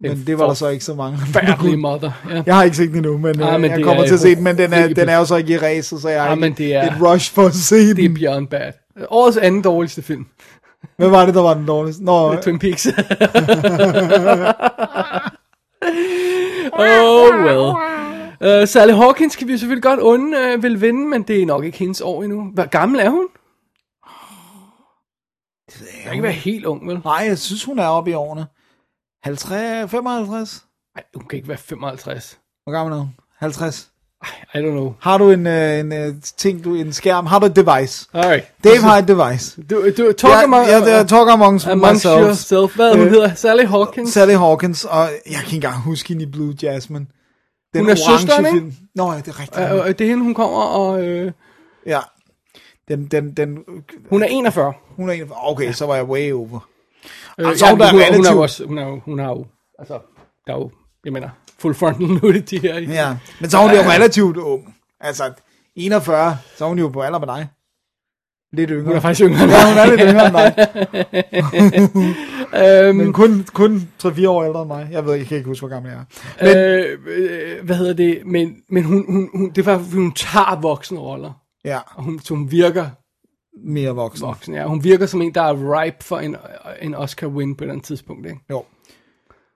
Men 0.00 0.10
Den 0.10 0.26
det 0.26 0.38
var 0.38 0.46
der 0.46 0.54
så 0.54 0.68
ikke 0.68 0.84
så 0.84 0.94
mange. 0.94 1.18
Færdige 1.18 1.76
Mother. 1.76 2.10
Ja. 2.30 2.42
Jeg 2.46 2.56
har 2.56 2.62
ikke 2.62 2.76
set 2.76 2.88
den 2.88 2.96
endnu, 2.96 3.18
men, 3.18 3.36
Nej, 3.38 3.54
øh, 3.54 3.60
men 3.60 3.70
jeg 3.70 3.82
kommer 3.84 4.02
er 4.02 4.06
til 4.06 4.14
at 4.14 4.20
se 4.20 4.34
den, 4.34 4.44
men 4.44 4.58
den 4.58 4.72
er, 4.72 4.88
den 4.88 5.08
er 5.08 5.16
jo 5.16 5.24
så 5.24 5.36
ikke 5.36 5.54
i 5.54 5.58
ræset, 5.58 6.00
så 6.02 6.08
jeg 6.08 6.22
har 6.22 6.30
ikke 6.30 6.40
men 6.40 6.52
det 6.52 6.74
er- 6.74 6.82
et 6.96 7.02
rush 7.02 7.32
for 7.34 7.42
at 7.46 7.54
se 7.54 7.76
Det 7.76 7.90
er 7.90 7.94
den. 7.94 8.14
beyond 8.14 8.48
bad. 8.48 8.72
Årets 9.08 9.36
anden 9.36 9.62
dårligste 9.62 10.02
film. 10.02 10.26
Hvad 10.96 11.08
var 11.08 11.26
det, 11.26 11.34
der 11.34 11.40
var 11.42 11.54
den 11.54 11.66
dårligste? 11.66 12.04
Nå, 12.04 12.34
Twin 12.42 12.58
Peaks. 12.58 12.86
Oh 16.78 17.44
well. 17.44 17.74
Uh, 18.40 18.66
Sally 18.68 18.92
Hawkins 18.92 19.36
kan 19.36 19.48
vi 19.48 19.58
selvfølgelig 19.58 19.82
godt 19.82 20.00
unde 20.00 20.54
uh, 20.54 20.62
vil 20.62 20.80
vinde, 20.80 21.08
men 21.08 21.22
det 21.22 21.42
er 21.42 21.46
nok 21.46 21.64
ikke 21.64 21.78
hendes 21.78 22.00
år 22.00 22.22
endnu. 22.22 22.50
Hvor 22.54 22.66
gammel 22.66 23.00
er 23.00 23.10
hun? 23.10 23.28
Det 25.70 25.80
ved 25.80 25.88
jeg 26.04 26.12
ikke 26.12 26.22
være 26.22 26.32
helt 26.32 26.64
ung, 26.64 26.88
vel? 26.88 27.00
nej, 27.04 27.24
jeg 27.26 27.38
synes, 27.38 27.64
hun 27.64 27.78
er 27.78 27.86
oppe 27.86 28.10
i 28.10 28.14
årene. 28.14 28.46
50, 29.22 29.90
55? 29.90 30.66
Nej, 30.96 31.04
hun 31.14 31.26
kan 31.28 31.36
ikke 31.36 31.48
være 31.48 31.58
55. 31.58 32.40
Hvor 32.64 32.72
gammel 32.72 32.94
er 32.94 32.98
hun? 32.98 33.16
50. 33.38 33.92
I 34.54 34.58
don't 34.58 34.70
know. 34.70 34.92
Har 35.00 35.18
du 35.18 35.30
en, 35.30 35.46
øh, 35.46 35.78
en 35.80 35.92
øh, 35.92 36.14
ting, 36.36 36.64
du, 36.64 36.74
en 36.74 36.92
skærm? 36.92 37.26
Har 37.26 37.38
du 37.38 37.46
et 37.46 37.56
device? 37.56 38.08
Alright. 38.14 38.52
Dave 38.64 38.80
har 38.80 38.98
et 38.98 39.08
device. 39.08 39.62
Du, 39.70 39.84
du 39.98 40.12
talk 40.12 40.24
Ja, 40.32 40.42
among, 40.42 40.66
det 40.66 40.92
er 40.92 41.04
talk 41.04 41.28
amongst 41.30 41.66
amongst 41.66 42.04
myself. 42.04 42.20
yourself. 42.22 42.76
Hvad 42.76 42.92
hun 42.94 43.00
Øh, 43.06 43.10
hedder? 43.10 43.34
Sally 43.34 43.64
Hawkins. 43.66 44.12
Sally 44.12 44.32
Hawkins, 44.34 44.84
og 44.84 44.98
jeg 45.26 45.34
kan 45.34 45.44
ikke 45.44 45.54
engang 45.54 45.80
huske 45.82 46.08
hende 46.08 46.22
i 46.22 46.26
Blue 46.26 46.54
Jasmine. 46.62 47.06
Den 47.74 47.80
Hun 47.80 47.90
er 47.90 47.94
søsteren, 47.94 48.46
ikke? 48.46 48.58
film. 48.58 48.72
Nå, 48.94 49.12
ja, 49.12 49.18
det 49.18 49.28
er 49.28 49.40
rigtigt. 49.40 49.72
Uh, 49.72 49.78
uh, 49.78 49.86
det 49.86 50.00
er 50.00 50.06
hende, 50.08 50.22
hun 50.24 50.34
kommer, 50.34 50.58
og 50.60 51.04
øh, 51.06 51.32
Ja. 51.86 52.00
Den, 52.88 53.06
den, 53.06 53.32
den, 53.32 53.58
hun 54.10 54.22
er 54.22 54.26
41. 54.26 54.72
hun 54.96 55.08
er 55.08 55.12
en 55.12 55.30
Okay, 55.42 55.72
så 55.72 55.86
var 55.86 55.94
jeg 55.94 56.04
way 56.04 56.32
over. 56.32 56.68
Øh, 57.38 57.48
Altså, 57.48 57.66
ja, 57.66 57.70
hun 57.72 57.78
men 57.78 57.86
er 57.86 57.90
hun, 57.90 58.00
hun, 58.00 58.02
er 58.02 58.14
relativt- 58.18 58.38
også, 58.40 58.64
hun, 58.66 58.78
er, 58.78 59.00
hun 59.04 59.18
har 59.18 59.28
jo, 59.28 59.46
altså, 59.78 59.98
der 60.46 60.52
er 60.54 60.56
jo, 60.58 60.70
jeg 61.04 61.12
mener, 61.12 61.28
full 61.64 61.74
frontal 61.74 62.06
nudity 62.06 62.54
her. 62.54 62.78
Ja, 62.80 63.16
men 63.40 63.50
så 63.50 63.58
er 63.58 63.62
hun 63.62 63.70
jo 63.70 63.80
relativt 63.80 64.36
ung. 64.36 64.74
Altså, 65.00 65.32
41, 65.76 66.38
så 66.56 66.64
er 66.64 66.68
hun 66.68 66.78
jo 66.78 66.88
på 66.88 67.02
alder 67.02 67.18
med 67.18 67.26
dig. 67.26 67.48
Lidt 68.52 68.70
yngre. 68.70 68.84
Hun 68.84 68.96
er 68.96 69.00
faktisk 69.00 69.28
yngre 69.28 69.40
Ja, 69.40 69.68
hun 69.68 69.78
er 69.78 69.86
lidt 69.86 70.00
yngre 70.00 70.26
end 70.26 70.36
dig. 70.36 70.50
Øhm, 72.86 72.96
Men 72.96 73.12
kun, 73.12 73.46
kun 73.52 73.88
3-4 74.02 74.28
år 74.28 74.44
ældre 74.44 74.60
end 74.62 74.68
mig. 74.68 74.88
Jeg 74.90 75.06
ved 75.06 75.12
ikke, 75.14 75.22
jeg 75.22 75.28
kan 75.28 75.36
ikke 75.36 75.48
huske, 75.48 75.66
hvor 75.66 75.74
gammel 75.74 75.92
jeg 75.92 76.00
er. 76.00 76.04
Men, 76.44 76.56
øh, 76.56 76.98
øh, 77.06 77.64
hvad 77.64 77.76
hedder 77.76 77.94
det, 77.94 78.22
men, 78.26 78.56
men 78.68 78.84
hun, 78.84 79.04
hun, 79.08 79.28
hun, 79.34 79.50
det 79.50 79.58
er 79.58 79.78
fordi 79.78 79.94
hun 79.94 80.12
tager 80.12 80.60
voksne 80.60 80.98
roller, 80.98 81.32
ja, 81.64 81.78
og 81.94 82.02
hun, 82.02 82.20
så 82.20 82.34
hun 82.34 82.50
virker 82.50 82.86
mere 83.66 83.90
voksen. 83.90 84.26
voksen, 84.26 84.54
ja. 84.54 84.66
Hun 84.66 84.84
virker 84.84 85.06
som 85.06 85.22
en, 85.22 85.34
der 85.34 85.42
er 85.42 85.82
ripe 85.82 86.04
for 86.04 86.18
en, 86.18 86.36
en 86.82 86.94
Oscar-win 86.94 87.54
på 87.54 87.58
et 87.58 87.60
eller 87.60 87.72
andet 87.72 87.84
tidspunkt, 87.84 88.26
ikke? 88.26 88.40
Jo. 88.50 88.64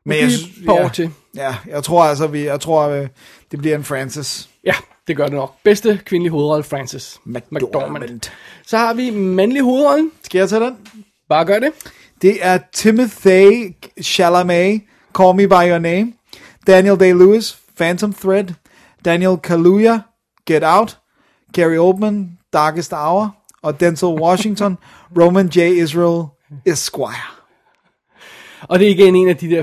Men 0.08 0.18
jeg 0.18 0.26
et 0.26 0.66
par 0.66 0.74
ja. 0.74 0.84
år 0.84 0.88
til. 0.88 1.10
Ja, 1.36 1.56
jeg 1.66 1.84
tror 1.84 2.04
altså, 2.04 2.26
vi, 2.26 2.44
jeg 2.44 2.60
tror, 2.60 2.88
øh, 2.88 3.08
det 3.50 3.58
bliver 3.58 3.76
en 3.76 3.84
Francis. 3.84 4.48
Ja, 4.64 4.74
det 5.08 5.16
gør 5.16 5.24
det 5.24 5.32
nok. 5.32 5.54
Bedste 5.64 6.00
kvindelige 6.06 6.30
hovedrolle, 6.30 6.64
Frances 6.64 7.20
McDormand. 7.24 8.20
Så 8.66 8.78
har 8.78 8.94
vi 8.94 9.10
mandlig 9.10 9.62
hovedrollen. 9.62 10.10
Skal 10.22 10.38
jeg 10.38 10.48
tage 10.48 10.64
den? 10.64 10.76
Bare 11.28 11.44
gør 11.44 11.58
det. 11.58 11.72
Det 12.22 12.38
er 12.40 12.58
Timothy 12.72 13.74
Chalamet, 14.02 14.82
Call 15.18 15.36
Me 15.36 15.48
By 15.48 15.70
Your 15.70 15.78
Name, 15.78 16.12
Daniel 16.66 16.96
Day-Lewis, 16.96 17.56
Phantom 17.76 18.12
Thread, 18.12 18.44
Daniel 19.04 19.36
Kaluuya, 19.36 20.00
Get 20.46 20.62
Out, 20.64 20.98
Gary 21.52 21.76
Oldman, 21.76 22.38
Darkest 22.52 22.92
Hour, 22.92 23.36
og 23.62 23.80
Denzel 23.80 24.08
Washington, 24.08 24.78
Roman 25.20 25.46
J. 25.46 25.58
Israel, 25.58 26.24
Esquire. 26.66 27.38
Og 28.62 28.78
det 28.78 28.86
er 28.86 28.90
igen 28.90 29.16
en 29.16 29.28
af 29.28 29.36
de 29.36 29.50
der, 29.50 29.62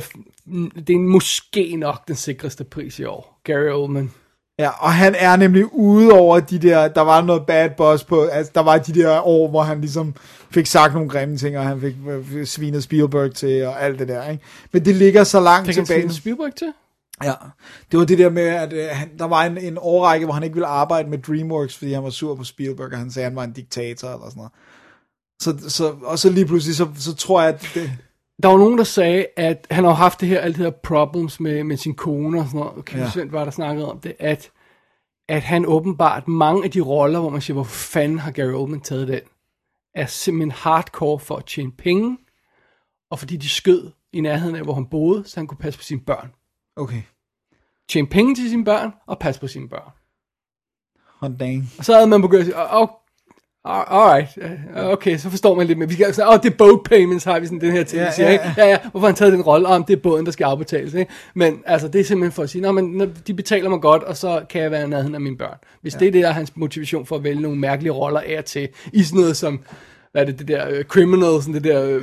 det 0.88 0.96
er 0.96 1.00
måske 1.00 1.76
nok 1.76 2.08
den 2.08 2.16
sikreste 2.16 2.64
pris 2.64 3.00
i 3.00 3.04
år. 3.04 3.42
Gary 3.44 3.70
Oldman. 3.70 4.12
Ja, 4.60 4.70
og 4.70 4.94
han 4.94 5.16
er 5.18 5.36
nemlig 5.36 5.74
ude 5.74 6.12
over 6.12 6.40
de 6.40 6.60
der, 6.60 6.88
der 6.88 7.02
var 7.02 7.22
noget 7.22 7.46
bad 7.46 7.70
boss 7.78 8.04
på, 8.04 8.24
altså 8.24 8.52
der 8.56 8.62
var 8.62 8.78
de 8.78 8.94
der 8.94 9.22
år, 9.22 9.50
hvor 9.50 9.62
han 9.62 9.82
ligesom 9.82 10.16
fik 10.52 10.66
sagt 10.66 10.94
nogle 10.94 11.10
grimme 11.10 11.38
ting, 11.38 11.58
og 11.58 11.66
han 11.66 11.82
fik 11.82 11.96
øh, 12.34 12.46
svinet 12.46 12.84
Spielberg 12.84 13.34
til, 13.34 13.66
og 13.66 13.84
alt 13.84 14.00
det 14.00 14.08
der, 14.08 14.30
ikke? 14.30 14.44
Men 14.72 14.86
det 14.86 14.96
ligger 14.96 15.24
så 15.24 15.40
langt 15.40 15.68
Fik 15.68 15.76
han 15.76 15.86
tilbage. 15.86 16.02
Steven 16.02 16.14
Spielberg 16.14 16.56
til? 16.56 16.74
Ja, 17.24 17.34
det 17.92 18.00
var 18.00 18.06
det 18.06 18.18
der 18.18 18.30
med, 18.30 18.44
at 18.44 18.74
øh, 18.74 18.88
han, 18.92 19.10
der 19.20 19.26
var 19.26 19.44
en, 19.44 19.58
en 19.58 19.78
årrække, 19.82 20.26
hvor 20.26 20.34
han 20.34 20.44
ikke 20.44 20.56
ville 20.56 20.68
arbejde 20.68 21.10
med 21.10 21.18
DreamWorks, 21.18 21.78
fordi 21.78 21.94
han 21.94 22.04
var 22.04 22.10
sur 22.10 22.36
på 22.36 22.44
Spielberg, 22.44 22.92
og 22.92 22.98
han 22.98 23.12
sagde, 23.12 23.26
at 23.26 23.32
han 23.32 23.36
var 23.36 23.44
en 23.44 23.54
diktator 23.54 24.08
eller 24.08 24.30
sådan 24.30 24.38
noget. 24.38 24.52
Så, 25.42 25.70
så, 25.70 25.96
og 26.04 26.20
så 26.20 26.30
lige 26.30 26.46
pludselig, 26.46 26.76
så, 26.76 26.88
så 26.98 27.16
tror 27.16 27.42
jeg, 27.42 27.54
at 27.54 27.70
det, 27.74 27.92
Der 28.44 28.48
var 28.50 28.58
nogen, 28.58 28.78
der 28.78 28.84
sagde, 28.84 29.28
at 29.38 29.68
han 29.72 29.84
har 29.84 29.92
haft 29.94 30.22
det 30.22 30.30
her, 30.30 30.40
alt 30.42 30.56
det 30.58 30.64
her 30.64 30.72
problems 30.72 31.40
med, 31.40 31.64
med 31.64 31.78
sin 31.78 31.96
kone 31.96 32.40
og 32.40 32.46
sådan 32.46 32.60
noget. 32.60 32.78
Okay, 32.78 32.98
Ja. 33.16 33.26
var 33.30 33.44
der 33.44 33.52
snakkede 33.52 33.92
om 33.92 34.00
det, 34.00 34.16
at, 34.20 34.52
at 35.28 35.44
han 35.44 35.66
åbenbart, 35.66 36.28
mange 36.28 36.64
af 36.64 36.72
de 36.72 36.82
roller, 36.82 37.20
hvor 37.20 37.30
man 37.30 37.42
siger, 37.42 37.54
hvor 37.54 37.64
fanden 37.64 38.20
har 38.20 38.32
Gary 38.32 38.54
Oldman 38.54 38.82
taget 38.82 39.08
den, 39.08 39.20
er 39.96 40.06
simpelthen 40.06 40.52
hardcore 40.52 41.20
for 41.20 41.36
at 41.36 41.46
tjene 41.46 41.72
penge, 41.72 42.18
og 43.10 43.20
fordi 43.20 43.38
de 43.38 43.50
skød 43.50 43.92
i 44.14 44.22
nærheden 44.22 44.56
af, 44.56 44.64
hvor 44.64 44.74
han 44.74 44.86
boede, 44.86 45.24
så 45.28 45.40
han 45.40 45.48
kunne 45.48 45.58
passe 45.58 45.80
på 45.80 45.84
sine 45.84 46.02
børn. 46.02 46.32
okay, 46.76 47.02
Tjene 47.90 48.08
penge 48.08 48.36
til 48.36 48.50
sine 48.50 48.66
børn, 48.66 48.92
og 49.08 49.20
passe 49.20 49.42
på 49.42 49.48
sine 49.48 49.70
børn. 49.70 49.92
hot 51.20 51.32
dang. 51.40 51.70
Og 51.78 51.86
så 51.86 51.94
havde 51.94 52.08
man 52.08 52.22
begyndt 52.22 52.40
at 52.40 52.46
sige, 52.46 52.56
alright, 53.66 54.38
øh, 54.42 54.86
okay, 54.86 55.18
så 55.18 55.30
forstår 55.30 55.56
man 55.56 55.68
lidt 55.68 55.78
mere. 55.80 55.88
Vi 55.90 55.94
skal 55.94 56.14
sige, 56.14 56.28
åh, 56.30 56.38
det 56.44 56.52
er 56.54 56.56
boat 56.58 56.80
payments, 56.86 57.24
har 57.26 57.40
vi 57.40 57.46
sådan 57.46 57.62
den 57.62 57.72
her 57.72 57.84
ting, 57.84 58.02
Ja, 58.02 58.12
siger, 58.12 58.30
ja, 58.32 58.40
ja, 58.58 58.64
ja. 58.66 58.70
ja, 58.70 58.78
hvorfor 58.92 59.08
han 59.08 59.16
taget 59.16 59.34
den 59.34 59.42
rolle, 59.42 59.68
om 59.68 59.84
det 59.84 59.94
er 59.96 60.02
båden, 60.02 60.26
der 60.26 60.32
skal 60.32 60.44
afbetales, 60.46 60.94
ikke? 60.94 61.12
Men 61.34 61.62
altså, 61.66 61.88
det 61.88 62.02
er 62.02 62.06
simpelthen 62.06 62.32
for 62.32 62.44
at 62.44 62.50
sige, 62.50 62.74
men 62.74 63.14
de 63.28 63.34
betaler 63.34 63.70
mig 63.70 63.82
godt, 63.82 64.04
og 64.04 64.18
så 64.18 64.42
kan 64.50 64.62
jeg 64.62 64.72
være 64.72 64.88
nærheden 64.88 65.16
af 65.16 65.22
mine 65.22 65.38
børn. 65.38 65.58
Hvis 65.82 65.94
ja. 65.94 66.00
det 66.00 66.08
er 66.08 66.12
det, 66.12 66.24
der 66.24 66.30
er 66.30 66.34
hans 66.34 66.52
motivation 66.56 67.06
for 67.06 67.16
at 67.16 67.24
vælge 67.24 67.42
nogle 67.42 67.58
mærkelige 67.60 67.92
roller 67.92 68.20
af 68.28 68.44
til, 68.44 68.70
i 68.94 69.04
sådan 69.04 69.20
noget 69.22 69.38
som, 69.38 69.60
hvad 70.12 70.22
er 70.22 70.26
det, 70.26 70.40
det 70.40 70.48
der 70.48 70.70
uh, 70.80 70.84
criminal, 70.84 71.42
sådan 71.42 71.54
det 71.54 71.64
der, 71.64 71.96
uh, 71.96 72.02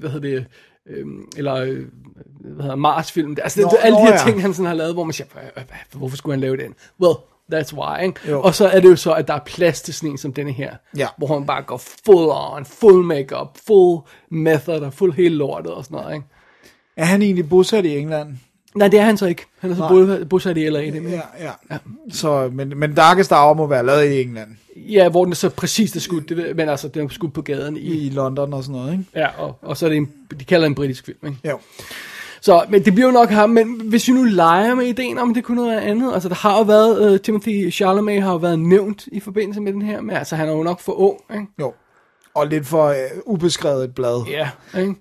hvad 0.00 0.10
hedder 0.10 0.20
det, 0.20 0.44
øh, 0.90 1.06
eller 1.36 1.54
øh, 1.54 1.78
hvad 2.44 2.62
hedder 2.62 2.76
Mars-film, 2.76 3.36
altså 3.42 3.60
Nå, 3.60 3.66
nå, 3.66 3.76
alle 3.82 3.96
de 3.98 4.02
her 4.02 4.12
ja. 4.12 4.18
ting, 4.26 4.42
han 4.42 4.54
sådan 4.54 4.66
har 4.66 4.74
lavet, 4.74 4.94
hvor 4.94 5.04
man 5.04 5.12
siger, 5.12 5.26
"Hva- 5.26 5.60
hva- 5.60 5.98
hvorfor 5.98 6.16
skulle 6.16 6.34
han 6.34 6.40
lave 6.40 6.56
den? 6.56 6.74
Well, 7.00 7.14
that's 7.54 7.74
why, 7.74 8.04
ikke? 8.04 8.20
Jo. 8.30 8.42
Og 8.42 8.54
så 8.54 8.68
er 8.68 8.80
det 8.80 8.88
jo 8.90 8.96
så, 8.96 9.12
at 9.12 9.28
der 9.28 9.34
er 9.34 9.40
plads 9.46 9.82
til 9.82 9.94
sådan 9.94 10.10
en 10.10 10.18
som 10.18 10.32
denne 10.32 10.52
her, 10.52 10.70
Ja. 10.96 11.06
hvor 11.18 11.26
han 11.38 11.46
bare 11.46 11.62
går 11.62 11.76
full 12.06 12.28
on, 12.30 12.64
full 12.64 13.04
makeup, 13.04 13.58
full 13.66 14.00
method 14.30 14.80
og 14.80 14.92
full 14.94 15.12
hele 15.12 15.34
lortet 15.36 15.72
og 15.72 15.84
sådan 15.84 15.98
noget, 15.98 16.14
ikke? 16.14 16.26
Er 16.96 17.04
han 17.04 17.22
egentlig 17.22 17.48
bosat 17.48 17.84
i 17.84 17.98
England? 17.98 18.34
Nej, 18.74 18.88
det 18.88 19.00
er 19.00 19.04
han 19.04 19.16
så 19.16 19.26
ikke. 19.26 19.42
Han 19.58 19.70
er 19.70 19.74
så 19.74 20.04
Nej. 20.06 20.24
bosat 20.24 20.56
i 20.56 20.68
LA, 20.68 20.80
det 20.80 21.02
Ja, 21.10 21.20
ja. 21.40 21.50
ja. 21.70 21.78
Så, 22.10 22.50
men, 22.52 22.72
men 22.78 22.94
Darkest 22.94 23.32
Hour 23.32 23.54
må 23.54 23.66
være 23.66 23.86
lavet 23.86 24.04
i 24.12 24.20
England. 24.22 24.48
Ja, 24.76 25.08
hvor 25.08 25.24
den 25.24 25.34
så 25.34 25.48
præcis 25.48 25.96
er 25.96 26.00
skudt, 26.00 26.28
det, 26.28 26.56
men 26.56 26.68
altså, 26.68 26.88
den 26.88 27.04
er 27.04 27.08
skudt 27.08 27.32
på 27.32 27.42
gaden 27.42 27.76
i, 27.76 27.80
I 27.80 28.10
London 28.10 28.52
og 28.52 28.64
sådan 28.64 28.80
noget, 28.80 28.92
ikke? 28.92 29.04
ja, 29.14 29.28
og, 29.38 29.58
og 29.62 29.76
så 29.76 29.86
er 29.86 29.90
det 29.90 29.96
en, 29.96 30.08
de 30.40 30.44
kalder 30.44 30.64
det 30.64 30.70
en 30.70 30.74
britisk 30.74 31.04
film, 31.06 31.18
ikke? 31.26 31.38
Jo. 31.48 31.58
Så, 32.40 32.64
men 32.68 32.84
det 32.84 32.94
bliver 32.94 33.06
jo 33.06 33.12
nok 33.12 33.30
ham, 33.30 33.50
men 33.50 33.80
hvis 33.84 34.08
vi 34.08 34.12
nu 34.12 34.22
leger 34.22 34.74
med 34.74 34.86
ideen 34.86 35.18
om, 35.18 35.34
det 35.34 35.44
kunne 35.44 35.56
noget 35.56 35.78
andet, 35.78 36.14
altså 36.14 36.28
der 36.28 36.34
har 36.34 36.56
jo 36.56 36.62
været, 36.62 37.12
uh, 37.12 37.20
Timothy 37.20 37.72
Chalamet 37.72 38.22
har 38.22 38.30
jo 38.30 38.36
været 38.36 38.58
nævnt 38.58 39.06
i 39.12 39.20
forbindelse 39.20 39.60
med 39.60 39.72
den 39.72 39.82
her, 39.82 40.00
men 40.00 40.16
altså 40.16 40.36
han 40.36 40.48
er 40.48 40.52
jo 40.52 40.62
nok 40.62 40.80
for 40.80 40.92
ung, 40.92 41.20
ikke? 41.34 41.46
Jo. 41.60 41.72
Og 42.34 42.46
lidt 42.46 42.66
for 42.66 42.86
øh, 42.86 42.96
ubeskrevet 43.26 43.84
et 43.84 43.94
blad. 43.94 44.24
Ja, 44.30 44.50
ikke? 44.78 44.94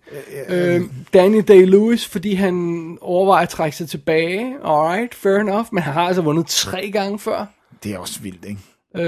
Øh, 0.49 0.82
Danny 1.14 1.41
Day-Lewis, 1.52 2.10
fordi 2.10 2.34
han 2.34 2.98
overvejer 3.02 3.44
at 3.44 3.49
trække 3.49 3.78
sig 3.78 3.90
tilbage, 3.90 4.56
alright, 4.66 5.16
fair 5.16 5.36
enough, 5.36 5.66
men 5.72 5.84
han 5.84 5.94
har 5.94 6.02
altså 6.02 6.22
vundet 6.22 6.45
tre 6.48 6.91
gange 6.91 7.20
før, 7.20 7.45
Det 7.84 7.94
er 7.94 7.98
også 7.98 8.20
vildt, 8.22 8.45
ikke? 8.45 8.60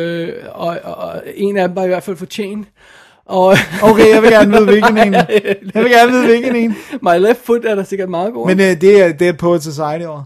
øh, 0.02 0.34
og, 0.52 0.78
og, 0.84 0.96
og 0.96 1.24
en 1.36 1.58
af 1.58 1.68
dem 1.68 1.76
var 1.76 1.84
i 1.84 1.88
hvert 1.88 2.04
fald 2.04 2.18
fortjent. 2.18 2.68
Og 3.28 3.56
Okay, 3.84 4.14
jeg 4.14 4.22
vil 4.22 4.32
gerne 4.32 4.52
vide, 4.52 4.66
hvilken 4.66 4.98
en. 4.98 5.14
Jeg 5.76 5.84
vil 5.84 5.92
gerne 5.92 6.12
vide, 6.12 6.26
hvilken 6.28 6.56
en. 6.56 6.76
My 7.02 7.20
Left 7.28 7.40
Foot 7.46 7.66
er 7.66 7.76
der 7.76 7.84
sikkert 7.84 8.10
meget 8.10 8.34
god. 8.34 8.48
Men 8.48 8.60
øh, 8.60 8.82
det 8.82 9.02
er 9.04 9.12
Dead 9.14 9.34
Poet 9.34 9.64
Society 9.64 10.06
over. 10.06 10.24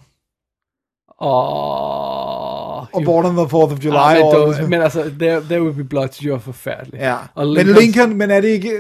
og, 1.17 2.79
Og 2.93 3.03
Born 3.05 3.25
on 3.25 3.35
the 3.35 3.45
4th 3.45 3.71
of 3.73 3.85
July 3.85 3.95
Ah, 3.97 4.13
men, 4.15 4.23
over. 4.23 4.35
dog, 4.35 4.69
men 4.69 4.81
altså, 4.81 5.03
there, 5.19 5.41
there 5.49 5.63
Will 5.63 5.73
Be 5.75 5.83
Blood, 5.83 6.07
jeg 6.23 6.29
er 6.31 6.39
forfærdeligt. 6.39 7.03
Ja. 7.03 7.15
Og 7.35 7.47
Men 7.47 7.55
Lincoln, 7.55 7.75
Lincoln, 7.81 8.17
men 8.17 8.31
er 8.31 8.41
det 8.41 8.47
ikke 8.47 8.71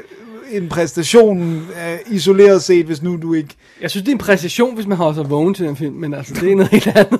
en 0.51 0.69
præstation 0.69 1.57
uh, 1.57 2.13
isoleret 2.15 2.61
set, 2.63 2.85
hvis 2.85 3.01
nu 3.01 3.17
du 3.21 3.33
ikke... 3.33 3.55
Jeg 3.81 3.89
synes, 3.91 4.03
det 4.03 4.11
er 4.11 4.15
en 4.15 4.19
præcision, 4.19 4.75
hvis 4.75 4.87
man 4.87 4.97
har 4.97 5.13
så 5.13 5.23
vågen 5.23 5.53
til 5.53 5.65
den 5.67 5.75
film, 5.75 5.95
men 5.95 6.13
altså, 6.13 6.33
det 6.41 6.51
er 6.51 6.55
noget 6.55 6.71
helt 6.71 6.87
andet. 6.87 7.19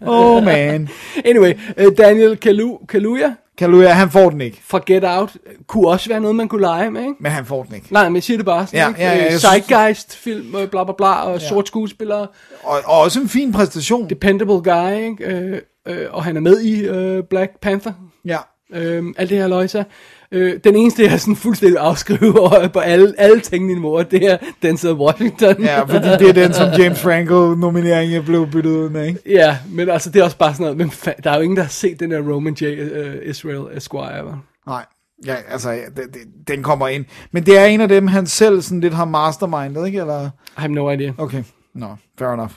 Oh 0.06 0.44
man. 0.44 0.88
anyway, 1.24 1.52
uh, 1.86 1.92
Daniel 1.98 2.36
Kalu, 2.36 2.76
Kaluuya 2.88 3.32
Kaluuya, 3.58 3.88
han 3.88 4.10
får 4.10 4.30
den 4.30 4.40
ikke. 4.40 4.60
fra 4.64 4.80
Get 4.86 5.04
Out 5.06 5.36
kunne 5.66 5.88
også 5.88 6.08
være 6.08 6.20
noget, 6.20 6.36
man 6.36 6.48
kunne 6.48 6.60
lege 6.60 6.90
med, 6.90 7.00
ikke? 7.00 7.14
Men 7.20 7.32
han 7.32 7.44
får 7.46 7.62
den 7.62 7.74
ikke. 7.74 7.92
Nej, 7.92 8.08
men 8.08 8.14
jeg 8.14 8.22
siger 8.22 8.36
det 8.36 8.46
bare 8.46 8.66
sådan, 8.66 8.78
Ja, 8.80 8.88
ikke? 8.88 9.00
ja, 9.00 9.12
ja, 9.16 9.26
Øh, 9.26 9.32
jeg 9.32 9.40
Zeitgeist-film, 9.40 10.50
bla 10.70 10.84
bla 10.84 10.92
bla, 10.98 11.12
og 11.22 11.40
ja. 11.40 11.48
sort 11.48 11.66
skuespillere, 11.68 12.26
Og, 12.62 12.80
og 12.84 13.00
også 13.00 13.20
en 13.20 13.28
fin 13.28 13.52
præstation. 13.52 14.08
dependable 14.10 14.72
guy, 14.72 14.92
ikke? 15.04 15.24
Øh, 15.24 15.60
øh, 15.88 16.06
og 16.10 16.24
han 16.24 16.36
er 16.36 16.40
med 16.40 16.60
i 16.60 16.84
øh, 16.84 17.22
Black 17.30 17.60
Panther, 17.60 17.92
Ja. 18.24 18.38
øh, 18.72 19.04
alt 19.16 19.30
det 19.30 19.38
her 19.38 19.48
løjse. 19.48 19.84
Øh, 20.32 20.54
den 20.64 20.76
eneste, 20.76 21.02
jeg 21.02 21.20
sådan 21.20 21.36
fuldstændig 21.36 21.78
afskriver 21.80 22.68
på 22.72 22.78
alle, 22.78 23.14
alle 23.18 23.40
tænkelige 23.40 23.74
niveauer, 23.76 24.02
det 24.02 24.30
er 24.32 24.36
Denzel 24.62 24.92
Washington. 24.92 25.62
Ja, 25.62 25.80
fordi 25.82 26.08
det 26.08 26.28
er 26.28 26.32
den, 26.32 26.52
som 26.54 26.68
James 26.78 27.00
Franco-nomineringen 27.00 28.24
blev 28.24 28.46
byttet 28.50 28.70
ud 28.70 28.88
med, 28.88 29.06
ikke? 29.06 29.20
Ja, 29.26 29.58
men 29.70 29.88
altså, 29.88 30.10
det 30.10 30.20
er 30.20 30.24
også 30.24 30.36
bare 30.38 30.52
sådan 30.54 30.62
noget, 30.64 30.76
men 30.78 30.88
fa- 30.88 31.20
der 31.24 31.30
er 31.30 31.36
jo 31.36 31.40
ingen, 31.42 31.56
der 31.56 31.62
har 31.62 31.70
set 31.70 32.00
den 32.00 32.10
der 32.10 32.20
Roman 32.32 32.54
J. 32.60 32.64
Uh, 32.64 33.30
Israel 33.30 33.76
Esquire, 33.76 34.24
vel? 34.24 34.34
Nej. 34.66 34.84
Ja, 35.26 35.34
altså, 35.50 35.70
ja, 35.70 35.76
det, 35.76 36.02
det, 36.14 36.20
den 36.48 36.62
kommer 36.62 36.88
ind. 36.88 37.04
Men 37.32 37.46
det 37.46 37.58
er 37.58 37.64
en 37.64 37.80
af 37.80 37.88
dem, 37.88 38.06
han 38.06 38.26
selv 38.26 38.62
sådan 38.62 38.80
lidt 38.80 38.94
har 38.94 39.04
mastermindet, 39.04 39.86
ikke? 39.86 39.98
Eller... 40.00 40.24
I 40.26 40.28
have 40.54 40.72
no 40.72 40.90
idea. 40.90 41.12
Okay, 41.18 41.42
no, 41.74 41.86
fair 42.18 42.28
enough. 42.28 42.50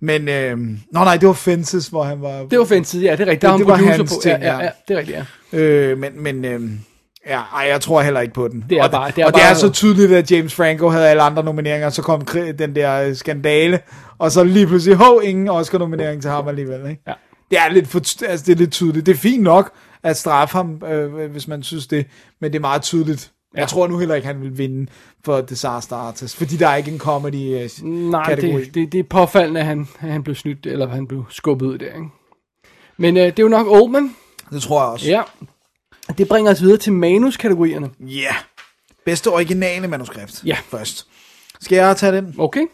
Men, 0.00 0.28
øh, 0.28 0.58
nå 0.58 0.74
nej, 0.92 1.16
det 1.16 1.26
var 1.26 1.32
Fences, 1.34 1.88
hvor 1.88 2.02
han 2.02 2.20
var... 2.22 2.42
Det 2.50 2.58
var 2.58 2.64
fancy, 2.64 2.96
ja, 2.96 3.00
det 3.00 3.20
er 3.20 3.26
rigtigt. 3.26 3.42
Der 3.42 3.50
Det- 3.50 3.58
det 3.58 3.66
var 3.66 3.76
hans 3.76 4.14
på. 4.14 4.20
ting, 4.22 4.42
ja, 4.42 4.52
ja. 4.56 4.62
ja, 4.64 4.70
det 4.88 4.94
er 4.94 4.98
rigtigt, 4.98 5.18
ja. 5.52 5.58
Øh, 5.58 5.98
men, 5.98 6.22
men 6.22 6.44
øh, 6.44 6.60
ja, 7.26 7.40
ej, 7.54 7.66
jeg 7.68 7.80
tror 7.80 8.02
heller 8.02 8.20
ikke 8.20 8.34
på 8.34 8.48
den. 8.48 8.64
Det 8.70 8.78
er 8.78 8.84
og, 8.84 8.90
bare- 8.90 9.10
det 9.10 9.22
er 9.22 9.26
og 9.26 9.32
det 9.34 9.40
bare- 9.40 9.50
er 9.50 9.54
så 9.54 9.70
tydeligt, 9.70 10.12
at 10.12 10.30
James 10.32 10.54
Franco 10.54 10.88
havde 10.88 11.08
alle 11.08 11.22
andre 11.22 11.44
nomineringer, 11.44 11.90
så 11.90 12.02
kom 12.02 12.20
den 12.58 12.74
der 12.74 13.02
øh, 13.08 13.14
skandale, 13.16 13.80
og 14.18 14.32
så 14.32 14.44
lige 14.44 14.66
pludselig, 14.66 14.96
hov, 14.96 15.20
ingen 15.24 15.48
Oscar-nominering 15.48 16.22
til 16.22 16.30
ham 16.30 16.48
alligevel, 16.48 16.90
ikke? 16.90 17.02
Ja. 17.06 17.12
Det 17.50 17.58
er 17.58 17.68
lidt, 17.72 17.88
for, 17.88 17.98
altså, 18.28 18.44
det 18.46 18.52
er 18.52 18.56
lidt 18.56 18.72
tydeligt. 18.72 19.06
Det 19.06 19.12
er 19.12 19.16
fint 19.18 19.42
nok 19.42 19.72
at 20.02 20.16
straffe 20.16 20.56
ham, 20.56 20.82
øh, 20.88 21.30
hvis 21.30 21.48
man 21.48 21.62
synes 21.62 21.86
det, 21.86 22.06
men 22.40 22.52
det 22.52 22.58
er 22.58 22.60
meget 22.60 22.82
tydeligt. 22.82 23.30
Ja. 23.54 23.60
Jeg 23.60 23.68
tror 23.68 23.86
nu 23.86 23.98
heller 23.98 24.14
ikke, 24.14 24.26
han 24.26 24.40
vil 24.42 24.58
vinde 24.58 24.90
for 25.24 25.40
Disaster 25.40 25.96
Artist, 25.96 26.36
fordi 26.36 26.56
der 26.56 26.68
er 26.68 26.76
ikke 26.76 26.90
en 26.90 26.98
comedy 26.98 27.34
øh, 27.62 27.68
Nej, 27.88 28.34
det, 28.34 28.74
det, 28.74 28.92
det 28.92 29.00
er 29.00 29.04
påfaldende, 29.10 29.60
at 29.60 29.66
han, 29.66 29.88
han 29.98 30.22
blev 30.22 30.34
snydt, 30.36 30.66
eller 30.66 30.88
han 30.88 31.06
blev 31.06 31.24
skubbet 31.30 31.66
ud 31.66 31.78
der, 31.78 31.86
ikke? 31.86 32.08
Men 32.96 33.16
øh, 33.16 33.22
det 33.26 33.38
er 33.38 33.42
jo 33.42 33.48
nok 33.48 33.66
Oldman. 33.70 34.14
det 34.50 34.62
tror 34.62 34.82
jeg 34.82 34.90
også. 34.92 35.08
Ja. 35.10 35.22
Det 36.18 36.28
bringer 36.28 36.52
os 36.52 36.62
videre 36.62 36.78
til 36.78 36.92
manuskategorierne. 36.92 37.90
Ja. 38.00 38.20
Yeah. 38.22 38.34
Bedste 39.04 39.28
originale 39.28 39.88
manuskript. 39.88 40.44
Ja. 40.44 40.56
Først. 40.68 41.06
Skal 41.60 41.76
jeg 41.76 41.96
tage 41.96 42.16
den? 42.16 42.34
Okay. 42.38 42.66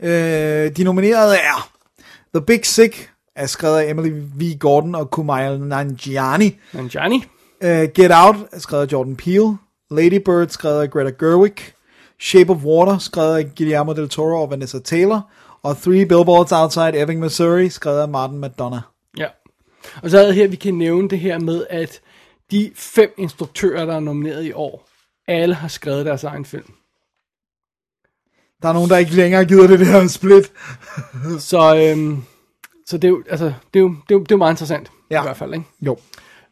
Øh, 0.00 0.76
de 0.76 0.84
nominerede 0.84 1.36
er 1.36 1.70
The 2.34 2.44
Big 2.46 2.66
Sick, 2.66 3.10
er 3.36 3.46
skrevet 3.46 3.78
af 3.78 3.90
Emily 3.90 4.10
V. 4.10 4.58
Gordon 4.58 4.94
og 4.94 5.10
Kumail 5.10 5.60
Nanjiani. 5.60 6.58
Johnny. 6.94 7.16
Uh, 7.64 7.68
Get 7.94 8.10
Out, 8.14 8.36
er 8.52 8.58
skrevet 8.58 8.86
af 8.86 8.92
Jordan 8.92 9.16
Peele. 9.16 9.56
Lady 9.90 10.22
Bird, 10.24 10.48
skrevet 10.48 10.82
af 10.82 10.90
Greta 10.90 11.10
Gerwig. 11.18 11.54
Shape 12.20 12.50
of 12.52 12.56
Water, 12.56 12.98
skrevet 12.98 13.36
af 13.36 13.54
Guillermo 13.56 13.92
del 13.92 14.08
Toro 14.08 14.42
og 14.42 14.50
Vanessa 14.50 14.78
Taylor. 14.78 15.30
Og 15.62 15.76
Three 15.76 16.06
Billboards 16.06 16.52
Outside 16.52 17.02
Ebbing, 17.02 17.20
Missouri, 17.20 17.68
skrevet 17.68 18.00
af 18.00 18.08
Martin 18.08 18.40
McDonough. 18.40 18.82
Ja. 19.18 19.26
Og 20.02 20.10
så 20.10 20.18
er 20.18 20.26
det 20.26 20.34
her, 20.34 20.48
vi 20.48 20.56
kan 20.56 20.74
nævne 20.74 21.08
det 21.08 21.18
her 21.18 21.38
med, 21.38 21.66
at 21.70 22.00
de 22.50 22.72
fem 22.74 23.14
instruktører, 23.16 23.84
der 23.84 23.94
er 23.96 24.00
nomineret 24.00 24.44
i 24.44 24.52
år, 24.52 24.88
alle 25.28 25.54
har 25.54 25.68
skrevet 25.68 26.06
deres 26.06 26.24
egen 26.24 26.44
film. 26.44 26.72
Der 28.62 28.68
er 28.68 28.72
nogen, 28.72 28.90
der 28.90 28.96
ikke 28.96 29.14
længere 29.14 29.44
gider 29.44 29.66
det 29.66 29.80
der 29.80 30.06
split. 30.08 30.52
Så, 31.50 31.76
øhm, 31.76 32.22
så 32.86 32.96
det, 32.98 33.04
er 33.04 33.08
jo, 33.08 33.22
altså, 33.30 33.44
det, 33.44 33.80
er 33.80 33.80
jo, 33.80 33.88
det, 33.88 34.14
er 34.14 34.14
jo, 34.14 34.18
det 34.18 34.32
er 34.32 34.34
jo 34.34 34.36
meget 34.36 34.52
interessant, 34.52 34.90
Ja. 35.10 35.20
i 35.22 35.24
hvert 35.24 35.36
fald. 35.36 35.54
Ikke? 35.54 35.66
Jo. 35.80 35.98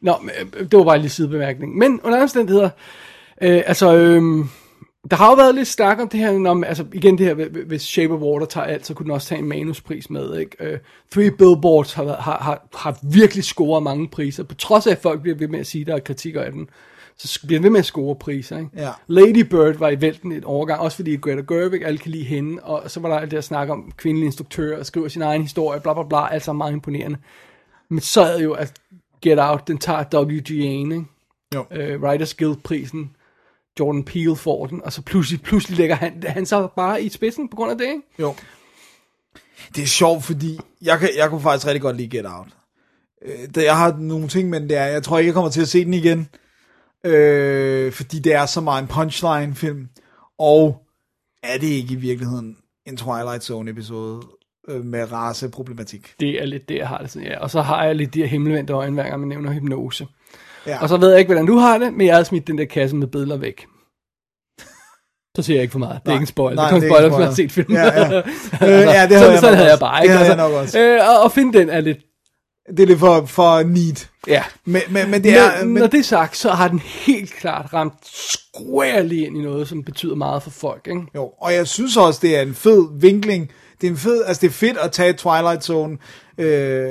Nå, 0.01 0.15
øh, 0.41 0.71
det 0.71 0.79
var 0.79 0.85
bare 0.85 0.95
en 0.95 1.01
lille 1.01 1.13
sidebemærkning. 1.13 1.77
Men 1.77 2.01
under 2.01 2.23
omstændigheder, 2.23 2.71
øh, 3.43 3.63
altså, 3.67 3.97
øh, 3.97 4.45
der 5.11 5.17
har 5.17 5.29
jo 5.31 5.35
været 5.35 5.55
lidt 5.55 5.69
snak 5.69 6.01
om 6.01 6.09
det 6.09 6.21
her, 6.21 6.39
når, 6.39 6.65
altså 6.65 6.85
igen 6.93 7.19
det 7.19 7.27
her, 7.27 7.35
hv- 7.35 7.67
hvis 7.67 7.83
Shape 7.83 8.15
of 8.15 8.21
Water 8.21 8.47
tager 8.47 8.67
alt, 8.67 8.87
så 8.87 8.95
kunne 8.95 9.05
den 9.05 9.11
også 9.13 9.29
tage 9.29 9.39
en 9.39 9.49
manuspris 9.49 10.11
med, 10.11 10.39
ikke? 10.39 10.57
Øh, 10.61 10.79
Three 11.13 11.31
Billboards 11.31 11.93
har, 11.93 12.05
har, 12.05 12.39
har, 12.39 12.67
har 12.75 12.99
virkelig 13.03 13.45
scoret 13.45 13.83
mange 13.83 14.09
priser, 14.09 14.43
på 14.45 14.55
trods 14.55 14.87
af, 14.87 14.91
at 14.91 14.99
folk 15.03 15.23
bliver 15.23 15.37
ved 15.37 15.49
med 15.49 15.61
at 15.61 15.67
sige, 15.67 15.81
at 15.83 15.87
der 15.87 15.95
er 15.95 15.99
kritik 16.01 16.35
af 16.35 16.53
den. 16.53 16.69
så 17.17 17.41
bliver 17.47 17.59
den 17.59 17.63
ved 17.63 17.71
med 17.71 17.81
at 17.81 17.87
score 17.87 18.17
priser. 18.17 18.59
Ikke? 18.59 18.71
Ja. 18.77 18.91
Lady 19.07 19.41
Bird 19.41 19.75
var 19.79 19.89
i 19.89 20.01
vælten 20.01 20.33
et 20.33 20.45
overgang, 20.45 20.81
også 20.81 20.97
fordi 20.97 21.17
Greta 21.17 21.43
Gerwig, 21.49 21.85
alle 21.85 21.99
kan 21.99 22.11
lide 22.11 22.25
hende, 22.25 22.63
og 22.63 22.91
så 22.91 23.01
var 23.01 23.09
der 23.09 23.17
alt 23.19 23.31
det 23.31 23.37
at 23.37 23.45
snakke 23.45 23.73
om 23.73 23.93
kvindelige 23.97 24.27
instruktører, 24.27 24.79
og 24.79 24.87
skriver 24.87 25.09
sin 25.09 25.23
egen 25.23 25.43
historie, 25.43 25.81
bla 25.81 25.95
bla 25.95 26.03
bla, 26.03 26.33
alt 26.35 26.43
sammen 26.43 26.59
meget 26.59 26.73
imponerende. 26.73 27.19
Men 27.89 28.01
så 28.01 28.23
er 28.23 28.37
det 28.37 28.45
jo, 28.45 28.53
at 28.53 28.73
Get 29.23 29.39
Out, 29.41 29.69
den 29.69 29.79
tager 29.79 30.05
WGA'en, 30.05 30.95
ikke? 30.95 31.05
Jo. 31.55 31.65
Øh, 31.71 32.03
Writers 32.03 32.35
Guild-prisen, 32.35 33.14
Jordan 33.81 34.05
Peele 34.05 34.37
får 34.37 34.67
den, 34.67 34.85
og 34.85 34.93
så 34.93 35.03
pludselig, 35.03 35.43
pludselig 35.43 35.79
lægger 35.79 35.97
han, 35.97 36.23
han 36.27 36.47
så 36.47 36.69
bare 36.77 37.03
i 37.03 37.09
spidsen 37.09 37.49
på 37.49 37.57
grund 37.57 37.71
af 37.71 37.79
det, 37.79 37.85
ikke? 37.87 38.03
Jo. 38.19 38.35
Det 39.77 39.83
er 39.83 39.87
sjovt, 39.87 40.25
fordi 40.25 40.59
jeg, 40.83 40.99
kan, 40.99 41.09
jeg 41.17 41.29
kunne 41.31 41.41
faktisk 41.41 41.67
rigtig 41.67 41.83
godt 41.83 41.97
lide 41.97 42.17
Get 42.17 42.27
Out. 42.27 42.47
Øh, 43.25 43.49
det- 43.55 43.65
jeg 43.65 43.77
har 43.77 43.97
nogle 43.99 44.29
ting, 44.29 44.51
men 44.51 44.63
det 44.69 44.77
er, 44.77 44.85
jeg 44.87 45.03
tror 45.03 45.19
ikke, 45.19 45.27
jeg 45.29 45.35
kommer 45.35 45.51
til 45.51 45.61
at 45.61 45.69
se 45.69 45.85
den 45.85 45.95
igen. 45.95 46.29
Øh, 47.05 47.93
fordi 47.93 48.19
det 48.19 48.35
er 48.35 48.47
så 48.47 48.61
meget 48.61 48.83
en 48.83 48.89
punchline-film. 48.89 49.89
Og 50.39 50.83
er 51.43 51.59
det 51.59 51.67
ikke 51.67 51.93
i 51.95 51.97
virkeligheden 51.97 52.57
en 52.87 52.97
Twilight 52.97 53.45
Zone-episode 53.45 54.23
øh, 54.69 54.85
med 54.85 55.13
raceproblematik? 55.13 56.15
Det 56.21 56.43
er 56.43 56.47
lidt 56.47 56.69
det, 56.69 56.77
jeg 56.79 56.89
har 56.89 56.99
det 56.99 57.11
sådan, 57.11 57.29
ja. 57.29 57.39
Og 57.41 57.51
så 57.51 57.63
har 57.63 57.85
jeg 57.85 57.95
lidt 57.95 58.15
de 58.15 58.21
her 58.21 58.27
himmelvendte 58.27 58.73
øjne, 58.73 58.95
hver 58.95 59.09
gang 59.09 59.21
man 59.21 59.29
nævner 59.29 59.53
hypnose. 59.53 60.07
Ja. 60.67 60.83
Og 60.83 60.89
så 60.89 60.97
ved 60.97 61.11
jeg 61.11 61.19
ikke, 61.19 61.29
hvordan 61.29 61.47
du 61.47 61.57
har 61.57 61.79
det, 61.79 61.93
men 61.95 62.07
jeg 62.07 62.17
har 62.17 62.23
smidt 62.25 62.47
den 62.47 62.59
der 62.59 62.65
kasse 62.65 62.97
med 62.97 63.07
billeder 63.07 63.37
væk. 63.37 63.67
Så 65.37 65.43
siger 65.43 65.57
jeg 65.57 65.63
ikke 65.63 65.73
for 65.73 65.79
meget. 65.79 66.01
Det 66.03 66.09
er 66.09 66.11
Nej. 66.11 66.15
ikke 66.15 66.23
en 66.23 66.27
spoiler. 66.27 66.57
Nej, 66.57 66.71
det 66.71 66.77
er 66.77 66.81
det 66.81 66.87
en 66.87 66.93
er 66.93 66.97
ikke 66.97 66.97
spoiler, 66.97 67.09
hvis 67.09 67.19
man 67.19 67.29
har 67.29 67.35
set 67.35 67.53
filmen. 67.53 67.77
Ja, 67.77 67.85
ja. 67.85 68.23
Altså, 68.23 68.67
Øh, 68.67 68.71
ja, 68.71 68.77
det 68.79 68.93
havde 68.93 69.11
sådan, 69.11 69.33
jeg 69.33 69.41
sådan 69.41 69.57
havde 69.57 69.71
jeg 69.71 69.79
bare. 69.79 69.97
Det 69.97 70.05
Ikke? 70.05 70.15
havde 70.17 70.29
jeg 70.29 70.37
nok 70.37 70.53
også. 70.53 70.81
Øh, 70.81 71.01
og, 71.09 71.23
og 71.23 71.33
finde 71.33 71.59
den 71.59 71.71
er 71.71 71.81
lidt... 71.81 71.99
Det 72.77 72.81
er 72.81 72.87
lidt 72.87 72.99
for, 72.99 73.25
for 73.27 73.63
neat. 73.63 74.11
Ja. 74.27 74.43
Men, 74.65 74.83
men, 74.91 75.11
men 75.11 75.25
det 75.25 75.39
er... 75.39 75.59
men, 75.65 75.73
Men, 75.73 75.81
når 75.81 75.87
det 75.87 76.01
er 76.01 76.05
sagt, 76.05 76.37
så 76.37 76.51
har 76.51 76.69
den 76.69 76.79
helt 76.79 77.33
klart 77.33 77.73
ramt 77.73 77.95
squarely 78.07 79.13
ind 79.27 79.37
i 79.37 79.41
noget, 79.43 79.69
som 79.69 79.85
betyder 79.85 80.15
meget 80.15 80.43
for 80.43 80.51
folk. 80.51 80.87
Ikke? 80.87 81.01
Jo, 81.15 81.31
og 81.41 81.55
jeg 81.55 81.67
synes 81.69 81.97
også, 81.97 82.19
det 82.23 82.37
er 82.37 82.43
en 82.43 82.55
fed 82.55 83.01
vinkling. 83.01 83.51
Det 83.81 83.87
er 83.87 83.91
en 83.91 83.97
fed, 83.97 84.25
altså 84.27 84.41
det 84.41 84.47
er 84.47 84.53
fedt 84.53 84.79
at 84.79 84.93
tage 84.93 85.13
Twilight 85.13 85.65
Zone 85.65 85.99
øh, 86.39 86.89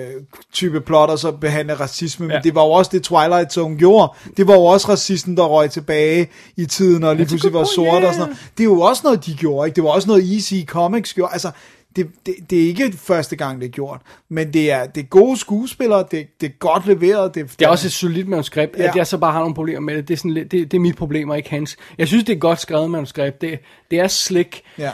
type 0.53 0.81
plot 0.81 1.09
og 1.09 1.19
så 1.19 1.31
behandle 1.31 1.73
racisme, 1.73 2.25
men 2.27 2.33
Ja. 2.35 2.41
det 2.43 2.55
var 2.55 2.63
jo 2.63 2.71
også 2.71 2.91
det 2.93 3.03
Twilight 3.03 3.53
Zone 3.53 3.77
gjorde. 3.77 4.13
Det 4.37 4.47
var 4.47 4.53
jo 4.53 4.65
også 4.65 4.89
racisten, 4.91 5.37
der 5.37 5.43
røg 5.43 5.71
tilbage 5.71 6.29
i 6.57 6.65
tiden 6.65 7.03
og 7.03 7.15
lige 7.15 7.25
pludselig 7.27 7.53
var 7.53 7.63
sort 7.63 7.85
yeah. 7.87 8.07
og 8.07 8.13
sådan 8.13 8.19
noget. 8.19 8.37
Det 8.57 8.63
er 8.63 8.67
jo 8.67 8.81
også 8.81 9.01
noget, 9.03 9.25
de 9.25 9.33
gjorde, 9.35 9.67
ikke? 9.67 9.75
Det 9.75 9.83
var 9.83 9.89
også 9.89 10.07
noget 10.07 10.35
EC 10.37 10.65
Comics 10.67 11.13
gjorde. 11.13 11.33
Altså, 11.33 11.51
det, 11.95 12.09
det, 12.25 12.35
det 12.49 12.63
er 12.63 12.67
ikke 12.67 12.93
første 12.97 13.35
gang, 13.35 13.61
det 13.61 13.67
er 13.67 13.71
gjort, 13.71 14.01
men 14.29 14.53
det 14.53 14.71
er, 14.71 14.85
det 14.85 15.03
er 15.03 15.07
gode 15.07 15.37
skuespillere, 15.37 16.05
det, 16.11 16.27
det 16.41 16.47
er 16.47 16.53
godt 16.59 16.87
leveret. 16.87 17.35
Det, 17.35 17.59
Det 17.59 17.65
er 17.65 17.69
også 17.69 17.87
et 17.87 17.91
solidt 17.91 18.27
manuskript. 18.27 18.77
Ja. 18.77 18.83
At 18.83 18.95
jeg 18.95 19.07
så 19.07 19.17
bare 19.17 19.31
har 19.31 19.39
nogle 19.39 19.55
problemer 19.55 19.79
med 19.79 19.95
det, 19.97 20.07
det 20.07 20.13
er, 20.13 20.17
sådan 20.17 20.31
lidt, 20.31 20.51
det, 20.51 20.71
det 20.71 20.77
er 20.77 20.81
mit 20.81 20.95
problem, 20.95 21.29
og 21.29 21.37
ikke 21.37 21.49
hans. 21.49 21.77
Jeg 21.97 22.07
synes, 22.07 22.23
det 22.23 22.35
er 22.35 22.39
godt 22.39 22.59
skrevet 22.59 22.91
manuskript. 22.91 23.41
Det, 23.41 23.59
det 23.91 23.99
er 23.99 24.07
slick. 24.07 24.61
Ja. 24.77 24.91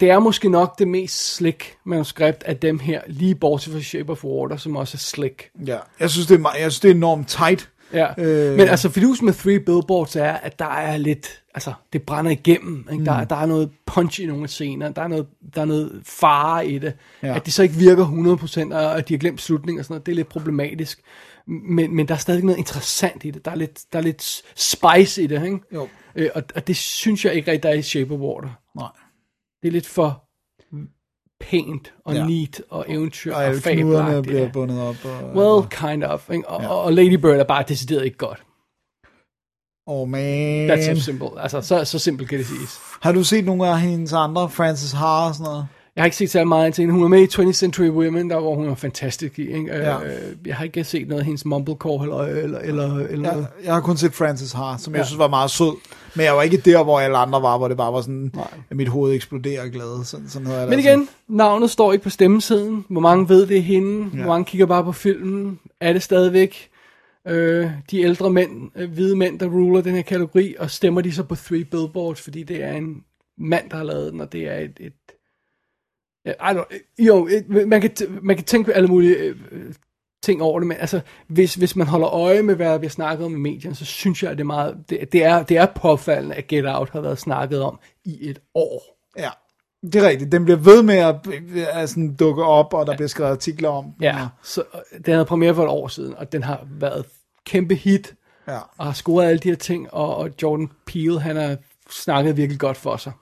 Det 0.00 0.10
er 0.10 0.18
måske 0.18 0.48
nok 0.48 0.78
det 0.78 0.88
mest 0.88 1.34
slick 1.36 1.76
manuskript 1.84 2.42
af 2.42 2.56
dem 2.56 2.78
her, 2.78 3.00
lige 3.06 3.34
bortset 3.34 3.72
fra 3.72 3.80
Shape 3.80 4.12
of 4.12 4.24
Water, 4.24 4.56
som 4.56 4.76
også 4.76 4.96
er 4.96 4.98
slick. 4.98 5.50
Ja, 5.66 5.78
jeg 6.00 6.10
synes, 6.10 6.26
det 6.26 6.40
er, 6.40 6.48
jeg 6.58 6.72
synes, 6.72 6.80
det 6.80 6.90
er 6.90 6.94
enormt 6.94 7.28
tight. 7.28 7.68
Ja. 7.92 8.06
Øh. 8.18 8.56
Men 8.56 8.68
altså, 8.68 8.90
fidus 8.90 9.22
med 9.22 9.32
Three 9.32 9.60
Billboards 9.60 10.16
er, 10.16 10.32
at 10.32 10.58
der 10.58 10.66
er 10.66 10.96
lidt, 10.96 11.42
altså, 11.54 11.72
det 11.92 12.02
brænder 12.02 12.30
igennem. 12.30 12.88
Ikke? 12.92 13.04
Der, 13.04 13.20
Mm. 13.20 13.26
der 13.26 13.36
er 13.36 13.46
noget 13.46 13.70
punch 13.86 14.20
i 14.22 14.26
nogle 14.26 14.48
scener, 14.48 14.90
der 14.92 15.02
er 15.02 15.08
noget, 15.08 15.26
der 15.54 15.60
er 15.60 15.64
noget 15.64 16.02
fare 16.04 16.66
i 16.66 16.78
det. 16.78 16.94
Ja. 17.22 17.36
At 17.36 17.44
det 17.46 17.52
så 17.52 17.62
ikke 17.62 17.74
virker 17.74 18.04
100%, 18.04 18.74
og 18.74 18.98
at 18.98 19.08
de 19.08 19.14
har 19.14 19.18
glemt 19.18 19.40
slutningen 19.40 19.78
og 19.78 19.84
sådan 19.84 19.92
noget, 19.94 20.06
det 20.06 20.12
er 20.12 20.16
lidt 20.16 20.28
problematisk. 20.28 21.00
Men, 21.46 21.96
men 21.96 22.08
der 22.08 22.14
er 22.14 22.18
stadig 22.18 22.44
noget 22.44 22.58
interessant 22.58 23.24
i 23.24 23.30
det. 23.30 23.44
Der 23.44 23.50
er 23.50 23.54
lidt, 23.54 23.80
der 23.92 23.98
er 23.98 24.02
lidt 24.02 24.42
spice 24.56 25.22
i 25.22 25.26
det, 25.26 25.44
ikke? 25.44 25.58
Jo. 25.74 25.88
Øh, 26.16 26.30
og, 26.34 26.42
og 26.54 26.66
det 26.66 26.76
synes 26.76 27.24
jeg 27.24 27.34
ikke 27.34 27.50
rigtig, 27.50 27.62
der 27.62 27.68
er 27.68 27.74
i 27.74 27.82
Shape 27.82 28.14
of 28.14 28.20
Water. 28.20 28.48
Nej. 28.78 28.88
Det 29.62 29.68
er 29.68 29.72
lidt 29.72 29.86
for 29.86 30.22
pænt 31.40 31.94
og 32.04 32.14
Ja. 32.14 32.26
neat 32.26 32.62
og 32.70 32.84
eventyr 32.88 33.34
Og 33.34 33.44
og, 33.44 33.52
knuderne 33.62 33.62
fabelagtigt. 33.62 34.22
bliver 34.26 34.42
ja. 34.42 34.50
bundet 34.52 34.80
op. 34.80 34.96
Og, 35.04 35.36
Well, 35.36 35.68
kind 35.70 36.04
of. 36.04 36.30
Ikke? 36.30 36.48
Og, 36.48 36.62
ja. 36.62 36.68
og 36.68 36.92
Lady 36.92 37.14
Bird 37.14 37.38
er 37.38 37.44
bare 37.44 37.64
decideret 37.68 38.04
ikke 38.04 38.16
godt. 38.16 38.42
Oh 39.88 40.08
man. 40.08 40.70
That's 40.70 40.94
so 40.94 41.00
simple. 41.00 41.28
Altså, 41.42 41.60
så, 41.60 41.84
så 41.84 41.98
simpelt 41.98 42.28
kan 42.28 42.38
det 42.38 42.46
siges. 42.46 42.78
Har 43.02 43.12
du 43.12 43.24
set 43.24 43.44
nogle 43.44 43.68
af 43.68 43.80
hendes 43.80 44.12
andre, 44.12 44.50
Frances 44.50 44.92
Ha 44.92 45.06
og 45.28 45.34
sådan 45.34 45.44
noget? 45.44 45.66
Jeg 45.96 46.02
har 46.02 46.04
ikke 46.06 46.16
set 46.16 46.30
særlig 46.30 46.48
meget 46.48 46.74
til 46.74 46.82
hende. 46.82 46.94
Hun 46.94 47.02
er 47.04 47.08
med 47.08 47.22
i 47.22 47.26
20th 47.26 47.52
Century 47.52 47.88
Women, 47.88 48.30
der 48.30 48.40
hvor 48.40 48.54
hun 48.54 48.68
er 48.68 48.74
fantastisk 48.74 49.38
i. 49.38 49.42
Ikke? 49.52 49.74
Ja. 49.74 50.04
Øh, 50.04 50.10
jeg 50.46 50.56
har 50.56 50.64
ikke 50.64 50.84
set 50.84 51.08
noget 51.08 51.20
af 51.20 51.26
hendes 51.26 51.44
mumblecore 51.44 52.02
eller, 52.04 52.42
eller, 52.42 52.58
eller, 52.58 52.84
eller 52.84 53.08
Jeg, 53.10 53.18
noget. 53.18 53.46
jeg 53.64 53.74
har 53.74 53.80
kun 53.80 53.96
set 53.96 54.12
Frances 54.14 54.52
Ha, 54.52 54.74
som 54.78 54.92
jeg 54.94 54.98
Ja. 55.00 55.04
synes 55.04 55.18
var 55.18 55.28
meget 55.28 55.50
sød. 55.50 55.72
Men 56.14 56.24
jeg 56.24 56.34
var 56.34 56.42
ikke 56.42 56.56
der, 56.56 56.84
hvor 56.84 57.00
alle 57.00 57.16
andre 57.16 57.42
var, 57.42 57.58
hvor 57.58 57.68
det 57.68 57.76
bare 57.76 57.92
var 57.92 58.00
sådan, 58.00 58.30
Nej. 58.34 58.46
at 58.70 58.76
mit 58.76 58.88
hoved 58.88 59.14
eksploderer 59.14 59.62
af 59.62 59.70
glæde. 59.70 60.00
Sådan, 60.04 60.28
sådan 60.28 60.48
jeg 60.48 60.68
Men 60.68 60.78
det 60.78 60.84
igen, 60.84 61.08
navnet 61.28 61.70
står 61.70 61.92
ikke 61.92 62.02
på 62.02 62.10
stemmesiden. 62.10 62.84
Hvor 62.88 63.00
mange 63.00 63.28
ved 63.28 63.46
det 63.46 63.56
er 63.56 63.62
hende? 63.62 64.10
Ja. 64.12 64.16
Hvor 64.22 64.26
mange 64.32 64.44
kigger 64.44 64.66
bare 64.66 64.84
på 64.84 64.92
filmen? 64.92 65.58
Er 65.80 65.92
det 65.92 66.02
stadigvæk 66.02 66.68
øh, 67.28 67.70
de 67.90 68.00
ældre 68.00 68.30
mænd, 68.30 68.70
øh, 68.76 68.90
hvide 68.90 69.16
mænd, 69.16 69.38
der 69.38 69.46
ruler 69.46 69.80
den 69.80 69.94
her 69.94 70.02
kategori? 70.02 70.54
Og 70.58 70.70
stemmer 70.70 71.00
de 71.00 71.12
så 71.12 71.22
på 71.22 71.34
Three 71.34 71.64
Billboards, 71.64 72.20
fordi 72.20 72.42
det 72.42 72.64
er 72.64 72.72
en 72.72 72.96
mand, 73.38 73.70
der 73.70 73.76
har 73.76 73.84
lavet 73.84 74.12
den, 74.12 74.20
og 74.20 74.32
det 74.32 74.42
er 74.48 74.58
et... 74.58 74.72
et 74.80 74.92
I 76.26 76.52
don't, 76.58 76.78
jo, 76.98 77.26
et, 77.26 77.48
man, 77.68 77.80
kan, 77.80 77.90
man 78.22 78.36
kan 78.36 78.44
tænke 78.44 78.66
på 78.66 78.72
alle 78.72 78.88
mulige 78.88 79.16
øh, 79.16 79.36
øh, 79.52 79.74
ting 80.22 80.42
over 80.42 80.60
det, 80.60 80.66
men 80.66 80.76
altså, 80.80 81.00
hvis, 81.26 81.54
hvis 81.54 81.76
man 81.76 81.86
holder 81.86 82.08
øje 82.14 82.42
med, 82.42 82.54
hvad 82.54 82.78
vi 82.78 82.86
har 82.86 82.90
snakket 82.90 83.26
om 83.26 83.34
i 83.34 83.38
medierne, 83.38 83.74
så 83.76 83.84
synes 83.84 84.22
jeg, 84.22 84.30
at 84.30 84.36
det 84.38 84.42
er 84.42 84.46
meget, 84.46 84.76
det, 84.90 85.12
det, 85.12 85.24
er, 85.24 85.42
det 85.42 85.56
er 85.56 85.66
påfaldende, 85.66 86.34
at 86.34 86.46
Get 86.46 86.64
Out 86.68 86.90
har 86.90 87.00
været 87.00 87.18
snakket 87.18 87.62
om 87.62 87.78
i 88.04 88.28
et 88.30 88.38
år. 88.54 88.82
Ja, 89.18 89.30
det 89.82 89.94
er 89.96 90.08
rigtigt. 90.08 90.32
Den 90.32 90.44
bliver 90.44 90.58
ved 90.58 90.82
med 90.82 90.94
at, 91.74 91.88
sådan 91.88 92.14
dukke 92.16 92.44
op, 92.44 92.74
og 92.74 92.86
der 92.86 92.96
bliver 92.96 93.08
skrevet 93.08 93.30
artikler 93.30 93.68
om. 93.68 93.92
Ja, 94.00 94.22
og- 94.22 94.28
så 94.42 94.62
øh, 94.74 95.00
den 95.06 95.12
havde 95.14 95.24
premiere 95.24 95.54
for 95.54 95.62
et 95.62 95.68
år 95.70 95.88
siden, 95.88 96.14
og 96.14 96.32
den 96.32 96.42
har 96.42 96.66
været 96.70 97.04
kæmpe 97.46 97.74
hit, 97.74 98.14
Ja. 98.48 98.58
og 98.78 98.84
har 98.86 98.92
scoret 98.92 99.26
alle 99.26 99.38
de 99.38 99.48
her 99.48 99.56
ting, 99.56 99.94
og, 99.94 100.16
og 100.16 100.30
Jordan 100.42 100.70
Peele, 100.86 101.20
han 101.20 101.36
har 101.36 101.56
snakket 101.90 102.36
virkelig 102.36 102.60
godt 102.60 102.76
for 102.76 102.96
sig. 102.96 103.12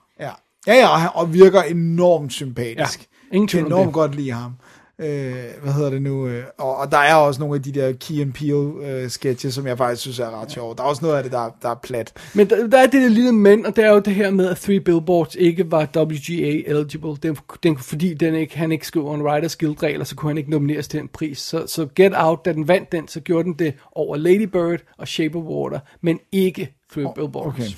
Ja, 0.66 0.74
ja, 0.74 1.07
og 1.07 1.35
virker 1.35 1.62
enormt 1.62 2.32
sympatisk. 2.32 3.09
Ja, 3.32 3.36
ingen 3.36 3.49
tvivl 3.49 3.66
enormt 3.66 3.93
godt 3.93 4.15
lide 4.15 4.32
ham. 4.32 4.53
Øh, 4.99 5.35
hvad 5.62 5.73
hedder 5.73 5.91
det 5.91 6.03
nu? 6.03 6.27
Øh, 6.27 6.45
og, 6.59 6.77
og 6.77 6.93
der 6.93 6.99
er 6.99 7.15
også 7.15 7.41
nogle 7.41 7.55
af 7.55 7.62
de 7.62 7.73
der 7.73 7.93
Key 7.93 8.20
and 8.20 8.32
Peele 8.32 8.89
øh, 8.89 9.11
sketches, 9.11 9.55
som 9.55 9.66
jeg 9.66 9.78
faktisk 9.78 10.03
synes 10.03 10.19
er 10.19 10.41
ret 10.41 10.53
sjove. 10.53 10.74
Der 10.74 10.82
er 10.82 10.86
også 10.86 11.05
noget 11.05 11.16
af 11.16 11.23
det, 11.23 11.32
der, 11.32 11.57
der 11.62 11.69
er 11.69 11.74
plat. 11.74 12.12
Men 12.35 12.51
der, 12.51 12.66
der 12.66 12.78
er 12.78 12.86
det 12.86 13.03
der 13.03 13.09
lille 13.09 13.32
men, 13.32 13.66
og 13.66 13.77
det 13.77 13.85
er 13.85 13.91
jo 13.91 13.99
det 13.99 14.15
her 14.15 14.31
med, 14.31 14.49
at 14.49 14.57
Three 14.57 14.81
Billboards 14.81 15.35
ikke 15.35 15.70
var 15.70 15.89
WGA 15.97 16.62
eligible. 16.66 17.16
Den, 17.23 17.36
den, 17.62 17.78
fordi 17.78 18.15
den 18.15 18.35
ikke, 18.35 18.59
han 18.59 18.73
ikke 18.73 18.86
skrev 18.86 19.12
en 19.12 19.23
Writers 19.23 19.57
Guild 19.57 19.82
regler, 19.82 20.05
så 20.05 20.16
kunne 20.16 20.31
han 20.31 20.39
ikke 20.39 20.51
nomineres 20.51 20.89
til 20.89 21.01
en 21.01 21.09
pris. 21.09 21.39
Så, 21.39 21.66
så 21.66 21.89
Get 21.97 22.12
Out, 22.16 22.45
da 22.45 22.53
den 22.53 22.69
vandt 22.69 22.93
den, 22.93 23.09
så 23.09 23.20
gjorde 23.20 23.45
den 23.45 23.55
det 23.59 23.74
over 23.93 24.16
Lady 24.16 24.47
Bird 24.47 24.81
og 24.99 25.09
Shape 25.09 25.39
of 25.39 25.45
Water, 25.45 25.81
men 26.01 26.19
ikke 26.32 26.74
Three 26.93 27.09
Billboards. 27.15 27.55
okay. 27.55 27.70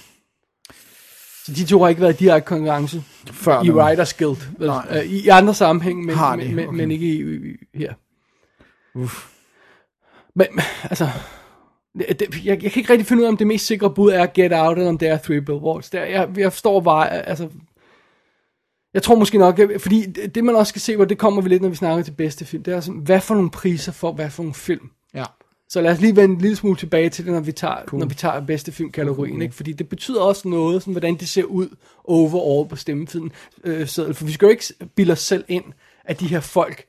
Så 1.46 1.52
de 1.52 1.64
to 1.64 1.82
har 1.82 1.88
ikke 1.88 2.00
været 2.00 2.14
i 2.20 2.24
direkte 2.24 2.46
konkurrence 2.46 3.02
Før 3.32 3.62
i 3.62 3.66
nu. 3.66 3.74
Writers 3.82 4.14
Guild. 4.14 4.36
Vel? 4.58 4.68
Nej. 4.68 4.86
Øh, 4.90 5.04
I 5.04 5.28
andre 5.28 5.54
sammenhæng, 5.54 6.04
men, 6.04 6.14
Har 6.14 6.36
de? 6.36 6.44
men, 6.44 6.56
men, 6.56 6.66
Okay. 6.68 6.76
men 6.76 6.90
ikke 6.90 7.06
i, 7.06 7.20
i, 7.34 7.56
her. 7.74 7.94
Uff. 8.94 9.26
Men, 10.34 10.46
altså, 10.82 11.08
det, 11.98 12.20
det, 12.20 12.44
jeg, 12.44 12.62
jeg 12.62 12.72
kan 12.72 12.80
ikke 12.80 12.92
rigtig 12.92 13.06
finde 13.06 13.20
ud 13.20 13.24
af, 13.26 13.30
om 13.30 13.36
det 13.36 13.46
mest 13.46 13.66
sikre 13.66 13.90
bud 13.94 14.10
er 14.10 14.26
Get 14.26 14.52
Out, 14.54 14.76
eller 14.78 14.88
om 14.88 14.98
det 14.98 15.08
er 15.08 15.18
Three 15.18 15.40
Billboards. 15.40 15.90
Der, 15.90 16.04
jeg, 16.04 16.28
jeg 16.36 16.52
forstår 16.52 16.80
bare, 16.80 17.10
altså, 17.28 17.48
jeg 18.94 19.02
tror 19.02 19.14
måske 19.14 19.38
nok, 19.38 19.58
jeg- 19.58 19.80
fordi 19.80 20.06
det, 20.06 20.34
det 20.34 20.44
man 20.44 20.56
også 20.56 20.70
skal 20.70 20.80
se, 20.82 20.96
hvor 20.96 21.04
det 21.04 21.18
kommer 21.18 21.42
vi 21.42 21.48
lidt, 21.48 21.62
når 21.62 21.68
vi 21.68 21.74
snakker 21.76 22.04
til 22.04 22.12
bedste 22.12 22.44
film, 22.44 22.62
det 22.62 22.74
er 22.74 22.80
sådan, 22.80 23.00
hvad 23.00 23.20
for 23.20 23.34
nogle 23.34 23.50
priser 23.50 23.92
for 23.92 24.12
hvad 24.12 24.30
for 24.30 24.42
nogle 24.42 24.54
film. 24.54 24.90
Ja. 25.14 25.24
Så 25.68 25.80
lad 25.80 25.92
os 25.92 26.00
lige 26.00 26.16
vende 26.16 26.34
en 26.34 26.40
lille 26.40 26.56
smule 26.56 26.76
tilbage 26.76 27.10
til 27.10 27.24
det, 27.24 27.32
når 27.32 27.40
vi 27.40 27.52
tager, 27.52 27.76
cool. 27.86 28.00
når 28.00 28.06
vi 28.06 28.14
tager 28.14 28.40
bedste 28.40 28.72
filmkategorien, 28.72 29.34
cool. 29.34 29.42
ikke? 29.42 29.54
fordi 29.54 29.72
det 29.72 29.88
betyder 29.88 30.20
også 30.20 30.48
noget, 30.48 30.82
sådan, 30.82 30.92
hvordan 30.92 31.14
det 31.16 31.28
ser 31.28 31.44
ud 31.44 31.68
overall 32.04 32.68
på 32.68 32.76
stemmefiden. 32.76 33.32
Øh, 33.64 33.86
så, 33.86 34.12
for 34.12 34.24
vi 34.24 34.32
skal 34.32 34.46
jo 34.46 34.50
ikke 34.50 34.64
bilde 34.94 35.12
os 35.12 35.20
selv 35.20 35.44
ind, 35.48 35.64
at 36.04 36.20
de 36.20 36.26
her 36.26 36.40
folk 36.40 36.86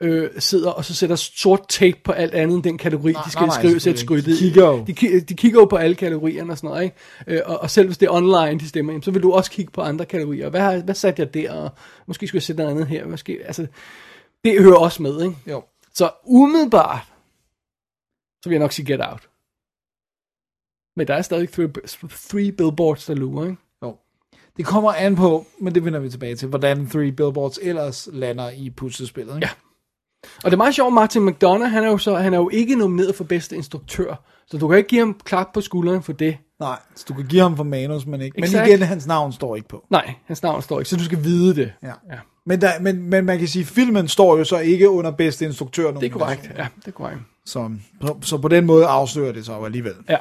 øh, 0.00 0.30
sidder 0.38 0.70
og 0.70 0.84
så 0.84 0.94
sætter 0.94 1.16
sort 1.16 1.68
tape 1.68 1.96
på 2.04 2.12
alt 2.12 2.34
andet 2.34 2.54
end 2.54 2.64
den 2.64 2.78
kategori, 2.78 3.12
Nej, 3.12 3.22
de 3.22 3.30
skal 3.30 3.46
nej, 3.46 3.58
skrive, 3.58 3.80
sætte 3.80 4.00
skryttet 4.00 4.42
ikke. 4.42 4.60
De. 4.60 4.82
De, 4.86 5.20
de 5.20 5.34
kigger 5.34 5.60
jo 5.60 5.64
på 5.64 5.76
alle 5.76 5.94
kategorierne 5.94 6.52
og 6.52 6.58
sådan 6.58 6.70
noget, 6.70 6.84
ikke? 6.84 6.96
Øh, 7.26 7.40
og, 7.46 7.58
og 7.58 7.70
selv 7.70 7.86
hvis 7.86 7.98
det 7.98 8.06
er 8.06 8.10
online, 8.10 8.60
de 8.60 8.68
stemmer, 8.68 9.00
så 9.02 9.10
vil 9.10 9.22
du 9.22 9.32
også 9.32 9.50
kigge 9.50 9.72
på 9.72 9.80
andre 9.80 10.04
kategorier. 10.04 10.48
Hvad, 10.48 10.60
har, 10.60 10.78
hvad 10.78 10.94
satte 10.94 11.22
jeg 11.22 11.34
der? 11.34 11.52
Og 11.52 11.70
måske 12.06 12.26
skulle 12.26 12.38
jeg 12.38 12.42
sætte 12.42 12.62
noget 12.62 12.74
andet 12.74 12.86
her. 12.86 13.06
Måske, 13.06 13.38
altså, 13.46 13.66
det 14.44 14.62
hører 14.62 14.76
også 14.76 15.02
med, 15.02 15.22
ikke? 15.22 15.36
Jo. 15.50 15.62
Så 15.94 16.10
umiddelbart, 16.24 17.06
så 18.46 18.50
vil 18.50 18.54
jeg 18.54 18.60
nok 18.60 18.72
sige 18.72 18.92
Get 18.92 19.00
Out. 19.00 19.28
Men 20.96 21.06
der 21.06 21.14
er 21.14 21.22
stadig 21.22 21.50
three, 21.50 21.68
three 22.30 22.52
billboards, 22.52 23.06
der 23.06 23.14
lurer, 23.14 23.44
ikke? 23.44 23.56
Jo. 23.82 23.96
Det 24.56 24.66
kommer 24.66 24.92
an 24.92 25.16
på, 25.16 25.46
men 25.60 25.74
det 25.74 25.84
vender 25.84 26.00
vi 26.00 26.10
tilbage 26.10 26.36
til, 26.36 26.48
hvordan 26.48 26.86
Three 26.86 27.12
Billboards 27.12 27.58
ellers 27.62 28.08
lander 28.12 28.50
i 28.50 28.70
puslespillet. 28.70 29.34
Ikke? 29.34 29.46
Ja. 29.46 29.50
Og 30.36 30.44
det 30.44 30.52
er 30.52 30.56
meget 30.56 30.74
sjovt, 30.74 30.94
Martin 30.94 31.26
McDonough, 31.26 31.70
han 31.70 31.84
er 31.84 31.88
jo, 31.88 31.98
så, 31.98 32.14
han 32.16 32.34
er 32.34 32.38
jo 32.38 32.48
ikke 32.48 32.76
nomineret 32.76 33.14
for 33.14 33.24
bedste 33.24 33.56
instruktør. 33.56 34.14
Så 34.46 34.58
du 34.58 34.68
kan 34.68 34.78
ikke 34.78 34.88
give 34.88 35.00
ham 35.00 35.20
klap 35.24 35.52
på 35.54 35.60
skulderen 35.60 36.02
for 36.02 36.12
det. 36.12 36.38
Nej, 36.60 36.78
så 36.94 37.04
du 37.08 37.14
kan 37.14 37.26
give 37.26 37.42
ham 37.42 37.56
for 37.56 37.64
manus, 37.64 38.06
men 38.06 38.20
ikke. 38.20 38.34
Men 38.34 38.44
Exakt. 38.44 38.68
igen, 38.68 38.82
hans 38.82 39.06
navn 39.06 39.32
står 39.32 39.56
ikke 39.56 39.68
på. 39.68 39.86
Nej, 39.90 40.14
hans 40.24 40.42
navn 40.42 40.62
står 40.62 40.80
ikke, 40.80 40.90
så 40.90 40.96
du 40.96 41.04
skal 41.04 41.24
vide 41.24 41.54
det. 41.54 41.72
Ja. 41.82 41.92
ja. 42.10 42.18
Men, 42.46 42.60
der, 42.60 42.80
men, 42.80 43.02
men 43.02 43.24
man 43.24 43.38
kan 43.38 43.48
sige, 43.48 43.62
at 43.62 43.66
filmen 43.66 44.08
står 44.08 44.36
jo 44.36 44.44
så 44.44 44.58
ikke 44.58 44.90
under 44.90 45.10
bedste 45.10 45.44
instruktør. 45.44 45.90
Det 45.90 46.06
er 46.06 46.10
korrekt, 46.10 46.50
ja, 46.56 46.66
det 46.76 46.86
er 46.86 46.90
korrekt. 46.90 47.20
Så, 47.46 47.70
så, 48.02 48.16
så 48.22 48.38
på 48.38 48.48
den 48.48 48.66
måde 48.66 48.86
afslører 48.86 49.32
det 49.32 49.48
jo 49.48 49.64
alligevel. 49.64 49.94
Ja. 50.08 50.16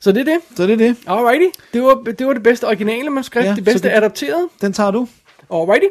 Så 0.00 0.12
det 0.12 0.20
er 0.20 0.24
det. 0.24 0.38
Så 0.56 0.62
det 0.66 0.72
er 0.72 0.76
det. 0.76 0.96
Alrighty. 1.06 1.58
Det 1.72 1.82
var 1.82 1.94
det, 1.94 2.26
var 2.26 2.32
det 2.32 2.42
bedste 2.42 2.66
originale 2.66 3.10
manuskript, 3.10 3.46
Ja, 3.46 3.54
det 3.54 3.64
bedste 3.64 3.78
så 3.78 3.88
det- 3.88 3.94
adapterede. 3.94 4.48
Den 4.60 4.72
tager 4.72 4.90
du. 4.90 5.08
Alrighty. 5.50 5.86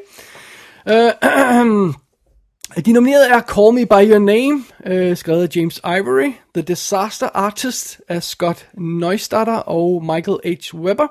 Uh, 0.86 1.94
de 2.86 2.92
nominerede 2.94 3.28
er 3.30 3.42
Call 3.42 3.74
Me 3.74 3.86
By 3.86 4.10
Your 4.12 4.20
Name, 4.20 4.64
uh, 5.12 5.18
skrevet 5.18 5.44
af 5.44 5.56
James 5.56 5.78
Ivory, 5.86 6.32
The 6.54 6.62
Disaster 6.62 7.30
Artist 7.34 8.02
af 8.08 8.24
Scott 8.24 8.68
Neustadter 8.78 9.56
og 9.58 10.04
Michael 10.06 10.38
H. 10.46 10.76
Webber, 10.76 11.08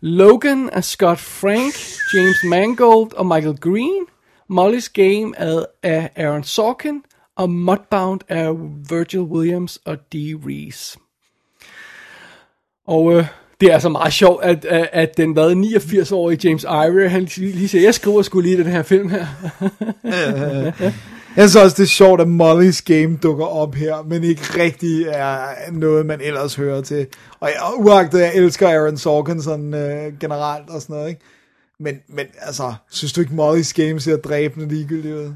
Logan 0.00 0.70
af 0.70 0.84
Scott 0.84 1.18
Frank, 1.20 1.74
James 2.14 2.36
Mangold 2.44 3.12
og 3.14 3.26
Michael 3.26 3.56
Green, 3.60 4.06
Molly's 4.52 4.90
Game 4.94 5.38
af, 5.40 5.64
af 5.82 6.10
Aaron 6.16 6.44
Sorkin, 6.44 7.02
og 7.38 7.50
Mudbound 7.50 8.20
af 8.28 8.52
Virgil 8.90 9.20
Williams 9.20 9.78
og 9.84 9.96
D. 9.96 10.14
Reese. 10.46 10.98
Og 12.86 13.12
øh, 13.12 13.26
det 13.60 13.68
er 13.68 13.74
altså 13.74 13.88
meget 13.88 14.12
sjovt, 14.12 14.44
at, 14.44 14.64
at, 14.64 14.88
at 14.92 15.16
den 15.16 15.32
hvad, 15.32 15.52
89-årige 15.52 16.48
James 16.48 16.62
Ivory, 16.62 17.08
han 17.08 17.24
lige 17.36 17.52
lige 17.52 17.68
siger, 17.68 17.82
jeg 17.82 17.94
skriver 17.94 18.22
skulle 18.22 18.48
lige 18.48 18.64
den 18.64 18.72
her 18.72 18.82
film 18.82 19.08
her. 19.08 19.26
Jeg 21.36 21.48
synes 21.48 21.64
også, 21.64 21.76
det 21.76 21.82
er 21.82 21.86
sjovt, 21.86 22.20
at 22.20 22.26
Molly's 22.26 22.82
Game 22.84 23.16
dukker 23.16 23.46
op 23.46 23.74
her, 23.74 24.02
men 24.02 24.24
ikke 24.24 24.42
rigtig 24.62 25.06
er 25.08 25.72
noget, 25.72 26.06
man 26.06 26.20
ellers 26.20 26.54
hører 26.54 26.80
til. 26.80 27.06
Og 27.40 27.48
jeg, 27.48 27.56
uagtet, 27.76 28.20
jeg 28.20 28.34
elsker 28.34 28.68
Aaron 28.68 28.96
Sorkin 28.96 29.42
sådan 29.42 29.74
øh, 29.74 30.18
generelt 30.20 30.70
og 30.70 30.82
sådan 30.82 30.96
noget, 30.96 31.08
ikke? 31.08 31.20
Men, 31.80 31.94
men 32.08 32.26
altså, 32.40 32.74
synes 32.90 33.12
du 33.12 33.20
ikke 33.20 33.32
Molly's 33.32 33.72
Game 33.82 34.00
ser 34.00 34.16
dræbende 34.16 34.68
ligegyldigt 34.68 35.14
ud? 35.14 35.32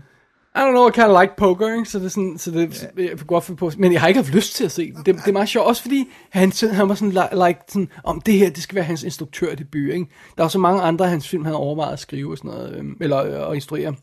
I 0.54 0.58
don't 0.58 0.70
know, 0.72 0.88
I 0.88 0.90
kind 0.92 1.06
of 1.06 1.20
like 1.20 1.36
poker, 1.36 1.74
ikke? 1.74 1.90
så 1.90 1.98
det 1.98 2.04
er 2.04 2.08
sådan, 2.08 2.38
så 2.38 2.50
det, 2.50 2.88
jeg 2.96 3.18
kan 3.18 3.26
godt 3.26 3.44
finde 3.44 3.58
på, 3.58 3.70
men 3.78 3.92
jeg 3.92 4.00
har 4.00 4.08
ikke 4.08 4.20
haft 4.20 4.34
lyst 4.34 4.54
til 4.54 4.64
at 4.64 4.72
se 4.72 4.92
den. 4.92 4.96
Det, 4.96 5.06
det 5.06 5.28
er 5.28 5.32
meget 5.32 5.48
sjovt, 5.48 5.66
også 5.66 5.82
fordi 5.82 6.08
han, 6.30 6.52
han 6.72 6.88
var 6.88 6.94
sådan, 6.94 7.12
li- 7.18 7.46
like, 7.46 7.60
sådan, 7.68 7.88
om 8.04 8.20
det 8.20 8.34
her, 8.34 8.50
det 8.50 8.62
skal 8.62 8.76
være 8.76 8.84
hans 8.84 9.02
instruktørdebut, 9.02 9.90
ikke? 9.92 10.06
Der 10.38 10.44
er 10.44 10.48
så 10.48 10.58
mange 10.58 10.82
andre 10.82 11.04
af 11.04 11.10
hans 11.10 11.28
film, 11.28 11.44
han 11.44 11.52
har 11.52 11.58
overvejet 11.60 11.92
at 11.92 11.98
skrive 11.98 12.32
og 12.32 12.38
sådan 12.38 12.50
noget, 12.50 12.76
øhm, 12.76 12.96
eller 13.00 13.18
øh, 13.18 13.48
at 13.50 13.54
instruere. 13.54 13.94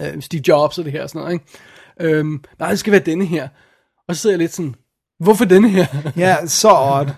Øh, 0.00 0.22
Steve 0.22 0.42
Jobs 0.48 0.78
og 0.78 0.84
det 0.84 0.92
her 0.92 1.02
og 1.02 1.08
sådan 1.10 1.20
noget, 1.20 1.32
ikke? 1.32 2.16
Øhm, 2.18 2.44
nej, 2.58 2.70
det 2.70 2.78
skal 2.78 2.90
være 2.92 3.02
denne 3.02 3.24
her. 3.24 3.48
Og 4.08 4.16
så 4.16 4.20
sidder 4.22 4.34
jeg 4.34 4.38
lidt 4.38 4.54
sådan, 4.54 4.74
hvorfor 5.20 5.44
denne 5.44 5.68
her? 5.68 5.86
Ja, 6.16 6.46
så 6.46 6.68
odd. 6.70 7.08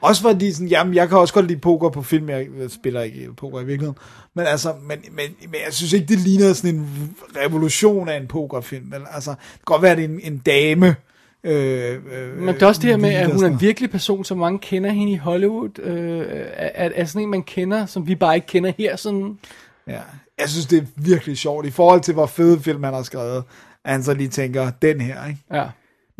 Også 0.00 0.22
fordi 0.22 0.52
sådan, 0.52 0.68
jamen, 0.68 0.94
jeg 0.94 1.08
kan 1.08 1.18
også 1.18 1.34
godt 1.34 1.46
lide 1.46 1.58
poker 1.58 1.88
på 1.88 2.02
film, 2.02 2.28
jeg 2.28 2.46
spiller 2.68 3.00
ikke 3.00 3.28
poker 3.36 3.60
i 3.60 3.64
virkeligheden. 3.64 3.98
Men 4.34 4.46
altså, 4.46 4.72
men, 4.82 4.98
men, 5.10 5.24
men 5.40 5.60
jeg 5.66 5.72
synes 5.72 5.92
ikke, 5.92 6.06
det 6.06 6.18
ligner 6.18 6.52
sådan 6.52 6.76
en 6.76 7.16
revolution 7.36 8.08
af 8.08 8.16
en 8.16 8.26
pokerfilm. 8.26 8.86
Men, 8.86 9.00
altså, 9.14 9.30
det 9.30 9.38
kan 9.38 9.64
godt 9.64 9.82
være, 9.82 9.92
at 9.92 9.98
det 9.98 10.04
er 10.04 10.08
en, 10.08 10.20
en 10.22 10.38
dame, 10.38 10.96
Øh, 11.44 11.94
øh, 11.94 12.36
Men 12.38 12.54
det 12.54 12.62
er 12.62 12.66
også 12.66 12.80
det 12.80 12.90
her 12.90 12.96
med, 12.96 13.10
at 13.10 13.32
hun 13.32 13.44
er 13.44 13.48
en 13.48 13.60
virkelig 13.60 13.90
person, 13.90 14.24
som 14.24 14.38
mange 14.38 14.58
kender 14.58 14.90
hende 14.90 15.12
i 15.12 15.16
Hollywood. 15.16 15.78
Øh, 15.78 16.26
er, 16.52 16.90
er 16.94 17.04
sådan 17.04 17.22
en, 17.22 17.30
man 17.30 17.42
kender, 17.42 17.86
som 17.86 18.06
vi 18.06 18.14
bare 18.14 18.34
ikke 18.34 18.46
kender 18.46 18.72
her. 18.78 18.96
Sådan. 18.96 19.38
Ja. 19.86 20.00
Jeg 20.38 20.48
synes, 20.48 20.66
det 20.66 20.78
er 20.78 20.86
virkelig 20.96 21.38
sjovt. 21.38 21.66
I 21.66 21.70
forhold 21.70 22.00
til, 22.00 22.14
hvor 22.14 22.26
fede 22.26 22.60
film 22.60 22.84
han 22.84 22.94
har 22.94 23.02
skrevet, 23.02 23.44
at 23.84 23.92
han 23.92 24.02
så 24.02 24.14
lige 24.14 24.28
tænker, 24.28 24.70
den 24.82 25.00
her, 25.00 25.26
ikke? 25.26 25.40
Ja. 25.52 25.64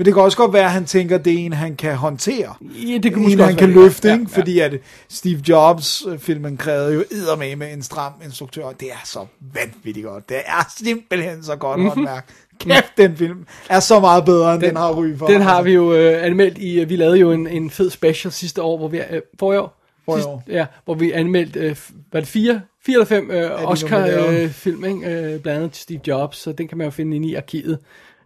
Men 0.01 0.05
det 0.07 0.15
kan 0.15 0.23
også 0.23 0.37
godt 0.37 0.53
være, 0.53 0.65
at 0.65 0.71
han 0.71 0.85
tænker, 0.85 1.19
det 1.19 1.33
er 1.35 1.39
en, 1.39 1.53
han 1.53 1.77
kan 1.77 1.95
håndtere. 1.97 2.55
Ja, 2.89 2.99
det 2.99 3.13
kan 3.15 3.23
en, 3.23 3.39
han 3.41 3.57
kan 3.57 3.71
løfte, 3.71 4.09
Ja, 4.09 4.15
ikke? 4.15 4.27
ja. 4.37 4.41
Fordi 4.41 4.59
at 4.59 4.73
Steve 5.09 5.41
Jobs-filmen 5.49 6.57
krævede 6.57 6.95
jo 6.95 7.05
eddermame 7.11 7.57
med 7.57 7.73
en 7.73 7.83
stram 7.83 8.13
instruktør. 8.25 8.63
Det 8.81 8.89
er 8.93 9.01
så 9.05 9.27
vanvittigt 9.55 10.07
godt. 10.07 10.29
Det 10.29 10.37
er 10.47 10.75
simpelthen 10.85 11.43
så 11.45 11.57
godt 11.57 11.81
Mhm. 11.81 11.89
håndværk. 11.89 12.29
Kæft, 12.61 12.93
den 12.97 13.17
film 13.17 13.47
er 13.71 13.81
så 13.81 14.01
meget 14.01 14.25
bedre, 14.25 14.53
end 14.55 14.61
den, 14.61 14.69
den 14.69 14.77
har 14.77 14.93
ry 14.93 15.17
for. 15.19 15.27
Den 15.27 15.41
har 15.41 15.63
vi 15.63 15.73
jo 15.73 15.93
øh, 15.95 16.25
anmeldt 16.25 16.59
i, 16.59 16.85
vi 16.85 16.97
lavede 16.97 17.19
jo 17.19 17.33
en, 17.33 17.47
en 17.47 17.71
fed 17.71 17.91
special 17.91 18.33
sidste 18.33 18.63
år, 18.63 18.79
hvor 18.79 18.89
vi, 18.89 18.99
øh, 19.11 19.21
forrige 19.39 19.61
år, 19.61 19.81
Forrige 20.05 20.19
Sidste- 20.23 20.29
år. 20.31 20.43
ja, 20.49 20.67
hvor 20.85 20.95
vi 20.95 21.13
anmeldte, 21.13 21.61
øh, 21.61 21.77
var 22.13 22.21
det 22.21 22.29
fire, 22.29 22.61
fire 22.87 22.95
eller 22.95 23.07
fem 23.07 23.31
øh. 23.31 23.51
Oscar-film, 23.65 24.85
øh, 24.85 24.91
øh, 25.35 25.41
blandt 25.41 25.49
andet 25.63 25.77
Steve 25.77 26.01
Jobs, 26.07 26.37
så 26.37 26.53
den 26.53 26.69
kan 26.69 26.79
man 26.79 26.85
jo 26.85 26.91
finde 26.91 27.17
inde 27.17 27.29
i 27.29 27.35
arkivet. 27.35 27.79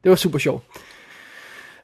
Det 0.05 0.11
var 0.11 0.17
super 0.17 0.39
sjovt. 0.39 0.65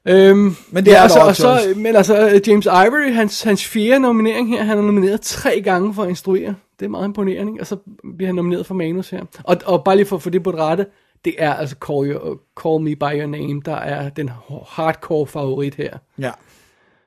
Øhm, 0.09 0.56
Men 0.70 0.85
det 0.85 0.93
er 0.93 0.97
ja, 0.97 1.02
altså, 1.02 1.20
og 1.20 1.36
så. 1.36 1.74
Men 1.77 1.97
altså, 1.97 2.28
øh, 2.28 2.40
James 2.48 2.66
Ivory, 2.66 3.12
hans, 3.12 3.43
hans 3.43 3.66
fjerde 3.66 4.01
nominering 4.01 4.48
her, 4.48 4.64
han 4.64 4.78
er 4.78 4.82
nomineret 4.82 5.20
tre 5.20 5.60
gange 5.60 5.94
for 5.94 6.02
at 6.02 6.09
instruere. 6.09 6.55
Det 6.81 6.86
er 6.86 6.90
meget 6.90 7.05
imponerende, 7.05 7.52
ikke? 7.52 7.62
og 7.62 7.66
så 7.66 7.77
bliver 8.16 8.28
han 8.28 8.35
nomineret 8.35 8.66
for 8.66 8.74
manus 8.74 9.10
her. 9.10 9.24
Og, 9.44 9.56
og 9.64 9.85
bare 9.85 9.97
lige 9.97 10.06
for 10.06 10.16
at 10.16 10.22
få 10.22 10.31
det 10.31 10.43
på 10.43 10.52
det 10.52 10.60
rette, 10.60 10.86
det 11.24 11.35
er 11.39 11.55
altså 11.55 11.77
Call, 11.86 12.10
your, 12.10 12.40
Call 12.62 12.81
Me 12.81 12.97
By 12.97 13.20
Your 13.20 13.27
Name, 13.27 13.62
der 13.64 13.77
er 13.77 14.09
den 14.09 14.31
hardcore 14.68 15.27
favorit 15.27 15.74
her. 15.74 15.98
Ja. 16.18 16.31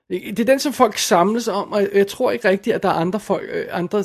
Det 0.10 0.40
er 0.40 0.46
den, 0.46 0.60
som 0.60 0.74
folk 0.74 0.98
samles 0.98 1.48
om, 1.48 1.72
og 1.74 1.88
jeg 1.94 2.08
tror 2.08 2.32
ikke 2.32 2.50
rigtigt, 2.50 2.76
at 2.76 2.84
der 2.84 2.90
er 2.90 2.94
andre, 2.94 3.20
folk, 3.20 3.44
øh, 3.54 3.66
andre 3.72 4.04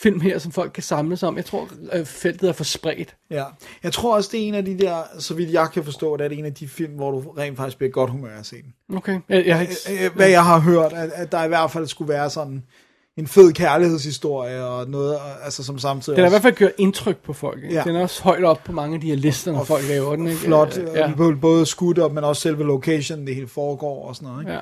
film 0.00 0.20
her, 0.20 0.38
som 0.38 0.52
folk 0.52 0.72
kan 0.72 0.82
samles 0.82 1.22
om. 1.22 1.36
Jeg 1.36 1.44
tror, 1.44 1.68
øh, 1.92 2.04
feltet 2.04 2.48
er 2.48 2.52
for 2.52 2.64
spredt. 2.64 3.14
Ja. 3.30 3.44
Jeg 3.82 3.92
tror 3.92 4.14
også, 4.16 4.28
det 4.32 4.40
er 4.44 4.48
en 4.48 4.54
af 4.54 4.64
de 4.64 4.78
der, 4.78 4.96
så 5.18 5.34
vidt 5.34 5.52
jeg 5.52 5.68
kan 5.74 5.84
forstå, 5.84 6.16
det 6.16 6.26
er 6.26 6.30
en 6.30 6.44
af 6.44 6.54
de 6.54 6.68
film, 6.68 6.92
hvor 6.92 7.10
du 7.10 7.20
rent 7.30 7.56
faktisk 7.56 7.78
bliver 7.78 7.90
godt 7.90 8.10
humør 8.10 8.38
at 8.38 8.46
se 8.46 8.56
den. 8.56 8.96
Okay. 8.96 9.20
Jeg, 9.28 9.46
jeg 9.46 9.60
ikke... 9.60 10.04
Øh, 10.04 10.16
Hvad 10.16 10.28
jeg 10.28 10.44
har 10.44 10.58
hørt, 10.58 10.92
at, 10.92 11.10
at 11.14 11.32
der 11.32 11.44
i 11.44 11.48
hvert 11.48 11.70
fald 11.70 11.86
skulle 11.86 12.08
være 12.08 12.30
sådan 12.30 12.62
en 13.16 13.26
fed 13.26 13.52
kærlighedshistorie 13.52 14.64
og 14.64 14.88
noget, 14.88 15.16
og- 15.16 15.44
altså 15.44 15.64
som 15.64 15.78
samtidig 15.78 16.16
Den 16.16 16.22
har 16.22 16.30
i 16.30 16.32
hvert 16.32 16.42
fald 16.42 16.54
gjort 16.54 16.72
indtryk 16.78 17.16
på 17.16 17.32
folk. 17.32 17.62
Ikke? 17.64 17.74
Ja. 17.74 17.82
Den 17.82 17.96
er 17.96 18.00
også 18.02 18.22
højt 18.22 18.44
op 18.44 18.60
på 18.64 18.72
mange 18.72 18.94
af 18.94 19.00
de 19.00 19.06
her 19.08 19.16
lister, 19.16 19.52
når 19.52 19.64
folk 19.64 19.88
laver 19.88 20.16
den. 20.16 20.26
Ikke? 20.26 20.38
flot, 20.38 20.78
ja. 20.94 21.12
både 21.40 21.66
skud 21.66 21.98
op, 21.98 22.12
men 22.12 22.24
også 22.24 22.42
selve 22.42 22.64
location, 22.64 23.26
det 23.26 23.34
hele 23.34 23.48
foregår 23.48 24.08
og 24.08 24.16
sådan 24.16 24.28
noget. 24.28 24.42
Ikke? 24.42 24.52
Ja. 24.52 24.58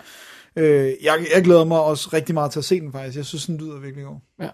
Øh, 0.57 0.93
jeg, 1.03 1.27
jeg 1.35 1.45
glæder 1.45 1.65
mig 1.65 1.81
også 1.81 2.09
rigtig 2.13 2.35
meget 2.35 2.51
til 2.51 2.59
at 2.59 2.65
se 2.65 2.81
den 2.81 2.93
faktisk. 2.93 3.17
Jeg 3.17 3.25
synes, 3.25 3.47
den 3.47 3.57
lyder 3.57 3.79
virkelig 3.81 4.05
god. 4.05 4.17
Ja. 4.41 4.49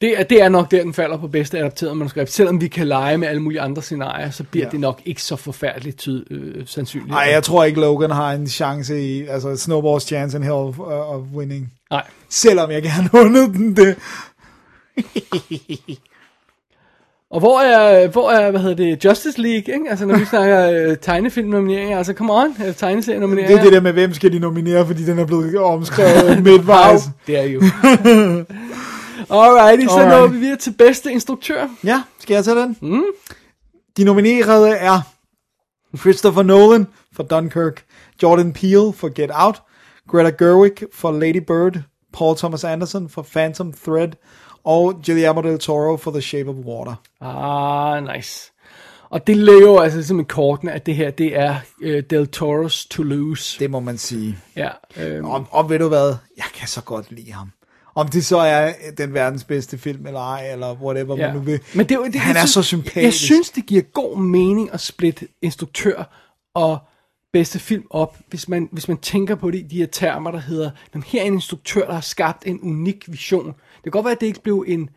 Det 0.00 0.20
er, 0.20 0.22
det 0.22 0.42
er 0.42 0.48
nok 0.48 0.70
der, 0.70 0.82
den 0.82 0.94
falder 0.94 1.16
på 1.16 1.28
bedste 1.28 1.58
adapteret 1.58 1.96
manuskript. 1.96 2.30
Selvom 2.30 2.60
vi 2.60 2.68
kan 2.68 2.88
lege 2.88 3.18
med 3.18 3.28
alle 3.28 3.42
mulige 3.42 3.60
andre 3.60 3.82
scenarier, 3.82 4.30
så 4.30 4.44
bliver 4.44 4.66
Ja. 4.66 4.70
det 4.70 4.80
nok 4.80 5.02
ikke 5.04 5.22
så 5.22 5.36
forfærdeligt 5.36 5.98
tyd, 5.98 6.26
øh, 6.30 6.66
sandsynligt. 6.66 7.10
Nej, 7.10 7.28
jeg 7.32 7.42
tror 7.42 7.64
ikke, 7.64 7.80
Logan 7.80 8.10
har 8.10 8.32
en 8.32 8.46
chance 8.46 9.02
i, 9.02 9.26
altså 9.26 9.52
Snowball's 9.52 10.06
chance 10.06 10.36
in 10.36 10.42
hell 10.42 10.54
of, 10.54 10.78
uh, 10.78 10.86
of 10.86 11.22
winning. 11.34 11.72
Nej. 11.90 12.06
Selvom 12.28 12.70
jeg 12.70 12.82
gerne 12.82 13.08
vundet 13.12 13.48
den 13.54 13.76
det. 13.76 13.96
Og 17.32 17.40
hvor 17.40 17.60
er, 17.60 18.08
hvor 18.08 18.30
er, 18.30 18.50
hvad 18.50 18.60
hedder 18.60 18.76
det, 18.76 19.04
Justice 19.04 19.40
League, 19.40 19.74
ikke? 19.74 19.90
Altså, 19.90 20.06
når 20.06 20.18
vi 20.18 20.24
snakker 20.24 20.70
øh, 20.70 20.96
tegnefilm-nomineringer, 20.96 21.98
altså, 21.98 22.12
come 22.12 22.32
on, 22.32 22.56
øh, 22.66 22.74
tegneserie-nomineringer. 22.74 23.56
Det 23.56 23.58
er 23.58 23.64
det 23.64 23.72
der 23.72 23.80
med, 23.80 23.92
hvem 23.92 24.14
skal 24.14 24.32
de 24.32 24.38
nominere, 24.38 24.86
fordi 24.86 25.04
den 25.04 25.18
er 25.18 25.26
blevet 25.26 25.58
omskrevet 25.58 26.42
midtvejs. 26.44 27.02
Det 27.26 27.38
er 27.38 27.42
jo. 27.42 27.60
Alrighty, 29.30 29.86
så 29.86 29.90
Alright. 29.90 30.08
når 30.08 30.26
vi 30.26 30.38
videre 30.38 30.56
til 30.56 30.74
bedste 30.78 31.12
instruktør. 31.12 31.66
Ja, 31.84 32.02
skal 32.18 32.34
jeg 32.34 32.44
tage 32.44 32.56
den? 32.56 32.76
Mm. 32.82 33.02
De 33.96 34.04
nominerede 34.04 34.70
er 34.70 35.00
Christopher 35.98 36.42
Nolan 36.42 36.86
for 37.16 37.22
Dunkirk, 37.22 37.84
Jordan 38.22 38.52
Peele 38.52 38.92
for 38.92 39.14
Get 39.14 39.30
Out, 39.34 39.62
Greta 40.08 40.30
Gerwig 40.44 40.72
for 40.94 41.12
Lady 41.12 41.40
Bird, 41.46 41.78
Paul 42.12 42.36
Thomas 42.36 42.64
Anderson 42.64 43.08
for 43.08 43.26
Phantom 43.32 43.72
Thread, 43.84 44.08
og 44.64 45.00
Guillermo 45.06 45.40
del 45.40 45.58
Toro 45.58 45.96
for 45.96 46.10
The 46.10 46.20
Shape 46.22 46.50
of 46.50 46.56
Water. 46.56 46.94
Ah, 47.20 48.16
nice. 48.16 48.52
Og 49.10 49.26
det 49.26 49.36
jo 49.62 49.78
altså 49.78 50.02
som 50.02 50.18
en 50.18 50.24
kortene, 50.24 50.72
at 50.72 50.86
det 50.86 50.94
her, 50.96 51.10
det 51.10 51.36
er 51.38 51.56
øh, 51.82 52.02
Del 52.10 52.28
Toro's 52.36 52.86
Toulouse. 52.90 53.58
Det 53.60 53.70
må 53.70 53.80
man 53.80 53.98
sige. 53.98 54.38
Ja, 54.56 54.68
øh, 54.96 55.24
Og, 55.24 55.46
og 55.50 55.70
ved 55.70 55.78
du 55.78 55.88
hvad? 55.88 56.14
Jeg 56.36 56.44
kan 56.54 56.68
så 56.68 56.80
godt 56.80 57.10
lide 57.12 57.32
ham. 57.32 57.50
Om 57.94 58.08
det 58.08 58.24
så 58.24 58.36
er 58.38 58.72
den 58.98 59.14
verdens 59.14 59.44
bedste 59.44 59.78
film 59.78 60.06
eller 60.06 60.20
ej, 60.20 60.52
eller 60.52 60.74
whatever 60.74 61.16
ja. 61.16 61.26
man 61.26 61.36
nu 61.36 61.40
vil. 61.42 61.60
Men 61.74 61.86
det, 61.88 61.94
er 61.94 62.02
det, 62.02 62.14
Han 62.20 62.36
er 62.36 62.40
synes- 62.40 62.50
så 62.50 62.62
sympatisk. 62.62 62.96
Jeg 62.96 63.12
synes, 63.12 63.50
det 63.50 63.66
giver 63.66 63.82
god 63.82 64.18
mening 64.18 64.72
at 64.74 64.80
splitte 64.80 65.28
instruktør 65.42 66.02
og 66.54 66.78
bedste 67.32 67.58
film 67.58 67.84
op, 67.90 68.16
hvis 68.28 68.48
man, 68.48 68.68
hvis 68.72 68.88
man 68.88 68.96
tænker 68.96 69.34
på 69.34 69.50
det 69.50 69.58
i 69.58 69.62
de 69.62 69.76
her 69.78 69.86
termer, 69.86 70.30
der 70.30 70.38
hedder, 70.40 70.70
"Jamen, 70.94 71.04
her 71.06 71.20
er 71.22 71.24
en 71.26 71.32
instruktør, 71.34 71.86
der 71.86 71.92
har 71.92 72.00
skabt 72.00 72.46
en 72.46 72.60
unik 72.62 73.04
vision. 73.08 73.54
Det 73.84 73.92
kan 73.92 73.92
godt 73.92 74.04
være, 74.04 74.12
at 74.12 74.20
det 74.20 74.26
ikke 74.26 74.42
blev 74.42 74.64
en, 74.68 74.88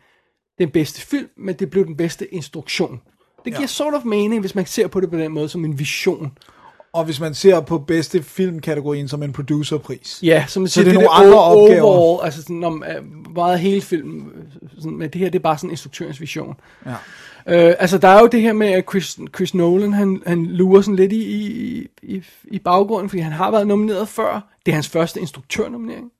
den 0.58 0.70
bedste 0.70 1.00
film, 1.00 1.28
men 1.36 1.54
det 1.54 1.70
blev 1.70 1.86
den 1.86 1.96
bedste 1.96 2.34
instruktion. 2.34 3.00
Det 3.44 3.52
giver 3.52 3.60
Ja. 3.60 3.66
sort 3.66 3.94
of 3.94 4.04
mening, 4.04 4.40
hvis 4.40 4.54
man 4.54 4.66
ser 4.66 4.86
på 4.86 5.00
det 5.00 5.10
på 5.10 5.16
den 5.16 5.32
måde 5.32 5.48
som 5.48 5.64
en 5.64 5.78
vision. 5.78 6.32
Og 6.92 7.04
hvis 7.04 7.20
man 7.20 7.34
ser 7.34 7.60
på 7.60 7.78
bedste 7.78 8.22
filmkategorien 8.22 9.08
som 9.08 9.22
en 9.22 9.32
producerpris. 9.32 10.20
Ja, 10.22 10.44
som 10.48 10.62
man 10.62 10.68
Så 10.68 10.74
siger, 10.74 10.84
det 10.84 10.90
er 10.90 10.94
nogle 10.94 11.10
andre 11.10 11.42
opgaver. 11.42 11.82
Overall, 11.82 12.24
altså 12.24 12.42
sådan 12.42 12.64
om 12.64 12.84
øh, 12.88 13.04
meget 13.34 13.58
hele 13.58 13.80
filmen, 13.80 14.32
sådan, 14.78 14.96
men 14.96 15.10
det 15.10 15.20
her 15.20 15.28
det 15.30 15.38
er 15.38 15.42
bare 15.42 15.58
sådan 15.58 15.70
instruktørens 15.70 16.20
vision. 16.20 16.54
Ja. 16.86 16.90
Øh, 17.48 17.74
altså 17.78 17.98
der 17.98 18.08
er 18.08 18.20
jo 18.20 18.26
det 18.26 18.40
her 18.42 18.52
med, 18.52 18.66
at 18.68 18.84
Chris, 18.90 19.18
Chris 19.36 19.54
Nolan, 19.54 19.92
han, 19.92 20.22
han 20.26 20.46
lurer 20.46 20.80
sådan 20.80 20.96
lidt 20.96 21.12
i, 21.12 21.22
i, 21.22 21.86
i, 22.02 22.22
i 22.44 22.58
baggrunden, 22.58 23.08
fordi 23.08 23.20
han 23.20 23.32
har 23.32 23.50
været 23.50 23.66
nomineret 23.66 24.08
før. 24.08 24.48
Det 24.66 24.72
er 24.72 24.74
hans 24.74 24.88
første 24.88 25.20
instruktørnominering. 25.20 26.10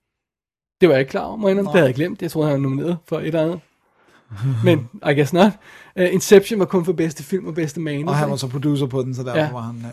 Det 0.81 0.89
var 0.89 0.94
jeg 0.94 1.01
ikke 1.01 1.11
klar 1.11 1.24
over, 1.24 1.36
indrømme. 1.36 1.61
Det 1.62 1.70
havde 1.73 1.86
jeg 1.86 1.94
glemt. 1.94 2.23
Jeg 2.23 2.31
troede, 2.31 2.48
han 2.51 2.57
var 2.57 2.62
nomineret 2.62 2.98
for 3.09 3.19
et 3.19 3.27
eller 3.27 3.43
andet. 3.43 3.61
Men 4.65 4.89
I 5.11 5.15
guess 5.15 5.32
not. 5.32 5.53
Uh, 5.97 6.12
Inception 6.12 6.59
var 6.59 6.65
kun 6.65 6.85
for 6.85 6.93
bedste 6.93 7.23
film 7.23 7.47
og 7.47 7.55
bedste 7.55 7.81
manus. 7.81 8.09
Og 8.09 8.16
han 8.16 8.31
var 8.31 8.36
så 8.36 8.48
producer 8.48 8.86
på 8.86 9.03
den, 9.03 9.15
så 9.15 9.23
derfor 9.23 9.39
Ja. 9.39 9.53
var 9.53 9.61
han... 9.61 9.86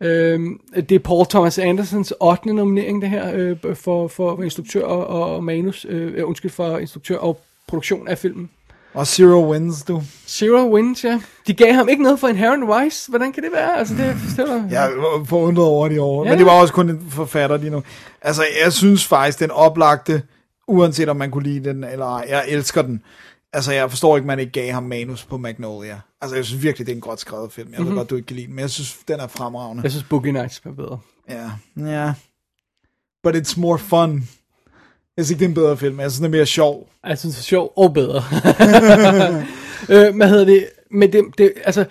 Ja. 0.00 0.06
Øhm, 0.06 0.60
det 0.74 0.92
er 0.92 0.98
Paul 0.98 1.26
Thomas 1.26 1.58
Andersons 1.58 2.14
8. 2.20 2.52
nominering, 2.52 3.02
det 3.02 3.10
her, 3.10 3.32
øh, 3.34 3.74
for, 3.76 4.08
for 4.08 4.42
instruktør 4.42 4.84
og, 4.84 5.06
og 5.34 5.44
manus, 5.44 5.86
øh, 5.88 6.28
undskyld, 6.28 6.50
for 6.50 6.78
instruktør 6.78 7.16
og 7.18 7.40
produktion 7.68 8.08
af 8.08 8.18
filmen. 8.18 8.50
Og 8.94 9.06
Zero 9.06 9.50
Wins, 9.52 9.82
du. 9.82 10.02
Zero 10.28 10.74
Wins, 10.74 11.04
ja. 11.04 11.20
De 11.46 11.54
gav 11.54 11.72
ham 11.72 11.88
ikke 11.88 12.02
noget 12.02 12.20
for 12.20 12.28
Inherent 12.28 12.84
Vice. 12.84 13.08
Hvordan 13.10 13.32
kan 13.32 13.42
det 13.42 13.52
være? 13.52 13.78
Altså, 13.78 13.94
det, 13.94 14.16
det 14.36 14.48
var... 14.48 14.66
Jeg 14.70 14.90
var 14.96 15.24
forundret 15.24 15.66
over 15.66 15.88
de 15.88 16.02
år. 16.02 16.24
Ja. 16.24 16.30
Men 16.30 16.38
det 16.38 16.46
var 16.46 16.52
også 16.52 16.74
kun 16.74 16.90
en 16.90 17.06
forfatter 17.10 17.56
lige 17.56 17.70
nu. 17.70 17.82
Altså, 18.22 18.42
jeg 18.64 18.72
synes 18.72 19.06
faktisk, 19.06 19.40
den 19.40 19.50
oplagte, 19.50 20.22
uanset 20.68 21.08
om 21.08 21.16
man 21.16 21.30
kunne 21.30 21.42
lide 21.44 21.68
den 21.68 21.84
eller 21.84 22.06
ej, 22.06 22.26
jeg 22.28 22.44
elsker 22.48 22.82
den. 22.82 23.02
Altså, 23.52 23.72
jeg 23.72 23.90
forstår 23.90 24.16
ikke, 24.16 24.26
man 24.26 24.38
ikke 24.38 24.52
gav 24.52 24.72
ham 24.72 24.82
manus 24.82 25.24
på 25.24 25.38
Magnolia. 25.38 26.00
Altså, 26.20 26.36
jeg 26.36 26.44
synes 26.44 26.62
virkelig, 26.62 26.86
det 26.86 26.92
er 26.92 26.96
en 26.96 27.00
godt 27.00 27.20
skrevet 27.20 27.52
film. 27.52 27.70
Jeg 27.72 27.78
ved 27.78 27.86
Mhm. 27.86 27.96
godt, 27.96 28.10
du 28.10 28.16
ikke 28.16 28.26
kan 28.26 28.36
lide 28.36 28.46
den, 28.46 28.54
men 28.54 28.62
jeg 28.62 28.70
synes, 28.70 28.96
den 29.08 29.20
er 29.20 29.26
fremragende. 29.26 29.82
Jeg 29.82 29.90
synes, 29.90 30.04
Boogie 30.10 30.32
Nights 30.32 30.64
var 30.64 30.72
bedre. 30.72 30.98
Ja, 31.28 31.50
ja. 31.76 32.12
But 33.26 33.36
it's 33.36 33.60
more 33.60 33.78
fun. 33.78 34.28
Jeg 35.16 35.24
synes 35.24 35.30
ikke, 35.30 35.38
det 35.38 35.44
er 35.44 35.48
en 35.48 35.54
bedre 35.54 35.76
film. 35.76 36.00
Jeg 36.00 36.10
synes, 36.10 36.18
den 36.18 36.24
er 36.34 36.38
mere 36.38 36.46
sjov. 36.46 36.88
Jeg 37.06 37.18
synes, 37.18 37.34
det 37.34 37.40
er 37.40 37.44
sjovt 37.44 37.72
og 37.76 37.94
bedre. 37.94 38.22
øh, 39.94 40.16
hvad 40.16 40.28
hedder 40.28 40.44
det? 40.44 40.68
Men 40.90 41.12
det, 41.12 41.24
det 41.38 41.52
altså, 41.64 41.84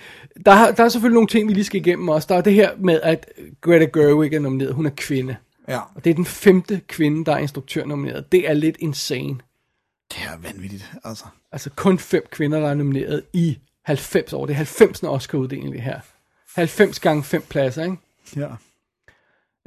der, 0.45 0.51
har- 0.51 0.71
der 0.71 0.83
er 0.83 0.89
selvfølgelig 0.89 1.13
nogle 1.13 1.27
ting, 1.27 1.47
vi 1.49 1.53
lige 1.53 1.63
skal 1.63 1.81
igennem 1.81 2.09
også. 2.09 2.25
Der 2.29 2.35
er 2.35 2.41
det 2.41 2.53
her 2.53 2.71
med, 2.79 2.99
at 3.03 3.25
Greta 3.61 3.85
Gerwig 3.85 4.33
er 4.33 4.39
nomineret. 4.39 4.73
Hun 4.73 4.85
er 4.85 4.89
kvinde. 4.97 5.35
Ja. 5.67 5.79
Og 5.95 6.03
det 6.03 6.09
er 6.09 6.13
den 6.13 6.25
femte 6.25 6.81
kvinde, 6.87 7.25
der 7.25 7.33
er 7.33 7.37
instruktør 7.37 7.85
nomineret. 7.85 8.31
Det 8.31 8.49
er 8.49 8.53
lidt 8.53 8.75
insane. 8.79 9.37
Det 10.11 10.17
er 10.23 10.37
vanvittigt, 10.53 10.91
altså. 11.03 11.25
Altså 11.51 11.69
kun 11.75 11.99
fem 11.99 12.23
kvinder, 12.31 12.59
der 12.59 12.67
er 12.69 12.73
nomineret 12.73 13.23
i 13.33 13.57
90 13.85 14.33
år. 14.33 14.45
Det 14.45 14.53
er 14.53 14.57
90. 14.57 15.03
Oscar-uddeling, 15.03 15.73
det 15.73 15.81
her. 15.81 15.99
90 16.55 16.99
gange 16.99 17.23
fem 17.23 17.41
pladser, 17.49 17.83
ikke? 17.83 17.95
Ja. 18.35 18.47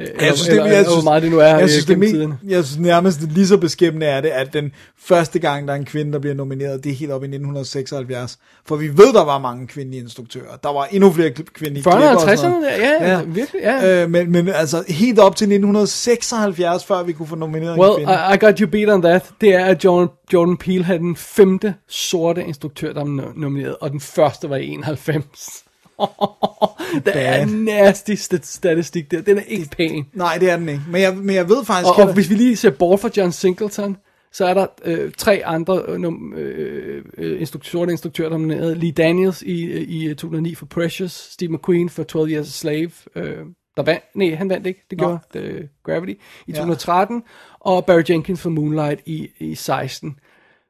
Øh, 0.01 0.07
Jeg 0.21 0.35
synes, 0.35 0.49
det, 0.49 0.57
jeg 0.57 0.83
hvor 0.83 0.91
synes, 0.93 1.05
meget 1.05 1.23
det 1.23 1.31
nu 1.31 1.39
er 1.39 1.45
jeg 1.45 1.71
synes, 1.71 1.85
det, 1.85 2.01
tiderne. 2.01 2.39
jeg 2.49 2.65
synes 2.65 2.79
nærmest 2.81 3.21
lige 3.23 3.47
så 3.47 3.57
beskæmmende 3.57 4.07
er 4.07 4.21
det, 4.21 4.29
at 4.29 4.53
den 4.53 4.73
første 4.99 5.39
gang, 5.39 5.69
der 5.69 5.75
er 5.75 5.79
en 5.79 5.85
kvinde, 5.85 6.13
der 6.13 6.19
bliver 6.19 6.35
nomineret, 6.35 6.85
det 6.85 6.93
er 6.93 6.97
helt 6.97 7.11
op 7.11 7.23
i 7.23 7.27
1976. 7.27 8.39
For 8.67 8.77
vi 8.77 8.89
ved, 8.89 9.13
der 9.13 9.25
var 9.25 9.39
mange 9.39 9.67
kvindelige 9.67 10.03
instruktører. 10.03 10.57
Der 10.63 10.73
var 10.73 10.85
endnu 10.91 11.13
flere 11.13 11.31
kvindelige 11.31 11.91
40'erne 11.91 11.95
og 11.95 12.01
klipper 12.01 12.33
og 12.33 12.39
sådan 12.39 12.53
50'erne, 12.55 12.61
noget. 12.61 12.67
ja, 12.79 13.11
ja, 13.13 13.23
virkelig, 13.23 13.61
ja. 13.63 14.03
Øh, 14.03 14.11
men, 14.11 14.31
men 14.33 14.49
altså 14.49 14.85
helt 14.89 15.19
op 15.19 15.37
til 15.37 15.45
1976, 15.45 16.85
før 16.85 17.03
vi 17.03 17.13
kunne 17.13 17.29
få 17.29 17.37
nomineret 17.37 17.75
en 17.75 17.81
Well, 17.81 17.95
kvinde. 17.97 18.13
I, 18.33 18.35
I 18.35 18.39
got 18.39 18.59
you 18.59 18.69
beat 18.69 18.89
on 18.89 19.03
that. 19.03 19.31
Det 19.41 19.55
er, 19.55 19.65
at 19.65 19.85
Jordan, 19.85 20.09
Jordan 20.33 20.57
Peele 20.57 20.85
havde 20.85 20.99
den 20.99 21.17
femte 21.17 21.75
sorte 21.89 22.45
instruktør, 22.45 22.93
der 22.93 23.01
var 23.05 23.23
no- 23.23 23.41
nomineret, 23.41 23.77
og 23.81 23.91
den 23.91 24.01
første 24.01 24.51
var 24.51 24.57
i 24.57 24.67
91. 24.67 25.65
det 27.05 27.13
er 27.15 27.43
en 27.43 27.65
nasty 27.65 28.11
st- 28.11 28.39
statistik 28.43 29.11
der. 29.11 29.21
Den 29.23 29.39
er 29.39 29.43
ikke 29.43 29.69
pæn. 29.77 30.07
Nej, 30.13 30.39
det 30.39 30.51
er 30.51 30.57
den 30.57 30.69
ikke. 30.69 30.83
Men 30.91 31.03
jeg, 31.03 31.17
men 31.17 31.35
jeg 31.35 31.49
ved 31.49 31.65
faktisk... 31.65 31.99
Og, 31.99 32.07
og 32.07 32.15
hvis 32.15 32.31
vi 32.31 32.35
lige 32.35 32.57
ser 32.57 32.71
bort 32.71 33.01
fra 33.01 33.11
John 33.17 33.33
Singleton, 33.33 33.97
så 34.33 34.47
er 34.47 34.55
der 34.55 34.67
øh, 34.85 35.13
tre 35.19 35.43
andre 35.45 35.83
øh, 35.89 36.01
øh, 36.37 37.05
øh, 37.19 37.41
instruktører, 37.41 37.89
instruktører, 37.91 38.29
der 38.29 38.37
er 38.37 38.39
nomineret. 38.39 38.77
Lee 38.77 38.93
Daniels 38.93 39.43
i, 39.43 39.63
øh, 39.65 39.81
i 39.81 40.09
2009 40.09 40.55
for 40.55 40.67
Precious, 40.67 41.13
Steve 41.13 41.53
McQueen 41.53 41.89
for 41.89 42.03
12 42.03 42.31
Years 42.31 42.47
a 42.49 42.51
Slave, 42.51 42.91
øh, 43.17 43.37
der 43.77 43.83
vandt, 43.83 44.05
nej, 44.15 44.35
han 44.35 44.49
vandt 44.49 44.67
ikke, 44.67 44.87
det 44.91 44.99
gjorde 44.99 45.19
øh, 45.35 45.65
Gravity 45.85 46.13
i 46.47 46.53
Ja. 46.53 46.55
2013, 46.55 47.23
og 47.61 47.85
Barry 47.87 48.03
Jenkins 48.11 48.41
for 48.41 48.51
Moonlight 48.51 49.01
i, 49.07 49.29
i 49.39 49.55
16. 49.55 50.19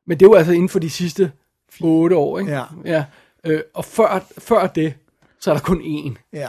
Men 0.06 0.20
det 0.20 0.28
var 0.28 0.36
altså 0.36 0.52
inden 0.52 0.68
for 0.68 0.78
de 0.78 0.90
sidste 0.90 1.32
8 1.80 2.16
år, 2.16 2.38
ikke? 2.38 2.52
Ja. 2.52 2.62
ja. 2.84 3.04
Øh, 3.46 3.60
og 3.74 3.84
før, 3.84 4.24
før 4.38 4.66
det, 4.66 4.94
så 5.43 5.51
er 5.51 5.55
der 5.55 5.60
kun 5.62 5.81
én. 5.82 6.28
Ja. 6.32 6.48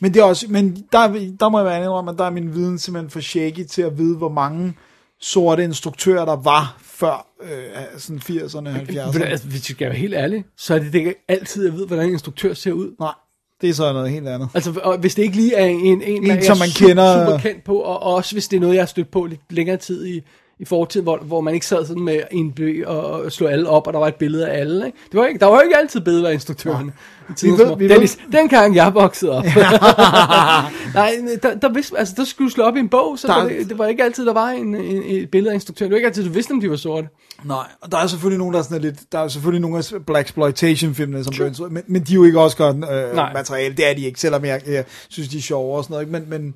Men 0.00 0.14
det 0.14 0.20
er 0.20 0.24
også, 0.24 0.46
men 0.48 0.84
der, 0.92 1.08
der 1.40 1.48
må 1.48 1.58
jeg 1.58 1.66
være 1.66 1.88
om, 1.88 2.08
at 2.08 2.18
der 2.18 2.24
er 2.24 2.30
min 2.30 2.54
viden 2.54 2.78
simpelthen 2.78 3.10
for 3.10 3.20
shaky 3.20 3.64
til 3.64 3.82
at 3.82 3.98
vide, 3.98 4.16
hvor 4.16 4.28
mange 4.28 4.74
sorte 5.20 5.64
instruktører 5.64 6.24
der 6.24 6.36
var 6.36 6.76
før 6.82 7.26
øh, 7.42 7.48
sådan 7.98 8.18
80'erne, 8.18 8.60
Men 8.60 8.76
70'erne. 8.76 9.22
altså, 9.22 9.46
hvis 9.46 9.68
jeg 9.70 9.74
skal 9.76 9.86
være 9.88 9.96
helt 9.98 10.14
ærlig, 10.14 10.44
så 10.56 10.74
er 10.74 10.78
det, 10.78 10.92
det 10.92 10.98
ikke 10.98 11.14
altid, 11.28 11.64
jeg 11.64 11.74
ved, 11.74 11.86
hvordan 11.86 12.06
en 12.06 12.12
instruktør 12.12 12.54
ser 12.54 12.72
ud. 12.72 12.94
Nej, 13.00 13.12
det 13.60 13.70
er 13.70 13.74
så 13.74 13.92
noget 13.92 14.10
helt 14.10 14.28
andet. 14.28 14.48
Altså, 14.54 14.80
og 14.82 14.98
hvis 14.98 15.14
det 15.14 15.22
ikke 15.22 15.36
lige 15.36 15.54
er 15.54 15.64
en, 15.66 15.80
en, 15.86 16.02
En, 16.02 16.30
er 16.30 16.42
som 16.44 16.58
man 16.58 16.68
su- 16.68 16.86
kender- 16.86 17.26
super 17.26 17.38
kendt 17.38 17.64
på, 17.64 17.76
og 17.76 18.02
også 18.02 18.34
hvis 18.34 18.48
det 18.48 18.56
er 18.56 18.60
noget, 18.60 18.74
jeg 18.74 18.82
har 18.82 18.86
stødt 18.86 19.10
på 19.10 19.24
lidt 19.24 19.40
længere 19.50 19.76
tid 19.76 20.06
i, 20.06 20.20
i 20.58 20.64
fortiden, 20.64 21.02
hvor, 21.04 21.16
hvor 21.18 21.40
man 21.40 21.54
ikke 21.54 21.66
sad 21.66 21.86
sådan 21.86 22.02
med 22.02 22.20
en 22.30 22.52
by 22.52 22.84
og, 22.84 23.10
og 23.10 23.32
slå 23.32 23.46
alle 23.46 23.68
op, 23.68 23.86
og 23.86 23.92
der 23.92 23.98
var 23.98 24.06
et 24.08 24.14
billede 24.14 24.48
af 24.48 24.60
alle. 24.60 24.86
Ikke? 24.86 24.98
Det 25.12 25.20
var 25.20 25.26
ikke, 25.26 25.40
der 25.40 25.46
var 25.46 25.54
jo 25.56 25.60
ikke 25.62 25.76
altid 25.76 26.00
billeder 26.00 26.28
af 26.28 26.32
instruktøren. 26.32 26.92
i 27.30 27.32
tidens 27.36 27.60
ved- 27.60 27.88
Dennis, 27.88 28.18
dengang 28.32 28.74
jeg 28.74 28.94
voksede 28.94 29.32
op. 29.32 29.44
Nej, 30.94 31.12
der, 31.42 31.54
der, 31.54 31.72
vidste, 31.72 31.98
altså, 31.98 32.14
der 32.16 32.24
skulle 32.24 32.52
slå 32.52 32.64
op 32.64 32.76
i 32.76 32.80
en 32.80 32.88
bog, 32.88 33.18
så 33.18 33.26
Der- 33.28 33.34
var 33.34 33.48
det, 33.48 33.68
det, 33.68 33.78
var 33.78 33.86
ikke 33.86 34.04
altid, 34.04 34.26
der 34.26 34.32
var 34.32 34.48
en, 34.48 34.74
en, 34.74 35.02
et 35.06 35.30
billede 35.30 35.50
af 35.50 35.54
instruktøren. 35.54 35.90
Det 35.90 35.94
var 35.94 35.96
ikke 35.98 36.06
altid, 36.06 36.24
du 36.24 36.30
vidste, 36.30 36.52
om 36.52 36.60
de 36.60 36.70
var 36.70 36.76
sorte. 36.76 37.08
Nej, 37.44 37.64
og 37.80 37.92
der 37.92 37.98
er 37.98 38.06
selvfølgelig 38.06 38.38
nogen, 38.38 38.52
der 38.54 38.58
er 38.58 38.64
sådan 38.64 38.80
lidt, 38.82 39.12
der 39.12 39.18
er 39.18 39.28
selvfølgelig 39.28 39.60
nogle 39.60 39.78
af 39.78 39.84
Black 40.06 40.26
Exploitation 40.26 40.94
filmene, 40.94 41.24
som 41.24 41.32
instrueret, 41.46 41.72
men, 41.72 41.82
men 41.86 42.02
de 42.02 42.12
er 42.12 42.16
jo 42.16 42.24
ikke 42.24 42.40
også 42.40 42.56
godt 42.56 42.76
øh, 42.76 43.14
Nej. 43.14 43.32
materiale, 43.32 43.74
det 43.76 43.90
er 43.90 43.94
de 43.94 44.04
ikke, 44.06 44.20
selvom 44.20 44.44
jeg, 44.44 44.60
jeg 44.66 44.84
synes, 45.08 45.28
de 45.28 45.38
er 45.38 45.42
sjove 45.42 45.76
og 45.76 45.84
sådan 45.84 45.94
noget, 45.94 46.06
ikke? 46.06 46.12
men, 46.30 46.42
men, 46.42 46.54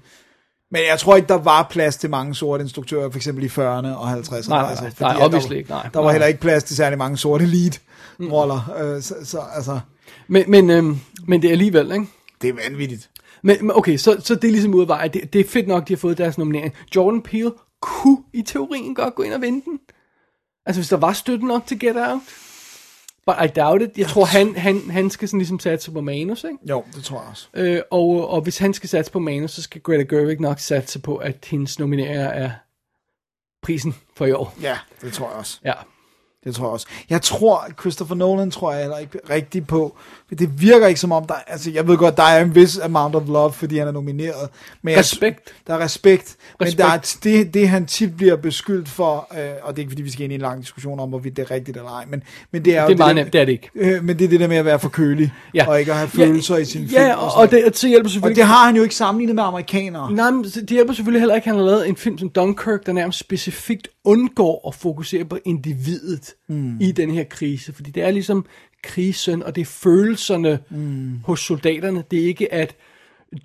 men 0.70 0.82
jeg 0.90 0.98
tror 0.98 1.16
ikke, 1.16 1.28
der 1.28 1.38
var 1.38 1.66
plads 1.70 1.96
til 1.96 2.10
mange 2.10 2.34
sorte 2.34 2.62
instruktører, 2.62 3.10
for 3.10 3.16
eksempel 3.16 3.44
i 3.44 3.48
40'erne 3.48 3.60
og 3.96 4.12
50'erne. 4.12 4.48
Nej, 4.48 4.62
nej, 4.62 4.76
fordi 4.76 4.94
nej, 5.00 5.12
der 5.14 5.24
obviously 5.24 5.50
var- 5.52 5.56
ikke, 5.58 5.70
nej. 5.70 5.82
Der 5.92 5.98
var 5.98 6.06
Nej. 6.06 6.12
heller 6.12 6.26
ikke 6.26 6.40
plads 6.40 6.64
til 6.64 6.76
særlig 6.76 6.98
mange 6.98 7.16
sorte 7.16 7.46
lead-roller, 7.46 8.72
øh, 8.96 9.02
så, 9.02 9.14
så 9.24 9.38
altså, 9.54 9.80
Men, 10.28 10.50
men, 10.50 10.70
øhm, 10.70 10.98
men 11.26 11.42
det 11.42 11.48
er 11.48 11.52
alligevel, 11.52 11.92
ikke? 11.92 12.06
det 12.42 12.48
er 12.48 12.54
vanvittigt. 12.70 13.10
Men, 13.42 13.56
men 13.60 13.72
okay, 13.76 13.96
så, 13.96 14.16
så 14.24 14.34
det 14.34 14.44
er 14.44 14.52
ligesom 14.52 14.74
ud 14.74 14.82
af 14.82 14.88
vejen. 14.88 15.12
Det, 15.12 15.32
det 15.32 15.40
er 15.40 15.44
fedt 15.48 15.68
nok, 15.68 15.88
de 15.88 15.92
har 15.92 15.98
fået 15.98 16.18
deres 16.18 16.38
nominering. 16.38 16.72
Jordan 16.96 17.22
Peele 17.22 17.52
kunne 17.82 18.18
i 18.32 18.42
teorien 18.42 18.94
godt 18.94 19.14
gå 19.14 19.22
ind 19.22 19.34
og 19.34 19.40
vinde 19.42 19.64
den. 19.64 19.78
Altså 20.66 20.80
hvis 20.80 20.88
der 20.88 20.96
var 20.96 21.12
støtte 21.12 21.46
nok 21.46 21.66
til 21.66 21.78
Get 21.80 21.96
Out. 21.96 22.20
But 23.36 23.50
I 23.50 23.60
doubt 23.60 23.82
it. 23.82 23.98
Jeg 23.98 24.06
tror, 24.06 24.24
han, 24.24 24.56
han, 24.56 24.90
han 24.90 25.10
skal 25.10 25.28
sådan 25.28 25.38
ligesom 25.38 25.58
satse 25.58 25.92
på 25.92 26.00
manus, 26.00 26.44
ikke? 26.44 26.58
Jo, 26.68 26.84
det 26.94 27.04
tror 27.04 27.20
jeg 27.20 27.28
også. 27.30 27.48
Øh, 27.54 27.82
og, 27.90 28.28
og 28.28 28.40
hvis 28.40 28.58
han 28.58 28.74
skal 28.74 28.88
satse 28.88 29.12
på 29.12 29.18
manus, 29.18 29.50
så 29.50 29.62
skal 29.62 29.80
Greta 29.80 30.16
Gerwig 30.16 30.40
nok 30.40 30.58
satse 30.58 30.98
på, 30.98 31.16
at 31.16 31.46
hendes 31.50 31.78
nomineringer 31.78 32.28
er 32.28 32.50
prisen 33.62 33.94
for 34.16 34.26
i 34.26 34.32
år. 34.32 34.54
Ja, 34.62 34.78
det 35.00 35.12
tror 35.12 35.28
jeg 35.28 35.36
også. 35.36 35.60
Ja. 35.64 35.72
Det 36.44 36.54
tror 36.54 36.64
jeg 36.64 36.72
også. 36.72 36.86
Jeg 37.10 37.22
tror, 37.22 37.66
Christopher 37.80 38.14
Nolan 38.16 38.50
tror 38.50 38.72
jeg 38.72 38.80
heller 38.80 38.98
ikke 38.98 39.18
rigtigt 39.30 39.66
på. 39.66 39.96
For 40.28 40.34
det 40.34 40.60
virker 40.60 40.86
ikke 40.86 41.00
som 41.00 41.12
om, 41.12 41.24
der, 41.26 41.34
altså 41.46 41.70
jeg 41.70 41.88
ved 41.88 41.96
godt, 41.96 42.16
der 42.16 42.22
er 42.22 42.44
en 42.44 42.54
vis 42.54 42.78
amount 42.78 43.14
of 43.14 43.22
love, 43.28 43.52
fordi 43.52 43.78
han 43.78 43.88
er 43.88 43.92
nomineret. 43.92 44.48
Men 44.82 44.90
jeg- 44.92 44.98
Respekt. 44.98 45.54
der 45.66 45.74
er 45.74 45.78
respekt. 45.78 46.36
Men 46.58 46.66
Respekt. 46.66 46.78
der 46.78 46.86
er, 46.92 47.16
det, 47.44 47.54
det, 47.54 47.68
han 47.68 47.86
tit 47.86 48.16
bliver 48.16 48.36
beskyldt 48.36 48.88
for, 48.88 49.28
øh, 49.38 49.50
og 49.62 49.76
det 49.76 49.78
er 49.78 49.82
ikke 49.82 49.90
fordi, 49.90 50.02
vi 50.02 50.10
skal 50.10 50.24
ind 50.24 50.32
i 50.32 50.34
en 50.34 50.40
lang 50.40 50.60
diskussion 50.60 51.00
om, 51.00 51.08
hvorvidt 51.08 51.36
det 51.36 51.42
er 51.42 51.50
rigtigt 51.50 51.76
eller 51.76 51.90
ej, 51.90 52.04
men, 52.08 52.22
men 52.52 52.64
det 52.64 52.76
er 52.76 52.82
jo 52.82 52.88
Det 52.88 52.94
er 52.94 52.98
meget 52.98 53.16
der- 53.16 53.22
nemt, 53.22 53.32
det 53.32 53.40
er 53.40 53.44
det 53.44 53.52
ikke. 53.52 53.70
Øh, 53.74 54.04
men 54.04 54.18
det 54.18 54.24
er 54.24 54.28
det 54.28 54.40
der 54.40 54.48
med 54.48 54.56
at 54.56 54.64
være 54.64 54.78
for 54.78 54.88
kølig, 54.88 55.32
Ja. 55.54 55.68
og 55.68 55.80
ikke 55.80 55.92
at 55.92 55.98
have 55.98 56.10
Ja, 56.18 56.24
følelser 56.24 56.56
i 56.56 56.64
sin 56.64 56.88
film. 56.88 56.92
Ja, 57.02 57.14
og, 57.14 57.34
og 57.34 57.50
det, 57.50 57.76
så 57.76 57.88
hjælper 57.88 58.06
og 58.06 58.10
selvfølgelig 58.10 58.36
det 58.36 58.44
har 58.46 58.66
han 58.66 58.76
jo 58.76 58.82
ikke 58.82 58.94
sammenlignet 58.94 59.34
med 59.34 59.42
amerikanere. 59.44 60.12
Nej, 60.12 60.30
men 60.30 60.44
det 60.44 60.70
hjælper 60.70 60.92
selvfølgelig 60.94 61.20
heller 61.20 61.34
ikke, 61.34 61.44
at 61.44 61.54
han 61.56 61.58
har 61.64 61.70
lavet 61.70 61.88
en 61.88 61.96
film 61.96 62.18
som 62.18 62.28
Dunkirk, 62.28 62.86
der 62.86 62.92
nærmest 62.92 63.18
specifikt 63.18 63.88
undgår 64.04 64.68
at 64.68 64.74
fokusere 64.74 65.24
på 65.24 65.38
individet 65.44 66.29
mm. 66.48 66.80
i 66.80 66.92
den 66.92 67.10
her 67.10 67.24
krise. 67.24 67.72
Fordi 67.72 67.90
det 67.90 68.02
er 68.02 68.10
ligesom 68.10 68.46
krisen, 68.82 69.42
og 69.42 69.56
det 69.56 69.60
er 69.60 69.66
følelserne 69.66 70.58
mm. 70.70 71.20
hos 71.24 71.40
soldaterne. 71.40 72.04
Det 72.10 72.22
er 72.22 72.26
ikke, 72.26 72.54
at 72.54 72.76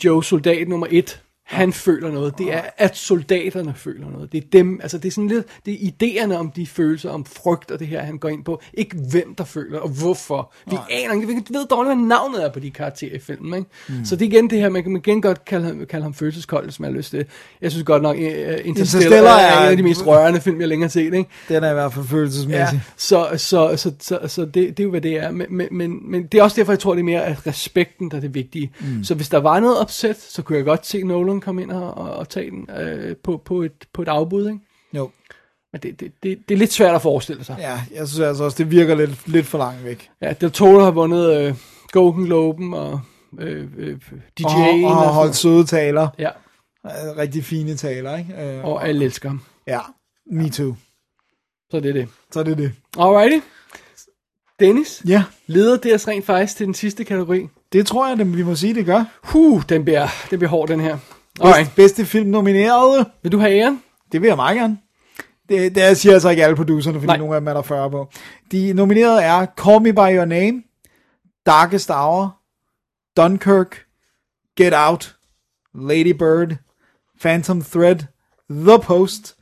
Joe, 0.03 0.23
soldat 0.23 0.67
nummer 0.67 0.87
et, 0.89 1.23
han 1.45 1.73
føler 1.73 2.11
noget. 2.11 2.37
Det 2.37 2.53
er, 2.53 2.61
at 2.77 2.97
soldaterne 2.97 3.73
føler 3.77 4.09
noget. 4.11 4.31
Det 4.31 4.43
er 4.43 4.47
dem, 4.53 4.79
altså 4.81 4.97
det 4.97 5.07
er 5.07 5.11
sådan 5.11 5.27
lidt, 5.27 5.45
det 5.65 5.73
er 5.73 5.77
idéerne 5.91 6.33
om 6.33 6.51
de 6.51 6.67
følelser, 6.67 7.09
om 7.09 7.25
frygt 7.25 7.71
og 7.71 7.79
det 7.79 7.87
her, 7.87 8.01
han 8.03 8.17
går 8.17 8.29
ind 8.29 8.43
på. 8.43 8.61
Ikke 8.73 8.97
hvem, 9.11 9.35
der 9.35 9.43
føler, 9.43 9.79
og 9.79 9.89
hvorfor. 9.89 10.51
Vi 10.71 10.77
aner 10.91 11.13
ikke, 11.13 11.27
vi 11.27 11.33
ved 11.33 11.65
dårligt, 11.69 11.95
hvad 11.97 12.07
navnet 12.07 12.43
er 12.43 12.49
på 12.51 12.59
de 12.59 12.71
karakterer 12.71 13.15
i 13.15 13.19
filmen, 13.19 13.53
ikke? 13.59 13.69
Mm. 13.89 14.05
Så 14.05 14.15
det 14.15 14.25
er 14.25 14.29
igen 14.29 14.49
det 14.49 14.59
her, 14.59 14.69
man 14.69 14.83
kan 14.83 14.95
igen 14.95 15.21
godt 15.21 15.45
kalde, 15.45 15.65
ham- 15.67 15.85
kalde 15.89 16.03
ham 16.03 16.13
følelseskold, 16.13 16.63
hvis 16.65 16.79
man 16.79 16.91
har 16.91 16.97
lyst 16.97 17.09
til. 17.11 17.25
Jeg 17.61 17.71
synes 17.71 17.83
godt 17.85 18.01
nok, 18.03 18.15
uh, 18.15 18.21
Interstellar, 18.21 18.65
Interstellar 18.65 19.37
er, 19.39 19.59
er- 19.59 19.65
en 19.65 19.71
af 19.71 19.77
de 19.77 19.83
mest 19.83 20.05
rørende 20.07 20.41
film, 20.41 20.59
jeg 20.59 20.67
længere 20.67 20.85
har 20.87 20.89
set, 20.91 21.13
ikke? 21.13 21.29
Den 21.49 21.63
er 21.63 21.69
i 21.69 21.73
hvert 21.73 21.93
fald 21.93 22.05
følelsesmæssig. 22.05 22.75
Ja, 22.75 22.79
så, 22.97 23.27
så, 23.37 23.73
så, 23.77 23.91
så, 23.99 24.19
så 24.27 24.41
det, 24.45 24.53
det 24.55 24.79
er 24.79 24.83
jo, 24.83 24.89
hvad 24.89 25.01
det 25.01 25.17
er. 25.17 25.31
Men, 25.31 25.47
men, 25.49 25.67
men, 25.71 26.11
men 26.11 26.23
det 26.23 26.37
er 26.39 26.43
også 26.43 26.55
derfor, 26.55 26.71
jeg 26.71 26.79
tror, 26.79 26.93
det 26.93 26.99
er 26.99 27.05
mere 27.05 27.23
at 27.25 27.47
respekten, 27.47 28.11
der 28.11 28.17
er 28.17 28.21
det 28.21 28.33
vigtige. 28.33 28.71
Mm. 28.79 29.03
Så 29.03 29.15
hvis 29.15 29.29
der 29.29 29.37
var 29.37 29.59
noget 29.59 29.77
opsæt, 29.79 30.21
så 30.21 30.41
kunne 30.41 30.57
jeg 30.57 30.65
godt 30.65 30.85
se 30.85 31.03
Nolan 31.03 31.34
komme 31.41 31.61
ind 31.61 31.71
og, 31.71 31.93
og, 31.97 32.11
og 32.15 32.29
tage 32.29 32.51
den 32.51 32.69
øh, 32.77 33.15
på, 33.15 33.41
på, 33.45 33.61
et, 33.61 33.73
på 33.93 34.01
et 34.01 34.07
afbud. 34.07 34.47
Ikke? 34.47 34.59
Jo. 34.93 35.09
Men 35.73 35.81
det, 35.81 35.99
det, 35.99 36.11
det, 36.23 36.39
det 36.49 36.55
er 36.55 36.59
lidt 36.59 36.73
svært 36.73 36.95
at 36.95 37.01
forestille 37.01 37.43
sig. 37.43 37.55
Ja, 37.59 37.81
jeg 37.95 38.07
synes 38.07 38.19
altså 38.19 38.43
også, 38.43 38.57
det 38.57 38.71
virker 38.71 38.95
lidt, 38.95 39.27
lidt 39.27 39.45
for 39.45 39.57
langt 39.57 39.83
væk. 39.85 40.09
Ja, 40.21 40.33
Del 40.33 40.51
Toro 40.51 40.79
har 40.79 40.91
vundet 40.91 41.37
øh, 41.37 41.55
Golden 41.91 42.25
Globen 42.25 42.73
og 42.73 42.99
øh, 43.39 43.67
øh, 43.77 43.97
DJ'en. 44.41 44.45
Og, 44.45 44.91
og 44.91 44.97
sådan 44.97 45.13
holdt 45.13 45.35
søde 45.35 45.65
taler. 45.65 46.07
Ja, 46.19 46.29
Øh, 46.85 47.17
Rigtig 47.17 47.43
fine 47.43 47.75
taler, 47.75 48.17
ikke? 48.17 48.33
Øh, 48.57 48.65
og 48.65 48.87
alle 48.87 49.05
elsker 49.05 49.29
ham. 49.29 49.41
Ja, 49.67 49.79
me 50.31 50.49
too. 50.49 50.75
Så 51.71 51.79
det 51.79 51.89
er 51.89 51.93
det. 51.93 52.07
Så 52.31 52.39
er 52.39 52.43
det 52.43 52.57
det. 52.57 52.71
Alrighty. 52.99 53.39
Dennis, 54.59 55.01
Ja, 55.07 55.23
leder 55.47 55.77
det 55.77 55.93
os 55.95 56.07
rent 56.07 56.25
faktisk 56.25 56.57
til 56.57 56.65
den 56.65 56.73
sidste 56.73 57.03
kategori? 57.03 57.47
det 57.73 57.87
tror 57.87 58.07
jeg, 58.07 58.17
det, 58.17 58.37
vi 58.37 58.43
må 58.43 58.55
sige, 58.55 58.73
det 58.73 58.85
gør. 58.85 59.03
Huh, 59.23 59.63
den 59.69 59.85
bliver, 59.85 60.07
den 60.29 60.39
bliver 60.39 60.49
hård, 60.49 60.67
den 60.67 60.79
her. 60.79 60.97
Bedste, 61.41 61.75
bedste 61.75 62.05
film 62.05 62.29
nomineret. 62.29 63.05
vil 63.23 63.31
du 63.31 63.37
have 63.37 63.51
æren? 63.53 63.83
Det 64.11 64.21
vil 64.21 64.27
jeg 64.27 64.35
meget 64.35 64.57
gerne. 64.57 64.77
Det, 65.49 65.75
det 65.75 65.81
jeg 65.81 65.97
siger 65.97 66.13
altså 66.13 66.29
ikke 66.29 66.43
alle 66.43 66.55
producerne, 66.55 66.99
fordi. 66.99 67.07
Nej. 67.07 67.17
nogle 67.17 67.35
af 67.35 67.41
dem 67.41 67.47
er 67.47 67.53
der 67.53 67.61
40 67.61 67.91
på. 67.91 68.09
De 68.51 68.73
nominerede 68.73 69.23
er 69.23 69.45
Call 69.45 69.81
Me 69.81 69.93
By 69.93 70.17
Your 70.17 70.25
Name, 70.25 70.63
Darkest 71.45 71.89
Hour, 71.89 72.37
Dunkirk, 73.17 73.85
Get 74.57 74.73
Out, 74.75 75.15
Lady 75.75 76.13
Bird, 76.13 76.55
Phantom 77.21 77.61
Thread, 77.61 77.99
The 78.49 78.79
Post, 78.79 79.35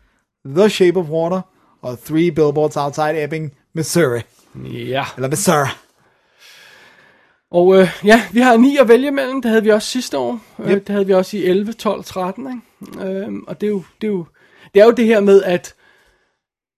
The 0.46 0.70
Shape 0.70 1.00
of 1.00 1.10
Water 1.10 1.42
og 1.82 2.00
Three 2.00 2.32
Billboards 2.32 2.78
Outside 2.78 3.24
Ebbing, 3.24 3.52
Missouri. 3.74 4.22
Ja. 4.64 5.06
Eller 5.18 5.30
Missouri. 5.30 5.68
Og 7.54 7.76
øh, 7.80 7.88
ja, 8.06 8.22
vi 8.32 8.40
har 8.40 8.58
ni 8.58 8.78
at 8.78 8.88
vælge 8.88 9.12
mellem. 9.12 9.42
Det 9.42 9.50
havde 9.50 9.64
vi 9.64 9.70
også 9.70 9.88
sidste 9.88 10.18
år. 10.18 10.32
Yep. 10.60 10.66
Øh, 10.66 10.72
Yep. 10.72 10.88
det 10.88 10.90
havde 10.90 11.06
vi 11.08 11.14
også 11.14 11.38
i 11.38 11.44
11, 11.44 11.74
12, 11.74 12.04
13. 12.04 12.48
Ikke? 12.48 13.10
Øhm, 13.10 13.44
og 13.48 13.62
det 13.62 13.68
er, 13.68 13.72
jo, 13.72 13.84
det, 14.02 14.08
er 14.08 14.12
jo, 14.12 14.26
det 14.74 14.82
er 14.82 14.86
jo 14.86 14.92
det 14.92 15.06
her 15.06 15.20
med, 15.20 15.44
at 15.44 15.76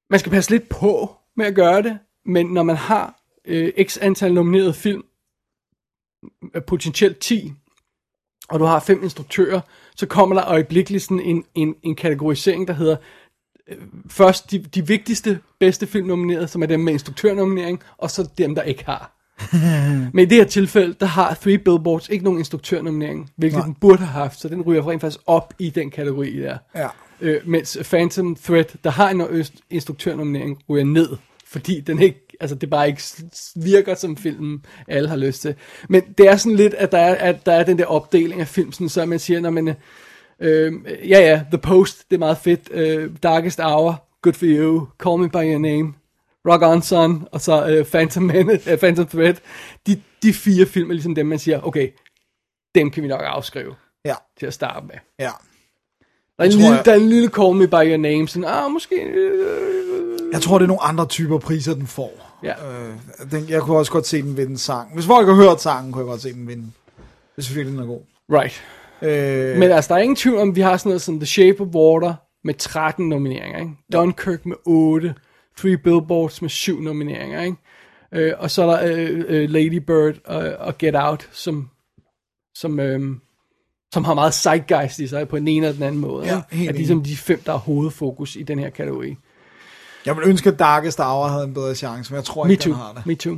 man 0.09 0.19
skal 0.19 0.31
passe 0.31 0.51
lidt 0.51 0.69
på 0.69 1.15
med 1.37 1.45
at 1.45 1.55
gøre 1.55 1.81
det. 1.81 1.99
Men 2.25 2.45
når 2.45 2.63
man 2.63 2.75
har 2.75 3.19
øh, 3.45 3.71
x 3.83 3.97
antal 4.01 4.33
nominerede 4.33 4.73
film, 4.73 5.03
øh, 6.55 6.63
potentielt 6.63 7.19
10, 7.19 7.53
og 8.49 8.59
du 8.59 8.65
har 8.65 8.79
fem 8.79 9.03
instruktører, 9.03 9.61
så 9.95 10.05
kommer 10.05 10.35
der 10.35 10.47
øjeblikkeligt 10.47 11.03
sådan 11.03 11.19
en, 11.19 11.43
en, 11.55 11.75
en 11.83 11.95
kategorisering, 11.95 12.67
der 12.67 12.73
hedder 12.73 12.95
øh, 13.67 13.77
først 14.09 14.51
de, 14.51 14.59
de 14.59 14.87
vigtigste 14.87 15.39
bedste 15.59 15.87
film 15.87 16.07
nomineret, 16.07 16.49
som 16.49 16.63
er 16.63 16.67
dem 16.67 16.79
med 16.79 16.93
instruktørnominering, 16.93 17.83
og 17.97 18.11
så 18.11 18.29
dem, 18.37 18.55
der 18.55 18.61
ikke 18.61 18.85
har. 18.85 19.14
Men 20.13 20.25
i 20.25 20.25
det 20.25 20.37
her 20.37 20.45
tilfælde, 20.45 20.95
der 20.99 21.05
har 21.05 21.33
Three 21.41 21.57
Billboards 21.57 22.09
ikke 22.09 22.23
nogen 22.23 22.39
instruktørnominering, 22.39 23.31
hvilket 23.35 23.57
Nej. 23.57 23.65
den 23.65 23.75
burde 23.81 23.97
have 23.97 24.23
haft, 24.23 24.39
så 24.39 24.47
den 24.47 24.61
ryger 24.61 24.89
rent 24.89 25.01
faktisk 25.01 25.21
op 25.27 25.53
i 25.59 25.69
den 25.69 25.91
kategori 25.91 26.39
der. 26.39 26.57
Ja. 26.75 26.87
Øh, 27.21 27.41
mens 27.45 27.77
Phantom 27.83 28.35
Thread, 28.35 28.65
der 28.83 28.89
har 28.89 29.09
en 29.09 29.45
instruktørnominering, 29.69 30.63
ryger 30.69 30.85
ned, 30.85 31.09
fordi 31.47 31.79
den 31.79 32.01
ikke, 32.01 32.37
altså 32.39 32.55
det 32.55 32.69
bare 32.69 32.87
ikke 32.87 33.01
virker 33.55 33.95
som 33.95 34.17
filmen, 34.17 34.65
alle 34.87 35.09
har 35.09 35.15
lyst 35.15 35.41
til. 35.41 35.55
Men 35.89 36.01
det 36.17 36.27
er 36.27 36.35
sådan 36.35 36.55
lidt, 36.55 36.73
at 36.73 36.91
der 36.91 36.97
er, 36.97 37.15
at 37.15 37.45
der 37.45 37.51
er 37.51 37.63
den 37.63 37.77
der 37.77 37.85
opdeling 37.85 38.41
af 38.41 38.47
film, 38.47 38.71
sådan, 38.71 38.89
så 38.89 39.05
man 39.05 39.19
siger, 39.19 39.39
når 39.39 39.49
man, 39.49 39.75
øh, 40.39 40.73
ja 41.09 41.19
ja, 41.19 41.41
The 41.51 41.57
Post, 41.57 42.09
det 42.09 42.15
er 42.15 42.19
meget 42.19 42.37
fedt, 42.37 42.69
øh, 42.71 43.09
Darkest 43.23 43.59
Hour, 43.59 44.07
Good 44.21 44.33
for 44.33 44.45
You, 44.45 44.87
Call 44.99 45.19
Me 45.19 45.29
By 45.29 45.51
Your 45.51 45.59
Name, 45.59 45.93
Rock 46.51 46.61
On 46.61 46.81
Son, 46.81 47.27
og 47.31 47.41
så 47.41 47.67
øh, 47.67 47.85
Phantom, 47.85 48.23
Menace, 48.23 48.69
øh, 48.71 48.77
Phantom 48.77 49.05
Thread, 49.05 49.33
de, 49.87 50.01
de 50.23 50.33
fire 50.33 50.65
film 50.65 50.89
er 50.89 50.93
ligesom 50.93 51.15
dem, 51.15 51.25
man 51.25 51.39
siger, 51.39 51.61
okay, 51.61 51.89
dem 52.75 52.91
kan 52.91 53.03
vi 53.03 53.07
nok 53.07 53.21
afskrive 53.23 53.75
Ja, 54.05 54.15
til 54.39 54.45
at 54.45 54.53
starte 54.53 54.85
med. 54.85 54.95
ja. 55.19 55.31
Der 56.37 56.43
er, 56.43 56.45
en 56.45 56.51
lille, 56.51 56.67
jeg- 56.75 56.85
der 56.85 56.91
er 56.91 56.95
en 56.95 57.09
lille 57.09 57.29
Call 57.29 57.55
Me 57.55 57.67
By 57.67 57.73
Your 57.89 57.97
Name, 57.97 58.27
sådan, 58.27 58.43
ah, 58.49 58.71
måske... 58.71 58.95
Øh, 58.95 60.19
Jeg 60.33 60.41
tror, 60.41 60.57
det 60.57 60.63
er 60.65 60.67
nogle 60.67 60.81
andre 60.81 61.05
typer 61.05 61.37
priser, 61.39 61.73
den 61.73 61.87
får. 61.87 62.37
ja. 62.43 62.53
Øh, 62.71 62.93
den, 63.31 63.49
jeg 63.49 63.61
kunne 63.61 63.77
også 63.77 63.91
godt 63.91 64.07
se 64.07 64.21
den 64.21 64.37
vinde 64.37 64.57
sang. 64.57 64.93
Hvis 64.93 65.05
folk 65.05 65.27
har 65.27 65.35
hørt 65.35 65.61
sangen, 65.61 65.91
kunne 65.93 66.01
jeg 66.01 66.07
godt 66.09 66.21
se 66.21 66.33
den 66.33 66.47
vinde. 66.47 66.67
Hvis 67.35 67.55
virkelig 67.55 67.77
den 67.77 67.83
er 67.83 67.87
god. 67.87 68.01
Right. 68.31 68.63
Øh, 69.01 69.57
Men 69.59 69.71
altså, 69.71 69.89
der 69.93 69.95
er 69.99 70.03
ingen 70.03 70.15
tvivl 70.15 70.37
om, 70.37 70.55
vi 70.55 70.61
har 70.61 70.77
sådan 70.77 70.89
noget 70.89 71.01
som 71.01 71.19
The 71.19 71.25
Shape 71.27 71.59
of 71.61 71.67
Water 71.67 72.13
med 72.43 72.53
13 72.53 73.09
nomineringer, 73.09 73.59
ikke? 73.59 73.71
Dunkirk 73.93 74.45
med 74.45 74.55
8, 74.65 75.13
Three 75.57 75.77
Billboards 75.77 76.41
med 76.41 76.49
7 76.49 76.79
nomineringer, 76.79 77.41
ikke? 77.41 77.57
Øh, 78.11 78.33
og 78.37 78.51
så 78.51 78.61
er 78.63 78.65
der 78.65 78.95
øh, 78.95 79.23
øh, 79.27 79.49
Lady 79.49 79.77
Bird 79.77 80.15
og, 80.25 80.37
og 80.37 80.77
Get 80.77 80.95
Out, 80.95 81.29
som, 81.31 81.69
som, 82.55 82.79
øh, 82.79 83.15
som 83.93 84.03
har 84.03 84.13
meget 84.13 84.33
zeitgeist 84.33 84.99
i 84.99 85.07
sig 85.07 85.27
på 85.27 85.37
den 85.37 85.47
ene 85.47 85.65
eller 85.65 85.73
den 85.73 85.83
anden 85.83 86.01
måde. 86.01 86.25
Ja, 86.25 86.41
helt 86.51 86.69
At 86.69 86.75
ligesom 86.75 87.03
de 87.03 87.17
fem, 87.17 87.41
der 87.45 87.53
er 87.53 87.57
hovedfokus 87.57 88.35
i 88.35 88.43
den 88.43 88.59
her 88.59 88.69
kategori. 88.69 89.15
jeg 90.05 90.17
vil 90.17 90.27
ønske, 90.27 90.49
at 90.49 90.59
Darkest 90.59 90.99
Hour 90.99 91.27
havde 91.27 91.43
en 91.43 91.53
bedre 91.53 91.75
chance, 91.75 92.13
men 92.13 92.15
jeg 92.15 92.25
tror 92.25 92.47
ikke, 92.47 92.63
den 92.63 92.73
har 92.73 92.93
det. 92.93 93.05
me 93.05 93.15
too. 93.15 93.37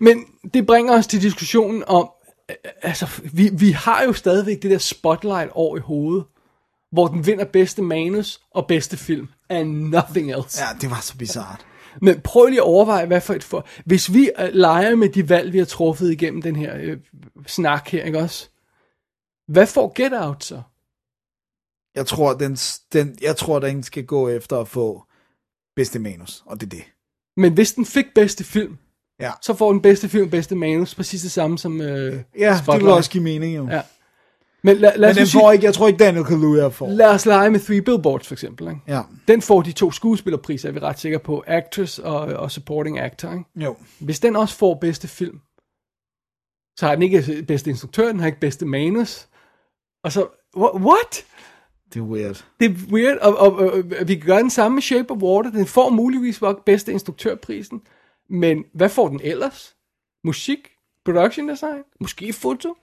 Men 0.00 0.24
det 0.54 0.66
bringer 0.66 0.94
os 0.94 1.06
til 1.06 1.22
diskussionen 1.22 1.84
om, 1.86 2.10
øh, 2.50 2.56
altså, 2.82 3.20
vi, 3.32 3.50
vi 3.52 3.70
har 3.70 4.02
jo 4.02 4.12
stadigvæk 4.12 4.62
det 4.62 4.70
der 4.70 4.78
spotlight 4.78 5.50
over 5.52 5.76
i 5.76 5.80
hovedet, 5.80 6.24
hvor 6.92 7.06
den 7.06 7.26
vinder 7.26 7.44
bedste 7.44 7.82
manus 7.82 8.40
og 8.50 8.66
bedste 8.66 8.96
film, 8.96 9.28
and 9.50 9.68
nothing 9.88 10.30
else. 10.30 10.62
Ja, 10.62 10.68
det 10.80 10.90
var 10.90 11.00
så 11.00 11.16
bizart. 11.16 11.66
Men 12.02 12.20
prøv 12.20 12.46
lige 12.46 12.58
at 12.60 12.64
overveje, 12.64 13.06
hvad 13.06 13.20
for 13.20 13.34
et 13.34 13.44
for... 13.44 13.66
Hvis 13.84 14.12
vi 14.12 14.30
øh, 14.38 14.48
leger 14.52 14.96
med 14.96 15.08
de 15.08 15.28
valg, 15.28 15.52
vi 15.52 15.58
har 15.58 15.64
truffet 15.64 16.12
igennem 16.12 16.42
den 16.42 16.56
her 16.56 16.76
øh, 16.80 16.98
snak 17.46 17.88
her, 17.88 18.04
ikke 18.04 18.18
også? 18.18 18.48
Hvad 19.48 19.66
får 19.66 19.92
Get 19.94 20.12
Out 20.12 20.44
så? 20.44 20.62
Jeg 21.94 22.06
tror, 22.06 22.34
den, 22.34 22.54
den, 22.92 23.18
jeg 23.22 23.36
tror, 23.36 23.58
den 23.58 23.82
skal 23.82 24.04
gå 24.06 24.28
efter 24.28 24.58
at 24.60 24.68
få 24.68 25.02
bedste 25.76 25.98
manus, 25.98 26.42
og 26.46 26.60
det 26.60 26.66
er 26.66 26.70
det. 26.70 26.84
Men 27.36 27.52
hvis 27.52 27.72
den 27.72 27.86
fik 27.86 28.06
bedste 28.14 28.44
film, 28.44 28.78
Ja, 29.20 29.32
så 29.42 29.54
får 29.54 29.72
den 29.72 29.82
bedste 29.82 30.08
film 30.08 30.30
bedste 30.30 30.54
manus, 30.54 30.94
præcis 30.94 31.22
det 31.22 31.30
samme 31.30 31.58
som 31.58 31.80
øh, 31.80 32.22
ja 32.38 32.50
det 32.50 32.58
Spotlight. 32.58 32.84
vil 32.84 32.92
også 32.92 33.10
give 33.10 33.22
mening 33.24 33.56
jo. 33.56 33.68
Ja. 33.70 33.82
Men, 34.62 34.76
lad, 34.76 34.92
lad, 34.98 35.08
Men 35.08 35.16
den 35.16 35.26
får 35.26 35.52
ikke, 35.52 35.64
jeg 35.64 35.74
tror 35.74 35.86
ikke, 35.88 35.98
Daniel 36.04 36.24
Kaluuya 36.24 36.68
får. 36.68 36.88
lad 36.88 37.08
os 37.10 37.26
lege 37.26 37.50
med 37.50 37.60
Three 37.60 37.82
Billboards 37.82 38.26
for 38.26 38.34
eksempel. 38.34 38.68
Ikke? 38.68 38.80
Ja, 38.86 39.02
Den 39.28 39.42
får 39.42 39.62
de 39.62 39.72
to 39.72 39.90
skuespillerpriser, 39.90 40.68
er 40.68 40.72
vi 40.72 40.78
ret 40.78 40.98
sikre 40.98 41.18
på. 41.18 41.44
Actress 41.46 41.98
og, 41.98 42.18
og 42.20 42.50
Supporting 42.50 42.98
Actor. 42.98 43.32
Ikke? 43.32 43.44
jo. 43.56 43.76
Hvis 44.00 44.20
den 44.20 44.36
også 44.36 44.56
får 44.56 44.74
bedste 44.74 45.08
film, 45.08 45.40
så 46.78 46.86
har 46.86 46.94
den 46.94 47.02
ikke 47.02 47.44
bedste 47.48 47.70
instruktør, 47.70 48.06
den 48.06 48.20
har 48.20 48.26
ikke 48.26 48.40
bedste 48.40 48.66
manus. 48.66 49.28
Og 50.04 50.12
så, 50.12 50.26
wha- 50.56 50.76
what? 50.76 51.24
Det 51.94 52.00
er 52.00 52.04
weird. 52.04 52.44
Det 52.60 52.70
er 52.70 52.74
weird, 52.92 53.16
og, 53.18 53.36
og, 53.38 53.52
og, 53.56 53.72
og 54.00 54.08
vi 54.08 54.14
kan 54.14 54.26
gøre 54.26 54.40
den 54.42 54.50
samme 54.50 54.74
med 54.74 54.82
Shape 54.82 55.10
of 55.10 55.16
Water. 55.22 55.50
Den 55.50 55.66
får 55.66 55.90
muligvis 55.90 56.40
nok 56.40 56.64
bedste 56.64 56.92
instruktørprisen. 56.92 57.82
Men 58.30 58.64
hvad 58.74 58.88
får 58.88 59.08
den 59.08 59.20
ellers? 59.24 59.76
Musik? 60.24 60.58
Production 61.04 61.48
design? 61.48 61.82
Måske 62.00 62.32
foto? 62.32 62.76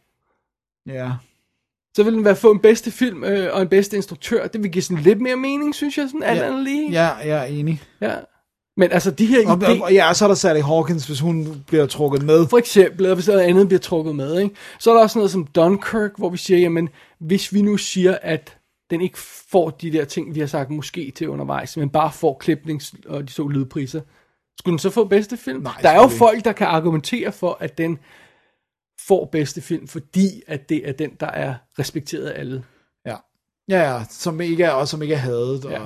Ja. 0.85 1.11
Så 1.97 2.03
vil 2.03 2.13
den 2.13 2.25
være 2.25 2.35
få 2.35 2.51
en 2.51 2.59
bedste 2.59 2.91
film 2.91 3.23
øh, 3.23 3.53
og 3.53 3.61
en 3.61 3.67
bedste 3.67 3.95
instruktør. 3.97 4.47
Det 4.47 4.63
vil 4.63 4.71
give 4.71 4.81
sådan 4.81 5.03
lidt 5.03 5.21
mere 5.21 5.35
mening, 5.35 5.75
synes 5.75 5.97
jeg, 5.97 6.07
sådan 6.07 6.23
alt 6.23 6.39
Ja. 6.39 6.45
andet 6.47 6.63
lige. 6.63 6.91
Ja, 6.91 7.07
jeg 7.07 7.39
er 7.39 7.43
enig. 7.43 7.81
ja. 8.01 8.15
Men 8.77 8.91
altså, 8.91 9.11
de 9.11 9.25
her 9.25 9.47
Og, 9.49 9.53
idéer... 9.53 9.83
og, 9.83 9.93
ja, 9.93 10.13
så 10.13 10.25
er 10.25 10.27
der 10.27 10.35
Sally 10.35 10.61
Hawkins, 10.61 11.07
hvis 11.07 11.19
hun 11.19 11.63
bliver 11.67 11.85
trukket 11.85 12.23
med. 12.23 12.47
For 12.47 12.57
eksempel, 12.57 13.01
eller 13.05 13.15
hvis 13.15 13.27
noget 13.27 13.41
andet 13.41 13.67
bliver 13.67 13.79
trukket 13.79 14.15
med, 14.15 14.39
ikke? 14.39 14.55
så 14.79 14.89
er 14.91 14.95
der 14.95 15.01
også 15.01 15.19
noget 15.19 15.31
som 15.31 15.47
Dunkirk, 15.47 16.11
hvor 16.17 16.29
vi 16.29 16.37
siger, 16.37 16.57
jamen, 16.59 16.89
hvis 17.19 17.53
vi 17.53 17.61
nu 17.61 17.77
siger, 17.77 18.17
at 18.21 18.57
den 18.89 19.01
ikke 19.01 19.17
får 19.51 19.69
de 19.69 19.91
der 19.91 20.05
ting, 20.05 20.35
vi 20.35 20.39
har 20.39 20.47
sagt 20.47 20.69
måske 20.69 21.11
til 21.15 21.29
undervejs, 21.29 21.77
men 21.77 21.89
bare 21.89 22.11
får 22.11 22.37
klipnings 22.39 22.93
og 23.07 23.21
de 23.27 23.33
to 23.33 23.47
lydpriser, 23.47 24.01
skulle 24.59 24.71
den 24.71 24.79
så 24.79 24.89
få 24.89 25.05
bedste 25.05 25.37
film? 25.37 25.61
Nej, 25.63 25.73
der 25.81 25.89
er 25.89 26.01
jo 26.01 26.07
folk, 26.07 26.45
der 26.45 26.51
kan 26.51 26.67
argumentere 26.67 27.31
for, 27.31 27.57
at 27.59 27.77
den 27.77 27.99
får 29.07 29.29
bedste 29.31 29.61
film, 29.61 29.87
fordi 29.87 30.41
at 30.47 30.69
det 30.69 30.89
er 30.89 30.93
den, 30.93 31.11
der 31.19 31.27
er 31.27 31.53
respekteret 31.79 32.25
af 32.25 32.39
alle. 32.39 32.63
Ja. 33.05 33.15
Ja, 33.69 33.93
ja, 33.93 34.01
som 34.09 34.41
ikke 34.41 34.63
er, 34.63 34.71
og 34.71 34.87
som 34.87 35.01
ikke 35.01 35.13
er 35.13 35.19
hadet. 35.19 35.65
Og, 35.65 35.71
Ja. 35.71 35.81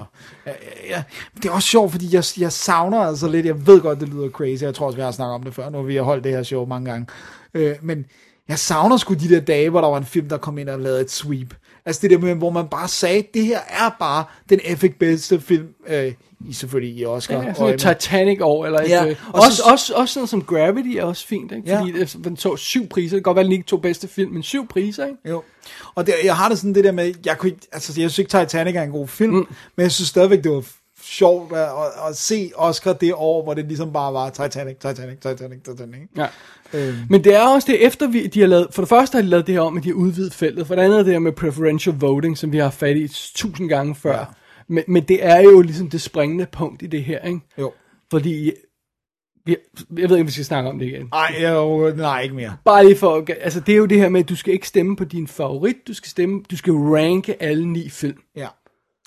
ja. 0.45 0.53
Ja, 0.89 1.03
Det 1.37 1.45
er 1.45 1.51
også 1.51 1.67
sjovt, 1.67 1.91
fordi 1.91 2.15
jeg, 2.15 2.23
jeg 2.39 2.51
savner 2.51 2.99
altså 2.99 3.27
lidt, 3.27 3.45
jeg 3.45 3.67
ved 3.67 3.81
godt, 3.81 3.99
det 3.99 4.09
lyder 4.09 4.29
crazy, 4.29 4.63
jeg 4.63 4.75
tror 4.75 4.85
også, 4.85 4.95
vi 4.95 5.01
har 5.01 5.11
snakket 5.11 5.33
om 5.35 5.43
det 5.43 5.53
før, 5.55 5.69
nu 5.69 5.77
har 5.77 5.83
vi 5.85 5.95
har 5.95 6.03
holdt 6.03 6.23
det 6.23 6.31
her 6.31 6.43
show 6.43 6.65
mange 6.65 6.91
gange, 6.91 7.07
øh, 7.53 7.75
men 7.81 8.05
jeg 8.47 8.59
savner 8.59 8.97
sgu 8.97 9.13
de 9.13 9.29
der 9.29 9.39
dage, 9.39 9.69
hvor 9.69 9.81
der 9.81 9.87
var 9.87 9.97
en 9.97 10.05
film, 10.05 10.29
der 10.29 10.37
kom 10.37 10.57
ind 10.57 10.69
og 10.69 10.79
lavede 10.79 11.01
et 11.01 11.11
sweep. 11.11 11.53
Altså 11.85 12.01
det 12.01 12.11
der 12.11 12.17
med, 12.17 12.35
hvor 12.35 12.49
man 12.49 12.67
bare 12.67 12.87
sagde, 12.87 13.23
det 13.33 13.45
her 13.45 13.59
er 13.69 13.95
bare 13.99 14.23
den 14.49 14.59
effekt 14.63 14.99
bedste 14.99 15.41
film, 15.41 15.67
øh, 15.87 16.13
i 16.49 16.53
selvfølgelig 16.53 16.97
i 16.97 17.05
Oscar. 17.05 17.41
Ja, 17.43 17.53
sådan 17.53 17.73
et 17.73 17.79
Titanic 17.79 18.37
år, 18.41 18.65
eller 18.65 18.79
et, 18.79 18.89
Ja, 18.89 19.03
ja, 19.03 19.15
og 19.33 19.41
også, 19.41 19.57
så- 19.57 19.63
også, 19.71 19.93
også 19.95 20.13
sådan 20.13 20.27
som 20.27 20.41
Gravity 20.41 20.89
er 20.97 21.03
også 21.03 21.27
fint, 21.27 21.51
ikke? 21.51 21.75
Fordi 21.77 21.91
ja. 21.99 22.05
den 22.23 22.35
tog 22.35 22.59
syv 22.59 22.87
priser, 22.87 23.15
det 23.17 23.23
kan 23.23 23.29
godt 23.29 23.35
være, 23.35 23.41
at 23.43 23.45
den 23.45 23.51
ikke 23.53 23.65
tog 23.65 23.81
bedste 23.81 24.07
film, 24.07 24.31
men 24.31 24.43
syv 24.43 24.67
priser, 24.67 25.05
ikke? 25.05 25.17
Jo. 25.29 25.43
Og 25.95 26.05
det, 26.07 26.13
jeg 26.23 26.35
har 26.37 26.49
det 26.49 26.57
sådan 26.57 26.75
det 26.75 26.83
der 26.83 26.91
med, 26.91 27.13
jeg, 27.25 27.37
kunne 27.37 27.51
altså, 27.71 28.01
jeg 28.01 28.11
synes 28.11 28.19
ikke 28.19 28.39
Titanic 28.39 28.75
er 28.75 28.83
en 28.83 28.91
god 28.91 29.07
film, 29.07 29.33
mm. 29.33 29.47
men 29.75 29.83
jeg 29.83 29.91
synes 29.91 30.09
stadigvæk, 30.09 30.43
det 30.43 30.51
var 30.51 30.63
sjovt 31.11 31.53
at, 31.53 31.59
at, 31.59 32.09
at 32.09 32.17
se 32.17 32.51
Oscar 32.55 32.93
det 32.93 33.13
år, 33.13 33.43
hvor 33.43 33.53
det 33.53 33.65
ligesom 33.65 33.93
bare 33.93 34.13
var 34.13 34.29
Titanic, 34.29 34.75
Titanic, 34.75 35.19
Titanic, 35.19 35.63
Titanic. 35.63 35.99
Ja. 36.17 36.27
Øhm. 36.73 36.97
Men 37.09 37.23
det 37.23 37.35
er 37.35 37.47
også 37.47 37.71
det, 37.71 37.85
efter 37.85 38.07
vi, 38.07 38.27
de 38.27 38.39
har 38.39 38.47
lavet, 38.47 38.67
for 38.71 38.81
det 38.81 38.89
første 38.89 39.15
har 39.15 39.21
de 39.21 39.27
lavet 39.27 39.47
det 39.47 39.55
her 39.55 39.61
om, 39.61 39.77
at 39.77 39.83
de 39.83 39.89
har 39.89 39.95
udvidet 39.95 40.33
feltet, 40.33 40.67
for 40.67 40.75
det 40.75 40.81
andet 40.81 40.99
er 40.99 41.03
det 41.03 41.13
her 41.13 41.19
med 41.19 41.31
preferential 41.31 41.95
voting, 41.95 42.37
som 42.37 42.51
vi 42.51 42.57
har 42.57 42.69
fat 42.69 42.97
i 42.97 43.07
tusind 43.35 43.69
gange 43.69 43.95
før. 43.95 44.17
Ja. 44.17 44.25
Men, 44.67 44.83
men 44.87 45.03
det 45.03 45.25
er 45.25 45.39
jo 45.39 45.61
ligesom 45.61 45.89
det 45.89 46.01
springende 46.01 46.45
punkt 46.51 46.81
i 46.81 46.87
det 46.87 47.03
her, 47.03 47.19
ikke? 47.19 47.39
Jo. 47.57 47.71
Fordi, 48.11 48.51
vi, 49.45 49.57
jeg 49.97 50.09
ved 50.09 50.17
ikke, 50.17 50.21
om 50.21 50.27
vi 50.27 50.31
skal 50.31 50.45
snakke 50.45 50.69
om 50.69 50.79
det 50.79 50.85
igen. 50.85 51.09
Ej, 51.13 51.35
jeg, 51.39 51.93
nej, 51.95 52.21
ikke 52.21 52.35
mere. 52.35 52.57
Bare 52.65 52.85
lige 52.85 52.97
for, 52.97 53.25
altså 53.41 53.59
det 53.59 53.73
er 53.73 53.77
jo 53.77 53.85
det 53.85 53.97
her 53.97 54.09
med, 54.09 54.19
at 54.19 54.29
du 54.29 54.35
skal 54.35 54.53
ikke 54.53 54.67
stemme 54.67 54.95
på 54.95 55.03
din 55.03 55.27
favorit, 55.27 55.75
du 55.87 55.93
skal 55.93 56.09
stemme, 56.09 56.43
du 56.51 56.57
skal 56.57 56.73
ranke 56.73 57.43
alle 57.43 57.67
ni 57.67 57.89
film. 57.89 58.17
Ja. 58.35 58.47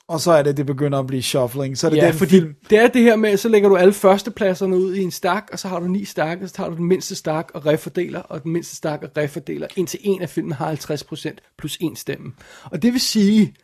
Og 0.08 0.20
så 0.20 0.32
er 0.32 0.42
det, 0.42 0.56
det 0.56 0.66
begynder 0.66 0.98
at 0.98 1.06
blive 1.06 1.22
shuffling. 1.22 1.78
Så 1.78 1.86
er 1.86 1.90
det 1.90 1.96
ja, 1.96 2.06
den 2.06 2.14
fordi 2.14 2.30
film. 2.30 2.54
det 2.70 2.78
er 2.78 2.88
det 2.88 3.02
her 3.02 3.16
med, 3.16 3.36
så 3.36 3.48
lægger 3.48 3.68
du 3.68 3.76
alle 3.76 3.92
førstepladserne 3.92 4.76
ud 4.78 4.94
i 4.94 5.02
en 5.02 5.10
stak, 5.10 5.48
og 5.52 5.58
så 5.58 5.68
har 5.68 5.80
du 5.80 5.86
ni 5.86 6.04
stak, 6.04 6.38
og 6.42 6.48
så 6.48 6.54
tager 6.54 6.70
du 6.70 6.76
den 6.76 6.84
mindste 6.84 7.14
stak 7.14 7.50
og 7.54 7.66
refordeler, 7.66 8.20
og 8.20 8.42
den 8.42 8.52
mindste 8.52 8.76
stak 8.76 9.02
og 9.02 9.10
refordeler, 9.16 9.66
indtil 9.76 10.00
en 10.02 10.22
af 10.22 10.28
filmen 10.28 10.52
har 10.52 10.74
50% 10.74 11.36
plus 11.58 11.78
en 11.80 11.96
stemme. 11.96 12.32
Og 12.64 12.82
det 12.82 12.92
vil 12.92 13.00
sige, 13.00 13.54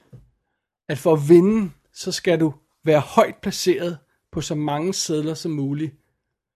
at 0.88 0.98
for 0.98 1.12
at 1.12 1.28
vinde, 1.28 1.70
så 1.94 2.12
skal 2.12 2.40
du 2.40 2.54
være 2.84 3.00
højt 3.00 3.34
placeret 3.42 3.98
på 4.32 4.40
så 4.40 4.54
mange 4.54 4.94
sædler 4.94 5.34
som 5.34 5.50
muligt, 5.50 5.92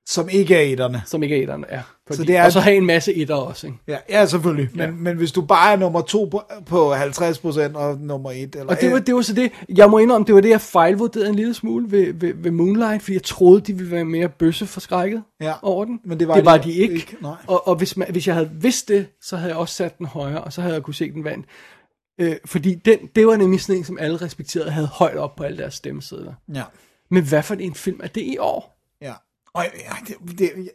Som 0.07 0.29
ikke 0.29 0.55
er 0.57 0.61
etterne. 0.61 1.03
som 1.07 1.23
ikke 1.23 1.37
er 1.39 1.43
etterne 1.43 1.67
er. 1.69 1.81
Fordi, 2.07 2.17
Så 2.17 2.25
det 2.25 2.37
er- 2.37 2.45
Og 2.45 2.53
så 2.53 2.61
have 2.61 2.77
en 2.77 2.87
masse 2.87 3.15
etter 3.15 3.35
også, 3.35 3.67
ikke? 3.67 3.79
Ja, 3.89 3.97
ja 4.11 4.27
selvfølgelig. 4.27 4.69
Men, 4.73 4.79
Ja. 4.81 4.85
ja. 4.87 4.91
men 4.91 5.17
hvis 5.17 5.33
du 5.33 5.43
bare 5.43 5.73
er 5.73 5.77
nummer 5.77 6.01
to 6.01 6.25
på, 6.25 6.43
på 6.67 6.95
50% 6.95 7.77
og 7.77 7.99
nummer 8.01 8.31
et, 8.31 8.57
eller 8.57 8.67
Og 8.75 8.81
det 8.81 8.93
var, 8.93 8.99
det 8.99 9.15
var 9.15 9.21
så 9.23 9.35
det, 9.35 9.53
jeg 9.69 9.91
må 9.91 9.99
indrømme, 9.99 10.27
det 10.27 10.35
var 10.35 10.41
det, 10.41 10.49
jeg 10.51 10.61
fejlvurderede 10.61 11.29
en 11.29 11.35
lille 11.35 11.55
smule 11.55 11.91
ved, 11.91 12.13
ved, 12.15 12.33
ved 12.37 12.51
Moonlight, 12.51 13.03
fordi 13.03 13.13
jeg 13.15 13.23
troede, 13.23 13.61
de 13.61 13.73
ville 13.73 13.91
være 13.93 14.05
mere 14.05 14.29
bøsseforskrækket 14.29 15.23
Ja, 15.41 15.53
over 15.63 15.85
den. 15.85 16.01
men 16.05 16.21
det 16.21 16.29
var 16.29 16.35
det 16.35 16.43
de 16.43 16.47
var 16.47 16.57
de 16.59 16.73
ikke. 16.73 16.95
ikke, 16.95 17.17
nej. 17.23 17.35
Og, 17.47 17.69
og 17.69 17.75
hvis, 17.77 17.97
man, 17.97 18.09
hvis 18.11 18.27
jeg 18.27 18.35
havde 18.35 18.51
vidst 18.53 18.89
det, 18.89 19.07
så 19.23 19.37
havde 19.37 19.51
jeg 19.51 19.59
også 19.59 19.75
sat 19.75 19.99
den 19.99 20.07
højere, 20.07 20.41
og 20.45 20.53
så 20.53 20.61
havde 20.61 20.75
jeg 20.75 20.83
kunne 20.83 20.95
se 20.95 21.13
den 21.13 21.25
vand. 21.25 21.45
Øh, 22.21 22.37
fordi 22.45 22.75
den, 22.75 22.99
det 23.17 23.27
var 23.27 23.37
nemlig 23.37 23.61
sådan 23.61 23.77
en, 23.77 23.85
som 23.85 23.99
alle 24.01 24.17
respekterede, 24.17 24.71
havde 24.71 24.87
højt 24.87 25.17
op 25.17 25.37
på 25.37 25.43
alle 25.43 25.59
deres 25.59 25.75
stemmesedler. 25.75 26.33
Ja, 26.55 26.63
Men 27.11 27.25
hvad 27.25 27.43
for 27.43 27.55
en 27.55 27.75
film 27.75 28.01
er 28.03 28.09
det 28.09 28.21
i 28.21 28.37
år? 28.39 28.74
Og 29.55 29.65
det, 30.09 30.39
det, 30.39 30.71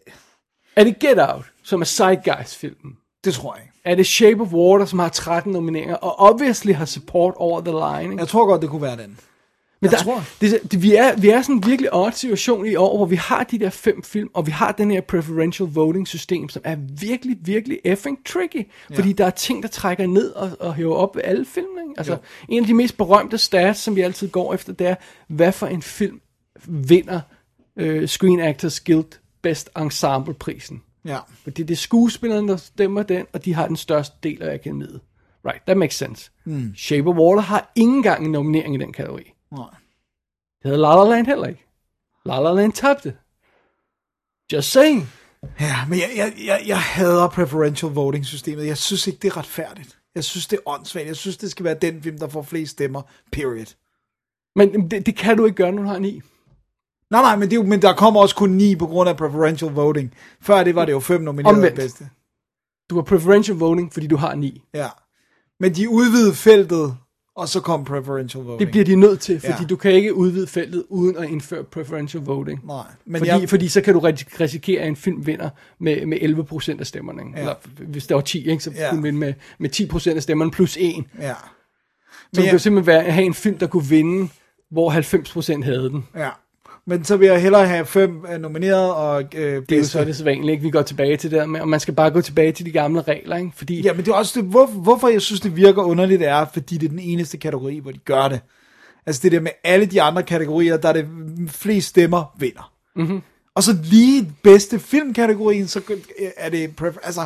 Er 0.75 0.83
det 0.83 0.99
Get 0.99 1.19
Out, 1.19 1.45
som 1.63 1.81
er 1.81 1.85
Zeitgeist-filmen? 1.85 2.93
det 3.23 3.33
tror 3.33 3.55
jeg 3.55 3.63
ikke. 3.63 3.73
Er 3.85 3.95
det 3.95 4.05
Shape 4.05 4.41
of 4.41 4.53
Water, 4.53 4.85
som 4.85 4.99
har 4.99 5.09
13 5.09 5.51
nomineringer, 5.51 5.95
og 5.95 6.19
obviously 6.19 6.71
har 6.73 6.85
support 6.85 7.33
over 7.37 7.61
the 7.61 7.71
line? 7.71 8.11
Ikke? 8.13 8.21
Jeg 8.21 8.27
tror 8.27 8.45
godt, 8.47 8.61
det 8.61 8.69
kunne 8.69 8.81
være 8.81 8.97
den. 8.97 9.19
Men 9.81 9.91
Jeg 9.91 9.91
der, 9.91 10.03
tror. 10.03 10.23
Det, 10.41 10.71
det, 10.71 10.81
vi, 10.81 10.95
er, 10.95 11.15
vi 11.15 11.29
er 11.29 11.41
sådan 11.41 11.55
en 11.55 11.65
virkelig 11.65 11.93
odd 11.93 12.11
situation 12.11 12.65
i 12.65 12.75
år, 12.75 12.97
hvor 12.97 13.05
vi 13.05 13.15
har 13.15 13.43
de 13.43 13.59
der 13.59 13.69
fem 13.69 14.03
film, 14.03 14.29
og 14.33 14.45
vi 14.47 14.51
har 14.51 14.71
den 14.71 14.91
her 14.91 15.01
preferential 15.01 15.69
voting 15.69 16.07
system, 16.07 16.49
som 16.49 16.61
er 16.65 16.75
virkelig, 16.99 17.37
virkelig 17.41 17.79
effing 17.85 18.25
tricky. 18.25 18.67
Ja. 18.89 18.95
Fordi 18.95 19.13
der 19.13 19.25
er 19.25 19.29
ting, 19.29 19.63
der 19.63 19.69
trækker 19.69 20.07
ned 20.07 20.31
og, 20.31 20.51
og 20.59 20.73
hæver 20.75 20.95
op 20.95 21.15
ved 21.15 21.21
alle 21.25 21.45
film. 21.45 21.67
Ikke? 21.89 21.93
Altså, 21.97 22.13
Jo. 22.13 22.17
en 22.49 22.63
af 22.63 22.67
de 22.67 22.73
mest 22.73 22.97
berømte 22.97 23.37
stats, 23.37 23.79
som 23.79 23.95
vi 23.95 24.01
altid 24.01 24.27
går 24.29 24.53
efter, 24.53 24.73
det 24.73 24.87
er, 24.87 24.95
hvad 25.27 25.51
for 25.51 25.67
en 25.67 25.81
film 25.81 26.21
vinder 26.67 27.21
øh, 27.79 28.07
Screen 28.07 28.39
Actors 28.39 28.79
Guild 28.79 29.19
Best 29.41 29.69
Ensemble 29.77 30.33
prisen. 30.33 30.83
Ja. 31.05 31.19
Fordi 31.43 31.63
det 31.63 31.73
er 31.73 31.77
skuespillerne, 31.77 32.47
der 32.47 32.57
stemmer 32.57 33.03
den, 33.03 33.25
og 33.33 33.45
de 33.45 33.53
har 33.53 33.67
den 33.67 33.75
største 33.75 34.15
del 34.23 34.41
af 34.41 34.53
akademiet. 34.53 35.01
Right, 35.45 35.61
that 35.65 35.77
makes 35.77 35.95
sense. 35.95 36.31
Mm. 36.45 36.75
Shape 36.75 37.09
of 37.09 37.15
Water 37.15 37.41
har 37.41 37.71
ingen 37.75 37.97
engang 37.97 38.25
en 38.25 38.31
nominering 38.31 38.75
i 38.75 38.77
den 38.77 38.93
kategori. 38.93 39.33
Nej. 39.51 39.69
Det 40.63 40.65
havde 40.65 40.77
La 40.77 40.95
La 40.95 41.09
Land 41.09 41.27
heller 41.27 41.47
ikke. 41.47 41.65
La 42.25 42.39
La 42.39 42.53
Land 42.53 42.73
tabte. 42.73 43.15
Just 44.53 44.71
saying. 44.71 45.09
Ja, 45.59 45.85
men 45.89 45.99
jeg, 45.99 46.09
jeg, 46.15 46.33
jeg, 46.45 46.63
jeg 46.67 46.81
hader 46.81 47.27
preferential 47.27 47.91
voting 47.91 48.25
systemet. 48.25 48.65
Jeg 48.65 48.77
synes 48.77 49.07
ikke, 49.07 49.19
det 49.21 49.27
er 49.27 49.37
retfærdigt. 49.37 49.99
Jeg 50.15 50.23
synes, 50.23 50.47
det 50.47 50.57
er 50.57 50.69
åndssvagt. 50.69 51.07
Jeg 51.07 51.15
synes, 51.15 51.37
det 51.37 51.51
skal 51.51 51.63
være 51.63 51.77
den 51.81 52.03
film, 52.03 52.17
der 52.17 52.27
får 52.27 52.41
flest 52.41 52.71
stemmer. 52.71 53.01
Period. 53.31 53.75
Men 54.55 54.91
det, 54.91 55.05
det 55.05 55.15
kan 55.15 55.37
du 55.37 55.45
ikke 55.45 55.55
gøre, 55.55 55.71
når 55.71 55.81
du 55.83 55.87
har 55.87 55.99
ni. 55.99 56.21
Nej, 57.11 57.21
nej, 57.21 57.35
men, 57.35 57.49
det 57.49 57.53
er 57.57 57.61
jo, 57.61 57.67
men 57.67 57.81
der 57.81 57.93
kommer 57.93 58.21
også 58.21 58.35
kun 58.35 58.49
ni 58.49 58.75
på 58.75 58.87
grund 58.87 59.09
af 59.09 59.17
preferential 59.17 59.71
voting. 59.71 60.13
Før 60.41 60.63
det 60.63 60.75
var 60.75 60.85
det 60.85 60.91
jo 60.91 60.99
fem 60.99 61.21
nominerede 61.21 61.71
bedste. 61.75 62.09
Du 62.89 62.95
har 62.95 63.01
preferential 63.01 63.57
voting, 63.57 63.93
fordi 63.93 64.07
du 64.07 64.15
har 64.17 64.35
ni. 64.35 64.61
Ja. 64.73 64.87
Men 65.59 65.75
de 65.75 65.89
udvidede 65.89 66.33
feltet, 66.35 66.95
og 67.35 67.47
så 67.49 67.61
kom 67.61 67.85
preferential 67.85 68.43
voting. 68.43 68.59
Det 68.59 68.69
bliver 68.71 68.85
de 68.85 68.95
nødt 68.95 69.19
til, 69.19 69.39
fordi 69.39 69.61
Ja. 69.61 69.65
du 69.67 69.75
kan 69.75 69.91
ikke 69.91 70.13
udvide 70.15 70.47
feltet 70.47 70.83
uden 70.89 71.17
at 71.17 71.29
indføre 71.29 71.63
preferential 71.63 72.23
voting. 72.23 72.65
Nej, 72.67 72.83
men 73.05 73.19
fordi, 73.19 73.31
jeg- 73.31 73.49
fordi 73.49 73.67
så 73.67 73.81
kan 73.81 73.93
du 73.93 73.99
ris- 73.99 74.39
risikere, 74.41 74.81
at 74.81 74.87
en 74.87 74.95
film 74.95 75.25
vinder 75.27 75.49
med, 75.79 76.05
med 76.05 76.17
11% 76.21 76.79
af 76.79 76.87
stemmerne. 76.87 77.21
Ikke? 77.21 77.31
Ja. 77.35 77.39
Eller 77.41 77.55
hvis 77.87 78.07
der 78.07 78.15
var 78.15 78.21
10, 78.21 78.49
ikke, 78.49 78.63
så 78.63 78.71
Ja. 78.75 78.89
kunne 78.89 79.03
vinde 79.03 79.19
med, 79.19 79.33
med 79.59 79.69
10% 79.69 80.15
af 80.17 80.23
stemmerne 80.23 80.51
plus 80.51 80.77
1. 80.77 80.81
Ja. 81.19 81.33
Så 81.33 81.35
Men 82.31 82.37
det 82.37 82.43
jeg- 82.43 82.51
kunne 82.51 82.59
simpelthen 82.59 82.87
være, 82.87 83.11
have 83.11 83.25
en 83.25 83.33
film, 83.33 83.57
der 83.57 83.67
kunne 83.67 83.85
vinde, 83.85 84.29
hvor 84.71 84.89
90% 84.89 85.63
havde 85.63 85.89
den. 85.89 86.07
Ja. 86.15 86.29
Men 86.89 87.03
så 87.03 87.17
vil 87.17 87.27
jeg 87.27 87.41
hellere 87.41 87.67
have 87.67 87.85
fem 87.85 88.25
øh, 88.33 88.41
nomineret 88.41 88.93
og 88.93 89.23
øh, 89.35 89.63
Det 89.69 89.71
er 89.71 89.77
jo 89.77 89.85
så 89.85 90.05
det 90.05 90.15
sædvanlige, 90.15 90.51
ikke? 90.51 90.63
Vi 90.63 90.69
går 90.69 90.81
tilbage 90.81 91.17
til 91.17 91.31
det 91.31 91.39
der 91.39 91.45
med, 91.45 91.61
og 91.61 91.67
man 91.67 91.79
skal 91.79 91.93
bare 91.93 92.11
gå 92.11 92.21
tilbage 92.21 92.51
til 92.51 92.65
de 92.65 92.71
gamle 92.71 93.01
regler, 93.01 93.35
ikke? 93.35 93.51
Fordi 93.55 93.81
Ja, 93.81 93.93
men 93.93 94.05
det 94.05 94.11
er 94.11 94.15
også 94.15 94.41
det, 94.41 94.49
hvor, 94.49 94.65
hvorfor 94.65 95.07
jeg 95.07 95.21
synes, 95.21 95.41
det 95.41 95.55
virker 95.55 95.83
underligt, 95.83 96.21
er, 96.21 96.45
fordi 96.53 96.77
det 96.77 96.85
er 96.85 96.89
den 96.89 96.99
eneste 96.99 97.37
kategori, 97.37 97.79
hvor 97.79 97.91
de 97.91 97.97
gør 97.97 98.27
det. 98.27 98.39
Altså 99.05 99.21
det 99.23 99.31
der 99.31 99.39
med 99.39 99.51
alle 99.63 99.85
de 99.85 100.01
andre 100.01 100.23
kategorier, 100.23 100.77
der 100.77 100.89
er 100.89 100.93
det 100.93 101.07
flest 101.47 101.87
stemmer, 101.87 102.35
vinder. 102.39 102.71
Mhm. 102.95 103.21
Og 103.55 103.63
så 103.63 103.77
lige 103.83 104.33
bedste 104.43 104.79
filmkategorien, 104.79 105.67
så 105.67 105.81
er 106.37 106.49
det... 106.49 106.81
Altså, 107.03 107.25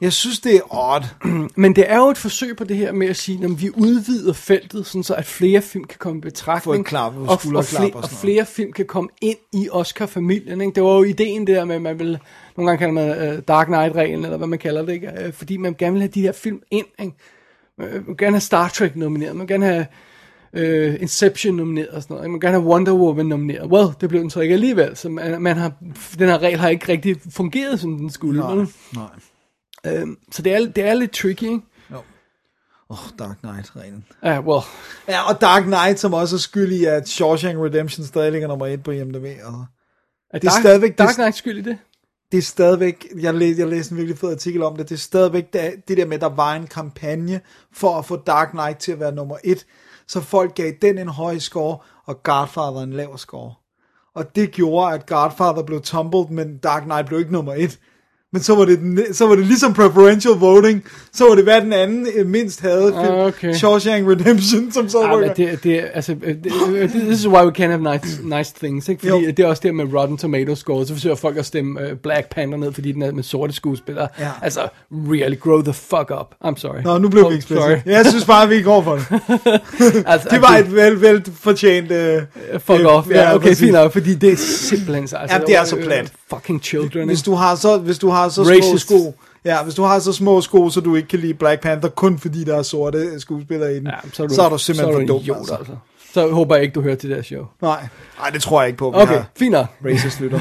jeg 0.00 0.12
synes, 0.12 0.40
det 0.40 0.56
er 0.56 0.74
odd. 0.74 1.04
Men 1.62 1.76
det 1.76 1.90
er 1.90 1.96
jo 1.98 2.08
et 2.08 2.18
forsøg 2.18 2.56
på 2.56 2.64
det 2.64 2.76
her 2.76 2.92
med 2.92 3.06
at 3.06 3.16
sige, 3.16 3.44
at 3.44 3.62
vi 3.62 3.70
udvider 3.70 4.32
feltet, 4.32 4.86
sådan 4.86 5.02
så 5.02 5.14
at 5.14 5.26
flere 5.26 5.62
film 5.62 5.84
kan 5.84 5.98
komme 5.98 6.18
i 6.18 6.20
betragtning. 6.20 6.86
Klap, 6.86 7.16
og, 7.16 7.28
og, 7.28 7.40
skulderklap 7.40 7.80
flere, 7.80 7.92
og 7.94 8.02
og 8.02 8.10
flere 8.10 8.46
film 8.46 8.72
kan 8.72 8.86
komme 8.86 9.10
ind 9.20 9.36
i 9.52 9.68
Oscar-familien. 9.70 10.60
Ikke? 10.60 10.74
Det 10.74 10.82
var 10.82 10.94
jo 10.94 11.02
ideen 11.02 11.46
der 11.46 11.64
med, 11.64 11.74
at 11.74 11.82
man 11.82 11.98
vil, 11.98 12.18
nogle 12.56 12.70
gange 12.70 12.78
kalder 12.78 12.94
man 12.94 13.34
uh, 13.34 13.42
Dark 13.48 13.66
Knight-reglen, 13.66 14.24
eller 14.24 14.36
hvad 14.36 14.48
man 14.48 14.58
kalder 14.58 14.82
det, 14.82 14.92
ikke? 14.92 15.12
Uh, 15.26 15.32
fordi 15.32 15.56
man 15.56 15.74
gerne 15.78 15.92
vil 15.92 16.02
have 16.02 16.10
de 16.14 16.22
her 16.22 16.32
film 16.32 16.62
ind. 16.70 16.86
Ikke? 16.98 17.16
Man 17.78 17.88
vil 18.06 18.16
gerne 18.16 18.32
have 18.32 18.40
Star 18.40 18.68
Trek 18.68 18.96
nomineret, 18.96 19.36
man 19.36 19.48
vil 19.48 19.48
gerne 19.48 19.66
have 19.66 19.86
uh, 20.52 21.02
Inception 21.02 21.54
nomineret 21.54 21.88
og 21.88 22.02
sådan 22.02 22.14
noget. 22.14 22.24
ikke? 22.24 22.30
Man 22.30 22.34
vil 22.34 22.40
gerne 22.40 22.60
have 22.60 22.72
Wonder 22.72 22.92
Woman 22.92 23.26
nomineret. 23.26 23.70
Well, 23.70 23.88
det 24.00 24.08
blev 24.08 24.20
den 24.20 24.30
så 24.30 24.40
ikke 24.40 24.54
alligevel, 24.54 24.96
så 24.96 25.08
man, 25.08 25.42
man 25.42 25.56
har, 25.56 25.72
den 26.18 26.28
her 26.28 26.38
regel 26.38 26.58
har 26.58 26.68
ikke 26.68 26.88
rigtig 26.88 27.16
fungeret, 27.30 27.80
som 27.80 27.98
den 27.98 28.10
skulle. 28.10 28.40
Nej, 28.40 28.66
nej. 28.94 29.04
Øhm, 29.86 30.16
så 30.32 30.42
det 30.42 30.54
er, 30.54 30.58
det 30.66 30.84
er 30.84 30.94
lidt 30.94 31.12
tricky, 31.12 31.42
ikke? 31.42 31.60
Åh, 32.92 33.04
oh, 33.04 33.10
Dark 33.18 33.36
Knight-reglen. 33.42 34.04
Ja, 34.22 34.40
well, 34.40 34.62
Ja, 35.08 35.28
og 35.32 35.40
Dark 35.40 35.62
Knight, 35.62 36.00
som 36.00 36.14
også 36.14 36.36
er 36.36 36.40
skyld 36.40 36.72
i, 36.72 36.84
at 36.84 37.08
Shawshank 37.08 37.58
Redemption 37.58 38.06
stadig 38.06 38.32
ligger 38.32 38.48
nummer 38.48 38.66
et 38.66 38.82
på 38.82 38.90
IMDb. 38.90 39.24
Og 39.44 39.64
er 40.30 40.38
Det 40.38 40.48
er 40.48 40.50
Dark, 40.50 40.60
stadigvæk- 40.64 40.96
Dark 40.96 41.14
Knight 41.14 41.36
skyld 41.36 41.58
i 41.58 41.62
det? 41.62 41.78
det 42.32 42.38
er 42.38 42.42
stadigvæk, 42.42 43.06
jeg 43.20 43.34
læste, 43.34 43.60
jeg 43.60 43.68
læste 43.68 43.92
en 43.92 43.96
virkelig 43.98 44.18
fed 44.18 44.30
artikel 44.30 44.62
om 44.62 44.76
det, 44.76 44.88
det 44.88 44.94
er 44.94 44.98
stadigvæk 44.98 45.52
det, 45.52 45.88
det 45.88 45.96
der 45.96 46.06
med, 46.06 46.14
at 46.14 46.20
der 46.20 46.28
var 46.28 46.54
en 46.54 46.66
kampagne 46.66 47.40
for 47.74 47.98
at 47.98 48.04
få 48.04 48.16
Dark 48.16 48.50
Knight 48.50 48.78
til 48.78 48.92
at 48.92 49.00
være 49.00 49.12
nummer 49.14 49.36
et, 49.44 49.66
så 50.08 50.20
folk 50.20 50.54
gav 50.54 50.72
den 50.82 50.98
en 50.98 51.08
høj 51.08 51.38
score, 51.38 51.78
og 52.06 52.22
Godfather 52.22 52.80
en 52.80 52.92
lav 52.92 53.18
score. 53.18 53.54
Og 54.14 54.36
det 54.36 54.50
gjorde, 54.50 54.94
at 54.94 55.06
Godfather 55.06 55.62
blev 55.62 55.80
tumbled, 55.80 56.26
men 56.30 56.58
Dark 56.58 56.82
Knight 56.82 57.06
blev 57.06 57.18
ikke 57.18 57.32
nummer 57.32 57.54
et. 57.54 57.78
Men 58.32 58.42
så 58.42 58.54
var 58.54 58.64
det, 58.64 58.78
den- 58.78 59.14
så 59.14 59.26
var 59.26 59.34
det 59.36 59.46
ligesom 59.46 59.72
preferential 59.74 60.32
voting, 60.34 60.84
så 61.12 61.24
var 61.28 61.34
det 61.34 61.44
hvad 61.44 61.60
den 61.60 61.72
anden 61.72 62.06
øh, 62.16 62.26
mindst 62.26 62.60
havde 62.60 62.86
film, 63.02 63.14
Ah, 63.14 63.26
okay. 63.26 63.52
Shawshank 63.54 64.08
Redemption, 64.08 64.72
som 64.72 64.88
så 64.88 65.00
Ja, 65.02 65.16
rykker. 65.16 65.34
det, 65.34 65.64
det, 65.64 65.84
altså, 65.94 66.16
øh, 66.22 66.34
det, 66.44 66.52
øh, 66.74 66.90
this 66.90 67.20
is 67.20 67.26
why 67.28 67.44
we 67.44 67.52
can't 67.58 67.70
have 67.70 67.92
nice, 67.94 68.20
nice 68.38 68.54
things, 68.62 68.88
ikke? 68.88 69.00
Fordi 69.08 69.24
Jo. 69.24 69.30
det 69.30 69.38
er 69.38 69.46
også 69.46 69.62
det 69.64 69.74
med 69.74 69.84
Rotten 69.94 70.16
Tomatoes 70.18 70.58
score, 70.58 70.86
så 70.86 70.92
forsøger 70.92 71.16
folk 71.16 71.36
at 71.36 71.46
stemme 71.46 71.80
uh, 71.80 71.98
Black 72.02 72.28
Panther 72.34 72.58
ned, 72.58 72.72
fordi 72.72 72.92
den 72.92 73.02
er 73.02 73.12
med 73.12 73.22
sorte 73.22 73.52
skuespillere. 73.52 74.08
Ja. 74.18 74.28
Altså, 74.42 74.60
really, 74.92 75.38
grow 75.40 75.62
the 75.62 75.72
fuck 75.72 76.10
up. 76.20 76.34
I'm 76.44 76.56
sorry. 76.56 76.80
Nå, 76.84 76.98
nu 76.98 77.08
blev 77.08 77.24
Oh, 77.26 77.32
vi 77.32 77.40
specielt. 77.40 77.82
Jeg 77.86 78.06
synes 78.06 78.24
bare, 78.24 78.48
vi 78.48 78.62
går 78.62 78.82
for 78.82 78.94
det. 78.94 79.04
altså, 80.06 80.28
Det 80.30 80.42
var 80.42 80.56
et 80.56 80.74
vel, 80.74 81.00
vel 81.00 81.24
fortjent... 81.40 81.90
Øh, 81.90 82.22
Fuck 82.58 82.80
øh, 82.80 82.86
off. 82.86 83.10
Ja, 83.10 83.34
okay, 83.34 83.42
præcis. 83.46 83.58
fint 83.60 83.72
nok, 83.72 83.92
fordi 83.92 84.14
det 84.14 84.32
er 84.32 84.36
simpelthen 84.36 85.08
så... 85.08 85.16
Altså, 85.16 85.36
Ja, 85.36 85.42
det 85.46 85.56
er 85.56 85.64
så 85.64 85.76
plat. 85.76 86.12
Fucking 86.30 86.62
children. 86.62 87.08
Hvis 87.08 87.22
du 87.22 87.34
har 87.34 87.54
så, 87.54 87.78
hvis 87.78 87.98
du 87.98 88.08
har 88.08 88.28
så 88.28 88.44
små 88.44 88.52
Racist. 88.52 88.86
sko, 88.86 89.14
Ja, 89.44 89.62
hvis 89.62 89.74
du 89.74 89.82
har 89.82 89.98
så 89.98 90.12
små 90.12 90.40
sko, 90.40 90.70
så 90.70 90.80
du 90.80 90.94
ikke 90.94 91.08
kan 91.08 91.18
lide 91.18 91.34
Black 91.34 91.62
Panther, 91.62 91.90
kun 91.90 92.18
fordi 92.18 92.44
der 92.44 92.56
er 92.56 92.62
sorte 92.62 93.20
skuespillere 93.20 93.72
i 93.72 93.76
den, 93.76 93.86
Ja, 93.86 93.92
så, 94.12 94.22
er 94.22 94.26
du, 94.26 94.34
så 94.34 94.42
er 94.42 94.48
du 94.48 94.58
simpelthen 94.58 94.92
så 94.92 94.96
for 94.96 95.00
er 95.02 95.06
du 95.06 95.12
dum. 95.12 95.16
en 95.16 95.22
idiot, 95.22 95.36
altså. 95.38 95.54
altså. 95.54 95.72
Så 96.14 96.28
håber 96.32 96.54
jeg 96.54 96.62
ikke, 96.64 96.74
du 96.74 96.80
hører 96.80 96.94
til 96.94 97.10
det 97.10 97.24
show. 97.24 97.44
Nej. 97.62 97.86
Nej, 98.18 98.30
det 98.30 98.42
tror 98.42 98.60
jeg 98.60 98.68
ikke 98.68 98.78
på. 98.78 98.90
Vi 98.90 98.96
Okay, 98.96 99.22
fint 99.38 99.52
nok. 99.52 99.66
racist 99.84 100.20
lytter. 100.20 100.40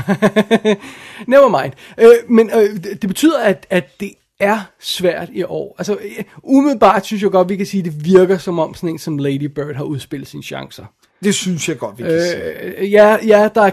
Never 1.31 1.61
mind. 1.63 1.73
Øh, 1.97 2.29
men 2.35 2.49
øh, 2.55 2.83
det, 2.83 3.01
det 3.01 3.07
betyder, 3.07 3.39
at, 3.43 3.67
at 3.69 3.99
det 3.99 4.11
er 4.39 4.59
svært 4.79 5.29
i 5.33 5.43
år. 5.43 5.75
Altså, 5.77 5.93
øh, 5.93 6.23
umiddelbart 6.43 7.05
synes 7.05 7.23
jeg 7.23 7.31
godt, 7.31 7.49
vi 7.49 7.55
kan 7.55 7.65
sige, 7.65 7.79
at 7.81 7.85
det 7.85 8.05
virker 8.05 8.37
som 8.37 8.59
om 8.59 8.73
sådan 8.73 8.89
en 8.89 8.99
som 8.99 9.17
Lady 9.17 9.43
Bird 9.45 9.75
har 9.75 9.83
udspillet 9.83 10.27
sine 10.27 10.43
chancer. 10.43 10.83
Det 11.23 11.35
synes 11.35 11.69
jeg 11.69 11.77
godt, 11.77 11.97
vi 11.97 12.03
kan 12.03 12.21
sige. 12.21 12.77
Øh, 12.77 12.91
ja, 12.91 13.17
ja, 13.25 13.49
der 13.55 13.61
er 13.61 13.71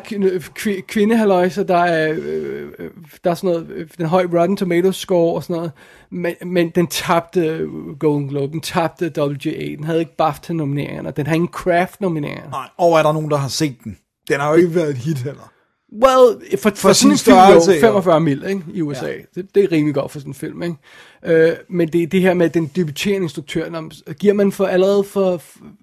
kv- 0.58 0.80
kvindehaløjser, 0.80 1.62
der 1.62 1.76
er, 1.78 2.12
øh, 2.12 2.68
øh, 2.78 2.90
der 3.24 3.30
er 3.30 3.34
sådan 3.34 3.50
noget, 3.50 3.70
øh, 3.70 3.88
den 3.98 4.06
høje 4.06 4.26
Rotten 4.40 4.56
Tomatoes 4.56 4.96
score 4.96 5.34
og 5.34 5.42
sådan 5.42 5.56
noget, 5.56 5.72
men, 6.10 6.34
men 6.44 6.70
den 6.70 6.86
tabte 6.86 7.66
Golden 7.98 8.28
Globe, 8.28 8.52
den 8.52 8.60
tabte 8.60 9.12
WGA, 9.18 9.74
den 9.76 9.84
havde 9.84 10.00
ikke 10.00 10.16
BAFTA-nomineringerne, 10.16 11.10
den 11.10 11.26
har 11.26 11.34
ingen 11.34 11.50
Craft-nomineringer. 11.52 12.50
Nej, 12.50 12.68
og 12.78 12.98
er 12.98 13.02
der 13.02 13.12
nogen, 13.12 13.30
der 13.30 13.36
har 13.36 13.48
set 13.48 13.76
den? 13.84 13.98
Den 14.28 14.40
har 14.40 14.48
jo 14.50 14.54
ikke 14.54 14.74
været 14.74 14.90
et 14.90 14.96
hit 14.96 15.18
heller. 15.18 15.52
Well, 15.92 16.40
for, 16.50 16.70
for, 16.70 16.76
for 16.76 16.92
sin 16.92 16.94
sådan 16.94 17.12
en 17.12 17.18
film, 17.18 17.36
størrelse, 17.36 17.70
jo, 17.70 17.76
jo. 17.76 17.80
45 17.80 18.20
mil 18.20 18.44
ikke, 18.48 18.62
i 18.74 18.82
USA. 18.82 19.06
Ja. 19.06 19.12
Det, 19.34 19.54
det 19.54 19.64
er 19.64 19.72
rimelig 19.72 19.94
godt 19.94 20.12
for 20.12 20.18
sådan 20.18 20.30
en 20.30 20.34
film. 20.34 20.62
Ikke? 20.62 20.76
Øh, 21.24 21.56
men 21.68 21.88
det, 21.88 22.12
det 22.12 22.20
her 22.20 22.34
med 22.34 22.50
den 22.50 22.66
debuterende 22.66 23.24
instruktør, 23.24 23.70
når, 23.70 24.12
giver 24.12 24.34
man 24.34 24.52
for 24.52 24.66
allerede 24.66 25.04
for, 25.04 25.42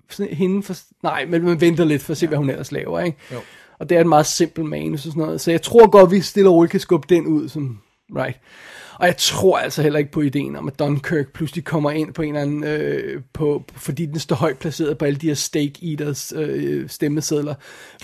for 0.10 0.24
hende 0.36 0.64
for... 0.64 0.76
Nej, 1.04 1.26
men 1.26 1.44
man 1.44 1.62
venter 1.62 1.86
lidt 1.86 2.02
for 2.02 2.12
at 2.12 2.18
se, 2.18 2.26
ja. 2.26 2.28
hvad 2.28 2.38
hun 2.38 2.50
ellers 2.50 2.72
laver. 2.72 3.00
Ikke? 3.00 3.18
Jo. 3.32 3.40
Og 3.80 3.90
det 3.90 3.96
er 3.98 4.02
et 4.02 4.08
meget 4.08 4.26
simpelt 4.26 4.70
manus 4.70 5.06
og 5.06 5.12
sådan 5.12 5.24
noget. 5.24 5.42
Så 5.42 5.52
jeg 5.52 5.62
tror 5.62 5.90
godt, 5.90 6.12
vi 6.12 6.22
stille 6.22 6.50
og 6.50 6.56
roligt 6.56 6.72
kan 6.72 6.80
skubbe 6.80 7.16
den 7.16 7.28
ud 7.28 7.50
som... 7.50 7.80
Right. 8.16 8.40
Og 9.04 9.08
jeg 9.08 9.18
tror 9.18 9.58
altså 9.58 9.82
heller 9.82 10.00
ikke 10.00 10.12
på 10.12 10.22
ideen 10.22 10.56
om, 10.56 10.68
at 10.68 10.80
Dunkirk 10.80 11.34
pludselig 11.34 11.64
kommer 11.64 11.92
ind 11.92 12.14
på 12.14 12.22
en 12.22 12.36
eller 12.36 12.42
anden, 12.42 12.64
øh, 12.64 13.22
på, 13.34 13.64
fordi 13.76 14.06
den 14.06 14.20
står 14.20 14.36
højt 14.36 14.58
placeret 14.58 14.98
på 14.98 15.06
alle 15.06 15.20
de 15.20 15.28
her 15.28 15.34
steak 15.34 15.72
eaters 15.84 16.34
øh, 16.36 16.90
stemmesedler. 16.90 17.56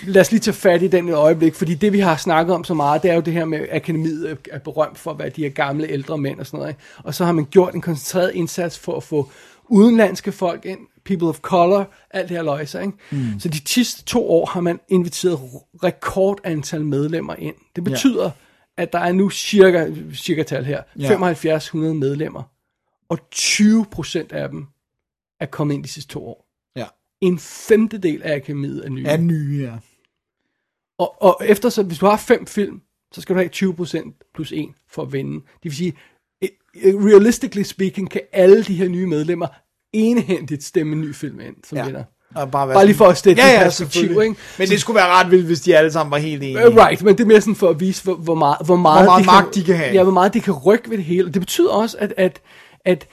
Lad 0.02 0.20
os 0.20 0.30
lige 0.30 0.40
tage 0.40 0.54
fat 0.54 0.82
i 0.82 0.88
den 0.88 1.08
et 1.08 1.14
øjeblik, 1.14 1.54
fordi 1.54 1.74
det 1.74 1.92
vi 1.92 2.00
har 2.00 2.16
snakket 2.16 2.54
om 2.54 2.64
så 2.64 2.74
meget, 2.74 3.02
det 3.02 3.10
er 3.10 3.14
jo 3.14 3.20
det 3.20 3.32
her 3.32 3.44
med, 3.44 3.58
at 3.58 3.68
akademiet 3.76 4.38
er 4.50 4.58
berømt 4.58 4.98
for 4.98 5.10
at 5.10 5.18
være 5.18 5.28
de 5.28 5.42
her 5.42 5.48
gamle 5.48 5.88
ældre 5.88 6.18
mænd 6.18 6.40
og 6.40 6.46
sådan 6.46 6.58
noget. 6.58 6.70
Ikke? 6.70 6.80
Og 7.04 7.14
så 7.14 7.24
har 7.24 7.32
man 7.32 7.46
gjort 7.50 7.74
en 7.74 7.80
koncentreret 7.80 8.30
indsats 8.34 8.78
for 8.78 8.96
at 8.96 9.02
få 9.02 9.30
udenlandske 9.68 10.32
folk 10.32 10.64
ind, 10.64 10.78
people 11.04 11.28
of 11.28 11.38
color, 11.40 11.90
alt 12.10 12.28
det 12.28 12.36
her 12.36 12.44
løjse, 12.44 12.80
ikke? 12.80 12.92
Mm. 13.10 13.40
Så 13.40 13.48
de 13.48 13.58
sidste 13.66 14.04
to 14.04 14.30
år 14.30 14.46
har 14.46 14.60
man 14.60 14.80
inviteret 14.88 15.38
rekordantal 15.84 16.84
medlemmer 16.84 17.34
ind. 17.38 17.54
Det 17.76 17.84
betyder, 17.84 18.24
ja 18.24 18.30
at 18.80 18.92
der 18.92 18.98
er 18.98 19.12
nu 19.12 19.30
cirka, 19.30 19.90
cirka 20.14 20.42
tal 20.42 20.64
her, 20.64 20.82
Ja. 20.98 21.06
7500 21.08 21.94
medlemmer, 21.94 22.42
og 23.08 23.18
20% 23.34 24.32
af 24.32 24.48
dem 24.48 24.66
er 25.40 25.46
kommet 25.46 25.74
ind 25.74 25.84
de 25.84 25.88
sidste 25.88 26.12
to 26.12 26.26
år. 26.26 26.46
Ja. 26.76 26.86
En 27.20 27.38
femtedel 27.38 28.22
af 28.22 28.34
akademiet 28.36 28.84
er 28.84 28.88
nye. 28.90 29.04
Er 29.06 29.16
nye, 29.16 29.58
ja. 29.62 29.78
Og, 30.98 31.22
og 31.22 31.36
efter 31.44 31.68
så, 31.68 31.82
hvis 31.82 31.98
du 31.98 32.06
har 32.06 32.16
fem 32.16 32.46
film, 32.46 32.80
så 33.12 33.20
skal 33.20 33.34
du 33.36 33.40
have 33.40 33.50
20% 34.12 34.30
plus 34.34 34.52
1 34.52 34.68
for 34.88 35.02
at 35.02 35.12
vinde. 35.12 35.34
Det 35.34 35.64
vil 35.64 35.76
sige, 35.76 35.94
realistically 36.76 37.62
speaking, 37.62 38.10
kan 38.10 38.20
alle 38.32 38.64
de 38.64 38.74
her 38.74 38.88
nye 38.88 39.06
medlemmer 39.06 39.46
enehændigt 39.92 40.64
stemme 40.64 40.92
en 40.92 41.00
ny 41.00 41.14
film 41.14 41.40
ind, 41.40 41.56
som 41.64 41.78
Ja. 41.78 41.84
vinder. 41.84 42.04
Og 42.34 42.50
bare, 42.50 42.68
Bare 42.68 42.86
lige 42.86 42.96
for 42.96 43.06
at 43.06 43.16
stille 43.16 43.42
ja, 43.42 43.52
ja, 43.52 43.62
perspektiv, 43.62 44.22
ikke? 44.22 44.36
Men 44.58 44.68
det 44.68 44.80
skulle 44.80 44.94
være 44.94 45.08
ret 45.08 45.30
vildt, 45.30 45.46
hvis 45.46 45.60
de 45.60 45.76
alle 45.76 45.92
sammen 45.92 46.10
var 46.10 46.18
helt 46.18 46.42
enige. 46.42 46.68
Uh, 46.68 46.76
right, 46.76 47.02
men 47.02 47.18
det 47.18 47.24
er 47.24 47.28
mere 47.28 47.40
sådan 47.40 47.56
for 47.56 47.68
at 47.68 47.80
vise, 47.80 48.04
hvor, 48.04 48.14
hvor 48.14 48.34
meget, 48.34 48.56
hvor 48.64 48.76
meget, 48.76 49.04
meget 49.04 49.26
magt 49.26 49.54
de 49.54 49.64
kan 49.64 49.76
have. 49.76 49.92
Ja, 49.92 50.02
hvor 50.02 50.12
meget 50.12 50.34
de 50.34 50.40
kan 50.40 50.54
rykke 50.54 50.90
ved 50.90 50.96
det 50.96 51.04
hele. 51.04 51.32
Det 51.32 51.40
betyder 51.42 51.70
også, 51.70 51.96
at, 52.00 52.14
at, 52.16 52.40
at 52.84 53.06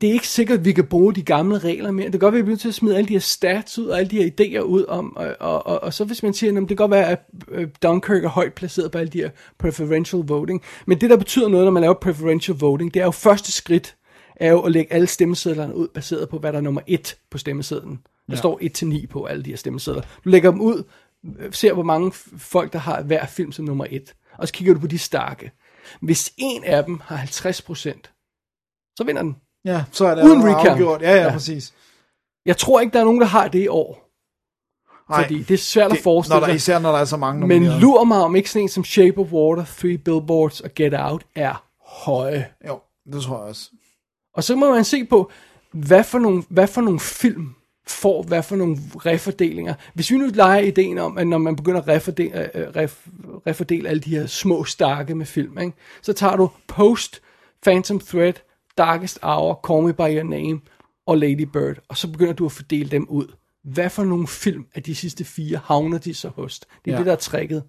det 0.00 0.08
er 0.08 0.12
ikke 0.12 0.28
sikkert, 0.28 0.58
at 0.58 0.64
vi 0.64 0.72
kan 0.72 0.84
bruge 0.84 1.14
de 1.14 1.22
gamle 1.22 1.58
regler 1.58 1.90
mere. 1.90 2.04
Det 2.04 2.12
kan 2.12 2.20
godt 2.20 2.32
være, 2.32 2.38
at 2.38 2.46
vi 2.46 2.46
bliver 2.46 2.58
til 2.58 2.68
at 2.68 2.74
smide 2.74 2.96
alle 2.96 3.08
de 3.08 3.12
her 3.12 3.20
stats 3.20 3.78
ud, 3.78 3.86
og 3.86 3.98
alle 3.98 4.10
de 4.10 4.22
her 4.22 4.30
idéer 4.30 4.60
ud 4.60 4.84
om, 4.88 5.16
og, 5.16 5.36
og, 5.40 5.66
og, 5.66 5.82
og 5.82 5.94
så 5.94 6.04
hvis 6.04 6.22
man 6.22 6.34
siger, 6.34 6.52
at 6.52 6.56
det 6.56 6.68
kan 6.68 6.76
godt 6.76 6.90
være, 6.90 7.06
at 7.06 7.20
øh, 7.50 7.68
Dunkirk 7.82 8.24
er 8.24 8.28
højt 8.28 8.54
placeret 8.54 8.90
på 8.90 8.98
alle 8.98 9.10
de 9.10 9.18
her 9.18 9.30
preferential 9.58 10.22
voting, 10.26 10.62
men 10.86 11.00
det, 11.00 11.10
der 11.10 11.16
betyder 11.16 11.48
noget, 11.48 11.66
når 11.66 11.72
man 11.72 11.80
laver 11.80 11.94
preferential 11.94 12.56
voting, 12.56 12.94
det 12.94 13.00
er 13.00 13.04
jo 13.04 13.10
første 13.10 13.52
skridt, 13.52 13.96
er 14.36 14.50
jo 14.50 14.60
at 14.60 14.72
lægge 14.72 14.92
alle 14.92 15.06
stemmesedlerne 15.06 15.76
ud, 15.76 15.88
baseret 15.88 16.28
på, 16.28 16.38
hvad 16.38 16.52
der 16.52 16.58
er 16.58 16.62
nummer 16.62 16.80
et 16.86 17.16
på 17.30 17.38
stemmesedlen. 17.38 17.98
Der 18.26 18.32
Ja. 18.32 18.36
står 18.36 18.58
1-9 18.62 19.06
på 19.06 19.24
alle 19.24 19.42
de 19.42 19.50
her 19.50 19.56
stemmesedler. 19.56 20.02
Du 20.24 20.28
lægger 20.28 20.50
dem 20.50 20.60
ud, 20.60 20.82
ser 21.50 21.72
hvor 21.72 21.82
mange 21.82 22.12
folk, 22.38 22.72
der 22.72 22.78
har 22.78 23.02
hver 23.02 23.26
film 23.26 23.52
som 23.52 23.64
nummer 23.64 23.86
et, 23.90 24.14
og 24.38 24.46
så 24.48 24.54
kigger 24.54 24.74
du 24.74 24.80
på 24.80 24.86
de 24.86 24.98
starke. 24.98 25.52
Hvis 26.00 26.32
en 26.36 26.64
af 26.64 26.84
dem 26.84 27.00
har 27.04 27.16
50%, 27.16 28.02
så 28.96 29.04
vinder 29.04 29.22
den. 29.22 29.36
Ja, 29.64 29.84
så 29.92 30.06
er 30.06 30.14
det 30.14 30.24
Uden 30.24 30.44
recount. 30.44 30.68
afgjort. 30.68 31.02
Ja, 31.02 31.14
ja, 31.14 31.22
Ja. 31.22 31.32
præcis. 31.32 31.74
Jeg 32.46 32.56
tror 32.56 32.80
ikke, 32.80 32.92
der 32.92 33.00
er 33.00 33.04
nogen, 33.04 33.20
der 33.20 33.26
har 33.26 33.48
det 33.48 33.58
i 33.62 33.68
år. 33.68 34.02
Nej, 35.10 35.22
fordi 35.22 35.42
det 35.42 35.54
er 35.54 35.58
svært 35.58 35.92
at 35.92 35.98
forestille 35.98 36.34
når 36.34 36.40
der, 36.40 36.46
sig. 36.52 36.56
Især 36.56 36.78
når 36.78 36.92
der 36.92 36.98
er 36.98 37.04
så 37.04 37.16
mange 37.16 37.46
Men 37.46 37.48
nomineret. 37.62 37.80
lur 37.80 38.04
mig 38.04 38.18
om 38.22 38.36
ikke 38.36 38.50
sådan 38.50 38.62
en 38.62 38.68
som 38.68 38.84
Shape 38.84 39.18
of 39.18 39.32
Water, 39.32 39.64
Three 39.64 39.98
Billboards 39.98 40.60
og 40.60 40.70
Get 40.74 40.94
Out 40.96 41.26
er 41.34 41.64
høje. 42.04 42.46
Jo, 42.68 42.80
det 43.12 43.22
tror 43.22 43.36
jeg 43.38 43.48
også. 43.48 43.70
Og 44.34 44.44
så 44.44 44.56
må 44.56 44.74
man 44.74 44.84
se 44.84 45.04
på, 45.04 45.30
hvad 45.72 46.04
for 46.04 46.18
nogle, 46.18 46.44
hvad 46.48 46.66
for 46.66 46.80
nogle 46.80 47.00
film 47.00 47.54
får 47.86 48.22
hvad 48.22 48.42
for 48.42 48.56
nogle 48.56 48.76
refordelinger. 48.96 49.74
Hvis 49.94 50.10
vi 50.10 50.16
nu 50.16 50.26
leger 50.34 50.60
ideen 50.60 50.98
om, 50.98 51.18
at 51.18 51.26
når 51.26 51.38
man 51.38 51.56
begynder 51.56 51.80
at 51.80 51.88
refordele, 51.88 52.56
øh, 52.56 52.68
ref, 52.76 53.06
refordele 53.46 53.88
alle 53.88 54.00
de 54.00 54.10
her 54.10 54.26
små 54.26 54.64
stakke 54.64 55.14
med 55.14 55.26
film, 55.26 55.58
ikke? 55.58 55.72
så 56.02 56.12
tager 56.12 56.36
du 56.36 56.50
Post, 56.66 57.22
Phantom 57.62 58.00
Thread, 58.00 58.34
Darkest 58.78 59.18
Hour, 59.22 59.60
Call 59.68 59.82
Me 59.82 59.92
By 59.92 60.16
Your 60.16 60.22
Name 60.22 60.60
og 61.06 61.18
Lady 61.18 61.42
Bird, 61.42 61.76
og 61.88 61.96
så 61.96 62.08
begynder 62.12 62.32
du 62.32 62.46
at 62.46 62.52
fordele 62.52 62.90
dem 62.90 63.08
ud. 63.08 63.26
Hvad 63.64 63.90
for 63.90 64.04
nogle 64.04 64.28
film 64.28 64.66
af 64.74 64.82
de 64.82 64.94
sidste 64.94 65.24
fire 65.24 65.60
havner 65.64 65.98
de 65.98 66.14
så 66.14 66.28
hos? 66.28 66.58
Det 66.58 66.90
er 66.90 66.92
ja. 66.92 66.98
det, 66.98 67.06
der 67.06 67.12
er 67.12 67.16
tricket. 67.16 67.62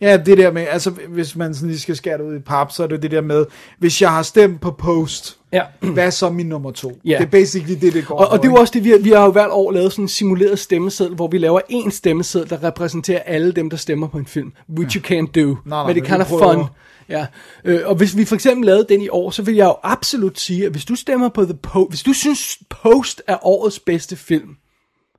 Ja, 0.00 0.16
det 0.16 0.38
der 0.38 0.52
med, 0.52 0.66
altså 0.70 0.90
hvis 0.90 1.36
man 1.36 1.54
sådan 1.54 1.68
lige 1.68 1.80
skal 1.80 1.96
skære 1.96 2.18
det 2.18 2.24
ud 2.24 2.36
i 2.36 2.38
pap, 2.38 2.72
så 2.72 2.82
er 2.82 2.86
det 2.86 3.02
det 3.02 3.10
der 3.10 3.20
med, 3.20 3.46
hvis 3.78 4.02
jeg 4.02 4.10
har 4.10 4.22
stemt 4.22 4.60
på 4.60 4.70
Post, 4.70 5.36
Ja. 5.52 5.62
hvad 5.80 6.06
er 6.06 6.10
så 6.10 6.30
min 6.30 6.46
nummer 6.46 6.70
to? 6.70 6.92
Ja. 7.04 7.18
Det 7.18 7.24
er 7.24 7.30
basically 7.30 7.80
det, 7.80 7.92
det 7.92 8.06
går 8.06 8.14
Og, 8.18 8.26
og 8.28 8.30
på, 8.30 8.42
det 8.42 8.48
er 8.48 8.52
jo 8.52 8.56
også 8.60 8.72
det, 8.74 8.84
vi 8.84 8.90
har, 8.90 8.98
vi 8.98 9.10
har 9.10 9.24
jo 9.24 9.30
hvert 9.32 9.50
år 9.50 9.72
lavet 9.72 9.92
sådan 9.92 10.04
en 10.04 10.08
simuleret 10.08 10.58
stemmeseddel, 10.58 11.14
hvor 11.14 11.28
vi 11.28 11.38
laver 11.38 11.60
en 11.68 11.90
stemmeseddel, 11.90 12.50
der 12.50 12.64
repræsenterer 12.64 13.18
alle 13.22 13.52
dem, 13.52 13.70
der 13.70 13.76
stemmer 13.76 14.08
på 14.08 14.18
en 14.18 14.26
film. 14.26 14.52
Which 14.78 14.96
you 14.96 15.02
can't 15.06 15.30
do. 15.42 15.56
nej, 15.64 15.86
men 15.86 15.94
det 15.96 16.04
kan 16.04 16.18
vi 16.18 16.22
of 16.22 16.28
fun. 16.28 16.64
Ja. 17.08 17.26
Øh, 17.64 17.80
og 17.84 17.94
hvis 17.94 18.16
vi 18.16 18.24
for 18.24 18.34
eksempel 18.34 18.66
lavede 18.66 18.86
den 18.88 19.02
i 19.02 19.08
år, 19.08 19.30
så 19.30 19.42
vil 19.42 19.54
jeg 19.54 19.64
jo 19.64 19.76
absolut 19.82 20.40
sige, 20.40 20.66
at 20.66 20.72
hvis 20.72 20.84
du 20.84 20.94
stemmer 20.94 21.28
på 21.28 21.44
The 21.44 21.54
Post, 21.62 21.90
hvis 21.90 22.02
du 22.02 22.12
synes 22.12 22.58
Post 22.82 23.22
er 23.26 23.46
årets 23.46 23.78
bedste 23.80 24.16
film, 24.16 24.56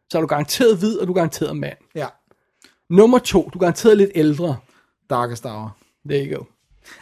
så 0.09 0.17
er 0.17 0.21
du 0.21 0.27
garanteret 0.27 0.77
hvid, 0.77 0.97
og 0.97 1.07
du 1.07 1.11
er 1.11 1.15
garanteret 1.15 1.57
mand. 1.57 1.77
Ja, 1.95 2.05
Nummer 2.91 3.17
to, 3.19 3.49
du 3.53 3.57
er 3.57 3.61
garanteret 3.61 3.97
lidt 3.97 4.11
ældre. 4.15 4.57
Darkest 5.09 5.45
Hour. 5.45 5.77
There 6.09 6.25
you 6.25 6.37
go. 6.37 6.43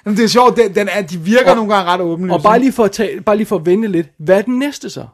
Jamen, 0.05 0.17
det 0.17 0.23
er 0.23 0.27
sjovt, 0.27 0.57
den, 0.57 0.75
den 0.75 0.87
er, 0.91 1.01
de 1.01 1.17
virker 1.19 1.49
Og- 1.49 1.55
nogle 1.55 1.75
gange 1.75 1.91
ret 1.91 2.01
åbenlyse. 2.01 2.33
Og 2.35 2.41
bare 2.43 2.59
lige 2.59 2.71
for 2.71 2.83
at, 2.83 2.91
tage, 2.91 3.21
bare 3.21 3.37
lige 3.37 3.47
for 3.47 3.55
at 3.55 3.65
vende 3.65 3.87
lidt, 3.87 4.07
hvad 4.19 4.37
er 4.37 4.41
den 4.41 4.59
næste 4.59 4.89
så? 4.89 5.07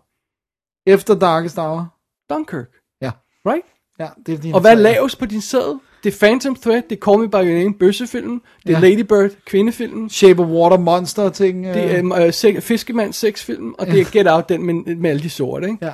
Efter 0.88 1.16
Darkest 1.16 1.56
Hour. 1.58 1.94
Dunkirk. 2.30 2.66
Ja. 3.02 3.12
Right? 3.46 3.66
Ja, 4.00 4.08
det 4.26 4.34
er 4.34 4.38
din 4.38 4.54
Og 4.54 4.62
hvad 4.62 4.76
lavest 4.76 5.20
på 5.20 5.26
din 5.26 5.42
sæde? 5.42 5.80
Det 6.04 6.14
er 6.14 6.18
Phantom 6.20 6.56
Thread, 6.56 6.82
det 6.90 6.96
er 6.98 7.06
Call 7.06 7.20
Me 7.20 7.30
By 7.30 7.36
Your 7.36 7.58
Name, 7.58 7.74
bøssefilmen, 7.74 8.42
det 8.68 8.76
er 8.76 8.80
Ja. 8.80 8.90
Lady 8.90 9.00
Bird, 9.00 9.30
kvindefilmen, 9.46 10.10
Shape 10.10 10.42
of 10.42 10.48
Water 10.48 10.78
Monster 10.78 11.30
ting. 11.30 11.66
det 11.66 11.96
er 11.96 12.26
øh, 12.26 12.34
se- 12.34 12.62
Fiskemand 12.62 13.14
sexfilm, 13.14 13.74
og 13.80 13.88
det 13.88 14.02
er 14.02 14.06
Get 14.12 14.28
Out, 14.32 14.50
den 14.50 14.64
med, 14.64 14.96
med 14.96 15.10
alle 15.10 15.24
de 15.24 15.30
sorte, 15.30 15.68
ikke? 15.70 15.86
Ja. 15.86 15.94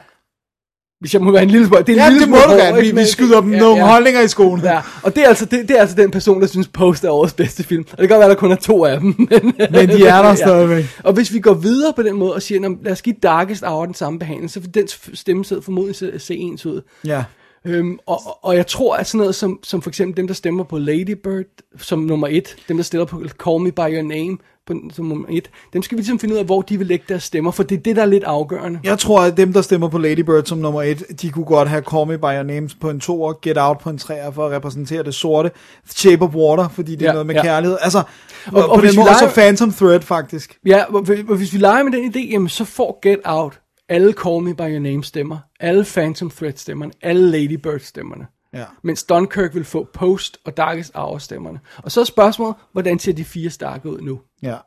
Hvis 1.02 1.14
jeg 1.14 1.22
må 1.22 1.32
være 1.32 1.44
en 1.44 1.50
lille 1.50 1.68
smule, 1.68 1.82
det 1.84 1.90
er 1.90 1.94
en 1.94 2.00
Ja, 2.00 2.10
lille 2.10 2.22
det 2.22 2.30
må 2.30 2.36
du 2.36 2.54
gerne. 2.54 2.82
Vi, 2.82 2.92
vi 2.92 3.06
skyder 3.06 3.42
dem 3.42 3.54
ja, 3.54 3.60
nogle 3.60 3.78
ja. 3.78 3.92
holdninger 3.92 4.22
i 4.22 4.28
skolen. 4.28 4.64
Ja, 4.64 4.82
og 5.04 5.16
det 5.16 5.24
er, 5.24 5.28
altså, 5.28 5.46
det, 5.46 5.68
det 5.68 5.78
er 5.78 5.82
altså 5.82 5.96
den 5.96 6.12
person, 6.12 6.42
der 6.42 6.48
synes 6.48 6.68
Post 6.68 7.04
er 7.04 7.10
årets 7.10 7.34
bedste 7.34 7.64
film. 7.64 7.86
Og 7.92 7.98
det 7.98 7.98
kan 7.98 8.10
godt 8.10 8.20
være, 8.20 8.30
der 8.30 8.36
kun 8.36 8.52
er 8.52 8.56
to 8.56 8.86
af 8.86 9.00
dem. 9.00 9.16
Men, 9.32 9.54
Men 9.72 9.90
de 9.90 10.06
er 10.06 10.22
der 10.22 10.36
stadigvæk. 10.36 10.86
Og 11.04 11.14
hvis 11.14 11.34
vi 11.34 11.40
går 11.40 11.54
videre 11.54 11.94
på 11.96 12.04
den 12.04 12.16
måde 12.16 12.34
og 12.34 12.42
siger, 12.42 12.60
"Nå, 12.62 12.76
lad 12.84 12.92
os 12.92 13.02
give 13.02 13.16
Darkest 13.24 13.64
Hour 13.66 13.86
den 13.86 13.94
samme 13.96 14.20
behandling, 14.20 14.52
så 14.52 14.60
vil 14.60 14.74
den 14.74 14.88
stemmesæd 15.14 15.62
formodentlig 15.62 15.96
se, 15.96 16.20
se 16.20 16.36
ens 16.36 16.66
ud. 16.66 16.82
Ja. 17.06 17.24
Øhm, 17.66 18.00
og, 18.06 18.20
og 18.46 18.56
jeg 18.56 18.68
tror, 18.68 18.96
at 18.96 19.08
sådan 19.08 19.20
noget 19.20 19.36
som, 19.36 19.60
som 19.64 19.82
for 19.82 19.90
eksempel 19.90 20.18
dem, 20.18 20.28
der 20.28 20.34
stemmer 20.34 20.64
på 20.64 20.78
Lady 20.78 21.12
Bird 21.24 21.46
som 21.78 22.00
nummer 22.00 22.28
et, 22.32 22.56
dem, 22.68 22.78
der 22.78 22.84
stiller 22.84 23.06
på 23.06 23.24
Call 23.46 23.60
Me 23.60 23.72
By 23.72 23.80
Your 23.96 24.02
Name 24.04 24.38
på, 24.68 24.74
som 24.94 25.26
et, 25.30 25.50
dem 25.74 25.82
skal 25.82 25.98
vi 25.98 26.02
ligesom 26.02 26.20
finde 26.20 26.34
ud 26.34 26.40
af, 26.40 26.46
hvor 26.46 26.62
de 26.62 26.78
vil 26.78 26.88
lægge 26.88 27.06
deres 27.10 27.24
stemmer, 27.24 27.52
for 27.52 27.64
det 27.64 27.78
er 27.78 27.82
det, 27.82 27.96
der 27.96 28.02
er 28.02 28.06
lidt 28.06 28.24
afgørende. 28.24 28.80
Jeg 28.84 29.00
tror, 29.00 29.22
at 29.22 29.38
dem, 29.38 29.54
der 29.54 29.62
stemmer 29.62 29.88
på 29.90 29.98
Lady 29.98 30.20
Bird 30.20 30.46
som 30.46 30.58
nummer 30.58 30.82
et, 30.82 31.04
de 31.22 31.30
kunne 31.30 31.46
godt 31.46 31.70
have 31.70 31.84
Call 31.92 32.08
Me 32.08 32.18
By 32.18 32.22
Your 32.24 32.44
Name 32.44 32.70
på 32.82 32.90
en 32.90 33.00
toer, 33.00 33.34
Get 33.42 33.58
Out 33.58 33.80
på 33.80 33.90
en 33.90 33.98
treer 33.98 34.32
for 34.32 34.46
at 34.46 34.52
repræsentere 34.52 35.04
det 35.04 35.14
sorte, 35.14 35.52
Shape 35.90 36.22
of 36.26 36.36
Water, 36.36 36.70
fordi 36.70 36.92
det 36.96 37.02
er 37.02 37.06
Ja, 37.06 37.12
noget 37.12 37.28
med 37.28 37.36
ja. 37.36 37.42
kærlighed. 37.44 37.78
Altså, 37.82 37.98
og, 38.00 38.06
Og- 38.54 38.70
og 38.70 38.80
på 38.80 38.86
den 38.86 38.96
måde, 38.96 39.06
leger- 39.10 39.30
så 39.30 39.34
Phantom 39.34 39.72
Thread 39.74 40.02
faktisk. 40.02 40.58
Ja, 40.66 40.84
og 40.84 41.02
hvis- 41.02 41.26
og 41.30 41.36
hvis 41.38 41.54
vi 41.54 41.58
leger 41.58 41.84
med 41.84 41.92
den 41.92 42.12
idé, 42.16 42.32
jamen, 42.32 42.50
så 42.50 42.66
får 42.66 43.00
Get 43.02 43.20
Out 43.26 43.60
alle 43.90 44.14
Call 44.14 44.42
Me 44.44 44.54
By 44.56 44.62
Your 44.62 44.80
Name 44.80 45.04
stemmer, 45.04 45.38
alle 45.60 45.84
Phantom 45.86 46.30
Thread 46.30 46.54
stemmerne, 46.56 46.92
alle 47.02 47.32
Lady 47.32 47.60
Bird 47.64 47.80
stemmerne. 47.80 48.26
Ja. 48.54 48.66
Mens 48.84 49.04
Dunkirk 49.04 49.56
vil 49.56 49.66
få 49.66 49.88
Post 49.94 50.38
og 50.46 50.58
Darkest 50.58 50.92
Hour 50.96 51.18
stemmerne. 51.18 51.60
Og 51.78 51.92
så 51.92 52.00
er 52.02 52.06
spørgsmålet, 52.06 52.56
hvordan 52.72 53.00
ser 53.00 53.14
de 53.14 53.26
fire 53.26 53.50
starke 53.50 53.90
ud 53.90 54.02
nu? 54.02 54.20
Ja. 54.42 54.58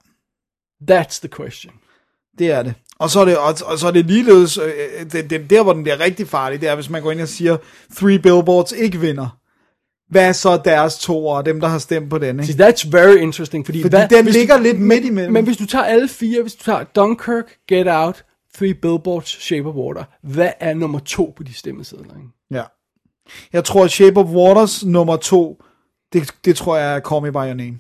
That's 0.91 1.21
the 1.21 1.29
question. 1.37 1.75
Det 2.39 2.51
er 2.51 2.63
det. 2.63 2.75
Og 2.99 3.11
så 3.11 3.21
er 3.21 3.25
det, 3.25 3.39
og, 3.39 3.55
og 3.65 3.79
så 3.79 3.87
er 3.87 3.91
det 3.91 4.07
ligeledes, 4.07 4.59
øh, 4.59 5.13
det, 5.13 5.31
det, 5.31 5.51
der 5.51 5.63
hvor 5.63 5.73
den 5.73 5.83
bliver 5.83 6.01
rigtig 6.01 6.29
farlig, 6.29 6.61
det 6.61 6.69
er, 6.69 6.75
hvis 6.75 6.91
man 6.91 7.03
går 7.03 7.11
ind 7.11 7.21
og 7.21 7.29
siger, 7.29 7.57
Three 7.97 8.19
Billboards 8.19 8.73
ikke 8.73 9.01
vinder. 9.01 9.39
Hvad 10.11 10.29
er 10.29 10.33
så 10.33 10.61
deres 10.65 10.99
to 10.99 11.27
og 11.27 11.47
dem, 11.47 11.61
der 11.61 11.69
har 11.69 11.79
stemt 11.79 12.11
på 12.11 12.19
den, 12.19 12.41
ikke? 12.41 12.53
See, 12.53 12.69
that's 12.69 12.89
very 12.91 13.17
interesting, 13.17 13.67
fordi, 13.67 13.83
Fordi 13.83 13.97
den 14.11 14.27
ligger 14.27 14.59
lidt 14.59 14.81
midt 14.81 15.05
imellem. 15.05 15.33
Men 15.33 15.45
hvis 15.45 15.57
du 15.57 15.67
tager 15.67 15.85
alle 15.85 16.09
fire, 16.09 16.43
hvis 16.43 16.55
du 16.55 16.65
tager 16.65 16.85
Dunkirk, 16.85 17.57
Get 17.69 17.87
Out, 17.89 18.25
Three 18.55 18.75
Billboards, 18.75 19.43
Shape 19.43 19.69
of 19.69 19.75
Water, 19.75 20.05
hvad 20.23 20.51
er 20.61 20.75
nummer 20.75 20.99
to 20.99 21.35
på 21.37 21.43
de 21.43 21.55
stemmesedler? 21.55 22.05
ikke? 22.05 22.29
Jeg 23.53 23.65
tror, 23.65 23.87
Shape 23.87 24.21
of 24.21 24.27
Waters 24.27 24.85
nummer 24.85 25.17
to, 25.17 25.63
det, 26.13 26.35
det 26.45 26.57
tror 26.57 26.77
jeg 26.77 26.97
er 26.97 27.01
Call 27.01 27.23
Me 27.23 27.33
By 27.33 27.35
Your 27.35 27.55
Name. 27.55 27.79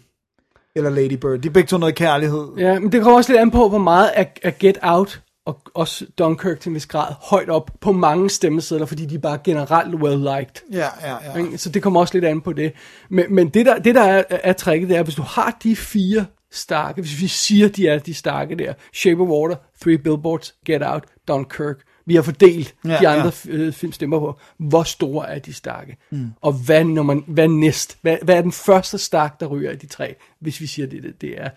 Eller 0.76 0.90
Lady 0.90 1.12
Bird. 1.12 1.38
De 1.38 1.48
er 1.48 1.52
begge 1.52 1.66
to 1.66 1.78
noget 1.78 1.94
kærlighed. 1.94 2.48
Ja, 2.58 2.78
men 2.78 2.92
det 2.92 3.02
kommer 3.02 3.16
også 3.16 3.32
lidt 3.32 3.40
an 3.40 3.50
på, 3.50 3.68
hvor 3.68 3.78
meget 3.78 4.10
er, 4.14 4.24
er 4.42 4.50
Get 4.58 4.78
Out 4.82 5.20
og 5.46 5.60
også 5.74 6.06
Dunkirk 6.18 6.60
til 6.60 6.68
en 6.68 6.74
vis 6.74 6.86
grad 6.86 7.14
højt 7.20 7.48
op 7.48 7.70
på 7.80 7.92
mange 7.92 8.30
stemmesedler, 8.30 8.86
fordi 8.86 9.06
de 9.06 9.14
er 9.14 9.18
bare 9.18 9.38
generelt 9.44 9.94
well-liked. 9.94 10.68
Ja, 10.72 10.88
ja, 11.02 11.16
ja. 11.36 11.56
Så 11.56 11.70
det 11.70 11.82
kommer 11.82 12.00
også 12.00 12.14
lidt 12.14 12.24
an 12.24 12.40
på 12.40 12.52
det. 12.52 12.72
Men, 13.10 13.34
men 13.34 13.48
det, 13.48 13.66
der, 13.66 13.78
det, 13.78 13.94
der 13.94 14.02
er, 14.02 14.24
er 14.28 14.52
tricket, 14.52 14.88
det 14.88 14.96
er, 14.96 15.02
hvis 15.02 15.14
du 15.14 15.22
har 15.22 15.58
de 15.62 15.76
fire 15.76 16.26
starke, 16.52 17.00
hvis 17.00 17.20
vi 17.20 17.26
siger, 17.26 17.68
de 17.68 17.88
er 17.88 17.98
de 17.98 18.14
starke 18.14 18.54
der, 18.54 18.74
Shape 18.94 19.20
of 19.22 19.28
Water, 19.28 19.56
Three 19.82 19.98
Billboards, 19.98 20.54
Get 20.66 20.82
Out, 20.84 21.04
Dunkirk, 21.28 21.76
vi 22.06 22.14
har 22.14 22.22
fordelt 22.22 22.74
Ja, 22.84 22.90
ja, 22.92 22.98
de 23.00 23.08
andre 23.08 23.32
ja. 23.48 23.56
ja. 23.64 23.70
film 23.70 23.92
stemmer 23.92 24.18
på, 24.18 24.38
hvor 24.58 24.82
store 24.82 25.28
er 25.34 25.38
de 25.38 25.52
starke? 25.52 25.96
Mm. 26.10 26.26
Og 26.42 26.52
hvad, 26.52 26.84
når 26.84 27.02
man, 27.02 27.24
hvad 27.26 27.48
næst? 27.48 27.98
Hvad, 28.02 28.16
hvad 28.22 28.34
er 28.34 28.42
den 28.42 28.52
første 28.52 28.98
stark, 28.98 29.40
der 29.40 29.46
ryger 29.46 29.70
af 29.70 29.78
de 29.78 29.86
tre, 29.86 30.14
hvis 30.40 30.60
vi 30.60 30.66
siger, 30.66 30.86
det, 30.88 31.02
det, 31.02 31.14
det 31.20 31.30
er... 31.40 31.48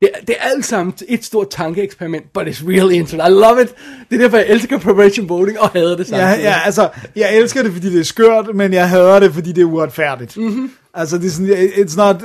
Det 0.00 0.10
er, 0.14 0.20
det 0.26 0.36
er 0.40 0.48
alt 0.48 0.64
sammen 0.64 0.94
et 1.08 1.24
stort 1.24 1.50
tankeeksperiment, 1.50 2.32
but 2.32 2.42
it's 2.46 2.68
really 2.68 2.92
interesting. 2.94 3.28
I 3.28 3.30
love 3.30 3.62
it. 3.62 3.68
Det 4.10 4.16
er 4.16 4.22
derfor, 4.22 4.36
jeg 4.36 4.46
elsker 4.48 4.78
preparation 4.78 5.28
voting 5.28 5.60
og 5.60 5.68
hader 5.68 5.96
det 5.96 6.10
Ja, 6.10 6.16
samtidig. 6.18 6.42
ja, 6.44 6.54
altså, 6.64 6.88
jeg 7.16 7.36
elsker 7.36 7.62
det, 7.62 7.72
fordi 7.72 7.90
det 7.92 8.00
er 8.00 8.04
skørt, 8.04 8.54
men 8.54 8.72
jeg 8.72 8.88
hader 8.88 9.20
det, 9.20 9.32
fordi 9.34 9.52
det 9.52 9.62
er 9.62 9.64
uretfærdigt. 9.66 10.36
Mm-hmm. 10.36 10.70
Altså, 10.94 11.18
det 11.18 11.26
er 11.26 11.30
sådan, 11.30 11.52
it's 11.56 11.96
not, 11.96 12.16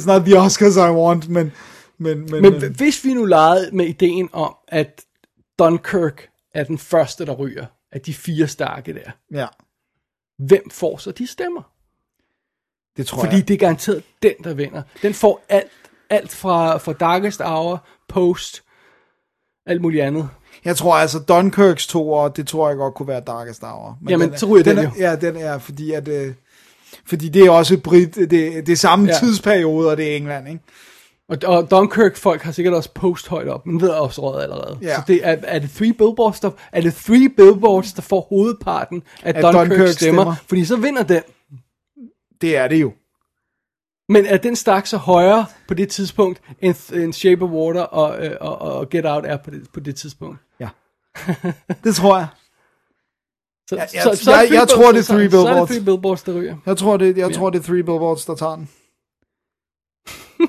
it's 0.00 0.06
not 0.06 0.22
the 0.22 0.38
Oscars 0.38 0.76
I 0.76 0.78
want, 0.80 1.28
men... 1.28 1.52
Men, 1.98 2.26
men, 2.30 2.42
Men 2.42 2.52
h- 2.54 2.76
hvis 2.76 3.04
vi 3.04 3.14
nu 3.14 3.24
legede 3.24 3.70
med 3.72 3.86
ideen 3.86 4.28
om, 4.32 4.54
at 4.68 5.00
Dunkirk 5.58 6.28
er 6.56 6.64
den 6.64 6.78
første, 6.78 7.26
der 7.26 7.32
ryger 7.34 7.66
af 7.92 8.00
de 8.00 8.14
fire 8.14 8.48
starke 8.48 8.94
der, 8.94 9.10
ja, 9.38 9.46
hvem 10.38 10.70
får 10.70 10.96
så 10.96 11.10
de 11.10 11.26
stemmer? 11.26 11.62
det 12.96 13.06
tror 13.06 13.20
Fordi 13.24 13.36
jeg. 13.36 13.48
det 13.48 13.54
er 13.54 13.58
garanteret 13.58 14.02
den, 14.22 14.34
der 14.44 14.54
vinder. 14.54 14.82
Den 15.02 15.14
får 15.14 15.44
alt, 15.48 15.70
alt 16.10 16.30
fra, 16.30 16.76
fra 16.78 16.92
Darkest 16.92 17.40
Hour, 17.40 17.84
Post, 18.08 18.62
alt 19.66 19.82
muligt 19.82 20.02
andet. 20.04 20.28
Jeg 20.64 20.76
tror 20.76 20.94
altså, 20.94 21.18
Dunkirks 21.18 21.86
to 21.86 22.28
det 22.28 22.48
tror 22.48 22.68
jeg 22.68 22.76
godt 22.76 22.94
kunne 22.94 23.08
være 23.08 23.20
Darkest 23.26 23.62
Hour. 23.62 23.98
Men 24.00 24.10
Jamen, 24.10 24.32
er- 24.32 24.36
så 24.36 24.46
ryger 24.46 24.64
den 24.64 24.78
er, 24.78 24.82
jo. 24.82 24.90
Ja, 24.98 25.16
den 25.16 25.36
er, 25.36 25.58
fordi 25.58 25.92
at... 25.92 26.08
Øh, 26.08 26.34
fordi 27.06 27.28
det 27.28 27.42
er 27.46 27.50
også 27.50 27.78
Brit, 27.78 28.14
det, 28.14 28.30
det 28.30 28.68
er 28.68 28.76
samme. 28.76 29.06
Ja. 29.08 29.18
tidsperiode, 29.18 29.90
og 29.90 29.96
det 29.96 30.12
er 30.12 30.16
England, 30.16 30.48
ikke? 30.48 30.60
Og, 31.28 31.38
og 31.46 31.70
Dunkirk-folk 31.70 32.42
har 32.42 32.52
sikkert 32.52 32.74
også 32.74 32.90
Post 32.94 33.28
højt 33.28 33.48
op, 33.48 33.66
men 33.66 33.80
ved 33.80 33.88
også 33.88 34.20
råd 34.22 34.42
allerede. 34.42 34.78
Ja. 34.82 34.94
Så 34.96 35.02
det 35.06 35.20
er, 35.26 35.36
er 35.42 35.58
det 35.58 35.70
Three 35.70 35.92
Billboards, 35.92 36.40
der, 36.40 36.50
er 36.72 36.80
det 36.80 36.94
Three 36.94 37.28
Billboards, 37.36 37.92
der 37.92 38.02
får 38.02 38.20
hovedparten 38.28 39.02
af 39.22 39.32
Af 39.36 39.42
Dunkirk, 39.42 39.68
Dunkirk 39.68 39.88
stemmer, 39.88 40.22
stemmer. 40.22 40.34
Fordi 40.48 40.64
så 40.64 40.76
vinder 40.76 41.02
den. 41.02 41.22
Det 42.40 42.56
er 42.56 42.68
det 42.68 42.80
jo. 42.80 42.92
Men 44.08 44.26
er 44.26 44.36
den 44.36 44.56
stak 44.56 44.86
så 44.86 44.96
højere 44.96 45.46
på 45.68 45.74
det 45.74 45.88
tidspunkt, 45.88 46.40
end, 46.60 46.92
end 46.94 47.12
Shape 47.12 47.42
of 47.44 47.50
Water 47.50 47.80
og, 47.82 48.26
øh, 48.26 48.36
og, 48.40 48.58
og 48.58 48.88
Get 48.90 49.06
Out 49.06 49.24
er 49.26 49.36
på 49.36 49.50
det, 49.50 49.62
på 49.74 49.80
det 49.80 49.96
tidspunkt? 49.96 50.38
Ja. 50.60 50.68
det 51.84 51.94
tror 51.96 52.16
jeg. 52.18 52.26
Så, 53.68 53.76
Jeg- 53.76 53.88
jeg- 53.94 54.02
jeg- 54.26 54.52
jeg 54.52 54.68
tror, 54.68 54.92
det 54.92 54.98
er 54.98 55.02
Three 55.04 55.04
Så 55.04 55.14
er 55.14 55.18
det 55.20 55.30
Billboards. 55.30 55.70
Three 55.70 55.84
Billboards, 55.84 56.22
der 56.22 56.32
ryger. 56.34 56.56
Jeg 56.66 56.76
tror, 56.76 56.96
det, 56.96 57.16
jeg 57.16 57.28
Ja. 57.30 57.34
tror, 57.36 57.50
det 57.50 57.58
er 57.58 57.62
Three 57.62 57.82
Billboards, 57.82 58.24
der 58.24 58.34
tager 58.34 58.56
den. 58.56 58.68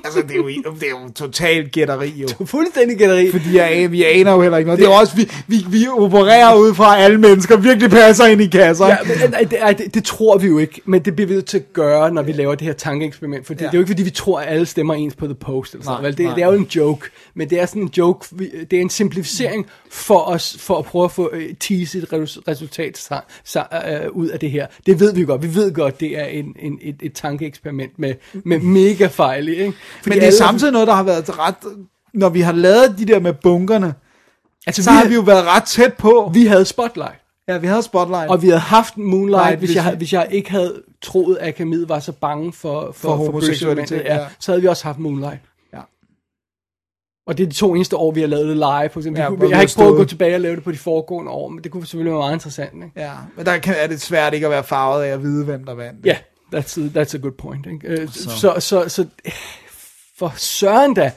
Altså, 0.04 0.22
det 0.22 0.30
er 0.30 0.36
jo, 0.36 0.48
det 0.48 0.82
er 0.82 0.90
jo 0.90 1.10
totalt 1.14 1.72
gætteri, 1.72 2.08
jo. 2.16 2.28
Fuldstændig 2.46 2.98
gætteri. 2.98 3.30
Fordi 3.30 3.56
jeg, 3.56 3.92
vi 3.92 4.04
aner 4.04 4.32
jo 4.32 4.42
heller 4.42 4.58
ikke 4.58 4.68
noget. 4.68 4.78
Det 4.80 4.86
er 4.86 4.90
jo 4.90 4.96
også, 4.96 5.16
vi, 5.16 5.30
vi, 5.46 5.56
vi 5.68 5.86
opererer 5.88 6.54
ud 6.56 6.74
fra, 6.74 6.98
at 6.98 7.04
alle 7.04 7.18
mennesker 7.18 7.56
virkelig 7.56 7.90
passer 7.90 8.24
ind 8.26 8.40
i 8.42 8.46
kasser. 8.46 8.86
Ja, 8.86 8.96
men, 9.22 9.30
nej, 9.30 9.40
det, 9.40 9.78
det, 9.78 9.94
det 9.94 10.04
tror 10.04 10.38
vi 10.38 10.46
jo 10.46 10.58
ikke, 10.58 10.80
men 10.84 11.00
det 11.04 11.16
bliver 11.16 11.28
vi 11.28 11.34
nødt 11.34 11.46
til 11.46 11.58
at 11.58 11.72
gøre, 11.72 12.14
når 12.14 12.22
vi 12.22 12.32
laver 12.32 12.54
det 12.54 12.66
her 12.66 12.74
tankeeksperiment. 12.74 13.46
For 13.46 13.54
det, 13.54 13.60
Ja. 13.60 13.66
det 13.66 13.74
er 13.74 13.78
jo 13.78 13.80
ikke, 13.80 13.90
fordi 13.90 14.02
vi 14.02 14.10
tror, 14.10 14.40
at 14.40 14.48
alle 14.52 14.66
stemmer 14.66 14.94
ens 14.94 15.14
på 15.14 15.26
The 15.26 15.34
Post. 15.34 15.72
Eller 15.74 15.84
sådan, 15.84 15.96
Nej, 16.00 16.08
vel? 16.08 16.16
Det, 16.18 16.24
nej. 16.26 16.34
det 16.34 16.42
er 16.42 16.46
jo 16.46 16.52
en 16.58 16.68
joke, 16.76 17.08
men 17.34 17.50
det 17.50 17.60
er 17.60 17.66
sådan 17.66 17.82
en 17.82 17.90
joke, 17.98 18.26
det 18.70 18.72
er 18.72 18.80
en 18.80 18.90
simplificering 18.90 19.66
for 19.90 20.18
os, 20.18 20.56
for 20.60 20.78
at 20.78 20.84
prøve 20.84 21.04
at 21.04 21.12
få 21.12 21.30
øh, 21.32 21.54
tease 21.60 21.98
et 21.98 22.04
resu- 22.12 22.40
resultat 22.48 22.98
sa, 22.98 23.14
sa, 23.44 23.60
øh, 23.90 24.10
ud 24.12 24.28
af 24.28 24.38
det 24.40 24.50
her. 24.50 24.66
Det 24.86 25.00
ved 25.00 25.14
vi 25.14 25.24
godt. 25.24 25.42
Vi 25.42 25.54
ved 25.54 25.72
godt, 25.72 26.00
det 26.00 26.18
er 26.18 26.24
en, 26.24 26.54
en, 26.58 26.78
et, 26.82 26.96
et 27.02 27.12
tankeeksperiment 27.12 27.98
med, 27.98 28.14
med 28.44 28.58
mega 28.58 29.06
fejl 29.06 29.48
i. 29.48 29.52
Ikke? 29.54 29.72
Fordi 30.02 30.08
Men 30.08 30.12
det 30.16 30.22
er 30.22 30.26
alle- 30.26 30.38
samtidig 30.38 30.72
noget, 30.72 30.88
der 30.88 30.94
har 30.94 31.02
været 31.02 31.38
ret... 31.38 31.54
Når 32.14 32.28
vi 32.28 32.40
har 32.40 32.52
lavet 32.52 32.94
de 32.98 33.04
der 33.04 33.20
med 33.20 33.32
bunkerne, 33.32 33.94
altså, 34.66 34.82
så 34.82 34.90
har 34.90 35.08
vi 35.08 35.14
jo 35.14 35.20
været 35.20 35.44
ret 35.46 35.64
tæt 35.64 35.94
på. 35.94 36.30
vi 36.34 36.46
havde 36.46 36.64
Spotlight. 36.64 37.14
Ja, 37.48 37.58
vi 37.58 37.66
havde 37.66 37.82
Spotlight. 37.82 38.30
Og 38.30 38.42
vi 38.42 38.46
havde 38.48 38.60
haft 38.60 38.96
Moonlight, 38.96 39.46
Right, 39.46 39.58
hvis, 39.58 39.68
hvis 39.70 39.76
jeg, 39.76 39.92
vi- 39.92 39.96
hvis 39.96 40.12
jeg 40.12 40.28
ikke 40.30 40.50
havde 40.50 40.82
troet, 41.02 41.36
at 41.36 41.48
akademiet 41.48 41.88
var 41.88 41.98
så 41.98 42.12
bange 42.12 42.52
for, 42.52 42.80
for, 42.80 42.92
for, 42.92 43.14
homoseksualitet, 43.16 43.50
bøsseelementet, 43.50 43.96
ja, 44.04 44.14
ja. 44.22 44.26
så 44.40 44.52
havde 44.52 44.62
vi 44.62 44.68
også 44.68 44.84
haft 44.84 44.98
Moonlight. 44.98 45.40
Ja. 45.72 45.80
Og 47.26 47.38
det 47.38 47.44
er 47.44 47.48
de 47.48 47.54
to 47.54 47.74
eneste 47.74 47.96
år, 47.96 48.12
vi 48.12 48.20
har 48.20 48.26
lavet 48.28 48.48
det 48.48 48.56
live. 48.56 48.88
For 48.92 49.00
eksempel. 49.00 49.20
Ja, 49.22 49.28
kunne, 49.28 49.40
vi 49.40 49.46
jeg 49.48 49.56
har 49.56 49.62
ikke 49.62 49.74
prøvet 49.76 49.90
at 49.90 49.96
gå 49.96 50.04
tilbage 50.04 50.34
og 50.34 50.40
lave 50.40 50.56
det 50.56 50.64
på 50.64 50.72
de 50.72 50.78
foregående 50.78 51.30
år, 51.32 51.48
men 51.48 51.64
det 51.64 51.72
kunne 51.72 51.86
selvfølgelig 51.86 52.12
være 52.12 52.20
meget 52.20 52.34
interessant. 52.34 52.74
Ikke? 52.74 52.90
Ja, 52.96 53.12
men 53.36 53.46
der 53.46 53.58
kan, 53.58 53.74
er 53.78 53.86
det 53.86 54.00
svært 54.00 54.34
ikke 54.34 54.46
at 54.46 54.50
være 54.50 54.64
farvet 54.64 55.04
af 55.04 55.08
at 55.08 55.22
vide, 55.22 55.44
hvem 55.44 55.64
der 55.64 55.74
vandt. 55.74 56.06
Ja, 56.06 56.16
that's 56.54 56.80
a, 56.80 57.02
that's 57.02 57.14
a 57.14 57.18
good 57.18 57.32
point. 57.38 57.66
Ikke? 57.66 58.02
Uh, 58.02 58.08
så. 58.12 58.30
Så, 58.30 58.54
så, 58.60 58.88
så, 58.88 59.06
for 60.18 60.32
søren 60.36 60.94
da. 60.94 61.12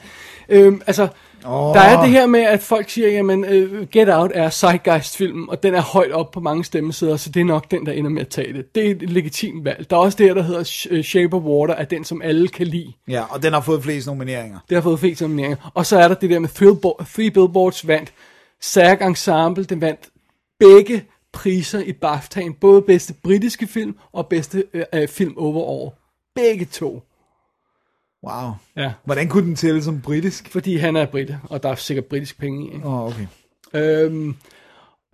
Øhm, 0.48 0.82
altså, 0.86 1.08
oh. 1.44 1.74
der 1.74 1.80
er 1.80 2.02
det 2.02 2.10
her 2.10 2.26
med, 2.26 2.40
at 2.40 2.60
folk 2.60 2.90
siger, 2.90 3.08
jamen, 3.08 3.44
uh, 3.44 3.88
Get 3.88 4.08
Out 4.08 4.30
er 4.34 4.50
Zeitgeist-film, 4.50 5.48
og 5.48 5.62
den 5.62 5.74
er 5.74 5.80
højt 5.80 6.12
op 6.12 6.30
på 6.30 6.40
mange 6.40 6.64
stemmesider, 6.64 7.16
så 7.16 7.30
det 7.30 7.40
er 7.40 7.44
nok 7.44 7.70
den, 7.70 7.86
der 7.86 7.92
ender 7.92 8.10
med 8.10 8.20
at 8.20 8.28
tage 8.28 8.52
det. 8.52 8.74
Det 8.74 8.86
er 8.86 8.90
et 8.90 9.10
legitimt 9.10 9.64
valg. 9.64 9.90
Der 9.90 9.96
er 9.96 10.00
også 10.00 10.18
det 10.18 10.26
her, 10.26 10.34
der 10.34 10.42
hedder 10.42 10.86
øh, 10.90 11.04
Shape 11.04 11.36
of 11.36 11.42
Water, 11.42 11.74
er 11.74 11.84
den, 11.84 12.04
som 12.04 12.22
alle 12.22 12.48
kan 12.48 12.66
lide. 12.66 12.92
Ja, 13.08 13.24
og 13.30 13.42
den 13.42 13.52
har 13.52 13.60
fået 13.60 13.82
flest 13.82 14.06
nomineringer. 14.06 14.58
Det 14.68 14.76
har 14.76 14.82
fået 14.82 15.00
flest 15.00 15.20
nomineringer. 15.20 15.70
Og 15.74 15.86
så 15.86 15.98
er 15.98 16.08
der 16.08 16.14
det 16.14 16.30
der 16.30 16.38
med 16.38 16.48
Three 17.14 17.30
Billboards 17.30 17.88
vandt. 17.88 18.12
SAG 18.60 19.06
Ensemble, 19.06 19.64
den 19.64 19.80
vandt 19.80 20.08
begge 20.60 21.04
priser 21.32 21.80
i 21.80 21.92
BAFTA'en. 22.04 22.58
Både 22.60 22.82
bedste 22.82 23.14
britiske 23.22 23.66
film 23.66 23.96
og 24.12 24.26
bedste 24.26 24.64
øh, 24.74 24.84
øh, 24.94 25.08
film 25.08 25.34
overall. 25.36 25.90
Begge 26.34 26.64
to. 26.64 27.02
Wow. 28.26 28.50
Ja. 28.76 28.92
Hvordan 29.04 29.28
kunne 29.28 29.46
den 29.46 29.56
tælle 29.56 29.82
som 29.82 30.00
britisk? 30.00 30.48
Fordi 30.48 30.76
han 30.76 30.96
er 30.96 31.06
britte, 31.06 31.40
og 31.50 31.62
der 31.62 31.68
er 31.68 31.74
sikkert 31.74 32.04
britisk 32.04 32.38
penge 32.38 32.66
i. 32.66 32.74
Ikke? 32.74 32.86
Åh, 32.86 33.02
oh, 33.02 33.06
okay. 33.06 33.26
Øhm, 33.74 34.36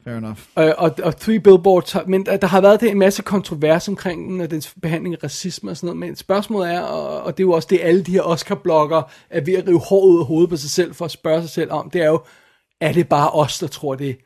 Fair 0.05 0.17
enough. 0.17 0.39
øh, 0.59 0.73
og, 0.79 0.95
og 1.03 1.17
Three 1.17 1.41
Billboards, 1.41 1.97
men 2.07 2.27
der, 2.27 2.37
der 2.37 2.47
har 2.47 2.61
været 2.61 2.81
det 2.81 2.91
en 2.91 2.99
masse 2.99 3.23
kontrovers 3.23 3.89
omkring 3.89 4.31
den, 4.31 4.41
og 4.41 4.51
dens 4.51 4.75
behandling 4.83 5.15
af 5.15 5.25
racisme 5.25 5.71
og 5.71 5.77
sådan 5.77 5.87
noget, 5.87 5.99
men 6.01 6.17
spørgsmålet 6.17 6.73
er, 6.75 6.81
og, 6.81 7.23
og 7.23 7.37
det 7.39 7.43
er 7.43 7.47
jo 7.47 7.53
også 7.53 7.69
det, 7.71 7.81
alle 7.83 8.03
de 8.03 8.13
her 8.13 8.23
Oscar-bloggere 8.23 9.03
er 9.31 9.41
ved 9.41 9.55
at 9.55 9.69
rive 9.69 9.81
håret 9.81 10.09
ud 10.09 10.21
af 10.21 10.27
hovedet 10.27 10.51
på 10.51 10.57
sig 10.57 10.71
selv, 10.71 10.95
for 10.95 11.05
at 11.05 11.11
spørge 11.11 11.41
sig 11.41 11.51
selv 11.51 11.73
om, 11.73 11.91
det 11.91 12.03
er 12.03 12.09
jo, 12.09 12.21
er 12.81 12.93
det 12.93 13.09
bare 13.09 13.31
os, 13.31 13.59
der 13.59 13.67
tror 13.67 13.95
det? 13.95 14.17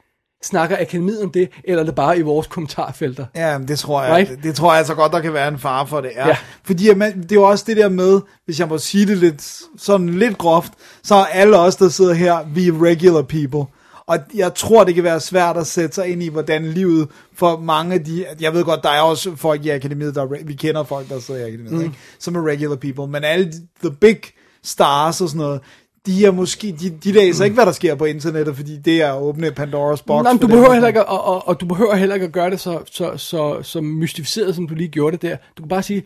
Snakker 0.44 0.76
akademiet 0.80 1.22
om 1.22 1.30
det, 1.30 1.48
eller 1.64 1.82
er 1.82 1.86
det 1.86 1.94
bare 1.94 2.18
i 2.18 2.22
vores 2.22 2.46
kommentarfelter? 2.46 3.26
Ja, 3.34 3.58
det 3.68 3.78
tror 3.78 4.02
jeg, 4.02 4.16
Right? 4.16 4.42
det, 4.42 4.54
tror 4.54 4.70
jeg 4.70 4.78
altså 4.78 4.94
godt, 4.94 5.12
der 5.12 5.20
kan 5.20 5.32
være 5.32 5.48
en 5.48 5.58
fare 5.58 5.86
for 5.86 6.00
det. 6.00 6.10
Er. 6.14 6.28
Ja. 6.28 6.36
Fordi 6.64 6.88
det 6.88 7.32
er 7.32 7.34
jo 7.34 7.42
også 7.42 7.64
det 7.66 7.76
der 7.76 7.88
med, 7.88 8.20
hvis 8.44 8.60
jeg 8.60 8.68
må 8.68 8.78
sige 8.78 9.06
det 9.06 9.18
lidt, 9.18 9.60
sådan 9.78 10.08
lidt 10.08 10.38
groft, 10.38 10.72
så 11.02 11.14
er 11.14 11.24
alle 11.24 11.58
os, 11.58 11.76
der 11.76 11.88
sidder 11.88 12.14
her, 12.14 12.38
vi 12.54 12.68
er 12.68 12.82
regular 12.82 13.22
people. 13.22 13.64
Og 14.06 14.18
jeg 14.34 14.54
tror, 14.54 14.84
det 14.84 14.94
kan 14.94 15.04
være 15.04 15.20
svært 15.20 15.56
at 15.56 15.66
sætte 15.66 15.94
sig 15.94 16.08
ind 16.08 16.22
i, 16.22 16.28
hvordan 16.28 16.66
livet 16.66 17.08
for 17.34 17.56
mange 17.56 17.94
af 17.94 18.04
de... 18.04 18.24
Jeg 18.40 18.54
ved 18.54 18.64
godt, 18.64 18.82
der 18.82 18.88
er 18.90 19.00
også 19.00 19.36
folk 19.36 19.64
i 19.64 19.68
akademiet, 19.68 20.14
der 20.14 20.22
er, 20.22 20.44
vi 20.44 20.54
kender 20.54 20.84
folk, 20.84 21.08
der 21.08 21.20
sidder 21.20 21.40
i 21.40 21.44
akademiet, 21.44 21.72
mm. 21.72 21.82
ikke? 21.82 21.94
som 22.18 22.36
er 22.36 22.46
regular 22.46 22.76
people. 22.76 23.06
Men 23.06 23.24
alle 23.24 23.46
de, 23.46 23.66
the 23.82 23.90
big 24.00 24.18
stars 24.64 25.20
og 25.20 25.28
sådan 25.28 25.38
noget, 25.38 25.60
de 26.06 26.26
er 26.26 26.30
måske, 26.30 26.72
de, 26.80 26.90
de 26.90 27.12
læser 27.12 27.44
ikke, 27.44 27.54
hvad 27.54 27.66
der 27.66 27.72
sker 27.72 27.94
på 27.94 28.04
internettet, 28.04 28.56
fordi 28.56 28.78
det 28.78 29.02
er 29.02 29.12
at 29.12 29.20
åbne 29.22 29.50
Pandoras 29.52 30.02
box. 30.02 30.22
Nej, 30.22 30.32
men 30.32 30.40
du 30.40 30.46
dem. 30.46 30.50
behøver 30.50 30.72
heller 30.72 30.88
ikke, 30.88 31.00
at- 31.00 31.06
og, 31.08 31.24
og, 31.24 31.48
og 31.48 31.60
du 31.60 31.66
behøver 31.66 31.94
heller 31.94 32.14
ikke 32.14 32.26
at 32.26 32.32
gøre 32.32 32.50
det 32.50 32.60
så, 32.60 32.80
så, 32.90 33.16
så, 33.16 33.62
så 33.62 33.80
mystificeret, 33.80 34.54
som 34.54 34.68
du 34.68 34.74
lige 34.74 34.88
gjorde 34.88 35.16
det 35.16 35.22
der. 35.22 35.36
Du 35.56 35.62
kan 35.62 35.68
bare 35.68 35.82
sige, 35.82 36.02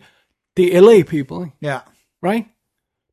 det 0.57 0.75
er 0.77 0.81
LA 0.81 1.03
people, 1.03 1.45
ikke? 1.45 1.57
Ja. 1.61 1.77
right? 2.23 2.45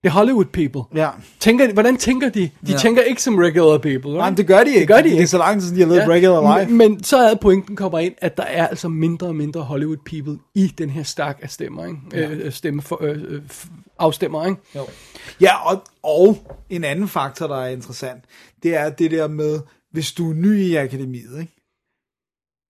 Det 0.05 0.11
er 0.11 0.15
Hollywood 0.15 0.45
people. 0.45 0.83
Ja. 1.03 1.11
Tænker, 1.41 1.73
hvordan 1.73 1.97
tænker 1.97 2.29
de? 2.29 2.41
De 2.41 2.51
Ja. 2.67 2.73
ja. 2.73 2.79
tænker 2.79 3.03
ikke 3.03 3.23
som 3.23 3.37
regular 3.37 3.79
people. 3.79 4.13
Nej, 4.13 4.31
men 4.31 4.37
det 4.37 4.47
gør 4.47 4.65
de 4.65 4.69
ikke. 4.69 4.81
Det 4.81 4.89
gør 4.89 4.97
de 5.01 5.05
ikke. 5.05 5.17
Det 5.17 5.23
er 5.23 5.27
så 5.29 5.39
lang 5.39 5.61
tid, 5.63 5.77
de 5.77 5.81
har 5.81 5.89
lavet 5.89 6.09
Regular 6.09 6.59
Life. 6.59 6.71
Men, 6.73 6.79
men 6.91 7.05
så 7.05 7.17
er 7.17 7.35
pointen 7.35 7.77
kommer 7.77 7.99
ind, 7.99 8.15
at 8.19 8.37
der 8.37 8.43
er 8.43 8.67
altså 8.67 8.89
mindre 8.89 9.27
og 9.27 9.37
mindre 9.37 9.61
Hollywood 9.61 9.97
people 10.07 10.39
i 10.55 10.67
den 10.79 10.91
her 10.91 11.03
stak 11.03 11.39
af 11.43 11.51
stemmer, 11.51 11.87
ikke? 11.87 11.99
Ja. 12.13 12.29
Øh, 12.31 12.53
stemme 12.53 12.83
for, 12.83 13.05
øh, 13.05 13.17
øh, 13.29 13.43
afstemmer, 13.99 14.47
ikke? 14.47 14.61
Jo. 14.77 14.87
Ja, 15.41 15.71
og, 15.71 15.83
og 16.03 16.39
en 16.71 16.85
anden 16.85 17.09
faktor, 17.09 17.47
der 17.47 17.57
er 17.63 17.69
interessant, 17.69 18.25
det 18.63 18.77
er 18.77 18.91
det 18.91 19.11
der 19.11 19.29
med, 19.29 19.61
hvis 19.93 20.13
du 20.13 20.31
er 20.31 20.35
ny 20.35 20.61
i 20.61 20.75
akademiet, 20.75 21.41
ikke? 21.41 21.54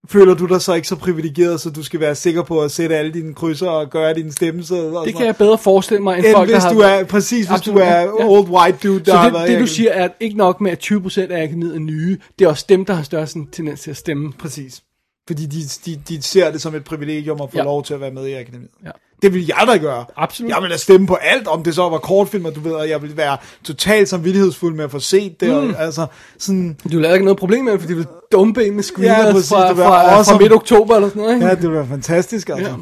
Føler 0.09 0.35
du 0.35 0.47
dig 0.47 0.61
så 0.63 0.75
ikke 0.75 0.89
så 0.89 0.97
privilegeret, 0.97 1.61
så 1.61 1.71
du 1.71 1.83
skal 1.83 2.01
være 2.01 2.15
sikker 2.15 2.43
på 2.43 2.61
at 2.63 2.71
sætte 2.71 2.97
alle 2.97 3.13
dine 3.13 3.35
krydser 3.35 3.69
og 3.69 3.91
gøre 3.91 4.15
din 4.15 4.33
stemmeseddel? 4.33 4.85
og 4.85 4.91
Det 4.91 5.13
sådan 5.13 5.13
kan 5.19 5.27
jeg 5.27 5.37
bedre 5.37 5.59
forestille 5.59 6.03
mig, 6.03 6.17
end, 6.19 6.27
End 6.27 6.35
folk, 6.35 6.51
hvis 6.51 6.63
der 6.63 6.69
har... 6.69 6.75
du 6.75 6.81
er- 6.81 7.05
præcis, 7.05 7.47
hvis 7.49 7.61
du 7.61 7.73
er 7.77 8.07
old 8.21 8.49
white 8.49 8.79
dude, 8.89 8.99
der 8.99 9.05
Så 9.05 9.17
har 9.17 9.31
det, 9.31 9.49
det 9.49 9.57
i 9.57 9.61
du 9.61 9.67
siger 9.67 9.91
er, 9.91 10.05
at 10.05 10.13
ikke 10.21 10.37
nok 10.37 10.61
med, 10.61 10.71
at 10.71 10.85
20% 10.93 11.21
af 11.21 11.43
akademiet 11.43 11.75
er 11.75 11.79
nye, 11.79 12.19
det 12.39 12.45
er 12.45 12.49
også 12.49 12.67
dem, 12.69 12.85
der 12.85 12.95
har 12.95 13.03
sådan 13.03 13.47
tendens 13.53 13.81
til 13.81 13.91
at 13.91 13.97
stemme. 13.97 14.33
Præcis. 14.33 14.83
Fordi 15.27 15.47
de, 15.47 15.59
de, 15.87 16.01
de 16.09 16.23
ser 16.23 16.51
det 16.53 16.61
som 16.61 16.75
et 16.75 16.85
privilegium 16.85 17.41
at 17.41 17.51
få 17.51 17.59
ja. 17.59 17.65
lov 17.65 17.85
til 17.85 17.95
at 17.95 18.01
være 18.01 18.11
med 18.11 18.27
i 18.27 18.33
akademiet. 18.33 18.71
Ja. 18.85 18.91
Det 19.25 19.35
vil 19.35 19.47
jeg 19.47 19.65
da 19.73 19.77
gøre. 19.77 20.05
Absolut. 20.17 20.51
Jeg 20.51 20.59
vil 20.63 20.71
da 20.71 20.77
stemme 20.77 21.07
på 21.07 21.15
alt, 21.15 21.49
om 21.49 21.63
det 21.63 21.75
så 21.75 21.89
var 21.89 21.99
kortfilm, 21.99 22.45
og 22.45 22.55
du 22.55 22.61
ved, 22.61 22.73
og 22.73 22.89
jeg 22.89 23.03
vil 23.03 23.17
være 23.17 23.37
totalt 23.65 24.09
samvittighedsfuld 24.09 24.75
med 24.75 24.85
at 24.85 24.91
få 24.91 24.99
set 24.99 25.41
det. 25.41 25.49
Mm. 25.49 25.55
Og, 25.57 25.83
altså, 25.83 26.07
sådan, 26.39 26.77
Du 26.93 26.99
lavede 26.99 27.17
ikke 27.17 27.25
noget 27.25 27.39
problem 27.39 27.65
med 27.65 27.73
det, 27.73 27.81
fordi 27.81 27.93
du 27.93 27.99
vil 27.99 28.07
dumpe 28.33 28.67
ind 28.67 28.75
med 28.75 28.83
screeners 28.83 29.27
Ja, 29.27 29.33
præcis, 29.33 29.49
fra, 29.49 29.69
det 29.69 29.77
fra, 29.77 30.23
fra 30.23 30.39
midt 30.39 30.53
oktober 30.53 30.95
eller 30.97 31.09
sådan 31.09 31.23
noget, 31.23 31.35
ikke? 31.35 31.47
ja, 31.47 31.55
det 31.55 31.63
vil 31.63 31.73
være 31.73 31.87
fantastisk, 31.87 32.49
altså. 32.49 32.65
Ja. 32.71 32.75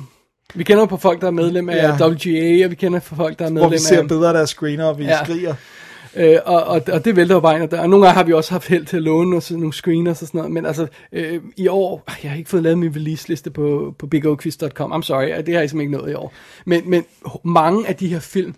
Vi 0.55 0.65
kender 0.65 0.87
på 0.87 0.97
folk, 0.97 1.21
der 1.21 1.27
er 1.27 1.31
medlem 1.31 1.69
af 1.69 1.77
Ja. 1.77 2.07
WGA, 2.09 2.65
og 2.65 2.71
vi 2.71 2.75
kender 2.77 3.01
på 3.01 3.15
folk, 3.17 3.39
der 3.39 3.45
er 3.45 3.51
Hvor 3.51 3.61
vi 3.61 3.65
medlem 3.65 3.79
ser 3.79 3.99
af... 4.03 4.09
bedre 4.09 4.33
deres 4.33 4.51
screener, 4.51 4.85
og 4.85 4.99
vi 4.99 5.05
ja. 5.05 5.25
skriger. 5.25 5.55
Øh, 6.17 6.39
og, 6.45 6.65
og, 6.65 6.83
og 6.93 7.05
det 7.05 7.17
vælter 7.17 7.35
jo 7.35 7.41
bare 7.41 7.55
ind, 7.55 7.63
og 7.63 7.71
der, 7.71 7.81
og 7.81 7.91
nogle 7.91 8.07
gange 8.07 8.17
har 8.17 8.25
vi 8.25 8.33
også 8.33 8.51
haft 8.51 8.69
held 8.69 8.87
til 8.87 8.97
at 8.97 9.03
låne 9.03 9.31
nogle, 9.31 9.43
nogle 9.51 9.73
screeners 9.73 10.23
og 10.23 10.29
sådan 10.29 10.39
noget, 10.39 10.53
men 10.53 10.67
altså 10.67 10.87
øh, 11.13 11.43
i 11.57 11.69
år, 11.69 12.05
jeg 12.23 12.31
har 12.31 12.39
ikke 12.39 12.51
fået 12.51 12.63
lavet 12.63 12.79
min 12.79 12.97
release 12.97 13.29
liste 13.29 13.51
på, 13.51 13.95
på 13.99 14.07
bigoquiz.com, 14.07 14.93
I'm 14.93 15.03
sorry, 15.03 15.27
det 15.27 15.55
har 15.55 15.61
jeg 15.61 15.71
simpelthen 15.71 15.81
ikke 15.81 15.93
nået 15.93 16.11
i 16.11 16.15
år. 16.15 16.33
Men, 16.67 16.91
men 16.91 17.05
mange 17.45 17.89
af 17.89 17.97
de 17.97 18.09
her 18.09 18.21
film 18.21 18.55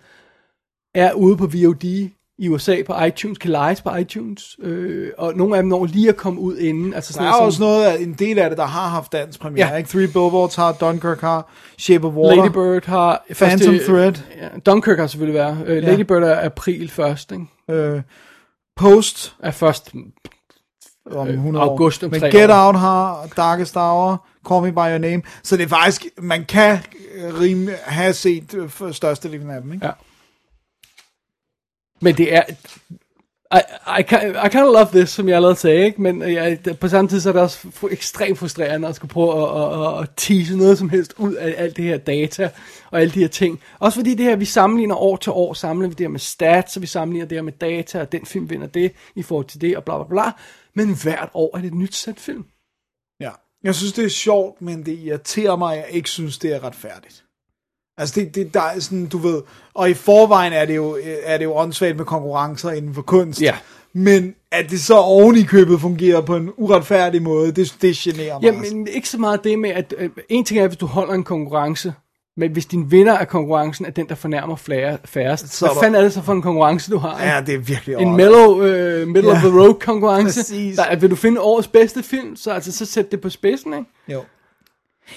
er 0.95 1.13
ude 1.13 1.37
på 1.37 1.47
VOD 1.47 2.09
i 2.39 2.49
USA 2.49 2.77
på 2.87 3.05
iTunes, 3.05 3.39
kan 3.39 3.51
lejes 3.51 3.81
på 3.81 3.95
iTunes, 3.97 4.57
øh, 4.63 5.11
og 5.19 5.37
nogle 5.37 5.57
af 5.57 5.63
dem 5.63 5.69
når 5.69 5.87
lige 5.87 6.09
at 6.09 6.17
komme 6.17 6.41
ud 6.41 6.57
inden. 6.57 6.95
Altså 6.95 7.09
Der 7.09 7.13
sådan 7.13 7.27
er 7.27 7.31
noget 7.31 7.45
også 7.45 7.63
noget 7.63 7.85
af, 7.85 7.97
en 8.01 8.13
del 8.13 8.39
af 8.39 8.49
det, 8.51 8.59
der 8.59 8.65
har 8.67 8.89
haft 8.89 9.13
dansk 9.13 9.41
premiere. 9.41 9.69
Ja. 9.69 9.77
Ikke? 9.77 9.89
Three 9.89 10.07
Billboards 10.07 10.55
har, 10.55 10.73
Dunkirk 10.73 11.21
har, 11.21 11.53
Shape 11.79 12.07
of 12.07 12.15
Water. 12.15 12.43
Lady 12.43 12.53
Bird 12.53 12.85
har... 12.87 13.25
Phantom 13.35 13.75
Thread. 13.87 14.13
Ja, 14.41 14.49
Dunkirk 14.67 14.99
har 14.99 15.07
selvfølgelig 15.07 15.35
været. 15.41 15.59
Øh, 15.67 15.77
Ja. 15.85 15.91
Lady 15.91 16.01
Bird 16.01 16.23
er 16.23 16.45
april 16.45 16.91
først, 16.91 17.33
ikke? 17.33 17.45
Øh, 17.71 18.03
Post 18.77 19.37
Er 19.43 19.51
først 19.51 19.93
om 21.13 21.29
Øh, 21.29 21.35
100 21.35 21.65
august 21.65 22.03
år. 22.03 22.07
om 22.07 22.11
Men 22.11 22.21
Get 22.21 22.51
år. 22.51 22.67
Out 22.67 22.77
har, 22.79 23.29
Darkest 23.37 23.75
Hour, 23.75 24.27
Call 24.49 24.63
Me 24.63 24.73
By 24.73 24.77
Your 24.77 24.99
Name. 24.99 25.23
Så 25.43 25.57
det 25.57 25.65
er 25.65 25.69
faktisk, 25.69 26.07
man 26.19 26.45
kan 26.45 26.79
øh, 27.15 27.41
rim, 27.41 27.69
have 27.85 28.13
set 28.13 28.55
øh, 28.55 28.93
størstedelen 28.93 29.51
af 29.51 29.63
dem. 29.63 29.73
Ikke? 29.73 29.87
Ja. 29.87 29.93
Men 32.01 32.17
det 32.17 32.35
er... 32.35 32.43
I, 33.53 33.57
I, 34.01 34.01
I 34.01 34.49
kind 34.49 34.65
of 34.65 34.73
love 34.73 34.89
this, 34.93 35.11
som 35.11 35.29
jeg 35.29 35.37
allerede 35.37 35.57
sagde, 35.57 35.85
ikke? 35.85 36.03
men 36.03 36.23
jeg, 36.23 36.59
på 36.81 36.89
samme 36.89 37.09
tid 37.09 37.21
så 37.21 37.29
er 37.29 37.33
det 37.33 37.43
også 37.43 37.69
ekstremt 37.91 38.39
frustrerende 38.39 38.89
at 38.89 38.97
skulle 38.97 39.13
prøve 39.13 39.43
at, 39.43 39.79
at, 39.79 39.99
at, 39.99 40.03
at 40.03 40.11
tease 40.17 40.57
noget 40.57 40.79
som 40.79 40.89
helst 40.89 41.15
ud 41.19 41.35
af 41.35 41.55
alt 41.57 41.77
det 41.77 41.85
her 41.85 41.99
data 41.99 42.51
og 42.91 43.01
alle 43.01 43.15
de 43.15 43.21
her 43.21 43.29
ting. 43.29 43.61
Også 43.79 43.99
fordi 43.99 44.15
det 44.15 44.27
her, 44.27 44.37
vi 44.37 44.45
sammenligner 44.45 44.97
år 44.97 45.17
til 45.17 45.33
år, 45.33 45.55
sammenligner 45.55 45.89
vi 45.89 45.99
det 45.99 46.05
her 46.05 46.11
med 46.11 46.21
stats, 46.21 46.77
og 46.77 46.83
vi 46.83 46.87
sammenligner 46.87 47.29
det 47.29 47.37
her 47.37 47.43
med 47.43 47.53
data, 47.53 48.01
og 48.01 48.13
den 48.13 48.27
film 48.27 48.51
vinder 48.51 48.67
det 48.67 48.93
i 49.15 49.23
forhold 49.23 49.47
til 49.47 49.61
det, 49.61 49.77
og 49.77 49.85
bla 49.85 50.03
bla 50.03 50.09
bla. 50.09 50.33
Men 50.75 50.97
hvert 51.03 51.29
år 51.35 51.57
er 51.57 51.61
det 51.61 51.69
et 51.69 51.75
nyt 51.75 51.95
sæt 51.95 52.21
film. 52.21 52.45
Ja. 53.21 53.31
Jeg 53.65 53.75
synes, 53.75 53.93
det 53.93 54.05
er 54.05 54.09
sjovt, 54.09 54.63
men 54.63 54.87
det 54.87 54.99
irriterer 54.99 55.57
mig, 55.57 55.77
at 55.77 55.85
jeg 55.87 55.97
ikke 55.97 56.11
synes, 56.11 56.39
det 56.39 56.55
er 56.55 56.65
retfærdigt. 56.65 57.24
Altså, 57.99 58.21
det, 58.21 58.35
det 58.35 58.55
der 58.55 58.61
er 58.63 58.81
sådan, 58.81 59.07
du 59.07 59.19
ved, 59.19 59.43
og 59.75 59.91
i 59.91 59.95
forvejen 59.95 60.53
er 60.53 60.65
det 60.65 60.77
jo, 60.77 60.99
er 61.25 61.37
det 61.37 61.45
jo 61.45 61.57
åndssvagt 61.57 61.97
med 61.97 62.05
konkurrencer 62.05 62.71
inden 62.71 62.95
for 62.95 63.03
kunst. 63.03 63.41
Ja. 63.43 63.55
Men 63.93 64.35
at 64.53 64.71
det 64.71 64.81
så 64.81 64.95
oven 64.97 65.37
i 65.37 65.43
købet 65.43 65.81
fungerer 65.81 66.21
på 66.21 66.37
en 66.37 66.51
uretfærdig 66.57 67.23
måde, 67.23 67.53
det, 67.53 67.75
det 67.83 67.97
generer 67.97 68.41
mig. 68.41 68.49
altså. 68.51 68.65
Jamen, 68.75 68.87
ikke 68.89 69.09
så 69.09 69.19
meget 69.19 69.45
det 69.45 69.59
med, 69.59 69.71
at 69.71 69.95
øh, 69.99 70.11
en 70.29 70.45
ting 70.45 70.61
er, 70.61 70.67
hvis 70.67 70.79
du 70.79 70.87
holder 70.87 71.15
en 71.15 71.25
konkurrence, 71.25 71.95
men 72.37 72.53
hvis 72.53 72.67
din 72.67 72.91
vinder 72.91 73.19
af 73.19 73.29
konkurrencen 73.29 73.87
er 73.87 73.91
den, 73.91 74.09
der 74.09 74.15
fornærmer 74.15 74.57
flere, 74.57 74.99
færrest, 75.05 75.49
Så 75.53 75.67
hvad 75.67 75.75
der- 75.75 75.81
fanden 75.81 75.95
er 75.99 76.03
det 76.03 76.13
så 76.13 76.23
for 76.23 76.33
en 76.33 76.43
konkurrence, 76.43 76.91
du 76.91 76.99
har? 76.99 77.23
Ja, 77.25 77.41
det 77.47 77.55
er 77.55 77.59
virkelig 77.59 77.97
En 77.97 78.17
mellow, 78.17 78.63
øh, 78.63 79.09
middle 79.09 79.31
Ja. 79.31 79.37
of 79.37 79.43
the 79.43 79.61
road 79.61 79.75
konkurrence. 79.81 80.41
Præcis. 80.41 80.77
Der, 80.77 80.97
vil 80.97 81.11
du 81.11 81.17
finde 81.17 81.41
årets 81.41 81.69
bedste 81.69 82.03
film, 82.03 82.37
så, 82.37 82.51
altså, 82.51 82.73
så 82.73 82.87
sæt 82.87 83.11
det 83.11 83.21
på 83.21 83.29
spidsen, 83.31 83.73
ikke? 83.75 83.87
Jo. 84.09 84.23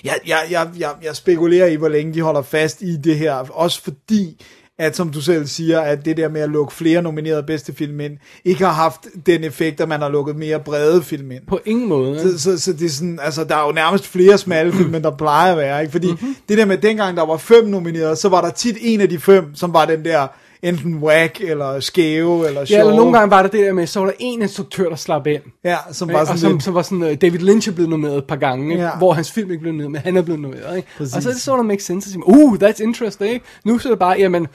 Jeg, 0.04 0.16
jeg, 0.28 0.38
jeg, 0.52 0.68
jeg, 0.80 0.90
jeg 1.04 1.16
spekulerer 1.16 1.68
i, 1.68 1.76
hvor 1.76 1.88
længe 1.90 2.14
de 2.14 2.22
holder 2.22 2.42
fast 2.42 2.82
i 2.82 2.96
det 2.98 3.18
her. 3.18 3.34
Også 3.34 3.84
fordi, 3.84 4.46
at 4.80 4.96
som 4.96 5.10
du 5.10 5.22
selv 5.22 5.48
siger, 5.48 5.82
at 5.82 6.06
det 6.06 6.18
der 6.18 6.30
med 6.30 6.42
at 6.42 6.50
lukke 6.50 6.74
flere 6.74 7.02
nominerede 7.02 7.44
bedste 7.44 7.74
film 7.76 8.00
ind, 8.00 8.18
ikke 8.46 8.66
har 8.66 8.72
haft 8.74 9.08
den 9.26 9.44
effekt, 9.44 9.82
at 9.82 9.88
man 9.90 10.02
har 10.02 10.10
lukket 10.10 10.36
mere 10.36 10.60
brede 10.60 11.04
film 11.04 11.32
ind. 11.32 11.44
På 11.48 11.60
ingen 11.66 11.88
måde. 11.90 12.10
ikke? 12.10 12.22
Så, 12.32 12.40
så, 12.40 12.60
så 12.62 12.74
det 12.74 12.86
er 12.86 12.90
sådan, 12.90 13.20
altså, 13.22 13.44
der 13.44 13.56
er 13.56 13.66
jo 13.68 13.72
nærmest 13.72 14.08
flere 14.08 14.38
smalle 14.38 14.74
film, 14.74 14.96
end 14.96 15.04
der 15.04 15.18
plejer 15.18 15.52
at 15.52 15.58
være, 15.58 15.82
ikke? 15.82 15.92
Fordi 15.92 16.08
Mhm. 16.08 16.18
mm-hmm. 16.22 16.36
det 16.50 16.58
der 16.58 16.66
med, 16.66 16.78
dengang 16.78 17.18
der 17.18 17.26
var 17.26 17.38
fem 17.38 17.66
nomineret, 17.66 18.18
så 18.18 18.30
var 18.30 18.42
der 18.42 18.50
tit 18.50 18.78
en 18.82 19.02
af 19.02 19.10
de 19.10 19.20
fem, 19.20 19.56
som 19.56 19.74
var 19.74 19.86
den 19.86 20.06
der, 20.06 20.28
enten 20.62 20.96
whack, 20.96 21.42
eller 21.42 21.80
skæve, 21.80 22.48
eller 22.48 22.66
sjov. 22.66 22.76
Ja, 22.76 22.80
eller 22.82 22.96
nogle 22.96 23.18
gange 23.18 23.32
var 23.32 23.44
det 23.44 23.52
det 23.52 23.66
der 23.66 23.74
med, 23.74 23.88
så 23.88 24.00
var 24.00 24.06
der 24.08 24.14
en 24.20 24.42
instruktør, 24.42 24.90
der 24.90 24.96
slap 24.96 25.28
ind. 25.28 25.42
Ja, 25.64 25.78
som 25.92 26.08
var 26.14 26.20
og 26.20 26.26
sådan 26.28 26.40
som, 26.40 26.52
lidt- 26.52 26.64
som 26.64 26.74
var 26.74 26.82
sådan, 26.82 27.02
uh, 27.04 27.14
David 27.14 27.40
Lynch 27.40 27.70
er 27.70 27.74
blevet 27.74 27.90
nomineret 27.90 28.18
et 28.18 28.26
par 28.26 28.36
gange, 28.36 28.72
ikke? 28.72 28.84
Ja. 28.84 28.98
hvor 28.98 29.14
hans 29.14 29.32
film 29.32 29.52
ikke 29.52 29.62
blev 29.62 29.72
nomineret, 29.74 29.92
men 29.92 30.02
han 30.02 30.18
er 30.18 30.22
blevet 30.22 30.42
nomineret. 30.42 30.78
Ikke? 30.78 30.88
Præcis. 30.98 31.16
Og 31.16 31.22
så 31.22 31.30
er 31.30 31.34
det 31.34 31.42
så, 31.42 31.56
der 31.56 31.62
make 31.64 31.84
sense 31.84 32.08
at 32.08 32.12
sige, 32.12 32.24
uh, 32.28 32.54
that's 32.64 32.84
interesting. 32.84 33.34
Ikke? 33.34 33.46
Nu 33.66 33.78
så 33.78 33.88
er 33.90 33.92
det 33.92 34.00
bare, 34.00 34.16
jamen, 34.20 34.48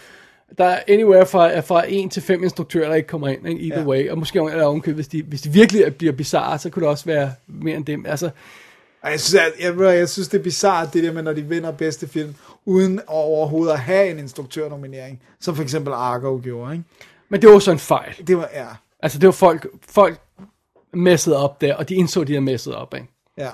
der 0.59 0.65
er 0.65 0.79
anywhere 0.89 1.27
fra, 1.27 1.61
fra 1.61 1.85
en 1.89 2.09
til 2.11 2.23
fem 2.23 2.43
instruktører, 2.43 2.89
der 2.89 2.95
ikke 2.95 3.09
kommer 3.09 3.29
ind, 3.29 3.49
ikke? 3.49 3.61
either 3.61 3.81
Ja. 3.81 3.87
way. 3.87 4.11
Og 4.11 4.19
måske 4.19 4.39
er 4.39 4.43
der 4.45 4.65
ovenkøbet, 4.65 4.95
hvis 4.95 5.09
de, 5.09 5.23
hvis 5.29 5.41
de 5.41 5.49
virkelig 5.53 5.95
bliver 5.97 6.13
bizarre, 6.13 6.59
så 6.59 6.71
kunne 6.71 6.81
det 6.81 6.89
også 6.91 7.05
være 7.05 7.33
mere 7.63 7.77
end 7.77 7.85
dem. 7.85 8.05
Altså, 8.09 8.31
Jeg 9.05 9.21
synes, 9.21 9.43
jeg, 9.61 9.75
jeg, 9.81 9.97
jeg 9.99 10.09
synes, 10.09 10.29
det 10.29 10.39
er 10.39 10.43
bizart, 10.43 10.95
det 10.95 11.05
der 11.05 11.13
med, 11.13 11.23
når 11.23 11.33
de 11.33 11.43
vinder 11.43 11.71
bedste 11.71 12.09
film, 12.09 12.35
uden 12.65 13.01
overhovedet 13.07 13.73
at 13.73 13.79
have 13.79 14.11
en 14.11 14.19
instruktørnominering, 14.19 15.23
som 15.41 15.57
for 15.57 15.63
eksempel 15.63 15.93
Argo 15.93 16.41
gjorde, 16.43 16.73
ikke? 16.73 16.85
men 17.29 17.43
det 17.43 17.51
var 17.51 17.59
så 17.59 17.71
en 17.71 17.79
fejl. 17.79 18.27
Det 18.27 18.37
var, 18.37 18.49
ja, 18.55 18.67
Altså, 19.03 19.19
det 19.19 19.27
var 19.27 19.33
folk, 19.33 19.67
folk 19.89 20.21
messede 20.93 21.37
op 21.37 21.61
der, 21.61 21.75
og 21.75 21.89
de 21.89 21.95
indså, 21.95 22.25
de 22.25 22.33
havde 22.33 22.45
messet 22.45 22.75
op. 22.75 22.95
Ikke? 22.95 23.07
ja. 23.39 23.51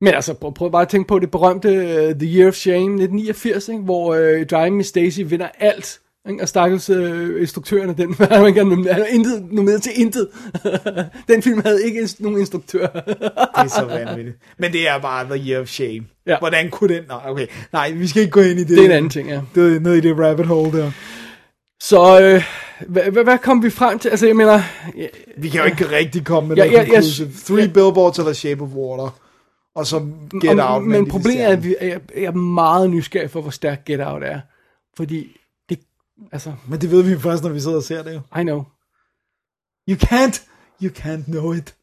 Men 0.00 0.14
altså, 0.14 0.34
prøv, 0.34 0.54
prøv 0.54 0.70
bare 0.70 0.82
at 0.82 0.88
tænke 0.88 1.08
på 1.08 1.18
det 1.18 1.30
berømte 1.30 1.68
uh, 1.68 2.18
The 2.18 2.38
Year 2.38 2.48
of 2.48 2.54
Shame 2.54 3.02
1989, 3.02 3.68
ikke? 3.68 3.82
hvor 3.82 4.14
uh, 4.14 4.46
Driving 4.46 4.76
Miss 4.76 4.92
Daisy 4.92 5.20
vinder 5.20 5.48
alt. 5.58 6.00
Ikke? 6.28 6.42
Og 6.42 6.48
stakkels 6.48 6.90
uh, 6.90 7.40
instruktøren 7.40 7.88
af 7.90 7.96
den, 7.96 8.14
han 8.30 8.40
var 8.42 8.46
engang 8.46 8.68
nomineret- 8.68 9.06
intet 9.10 9.46
nomineret 9.52 9.82
til 9.82 9.92
intet. 9.96 10.28
den 11.28 11.42
film 11.42 11.62
havde 11.64 11.84
ikke 11.84 12.00
ins- 12.00 12.16
nogen 12.18 12.38
instruktør. 12.38 12.86
Det 13.56 13.64
er 13.64 13.66
så 13.68 13.84
vanvittigt. 13.84 14.36
Men 14.58 14.72
det 14.72 14.88
er 14.88 14.98
bare 14.98 15.36
The 15.36 15.50
Year 15.50 15.60
of 15.60 15.68
Shame. 15.68 16.00
Ja. 16.26 16.38
Hvordan 16.38 16.70
kunne 16.70 16.94
den? 16.94 17.02
Nej, 17.08 17.20
okay. 17.26 17.46
Nej, 17.72 17.90
vi 17.90 18.06
skal 18.06 18.22
ikke 18.22 18.32
gå 18.32 18.40
ind 18.40 18.58
i 18.60 18.64
det. 18.64 18.68
Det 18.68 18.78
er 18.80 18.84
en 18.84 18.90
anden 18.90 19.10
ting, 19.10 19.28
ja. 19.28 19.40
Det 19.54 19.76
er 19.76 19.80
ned 19.80 19.94
i 19.94 20.00
det 20.00 20.18
rabbit 20.18 20.46
hole 20.46 20.78
der. 20.78 20.90
Så 21.80 22.20
øh, 22.22 22.42
hvad, 22.88 23.02
hvad, 23.02 23.24
hvad 23.24 23.38
kom 23.38 23.62
vi 23.62 23.70
frem 23.70 23.98
til? 23.98 24.08
Altså, 24.08 24.26
jeg 24.26 24.36
mener, 24.36 24.60
øh, 24.98 25.08
Vi 25.36 25.48
kan 25.48 25.60
jo 25.60 25.66
ikke 25.66 25.90
rigtig 25.96 26.24
komme 26.24 26.48
med 26.48 26.56
Ja, 26.56 26.62
noget 26.62 26.72
ja, 26.72 26.78
jeg- 26.78 26.88
conclusive. 26.88 27.28
Three 27.46 27.68
Billboards 27.68 28.18
eller 28.18 28.32
Shape 28.32 28.62
of 28.62 28.68
Water. 28.68 29.18
Og 29.74 29.86
så 29.86 30.02
Get 30.40 30.60
om, 30.60 30.74
Out. 30.74 30.84
men 30.84 31.08
problemet 31.08 31.42
er, 31.44 31.48
at 31.48 31.64
vi, 31.64 31.74
jeg, 31.80 32.00
jeg 32.16 32.24
er 32.24 32.32
meget 32.32 32.90
nysgerrig 32.90 33.30
for, 33.30 33.40
hvor 33.40 33.50
stærk 33.50 33.84
Get 33.84 34.00
Out 34.00 34.22
er. 34.22 34.40
Fordi 34.96 35.37
altså, 36.32 36.52
Men 36.68 36.80
det 36.80 36.90
ved 36.90 37.02
vi 37.02 37.18
først, 37.18 37.42
når 37.42 37.50
vi 37.50 37.60
sidder 37.60 37.76
og 37.76 37.82
ser 37.82 38.02
det 38.02 38.14
jo. 38.14 38.40
I 38.40 38.42
know. 38.42 38.64
You 39.88 39.96
can't, 39.96 40.40
you 40.82 40.90
can't 40.98 41.24
know 41.24 41.52
it. 41.52 41.74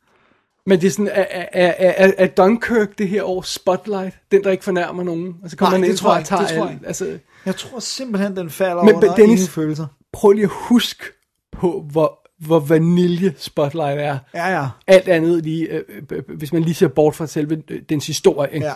Men 0.67 0.81
det 0.81 0.88
er 0.88 0.91
sådan, 0.91 1.07
er, 1.07 1.25
er, 1.30 1.73
er, 1.77 2.11
er, 2.17 2.27
Dunkirk 2.27 2.97
det 2.97 3.07
her 3.09 3.23
års 3.23 3.47
spotlight? 3.47 4.15
Den, 4.31 4.43
der 4.43 4.51
ikke 4.51 4.64
fornærmer 4.64 5.03
nogen? 5.03 5.35
Og 5.43 5.49
så 5.49 5.57
kommer 5.57 5.72
Nej, 5.72 5.77
man 5.80 5.83
det 5.83 5.89
ind 5.89 5.97
tror 5.97 6.11
jeg 6.14 6.19
og 6.22 6.25
tager 6.27 6.41
det 6.41 6.49
tror 6.57 6.65
jeg 6.65 6.73
ikke. 6.73 6.88
Altså, 6.88 7.19
Jeg 7.45 7.55
tror 7.55 7.80
simpelthen, 7.80 8.38
den 8.38 8.49
falder 8.49 8.83
Men- 8.83 8.95
under 8.95 9.07
men 9.07 9.19
Dennis- 9.19 9.31
ingen 9.31 9.47
følelser. 9.47 9.88
prøv 10.14 10.31
lige 10.31 10.43
at 10.43 10.51
huske 10.53 11.03
på, 11.51 11.85
hvor, 11.91 12.27
hvor 12.45 12.59
vanilje 12.59 13.33
Spotlight 13.38 13.99
er. 14.01 14.17
Ja, 14.33 14.59
ja. 14.61 14.67
Alt 14.88 15.07
andet 15.07 15.43
lige, 15.43 15.67
øh, 15.69 15.83
øh, 15.89 16.01
øh, 16.30 16.38
hvis 16.38 16.53
man 16.53 16.61
lige 16.61 16.73
ser 16.75 16.88
bort 16.88 17.15
fra 17.15 17.27
selve 17.27 17.64
øh, 17.72 17.81
dens 17.89 18.07
historie, 18.07 18.53
ikke? 18.53 18.65
Ja. 18.67 18.73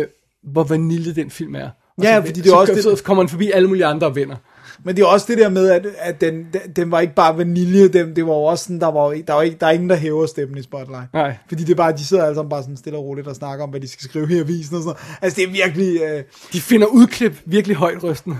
Øh, 0.00 0.06
hvor 0.42 0.64
vanilje 0.64 1.14
den 1.14 1.30
film 1.30 1.54
er. 1.54 1.70
Og 1.96 2.04
Ja, 2.04 2.16
så, 2.16 2.26
fordi 2.26 2.40
det 2.40 2.46
er 2.46 2.50
så, 2.50 2.56
også 2.56 2.82
så, 2.82 2.90
det- 2.90 2.98
så 2.98 3.04
kommer 3.04 3.22
man 3.22 3.28
forbi 3.28 3.50
alle 3.50 3.68
mulige 3.68 3.86
andre 3.86 4.14
vinder. 4.14 4.36
Men 4.84 4.96
det 4.96 5.02
er 5.02 5.06
også 5.06 5.26
det 5.28 5.38
der 5.38 5.48
med, 5.48 5.68
at, 5.70 5.86
at 5.98 6.20
den, 6.20 6.46
den, 6.76 6.90
var 6.90 7.00
ikke 7.00 7.14
bare 7.14 7.38
vanilje, 7.38 7.88
den, 7.88 8.16
det 8.16 8.26
var 8.26 8.32
også 8.32 8.64
sådan, 8.64 8.80
der 8.80 8.86
var, 8.90 9.10
der 9.26 9.32
var 9.32 9.42
ikke, 9.42 9.56
der 9.60 9.66
er 9.66 9.70
ingen, 9.70 9.90
der 9.90 9.96
hæver 9.96 10.26
stemmen 10.26 10.58
i 10.58 10.62
Spotlight. 10.62 11.12
Nej. 11.12 11.36
Fordi 11.48 11.64
det 11.64 11.70
er 11.72 11.76
bare, 11.76 11.92
de 11.92 12.04
sidder 12.04 12.24
alle 12.24 12.34
sammen 12.34 12.50
bare 12.50 12.62
sådan 12.62 12.76
stille 12.76 12.98
og 12.98 13.04
roligt 13.04 13.26
og 13.28 13.36
snakker 13.36 13.64
om, 13.64 13.70
hvad 13.70 13.80
de 13.80 13.88
skal 13.88 14.04
skrive 14.04 14.32
i 14.36 14.38
avisen 14.38 14.76
og 14.76 14.82
sådan 14.82 14.84
noget. 14.84 15.18
Altså 15.22 15.36
det 15.36 15.48
er 15.48 15.52
virkelig... 15.52 16.00
Øh, 16.02 16.22
De 16.52 16.60
finder 16.60 16.86
udklip 16.86 17.40
virkelig 17.44 17.76
højt 17.76 18.02
rystende. 18.04 18.36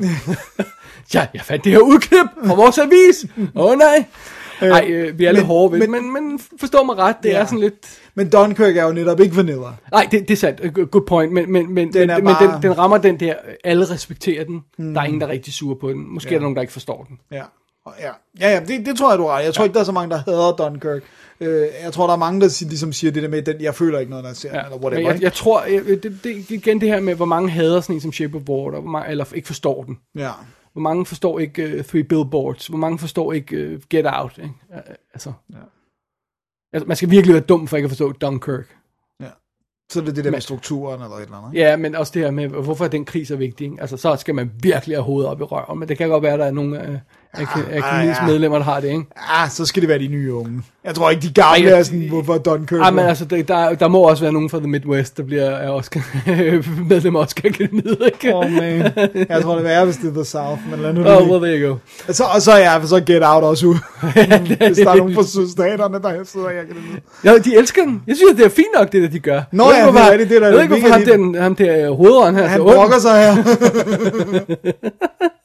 ja, 1.14 1.26
jeg 1.34 1.42
fandt 1.42 1.64
det 1.64 1.72
her 1.72 1.80
udklip 1.80 2.26
fra 2.46 2.54
vores 2.54 2.78
avis. 2.78 3.26
Åh 3.54 3.64
oh, 3.64 3.78
nej. 3.78 4.04
Nej, 4.60 4.86
øh, 4.88 5.18
vi 5.18 5.24
er 5.24 5.32
lidt 5.32 5.42
men- 5.42 5.46
hårde 5.46 5.72
ved 5.80 5.88
men- 5.88 6.12
men, 6.12 6.12
men 6.28 6.40
forstå 6.60 6.82
mig 6.82 6.96
ret, 6.98 7.16
det 7.22 7.28
Ja. 7.28 7.38
er 7.40 7.44
sådan 7.44 7.58
lidt... 7.58 7.74
men 8.14 8.30
Dunkirk 8.30 8.76
er 8.76 8.84
jo 8.84 8.92
netop 8.92 9.20
ikke 9.20 9.36
vanilla. 9.36 9.66
Nej, 9.92 10.08
det, 10.10 10.20
det 10.28 10.30
er 10.30 10.36
sandt. 10.36 10.90
Good 10.90 11.06
point. 11.06 11.32
Men, 11.32 11.52
men, 11.52 11.74
men, 11.74 11.92
Den 11.92 12.06
men, 12.06 12.24
men 12.24 12.34
bare- 12.34 12.52
den, 12.54 12.62
den 12.62 12.78
rammer 12.78 12.98
den 12.98 13.20
der, 13.20 13.34
alle 13.64 13.90
respekterer 13.90 14.44
den. 14.44 14.60
Hmm. 14.78 14.94
Der 14.94 15.00
er 15.00 15.04
ingen, 15.04 15.20
der 15.20 15.26
er 15.26 15.30
rigtig 15.30 15.52
sur 15.54 15.74
på 15.80 15.88
den. 15.88 16.14
Måske 16.14 16.28
ja. 16.30 16.34
er 16.34 16.38
der 16.38 16.42
nogen, 16.42 16.54
der 16.56 16.60
ikke 16.62 16.72
forstår 16.72 17.04
den. 17.08 17.18
Ja, 17.32 17.42
ja, 18.00 18.08
ja, 18.40 18.50
ja 18.54 18.60
det, 18.60 18.86
det 18.86 18.98
tror 18.98 19.10
jeg, 19.10 19.18
du 19.18 19.26
har. 19.26 19.40
Jeg 19.40 19.54
tror 19.54 19.64
ikke, 19.64 19.74
der 19.74 19.80
er 19.80 19.84
så 19.84 19.92
mange, 19.92 20.10
der 20.10 20.16
hader 20.26 20.52
Dunkirk. 20.56 21.02
Øh, 21.40 21.66
jeg 21.84 21.92
tror, 21.92 22.06
der 22.06 22.12
er 22.14 22.18
mange, 22.18 22.40
der 22.40 22.64
ligesom 22.68 22.92
siger 22.92 23.10
det 23.12 23.22
der 23.22 23.28
med, 23.28 23.42
den, 23.42 23.60
jeg 23.60 23.74
føler 23.74 23.98
ikke 23.98 24.10
noget, 24.10 24.22
når 24.22 24.30
jeg 24.30 24.36
ser 24.36 24.48
Ja. 24.54 24.64
eller 24.64 24.70
Men 24.76 24.84
whatever. 24.84 25.02
jeg, 25.08 25.14
ikke? 25.14 25.24
jeg 25.24 25.32
tror, 25.32 25.64
jeg, 25.64 25.82
det, 26.02 26.18
det, 26.24 26.50
igen 26.50 26.80
det 26.80 26.88
her 26.88 27.00
med, 27.00 27.14
hvor 27.14 27.24
mange 27.26 27.50
hader 27.50 27.80
sådan 27.80 27.94
en 27.96 28.00
som 28.00 28.12
Shape 28.12 28.36
of 28.36 28.42
Water, 28.48 28.80
hvor 28.80 28.90
mange, 28.90 29.10
eller 29.10 29.24
ikke 29.34 29.46
forstår 29.46 29.82
den. 29.84 29.98
Ja. 30.18 30.30
Hvor 30.74 30.80
mange 30.82 31.06
forstår 31.06 31.38
ikke 31.38 31.78
uh, 31.78 31.84
Three 31.84 32.04
Billboards? 32.04 32.66
Hvor 32.66 32.78
mange 32.78 32.98
forstår 32.98 33.32
ikke 33.32 33.74
uh, 33.74 33.80
Get 33.90 34.06
Out? 34.08 34.38
Ikke? 34.38 34.54
Uh, 34.70 34.78
altså, 35.14 35.32
Ja. 35.52 35.56
altså, 36.72 36.86
man 36.88 36.96
skal 36.96 37.10
virkelig 37.10 37.34
være 37.34 37.42
dum 37.44 37.66
for 37.66 37.76
ikke 37.76 37.84
at 37.86 37.90
forstå 37.90 38.12
Dunkirk. 38.12 38.76
Så 39.92 40.00
er 40.00 40.04
det 40.04 40.16
det 40.16 40.24
der 40.24 40.30
Men- 40.30 40.34
med 40.36 40.40
strukturen, 40.40 41.02
eller 41.02 41.16
et 41.16 41.22
eller 41.22 41.36
andet. 41.36 41.58
Ja, 41.60 41.76
men 41.76 41.94
også 41.94 42.12
det 42.14 42.22
her 42.22 42.30
med, 42.30 42.48
hvorfor 42.48 42.84
er 42.84 42.88
den 42.88 43.04
krig 43.04 43.26
så 43.26 43.36
vigtig? 43.36 43.64
Ikke? 43.64 43.80
Altså, 43.80 43.96
så 43.96 44.16
skal 44.16 44.34
man 44.34 44.52
virkelig 44.62 44.96
have 44.96 45.04
hovedet 45.04 45.30
op 45.30 45.40
i 45.40 45.44
røven, 45.44 45.78
men 45.78 45.88
det 45.88 45.98
kan 45.98 46.08
godt 46.08 46.22
være, 46.22 46.32
at 46.32 46.38
der 46.38 46.44
er 46.46 46.50
nogle 46.50 46.78
af, 46.80 47.00
akademiets 47.36 48.18
ja. 48.20 48.26
medlemmer, 48.26 48.58
der 48.58 48.64
har 48.64 48.80
det, 48.80 48.88
ikke? 48.88 49.04
Ah, 49.16 49.50
så 49.50 49.66
skal 49.66 49.82
det 49.82 49.88
være 49.88 49.98
de 49.98 50.08
nye 50.08 50.34
unge. 50.34 50.62
Jeg 50.84 50.94
tror 50.94 51.10
ikke, 51.10 51.22
de 51.22 51.32
gamle 51.32 51.70
Ej, 51.70 51.78
er 51.78 51.82
sådan, 51.82 52.08
hvorfor 52.08 52.38
Dunkirk... 52.38 52.80
Ej, 52.80 52.90
men 52.90 53.04
altså, 53.04 53.24
det, 53.24 53.48
der, 53.48 53.74
der 53.74 53.88
må 53.88 53.98
også 53.98 54.22
være 54.22 54.32
nogen 54.32 54.50
fra 54.50 54.58
The 54.58 54.68
Midwest, 54.68 55.16
der 55.16 55.22
bliver 55.22 55.44
er 55.44 55.70
Oscar, 55.70 56.00
medlem 56.88 57.16
af 57.16 57.20
Oscar 57.20 57.48
Akademiet, 57.48 57.98
ikke? 58.06 58.34
Oh, 58.34 58.50
man. 58.50 58.92
Jeg 59.28 59.42
tror, 59.42 59.58
det 59.58 59.72
er 59.72 59.84
hvis 59.84 59.96
det 59.96 60.08
er 60.08 60.14
The 60.14 60.24
South, 60.24 60.70
men 60.70 60.80
lad 60.80 60.92
nu 60.92 61.02
det 61.02 61.16
Oh, 61.16 61.30
well, 61.30 61.42
there 61.42 61.60
you 61.60 61.68
go. 61.68 61.76
Så, 62.12 62.24
og 62.24 62.42
så 62.42 62.52
er 62.52 62.58
jeg, 62.58 62.80
så 62.84 63.02
Get 63.06 63.22
Out 63.22 63.44
også 63.44 63.66
ud. 63.66 63.74
Hvis 64.66 64.78
der 64.78 64.90
er 64.90 64.96
nogen 64.96 65.14
fra 65.14 65.24
sydstaterne, 65.24 66.02
der 66.02 66.24
sidder 66.24 66.48
kan 66.48 66.68
det 66.68 67.02
Ja, 67.24 67.38
de 67.38 67.56
elsker 67.56 67.82
den. 67.82 68.02
Jeg 68.06 68.16
synes, 68.16 68.36
det 68.36 68.44
er 68.44 68.48
fint 68.48 68.74
nok, 68.78 68.92
det 68.92 69.02
der, 69.02 69.08
de 69.08 69.18
gør. 69.18 69.42
Nå 69.52 69.64
ja, 69.72 69.86
det 69.86 69.96
er 69.96 70.16
det 70.16 70.36
er 70.36 70.40
da 70.40 70.46
Jeg 70.46 70.54
ved 70.54 70.62
ikke, 70.62 70.74
hvorfor 70.74 70.92
ham 70.92 71.32
der, 71.32 71.40
ham 71.40 71.56
der 71.56 71.90
hovedånden 71.90 72.36
her. 72.42 72.48
Han 72.48 72.60
brokker 72.60 72.98
sig 72.98 73.14
her. 73.22 73.34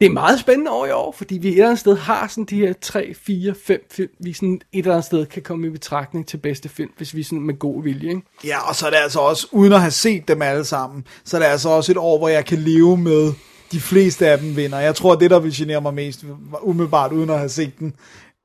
Det 0.00 0.06
er 0.06 0.10
meget 0.10 0.40
spændende 0.40 0.70
år 0.70 0.86
i 0.86 0.90
år, 0.90 1.12
fordi 1.12 1.38
vi 1.38 1.48
et 1.48 1.52
eller 1.52 1.66
andet 1.66 1.78
sted 1.78 1.96
har 1.96 2.28
sådan 2.28 2.44
de 2.44 2.56
her 2.56 2.72
3, 2.80 3.14
4, 3.14 3.54
5 3.66 3.80
film, 3.90 4.10
vi 4.18 4.32
sådan 4.32 4.60
et 4.72 4.78
eller 4.78 4.92
andet 4.92 5.04
sted 5.04 5.26
kan 5.26 5.42
komme 5.42 5.66
i 5.66 5.70
betragtning 5.70 6.26
til 6.26 6.36
bedste 6.36 6.68
film, 6.68 6.90
hvis 6.96 7.14
vi 7.14 7.22
sådan 7.22 7.40
med 7.40 7.58
god 7.58 7.82
vilje, 7.82 8.08
ikke? 8.08 8.22
Ja, 8.44 8.68
og 8.68 8.76
så 8.76 8.86
er 8.86 8.90
det 8.90 8.96
altså 8.96 9.20
også, 9.20 9.46
uden 9.52 9.72
at 9.72 9.80
have 9.80 9.90
set 9.90 10.28
dem 10.28 10.42
alle 10.42 10.64
sammen, 10.64 11.06
så 11.24 11.36
er 11.36 11.40
det 11.40 11.46
altså 11.46 11.68
også 11.68 11.92
et 11.92 11.98
år, 11.98 12.18
hvor 12.18 12.28
jeg 12.28 12.44
kan 12.44 12.58
leve 12.58 12.96
med, 12.96 13.32
de 13.72 13.80
fleste 13.80 14.28
af 14.28 14.38
dem 14.38 14.56
vinder. 14.56 14.78
Jeg 14.78 14.94
tror, 14.94 15.14
det 15.14 15.30
der 15.30 15.38
vil 15.38 15.56
genere 15.56 15.80
mig 15.80 15.94
mest, 15.94 16.24
umiddelbart 16.62 17.12
uden 17.12 17.30
at 17.30 17.38
have 17.38 17.48
set 17.48 17.78
den, 17.78 17.94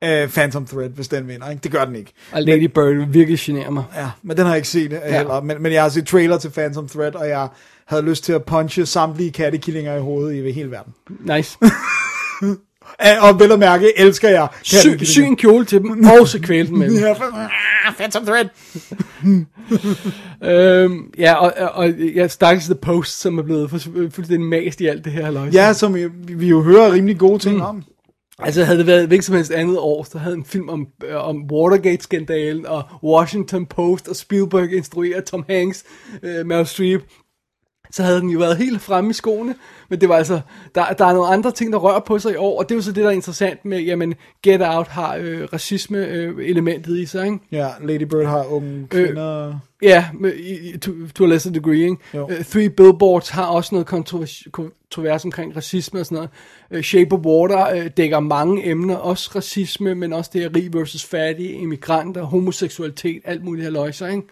uh, 0.06 0.30
Phantom 0.30 0.66
Thread, 0.66 0.90
hvis 0.90 1.08
den 1.08 1.28
vinder. 1.28 1.50
Ikke? 1.50 1.62
Det 1.64 1.72
gør 1.72 1.86
den 1.86 1.96
ikke. 1.96 2.14
Og 2.32 2.42
Lady 2.42 2.66
Bird 2.66 2.96
vil 2.96 3.14
virkelig 3.14 3.40
generer 3.40 3.70
mig. 3.70 3.84
Ja, 3.96 4.10
men 4.22 4.38
den 4.38 4.46
har 4.46 4.52
jeg 4.52 4.58
ikke 4.58 4.70
set 4.70 4.92
ja. 4.92 5.18
heller. 5.18 5.42
Men, 5.42 5.62
men 5.64 5.74
jeg 5.74 5.82
har 5.82 5.90
set 5.90 6.08
trailer 6.08 6.38
til 6.38 6.50
Phantom 6.50 6.88
Thread, 6.88 7.16
og 7.16 7.28
jeg 7.28 7.48
havde 7.86 8.04
lyst 8.04 8.24
til 8.24 8.34
at 8.34 8.44
punche 8.44 8.86
samtlige 8.86 9.32
kattekillinger 9.32 9.96
i 9.96 10.00
hovedet 10.00 10.46
i 10.46 10.52
hele 10.52 10.72
verden. 10.72 10.94
Nice. 11.20 11.58
Og 13.22 13.40
vel 13.40 13.52
at 13.52 13.60
mærke, 13.60 14.00
elsker 14.00 14.30
jeg 14.30 14.48
Sy, 14.64 15.04
sy 15.04 15.20
en 15.20 15.36
kjole 15.36 15.66
til 15.66 15.80
dem, 15.82 16.06
og 16.06 16.28
så 16.28 16.40
kvæle 16.42 16.68
dem 16.68 16.78
med 16.78 16.90
dem. 16.90 16.98
Ja, 17.04 17.14
ah, 17.88 17.94
Phantom 17.96 18.26
Thread. 18.26 18.46
øhm, 20.84 21.14
ja, 21.18 21.34
og, 21.34 21.54
og, 21.74 21.94
jeg 22.16 22.32
stakkels 22.32 22.66
The 22.66 22.76
Post, 22.76 23.20
som 23.22 23.38
er 23.38 23.44
blevet 23.44 23.70
fu- 23.70 24.10
fuldstændig 24.10 24.42
mast 24.42 24.82
i 24.82 24.88
alt 24.88 25.06
det 25.06 25.14
her 25.14 25.24
halløj. 25.26 25.50
Ja, 25.54 25.74
som 25.74 25.96
vi, 25.96 26.08
vi 26.14 26.48
jo 26.48 26.62
hører 26.62 26.92
rimelig 26.92 27.18
gode 27.18 27.40
ting 27.40 27.56
mm. 27.56 27.62
om. 27.62 27.84
Altså 28.44 28.64
havde 28.64 28.78
det 28.78 28.88
været 28.88 29.08
hvilket 29.08 29.26
som 29.26 29.36
helst 29.36 29.52
andet 29.52 29.78
år, 29.80 30.04
så 30.04 30.18
havde 30.18 30.36
en 30.36 30.46
film 30.46 30.70
om, 30.70 30.88
øh, 31.06 31.28
om 31.28 31.44
Watergate-skandalen, 31.52 32.66
og 32.66 32.84
Washington 33.04 33.66
Post, 33.66 34.08
og 34.08 34.16
Spielberg 34.16 34.72
instruerer 34.74 35.22
Tom 35.22 35.46
Hanks, 35.50 35.84
øh, 36.24 36.46
Meryl 36.46 36.66
Streep, 36.66 37.02
så 37.92 38.04
havde 38.04 38.22
den 38.22 38.30
jo 38.30 38.40
været 38.40 38.58
helt 38.58 38.82
fremme 38.82 39.10
i 39.10 39.14
skoene. 39.14 39.56
Men 39.90 40.02
det 40.02 40.10
var 40.10 40.16
altså, 40.16 40.42
der, 40.76 40.86
der 40.98 41.06
er 41.06 41.14
nogle 41.14 41.28
andre 41.34 41.52
ting, 41.52 41.74
der 41.74 41.80
rører 41.80 42.00
på 42.00 42.20
sig 42.20 42.32
i 42.34 42.36
år, 42.36 42.60
og 42.60 42.70
det 42.70 42.76
er 42.76 42.78
jo 42.78 42.82
så 42.82 42.92
det, 42.92 43.04
der 43.04 43.10
er 43.10 43.14
interessant 43.14 43.66
med, 43.66 43.80
jamen, 43.80 44.16
Get 44.44 44.62
Out 44.64 44.88
har 44.88 45.16
øh, 45.16 45.48
racisme-elementet 45.54 46.98
i 46.98 47.06
sig, 47.06 47.26
ikke? 47.26 47.38
Ja, 47.52 47.70
Lady 47.82 48.02
Bird 48.04 48.26
har 48.26 48.46
unge 48.54 48.88
kvinder. 48.88 49.60
Ja, 49.82 50.06
med, 50.20 50.34
i- 50.36 50.78
to, 50.78 50.92
to 51.16 51.24
a 51.24 51.28
lesser 51.28 51.52
degree, 51.52 51.78
ikke? 51.80 51.96
Jo. 52.14 52.24
Uh, 52.26 52.44
Three 52.44 52.70
Billboards 52.70 53.30
har 53.30 53.46
også 53.46 53.76
noget 53.76 53.88
kontrovers, 53.88 54.44
kontrovers 54.52 55.26
omkring 55.26 55.56
racisme 55.56 56.00
og 56.00 56.06
sådan 56.06 56.16
noget. 56.16 56.30
Uh, 56.80 56.82
Shape 56.82 57.16
of 57.16 57.20
Water 57.26 57.76
uh, 57.82 57.88
dækker 57.98 58.20
mange 58.20 58.70
emner, 58.70 58.96
også 58.96 59.32
racisme, 59.36 59.96
men 59.96 60.14
også 60.14 60.30
det 60.34 60.42
her 60.42 60.50
rig 60.56 60.74
versus 60.74 61.06
fattig, 61.06 61.54
immigranter, 61.62 62.24
homoseksualitet, 62.24 63.22
alt 63.26 63.44
muligt 63.44 63.64
her 63.64 63.72
løjser, 63.72 64.08
ikke? 64.08 64.24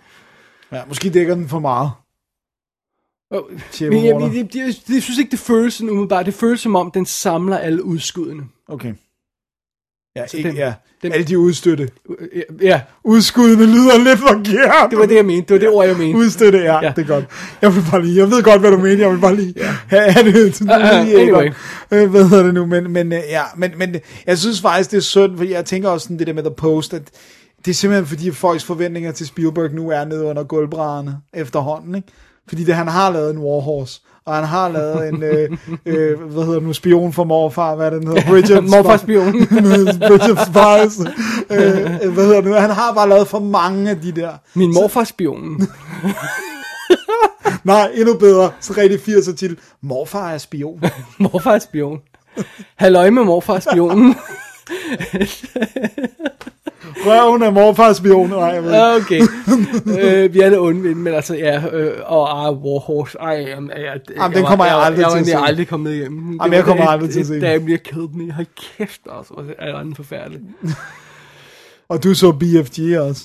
Ja, 0.72 0.82
måske 0.88 1.10
dækker 1.10 1.36
den 1.36 1.48
for 1.50 1.60
meget. 1.60 1.90
Shape 3.72 3.90
men 3.96 4.06
jeg, 4.06 4.16
jeg, 4.22 4.34
jeg, 4.36 4.48
jeg, 4.56 4.74
jeg 4.94 5.02
synes 5.04 5.18
ikke, 5.20 5.32
det 5.32 5.40
føles 5.40 5.74
sådan 5.74 5.90
umiddelbart. 5.90 6.26
Det 6.26 6.34
føles 6.34 6.62
som 6.62 6.76
om, 6.76 6.92
den 6.92 7.06
samler 7.06 7.58
alle 7.58 7.84
udskuddene. 7.84 8.44
Okay. 8.68 8.94
Ja, 10.16 10.28
Så 10.28 10.38
ikke, 10.38 10.50
den- 10.50 10.58
ja. 10.58 10.74
den- 11.02 11.12
alle 11.14 11.26
de 11.26 11.40
udstøtte. 11.40 11.90
Uh, 12.06 12.16
Ja, 12.62 12.82
Udskuddene 13.04 13.66
lyder 13.66 13.98
lidt 14.04 14.20
forkert. 14.20 14.90
det 14.92 15.00
var 15.00 15.06
det, 15.06 15.16
jeg 15.16 15.26
mente. 15.26 15.48
Det 15.48 15.54
var 15.54 15.60
det 15.60 15.70
ord, 15.78 15.88
jeg 15.88 15.98
mente. 15.98 16.18
Udstøtte, 16.20 16.60
ja, 16.60 16.64
Ja. 16.74 16.80
ja, 16.86 16.94
det 16.96 17.02
er 17.02 17.08
godt. 17.08 17.26
Jeg 17.62 17.76
vil 17.76 17.84
bare 17.92 18.02
lige, 18.06 18.18
jeg 18.18 18.32
ved 18.32 18.44
godt, 18.44 18.60
hvad 18.62 18.72
du 18.72 18.78
mener, 18.78 18.98
jeg 18.98 19.12
vil 19.12 19.20
bare 19.20 19.36
lige 19.36 19.54
ja. 19.58 19.76
have, 19.88 20.12
have 20.12 20.32
det 20.32 20.54
til 20.54 20.66
Uh, 20.66 20.76
uh, 20.76 21.00
anyway. 21.22 21.52
Øh, 21.92 22.10
hvad 22.10 22.30
hedder 22.30 22.44
det 22.44 22.54
nu, 22.54 22.66
men, 22.66 22.92
men, 22.92 23.14
øh, 23.14 23.20
ja, 23.30 23.44
men, 23.58 23.72
men 23.78 23.96
jeg 24.28 24.38
synes 24.38 24.62
faktisk, 24.62 24.92
det 24.92 24.98
er 24.98 25.02
synd, 25.02 25.38
for 25.38 25.44
jeg 25.44 25.66
tænker 25.66 25.90
også 25.90 26.04
sådan 26.04 26.20
det 26.20 26.28
der 26.28 26.34
med 26.34 26.44
The 26.44 26.54
Post, 26.58 26.94
at 26.94 27.02
det 27.66 27.72
er 27.72 27.76
simpelthen 27.76 28.06
fordi, 28.08 28.32
folks 28.32 28.64
forventninger 28.64 29.12
til 29.12 29.28
Spielberg 29.28 29.72
nu 29.74 29.90
er 29.90 30.06
nede 30.06 30.24
under 30.24 30.44
gulvbrædderne 30.44 31.18
efterhånden, 31.34 31.96
ikke? 31.96 32.08
Fordi 32.50 32.64
det, 32.64 32.76
han 32.76 32.88
har 32.88 33.10
lavet 33.12 33.32
en 33.34 33.38
Warhorse, 33.38 34.02
og 34.26 34.36
han 34.36 34.44
har 34.44 34.70
lavet 34.70 35.08
en, 35.10 35.24
øh, 35.24 35.50
øh, 35.86 36.20
hvad 36.22 36.46
hedder 36.46 36.60
nu, 36.60 36.74
spion 36.74 37.14
for 37.14 37.24
morfar, 37.24 37.76
hvad 37.76 37.86
er 37.86 37.90
det, 37.90 38.02
den 38.02 38.08
hedder? 38.08 38.30
Bridge 38.30 38.58
of 38.58 38.64
Morfarspionen. 38.74 39.48
Bridge 40.08 40.32
of 40.32 40.38
Spies. 40.48 41.00
øh, 41.50 41.82
øh, 42.04 42.14
hvad 42.14 42.26
hedder 42.26 42.42
nu? 42.42 42.54
Han 42.54 42.70
har 42.70 42.94
bare 42.94 43.10
lavet 43.10 43.28
for 43.28 43.40
mange 43.40 43.90
af 43.90 44.02
de 44.02 44.12
der. 44.12 44.32
Min 44.54 44.74
morfarspionen. 44.74 45.68
Nej, 47.64 47.92
endnu 47.96 48.18
bedre. 48.18 48.52
Så 48.60 48.74
rigtig 48.78 49.00
80'er 49.00 49.36
til. 49.36 49.58
Morfar 49.82 50.32
er 50.32 50.38
spion. 50.38 50.84
morfarspion. 51.18 52.00
Halløj 52.76 53.10
med 53.10 53.24
morfarspionen. 53.24 54.16
Røven 57.06 57.42
er 57.42 57.50
morfar 57.50 57.94
spion. 57.94 58.30
Nej, 58.30 58.40
jeg 58.40 58.64
ved. 58.64 58.96
Okay. 59.02 59.22
øh, 60.02 60.34
vi 60.34 60.40
er 60.40 60.50
det 60.50 60.60
onde 60.60 60.96
men 60.96 61.14
altså, 61.14 61.36
ja, 61.36 61.62
øh, 61.74 61.94
og 62.06 62.48
ah, 62.48 62.54
Warhorse, 62.54 63.18
ej, 63.18 63.46
jamen, 63.48 63.70
jeg, 63.70 63.80
jeg, 63.86 64.00
Jamen, 64.18 64.38
den 64.38 64.46
kommer 64.46 64.66
jeg 64.66 64.76
aldrig 64.76 65.02
jeg, 65.02 65.12
til 65.12 65.16
jeg, 65.16 65.22
at 65.22 65.28
jeg, 65.28 65.38
se. 65.38 65.44
er 65.44 65.48
aldrig 65.48 65.68
kommet 65.68 65.96
hjem. 65.96 66.38
Jamen, 66.42 66.54
jeg 66.54 66.64
kommer 66.64 66.86
aldrig 66.86 67.10
til 67.10 67.20
at 67.20 67.26
se. 67.26 67.42
Da 67.42 67.50
jeg 67.52 67.64
bliver 67.66 67.78
kædet 67.78 68.16
med, 68.16 68.32
hold 68.32 68.48
kæft, 68.78 69.02
altså, 69.18 69.34
hvor 69.34 69.46
er 69.60 69.84
den 69.84 69.96
forfærdelig. 69.96 70.40
Og 71.90 72.04
du 72.04 72.14
så 72.14 72.32
BFG 72.32 73.00
også. 73.00 73.24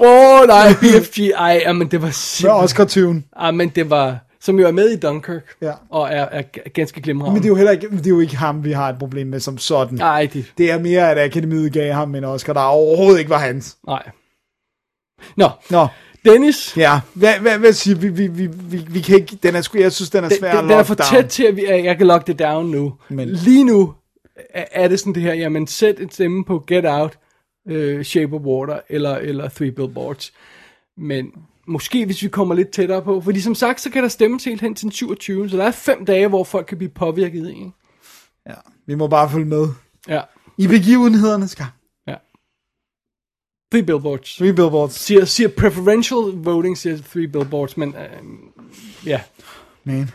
Åh, 0.00 0.40
oh, 0.40 0.46
nej, 0.46 0.72
BFG, 0.80 1.18
ej, 1.36 1.62
jamen, 1.66 1.88
det 1.90 2.02
var 2.02 2.06
Med 2.06 2.12
simpelthen, 2.12 2.64
Oscar-tyven. 2.64 3.24
ej, 3.40 3.50
men 3.50 3.68
det 3.68 3.90
var, 3.90 4.18
som 4.48 4.58
jo 4.60 4.66
er 4.66 4.72
med 4.72 4.88
i 4.90 4.96
Dunkirk, 4.96 5.56
Ja. 5.62 5.72
og 5.90 6.08
er, 6.10 6.24
er 6.30 6.42
ganske 6.74 7.00
glimrende. 7.00 7.32
Men 7.34 7.42
det 7.42 7.46
er 7.46 7.48
jo 7.48 7.54
heller 7.56 7.72
ikke, 7.72 7.90
det 7.90 8.06
er 8.06 8.10
jo 8.10 8.20
ikke 8.20 8.36
ham, 8.36 8.64
vi 8.64 8.72
har 8.72 8.88
et 8.88 8.98
problem 8.98 9.26
med 9.26 9.40
som 9.40 9.58
sådan. 9.58 9.98
Nej, 9.98 10.28
det, 10.32 10.52
Det 10.58 10.70
er 10.70 10.78
mere, 10.78 11.10
at 11.10 11.18
akademiet 11.18 11.72
gav 11.72 11.92
ham 11.92 12.14
en 12.14 12.24
Oscar, 12.24 12.52
der 12.52 12.60
overhovedet 12.60 13.18
ikke 13.18 13.30
var 13.30 13.38
hans. 13.38 13.76
nej. 13.86 14.02
Nå, 15.36 15.48
Nå, 15.70 15.86
Dennis, 16.24 16.76
ja. 16.76 17.00
Hvad, 17.14 17.34
hvad, 17.40 17.58
hvad 17.58 17.72
siger 17.72 17.96
vi? 17.96 18.08
Vi, 18.08 18.26
vi, 18.26 18.46
vi, 18.46 18.76
vi 18.90 19.00
kan 19.00 19.16
ikke, 19.16 19.38
den 19.42 19.54
er, 19.56 19.62
sgu- 19.62 19.80
jeg 19.80 19.92
synes, 19.92 20.10
den 20.10 20.24
er 20.24 20.28
svær 20.38 20.50
den, 20.50 20.58
at 20.58 20.62
den 20.64 20.70
er 20.78 20.82
for 20.82 20.94
down. 20.94 21.06
tæt 21.22 21.28
til, 21.30 21.44
at, 21.44 21.56
vi, 21.56 21.64
at 21.64 21.84
jeg 21.84 21.96
kan 21.98 22.06
lock 22.06 22.26
det 22.26 22.38
down 22.38 22.66
nu. 22.70 22.94
Men-. 23.08 23.28
Lige 23.28 23.64
nu 23.64 23.94
er, 24.54 24.64
er 24.72 24.88
det 24.88 25.00
sådan 25.00 25.14
det 25.14 25.22
her, 25.22 25.34
jamen 25.34 25.66
sæt 25.66 26.00
en 26.00 26.10
stemme 26.10 26.44
på 26.44 26.64
Get 26.66 26.84
Out, 26.86 27.18
uh, 27.70 28.02
Shape 28.02 28.36
of 28.36 28.40
Water 28.42 28.80
eller, 28.88 29.16
eller 29.16 29.48
Three 29.48 29.70
Billboards. 29.72 30.32
Men 30.96 31.32
måske 31.68 32.06
hvis 32.06 32.22
vi 32.22 32.28
kommer 32.28 32.54
lidt 32.54 32.70
tættere 32.70 33.02
på, 33.02 33.20
fordi 33.20 33.40
som 33.40 33.54
sagt, 33.54 33.80
så 33.80 33.90
kan 33.90 34.02
der 34.02 34.08
stemmes 34.08 34.44
helt 34.44 34.60
hen 34.60 34.74
til 34.74 34.82
den 34.84 34.92
27. 34.92 35.50
Så 35.50 35.56
der 35.56 35.64
er 35.64 35.70
fem 35.70 36.04
dage, 36.04 36.28
hvor 36.28 36.44
folk 36.44 36.66
kan 36.66 36.78
blive 36.78 36.90
påvirket. 36.90 37.48
Ikke? 37.48 37.70
Ja, 38.48 38.54
vi 38.86 38.94
må 38.94 39.06
bare 39.06 39.30
følge 39.30 39.46
med. 39.46 39.68
Ja, 40.08 40.20
I 40.58 40.66
begivenhedernes 40.66 41.54
gang. 41.54 41.70
ja. 42.06 42.14
Three 43.72 43.82
Billboards. 43.82 44.36
Three 44.36 44.52
billboards. 44.52 44.94
Siger, 44.94 45.24
siger 45.24 45.48
preferential 45.48 46.18
voting, 46.34 46.78
siger 46.78 46.98
Three 47.12 47.28
Billboards, 47.28 47.76
men 47.76 47.88
uh, 47.88 49.06
ja. 49.06 49.20
Man. 49.84 50.10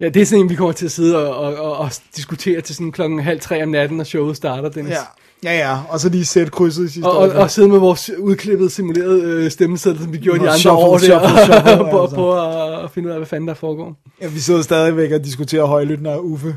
Ja, 0.00 0.08
det 0.08 0.22
er 0.22 0.26
sådan 0.26 0.44
en, 0.44 0.50
vi 0.50 0.54
kommer 0.54 0.72
til 0.72 0.84
at 0.84 0.92
sidde 0.92 1.28
og, 1.28 1.36
og, 1.36 1.56
og, 1.56 1.78
og 1.78 1.90
diskutere 2.16 2.60
til 2.60 2.74
sådan 2.74 2.92
klokken 2.92 3.18
halv 3.18 3.40
tre 3.40 3.62
om 3.62 3.68
natten, 3.68 3.96
når 3.96 4.04
showet 4.04 4.36
starter, 4.36 4.68
Dennis. 4.68 4.92
Ja. 4.92 5.02
Ja, 5.44 5.58
ja, 5.58 5.78
og 5.88 6.00
så 6.00 6.08
lige 6.08 6.24
sætte 6.24 6.50
krydset 6.52 6.84
i 6.84 6.88
sidste 6.88 7.06
Og, 7.06 7.12
og, 7.16 7.20
øjeblik. 7.22 7.40
og 7.42 7.50
sidde 7.50 7.68
med 7.68 7.78
vores 7.78 8.10
udklippede, 8.18 8.70
simulerede 8.70 9.22
øh, 9.22 9.50
stemmesedler, 9.50 10.00
som 10.00 10.12
vi 10.12 10.18
gjorde 10.18 10.38
de 10.38 10.44
Nå, 10.44 10.50
andre 10.50 10.58
shuffle, 10.60 10.84
år 10.86 10.98
der, 10.98 10.98
shuffle, 10.98 11.44
shuffle, 11.44 11.90
på, 11.90 12.02
altså. 12.02 12.16
på 12.16 12.40
at, 12.40 12.84
at 12.84 12.90
finde 12.90 13.08
ud 13.08 13.12
af, 13.12 13.18
hvad 13.18 13.26
fanden 13.26 13.48
der 13.48 13.54
foregår. 13.54 13.96
Ja, 14.20 14.28
vi 14.28 14.38
sidder 14.40 14.62
stadigvæk 14.62 15.12
og 15.12 15.24
diskuterer 15.24 15.64
højlydt, 15.64 16.02
når 16.02 16.18
Uffe 16.18 16.56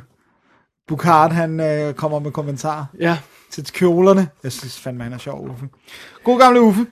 Bukart, 0.87 1.31
han 1.31 1.59
øh, 1.59 1.93
kommer 1.93 2.19
med 2.19 2.31
kommentarer 2.31 2.85
Ja. 2.99 3.17
til 3.51 3.65
kjolerne. 3.73 4.27
Jeg 4.43 4.51
synes 4.51 4.79
fandme, 4.79 5.03
han 5.03 5.13
er 5.13 5.17
sjov, 5.17 5.49
Uffe. 5.49 5.65
God 6.23 6.39
gamle 6.39 6.61
Uffe. 6.61 6.85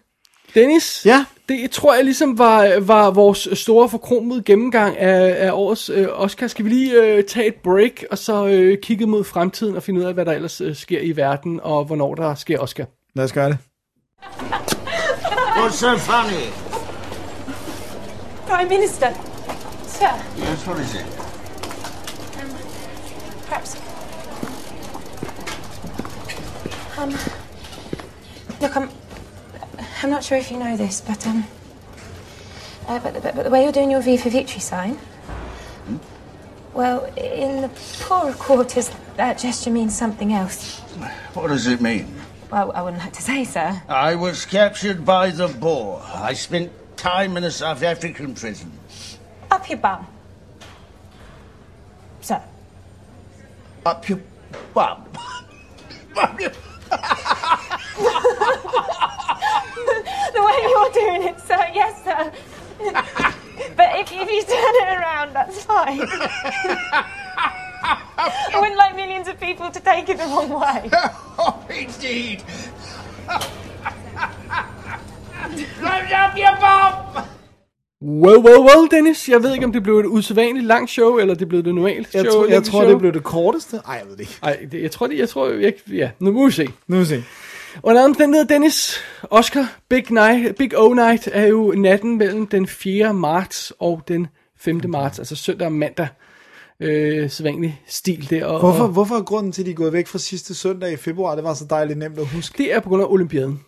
Dennis, 0.56 1.02
Ja. 1.06 1.26
Det 1.50 1.72
tror 1.72 1.96
jeg 1.96 2.04
ligesom 2.04 2.38
var, 2.38 2.80
var 2.80 3.12
vores 3.12 3.48
store 3.54 3.90
forkromede 3.90 4.44
gennemgang 4.44 4.98
af, 4.98 5.48
af 5.48 5.52
årets 5.52 5.90
øh, 5.90 6.08
Oscar. 6.12 6.48
Skal 6.48 6.66
vi 6.66 6.70
lige 6.70 7.04
øh, 7.04 7.24
tage 7.24 7.48
et 7.48 7.56
break, 7.56 8.04
og 8.12 8.18
så 8.18 8.48
øh, 8.48 8.78
kigge 8.82 9.06
mod 9.06 9.24
fremtiden 9.24 9.76
og 9.76 9.84
finde 9.84 10.00
ud 10.00 10.06
af, 10.06 10.14
hvad 10.14 10.26
der 10.26 10.32
ellers 10.32 10.62
øh, 10.62 10.76
sker 10.76 11.00
i 11.02 11.16
verden, 11.16 11.60
og 11.64 11.86
hvornår 11.86 12.16
der 12.16 12.36
sker 12.36 12.60
Oscar. 12.60 12.86
Lad 13.16 13.26
os 13.26 13.34
gøre 13.34 13.50
det. 13.50 13.58
What's 15.58 15.76
so 15.76 15.98
funny? 15.98 16.44
Prime 18.48 18.70
Minister. 18.70 19.08
Sir, 19.88 20.08
Yes, 20.40 20.68
what 20.68 20.80
is 20.80 20.94
it? 20.94 21.06
perhaps. 23.48 23.76
Um, 26.98 27.10
look, 28.62 28.76
I'm. 28.76 29.03
I'm 30.04 30.10
not 30.10 30.24
sure 30.24 30.38
if 30.38 30.52
you 30.52 30.58
know 30.58 30.76
this, 30.76 31.00
but 31.00 31.26
um. 31.26 31.46
Uh, 32.88 33.00
but, 33.00 33.24
but, 33.24 33.36
but 33.36 33.44
the 33.46 33.50
way 33.50 33.64
you're 33.64 33.72
doing 33.72 33.90
your 33.90 34.02
V 34.02 34.18
for 34.18 34.30
Victory 34.30 34.60
sign. 34.60 35.00
Well, 36.74 37.06
in 37.16 37.62
the 37.62 37.70
poorer 38.02 38.34
quarters, 38.34 38.92
that 39.16 39.38
gesture 39.38 39.70
means 39.70 39.98
something 39.98 40.34
else. 40.34 40.80
What 41.34 41.48
does 41.48 41.68
it 41.68 41.80
mean? 41.80 42.14
Well, 42.52 42.74
I 42.74 42.82
wouldn't 42.82 43.02
like 43.02 43.14
to 43.14 43.22
say, 43.22 43.46
sir. 43.46 43.82
I 43.88 44.16
was 44.16 44.46
captured 44.46 45.06
by 45.06 45.30
the 45.30 45.48
Boer. 45.48 46.02
I 46.14 46.34
spent 46.34 46.70
time 46.98 47.38
in 47.38 47.46
a 47.46 47.52
South 47.52 47.82
African 47.82 48.36
prison. 48.36 48.72
Up 49.50 49.70
your 49.70 49.78
bum. 49.78 50.06
Sir. 52.20 52.42
Up 53.86 54.10
your 54.10 54.20
bum. 54.74 55.06
Up 56.18 56.42
your- 56.42 56.52
the 60.34 60.42
way 60.48 60.58
you're 60.72 60.94
doing 61.02 61.24
it, 61.30 61.40
sir, 61.40 61.64
yes, 61.74 62.04
sir. 62.04 62.32
but 63.78 63.90
if, 64.00 64.12
if 64.12 64.30
you 64.32 64.44
turn 64.44 64.76
it 64.84 64.90
around, 65.00 65.34
that's 65.34 65.64
fine. 65.64 66.02
I 67.84 68.60
wouldn't 68.60 68.78
like 68.78 68.96
millions 68.96 69.28
of 69.28 69.40
people 69.40 69.70
to 69.70 69.80
take 69.80 70.10
it 70.10 70.18
the 70.18 70.26
wrong 70.26 70.50
way. 70.50 70.90
oh, 71.40 71.66
indeed. 71.70 72.44
up 76.14 76.38
your 76.38 76.56
bum! 76.58 77.26
Well, 78.06 78.42
well, 78.44 78.64
well, 78.64 78.88
Dennis. 78.92 79.30
Jeg 79.30 79.44
ved 79.44 79.54
ikke, 79.54 79.66
om 79.66 79.74
det 79.74 79.84
blev 79.84 80.00
et 80.00 80.06
usædvanligt 80.06 80.66
langt 80.66 80.90
show, 80.92 81.18
eller 81.18 81.36
det 81.36 81.50
blev 81.50 81.64
det 81.64 81.76
normalt 81.76 82.14
Jeg, 82.14 82.26
show. 82.26 82.34
tror, 82.34 82.46
jeg 82.48 82.64
tror, 82.64 82.82
show. 82.82 82.90
det 82.92 83.00
blev 83.00 83.14
det 83.14 83.24
korteste. 83.24 83.82
Ej, 83.88 83.94
jeg 83.94 84.06
ved 84.08 84.12
det 84.12 84.20
ikke. 84.20 84.40
Ej, 84.44 84.60
det, 84.72 84.82
jeg 84.82 84.92
tror, 84.92 85.08
det, 85.08 85.18
jeg 85.18 85.30
tror, 85.30 85.50
jeg, 85.50 85.74
ja, 85.92 86.10
nu 86.20 86.32
må 86.32 86.46
vi 86.46 86.52
se. 86.52 86.68
Nu 86.88 86.96
må 86.96 87.00
vi 87.00 87.06
se. 87.06 87.24
Under 87.84 88.04
omstændigheder, 88.04 88.48
Dennis, 88.48 88.98
Oscar, 89.24 89.76
Big, 89.90 90.12
night, 90.12 90.56
Big 90.58 90.78
O 90.78 90.94
Night 90.94 91.30
er 91.32 91.48
jo 91.48 91.72
natten 91.78 92.18
mellem 92.18 92.48
den 92.48 92.68
4. 92.68 93.14
marts 93.14 93.74
og 93.80 94.02
den 94.08 94.28
5. 94.58 94.82
marts, 94.88 95.20
altså 95.20 95.36
søndag 95.36 95.66
og 95.66 95.72
mandag. 95.72 96.08
Øh, 96.80 97.30
sædvanlig 97.30 97.82
stil 97.88 98.30
der. 98.30 98.46
Og, 98.46 98.60
Hvorfor, 98.60 98.84
Og 98.84 98.90
hvorfor 98.90 99.16
er 99.16 99.22
grunden 99.22 99.52
til, 99.52 99.62
at 99.62 99.66
de 99.66 99.72
er 99.72 99.76
gået 99.76 99.94
væk 99.94 100.08
fra 100.08 100.18
sidste 100.20 100.56
søndag 100.56 100.92
i 100.94 100.96
februar? 100.96 101.36
Det 101.36 101.44
var 101.44 101.54
så 101.54 101.66
dejligt 101.66 102.00
nemt 102.00 102.20
at 102.20 102.28
huske. 102.28 102.58
det 102.58 102.74
er 102.74 102.80
på 102.80 102.90
grund 102.90 103.02
af 103.04 103.08
olympiaden. 103.10 103.60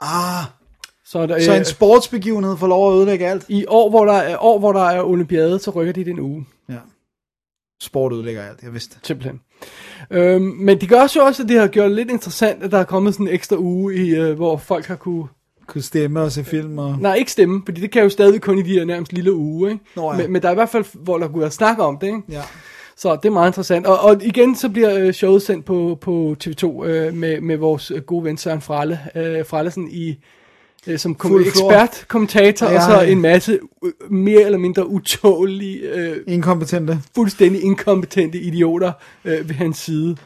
Ah, 0.00 0.44
Så, 1.04 1.26
der, 1.26 1.40
så 1.40 1.52
øh, 1.52 1.58
en 1.58 1.64
sportsbegivenhed 1.64 2.56
får 2.56 2.66
lov 2.66 2.92
at 2.92 2.96
ødelægge 2.98 3.26
alt? 3.26 3.44
I 3.48 3.64
år 3.68 3.90
hvor, 3.90 4.04
der 4.04 4.12
er, 4.12 4.36
år, 4.40 4.58
hvor 4.58 4.72
der 4.72 4.80
er 4.84 5.02
olympiade, 5.02 5.58
så 5.58 5.70
rykker 5.70 5.92
de 5.92 6.04
det 6.04 6.10
en 6.10 6.20
uge. 6.20 6.46
Ja. 6.68 6.78
Sport 7.82 8.12
ødelægger 8.12 8.42
alt, 8.42 8.62
jeg 8.62 8.72
vidste. 8.72 8.98
Simpelthen. 9.02 9.40
Øhm, 10.10 10.42
men 10.42 10.80
det 10.80 10.88
gør 10.88 11.00
også, 11.00 11.42
at 11.42 11.48
det 11.48 11.60
har 11.60 11.66
gjort 11.66 11.88
det 11.88 11.96
lidt 11.96 12.10
interessant, 12.10 12.62
at 12.62 12.70
der 12.70 12.78
er 12.78 12.84
kommet 12.84 13.14
sådan 13.14 13.26
en 13.26 13.32
ekstra 13.34 13.56
uge, 13.58 13.94
i, 13.94 14.14
øh, 14.14 14.36
hvor 14.36 14.56
folk 14.56 14.86
har 14.86 14.96
kunne... 14.96 15.24
Kunne 15.66 15.82
stemme 15.82 16.20
og 16.20 16.32
se 16.32 16.44
film 16.44 16.78
og... 16.78 16.96
Nej, 17.00 17.14
ikke 17.14 17.32
stemme, 17.32 17.62
fordi 17.64 17.80
det 17.80 17.90
kan 17.90 18.02
jo 18.02 18.08
stadig 18.08 18.40
kun 18.40 18.58
i 18.58 18.62
de 18.62 18.72
her 18.72 18.84
nærmest 18.84 19.12
lille 19.12 19.34
uge, 19.34 19.70
ikke? 19.70 19.84
Nå 19.96 20.12
ja. 20.12 20.18
men, 20.18 20.32
men 20.32 20.42
der 20.42 20.48
er 20.48 20.52
i 20.52 20.54
hvert 20.54 20.68
fald, 20.68 20.84
hvor 20.94 21.18
der 21.18 21.28
kunne 21.28 21.40
være 21.40 21.50
snak 21.50 21.78
om 21.78 21.98
det, 21.98 22.06
ikke? 22.06 22.22
Ja. 22.28 22.42
Så 22.96 23.16
det 23.16 23.28
er 23.28 23.32
meget 23.32 23.48
interessant. 23.48 23.86
Og, 23.86 24.00
og 24.00 24.22
igen, 24.22 24.56
så 24.56 24.68
bliver 24.68 24.98
øh, 24.98 25.12
showet 25.12 25.42
sendt 25.42 25.64
på, 25.64 25.98
på 26.00 26.36
TV2 26.44 26.84
øh, 26.84 27.14
med, 27.14 27.40
med 27.40 27.56
vores 27.56 27.90
øh, 27.90 28.02
gode 28.02 28.24
ven 28.24 28.36
Søren 28.36 28.60
Fralle, 28.60 29.00
øh, 29.14 29.46
Frallesen 29.46 29.88
i, 29.90 30.16
øh, 30.86 30.98
som 30.98 31.14
kom, 31.14 31.40
ekspert, 31.40 32.04
kommentator, 32.08 32.66
Ja, 32.70 32.76
og 32.76 32.82
så 32.82 33.00
ja. 33.00 33.10
en 33.10 33.20
masse 33.20 33.58
øh, 33.84 34.12
mere 34.12 34.42
eller 34.42 34.58
mindre 34.58 34.88
utålige, 34.88 35.78
øh, 35.94 36.16
Inkompetente. 36.26 36.98
fuldstændig 37.14 37.62
inkompetente 37.62 38.38
idioter 38.38 38.92
øh, 39.24 39.48
ved 39.48 39.54
hans 39.54 39.76
side. 39.78 40.16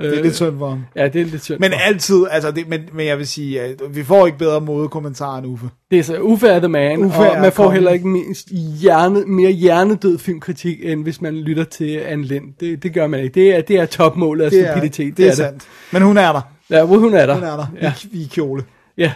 Det 0.00 0.18
er 0.18 0.22
lidt 0.22 0.34
synd 0.36 0.58
for 0.58 0.68
ham. 0.68 0.84
Ja, 0.96 1.08
det 1.08 1.20
er 1.20 1.24
lidt 1.24 1.44
synd. 1.44 1.58
Men 1.60 1.72
for. 1.72 1.78
altid, 1.78 2.24
altså 2.30 2.50
det, 2.50 2.68
men, 2.68 2.80
men 2.92 3.06
jeg 3.06 3.18
vil 3.18 3.26
sige, 3.26 3.60
at 3.60 3.82
vi 3.90 4.04
får 4.04 4.26
ikke 4.26 4.38
bedre 4.38 4.60
modekommentarer 4.60 5.38
end 5.38 5.46
Uffe. 5.46 5.66
Det 5.90 5.98
er 5.98 6.02
så 6.02 6.18
Uffe 6.20 6.46
er 6.48 6.58
the 6.58 6.68
man, 6.68 6.98
Uffe 7.04 7.18
og 7.18 7.40
man 7.40 7.52
får 7.52 7.62
kongen. 7.62 7.72
heller 7.72 7.90
ikke 7.90 8.08
mindst 8.08 8.48
hjerne, 8.80 9.24
mere 9.26 9.50
hjernedød 9.50 10.18
filmkritik, 10.18 10.78
end 10.82 11.02
hvis 11.02 11.20
man 11.20 11.34
lytter 11.34 11.64
til 11.64 11.96
Anne 11.96 12.24
Lind. 12.24 12.44
Det, 12.60 12.82
det 12.82 12.94
gør 12.94 13.06
man 13.06 13.20
ikke. 13.20 13.34
Det 13.34 13.56
er, 13.56 13.60
det 13.60 13.76
er 13.76 13.86
topmålet 13.86 14.44
af 14.44 14.50
Det 14.50 14.60
er, 14.60 14.72
stupiditet. 14.72 15.16
det 15.16 15.26
er 15.28 15.32
sandt. 15.34 15.62
Men 15.92 16.02
hun 16.02 16.16
er 16.16 16.32
der. 16.32 16.40
Ja, 16.70 16.84
hvor 16.84 16.96
hun 16.98 17.14
er 17.14 17.26
der. 17.26 17.34
Hun 17.34 17.44
er 17.44 17.56
der. 17.56 17.66
Ja. 17.82 17.92
I, 18.12 18.22
I 18.22 18.28
kjole. 18.32 18.64
Ja, 18.98 19.12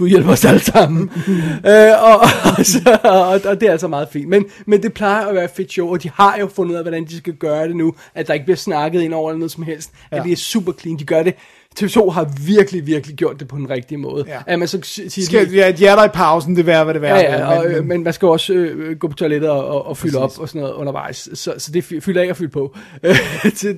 Gud 0.00 0.08
hjælper 0.08 0.32
os 0.32 0.44
alle 0.44 0.60
sammen. 0.60 1.10
øh, 1.70 2.02
og, 2.02 2.20
og, 2.58 2.66
så, 2.66 2.98
og, 3.04 3.50
og 3.50 3.60
det 3.60 3.62
er 3.62 3.72
altså 3.72 3.88
meget 3.88 4.08
fint. 4.12 4.28
Men, 4.28 4.44
men 4.66 4.82
det 4.82 4.92
plejer 4.92 5.26
at 5.26 5.34
være 5.34 5.44
et 5.44 5.50
fedt 5.50 5.72
show, 5.72 5.88
og 5.88 6.02
de 6.02 6.10
har 6.14 6.36
jo 6.40 6.46
fundet 6.46 6.72
ud 6.72 6.76
af, 6.76 6.84
hvordan 6.84 7.04
de 7.04 7.16
skal 7.16 7.32
gøre 7.32 7.68
det 7.68 7.76
nu. 7.76 7.94
At 8.14 8.26
der 8.26 8.34
ikke 8.34 8.44
bliver 8.44 8.56
snakket 8.56 9.02
ind 9.02 9.14
over 9.14 9.30
eller 9.30 9.38
noget 9.38 9.52
som 9.52 9.62
helst. 9.62 9.90
Ja. 10.12 10.16
At 10.16 10.24
det 10.24 10.32
er 10.32 10.36
super 10.36 10.72
clean. 10.80 10.98
De 10.98 11.04
gør 11.04 11.22
det. 11.22 11.34
TV2 11.78 12.10
har 12.10 12.30
virkelig, 12.46 12.86
virkelig 12.86 13.16
gjort 13.16 13.40
det 13.40 13.48
på 13.48 13.56
den 13.56 13.70
rigtige 13.70 13.98
måde. 13.98 14.24
Ja. 14.28 14.38
At 14.46 14.58
man 14.58 14.68
så 14.68 14.78
siger, 14.82 15.24
Skal, 15.26 15.52
ja, 15.52 15.68
et 15.68 15.74
hjerter 15.76 16.04
i 16.04 16.08
pausen, 16.08 16.56
det 16.56 16.66
være, 16.66 16.84
hvad 16.84 16.94
det 16.94 17.02
Ja, 17.02 17.06
være. 17.12 17.18
ja, 17.18 17.58
og, 17.58 17.64
men, 17.72 17.88
men 17.88 18.04
man 18.04 18.12
skal 18.12 18.28
også 18.28 18.52
øh, 18.52 18.96
gå 18.98 19.08
på 19.08 19.14
toilettet 19.14 19.50
og, 19.50 19.86
og, 19.86 19.96
fylde 19.96 20.18
op 20.18 20.38
og 20.38 20.48
sådan 20.48 20.60
noget 20.60 20.74
undervejs. 20.74 21.28
Så, 21.34 21.54
så 21.58 21.72
det 21.72 21.84
fy- 21.84 21.98
fylder 22.00 22.22
af 22.22 22.28
og 22.30 22.36
fylde 22.36 22.50
på. 22.50 22.76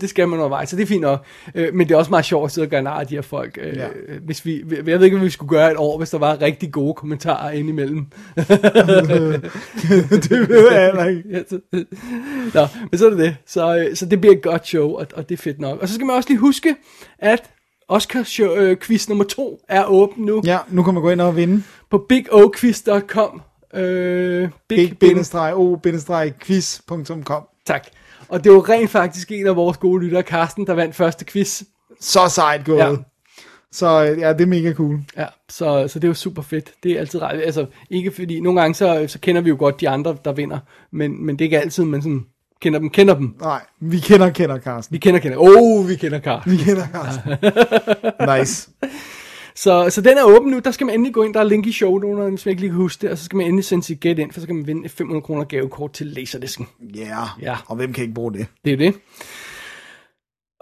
Det 0.00 0.08
skal 0.08 0.28
man 0.28 0.38
undervejs, 0.38 0.68
så 0.68 0.76
det 0.76 0.82
er 0.82 0.86
fint 0.86 1.00
nok. 1.00 1.24
Øh, 1.54 1.74
men 1.74 1.88
det 1.88 1.94
er 1.94 1.98
også 1.98 2.10
meget 2.10 2.24
sjovt 2.24 2.44
at 2.44 2.50
sidde 2.52 2.64
og 2.66 2.70
gøre 2.70 2.82
nar 2.82 3.00
af 3.00 3.06
de 3.06 3.14
her 3.14 3.22
folk. 3.22 3.58
Øh, 3.62 3.76
Ja. 3.76 3.86
hvis 4.26 4.44
vi, 4.46 4.62
jeg 4.76 4.86
ved 4.86 5.02
ikke, 5.04 5.16
hvad 5.16 5.24
vi 5.26 5.30
skulle 5.30 5.48
gøre 5.50 5.70
et 5.70 5.76
år, 5.76 5.98
hvis 5.98 6.10
der 6.10 6.18
var 6.18 6.40
rigtig 6.42 6.72
gode 6.72 6.94
kommentarer 6.94 7.50
indimellem. 7.50 8.06
det 8.36 8.48
ved 10.48 10.72
jeg 10.72 10.84
heller 10.86 11.04
ikke. 11.04 11.22
Ja, 11.30 11.42
Nå, 12.54 12.66
men 12.90 12.98
så 12.98 13.06
er 13.06 13.10
det 13.10 13.18
det. 13.18 13.36
Så, 13.46 13.76
øh, 13.78 13.96
så 13.96 14.06
det 14.06 14.20
bliver 14.20 14.34
et 14.36 14.42
godt 14.42 14.66
show, 14.66 14.90
og, 14.94 15.06
og 15.14 15.28
det 15.28 15.38
er 15.38 15.42
fedt 15.42 15.60
nok. 15.60 15.78
Og 15.82 15.88
så 15.88 15.94
skal 15.94 16.06
man 16.06 16.16
også 16.16 16.28
lige 16.28 16.38
huske, 16.38 16.74
at 17.18 17.42
Oscar 17.92 18.22
show, 18.22 18.54
øh, 18.54 18.76
quiz 18.76 19.08
nummer 19.08 19.24
to 19.24 19.60
er 19.68 19.84
åben 19.84 20.24
nu 20.24 20.42
Ja, 20.44 20.58
nu 20.68 20.82
kan 20.82 20.94
man 20.94 21.02
gå 21.02 21.10
ind 21.10 21.20
og 21.20 21.36
vinde. 21.36 21.62
på 21.90 22.06
bigoquiz.com. 22.08 23.42
Øh, 23.74 24.48
big, 24.68 24.98
big-o-quiz.com 24.98 27.42
Tak. 27.66 27.86
Og 28.28 28.44
det 28.44 28.52
var 28.52 28.68
rent 28.68 28.90
faktisk 28.90 29.32
en 29.32 29.46
af 29.46 29.56
vores 29.56 29.76
gode 29.76 30.04
lyttere, 30.04 30.22
Carsten, 30.22 30.66
der 30.66 30.74
vandt 30.74 30.96
første 30.96 31.24
quiz. 31.24 31.62
Så 32.00 32.28
sejt 32.28 32.64
gået. 32.64 32.78
Ja. 32.78 32.94
Så 33.72 34.04
øh, 34.04 34.18
ja, 34.18 34.32
det 34.32 34.40
er 34.40 34.46
mega 34.46 34.72
cool. 34.72 35.00
Ja, 35.16 35.26
så, 35.48 35.88
så 35.88 35.98
det 35.98 36.04
er 36.04 36.08
jo 36.08 36.14
super 36.14 36.42
fedt. 36.42 36.72
Det 36.82 36.92
er 36.92 37.00
altid 37.00 37.22
ret. 37.22 37.42
Altså, 37.42 37.66
ikke 37.90 38.10
fordi, 38.10 38.40
nogle 38.40 38.60
gange 38.60 38.74
så, 38.74 39.04
så 39.08 39.20
kender 39.20 39.42
vi 39.42 39.48
jo 39.48 39.56
godt 39.58 39.80
de 39.80 39.88
andre, 39.88 40.16
der 40.24 40.32
vinder, 40.32 40.58
men, 40.92 41.26
men 41.26 41.38
det 41.38 41.44
er 41.44 41.46
ikke 41.46 41.60
altid, 41.60 41.84
man 41.84 42.02
sådan 42.02 42.26
kender 42.62 42.78
dem, 42.78 42.90
kender 42.90 43.14
dem. 43.14 43.34
Nej, 43.40 43.60
vi 43.80 43.98
kender, 43.98 44.30
kender 44.30 44.58
Carsten. 44.58 44.94
Vi 44.94 44.98
kender, 44.98 45.20
kender. 45.20 45.38
Oh, 45.38 45.88
vi 45.88 45.96
kender 45.96 46.20
Carsten. 46.20 46.52
Vi 46.52 46.56
kender 46.56 46.86
Carsten. 46.92 47.32
nice. 48.38 48.70
Så, 49.54 49.90
så 49.90 50.00
den 50.00 50.18
er 50.18 50.24
åben 50.24 50.50
nu. 50.50 50.58
Der 50.58 50.70
skal 50.70 50.84
man 50.86 50.94
endelig 50.94 51.14
gå 51.14 51.22
ind. 51.22 51.34
Der 51.34 51.40
er 51.40 51.44
link 51.44 51.66
i 51.66 51.72
shownoterne, 51.72 52.30
hvis 52.30 52.46
man 52.46 52.50
ikke 52.50 52.62
lige 52.62 52.70
kan 52.70 52.76
huske 52.76 53.02
det. 53.02 53.10
Og 53.10 53.18
så 53.18 53.24
skal 53.24 53.36
man 53.36 53.46
endelig 53.46 53.64
sende 53.64 53.84
sit 53.84 54.00
gæt 54.00 54.18
ind, 54.18 54.32
for 54.32 54.40
så 54.40 54.46
kan 54.46 54.56
man 54.56 54.66
vinde 54.66 54.84
et 54.84 54.90
500 54.90 55.22
kroner 55.22 55.44
gavekort 55.44 55.92
til 55.92 56.06
Laserdisken. 56.06 56.68
Yeah. 56.96 57.26
Ja. 57.42 57.56
Og 57.66 57.76
hvem 57.76 57.92
kan 57.92 58.02
ikke 58.02 58.14
bruge 58.14 58.32
det? 58.32 58.46
Det 58.64 58.72
er 58.72 58.76
det. 58.76 58.94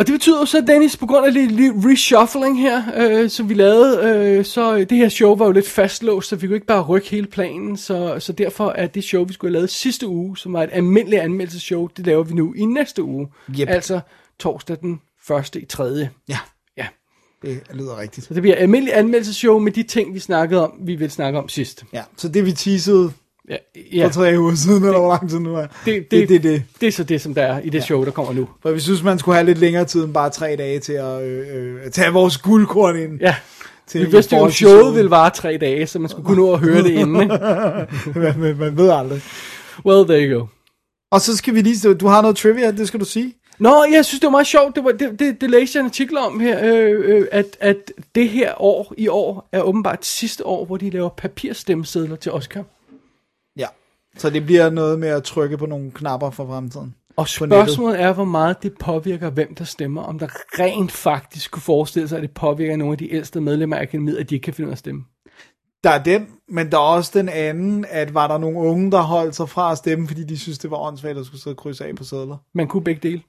Og 0.00 0.06
det 0.06 0.12
betyder 0.12 0.44
så, 0.44 0.60
Dennis, 0.66 0.96
på 0.96 1.06
grund 1.06 1.26
af 1.26 1.34
lidt, 1.34 1.50
lidt 1.52 1.72
reshuffling 1.76 2.60
her, 2.60 2.82
øh, 2.96 3.30
som 3.30 3.48
vi 3.48 3.54
lavede, 3.54 4.00
øh, 4.04 4.44
så 4.44 4.74
øh, 4.76 4.80
det 4.90 4.98
her 4.98 5.08
show 5.08 5.36
var 5.36 5.46
jo 5.46 5.52
lidt 5.52 5.68
fastlåst, 5.68 6.28
så 6.28 6.36
vi 6.36 6.46
kunne 6.46 6.54
ikke 6.56 6.66
bare 6.66 6.82
rykke 6.82 7.10
hele 7.10 7.26
planen, 7.26 7.76
så, 7.76 8.16
så 8.18 8.32
derfor 8.32 8.70
er 8.70 8.86
det 8.86 9.04
show, 9.04 9.24
vi 9.24 9.32
skulle 9.32 9.48
have 9.50 9.52
lavet 9.58 9.70
sidste 9.70 10.08
uge, 10.08 10.36
som 10.36 10.52
var 10.52 10.62
et 10.62 10.70
almindeligt 10.72 11.22
anmeldelseshow, 11.22 11.88
det 11.96 12.06
laver 12.06 12.22
vi 12.22 12.34
nu 12.34 12.54
i 12.54 12.64
næste 12.64 13.02
uge. 13.02 13.28
Yep. 13.60 13.68
Altså 13.68 14.00
torsdag 14.38 14.76
den 14.80 15.00
første 15.26 15.60
i 15.60 15.64
tredje. 15.64 16.10
Ja, 16.28 16.38
Ja. 16.76 16.86
det 17.42 17.60
lyder 17.74 17.98
rigtigt. 18.00 18.26
Så 18.26 18.34
det 18.34 18.42
bliver 18.42 18.56
et 18.56 18.60
almindeligt 18.60 18.96
anmeldelseshow 18.96 19.58
med 19.58 19.72
de 19.72 19.82
ting, 19.82 20.14
vi 20.14 20.18
snakkede 20.18 20.64
om, 20.64 20.72
vi 20.80 20.94
vil 20.94 21.10
snakke 21.10 21.38
om 21.38 21.48
sidst. 21.48 21.84
Ja, 21.92 22.02
så 22.16 22.28
det 22.28 22.46
vi 22.46 22.52
teasede 22.52 23.12
Ja, 23.92 24.04
For 24.06 24.12
tre 24.12 24.38
uger 24.38 24.54
siden, 24.54 24.84
eller 24.84 24.98
hvor 24.98 25.08
lang 25.08 25.30
tid 25.30 25.38
nu 25.38 25.54
er. 25.54 25.66
Det, 25.84 26.10
det, 26.10 26.10
det, 26.10 26.28
det, 26.28 26.42
det. 26.42 26.62
det 26.80 26.86
er 26.86 26.92
så 26.92 27.04
det, 27.04 27.20
som 27.20 27.34
der 27.34 27.42
er 27.42 27.60
i 27.60 27.68
det 27.68 27.74
ja. 27.74 27.84
show, 27.84 28.04
der 28.04 28.10
kommer 28.10 28.32
nu. 28.32 28.48
For 28.62 28.70
vi 28.70 28.80
synes, 28.80 29.02
man 29.02 29.18
skulle 29.18 29.34
have 29.34 29.46
lidt 29.46 29.58
længere 29.58 29.84
tid 29.84 30.04
end 30.04 30.14
bare 30.14 30.30
tre 30.30 30.56
dage 30.58 30.78
til 30.78 30.92
at 30.92 31.22
øh, 31.22 31.46
øh, 31.56 31.90
tage 31.90 32.12
vores 32.12 32.38
guldkorn 32.38 32.96
ind. 32.96 33.20
Ja, 33.20 33.34
til 33.86 34.06
vi 34.06 34.10
vidste 34.10 34.36
jo, 34.36 34.44
at 34.44 34.52
showet 34.52 34.94
ville 34.94 35.10
vare 35.10 35.30
tre 35.30 35.58
dage, 35.60 35.86
så 35.86 35.98
man 35.98 36.08
skulle 36.08 36.26
kunne 36.26 36.36
nå 36.36 36.52
at 36.52 36.58
høre 36.58 36.82
det 36.82 36.90
inden. 36.90 37.12
Man, 38.14 38.38
man, 38.38 38.56
man 38.58 38.76
ved 38.76 38.90
aldrig. 38.90 39.22
Well, 39.86 40.04
there 40.04 40.28
you 40.28 40.38
go. 40.38 40.46
Og 41.10 41.20
så 41.20 41.36
skal 41.36 41.54
vi 41.54 41.60
lige, 41.60 41.94
du 41.94 42.06
har 42.06 42.22
noget 42.22 42.36
trivia, 42.36 42.70
det 42.70 42.88
skal 42.88 43.00
du 43.00 43.04
sige. 43.04 43.34
Nå, 43.58 43.84
jeg 43.92 44.04
synes, 44.04 44.20
det 44.20 44.26
var 44.26 44.30
meget 44.30 44.46
sjovt. 44.46 44.76
Det, 44.76 44.84
var, 44.84 44.92
det, 44.92 45.18
det, 45.18 45.40
det 45.40 45.50
læste 45.50 45.76
jeg 45.76 45.80
en 45.80 45.86
artikel 45.86 46.16
om 46.18 46.40
her, 46.40 46.58
øh, 46.62 47.16
øh, 47.16 47.26
at, 47.32 47.56
at 47.60 47.92
det 48.14 48.28
her 48.28 48.62
år 48.62 48.94
i 48.98 49.08
år 49.08 49.48
er 49.52 49.62
åbenbart 49.62 50.06
sidste 50.06 50.46
år, 50.46 50.64
hvor 50.64 50.76
de 50.76 50.90
laver 50.90 51.08
papirstemmesedler 51.08 52.16
til 52.16 52.32
Oscar. 52.32 52.64
Så 54.16 54.30
det 54.30 54.46
bliver 54.46 54.70
noget 54.70 54.98
med 54.98 55.08
at 55.08 55.22
trykke 55.24 55.58
på 55.58 55.66
nogle 55.66 55.90
knapper 55.90 56.30
for 56.30 56.46
fremtiden. 56.46 56.94
Og 57.16 57.28
spørgsmålet 57.28 58.00
er, 58.00 58.12
hvor 58.12 58.24
meget 58.24 58.62
det 58.62 58.72
påvirker, 58.80 59.30
hvem 59.30 59.54
der 59.54 59.64
stemmer. 59.64 60.02
Om 60.02 60.18
der 60.18 60.26
rent 60.58 60.92
faktisk 60.92 61.50
kunne 61.50 61.62
forestille 61.62 62.08
sig, 62.08 62.16
at 62.16 62.22
det 62.22 62.30
påvirker 62.30 62.76
nogle 62.76 62.92
af 62.92 62.98
de 62.98 63.12
ældste 63.14 63.40
medlemmer 63.40 63.76
af 63.76 63.82
akademiet, 63.82 64.16
at 64.16 64.30
de 64.30 64.34
ikke 64.34 64.44
kan 64.44 64.54
finde 64.54 64.68
ud 64.68 64.70
af 64.70 64.74
at 64.74 64.78
stemme. 64.78 65.04
Der 65.84 65.90
er 65.90 66.02
den, 66.02 66.26
men 66.48 66.70
der 66.72 66.76
er 66.78 66.82
også 66.82 67.10
den 67.14 67.28
anden, 67.28 67.86
at 67.88 68.14
var 68.14 68.26
der 68.28 68.38
nogle 68.38 68.58
unge, 68.58 68.90
der 68.90 69.00
holdt 69.00 69.36
sig 69.36 69.48
fra 69.48 69.72
at 69.72 69.78
stemme, 69.78 70.08
fordi 70.08 70.24
de 70.24 70.38
synes, 70.38 70.58
det 70.58 70.70
var 70.70 70.76
åndssvagt 70.76 71.18
at 71.18 71.26
skulle 71.26 71.40
sidde 71.42 71.54
og 71.54 71.58
krydse 71.58 71.84
af 71.84 71.96
på 71.96 72.04
sædler. 72.04 72.36
Man 72.54 72.68
kunne 72.68 72.84
begge 72.84 73.08
dele. 73.08 73.22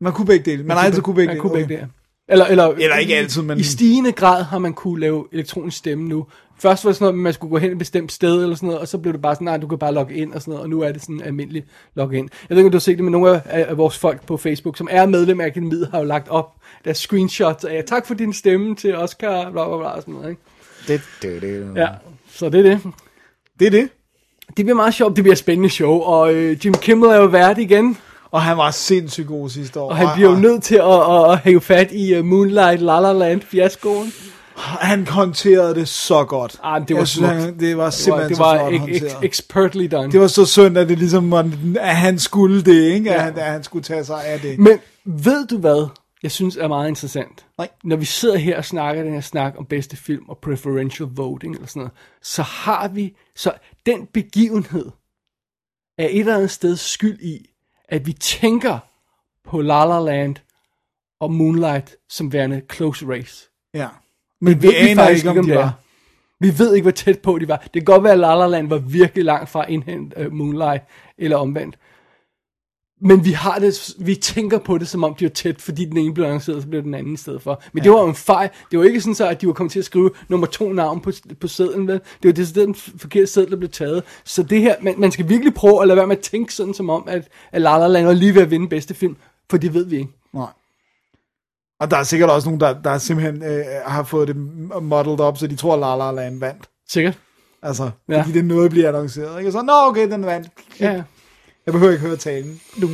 Man 0.00 0.12
kunne 0.12 0.26
begge 0.26 0.50
dele. 0.50 0.64
Man, 0.64 0.76
har 0.76 0.84
altid 0.84 1.02
kunne 1.02 1.14
begge 1.14 1.26
man 1.26 1.36
dele. 1.36 1.40
kunne 1.42 1.52
begge 1.52 1.74
dele. 1.76 1.88
Eller, 2.28 2.44
eller, 2.46 2.66
Eller 2.66 2.96
ikke 2.96 3.16
altid, 3.16 3.42
men- 3.42 3.58
I 3.58 3.62
stigende 3.62 4.12
grad 4.12 4.42
har 4.42 4.58
man 4.58 4.74
kunne 4.74 5.00
lave 5.00 5.26
elektronisk 5.32 5.76
stemme 5.76 6.08
nu. 6.08 6.26
Først 6.62 6.84
var 6.84 6.90
det 6.90 6.96
sådan 6.96 7.04
noget, 7.04 7.12
at 7.12 7.22
man 7.22 7.32
skulle 7.32 7.50
gå 7.50 7.58
hen 7.58 7.72
et 7.72 7.78
bestemt 7.78 8.12
sted 8.12 8.42
eller 8.42 8.56
sådan 8.56 8.66
noget, 8.66 8.80
og 8.80 8.88
så 8.88 8.98
blev 8.98 9.12
det 9.12 9.22
bare 9.22 9.34
sådan, 9.34 9.44
nej, 9.44 9.56
du 9.56 9.66
kan 9.66 9.78
bare 9.78 9.94
logge 9.94 10.14
ind 10.14 10.32
og 10.34 10.40
sådan 10.40 10.52
noget, 10.52 10.62
og 10.62 10.70
nu 10.70 10.80
er 10.80 10.92
det 10.92 11.02
sådan 11.02 11.20
almindelig 11.24 11.64
login. 11.94 12.28
Jeg 12.48 12.56
ved 12.56 12.56
ikke, 12.56 12.66
om 12.66 12.72
du 12.72 12.76
har 12.76 12.80
set 12.80 12.96
det, 12.98 13.04
men 13.04 13.12
nogle 13.12 13.30
af, 13.30 13.64
af 13.68 13.76
vores 13.76 13.98
folk 13.98 14.26
på 14.26 14.36
Facebook, 14.36 14.76
som 14.76 14.88
er 14.90 15.06
medlem 15.06 15.40
af 15.40 15.46
akademiet, 15.46 15.88
har 15.92 15.98
jo 15.98 16.04
lagt 16.04 16.28
op 16.28 16.52
deres 16.84 16.98
screenshots 16.98 17.64
af, 17.64 17.84
tak 17.86 18.06
for 18.06 18.14
din 18.14 18.32
stemme 18.32 18.74
til 18.76 18.96
Oscar, 18.96 19.50
bla 19.50 19.68
bla 19.68 19.76
bla, 19.76 19.88
og 19.88 20.00
sådan 20.02 20.14
noget, 20.14 20.30
ikke? 20.30 20.42
Det, 20.88 21.00
det, 21.22 21.42
det. 21.42 21.72
Ja, 21.76 21.88
så 22.32 22.48
det 22.48 22.58
er 22.58 22.62
det. 22.62 22.80
Det 23.58 23.66
er 23.66 23.70
det. 23.70 23.88
Det 24.56 24.64
bliver 24.64 24.74
meget 24.76 24.94
sjovt, 24.94 25.16
det 25.16 25.24
bliver 25.24 25.32
et 25.34 25.38
spændende 25.38 25.70
show, 25.70 26.00
og 26.00 26.34
øh, 26.34 26.66
Jim 26.66 26.74
Kimmel 26.74 27.10
er 27.10 27.16
jo 27.16 27.26
vært 27.26 27.58
igen, 27.58 27.96
Og 28.30 28.42
han 28.42 28.56
var 28.56 28.70
sindssygt 28.70 29.26
god 29.26 29.48
sidste 29.48 29.80
år. 29.80 29.90
og 29.90 29.96
han 29.96 30.08
bliver 30.14 30.30
jo 30.30 30.36
nødt 30.36 30.62
til 30.62 30.74
at, 30.76 30.84
at, 30.84 31.32
at 31.32 31.38
have 31.38 31.60
fat 31.60 31.92
i 31.92 32.18
uh, 32.18 32.24
Moonlight 32.24 32.82
La 32.82 33.00
La 33.00 33.12
Land 33.12 33.40
fiaskoen. 33.40 34.12
Han 34.60 35.06
håndterede 35.06 35.74
det 35.74 35.88
så 35.88 36.24
godt. 36.24 36.60
Ah, 36.62 36.88
det 36.88 36.96
var 36.96 37.04
synes, 37.04 37.28
han, 37.28 37.60
det 37.60 37.76
var 37.76 37.90
simpelthen 37.90 38.30
det 38.30 38.38
var, 38.38 38.50
så 38.50 38.58
flot 38.58 38.60
det 38.60 38.64
var 38.64 38.70
ex- 38.70 38.78
håndteret. 38.80 39.12
ex- 39.12 39.24
expertly 39.24 39.84
done. 39.90 40.12
Det 40.12 40.20
var 40.20 40.26
så 40.26 40.46
synd, 40.46 40.78
at 40.78 40.88
det 40.88 40.98
ligesom 40.98 41.30
var, 41.30 41.50
at 41.80 41.96
han 41.96 42.18
skulle 42.18 42.62
det, 42.62 42.82
ikke? 42.82 43.10
At, 43.10 43.16
Ja. 43.16 43.22
han, 43.22 43.38
at 43.38 43.52
han 43.52 43.62
skulle 43.64 43.84
tage 43.84 44.04
sig 44.04 44.24
af 44.26 44.40
det. 44.40 44.58
Men 44.58 44.78
ved 45.04 45.46
du 45.46 45.58
hvad, 45.58 45.88
jeg 46.22 46.30
synes 46.30 46.56
er 46.56 46.68
meget 46.68 46.88
interessant? 46.88 47.46
Nej. 47.58 47.68
Når 47.84 47.96
vi 47.96 48.04
sidder 48.04 48.36
her 48.36 48.56
og 48.56 48.64
snakker 48.64 49.02
den 49.02 49.12
her 49.12 49.20
snak 49.20 49.54
om 49.58 49.66
bedste 49.66 49.96
film 49.96 50.28
og 50.28 50.38
preferential 50.38 51.08
voting 51.12 51.54
eller 51.54 51.66
sådan 51.66 51.80
noget, 51.80 51.92
så 52.22 52.42
har 52.42 52.88
vi, 52.88 53.16
så 53.36 53.52
den 53.86 54.06
begivenhed 54.06 54.86
er 55.98 56.04
et 56.04 56.18
eller 56.20 56.34
andet 56.36 56.50
sted 56.50 56.76
skyld 56.76 57.20
i, 57.20 57.46
at 57.88 58.06
vi 58.06 58.12
tænker 58.12 58.78
på 59.48 59.60
La 59.60 59.84
La 59.84 60.00
Land 60.00 60.36
og 61.20 61.32
Moonlight 61.32 61.96
som 62.10 62.32
værende 62.32 62.62
close 62.72 63.06
race. 63.08 63.48
Ja. 63.74 63.88
Men 64.40 64.62
vi 64.62 64.66
ved 64.66 64.74
aner 64.74 65.08
ikke, 65.08 65.30
om 65.30 65.46
de 65.46 65.54
var. 65.54 65.72
Vi 66.40 66.58
ved 66.58 66.74
ikke, 66.74 66.84
hvor 66.84 66.90
tæt 66.90 67.18
på 67.18 67.38
de 67.38 67.48
var. 67.48 67.56
Det 67.56 67.72
kan 67.72 67.84
godt 67.84 68.02
være, 68.02 68.12
at 68.12 68.18
La 68.18 68.34
La 68.34 68.46
Land 68.46 68.68
var 68.68 68.78
virkelig 68.78 69.24
langt 69.24 69.48
fra 69.48 69.62
at 69.62 69.70
indhente 69.70 70.26
uh, 70.26 70.32
Moonlight, 70.32 70.84
eller 71.18 71.36
omvendt. 71.36 71.78
Men 73.02 73.24
vi 73.24 73.32
har 73.32 73.58
det, 73.58 73.94
vi 73.98 74.14
tænker 74.14 74.58
på 74.58 74.78
det, 74.78 74.88
som 74.88 75.04
om 75.04 75.14
de 75.14 75.24
var 75.24 75.30
tæt, 75.30 75.60
fordi 75.60 75.84
den 75.84 75.96
ene 75.96 76.14
blev 76.14 76.24
annonceret, 76.24 76.62
så 76.62 76.68
blev 76.68 76.82
den 76.82 76.94
anden 76.94 77.14
i 77.14 77.16
stedet 77.16 77.42
for. 77.42 77.62
Men 77.72 77.80
ja. 77.80 77.84
det 77.84 77.92
var 77.92 78.02
jo 78.02 78.08
en 78.08 78.14
fejl. 78.14 78.50
Det 78.70 78.78
var 78.78 78.84
ikke 78.84 79.00
sådan 79.00 79.14
så, 79.14 79.28
at 79.28 79.40
de 79.40 79.46
var 79.46 79.52
kommet 79.52 79.72
til 79.72 79.78
at 79.78 79.84
skrive 79.84 80.10
nummer 80.28 80.46
to 80.46 80.72
navn 80.72 81.00
på, 81.00 81.12
på 81.40 81.48
sedlen. 81.48 81.88
Vel? 81.88 82.00
Det 82.22 82.28
var 82.28 82.32
det 82.32 82.54
den 82.54 82.74
forkerte 82.74 83.26
seddel, 83.26 83.50
der 83.50 83.56
blev 83.56 83.70
taget. 83.70 84.02
Så 84.24 84.42
det 84.42 84.60
her, 84.60 84.74
man, 84.82 84.94
man 84.98 85.12
skal 85.12 85.28
virkelig 85.28 85.54
prøve 85.54 85.82
at 85.82 85.88
lade 85.88 85.96
være 85.96 86.06
med 86.06 86.16
at 86.16 86.22
tænke 86.22 86.54
sådan 86.54 86.74
som 86.74 86.90
om, 86.90 87.04
at, 87.06 87.28
at 87.52 87.62
La 87.62 87.78
La 87.78 87.86
Land 87.86 88.06
var 88.06 88.12
lige 88.12 88.34
ved 88.34 88.42
at 88.42 88.50
vinde 88.50 88.68
bedste 88.68 88.94
film. 88.94 89.16
For 89.50 89.56
det 89.56 89.74
ved 89.74 89.84
vi 89.86 89.96
ikke. 89.96 90.10
Nej. 90.32 90.46
Og 91.80 91.90
der 91.90 91.96
er 91.96 92.02
sikkert 92.02 92.30
også 92.30 92.48
nogen, 92.48 92.60
der, 92.60 92.74
der 92.82 92.98
simpelthen 92.98 93.42
øh, 93.44 93.64
har 93.86 94.02
fået 94.02 94.28
det 94.28 94.36
modeled 94.82 95.20
op, 95.20 95.38
så 95.38 95.46
de 95.46 95.56
tror, 95.56 95.76
La 95.76 95.96
La 95.96 96.22
Land 96.22 96.40
vandt. 96.40 96.62
Sikkert. 96.88 97.18
Altså, 97.62 97.90
Ja. 98.08 98.20
fordi 98.20 98.32
det 98.32 98.44
noget 98.44 98.70
bliver 98.70 98.88
annonceret. 98.88 99.38
Ikke? 99.38 99.52
Så, 99.52 99.62
nå 99.62 99.72
okay, 99.88 100.10
den 100.10 100.26
vandt. 100.26 100.48
Ja. 100.80 101.02
Jeg 101.66 101.72
behøver 101.72 101.92
ikke 101.92 102.06
høre 102.06 102.16
talen. 102.16 102.60
Du. 102.82 102.88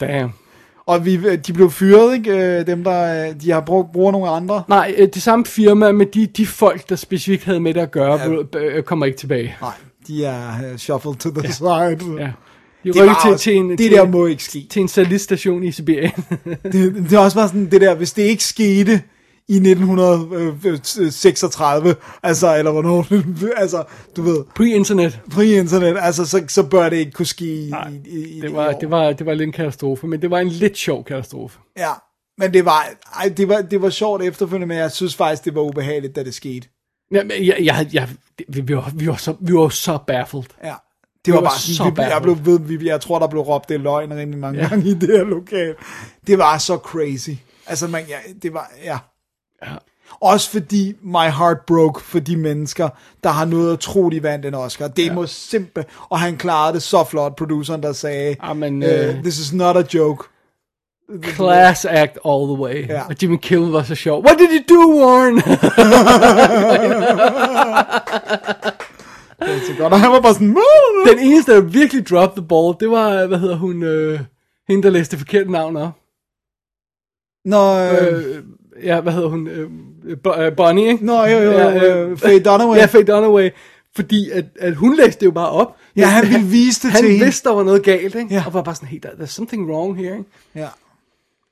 Damn. 0.00 0.32
Og 0.86 1.04
vi, 1.04 1.36
de 1.36 1.52
blev 1.52 1.70
fyret, 1.70 2.14
ikke? 2.14 2.30
Øh, 2.60 2.66
Dem, 2.66 2.84
der 2.84 3.28
øh, 3.28 3.40
de 3.40 3.50
har 3.50 3.60
brugt, 3.60 3.92
bruger 3.92 4.12
nogle 4.12 4.28
andre. 4.28 4.62
Nej, 4.68 4.94
øh, 4.98 5.08
det 5.14 5.22
samme 5.22 5.44
firma, 5.46 5.92
men 5.92 6.08
de, 6.14 6.26
de 6.26 6.46
folk, 6.46 6.88
der 6.88 6.96
specifikt 6.96 7.44
havde 7.44 7.60
med 7.60 7.74
det 7.74 7.80
at 7.80 7.90
gøre, 7.90 8.20
ja. 8.54 8.58
øh, 8.58 8.82
kommer 8.82 9.06
ikke 9.06 9.18
tilbage. 9.18 9.56
Nej, 9.60 9.72
de 10.06 10.24
er 10.24 10.72
uh, 10.72 10.76
shuffled 10.76 11.14
to 11.16 11.30
the 11.30 11.40
ja. 11.44 11.50
side. 12.00 12.22
Ja. 12.22 12.30
De 12.84 12.88
Det 12.92 12.96
rykker 12.96 13.04
var 13.12 13.20
til, 13.24 13.32
også- 13.32 13.44
til 13.44 13.56
en, 13.56 13.70
det 13.70 13.78
til, 13.78 13.90
der 13.92 14.04
må 14.06 14.26
ikke 14.26 14.44
ske. 14.44 14.66
til 14.70 14.82
en 14.82 14.88
satelitstation 14.88 15.62
i 15.64 15.72
Sibirien. 15.72 16.12
Det, 16.72 16.94
det 16.94 17.12
er 17.12 17.18
også 17.18 17.36
bare 17.36 17.48
sådan 17.48 17.70
det 17.70 17.80
der, 17.80 17.94
hvis 17.94 18.12
det 18.12 18.22
ikke 18.22 18.44
skete 18.44 19.02
i 19.48 19.56
1936, 19.56 21.96
altså, 22.22 22.56
eller 22.56 22.70
hvornår, 22.72 23.06
altså, 23.62 23.84
du 24.16 24.22
ved, 24.22 24.44
Pre-internet. 24.54 25.20
pre-internet, 25.30 25.96
altså, 26.00 26.26
så, 26.26 26.44
så 26.48 26.62
bør 26.62 26.88
det 26.88 26.96
ikke 26.96 27.12
kunne 27.12 27.26
ske 27.26 27.44
i, 27.44 27.72
i, 28.06 28.36
i, 28.36 28.40
Det 28.40 28.52
var, 28.54 28.68
år. 28.68 28.72
det, 28.78 28.90
var, 28.90 29.12
det 29.12 29.26
var 29.26 29.34
lidt 29.34 29.46
en 29.46 29.52
katastrofe, 29.52 30.06
men 30.06 30.22
det 30.22 30.30
var 30.30 30.38
en 30.38 30.48
lidt 30.48 30.78
sjov 30.78 31.04
katastrofe. 31.04 31.58
Ja, 31.78 31.90
men 32.38 32.52
det 32.54 32.64
var, 32.64 32.88
ej, 33.20 33.28
det 33.36 33.48
var, 33.48 33.60
det 33.62 33.82
var 33.82 33.90
sjovt 33.90 34.22
efterfølgende, 34.22 34.66
men 34.66 34.76
jeg 34.78 34.92
synes 34.92 35.14
faktisk, 35.14 35.44
det 35.44 35.54
var 35.54 35.62
ubehageligt, 35.62 36.16
da 36.16 36.24
det 36.24 36.34
skete. 36.34 36.68
Ja, 37.14 37.24
men 37.24 37.46
jeg, 37.46 37.56
jeg, 37.60 37.88
jeg, 37.92 38.08
vi, 38.48 38.60
vi, 38.60 38.76
var, 38.76 38.92
vi, 38.94 39.06
var 39.06 39.16
så, 39.16 39.34
vi 39.40 39.52
var 39.54 39.68
så 39.68 39.98
baffled. 40.06 40.42
Ja. 40.64 40.74
Det 41.24 41.34
var, 41.34 41.40
var 41.40 41.48
bare 41.48 41.58
så 41.58 41.74
sådan, 41.76 41.96
vi, 41.96 42.02
jeg, 42.02 42.22
blev 42.22 42.36
ved, 42.44 42.60
vi, 42.60 42.86
jeg 42.88 43.00
tror, 43.00 43.18
der 43.18 43.26
blev 43.26 43.42
råbt 43.42 43.68
det 43.68 43.74
er 43.74 43.78
løgn 43.78 44.14
rimelig 44.14 44.40
mange 44.40 44.60
Ja. 44.60 44.68
gange 44.68 44.90
i 44.90 44.94
det 44.94 45.08
her 45.08 45.24
lokal. 45.24 45.74
Det 46.26 46.38
var 46.38 46.58
så 46.58 46.76
crazy. 46.76 47.30
Altså, 47.66 47.86
man, 47.88 48.04
ja, 48.08 48.16
det 48.42 48.54
var, 48.54 48.70
ja. 48.84 48.98
Ja. 49.62 49.72
Også 50.20 50.50
fordi 50.50 50.94
my 51.02 51.30
heart 51.38 51.56
broke 51.66 52.00
for 52.00 52.18
de 52.18 52.36
mennesker, 52.36 52.88
der 53.24 53.30
har 53.30 53.44
noget 53.44 53.72
at 53.72 53.80
tro, 53.80 54.08
de 54.10 54.22
vandt 54.22 54.46
en 54.46 54.54
Oscar. 54.54 54.88
Det 54.88 55.06
ja. 55.06 55.12
må 55.12 55.26
simpelthen... 55.26 55.94
Og 56.08 56.20
han 56.20 56.36
klarede 56.36 56.74
det 56.74 56.82
så 56.82 57.04
flot, 57.04 57.36
produceren, 57.36 57.82
der 57.82 57.92
sagde, 57.92 58.36
Amen, 58.40 58.82
uh, 58.82 58.88
øh, 58.88 59.14
this 59.22 59.38
is 59.38 59.52
not 59.52 59.76
a 59.76 59.82
joke. 59.94 60.24
Class 61.22 61.84
act 61.84 62.18
all 62.24 62.46
the 62.46 62.56
way. 62.62 62.88
Ja. 62.88 63.02
Og 63.08 63.14
Jimmy 63.22 63.36
Kimmel 63.36 63.70
var 63.70 63.82
så 63.82 63.94
sjov. 63.94 64.24
What 64.24 64.38
did 64.38 64.48
you 64.48 64.76
do, 64.76 65.04
Warren? 65.04 65.42
Det 69.46 69.54
er 69.54 69.60
så 69.66 69.74
godt. 69.78 69.92
Og 69.92 70.00
han 70.00 70.10
var 70.10 70.20
bare 70.20 70.34
sådan... 70.34 70.56
Den 71.08 71.18
eneste, 71.18 71.52
der 71.52 71.60
virkelig 71.60 72.08
dropped 72.08 72.36
the 72.42 72.48
ball, 72.48 72.74
det 72.80 72.90
var, 72.90 73.26
hvad 73.26 73.38
hedder 73.38 73.56
hun, 73.56 73.82
øh, 73.82 74.20
hende, 74.68 74.82
der 74.82 74.90
læste 74.90 75.18
forkert 75.18 75.50
navn 75.50 75.76
op. 75.76 75.92
Nå, 77.44 77.78
øh, 77.78 78.36
Øh, 78.36 78.42
ja, 78.84 79.00
hvad 79.00 79.12
hedder 79.12 79.28
hun? 79.28 79.46
Øh, 79.48 79.70
øh, 80.38 80.56
Bonnie, 80.56 80.88
ikke? 80.88 81.06
Nå, 81.06 81.24
jo, 81.24 81.38
jo, 81.38 81.50
Ja, 81.50 81.94
øh, 81.96 82.18
Faye 82.18 82.40
Dunaway. 82.40 82.76
Ja, 82.76 82.84
Faye 82.84 83.04
Dunaway. 83.04 83.50
Fordi 83.96 84.30
at, 84.30 84.44
at 84.60 84.74
hun 84.74 84.96
læste 84.96 85.20
det 85.20 85.26
jo 85.26 85.30
bare 85.30 85.48
op. 85.50 85.76
Ja, 85.96 86.06
han 86.06 86.28
ville 86.28 86.46
vise 86.46 86.82
det 86.82 86.90
han 86.92 87.02
til 87.02 87.10
hende. 87.10 87.24
vidste, 87.24 87.48
der 87.48 87.54
var 87.54 87.62
noget 87.62 87.82
galt, 87.82 88.14
ikke? 88.14 88.34
Ja. 88.34 88.42
Og 88.46 88.54
var 88.54 88.62
bare 88.62 88.74
sådan, 88.74 88.88
hey, 88.88 88.98
der, 89.02 89.08
there's 89.08 89.26
something 89.26 89.70
wrong 89.70 89.96
here, 89.96 90.12
ikke? 90.12 90.30
Ja. 90.54 90.68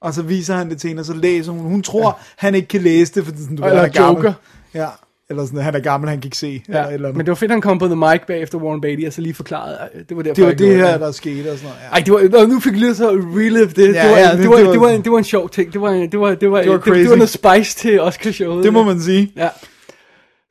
Og 0.00 0.14
så 0.14 0.22
viser 0.22 0.54
han 0.54 0.70
det 0.70 0.80
til 0.80 0.88
hende, 0.88 1.00
og 1.00 1.04
så 1.04 1.14
læser 1.14 1.52
hun. 1.52 1.60
Hun 1.60 1.82
tror, 1.82 2.06
ja. 2.06 2.12
han 2.36 2.54
ikke 2.54 2.68
kan 2.68 2.80
læse 2.80 3.14
det, 3.14 3.24
fordi 3.24 3.42
sådan, 3.42 3.56
du 3.56 3.64
Eller 3.64 3.76
han 3.76 3.88
er 3.88 3.92
gammel. 3.92 4.16
Joker. 4.24 4.32
Ja. 4.74 4.88
Eller 5.30 5.44
sådan, 5.46 5.60
han 5.60 5.74
er 5.74 5.78
gammel, 5.80 6.10
han 6.10 6.20
kan 6.20 6.26
ikke 6.26 6.36
se. 6.36 6.46
Ja, 6.68 6.72
eller, 6.72 6.86
et 6.88 6.94
eller 6.94 7.08
andet. 7.08 7.16
men 7.16 7.26
det 7.26 7.30
var 7.30 7.34
fedt, 7.34 7.50
han 7.50 7.60
kom 7.60 7.78
på 7.78 7.86
The 7.86 7.96
Mic 7.96 8.20
bagefter 8.26 8.58
Warren 8.58 8.80
Beatty, 8.80 9.04
og 9.06 9.12
så 9.12 9.20
lige 9.20 9.34
forklarede, 9.34 9.76
det 10.08 10.16
var 10.16 10.22
derfor, 10.22 10.34
det 10.34 10.44
var 10.44 10.52
det 10.54 10.76
her, 10.76 10.98
der 10.98 11.12
skete 11.12 11.50
og 11.52 11.58
sådan 11.58 11.70
noget. 11.70 11.76
Ja. 11.82 12.12
Ej, 12.18 12.22
det 12.28 12.32
var, 12.40 12.46
nu 12.46 12.60
fik 12.60 12.72
jeg 12.72 12.80
lige 12.80 12.94
så 12.94 13.10
relive 13.10 13.66
det. 13.66 13.76
Det, 13.76 13.86
var, 13.88 13.92
ja, 14.02 14.30
det, 14.32 14.38
det- 14.38 14.48
var, 14.50 14.56
det 14.56 14.66
det, 14.66 14.80
var- 14.80 14.86
var, 14.86 14.88
en, 14.94 15.02
det 15.04 15.12
var 15.12 15.18
en 15.18 15.24
sjov 15.24 15.50
ting. 15.50 15.72
Det 15.72 15.80
var, 15.80 15.90
det 15.90 16.20
var, 16.20 16.34
det 16.34 16.50
var, 16.50 16.62
Det 16.62 16.70
var 16.70 16.76
det, 16.78 16.84
det, 16.94 17.10
var 17.10 17.16
noget 17.16 17.28
spice 17.28 17.76
til 17.78 18.00
Oscar-showet. 18.00 18.64
Det 18.64 18.72
må 18.72 18.82
man 18.84 19.00
sige. 19.00 19.32
Ja. 19.36 19.48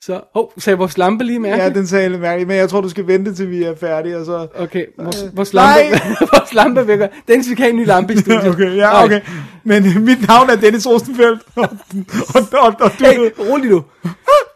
Så, 0.03 0.21
hov, 0.33 0.53
oh, 0.55 0.61
sagde 0.61 0.77
vores 0.77 0.97
lampe 0.97 1.23
lige 1.23 1.39
mærke? 1.39 1.63
Ja, 1.63 1.69
den 1.69 1.87
sagde 1.87 2.09
lidt 2.09 2.21
mærkeligt, 2.21 2.47
men 2.47 2.57
jeg 2.57 2.69
tror, 2.69 2.81
du 2.81 2.89
skal 2.89 3.07
vente, 3.07 3.35
til 3.35 3.49
vi 3.51 3.63
er 3.63 3.75
færdige, 3.75 4.17
og 4.17 4.25
så... 4.25 4.47
Okay, 4.55 4.85
vores, 4.97 5.23
Øh, 5.23 5.37
vores 5.37 5.53
nej! 5.53 5.81
lampe, 5.91 6.27
vores 6.33 6.53
lampe 6.53 6.87
vækker. 6.87 7.07
Dennis, 7.27 7.49
vi 7.49 7.55
kan 7.55 7.63
have 7.63 7.69
en 7.73 7.75
ny 7.79 7.85
lampe 7.87 8.13
i 8.13 8.17
studiet. 8.25 8.47
okay, 8.47 8.75
ja, 8.75 9.03
okay. 9.03 9.21
Men 9.63 9.85
øh, 9.85 10.01
mit 10.01 10.27
navn 10.27 10.49
er 10.49 10.55
Dennis 10.55 10.87
Rosenfeldt, 10.87 11.41
og, 11.55 11.69
og, 12.35 12.41
og, 12.61 12.75
og 12.79 12.91
du... 12.99 13.05
Hey, 13.05 13.31
rolig 13.39 13.69
nu. 13.69 13.83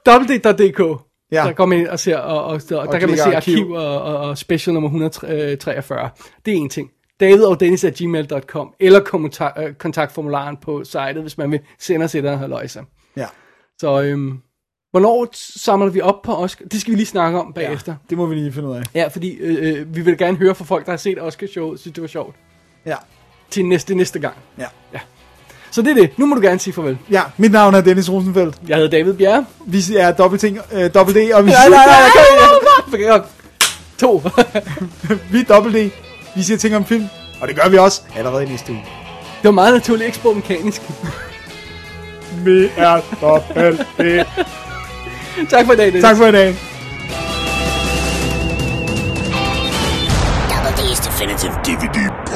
www.dk 0.08 1.02
Ja. 1.32 1.44
Der 1.44 1.54
går 1.54 1.66
man 1.66 1.80
ind 1.80 1.88
og 1.88 2.00
ser, 2.00 2.18
og, 2.18 2.44
og, 2.44 2.62
og, 2.72 2.78
og 2.80 2.88
der 2.94 3.00
kan 3.00 3.10
man 3.10 3.18
se 3.18 3.24
arkiv, 3.36 3.54
arkiv. 3.56 3.72
og, 3.72 4.02
og, 4.02 4.18
og 4.18 4.38
special 4.38 4.74
nummer 4.74 4.90
143. 4.90 6.10
Det 6.46 6.54
er 6.54 6.58
en 6.58 6.70
ting. 6.70 6.90
David 7.20 7.44
og 7.44 7.60
Dennis 7.60 7.84
at 7.84 7.94
gmail.com, 7.94 8.74
eller 8.80 9.00
kontakt, 9.00 9.78
kontaktformularen 9.78 10.58
på 10.62 10.84
sitet, 10.84 11.22
hvis 11.22 11.38
man 11.38 11.52
vil 11.52 11.60
sende 11.80 12.04
os 12.04 12.16
et 12.16 12.20
eller 12.20 12.44
andet. 12.44 12.78
Ja. 13.18 13.26
Så 13.80 14.02
øhm, 14.02 14.38
Hvornår 14.94 15.28
samler 15.34 15.90
vi 15.90 16.02
op 16.02 16.22
på 16.22 16.36
Oscar? 16.36 16.66
Det 16.66 16.82
skal 16.82 16.92
vi 16.92 16.98
lige 16.98 17.08
snakke 17.08 17.40
om 17.40 17.54
bagefter. 17.54 17.92
Ja, 17.92 17.98
det 18.10 18.18
må 18.18 18.26
vi 18.26 18.36
lige 18.36 18.54
finde 18.54 18.70
ud 18.70 18.76
af. 18.76 18.84
Ja, 18.96 19.08
fordi 19.08 19.32
øh, 19.32 19.80
øh, 19.80 19.96
vi 19.96 20.02
vil 20.02 20.18
gerne 20.18 20.38
høre 20.38 20.56
fra 20.56 20.66
folk, 20.66 20.86
der 20.86 20.92
har 20.92 20.98
set 20.98 21.22
Oscar-showet, 21.22 21.80
synes 21.80 21.96
det 21.96 22.02
var 22.02 22.08
sjovt. 22.08 22.36
Ja. 22.86 22.96
Til 23.50 23.66
næste, 23.66 23.96
næste 23.96 24.20
gang. 24.20 24.34
Ja. 24.58 24.66
ja. 24.94 25.00
Så 25.72 25.82
det 25.82 25.92
er 25.92 25.96
det. 25.96 26.20
Nu 26.20 26.26
må 26.26 26.36
du 26.36 26.42
gerne 26.42 26.60
sige 26.60 26.74
farvel. 26.74 26.98
Ja, 27.12 27.22
mit 27.38 27.52
navn 27.52 27.76
er 27.76 27.82
Dennis 27.82 28.12
Rosenfeldt. 28.12 28.56
Jeg 28.68 28.78
hedder 28.78 28.90
David 28.90 29.14
Bjerre. 29.14 29.46
Vi 29.66 29.84
er 29.98 30.12
dobbelt 30.12 30.42
ting, 30.42 30.60
øh, 30.74 30.94
dobbelt 30.94 31.18
D, 31.18 31.34
og 31.34 31.46
vi 31.46 31.52
Nej, 31.52 31.70
nej, 31.70 31.86
nej, 31.86 32.00
nej, 32.92 33.00
nej, 33.00 33.18
nej. 33.18 33.28
To. 33.98 34.18
vi 35.32 35.40
er 35.40 35.44
dobbelt 35.44 35.76
D. 35.76 35.92
Vi 36.36 36.44
siger 36.44 36.58
ting 36.58 36.76
om 36.76 36.86
film, 36.86 37.06
og 37.42 37.48
det 37.48 37.56
gør 37.56 37.70
vi 37.70 37.78
også 37.78 38.02
allerede 38.16 38.44
i 38.44 38.48
næste 38.48 38.72
uge. 38.72 38.82
Det 39.42 39.44
var 39.44 39.52
meget 39.52 39.74
naturligt, 39.74 40.06
ikke 40.06 40.36
mekanisk. 40.36 40.82
Vi 42.46 42.70
er 42.78 43.02
dobbelt 43.22 43.80
D. 44.00 44.26
tak 45.50 45.66
for 45.66 45.74
i 45.74 45.78
dag, 45.78 45.86
Dennis. 45.86 46.04
Tak 46.04 46.18
for 46.18 46.28
i 46.28 46.32
dag. 46.32 46.56
Double 50.50 50.74
D's 50.78 51.00
Definitive 51.00 51.54
DVD 51.64 52.33